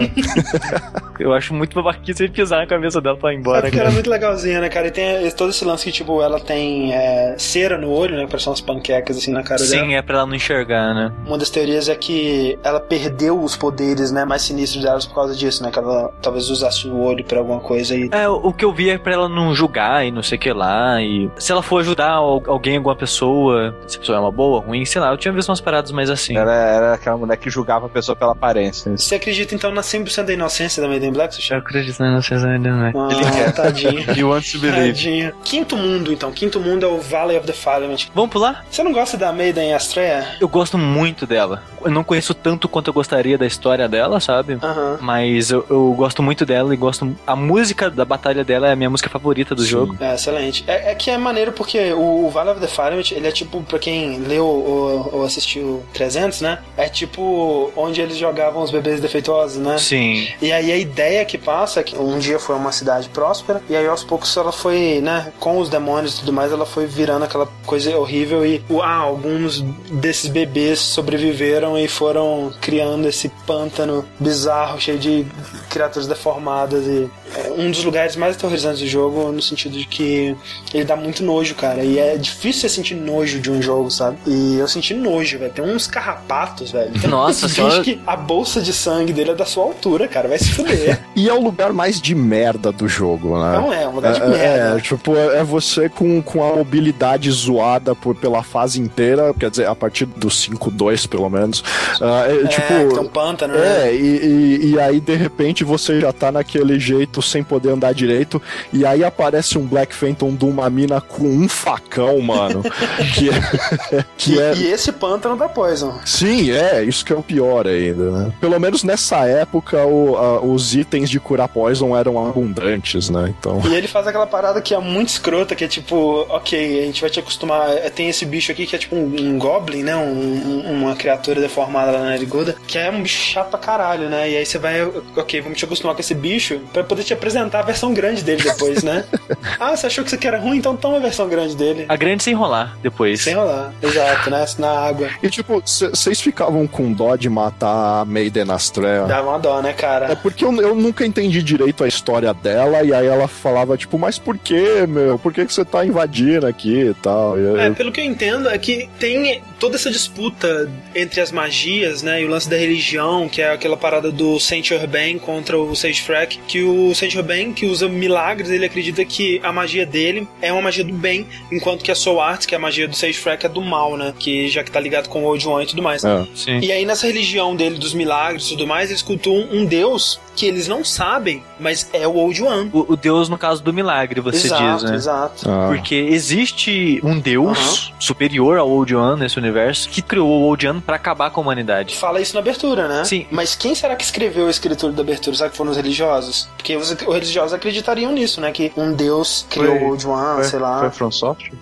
Eu 1.20 1.34
acho 1.34 1.54
muito 1.54 1.76
babaquice 1.76 2.14
você 2.18 2.28
pisar 2.28 2.60
na 2.60 2.68
cabeça 2.68 3.00
dela 3.02 3.18
pra 3.18 3.32
ir 3.34 3.36
É 3.36 3.40
embora, 3.40 3.62
porque 3.62 3.76
ela 3.76 3.86
cara. 3.86 3.92
é 3.92 3.94
muito 3.94 4.10
legalzinha, 4.10 4.60
né, 4.62 4.70
cara? 4.70 4.88
E 4.88 4.92
tem 4.92 5.32
todo 5.32 5.50
esse 5.50 5.64
lance 5.66 5.86
que, 5.86 5.92
tipo, 5.92 6.22
ela 6.22 6.40
tem 6.40 6.94
é, 6.94 7.36
cera 7.38 7.78
no 7.78 7.90
olho, 7.92 8.16
né? 8.18 8.26
Parece 8.30 8.48
umas 8.50 8.62
panquecas 8.62 9.18
assim 9.18 9.32
na 9.32 9.44
cara 9.44 9.62
dela. 9.64 9.86
Sim, 9.86 9.94
é 9.96 10.02
pra 10.02 10.18
ela 10.18 10.26
não 10.26 10.36
enxergar, 10.36 10.94
né? 10.94 11.12
Uma 11.26 11.38
das 11.38 11.50
teorias 11.50 11.90
é 11.90 11.96
que 11.96 12.58
ela 12.64 12.80
perdeu 12.80 13.40
os 13.42 13.56
poderes, 13.56 14.12
né, 14.12 14.26
mais 14.26 14.42
sinistros 14.44 14.84
delas 14.84 15.06
por 15.06 15.16
causa 15.16 15.36
disso, 15.36 15.64
né? 15.64 15.72
Que 15.72 15.80
ela 15.80 16.12
talvez 16.22 16.50
usasse 16.50 16.88
o 16.88 17.00
olho 17.00 17.24
pra 17.24 17.40
alguma 17.40 17.60
coisa 17.60 17.96
e. 17.96 18.10
É, 18.12 18.28
o 18.28 18.52
que 18.54 18.66
eu 18.66 18.74
vi 18.74 18.90
é 18.90 18.98
pra 18.98 19.14
ela 19.14 19.30
não 19.30 19.54
julgar 19.54 20.06
e 20.06 20.12
não 20.12 20.24
sei 20.24 20.38
o 20.38 20.42
que 20.42 20.52
lá. 20.54 21.02
E 21.02 21.30
se 21.38 21.52
ela 21.52 21.62
for 21.62 21.80
ajudar 21.82 22.12
al- 22.12 22.42
alguém, 22.48 22.78
alguma 22.78 22.96
pessoa, 22.96 23.76
se 23.88 23.98
a 23.98 24.00
pessoa 24.00 24.18
é 24.18 24.22
uma 24.22 24.32
boa, 24.32 24.60
ruim, 24.62 24.86
sei 24.86 25.02
lá, 25.02 25.12
eu 25.12 25.18
tinha 25.18 25.32
visto 25.34 25.50
umas 25.50 25.62
paradas 25.62 25.92
mais 25.92 26.10
assim. 26.10 26.38
Era, 26.38 26.54
era 26.54 26.94
aquela 26.94 27.18
mulher 27.18 27.38
que 27.38 27.50
julgava 27.50 27.86
a 27.86 27.90
pessoa 27.90 28.16
pela 28.16 28.32
aparência. 28.32 28.96
Você 28.98 29.16
acredita 29.16 29.54
então 29.56 29.72
na 29.72 29.82
100% 29.82 30.24
da 30.26 30.34
inocência 30.34 30.82
da 30.82 30.88
Maiden 31.04 31.12
Maiden 31.12 31.12
Black, 31.14 31.34
Eu 31.34 31.42
Sushi? 31.42 31.54
acredito 31.54 32.00
na 32.00 32.08
inocência 32.12 32.48
ainda, 32.48 32.72
né? 32.72 32.94
Ah, 32.96 33.52
tadinho. 33.52 34.04
You 34.18 34.30
want 34.30 34.50
to 34.52 34.60
believe. 34.60 34.94
Tadinho. 34.94 35.34
Quinto 35.44 35.76
mundo, 35.76 36.14
então. 36.14 36.32
Quinto 36.32 36.60
mundo 36.60 36.86
é 36.86 36.90
o 36.90 37.00
Valley 37.00 37.38
of 37.38 37.46
the 37.46 37.54
Firelament. 37.54 38.08
Vamos 38.14 38.32
pular? 38.32 38.66
Você 38.70 38.84
não 38.84 38.92
gosta 38.94 39.18
da 39.18 39.32
Maiden 39.32 39.74
Astrea? 39.74 40.26
Eu 40.40 40.48
gosto 40.48 40.78
muito 40.78 41.26
dela. 41.26 41.62
Eu 41.84 41.92
não 41.92 42.04
conheço 42.04 42.34
tanto 42.34 42.70
quanto 42.70 42.88
eu 42.88 42.94
gostaria 42.94 43.38
da 43.38 43.46
história 43.46 43.88
dela, 43.90 44.20
sabe? 44.20 44.58
Aham. 44.62 45.00
Mas 45.02 45.52
eu, 45.52 45.66
eu 45.70 45.94
gosto 45.94 46.24
muito 46.24 46.46
dela 46.46 46.74
e 46.74 46.78
gosto. 46.78 47.16
A 47.28 47.36
música 47.36 47.90
da 47.90 48.06
batalha 48.06 48.44
dela 48.44 48.68
é 48.68 48.72
a 48.72 48.76
minha 48.76 48.90
música 48.90 49.10
favorita 49.10 49.54
do 49.54 49.66
jogo. 49.66 49.98
É, 50.00 50.14
excelente. 50.16 50.64
É, 50.68 50.92
é 50.92 50.96
que 50.96 51.10
é 51.12 51.18
maneiro 51.18 51.52
porque 51.52 51.92
o, 51.94 52.26
o 52.26 52.30
Valley 52.30 52.54
of 52.54 52.62
the 52.62 52.68
Firelament, 52.68 53.12
ele 53.12 53.28
é 53.28 53.32
tipo, 53.32 53.62
pra 53.64 53.80
quem 53.80 54.20
leu 54.20 54.46
ou, 54.46 55.10
ou 55.14 55.26
assistiu 55.26 55.84
300, 55.94 56.42
né? 56.42 56.60
É 56.78 56.88
tipo 56.88 57.72
onde 57.76 58.00
eles 58.02 58.18
jogavam 58.18 58.64
os 58.64 58.72
bebês 58.72 59.02
defeituosos, 59.02 59.58
né? 59.58 59.78
Sim. 59.78 60.28
E 60.42 60.52
aí 60.52 60.72
a 60.72 60.78
ideia 60.94 61.26
que 61.26 61.38
passa 61.40 61.80
é 61.80 61.84
que 61.84 61.98
um 61.98 62.20
dia 62.20 62.38
foi 62.38 62.56
uma 62.56 62.72
cidade 62.72 63.10
próspera, 63.10 63.62
e 63.68 63.76
aí 63.76 63.88
aos 63.88 64.04
poucos 64.04 64.36
ela 64.38 64.52
foi, 64.52 65.02
né, 65.02 65.34
com 65.40 65.58
os 65.58 65.68
demônios 65.68 66.16
e 66.16 66.20
tudo 66.20 66.32
mais, 66.32 66.52
ela 66.52 66.66
foi 66.66 66.86
virando 66.86 67.26
aquela 67.26 67.48
coisa 67.66 67.98
horrível 67.98 68.46
e 68.46 68.64
ah, 68.82 68.98
alguns 68.98 69.62
desses 69.92 70.30
bebês 70.30 70.80
sobreviveram 70.80 71.78
e 71.78 71.88
foram 71.88 72.54
criando 72.62 73.08
esse 73.08 73.30
pântano 73.48 74.06
bizarro, 74.20 74.80
cheio 74.80 75.00
de 75.00 75.26
criaturas 75.70 76.08
deformadas 76.08 76.86
e 76.86 77.10
é 77.36 77.52
um 77.58 77.72
dos 77.72 77.84
lugares 77.84 78.16
mais 78.16 78.36
aterrorizantes 78.36 78.82
do 78.82 78.88
jogo 78.88 79.32
no 79.32 79.42
sentido 79.42 79.78
de 79.78 79.86
que 79.86 80.36
ele 80.74 80.86
dá 80.86 80.96
muito 80.96 81.24
nojo, 81.24 81.56
cara, 81.56 81.84
e 81.84 81.98
é 81.98 82.16
difícil 82.16 82.62
você 82.62 82.70
sentir 82.70 82.96
nojo 82.96 83.40
de 83.40 83.50
um 83.50 83.62
jogo, 83.62 83.90
sabe? 83.90 84.18
E 84.28 84.58
eu 84.60 84.68
senti 84.68 84.94
nojo, 84.94 85.40
velho. 85.40 85.52
Tem 85.52 85.66
uns 85.66 85.88
carrapatos, 85.88 86.72
velho. 86.72 86.92
Nossa 87.10 87.48
senhora. 87.48 87.82
que 87.82 88.00
a 88.06 88.16
bolsa 88.16 88.62
de 88.62 88.72
sangue 88.72 89.12
dele 89.12 89.32
é 89.32 89.36
da 89.36 89.46
sua 89.46 89.64
altura, 89.64 90.08
cara. 90.08 90.28
Vai 90.28 90.38
se 90.38 90.52
fuder. 90.52 90.83
E 91.16 91.30
é 91.30 91.34
o 91.34 91.42
lugar 91.42 91.72
mais 91.74 92.00
de 92.02 92.16
merda 92.16 92.72
do 92.72 92.88
jogo, 92.88 93.38
né? 93.40 93.54
Não 93.58 93.72
é, 93.74 93.88
um 93.88 93.92
lugar 93.96 94.14
de 94.14 94.22
É, 94.22 94.28
merda. 94.28 94.78
é, 94.78 94.82
tipo, 94.82 95.16
é 95.16 95.44
você 95.44 95.88
com, 95.90 96.22
com 96.22 96.44
a 96.44 96.56
mobilidade 96.56 97.30
zoada 97.32 97.94
por, 97.96 98.16
pela 98.16 98.42
fase 98.44 98.80
inteira, 98.82 99.34
quer 99.40 99.50
dizer, 99.50 99.68
a 99.68 99.76
partir 99.76 100.06
do 100.06 100.28
5-2, 100.28 101.08
pelo 101.08 101.30
menos. 101.30 101.64
Ah, 102.02 102.26
é, 102.28 102.44
É, 102.44 102.48
tipo, 102.48 103.02
um 103.02 103.08
pântano, 103.08 103.54
né? 103.54 103.88
É, 103.90 103.96
e, 103.96 104.00
e, 104.00 104.72
e 104.74 104.80
aí 104.80 105.00
de 105.00 105.16
repente 105.16 105.64
você 105.64 106.00
já 106.00 106.12
tá 106.12 106.32
naquele 106.32 106.80
jeito 106.80 107.22
sem 107.22 107.44
poder 107.44 107.70
andar 107.72 107.94
direito, 107.94 108.42
e 108.72 108.86
aí 108.86 109.04
aparece 109.04 109.58
um 109.58 109.66
Black 109.66 109.94
Phantom 109.94 110.34
de 110.36 110.46
uma 110.46 110.70
mina 110.70 111.00
com 111.00 111.26
um 111.28 111.48
facão, 111.48 112.20
mano. 112.22 112.64
que 113.16 113.30
é. 113.30 114.06
que 114.18 114.34
E, 114.34 114.40
é 114.40 114.54
e 114.56 114.68
esse 114.72 114.92
pântano 114.92 115.36
da 115.36 115.48
Poison. 115.48 115.94
Sim, 116.06 116.52
é, 116.52 116.84
isso 116.84 117.06
que 117.06 117.14
é 117.14 117.16
o 117.16 117.22
pior 117.24 117.68
ainda, 117.68 118.12
né? 118.12 118.34
Pelo 118.42 118.60
menos 118.60 118.84
nessa 118.84 119.26
época 119.28 119.86
o- 119.86 120.16
a- 120.18 120.42
os 120.42 120.73
itens 120.74 121.10
de 121.10 121.20
curar 121.20 121.48
poison 121.48 121.96
eram 121.96 122.18
abundantes, 122.28 123.10
né? 123.10 123.34
Então. 123.40 123.62
E 123.66 123.74
ele 123.76 123.88
faz 123.88 124.08
aquela 124.08 124.28
parada 124.28 124.62
que 124.62 124.74
é 124.74 124.80
muito 124.80 125.10
escrota, 125.10 125.56
que 125.56 125.64
é 125.64 125.68
tipo, 125.68 126.26
ok, 126.30 126.84
a 126.84 126.86
gente 126.86 127.02
vai 127.02 127.10
te 127.10 127.20
acostumar. 127.20 127.70
é, 127.72 127.90
Tem 127.90 128.10
esse 128.10 128.26
bicho 128.26 128.52
aqui 128.52 128.66
que 128.66 128.76
é 128.76 128.80
tipo 128.80 128.96
um, 128.96 129.06
um 129.20 129.38
goblin, 129.38 129.84
né? 129.84 129.96
Um- 129.96 130.64
um- 130.66 130.82
uma 130.84 130.96
criatura 130.96 131.40
deformada 131.40 131.92
lá 131.92 132.00
na 132.00 132.06
nariguda, 132.10 132.56
que 132.68 132.78
é 132.78 132.90
um 132.90 133.02
bicho 133.02 133.24
chato 133.32 133.50
pra 133.50 133.60
caralho, 133.60 134.10
né? 134.10 134.30
E 134.32 134.38
aí 134.38 134.46
você 134.46 134.58
vai, 134.58 134.82
ok, 135.16 135.42
vamos 135.42 135.58
te 135.58 135.66
acostumar 135.66 135.96
com 135.96 136.02
esse 136.02 136.14
bicho 136.16 136.60
pra 136.74 136.84
poder 136.84 137.04
te 137.04 137.14
apresentar 137.14 137.60
a 137.60 137.64
versão 137.64 137.94
grande 137.94 138.24
dele 138.24 138.42
depois, 138.44 138.84
né? 138.84 139.06
ah, 139.60 139.76
você 139.76 139.88
achou 139.88 140.04
que 140.04 140.10
isso 140.10 140.16
aqui 140.16 140.28
era 140.28 140.40
ruim? 140.40 140.58
Então 140.58 140.76
toma 140.76 140.98
a 140.98 141.00
versão 141.00 141.28
grande 141.28 141.56
dele. 141.56 141.86
A 141.88 141.96
grande 141.96 142.24
sem 142.24 142.34
enrolar 142.34 142.78
depois. 142.82 143.22
Sem 143.22 143.36
rolar, 143.36 143.74
exato, 143.82 144.30
né? 144.30 144.46
Na 144.58 144.70
água. 144.72 145.10
E 145.22 145.30
tipo, 145.30 145.62
vocês 145.66 146.20
ficavam 146.20 146.66
com 146.68 146.92
dó 146.92 147.16
de 147.16 147.30
matar 147.30 148.02
a 148.02 148.06
Maiden 148.06 148.52
Astrea? 148.52 149.04
Dá 149.04 149.22
uma 149.22 149.38
dó, 149.40 149.62
né, 149.62 149.70
É 149.70 149.74
cara? 149.74 150.16
porque 150.18 150.44
eu, 150.44 150.52
eu 150.64 150.76
nunca 150.76 151.06
entendi 151.06 151.42
direito 151.44 151.84
a 151.84 151.88
história 151.88 152.34
dela, 152.34 152.84
e 152.84 152.94
aí 152.94 153.06
ela 153.08 153.28
falava, 153.28 153.78
tipo, 153.78 153.98
mas 154.00 154.18
por 154.18 154.38
que, 154.38 154.86
meu? 154.88 155.20
Por 155.20 155.34
que, 155.34 155.46
que 155.46 155.54
você 155.54 155.64
tá 155.66 155.86
invadindo 155.86 156.46
aqui 156.48 156.90
e 156.90 156.94
tal? 156.96 157.38
E 157.40 157.44
eu- 157.44 157.60
É, 157.60 157.70
pelo 157.72 157.92
que 157.92 158.00
eu 158.02 158.06
entendo, 158.06 158.50
é 158.50 158.58
que 158.58 158.90
tem 159.00 159.42
toda 159.60 159.76
essa 159.76 159.90
disputa 159.92 160.70
entre 160.96 161.22
as 161.22 161.32
magias, 161.32 162.02
né, 162.04 162.22
e 162.22 162.26
o 162.26 162.30
lance 162.30 162.50
da 162.50 162.56
religião, 162.58 163.28
que 163.30 163.42
é 163.42 163.52
aquela 163.52 163.78
parada 163.78 164.12
do 164.12 164.40
Saint 164.40 164.70
Urbain 164.72 165.18
contra 165.18 165.58
o 165.58 165.76
Sage 165.76 166.02
Freck, 166.02 166.40
que 166.48 166.62
o 166.64 166.94
Saint 166.96 167.14
Urbain, 167.16 167.54
que 167.54 167.66
usa 167.66 167.88
milagres, 167.88 168.50
ele 168.50 168.66
acredita 168.66 169.04
que 169.06 169.40
a 169.44 169.52
magia 169.52 169.86
dele 169.86 170.28
é 170.42 170.52
uma 170.52 170.62
magia 170.62 170.84
do 170.84 170.94
bem, 170.94 171.26
enquanto 171.52 171.84
que 171.84 171.92
a 171.92 171.96
Soul 171.96 172.20
Arts, 172.22 172.46
que 172.46 172.54
é 172.54 172.58
a 172.58 172.62
magia 172.62 172.88
do 172.88 172.96
Sage 172.96 173.14
Freck, 173.18 173.46
é 173.46 173.50
do 173.50 173.62
mal, 173.62 173.98
né, 173.98 174.14
que 174.18 174.48
já 174.50 174.64
que 174.64 174.72
tá 174.72 174.80
ligado 174.80 175.08
com 175.10 175.24
o 175.24 175.26
Old 175.26 175.48
One 175.48 175.64
e 175.64 175.68
tudo 175.68 175.82
mais. 175.82 176.04
É. 176.04 176.26
Sim. 176.36 176.60
E 176.60 176.72
aí, 176.72 176.86
nessa 176.86 177.08
religião 177.08 177.56
dele 177.56 177.78
dos 177.78 177.94
milagres 177.94 178.46
e 178.46 178.50
tudo 178.50 178.68
mais, 178.68 178.90
eles 178.90 179.02
cultuam 179.02 179.48
um 179.52 179.66
deus 179.66 180.20
que 180.36 180.46
eles 180.54 180.68
não 180.68 180.84
sabem, 180.84 181.44
mas 181.60 181.90
é 181.94 182.08
o 182.08 182.14
Old 182.16 182.42
One. 182.44 182.70
O, 182.74 182.94
o 182.94 182.96
Deus, 182.96 183.30
no 183.30 183.38
caso 183.38 183.62
do 183.64 183.74
milagre, 183.74 184.22
você 184.22 184.48
exato, 184.48 184.64
diz, 184.82 184.84
né? 184.90 184.96
exato. 184.96 185.50
Ah. 185.50 185.68
Porque 185.68 185.96
existe 185.96 187.00
um 187.04 187.20
Deus 187.20 187.94
superior 188.00 188.58
ao 188.58 188.70
Old 188.70 188.96
One 188.96 189.20
nesse 189.20 189.38
universo 189.38 189.90
que 189.90 190.02
criou 190.02 190.28
o 190.30 190.42
Old 190.44 190.68
One 190.68 190.82
pra 190.82 190.96
acabar 190.96 191.30
com 191.32 191.42
a 191.42 191.44
humanidade. 191.44 191.96
Fala 191.98 192.22
isso 192.22 192.34
na 192.34 192.40
abertura, 192.40 192.88
né? 192.88 193.04
Sim. 193.04 193.26
Mas 193.32 193.56
quem 193.56 193.76
será 193.76 193.96
que 193.96 194.04
escreveu 194.04 194.48
a 194.48 194.50
escritura 194.50 194.94
da 194.94 195.02
abertura? 195.02 195.36
Será 195.36 195.50
que 195.50 195.58
foram 195.58 195.72
os 195.72 195.78
religiosos? 195.78 196.48
Porque 196.58 196.76
os, 196.76 196.92
os 196.92 197.14
religiosos 197.14 197.54
acreditariam 197.54 198.12
nisso, 198.12 198.40
né? 198.42 198.52
Que 198.52 198.72
um 198.78 198.94
deus 198.94 199.46
criou 199.50 199.68
Foi- 199.78 199.84
o 199.86 199.90
Old 199.90 200.08
One, 200.08 200.36
Foi, 200.36 200.44
sei 200.46 200.60
lá. 200.60 200.80
foi 200.80 200.90
From 200.92 201.12
Software? 201.12 201.54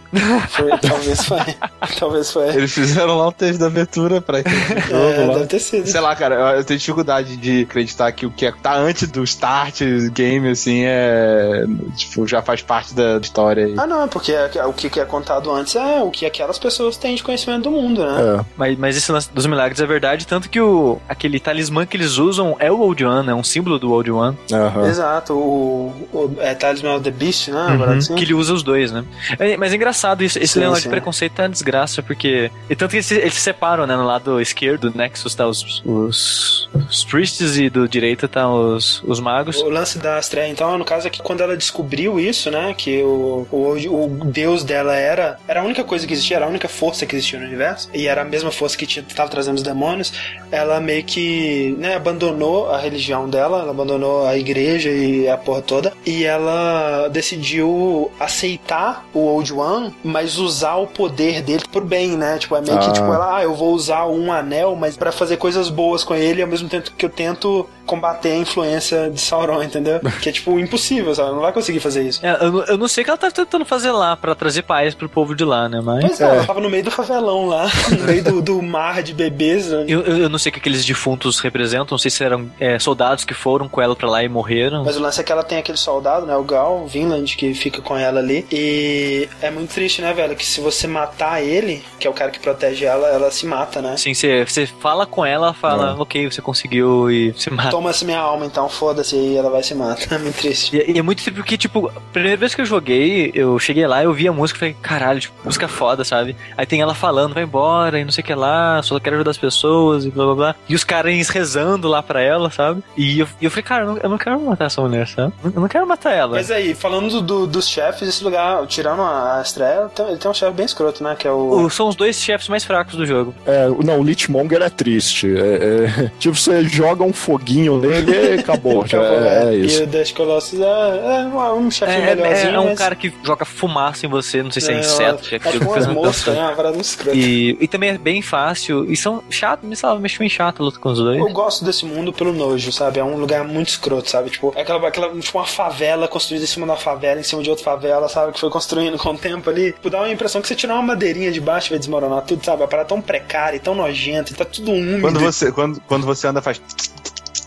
Foi- 0.49 0.77
talvez 0.79 1.23
foi. 1.25 1.39
talvez 1.99 2.31
foi. 2.31 2.47
Eles 2.49 2.71
fizeram 2.71 3.17
lá 3.17 3.27
um 3.27 3.31
texto 3.31 3.59
da 3.59 3.67
abertura 3.67 4.21
pra 4.21 4.39
jogo 4.39 4.49
É, 4.91 5.27
deve 5.33 5.45
ter 5.47 5.59
sido. 5.59 5.87
Sei 5.87 5.99
lá, 6.01 6.15
cara, 6.15 6.35
eu, 6.35 6.45
eu 6.57 6.63
tenho 6.63 6.79
dificuldade 6.79 7.37
de 7.37 7.61
acreditar 7.69 8.11
que 8.11 8.25
o 8.25 8.31
que 8.31 8.45
é- 8.45 8.51
tá 8.51 8.75
antes 8.81 9.07
do 9.09 9.23
start 9.23 9.81
game, 10.13 10.49
assim, 10.49 10.83
é. 10.85 11.65
Tipo, 11.95 12.27
já 12.27 12.41
faz 12.41 12.61
parte 12.61 12.93
da 12.93 13.17
história 13.17 13.65
aí. 13.65 13.75
Ah, 13.77 13.87
não, 13.87 14.07
porque 14.07 14.31
é- 14.31 14.65
o 14.65 14.73
que 14.73 14.99
é 14.99 15.05
contado 15.05 15.51
antes 15.51 15.75
é 15.75 16.01
o 16.01 16.09
que 16.11 16.25
aquelas 16.25 16.59
pessoas 16.59 16.97
têm 16.97 17.15
de 17.15 17.23
conhecimento 17.23 17.63
do 17.63 17.71
mundo, 17.71 18.05
né? 18.05 18.39
É. 18.39 18.45
Mas, 18.57 18.77
mas 18.77 18.97
esse 18.97 19.11
lance 19.11 19.29
dos 19.33 19.45
milagres 19.45 19.79
é 19.79 19.85
verdade, 19.85 20.25
tanto 20.27 20.49
que 20.49 20.59
o, 20.59 20.99
aquele 21.07 21.39
talismã 21.39 21.85
que 21.85 21.95
eles 21.97 22.17
usam 22.17 22.55
é 22.59 22.71
o 22.71 22.79
Old 22.79 23.03
One, 23.03 23.29
é 23.29 23.35
um 23.35 23.43
símbolo 23.43 23.79
do 23.79 23.91
Old 23.91 24.11
One, 24.11 24.37
Aham. 24.51 24.87
Exato, 24.87 25.33
o, 25.33 25.93
o 26.13 26.35
é, 26.39 26.53
Talisman 26.53 26.95
of 26.95 27.03
the 27.03 27.11
Beast, 27.11 27.49
né? 27.49 27.67
Agora 27.69 27.95
assim. 27.95 28.15
que 28.15 28.23
ele 28.23 28.33
usa 28.33 28.53
os 28.53 28.63
dois, 28.63 28.91
né? 28.91 29.03
É, 29.39 29.57
mas 29.57 29.71
é 29.71 29.75
engraçado 29.75 30.23
isso, 30.23 30.37
esse 30.37 30.53
Sim, 30.53 30.59
negócio 30.61 30.83
sim. 30.83 30.89
de 30.89 30.91
preconceito 30.95 31.39
é 31.39 31.43
uma 31.43 31.49
desgraça, 31.49 32.01
porque. 32.01 32.51
E 32.69 32.75
tanto 32.75 32.91
que 32.91 32.97
eles, 32.97 33.11
eles 33.11 33.33
se 33.33 33.41
separam, 33.41 33.85
né? 33.85 33.95
No 33.95 34.05
lado 34.05 34.39
esquerdo 34.41 34.89
do 34.89 34.97
Nexus 34.97 35.35
tá 35.35 35.47
os, 35.47 35.81
os, 35.85 36.69
os 36.89 37.03
priests 37.03 37.57
e 37.57 37.69
do 37.69 37.87
direito 37.87 38.27
tá 38.27 38.47
os, 38.61 39.01
os 39.03 39.19
magos. 39.19 39.57
O 39.61 39.69
lance 39.69 39.97
da 39.97 40.17
Astrea, 40.17 40.47
então, 40.47 40.77
no 40.77 40.85
caso 40.85 41.07
é 41.07 41.09
que 41.09 41.21
quando 41.21 41.41
ela 41.41 41.55
descobriu 41.57 42.19
isso, 42.19 42.49
né, 42.51 42.73
que 42.77 43.01
o, 43.03 43.47
o, 43.51 44.05
o 44.05 44.07
deus 44.25 44.63
dela 44.63 44.95
era 44.95 45.37
era 45.47 45.61
a 45.61 45.63
única 45.63 45.83
coisa 45.83 46.05
que 46.07 46.13
existia, 46.13 46.37
era 46.37 46.45
a 46.45 46.49
única 46.49 46.67
força 46.67 47.05
que 47.05 47.15
existia 47.15 47.39
no 47.39 47.45
universo, 47.45 47.89
e 47.93 48.07
era 48.07 48.21
a 48.21 48.25
mesma 48.25 48.51
força 48.51 48.77
que 48.77 48.85
tinha, 48.85 49.05
tava 49.15 49.29
trazendo 49.29 49.55
os 49.57 49.63
demônios, 49.63 50.13
ela 50.51 50.79
meio 50.79 51.03
que, 51.03 51.75
né, 51.77 51.95
abandonou 51.95 52.69
a 52.71 52.77
religião 52.77 53.29
dela, 53.29 53.61
ela 53.61 53.71
abandonou 53.71 54.25
a 54.25 54.37
igreja 54.37 54.89
e 54.89 55.27
a 55.27 55.37
porra 55.37 55.61
toda, 55.61 55.93
e 56.05 56.23
ela 56.23 57.07
decidiu 57.09 58.11
aceitar 58.19 59.05
o 59.13 59.19
Old 59.19 59.53
One, 59.53 59.93
mas 60.03 60.37
usar 60.37 60.75
o 60.75 60.87
poder 60.87 61.41
dele 61.41 61.63
pro 61.71 61.81
bem, 61.83 62.11
né, 62.17 62.37
tipo, 62.37 62.55
é 62.55 62.61
meio 62.61 62.79
que, 62.79 62.85
Ah. 62.89 62.93
tipo, 62.93 63.05
ela, 63.13 63.37
ah, 63.37 63.43
eu 63.43 63.53
vou 63.55 63.73
usar 63.73 64.05
um 64.07 64.31
anel, 64.31 64.75
mas 64.75 64.95
pra 64.97 65.11
fazer 65.11 65.37
coisas 65.37 65.69
boas 65.69 66.03
com 66.03 66.15
ele, 66.15 66.41
ao 66.41 66.47
mesmo 66.47 66.69
tempo 66.69 66.91
que 66.97 67.05
eu 67.05 67.09
tento 67.09 67.67
combater 67.91 68.31
a 68.31 68.37
influência 68.37 69.09
de 69.09 69.19
Sauron, 69.19 69.61
entendeu? 69.61 69.99
Que 70.21 70.29
é, 70.29 70.31
tipo, 70.31 70.57
impossível, 70.59 71.13
sabe? 71.13 71.31
Não 71.31 71.39
vai 71.41 71.51
conseguir 71.51 71.79
fazer 71.79 72.03
isso. 72.03 72.25
É, 72.25 72.37
eu, 72.45 72.51
não- 72.51 72.63
eu 72.63 72.77
não 72.77 72.87
sei 72.87 73.01
o 73.01 73.05
que 73.05 73.09
ela 73.11 73.17
tá 73.17 73.29
tentando 73.31 73.65
fazer 73.65 73.91
lá 73.91 74.15
pra 74.15 74.33
trazer 74.35 74.61
paz 74.61 74.93
pro 74.95 75.09
povo 75.09 75.35
de 75.35 75.43
lá, 75.43 75.67
né? 75.67 75.81
Mas. 75.83 76.05
Pois 76.05 76.21
é, 76.21 76.23
ela 76.23 76.45
tava 76.45 76.59
no 76.61 76.69
meio 76.69 76.83
do 76.83 76.91
favelão 76.91 77.47
lá, 77.47 77.65
no 77.91 78.03
meio 78.05 78.23
do, 78.23 78.41
do 78.41 78.61
mar 78.61 79.03
de 79.03 79.13
bebês. 79.13 79.67
né? 79.67 79.85
Eu, 79.87 80.01
eu 80.01 80.17
eu 80.21 80.29
não 80.29 80.37
sei 80.39 80.49
o 80.49 80.53
que 80.53 80.59
aqueles 80.59 80.85
defuntos 80.85 81.39
representam, 81.39 81.87
não 81.91 81.97
sei 81.97 82.09
se 82.11 82.23
eram 82.23 82.49
é, 82.59 82.77
soldados 82.79 83.25
que 83.25 83.33
foram 83.33 83.67
com 83.67 83.81
ela 83.81 83.95
pra 83.95 84.09
lá 84.09 84.23
e 84.23 84.29
morreram. 84.29 84.83
Mas 84.85 84.95
o 84.97 85.01
lance 85.01 85.19
é 85.19 85.23
que 85.23 85.31
ela 85.31 85.43
tem 85.43 85.57
aquele 85.57 85.77
soldado, 85.77 86.25
né? 86.25 86.35
O 86.37 86.43
Gal, 86.43 86.83
o 86.83 86.87
Vinland, 86.87 87.35
que 87.35 87.53
fica 87.53 87.81
com 87.81 87.97
ela 87.97 88.19
ali. 88.19 88.45
E 88.51 89.27
é 89.41 89.49
muito 89.49 89.73
triste, 89.73 90.01
né, 90.01 90.13
velho? 90.13 90.35
Que 90.35 90.45
se 90.45 90.61
você 90.61 90.85
matar 90.87 91.41
ele, 91.43 91.83
que 91.99 92.05
é 92.07 92.09
o 92.09 92.13
cara 92.13 92.29
que 92.31 92.39
protege 92.39 92.85
ela, 92.85 93.07
ela 93.07 93.31
se 93.31 93.45
mata, 93.45 93.81
né? 93.81 93.93
Assim, 93.93 94.13
você, 94.13 94.45
você 94.45 94.65
fala 94.67 95.05
com 95.05 95.25
ela, 95.25 95.53
fala, 95.53 95.95
ok, 95.99 96.29
você 96.29 96.41
conseguiu 96.41 97.09
e 97.09 97.33
se 97.37 97.49
mata. 97.49 97.69
Toma 97.71 97.80
essa 97.89 98.05
minha 98.05 98.19
alma, 98.19 98.45
então 98.45 98.67
foda-se, 98.69 99.15
e 99.15 99.35
ela 99.37 99.49
vai 99.49 99.63
se 99.63 99.73
matar. 99.75 100.15
É 100.15 100.17
muito 100.19 100.35
triste. 100.37 100.75
E, 100.75 100.91
e 100.93 100.99
é 100.99 101.01
muito 101.01 101.17
triste 101.21 101.35
porque, 101.35 101.57
tipo, 101.57 101.91
primeira 102.13 102.37
vez 102.37 102.53
que 102.55 102.61
eu 102.61 102.65
joguei, 102.65 103.31
eu 103.33 103.57
cheguei 103.59 103.85
lá, 103.87 104.03
eu 104.03 104.13
vi 104.13 104.27
a 104.27 104.33
música 104.33 104.57
e 104.57 104.59
falei, 104.59 104.75
caralho, 104.81 105.19
tipo, 105.19 105.33
música 105.43 105.67
foda, 105.67 106.03
sabe? 106.03 106.35
Aí 106.57 106.65
tem 106.65 106.81
ela 106.81 106.93
falando, 106.93 107.33
vai 107.33 107.43
embora 107.43 107.99
e 107.99 108.03
não 108.05 108.11
sei 108.11 108.21
o 108.21 108.25
que 108.25 108.33
lá, 108.33 108.81
só 108.83 108.99
quero 108.99 109.15
ajudar 109.17 109.31
as 109.31 109.37
pessoas 109.37 110.05
e 110.05 110.09
blá 110.09 110.25
blá 110.25 110.35
blá. 110.35 110.55
E 110.67 110.75
os 110.75 110.83
caras 110.83 111.29
rezando 111.29 111.87
lá 111.87 112.01
pra 112.01 112.21
ela, 112.21 112.49
sabe? 112.49 112.83
E 112.97 113.19
eu, 113.19 113.27
e 113.39 113.45
eu 113.45 113.51
falei, 113.51 113.63
cara, 113.63 113.83
eu 113.83 113.87
não, 113.87 113.97
eu 113.97 114.09
não 114.09 114.17
quero 114.17 114.39
matar 114.39 114.65
essa 114.65 114.81
mulher, 114.81 115.07
sabe? 115.07 115.33
Eu 115.43 115.61
não 115.61 115.67
quero 115.67 115.87
matar 115.87 116.11
ela. 116.13 116.35
Mas 116.35 116.49
aí, 116.51 116.73
falando 116.73 117.21
do, 117.21 117.45
dos 117.47 117.67
chefes, 117.67 118.07
esse 118.07 118.23
lugar, 118.23 118.65
tirando 118.67 119.01
a 119.01 119.41
estreia, 119.43 119.87
tem- 119.93 120.07
ele 120.07 120.17
tem 120.17 120.29
um 120.29 120.33
chefe 120.33 120.51
bem 120.53 120.65
escroto, 120.65 121.03
né? 121.03 121.15
Que 121.17 121.27
é 121.27 121.31
o. 121.31 121.63
O- 121.65 121.69
são 121.69 121.87
os 121.87 121.95
dois 121.95 122.15
chefes 122.17 122.47
mais 122.49 122.63
fracos 122.63 122.95
do 122.95 123.05
jogo. 123.05 123.33
É, 123.45 123.67
não, 123.83 123.99
o 123.99 124.03
Lichmonger 124.03 124.61
é 124.61 124.69
triste. 124.69 125.27
É, 125.35 126.05
é- 126.05 126.11
tipo, 126.19 126.35
você 126.35 126.63
joga 126.63 127.03
um 127.03 127.13
foguinho 127.13 127.60
nele 127.69 128.35
e 128.35 128.39
acabou. 128.39 128.85
já 128.87 128.99
Acabou, 128.99 129.23
é, 129.25 129.43
é 129.45 129.55
E 129.55 129.65
isso. 129.65 129.83
o 129.83 129.87
Dash 129.87 130.11
Colossus 130.11 130.59
é, 130.59 130.63
é 130.63 131.25
um 131.53 131.67
É, 131.67 131.71
chefinho 131.71 131.97
é- 132.03 132.15
melhorzinho. 132.15 132.55
é 132.55 132.59
um 132.59 132.65
mas- 132.65 132.77
cara 132.77 132.95
que 132.95 133.13
joga 133.23 133.45
fumaça 133.45 134.05
em 134.05 134.09
você, 134.09 134.41
não 134.43 134.51
sei 134.51 134.61
se 134.61 134.71
é, 134.71 134.75
É, 134.75 134.79
inseto, 134.79 135.35
É 135.35 135.39
que 135.39 135.51
tipo 135.51 135.65
umas 135.65 135.87
moscas, 135.87 136.33
né? 136.35 136.41
Uma 136.41 136.55
parada 136.55 136.73
muito 136.75 136.85
escrota. 136.85 137.17
E, 137.17 137.57
e 137.59 137.67
também 137.67 137.89
é 137.91 137.97
bem 137.97 138.21
fácil. 138.21 138.89
E 138.91 138.95
são 138.97 139.23
chato, 139.29 139.65
me 139.65 139.75
salva, 139.75 139.99
meio 140.01 140.29
chato 140.29 140.61
a 140.61 140.65
luta 140.65 140.79
com 140.79 140.89
os 140.89 140.97
dois. 140.99 141.17
Eu 141.19 141.29
gosto 141.29 141.63
desse 141.65 141.85
mundo 141.85 142.11
pelo 142.13 142.33
nojo, 142.33 142.71
sabe? 142.71 142.99
É 142.99 143.03
um 143.03 143.17
lugar 143.17 143.43
muito 143.43 143.69
escroto, 143.69 144.09
sabe? 144.09 144.29
Tipo, 144.29 144.53
é 144.55 144.61
aquela, 144.61 144.87
aquela 144.87 145.09
tipo 145.19 145.37
uma 145.37 145.45
favela 145.47 146.07
construída 146.07 146.43
em 146.43 146.47
cima 146.47 146.65
da 146.67 146.75
favela, 146.75 147.19
em 147.19 147.23
cima 147.23 147.41
de 147.43 147.49
outra 147.49 147.63
favela, 147.65 148.07
sabe? 148.09 148.33
Que 148.33 148.39
foi 148.39 148.49
construindo 148.49 148.97
com 148.97 149.09
o 149.09 149.17
tempo 149.17 149.49
ali. 149.49 149.71
Tipo, 149.73 149.89
dá 149.89 149.99
uma 149.99 150.09
impressão 150.11 150.41
que 150.41 150.47
você 150.47 150.55
tirar 150.55 150.73
uma 150.75 150.83
madeirinha 150.83 151.31
de 151.31 151.39
baixo 151.41 151.69
vai 151.69 151.79
desmoronar 151.79 152.21
tudo, 152.23 152.43
sabe? 152.45 152.63
A 152.63 152.67
parada 152.67 152.89
tão 152.89 153.01
precária, 153.01 153.57
e 153.57 153.59
tão 153.59 153.75
nojenta, 153.75 154.31
e 154.31 154.35
tá 154.35 154.45
tudo 154.45 154.71
úmido. 154.71 155.01
Quando 155.01 155.19
você, 155.19 155.51
quando, 155.51 155.81
quando 155.87 156.05
você 156.05 156.27
anda, 156.27 156.41
faz. 156.41 156.61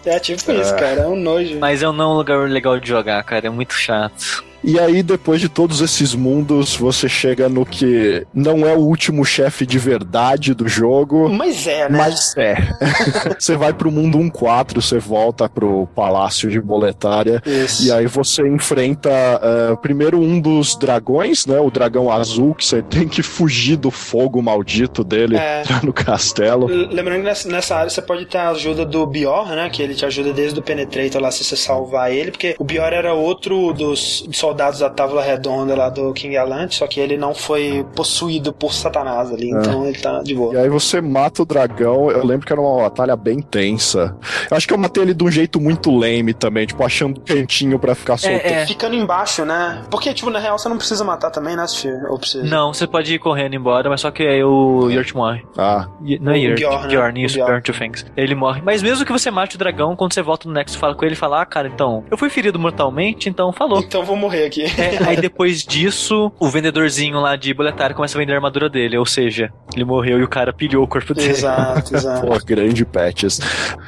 É 0.04 0.18
tipo 0.18 0.52
isso, 0.52 0.74
cara. 0.76 1.02
É 1.02 1.06
um 1.06 1.16
nojo. 1.16 1.58
Mas 1.58 1.82
é 1.82 1.88
um 1.88 1.92
não 1.92 2.14
lugar 2.14 2.48
legal 2.48 2.78
de 2.78 2.88
jogar, 2.88 3.22
cara. 3.24 3.46
É 3.46 3.50
muito 3.50 3.74
chato. 3.74 4.44
E 4.66 4.80
aí, 4.80 5.02
depois 5.02 5.42
de 5.42 5.48
todos 5.48 5.82
esses 5.82 6.14
mundos, 6.14 6.74
você 6.74 7.06
chega 7.06 7.50
no 7.50 7.66
que 7.66 8.26
não 8.32 8.66
é 8.66 8.72
o 8.72 8.78
último 8.78 9.22
chefe 9.22 9.66
de 9.66 9.78
verdade 9.78 10.54
do 10.54 10.66
jogo. 10.66 11.28
Mas 11.28 11.66
é, 11.66 11.86
né? 11.86 11.98
Mas 11.98 12.34
é. 12.38 12.56
você 13.38 13.56
vai 13.56 13.74
pro 13.74 13.92
mundo 13.92 14.16
1.4, 14.18 14.76
você 14.76 14.98
volta 14.98 15.50
pro 15.50 15.86
Palácio 15.94 16.50
de 16.50 16.58
Boletária. 16.58 17.42
Isso. 17.44 17.86
E 17.86 17.92
aí 17.92 18.06
você 18.06 18.48
enfrenta 18.48 19.10
eh, 19.10 19.76
primeiro 19.82 20.18
um 20.18 20.40
dos 20.40 20.76
dragões, 20.76 21.44
né? 21.44 21.60
O 21.60 21.70
dragão 21.70 22.10
azul, 22.10 22.54
que 22.54 22.64
você 22.64 22.80
tem 22.80 23.06
que 23.06 23.22
fugir 23.22 23.76
do 23.76 23.90
fogo 23.90 24.40
maldito 24.40 25.04
dele 25.04 25.36
É. 25.36 25.62
no 25.84 25.92
castelo. 25.92 26.66
Lembrando 26.66 27.18
que 27.18 27.26
nessa, 27.26 27.48
nessa 27.50 27.76
área 27.76 27.90
você 27.90 28.00
pode 28.00 28.24
ter 28.24 28.38
a 28.38 28.48
ajuda 28.48 28.86
do 28.86 29.06
Bior, 29.06 29.46
né? 29.50 29.68
Que 29.68 29.82
ele 29.82 29.94
te 29.94 30.06
ajuda 30.06 30.32
desde 30.32 30.58
o 30.58 30.62
Penetrator 30.62 31.20
lá 31.20 31.30
se 31.30 31.44
você 31.44 31.54
salvar 31.54 32.10
ele, 32.10 32.30
porque 32.30 32.56
o 32.58 32.64
Bior 32.64 32.94
era 32.94 33.12
outro 33.12 33.74
dos 33.74 34.26
soldados 34.32 34.53
da 34.54 34.90
Távola 34.90 35.22
Redonda 35.22 35.74
lá 35.74 35.88
do 35.88 36.12
King 36.12 36.36
Alante, 36.36 36.76
só 36.76 36.86
que 36.86 37.00
ele 37.00 37.16
não 37.16 37.34
foi 37.34 37.84
possuído 37.94 38.52
por 38.52 38.72
Satanás 38.72 39.30
ali, 39.32 39.50
então 39.50 39.86
ele 39.86 39.98
tá 39.98 40.22
de 40.22 40.34
boa. 40.34 40.54
E 40.54 40.58
aí 40.58 40.68
você 40.68 41.00
mata 41.00 41.42
o 41.42 41.44
dragão. 41.44 42.10
Eu 42.10 42.24
lembro 42.24 42.46
que 42.46 42.52
era 42.52 42.60
uma 42.60 42.82
batalha 42.82 43.16
bem 43.16 43.40
tensa. 43.40 44.16
Eu 44.50 44.56
acho 44.56 44.66
que 44.66 44.74
eu 44.74 44.78
matei 44.78 45.02
ele 45.02 45.14
de 45.14 45.24
um 45.24 45.30
jeito 45.30 45.60
muito 45.60 45.90
lame 45.90 46.32
também, 46.34 46.66
tipo, 46.66 46.82
achando 46.84 47.20
cantinho 47.20 47.78
pra 47.78 47.94
ficar 47.94 48.16
solto. 48.16 48.34
é. 48.44 48.66
Ficando 48.66 48.94
embaixo, 48.94 49.44
né? 49.44 49.82
Porque, 49.90 50.12
tipo, 50.14 50.30
na 50.30 50.38
real 50.38 50.58
você 50.58 50.68
não 50.68 50.76
precisa 50.78 51.04
matar 51.04 51.30
também, 51.30 51.56
né, 51.56 51.66
Steve? 51.66 52.06
Ou 52.08 52.18
precisa? 52.18 52.44
Não, 52.44 52.72
você 52.72 52.86
pode 52.86 53.14
ir 53.14 53.18
correndo 53.18 53.54
embora, 53.54 53.88
mas 53.88 54.00
só 54.00 54.10
que 54.10 54.22
aí 54.22 54.42
o 54.42 54.88
Yurt 54.90 55.12
morre. 55.14 55.42
Ah, 55.56 55.88
Y- 56.04 56.18
Não 56.20 56.32
é 56.32 56.36
O 56.36 56.38
Yurt, 56.38 56.58
Bjorn, 56.58 56.82
né? 56.82 56.88
Bjorn, 56.88 57.22
O 57.22 57.26
isso, 57.26 57.36
Bjorn. 57.36 57.62
Two 57.62 57.74
Fangs. 57.74 58.06
Ele 58.16 58.34
morre. 58.34 58.62
Mas 58.64 58.82
mesmo 58.82 59.04
que 59.04 59.12
você 59.12 59.30
mate 59.30 59.56
o 59.56 59.58
dragão, 59.58 59.94
quando 59.96 60.12
você 60.14 60.22
volta 60.22 60.48
no 60.48 60.54
Nexus 60.54 60.76
e 60.76 60.78
fala 60.80 60.94
com 60.94 61.04
ele, 61.04 61.10
ele 61.14 61.16
fala, 61.16 61.42
ah, 61.42 61.46
cara, 61.46 61.68
então, 61.68 62.04
eu 62.10 62.18
fui 62.18 62.28
ferido 62.28 62.58
mortalmente, 62.58 63.28
então 63.28 63.52
falou. 63.52 63.78
Então 63.80 64.04
vou 64.04 64.16
morrer 64.16 64.33
aqui. 64.46 64.64
É, 64.64 64.98
aí 65.06 65.16
depois 65.20 65.62
disso, 65.62 66.32
o 66.38 66.48
vendedorzinho 66.48 67.20
lá 67.20 67.36
de 67.36 67.52
boletário 67.54 67.94
começa 67.94 68.16
a 68.16 68.20
vender 68.20 68.32
a 68.32 68.36
armadura 68.36 68.68
dele, 68.68 68.96
ou 68.98 69.06
seja, 69.06 69.52
ele 69.74 69.84
morreu 69.84 70.18
e 70.18 70.24
o 70.24 70.28
cara 70.28 70.52
pilhou 70.52 70.84
o 70.84 70.88
corpo 70.88 71.14
dele. 71.14 71.30
exato, 71.30 71.94
exato. 71.96 72.26
pô, 72.26 72.38
grande 72.44 72.84
patches. 72.84 73.40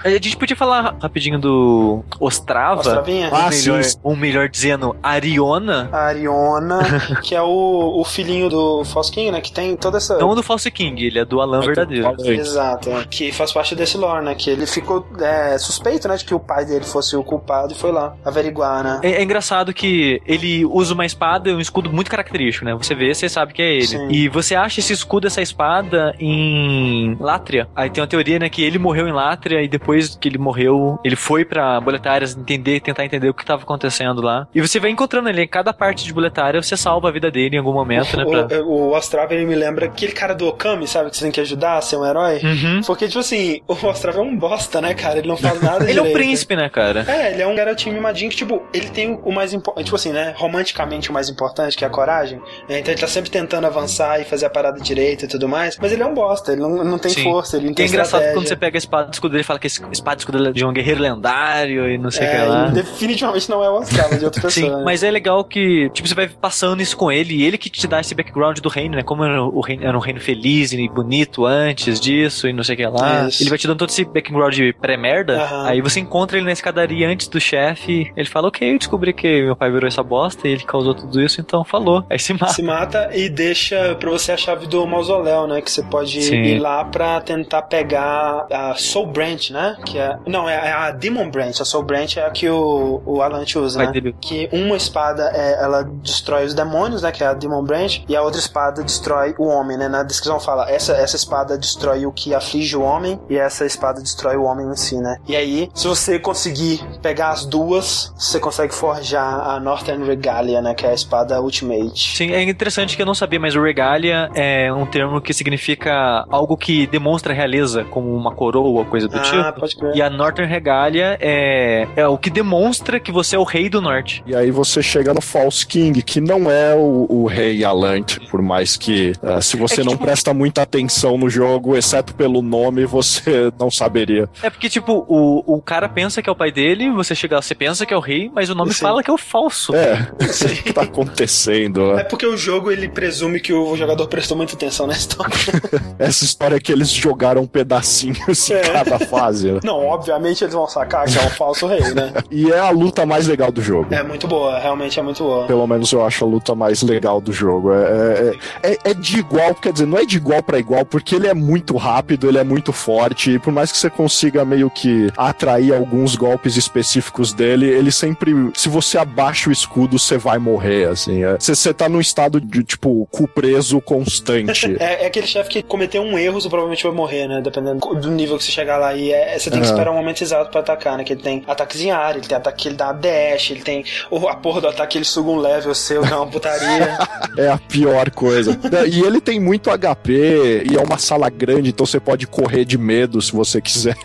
A 0.05 0.11
gente 0.11 0.37
podia 0.37 0.57
falar 0.57 0.97
rapidinho 1.01 1.39
do 1.39 2.05
Ostrava. 2.21 2.81
Ostravinha? 2.81 3.31
Ah, 3.33 3.45
ou 3.45 3.51
melhor, 3.51 3.85
sim. 3.85 3.99
ou 4.03 4.17
melhor 4.17 4.49
dizendo, 4.49 4.97
Ariona. 5.03 5.89
A 5.93 6.07
Ariona, 6.07 6.81
que 7.23 7.35
é 7.35 7.43
o, 7.43 8.01
o 8.01 8.05
filhinho 8.05 8.49
do 8.49 8.85
False 8.85 9.11
King, 9.11 9.31
né? 9.31 9.41
Que 9.41 9.53
tem 9.53 9.77
toda 9.77 9.99
essa. 9.99 10.19
Não 10.19 10.35
do 10.35 10.43
False 10.43 10.71
King, 10.71 11.05
ele 11.05 11.19
é 11.19 11.25
do 11.25 11.41
Alan 11.41 11.61
verdadeiro. 11.61 12.05
Falei. 12.05 12.39
Exato, 12.39 12.91
é. 12.91 13.05
que 13.05 13.33
faz 13.33 13.53
parte 13.53 13.75
desse 13.75 13.97
lore, 13.97 14.25
né? 14.25 14.35
Que 14.35 14.51
ele 14.51 14.67
ficou 14.67 15.07
é, 15.21 15.59
suspeito, 15.59 16.09
né? 16.09 16.17
De 16.17 16.25
que 16.25 16.35
o 16.35 16.41
pai 16.41 16.65
dele 16.65 16.85
fosse 16.85 17.17
o 17.17 17.23
culpado 17.23 17.73
e 17.73 17.77
foi 17.77 17.93
lá 17.93 18.15
averiguar, 18.25 18.83
né? 18.83 19.01
É, 19.03 19.13
é 19.13 19.23
engraçado 19.23 19.73
que 19.73 20.21
ele 20.37 20.65
usa 20.65 20.95
uma 20.95 21.05
espada 21.05 21.51
e 21.51 21.55
um 21.55 21.61
escudo 21.61 21.93
muito 21.93 22.11
característico, 22.11 22.65
né? 22.65 22.75
Você 22.75 22.95
vê, 22.95 23.13
você 23.15 23.29
sabe 23.29 23.53
que 23.53 23.63
é 23.63 23.75
ele. 23.75 23.87
Sim. 23.87 24.09
E 24.11 24.29
você 24.29 24.55
acha 24.55 24.81
esse 24.81 24.93
escudo, 24.93 25.27
essa 25.27 25.43
espada 25.43 26.15
em 26.19 27.17
Látria. 27.21 27.69
Aí 27.75 27.91
tem 27.91 28.01
uma 28.03 28.07
teoria, 28.09 28.39
né, 28.39 28.49
que 28.49 28.63
ele 28.63 28.79
morreu 28.79 29.09
em 29.09 29.13
Látria 29.13 29.63
e 29.63 29.69
depois 29.69 30.17
que 30.17 30.29
ele 30.29 30.39
morreu, 30.39 30.99
ele 31.05 31.17
foi 31.17 31.45
pra 31.45 31.81
Boletárias 31.81 32.37
entender, 32.37 32.81
tentar 32.81 33.05
entender 33.05 33.29
o 33.29 33.35
que 33.35 33.45
tava 33.45 33.63
acontecendo 33.63 34.21
lá. 34.23 34.47
E 34.55 34.61
você 34.61 34.79
vai 34.79 34.91
encontrando 34.91 35.29
ele 35.29 35.43
em 35.43 35.49
cada 35.49 35.73
parte 35.73 36.05
de 36.05 36.13
Boletária, 36.13 36.63
você 36.63 36.77
salva 36.77 37.09
a 37.09 37.13
vida 37.13 37.31
dele 37.31 37.57
em 37.57 37.59
algum 37.59 37.73
momento, 37.73 38.17
né? 38.17 38.25
Pra... 38.25 38.63
O, 38.63 38.91
o 38.91 38.97
Ostrava, 38.97 39.35
ele 39.35 39.45
me 39.47 39.55
lembra 39.55 39.87
aquele 39.87 40.13
cara 40.13 40.35
do 40.35 40.47
Okami, 40.49 40.87
sabe? 40.87 41.11
Que 41.11 41.17
você 41.17 41.25
tem 41.25 41.33
que 41.33 41.41
ajudar 41.41 41.79
a 41.79 41.81
ser 41.81 41.97
um 41.97 42.05
herói. 42.07 42.41
Uhum. 42.43 42.81
Porque, 42.87 43.07
tipo 43.07 43.21
assim, 43.21 43.61
o 43.67 43.73
Ostrava 43.73 44.19
é 44.19 44.23
um 44.23 44.37
bosta, 44.37 44.81
né, 44.81 44.95
cara? 44.95 45.19
Ele 45.19 45.29
não 45.29 45.37
faz 45.37 45.61
nada 45.63 45.89
Ele 45.89 45.99
é 45.99 46.03
um 46.03 46.07
direito. 46.07 46.17
príncipe, 46.25 46.57
né, 46.57 46.69
cara? 46.69 47.05
É, 47.09 47.33
ele 47.33 47.43
é 47.43 47.47
um 47.47 47.55
garotinho 47.55 47.95
mimadinho 47.95 48.31
que, 48.31 48.37
tipo, 48.37 48.63
ele 48.73 48.89
tem 48.89 49.19
o 49.25 49.33
mais 49.33 49.53
importante, 49.53 49.85
tipo 49.87 49.97
assim, 49.97 50.13
né? 50.13 50.26
Romanticamente 50.37 51.11
o 51.11 51.13
mais 51.13 51.29
importante, 51.29 51.77
que 51.77 51.85
é 51.85 51.87
a 51.87 51.91
coragem. 51.91 52.39
né? 52.69 52.79
Então 52.81 52.93
ele 52.93 53.01
tá 53.01 53.07
sempre 53.07 53.31
tentando 53.31 53.67
avançar 53.67 54.21
e 54.21 54.25
fazer 54.25 54.47
a 54.47 54.51
parada 54.51 54.81
direita 54.81 55.25
e 55.25 55.29
tudo 55.29 55.49
mais. 55.49 55.77
Mas 55.81 55.93
ele 55.93 56.03
é 56.03 56.07
um 56.07 56.15
bosta, 56.15 56.53
ele 56.53 56.61
não, 56.63 56.85
não 56.85 56.99
tem 56.99 57.11
Sim. 57.13 57.25
força, 57.25 57.57
ele 57.57 57.67
não 57.67 57.73
Que 57.73 57.77
tem 57.79 57.87
é 57.87 57.89
engraçado 57.89 58.21
estratégia. 58.21 58.35
quando 58.35 58.49
você 58.49 58.57
pega 58.57 58.77
a 58.77 58.79
espada 58.79 59.09
e 59.09 59.13
escudo 59.13 59.33
dele 59.33 59.43
e 59.43 59.45
fala 59.45 59.59
que 59.59 59.67
esse 59.67 59.83
espada 59.93 60.17
e 60.17 60.21
escudo 60.21 60.49
é 60.49 60.53
de 60.53 60.65
um 60.65 60.73
guerreiro 60.73 61.01
lendário 61.03 61.89
e 61.91 61.99
não 61.99 62.11
sei 62.11 62.27
o 62.27 62.31
que 62.31 62.37
É, 62.37 62.45
lá. 62.45 62.65
ele 62.67 62.75
definitivamente 62.75 63.51
não 63.51 63.63
é 63.63 63.71
Ostrava, 63.71 64.15
é 64.15 64.19
de 64.19 64.25
outra 64.25 64.41
pessoa. 64.43 64.67
Sim, 64.71 64.77
né? 64.77 64.83
mas 64.85 65.03
é 65.03 65.11
legal 65.11 65.45
que, 65.45 65.91
tipo, 65.91 66.09
você 66.09 66.15
vai 66.15 66.29
passando 66.29 66.81
isso 66.81 66.97
com 66.97 67.11
ele 67.13 67.35
e 67.35 67.45
ele 67.45 67.59
que 67.59 67.69
te 67.69 67.87
dá 67.87 68.01
esse 68.01 68.15
background 68.15 68.59
do 68.61 68.69
reino, 68.69 68.97
né? 68.97 69.03
Como 69.03 69.23
era, 69.25 69.43
o 69.43 69.61
reino, 69.61 69.85
era 69.85 69.97
um 69.97 70.01
reino 70.01 70.21
feliz 70.21 70.73
e 70.73 70.89
bonito 70.89 71.45
antes 71.45 72.01
disso 72.01 72.49
e 72.49 72.53
não 72.53 72.63
sei 72.65 72.75
o 72.75 72.79
que 72.79 72.87
lá. 72.87 73.29
Isso. 73.29 73.43
Ele 73.43 73.51
vai 73.51 73.59
te 73.59 73.67
dando 73.67 73.79
todo 73.79 73.91
esse 73.91 74.05
background 74.05 74.59
pré-merda. 74.81 75.47
Aí 75.67 75.81
você 75.81 76.01
encontra 76.01 76.37
ele 76.39 76.47
na 76.47 76.53
escadaria 76.53 77.09
antes 77.09 77.29
do 77.29 77.41
chefe. 77.41 78.11
Ele 78.17 78.29
fala, 78.29 78.49
ok, 78.49 78.73
eu 78.75 78.79
descobri 78.79 79.13
que 79.13 79.43
meu 79.43 79.57
pai 79.57 79.71
virou 79.71 79.87
essa 79.89 80.03
bosta 80.03 80.16
e 80.47 80.49
ele 80.49 80.65
causou 80.65 80.95
tudo 80.95 81.21
isso, 81.21 81.41
então 81.41 81.65
falou. 81.65 82.05
Aí 82.09 82.19
se 82.19 82.33
mata. 82.33 82.53
se 82.53 82.63
mata 82.63 83.11
e 83.15 83.29
deixa 83.29 83.95
pra 83.97 84.11
você 84.11 84.33
a 84.33 84.37
chave 84.37 84.67
do 84.67 84.87
mausoléu, 84.87 85.47
né? 85.47 85.61
Que 85.61 85.71
você 85.71 85.83
pode 85.83 86.23
Sim. 86.23 86.43
ir 86.43 86.59
lá 86.59 86.85
pra 86.85 87.21
tentar 87.21 87.63
pegar 87.63 88.47
a 88.51 88.75
Soul 88.75 89.07
Branch, 89.07 89.51
né? 89.51 89.77
Que 89.85 89.99
é. 89.99 90.17
Não, 90.27 90.49
é 90.49 90.73
a 90.73 90.91
Demon 90.91 91.31
Branch. 91.31 91.61
A 91.61 91.65
Soul 91.65 91.85
Branch 91.85 92.17
é 92.17 92.27
a 92.27 92.31
que 92.31 92.49
o, 92.49 93.03
o 93.05 93.23
Alant 93.23 93.55
usa, 93.57 93.79
Vai 93.79 93.87
né? 93.87 93.93
dele. 93.93 94.17
Que 94.21 94.49
uma 94.53 94.77
espada 94.77 95.31
é, 95.35 95.63
ela 95.63 95.83
destrói 95.83 96.45
os 96.45 96.55
demônios, 96.55 97.03
né? 97.03 97.13
Que 97.13 97.23
é 97.25 97.27
a 97.27 97.35
Demon 97.35 97.63
Branch, 97.63 98.05
e 98.09 98.17
a 98.17 98.23
outra 98.23 98.39
espada 98.39 98.83
destrói 98.83 99.35
o 99.39 99.47
homem, 99.47 99.77
né? 99.77 99.89
Na 99.89 100.03
descrição 100.03 100.39
fala: 100.41 100.71
essa, 100.71 100.93
essa 100.93 101.17
espada 101.17 101.57
destrói 101.59 102.07
o 102.07 102.13
que 102.13 102.35
aflige 102.35 102.77
o 102.77 102.83
homem, 102.83 103.21
e 103.29 103.37
essa 103.37 103.65
espada 103.65 104.01
destrói 104.01 104.37
o 104.37 104.45
homem 104.45 104.67
em 104.67 104.77
si, 104.77 104.97
né? 104.97 105.19
E 105.27 105.37
aí, 105.37 105.71
se 105.75 105.87
você 105.87 106.19
conseguir 106.19 106.83
pegar 107.03 107.31
as 107.31 107.45
duas, 107.45 108.13
você 108.17 108.39
consegue 108.39 108.75
forjar 108.75 109.49
a 109.51 109.61
Northern 109.61 110.06
Regalia, 110.07 110.61
né? 110.63 110.75
Que 110.75 110.87
é 110.87 110.91
a 110.91 110.95
espada 110.95 111.41
Ultimate. 111.41 112.17
Sim, 112.17 112.33
é 112.33 112.43
interessante 112.43 112.97
que 112.97 113.03
eu 113.03 113.07
não 113.07 113.15
sabia, 113.15 113.39
mas 113.41 113.55
o 113.55 113.63
regalia 113.63 114.31
é 114.35 114.73
um 114.73 114.87
termo 114.87 115.21
que 115.21 115.33
significa 115.35 116.25
algo 116.31 116.57
que 116.57 116.87
demonstra 116.87 117.33
realeza, 117.35 117.85
como 117.85 118.15
uma 118.15 118.33
coroa 118.33 118.67
ou 118.81 118.85
coisa 118.85 119.09
do 119.09 119.17
ah, 119.17 119.21
tipo. 119.21 119.61
pode 119.61 119.77
crer. 119.77 119.97
E 119.97 120.03
a 120.03 120.09
Northern 120.11 120.51
Regalia 120.51 121.17
é, 121.21 121.87
é 121.97 122.07
o 122.07 122.17
que 122.19 122.31
demonstra 122.31 123.01
que 123.01 123.11
você 123.13 123.37
é 123.37 123.39
o 123.39 123.45
rei 123.45 123.69
do 123.69 123.81
norte. 123.81 124.23
E 124.27 124.35
aí 124.35 124.51
você 124.51 124.83
chega 124.83 125.13
no 125.13 125.21
False 125.21 125.67
King, 125.67 126.03
que 126.03 126.21
não 126.21 126.51
é 126.51 126.75
o, 126.75 127.07
o 127.09 127.27
rei 127.27 127.65
Alant, 127.65 128.19
por 128.31 128.41
mais 128.43 128.77
que 128.77 129.13
eh, 129.23 129.41
se 129.41 129.57
você 129.57 129.75
É 129.75 129.77
que, 129.79 129.85
não 129.85 129.93
tipo- 129.93 130.05
presta 130.05 130.33
muita 130.33 130.63
atenção 130.63 131.19
no 131.19 131.29
jogo, 131.29 131.77
exceto 131.77 132.15
pelo 132.15 132.43
nome, 132.43 132.85
você 132.87 133.53
não 133.59 133.71
saberia. 133.71 134.29
É 134.43 134.51
porque, 134.51 134.69
tipo, 134.69 135.05
o, 135.09 135.57
o 135.57 135.61
cara 135.63 135.89
pensa 135.89 136.23
que 136.23 136.29
é 136.29 136.33
o 136.33 136.37
pai 136.37 136.51
dele, 136.53 136.91
você 136.91 137.15
chega 137.15 137.37
lá, 137.37 137.43
você 137.43 137.55
pensa 137.55 137.85
que 137.87 137.93
é 137.93 137.97
o 137.97 138.01
rei, 138.01 138.31
mas 138.35 138.51
o 138.51 138.55
nome 138.55 138.73
Sim. 138.73 138.81
fala 138.81 139.03
que 139.03 139.11
é 139.11 139.13
o 139.13 139.19
falso. 139.19 139.75
É, 139.75 139.96
o 140.13 140.63
que 140.63 140.73
tá 140.73 140.83
acontecendo? 140.83 141.99
É 141.99 142.05
porque 142.05 142.27
o 142.27 142.37
jogo 142.37 142.71
ele 142.71 142.89
presume 142.89 143.41
que 143.41 143.53
o 143.53 143.77
jogador 143.77 144.07
prestou 144.09 144.37
muita 144.37 144.55
atenção 144.55 144.87
na 144.87 144.93
história. 144.95 145.35
Essa 145.99 146.25
história 146.25 146.61
que 146.61 146.73
eles 146.73 146.91
jogaram 146.91 147.47
pedacinhos 147.47 148.51
em 148.51 148.55
É. 148.55 148.61
cada 148.61 148.99
fase. 148.99 149.53
né? 149.53 149.61
Não, 149.65 149.85
obviamente 149.87 150.43
eles 150.45 150.55
vão 150.55 150.67
sacar 150.69 151.07
que 151.07 151.19
é 151.19 151.23
um 151.23 151.31
falso 151.31 151.67
rei, 151.67 151.81
né? 151.95 152.13
E 152.31 152.51
é 152.51 152.59
a 152.59 152.71
luta 152.71 153.05
mais 153.07 153.27
legal 153.27 153.53
do 153.53 153.61
jogo. 153.63 153.93
É 153.95 154.03
muito 154.03 154.27
boa, 154.27 154.59
realmente 154.59 154.99
é 154.99 155.03
muito 155.03 155.23
boa. 155.23 155.47
Pelo 155.47 155.67
menos 155.67 155.91
eu 155.93 156.05
acho 156.05 156.25
a 156.25 156.29
luta 156.29 156.55
mais 156.55 156.83
legal 156.83 157.21
do 157.21 157.33
jogo. 157.33 157.73
É, 157.73 158.35
é, 158.63 158.71
é- 158.73 158.79
é 158.91 158.95
de 158.95 159.19
igual, 159.19 159.55
quer 159.55 159.73
dizer, 159.73 159.87
não 159.87 159.99
é 159.99 160.05
de 160.05 160.17
igual 160.17 160.43
pra 160.43 160.59
igual, 160.59 160.85
porque 160.85 161.15
ele 161.15 161.27
é 161.27 161.35
muito 161.35 161.77
rápido, 161.77 162.29
ele 162.29 162.39
é 162.39 162.45
muito 162.45 162.73
forte, 162.73 163.33
e 163.33 163.39
por 163.39 163.53
mais 163.53 163.71
que 163.71 163.79
você 163.79 163.91
consiga 163.91 164.45
meio 164.45 164.71
que 164.71 165.11
atrair 165.17 165.75
alguns 165.75 166.17
golpes 166.17 166.57
específicos 166.57 167.33
dele, 167.33 167.67
ele 167.67 167.93
sempre, 167.93 168.33
se 168.55 168.69
você 168.69 168.99
abaixa 168.99 169.49
o 169.51 169.53
escudo 169.53 169.86
tudo, 169.87 169.99
você 169.99 170.19
vai 170.19 170.39
morrer, 170.39 170.89
assim. 170.89 171.21
Você 171.39 171.73
tá 171.73 171.89
num 171.89 172.01
estado 172.01 172.41
de, 172.41 172.63
tipo, 172.65 173.07
cu 173.11 173.29
preso 173.29 173.81
constante. 173.81 174.77
é, 174.81 175.05
é, 175.05 175.07
aquele 175.07 175.27
chefe 175.27 175.49
que 175.49 175.63
cometeu 175.63 176.03
um 176.03 176.19
erro, 176.19 176.41
você 176.41 176.49
provavelmente 176.49 176.83
vai 176.83 176.93
morrer, 176.93 177.29
né? 177.29 177.41
Dependendo 177.41 177.95
do 177.95 178.11
nível 178.11 178.37
que 178.37 178.45
você 178.45 178.51
chegar 178.51 178.77
lá. 178.77 178.95
E 178.95 179.13
é, 179.13 179.39
você 179.39 179.51
tem 179.51 179.61
que 179.61 179.67
esperar 179.67 179.93
um 179.93 179.97
momento 179.97 180.23
exato 180.23 180.51
pra 180.51 180.61
atacar, 180.61 180.99
né? 180.99 181.05
Que 181.05 181.13
ele 181.13 181.23
tem 181.23 181.45
ataques 181.47 181.81
em 181.81 181.91
área, 181.91 182.19
ele 182.19 182.27
tem 182.27 182.37
ataque 182.37 182.63
que 182.63 182.69
ele 182.69 182.77
dá 182.77 182.93
dash, 182.93 183.51
ele 183.51 183.63
tem 183.63 183.85
a 184.29 184.37
porra 184.37 184.61
do 184.61 184.69
ataque 184.69 184.93
que 184.93 184.99
ele 184.99 185.05
suga 185.05 185.31
um 185.31 185.39
level 185.39 185.75
seu, 185.75 186.03
que 186.03 186.13
é 186.13 186.17
uma 186.17 186.27
putaria. 186.27 186.99
é 187.37 187.49
a 187.49 187.59
pior 187.59 188.11
coisa. 188.11 188.59
e 188.89 189.01
ele 189.01 189.21
tem 189.21 189.39
muito 189.39 189.71
HP, 189.71 190.65
e 190.71 190.77
é 190.77 190.81
uma 190.81 190.99
sala 190.99 191.29
grande, 191.29 191.71
então 191.71 191.85
você 191.85 192.01
pode 192.01 192.27
correr 192.27 192.65
de 192.65 192.79
medo 192.79 193.21
se 193.21 193.33
você 193.33 193.61
quiser. 193.61 193.97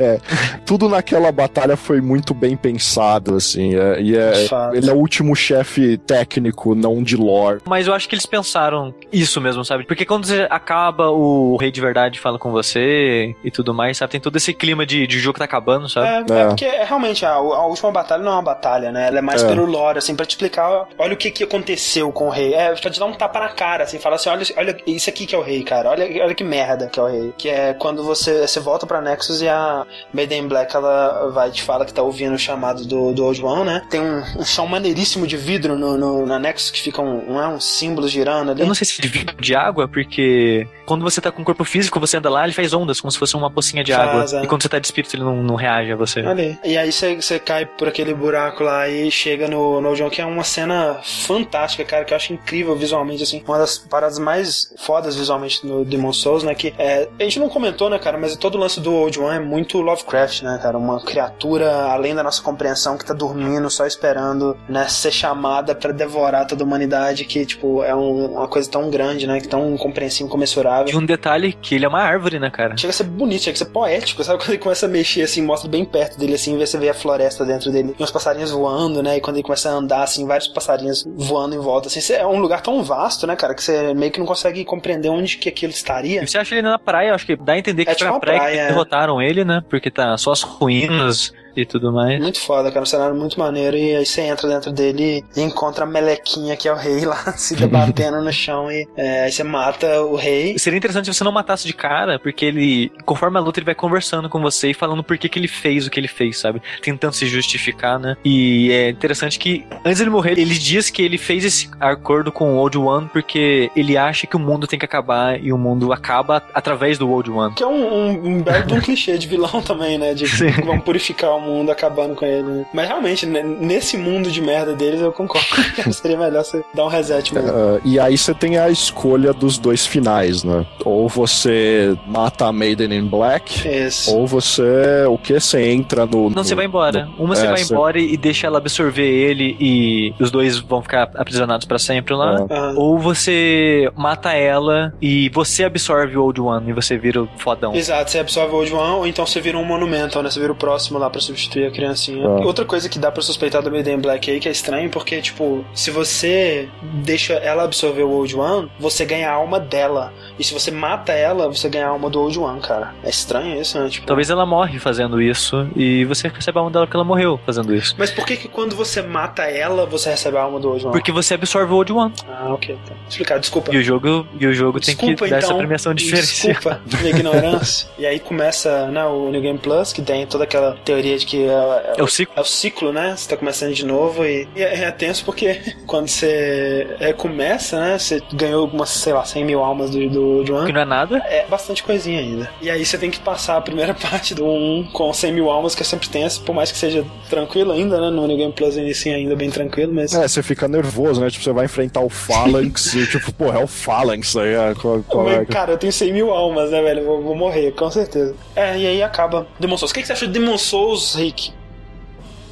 Tudo 0.66 0.90
naquela 0.90 1.32
batalha 1.32 1.78
foi 1.78 2.02
muito 2.02 2.34
bem 2.34 2.58
pensado, 2.58 3.36
assim. 3.36 3.76
É, 3.76 4.02
e 4.02 4.18
é, 4.18 4.48
ele 4.74 4.90
é 4.90 4.94
o 4.94 4.98
último 4.98 5.36
chefe 5.36 5.71
técnico, 6.06 6.76
não 6.76 7.02
de 7.04 7.16
lore. 7.16 7.62
Mas 7.66 7.88
eu 7.88 7.94
acho 7.94 8.08
que 8.08 8.16
eles 8.16 8.26
pensaram 8.26 8.94
isso 9.12 9.40
mesmo, 9.40 9.64
sabe? 9.64 9.86
Porque 9.86 10.06
quando 10.06 10.26
você 10.26 10.48
acaba, 10.50 11.10
o 11.10 11.58
rei 11.58 11.72
de 11.72 11.82
verdade 11.82 12.20
fala 12.20 12.38
com 12.38 12.52
você 12.52 13.36
e 13.44 13.52
tudo 13.52 13.74
mais, 13.74 13.98
sabe? 13.98 14.12
Tem 14.12 14.22
todo 14.22 14.36
esse 14.36 14.54
clima 14.54 14.86
de, 14.86 15.08
de 15.08 15.20
jogo 15.20 15.34
que 15.34 15.40
tá 15.40 15.46
acabando, 15.46 15.90
sabe? 15.90 16.08
É, 16.08 16.38
é. 16.38 16.42
é 16.42 16.48
porque 16.48 16.66
realmente 16.68 17.26
a, 17.26 17.34
a, 17.34 17.66
última 17.66 17.92
batalha 17.92 18.24
não 18.24 18.32
é 18.32 18.36
uma 18.36 18.42
batalha, 18.42 18.92
né? 18.92 19.08
Ela 19.08 19.20
é 19.20 19.22
mais 19.22 19.44
é. 19.44 19.48
pelo 19.48 19.66
lore, 19.66 19.98
assim, 19.98 20.16
pra 20.16 20.26
te 20.26 20.32
explicar, 20.32 20.88
olha 20.98 21.14
o 21.14 21.18
que, 21.18 21.32
que 21.32 21.44
aconteceu 21.44 22.12
com 22.12 22.28
o 22.28 22.30
rei. 22.30 22.54
É, 22.54 22.74
pra 22.74 22.90
te 22.90 23.00
dar 23.00 23.06
um 23.06 23.14
tapa 23.14 23.40
na 23.40 23.50
cara, 23.50 23.84
assim, 23.84 24.00
fala 24.00 24.16
assim, 24.16 24.30
olha, 24.30 24.46
olha 24.58 24.78
isso 24.88 25.10
aqui 25.10 25.26
que 25.26 25.36
é 25.36 25.38
o 25.38 25.42
rei, 25.42 25.64
cara. 25.64 25.90
Olha, 25.90 26.06
olha 26.24 26.36
que 26.36 26.44
merda 26.44 26.88
que 26.88 27.00
é 27.00 27.04
o 27.04 27.08
rei. 27.08 27.34
Que 27.38 27.50
é 27.50 27.74
quando 27.74 28.04
você, 28.04 28.48
você 28.48 28.60
volta 28.60 28.86
pra 28.86 29.02
Nexus 29.02 29.42
e 29.42 29.48
a 29.48 29.86
Maiden 30.14 30.48
Black, 30.48 30.76
ela 30.76 31.30
vai 31.34 31.52
te 31.52 31.64
fala 31.64 31.86
que 31.86 31.94
tá 31.94 32.02
ouvindo 32.02 32.36
o 32.36 32.40
chamado 32.40 32.86
do, 32.86 33.14
do 33.14 33.26
Old 33.26 33.44
One, 33.44 33.66
né? 33.66 33.82
Tem 33.90 34.02
um, 34.02 34.24
um 34.40 34.46
chão 34.46 34.68
maneiríssimo 34.68 35.28
de 35.28 35.38
vidro 35.38 35.61
no, 35.68 35.98
no, 35.98 36.26
na 36.26 36.40
Nexus 36.40 36.72
que 36.72 36.82
fica 36.82 37.02
um, 37.02 37.32
um, 37.32 37.56
um 37.56 37.60
símbolo 37.60 38.08
girando 38.08 38.52
ali. 38.52 38.62
Eu 38.62 38.68
não 38.68 38.76
sei 38.76 38.86
se 38.86 39.00
é 39.00 39.02
de 39.02 39.08
vidro 39.08 39.36
de 39.40 39.56
água, 39.56 39.88
porque 39.88 40.68
quando 40.86 41.04
você 41.04 41.22
tá 41.22 41.32
com 41.32 41.42
o 41.42 41.46
corpo 41.46 41.64
físico, 41.64 42.00
você 42.00 42.18
anda 42.18 42.30
lá, 42.30 42.44
ele 42.44 42.54
faz 42.54 42.74
ondas, 42.74 43.00
como 43.00 43.12
se 43.12 43.18
fosse 43.18 43.36
uma 43.36 43.50
pocinha 43.50 43.84
de 43.84 43.94
Faz, 43.94 44.34
água. 44.34 44.42
É. 44.42 44.44
E 44.44 44.48
quando 44.48 44.62
você 44.62 44.70
tá 44.70 44.80
de 44.80 44.88
espírito, 44.88 45.16
ele 45.16 45.24
não, 45.24 45.44
não 45.44 45.56
reage 45.56 45.92
a 45.92 45.96
você. 45.96 46.22
Ali. 46.22 46.58
E 46.64 46.78
aí 46.78 46.92
você, 46.92 47.16
você 47.16 47.40
cai 47.40 47.66
por 47.66 47.88
aquele 47.88 48.14
buraco 48.14 48.64
lá 48.64 48.88
e 48.88 49.10
chega 49.12 49.48
no, 49.48 49.82
no 49.82 49.96
John, 49.96 50.10
que 50.10 50.22
é 50.22 50.26
uma 50.26 50.44
cena 50.44 51.00
fantástica, 51.04 51.84
cara, 51.84 52.06
que 52.06 52.14
eu 52.14 52.18
acho 52.18 52.34
incrível 52.34 52.76
visualmente, 52.76 53.24
assim. 53.24 53.44
Uma 53.48 53.58
das 53.58 53.78
paradas 53.78 54.20
mais 54.20 54.74
fodas 54.78 55.16
visualmente 55.16 55.66
no 55.66 55.84
Demon 55.86 56.14
Souls, 56.14 56.44
né? 56.44 56.56
Que 56.56 56.74
é, 56.78 57.08
a 57.20 57.24
gente 57.24 57.40
não 57.40 57.50
comentou, 57.50 57.90
né, 57.90 58.00
cara, 58.00 58.18
mas 58.18 58.36
todo 58.36 58.56
o 58.56 58.58
lance 58.58 58.80
do 58.80 58.94
Old 58.94 59.20
One 59.20 59.38
é 59.38 59.40
muito 59.40 59.82
Lovecraft, 59.82 60.44
né, 60.44 60.60
cara? 60.62 60.78
Uma 60.78 61.02
criatura 61.02 61.72
além 61.86 62.16
da 62.16 62.24
nossa 62.24 62.42
compreensão 62.42 62.98
que 62.98 63.06
tá 63.06 63.14
dormindo, 63.14 63.70
só 63.70 63.86
esperando, 63.86 64.58
né, 64.68 64.88
ser 64.88 65.12
chamada 65.12 65.41
para 65.42 65.92
devorar 65.92 66.46
toda 66.46 66.64
a 66.64 66.66
humanidade, 66.66 67.26
que, 67.26 67.46
tipo, 67.46 67.84
é 67.84 67.96
um, 67.96 68.34
uma 68.34 68.48
coisa 68.48 68.70
tão 68.70 68.90
grande, 68.90 69.28
né? 69.28 69.40
Que 69.40 69.48
tão 69.48 69.74
incompreensível, 69.74 70.28
incomensurável. 70.28 70.94
E 70.94 70.98
um 70.98 71.06
detalhe 71.06 71.54
que 71.54 71.76
ele 71.76 71.86
é 71.86 71.88
uma 71.88 72.02
árvore, 72.02 72.40
né, 72.40 72.50
cara? 72.50 72.78
Chega 72.78 72.92
a 72.92 72.94
ser 72.94 73.04
bonito, 73.04 73.44
chega 73.44 73.56
a 73.56 73.58
ser 73.58 73.66
poético, 73.66 74.24
sabe? 74.24 74.40
Quando 74.44 74.50
ele 74.50 74.58
começa 74.58 74.86
a 74.86 74.90
mexer, 74.90 75.24
assim, 75.24 75.42
mostra 75.42 75.70
bem 75.70 75.86
perto 75.86 76.18
dele, 76.18 76.36
assim, 76.36 76.58
você 76.58 76.78
vê 76.78 76.90
a 76.90 76.94
floresta 76.94 77.46
dentro 77.46 77.72
dele, 77.72 77.96
e 77.98 78.04
uns 78.04 78.12
passarinhos 78.12 78.52
voando, 78.52 79.02
né? 79.02 79.18
E 79.18 79.22
quando 79.22 79.36
ele 79.38 79.44
começa 79.44 79.70
a 79.70 79.74
andar, 79.74 80.04
assim, 80.04 80.26
vários 80.26 80.48
passarinhos 80.48 81.06
voando 81.16 81.56
em 81.56 81.60
volta, 81.60 81.88
assim, 81.88 82.14
é 82.14 82.26
um 82.26 82.40
lugar 82.40 82.62
tão 82.62 82.84
vasto, 82.84 83.26
né, 83.26 83.36
cara, 83.36 83.54
que 83.54 83.64
você 83.64 83.94
meio 83.94 84.12
que 84.12 84.20
não 84.20 84.26
consegue 84.26 84.64
compreender 84.66 85.10
onde 85.10 85.38
que 85.38 85.50
aquilo 85.50 85.72
estaria. 85.72 86.24
E 86.24 86.28
você 86.28 86.38
acha 86.38 86.56
ele 86.56 86.62
na 86.64 86.80
praia, 86.80 87.14
acho 87.14 87.26
que 87.26 87.36
dá 87.36 87.54
a 87.54 87.58
entender 87.58 87.86
que 87.86 87.92
é, 87.92 87.94
foi 87.94 88.08
tipo 88.08 88.14
na 88.14 88.20
praia, 88.20 88.40
praia 88.40 88.56
que 88.56 88.60
é. 88.60 88.68
derrotaram 88.68 89.22
ele, 89.22 89.46
né? 89.46 89.64
Porque 89.70 89.90
tá 89.90 90.18
só 90.18 90.32
as 90.32 90.42
ruínas 90.42 91.34
e 91.56 91.66
tudo 91.66 91.92
mais. 91.92 92.20
Muito 92.20 92.40
foda, 92.40 92.70
cara. 92.70 92.84
Um 92.84 92.86
cenário 92.86 93.16
muito 93.16 93.40
maneiro. 93.40 93.78
E 93.78 93.96
aí 93.96 94.06
você 94.06 94.22
entra 94.22 94.48
dentro 94.48 94.72
dele 94.72 95.24
e 95.36 95.42
encontra 95.42 95.84
a 95.84 95.88
melequinha, 95.88 96.56
que 96.56 96.68
é 96.68 96.74
o 96.74 96.76
rei 96.76 97.06
lá, 97.06 97.34
se 97.38 97.56
debatendo 97.58 98.22
no 98.22 98.32
chão. 98.32 98.72
E 98.72 98.88
é, 98.96 99.24
aí 99.24 99.32
você 99.32 99.44
mata 99.44 100.02
o 100.02 100.16
rei. 100.16 100.58
Seria 100.58 100.78
interessante 100.78 101.06
se 101.06 101.14
você 101.14 101.24
não 101.24 101.32
matasse 101.32 101.66
de 101.66 101.74
cara, 101.74 102.20
porque 102.20 102.46
ele, 102.46 102.92
conforme 103.06 103.38
a 103.38 103.42
luta, 103.42 103.60
ele 103.60 103.66
vai 103.66 103.76
conversando 103.76 104.30
com 104.30 104.42
você 104.42 104.72
e 104.72 104.74
falando 104.74 105.04
por 105.04 105.18
que, 105.18 105.30
que 105.30 105.40
ele 105.40 105.48
fez 105.48 105.88
o 105.88 105.90
que 105.90 106.00
ele 106.00 106.08
fez, 106.08 106.38
sabe? 106.38 106.62
Tentando 106.82 107.14
se 107.14 107.28
justificar, 107.28 108.00
né? 108.00 108.16
E 108.24 108.72
é 108.72 108.90
interessante 108.90 109.40
que, 109.40 109.66
antes 109.86 109.98
de 109.98 110.04
ele 110.04 110.10
morrer, 110.10 110.38
ele 110.38 110.56
diz 110.58 110.90
que 110.90 111.02
ele 111.02 111.18
fez 111.18 111.46
esse 111.46 111.70
acordo 111.80 112.32
com 112.32 112.54
o 112.54 112.58
Old 112.58 112.78
One 112.78 113.10
porque 113.12 113.72
ele 113.76 113.98
acha 113.98 114.28
que 114.28 114.36
o 114.36 114.40
mundo 114.40 114.68
tem 114.68 114.80
que 114.80 114.86
acabar 114.86 115.40
e 115.42 115.52
o 115.52 115.58
mundo 115.58 115.92
acaba 115.92 116.44
através 116.54 116.98
do 116.98 117.10
Old 117.10 117.30
One. 117.30 117.54
Que 117.56 117.64
é 117.64 117.68
um, 117.68 117.94
um, 117.94 118.28
um 118.28 118.42
belo 118.42 118.76
um 118.76 118.80
clichê 118.82 119.18
de 119.18 119.28
vilão 119.28 119.62
também, 119.62 119.98
né? 119.98 120.14
De 120.14 120.28
Sim. 120.28 120.52
vamos 120.66 120.84
purificar 120.84 121.32
o 121.32 121.41
mundo 121.42 121.72
acabando 121.72 122.16
com 122.16 122.26
ele. 122.26 122.44
Né? 122.44 122.66
Mas 122.74 122.88
realmente, 122.88 123.26
nesse 123.26 123.98
mundo 123.98 124.32
de 124.32 124.42
merda 124.42 124.74
deles, 124.74 125.02
eu 125.02 125.12
concordo. 125.12 125.48
Seria 125.92 126.18
melhor 126.18 126.44
você 126.44 126.64
dar 126.74 126.86
um 126.86 126.90
reset 126.90 127.34
mesmo. 127.34 127.50
Uh, 127.50 127.82
e 127.84 128.00
aí 128.00 128.18
você 128.18 128.34
tem 128.34 128.58
a 128.58 128.70
escolha 128.70 129.34
dos 129.34 129.58
dois 129.58 129.86
finais, 129.86 130.44
né? 130.44 130.66
Ou 130.86 131.08
você 131.10 131.98
mata 132.08 132.46
a 132.46 132.52
Maiden 132.52 132.94
in 132.94 133.08
Black, 133.08 133.68
Isso. 133.68 134.16
ou 134.16 134.28
você. 134.28 135.06
O 135.08 135.18
que? 135.18 135.40
Você 135.40 135.72
entra 135.72 136.06
no. 136.06 136.30
Não, 136.30 136.44
você 136.44 136.56
vai 136.56 136.66
embora. 136.66 137.06
No, 137.06 137.26
Uma 137.26 137.36
você 137.36 137.46
é, 137.46 137.50
vai 137.50 137.64
cê... 137.64 137.74
embora 137.74 138.00
e 138.00 138.18
deixa 138.18 138.48
ela 138.48 138.58
absorver 138.58 139.08
ele 139.08 139.56
e 139.60 140.14
os 140.20 140.32
dois 140.32 140.60
vão 140.60 140.82
ficar 140.82 141.10
aprisionados 141.16 141.66
para 141.66 141.80
sempre 141.80 142.14
lá. 142.14 142.42
Uhum. 142.42 142.74
Ou 142.78 143.00
você 143.00 143.92
mata 143.96 144.34
ela 144.34 144.94
e 145.02 145.30
você 145.30 145.64
absorve 145.64 146.18
o 146.18 146.24
Old 146.24 146.42
One 146.42 146.70
e 146.70 146.74
você 146.74 146.98
vira 146.98 147.24
o 147.24 147.30
fodão. 147.38 147.76
Exato, 147.76 148.12
você 148.12 148.20
absorve 148.20 148.54
o 148.54 148.58
Old 148.58 148.74
One, 148.74 148.96
ou 148.96 149.08
então 149.08 149.26
você 149.26 149.40
vira 149.40 149.58
um 149.58 149.66
monumento, 149.66 150.22
né? 150.22 150.30
Você 150.30 150.40
vira 150.40 150.52
o 150.52 150.56
próximo 150.56 151.00
lá 151.00 151.10
pra 151.10 151.22
substituir 151.32 151.68
a 151.68 151.72
criancinha. 151.72 152.26
Ah. 152.26 152.46
Outra 152.46 152.66
coisa 152.66 152.90
que 152.90 153.00
dá 153.00 153.12
para 153.12 153.22
suspeitar 153.22 153.62
do 153.62 153.72
Maiden 153.72 154.00
Black 154.00 154.30
aí, 154.30 154.40
que 154.40 154.48
é 154.48 154.52
estranho, 154.52 154.90
porque, 154.90 155.22
tipo, 155.22 155.66
se 155.74 155.92
você 155.92 156.70
deixa 156.82 157.34
ela 157.34 157.64
absorver 157.64 158.04
o 158.04 158.12
Old 158.12 158.36
One, 158.36 158.70
você 158.80 159.06
ganha 159.06 159.30
a 159.30 159.34
alma 159.34 159.60
dela. 159.60 160.14
E 160.38 160.44
se 160.44 160.54
você 160.54 160.72
mata 160.72 161.12
ela, 161.12 161.48
você 161.48 161.70
ganha 161.70 161.88
a 161.88 161.90
alma 161.90 162.10
do 162.10 162.20
Old 162.20 162.38
One, 162.38 162.62
cara. 162.62 162.94
É 163.04 163.10
estranho 163.10 163.60
isso, 163.60 163.80
né? 163.80 163.90
Tipo... 163.90 164.06
Talvez 164.06 164.30
ela 164.30 164.46
morre 164.46 164.80
fazendo 164.80 165.22
isso 165.22 165.68
e 165.76 166.06
você 166.06 166.28
recebe 166.28 166.58
a 166.58 166.62
alma 166.62 166.72
dela 166.72 166.86
porque 166.86 166.98
ela 166.98 167.06
morreu 167.06 167.40
fazendo 167.46 167.74
isso. 167.74 167.96
Mas 167.98 168.12
por 168.12 168.26
que 168.26 168.36
que 168.36 168.48
quando 168.48 168.76
você 168.76 169.02
mata 169.02 169.44
ela, 169.44 169.86
você 169.86 170.10
recebe 170.10 170.38
a 170.38 170.42
alma 170.42 170.60
do 170.60 170.70
Old 170.70 170.86
One? 170.86 170.92
Porque 170.92 171.12
você 171.12 171.34
absorve 171.34 171.72
o 171.72 171.76
Old 171.76 171.92
One. 171.92 172.14
Ah, 172.28 172.54
ok. 172.54 172.78
Tá. 172.86 172.94
Explicado, 173.08 173.40
desculpa. 173.42 173.74
E 173.74 173.78
o 173.78 173.84
jogo, 173.84 174.28
e 174.40 174.46
o 174.46 174.54
jogo 174.54 174.80
desculpa, 174.80 175.06
tem 175.06 175.16
que 175.16 175.30
dar 175.30 175.38
então, 175.38 175.50
essa 175.50 175.58
premiação 175.58 175.94
diferencial. 175.94 176.54
Desculpa, 176.54 176.82
minha 177.02 177.10
ignorância. 177.10 177.90
e 177.98 178.06
aí 178.06 178.20
começa 178.20 178.88
né, 178.88 179.06
o 179.06 179.30
New 179.30 179.42
Game 179.42 179.60
Plus, 179.60 179.94
que 179.94 180.02
tem 180.02 180.26
toda 180.26 180.44
aquela 180.44 180.78
teoria 180.84 181.18
de 181.22 181.26
que 181.26 181.44
é, 181.44 181.94
é, 181.98 182.04
o 182.04 182.08
ciclo. 182.08 182.34
É 182.36 182.42
o 182.42 182.46
ciclo, 182.46 182.94
né? 182.94 183.16
Você 183.16 183.30
tá 183.30 183.38
começando 183.38 183.74
de 183.74 183.86
novo 183.86 184.26
e, 184.26 184.48
e 184.56 184.62
é, 184.62 184.84
é, 184.84 184.92
tenso 184.92 185.24
porque 185.24 185.62
quando 185.88 186.08
você 186.08 186.88
é, 187.00 187.14
começa, 187.14 187.80
né? 187.80 187.98
Você 187.98 188.22
ganhou 188.34 188.62
algumas, 188.62 188.90
sei 188.90 189.14
lá, 189.14 189.24
100 189.24 189.46
mil 189.46 189.64
almas 189.64 189.90
do, 189.90 190.10
do 190.10 190.46
Joan. 190.46 190.66
Que 190.66 190.74
não 190.74 190.82
é 190.82 190.86
nada. 190.86 191.18
É 191.26 191.46
bastante 191.48 191.84
coisinha 191.84 192.20
ainda. 192.20 192.50
E 192.62 192.70
aí 192.70 192.86
você 192.86 192.98
tem 192.98 193.10
que 193.10 193.20
passar 193.20 193.58
a 193.58 193.62
primeira 193.62 193.94
parte 193.96 194.36
do 194.36 194.46
1 194.46 194.90
com 194.94 195.14
100 195.14 195.34
mil 195.34 195.50
almas, 195.50 195.76
que 195.76 195.82
é 195.82 195.86
sempre 195.86 196.10
tenso, 196.10 196.42
por 196.42 196.54
mais 196.54 196.72
que 196.72 196.78
seja 196.78 197.06
tranquilo 197.30 197.72
ainda, 197.72 198.00
né? 198.00 198.10
No 198.10 198.28
New 198.28 198.38
Game 198.38 198.54
Plus 198.54 198.76
inicia 198.76 199.16
ainda 199.16 199.36
bem 199.36 199.50
tranquilo, 199.50 199.94
mas. 199.94 200.14
É, 200.14 200.28
você 200.28 200.44
fica 200.44 200.68
nervoso, 200.68 201.22
né? 201.22 201.30
Tipo, 201.30 201.44
você 201.44 201.54
vai 201.54 201.66
enfrentar 201.66 202.02
o 202.02 202.10
Phalanx 202.10 202.94
e, 202.94 203.08
tipo, 203.08 203.32
porra, 203.34 203.60
é 203.60 203.64
o 203.64 203.68
Phalanx 203.68 204.36
aí. 204.36 204.54
É, 204.54 204.74
qual, 204.76 205.04
qual 205.08 205.30
é? 205.30 205.46
Cara, 205.46 205.74
eu 205.74 205.78
tenho 205.78 205.94
100 205.94 206.14
mil 206.14 206.32
almas, 206.32 206.72
né, 206.72 206.82
velho? 206.82 207.06
Vou, 207.06 207.22
vou 207.22 207.36
morrer, 207.36 207.72
com 207.72 207.90
certeza. 207.90 208.36
É, 208.56 208.78
e 208.78 208.88
aí 208.88 209.04
acaba 209.04 209.48
Demon 209.60 209.78
Souls. 209.78 209.92
O 209.92 209.94
que, 209.94 210.02
que 210.02 210.08
você 210.08 210.14
achou 210.14 210.28
de 210.28 210.34
Demon 210.34 210.58
Souls, 210.58 211.11
Rick? 211.16 211.52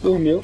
Dormiu. 0.01 0.41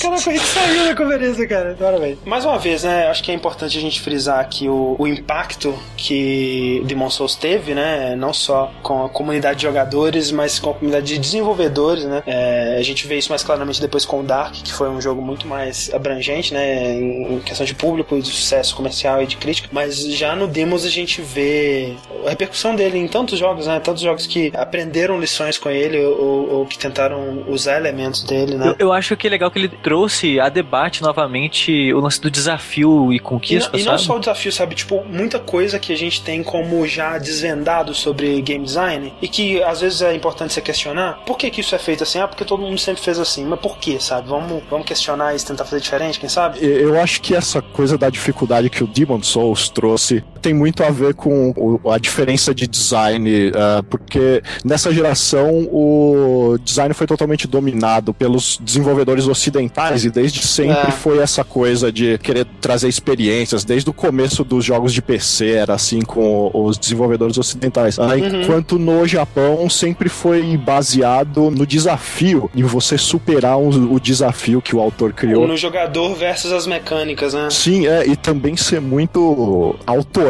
Caraca, 0.00 0.30
a 0.30 0.32
gente 0.32 0.46
saiu 0.46 0.84
da 0.84 0.94
conferência, 0.94 1.46
cara. 1.46 1.76
Parabéns. 1.78 2.18
Mais 2.24 2.44
uma 2.44 2.58
vez, 2.58 2.84
né? 2.84 3.06
Acho 3.08 3.22
que 3.22 3.30
é 3.30 3.34
importante 3.34 3.76
a 3.76 3.80
gente 3.80 4.00
frisar 4.00 4.40
aqui 4.40 4.68
o, 4.68 4.96
o 4.98 5.06
impacto 5.06 5.74
que 5.96 6.82
Demon 6.86 7.10
Souls 7.10 7.34
teve, 7.34 7.74
né? 7.74 8.14
Não 8.16 8.32
só 8.32 8.72
com 8.82 9.04
a 9.04 9.08
comunidade 9.08 9.60
de 9.60 9.62
jogadores, 9.62 10.30
mas 10.30 10.58
com 10.58 10.70
a 10.70 10.74
comunidade 10.74 11.06
de 11.06 11.18
desenvolvedores, 11.18 12.04
né? 12.04 12.22
É, 12.26 12.76
a 12.78 12.82
gente 12.82 13.06
vê 13.06 13.18
isso 13.18 13.30
mais 13.30 13.42
claramente 13.42 13.80
depois 13.80 14.04
com 14.04 14.20
o 14.20 14.22
Dark, 14.22 14.54
que 14.54 14.72
foi 14.72 14.88
um 14.88 15.00
jogo 15.00 15.22
muito 15.22 15.46
mais 15.46 15.92
abrangente, 15.92 16.52
né? 16.52 16.92
Em, 16.92 17.34
em 17.34 17.40
questão 17.40 17.64
de 17.66 17.74
público 17.74 18.16
e 18.16 18.22
de 18.22 18.28
sucesso 18.28 18.74
comercial 18.74 19.22
e 19.22 19.26
de 19.26 19.36
crítica. 19.36 19.68
Mas 19.72 20.04
já 20.04 20.34
no 20.34 20.46
Demos 20.46 20.84
a 20.84 20.90
gente 20.90 21.20
vê 21.22 21.94
a 22.26 22.30
repercussão 22.30 22.74
dele 22.74 22.98
em 22.98 23.08
tantos 23.08 23.38
jogos, 23.38 23.66
né? 23.66 23.80
Tantos 23.80 24.02
jogos 24.02 24.26
que 24.26 24.50
aprenderam 24.54 25.20
lições 25.20 25.58
com 25.58 25.70
ele 25.70 26.02
ou, 26.04 26.50
ou 26.52 26.66
que 26.66 26.78
tentaram 26.78 27.44
usar 27.48 27.76
elementos 27.76 28.09
dele, 28.18 28.56
né? 28.56 28.68
Eu, 28.68 28.86
eu, 28.86 28.92
acho 28.92 29.16
que 29.16 29.26
é 29.26 29.30
legal 29.30 29.50
que 29.50 29.58
ele 29.58 29.68
trouxe 29.68 30.40
a 30.40 30.48
debate 30.48 31.02
novamente 31.02 31.92
o 31.92 32.00
lance 32.00 32.20
do 32.20 32.30
desafio 32.30 33.12
e 33.12 33.18
conquista, 33.18 33.76
e, 33.76 33.82
e 33.82 33.84
não 33.84 33.98
só 33.98 34.16
o 34.16 34.18
desafio, 34.18 34.52
sabe? 34.52 34.74
Tipo, 34.74 35.04
muita 35.04 35.38
coisa 35.38 35.78
que 35.78 35.92
a 35.92 35.96
gente 35.96 36.22
tem 36.22 36.42
como 36.42 36.86
já 36.86 37.18
desvendado 37.18 37.94
sobre 37.94 38.40
game 38.42 38.64
design 38.64 39.12
e 39.20 39.28
que 39.28 39.62
às 39.62 39.80
vezes 39.80 40.02
é 40.02 40.14
importante 40.14 40.52
você 40.52 40.60
questionar. 40.60 41.20
Por 41.24 41.36
que 41.36 41.50
que 41.50 41.60
isso 41.60 41.74
é 41.74 41.78
feito 41.78 42.02
assim? 42.02 42.18
Ah, 42.18 42.28
porque 42.28 42.44
todo 42.44 42.62
mundo 42.62 42.78
sempre 42.78 43.02
fez 43.02 43.18
assim. 43.18 43.44
Mas 43.44 43.60
por 43.60 43.78
que, 43.78 44.00
sabe? 44.00 44.28
Vamos, 44.28 44.62
vamos 44.68 44.86
questionar 44.86 45.34
isso, 45.34 45.46
tentar 45.46 45.64
fazer 45.64 45.80
diferente, 45.80 46.18
quem 46.18 46.28
sabe? 46.28 46.58
Eu 46.60 47.00
acho 47.00 47.20
que 47.20 47.34
essa 47.34 47.62
coisa 47.62 47.96
da 47.96 48.10
dificuldade 48.10 48.70
que 48.70 48.82
o 48.82 48.86
Demon 48.86 49.22
Souls 49.22 49.68
trouxe 49.68 50.24
tem 50.40 50.54
muito 50.54 50.82
a 50.82 50.90
ver 50.90 51.14
com 51.14 51.52
o, 51.56 51.90
a 51.90 51.98
diferença 51.98 52.54
de 52.54 52.66
design, 52.66 53.48
uh, 53.48 53.82
porque 53.88 54.42
nessa 54.64 54.92
geração 54.92 55.68
o 55.70 56.58
design 56.64 56.94
foi 56.94 57.06
totalmente 57.06 57.46
dominado 57.46 58.12
pelos 58.12 58.58
desenvolvedores 58.62 59.26
ocidentais 59.26 60.04
e 60.04 60.10
desde 60.10 60.46
sempre 60.46 60.88
é. 60.88 60.90
foi 60.90 61.18
essa 61.18 61.44
coisa 61.44 61.92
de 61.92 62.18
querer 62.18 62.46
trazer 62.60 62.88
experiências. 62.88 63.64
Desde 63.64 63.88
o 63.88 63.92
começo 63.92 64.44
dos 64.44 64.64
jogos 64.64 64.92
de 64.92 65.02
PC 65.02 65.50
era 65.50 65.74
assim 65.74 66.00
com 66.00 66.50
os 66.52 66.78
desenvolvedores 66.78 67.38
ocidentais. 67.38 67.98
Uh, 67.98 68.02
uhum. 68.02 68.42
Enquanto 68.42 68.78
no 68.78 69.06
Japão 69.06 69.68
sempre 69.68 70.08
foi 70.08 70.56
baseado 70.56 71.50
no 71.50 71.66
desafio, 71.66 72.50
em 72.54 72.62
você 72.62 72.96
superar 72.96 73.58
o, 73.58 73.94
o 73.94 74.00
desafio 74.00 74.62
que 74.62 74.74
o 74.74 74.80
autor 74.80 75.12
criou. 75.12 75.46
No 75.46 75.56
jogador 75.56 76.14
versus 76.14 76.52
as 76.52 76.66
mecânicas, 76.66 77.34
né? 77.34 77.48
Sim, 77.50 77.86
é, 77.86 78.06
e 78.06 78.16
também 78.16 78.56
ser 78.56 78.80
muito 78.80 79.76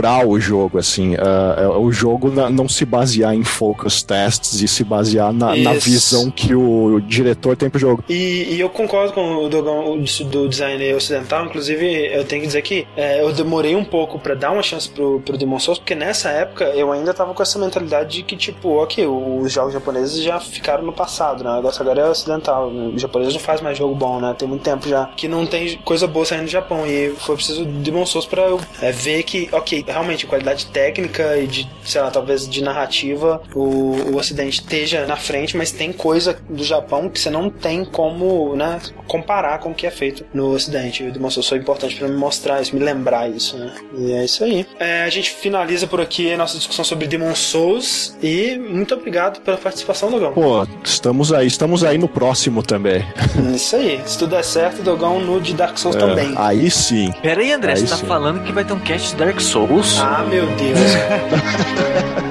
autoral 0.00 0.28
o 0.28 0.40
jogo, 0.40 0.78
assim. 0.78 1.14
Uh, 1.14 1.78
o 1.78 1.92
jogo 1.92 2.30
não 2.30 2.68
se 2.68 2.84
basear 2.84 3.34
em 3.34 3.44
focus 3.44 4.02
tests 4.02 4.60
e 4.60 4.68
se 4.68 4.82
basear 4.82 5.32
na, 5.32 5.54
na 5.54 5.74
visão 5.74 6.30
que 6.30 6.54
o 6.54 7.00
diretor 7.00 7.56
tem 7.56 7.68
pro 7.68 7.78
jogo. 7.78 8.02
E, 8.08 8.54
e 8.54 8.60
eu 8.60 8.68
concordo 8.68 9.12
com 9.12 9.44
o 9.44 9.48
Dogão 9.48 9.98
do 10.30 10.48
design 10.48 10.94
ocidental, 10.94 11.46
inclusive 11.46 11.86
eu 12.12 12.24
tenho 12.24 12.42
que 12.42 12.46
dizer 12.46 12.62
que 12.62 12.86
é, 12.96 13.22
eu 13.22 13.32
demorei 13.32 13.76
um 13.76 13.84
pouco 13.84 14.18
para 14.18 14.34
dar 14.34 14.50
uma 14.50 14.62
chance 14.62 14.88
pro, 14.88 15.20
pro 15.20 15.36
Demon 15.36 15.58
Souls, 15.58 15.78
porque 15.78 15.94
nessa 15.94 16.30
época 16.30 16.64
eu 16.64 16.90
ainda 16.92 17.12
tava 17.12 17.34
com 17.34 17.42
essa 17.42 17.58
mentalidade 17.58 18.16
de 18.16 18.22
que, 18.22 18.36
tipo, 18.36 18.82
ok, 18.82 19.06
os 19.06 19.52
jogos 19.52 19.72
japoneses 19.72 20.22
já 20.22 20.40
ficaram 20.40 20.82
no 20.82 20.92
passado, 20.92 21.44
né? 21.44 21.50
O 21.50 21.56
negócio 21.56 21.82
agora 21.82 22.00
é 22.00 22.08
ocidental. 22.08 22.68
Os 22.68 23.00
japoneses 23.00 23.34
não 23.34 23.40
faz 23.40 23.60
mais 23.60 23.76
jogo 23.76 23.94
bom, 23.94 24.20
né? 24.20 24.34
Tem 24.36 24.48
muito 24.48 24.62
tempo 24.62 24.88
já 24.88 25.06
que 25.16 25.28
não 25.28 25.46
tem 25.46 25.76
coisa 25.78 26.06
boa 26.06 26.24
saindo 26.24 26.44
do 26.44 26.50
Japão. 26.50 26.86
E 26.86 27.10
foi 27.18 27.36
preciso 27.36 27.64
de 27.64 27.72
Demon 27.72 28.06
Souls 28.06 28.26
pra 28.26 28.42
eu 28.42 28.60
é, 28.80 28.90
ver 28.90 29.22
que, 29.22 29.48
ok, 29.52 29.84
realmente, 29.90 30.26
qualidade 30.26 30.66
técnica 30.66 31.36
e 31.36 31.46
de, 31.46 31.70
sei 31.84 32.00
lá, 32.00 32.10
talvez 32.10 32.48
de 32.48 32.62
narrativa, 32.62 33.42
o, 33.54 34.12
o 34.12 34.16
Ocidente 34.16 34.60
esteja 34.60 35.06
na 35.06 35.16
frente, 35.16 35.56
mas 35.56 35.70
tem 35.70 35.92
coisa 35.92 36.38
do 36.48 36.64
Japão 36.64 37.08
que 37.08 37.18
você 37.18 37.30
não 37.30 37.50
tem 37.50 37.84
como, 37.84 38.54
né, 38.56 38.80
comparar 39.06 39.58
com 39.58 39.70
o 39.70 39.74
que 39.74 39.86
é 39.86 39.90
feito 39.90 40.24
no 40.32 40.52
Ocidente. 40.52 41.02
E 41.02 41.08
o 41.08 41.12
Demon 41.12 41.30
Souls 41.30 41.48
foi 41.48 41.58
importante 41.58 41.96
para 41.96 42.08
me 42.08 42.16
mostrar 42.16 42.60
isso, 42.60 42.74
me 42.74 42.82
lembrar 42.82 43.28
isso, 43.28 43.56
né? 43.56 43.72
E 43.96 44.12
é 44.12 44.24
isso 44.24 44.44
aí. 44.44 44.66
É, 44.78 45.04
a 45.04 45.10
gente 45.10 45.30
finaliza 45.30 45.86
por 45.86 46.00
aqui 46.00 46.32
a 46.32 46.36
nossa 46.36 46.56
discussão 46.56 46.84
sobre 46.84 47.06
Demon 47.06 47.34
Souls 47.34 48.16
e 48.22 48.56
muito 48.58 48.94
obrigado 48.94 49.40
pela 49.40 49.56
participação, 49.56 50.10
Dogão. 50.10 50.32
Pô, 50.32 50.66
estamos 50.84 51.32
aí, 51.32 51.46
estamos 51.46 51.84
aí 51.84 51.98
no 51.98 52.08
próximo 52.08 52.62
também. 52.62 53.04
Isso 53.54 53.76
aí. 53.76 54.00
Se 54.04 54.18
tudo 54.18 54.30
der 54.30 54.44
certo, 54.44 54.82
Dogão 54.82 55.20
no 55.20 55.40
de 55.40 55.54
Dark 55.54 55.76
Souls 55.76 55.96
é, 55.96 55.98
também. 55.98 56.34
Aí 56.36 56.70
sim. 56.70 57.12
Pera 57.22 57.40
aí, 57.40 57.52
André, 57.52 57.72
aí 57.72 57.78
você 57.78 57.86
tá 57.86 57.96
sim. 57.96 58.06
falando 58.06 58.42
que 58.44 58.52
vai 58.52 58.64
ter 58.64 58.72
um 58.72 58.80
cast 58.80 59.10
de 59.10 59.16
Dark 59.16 59.40
Souls? 59.40 59.79
Ah, 60.00 60.24
meu 60.28 60.46
Deus. 60.56 60.78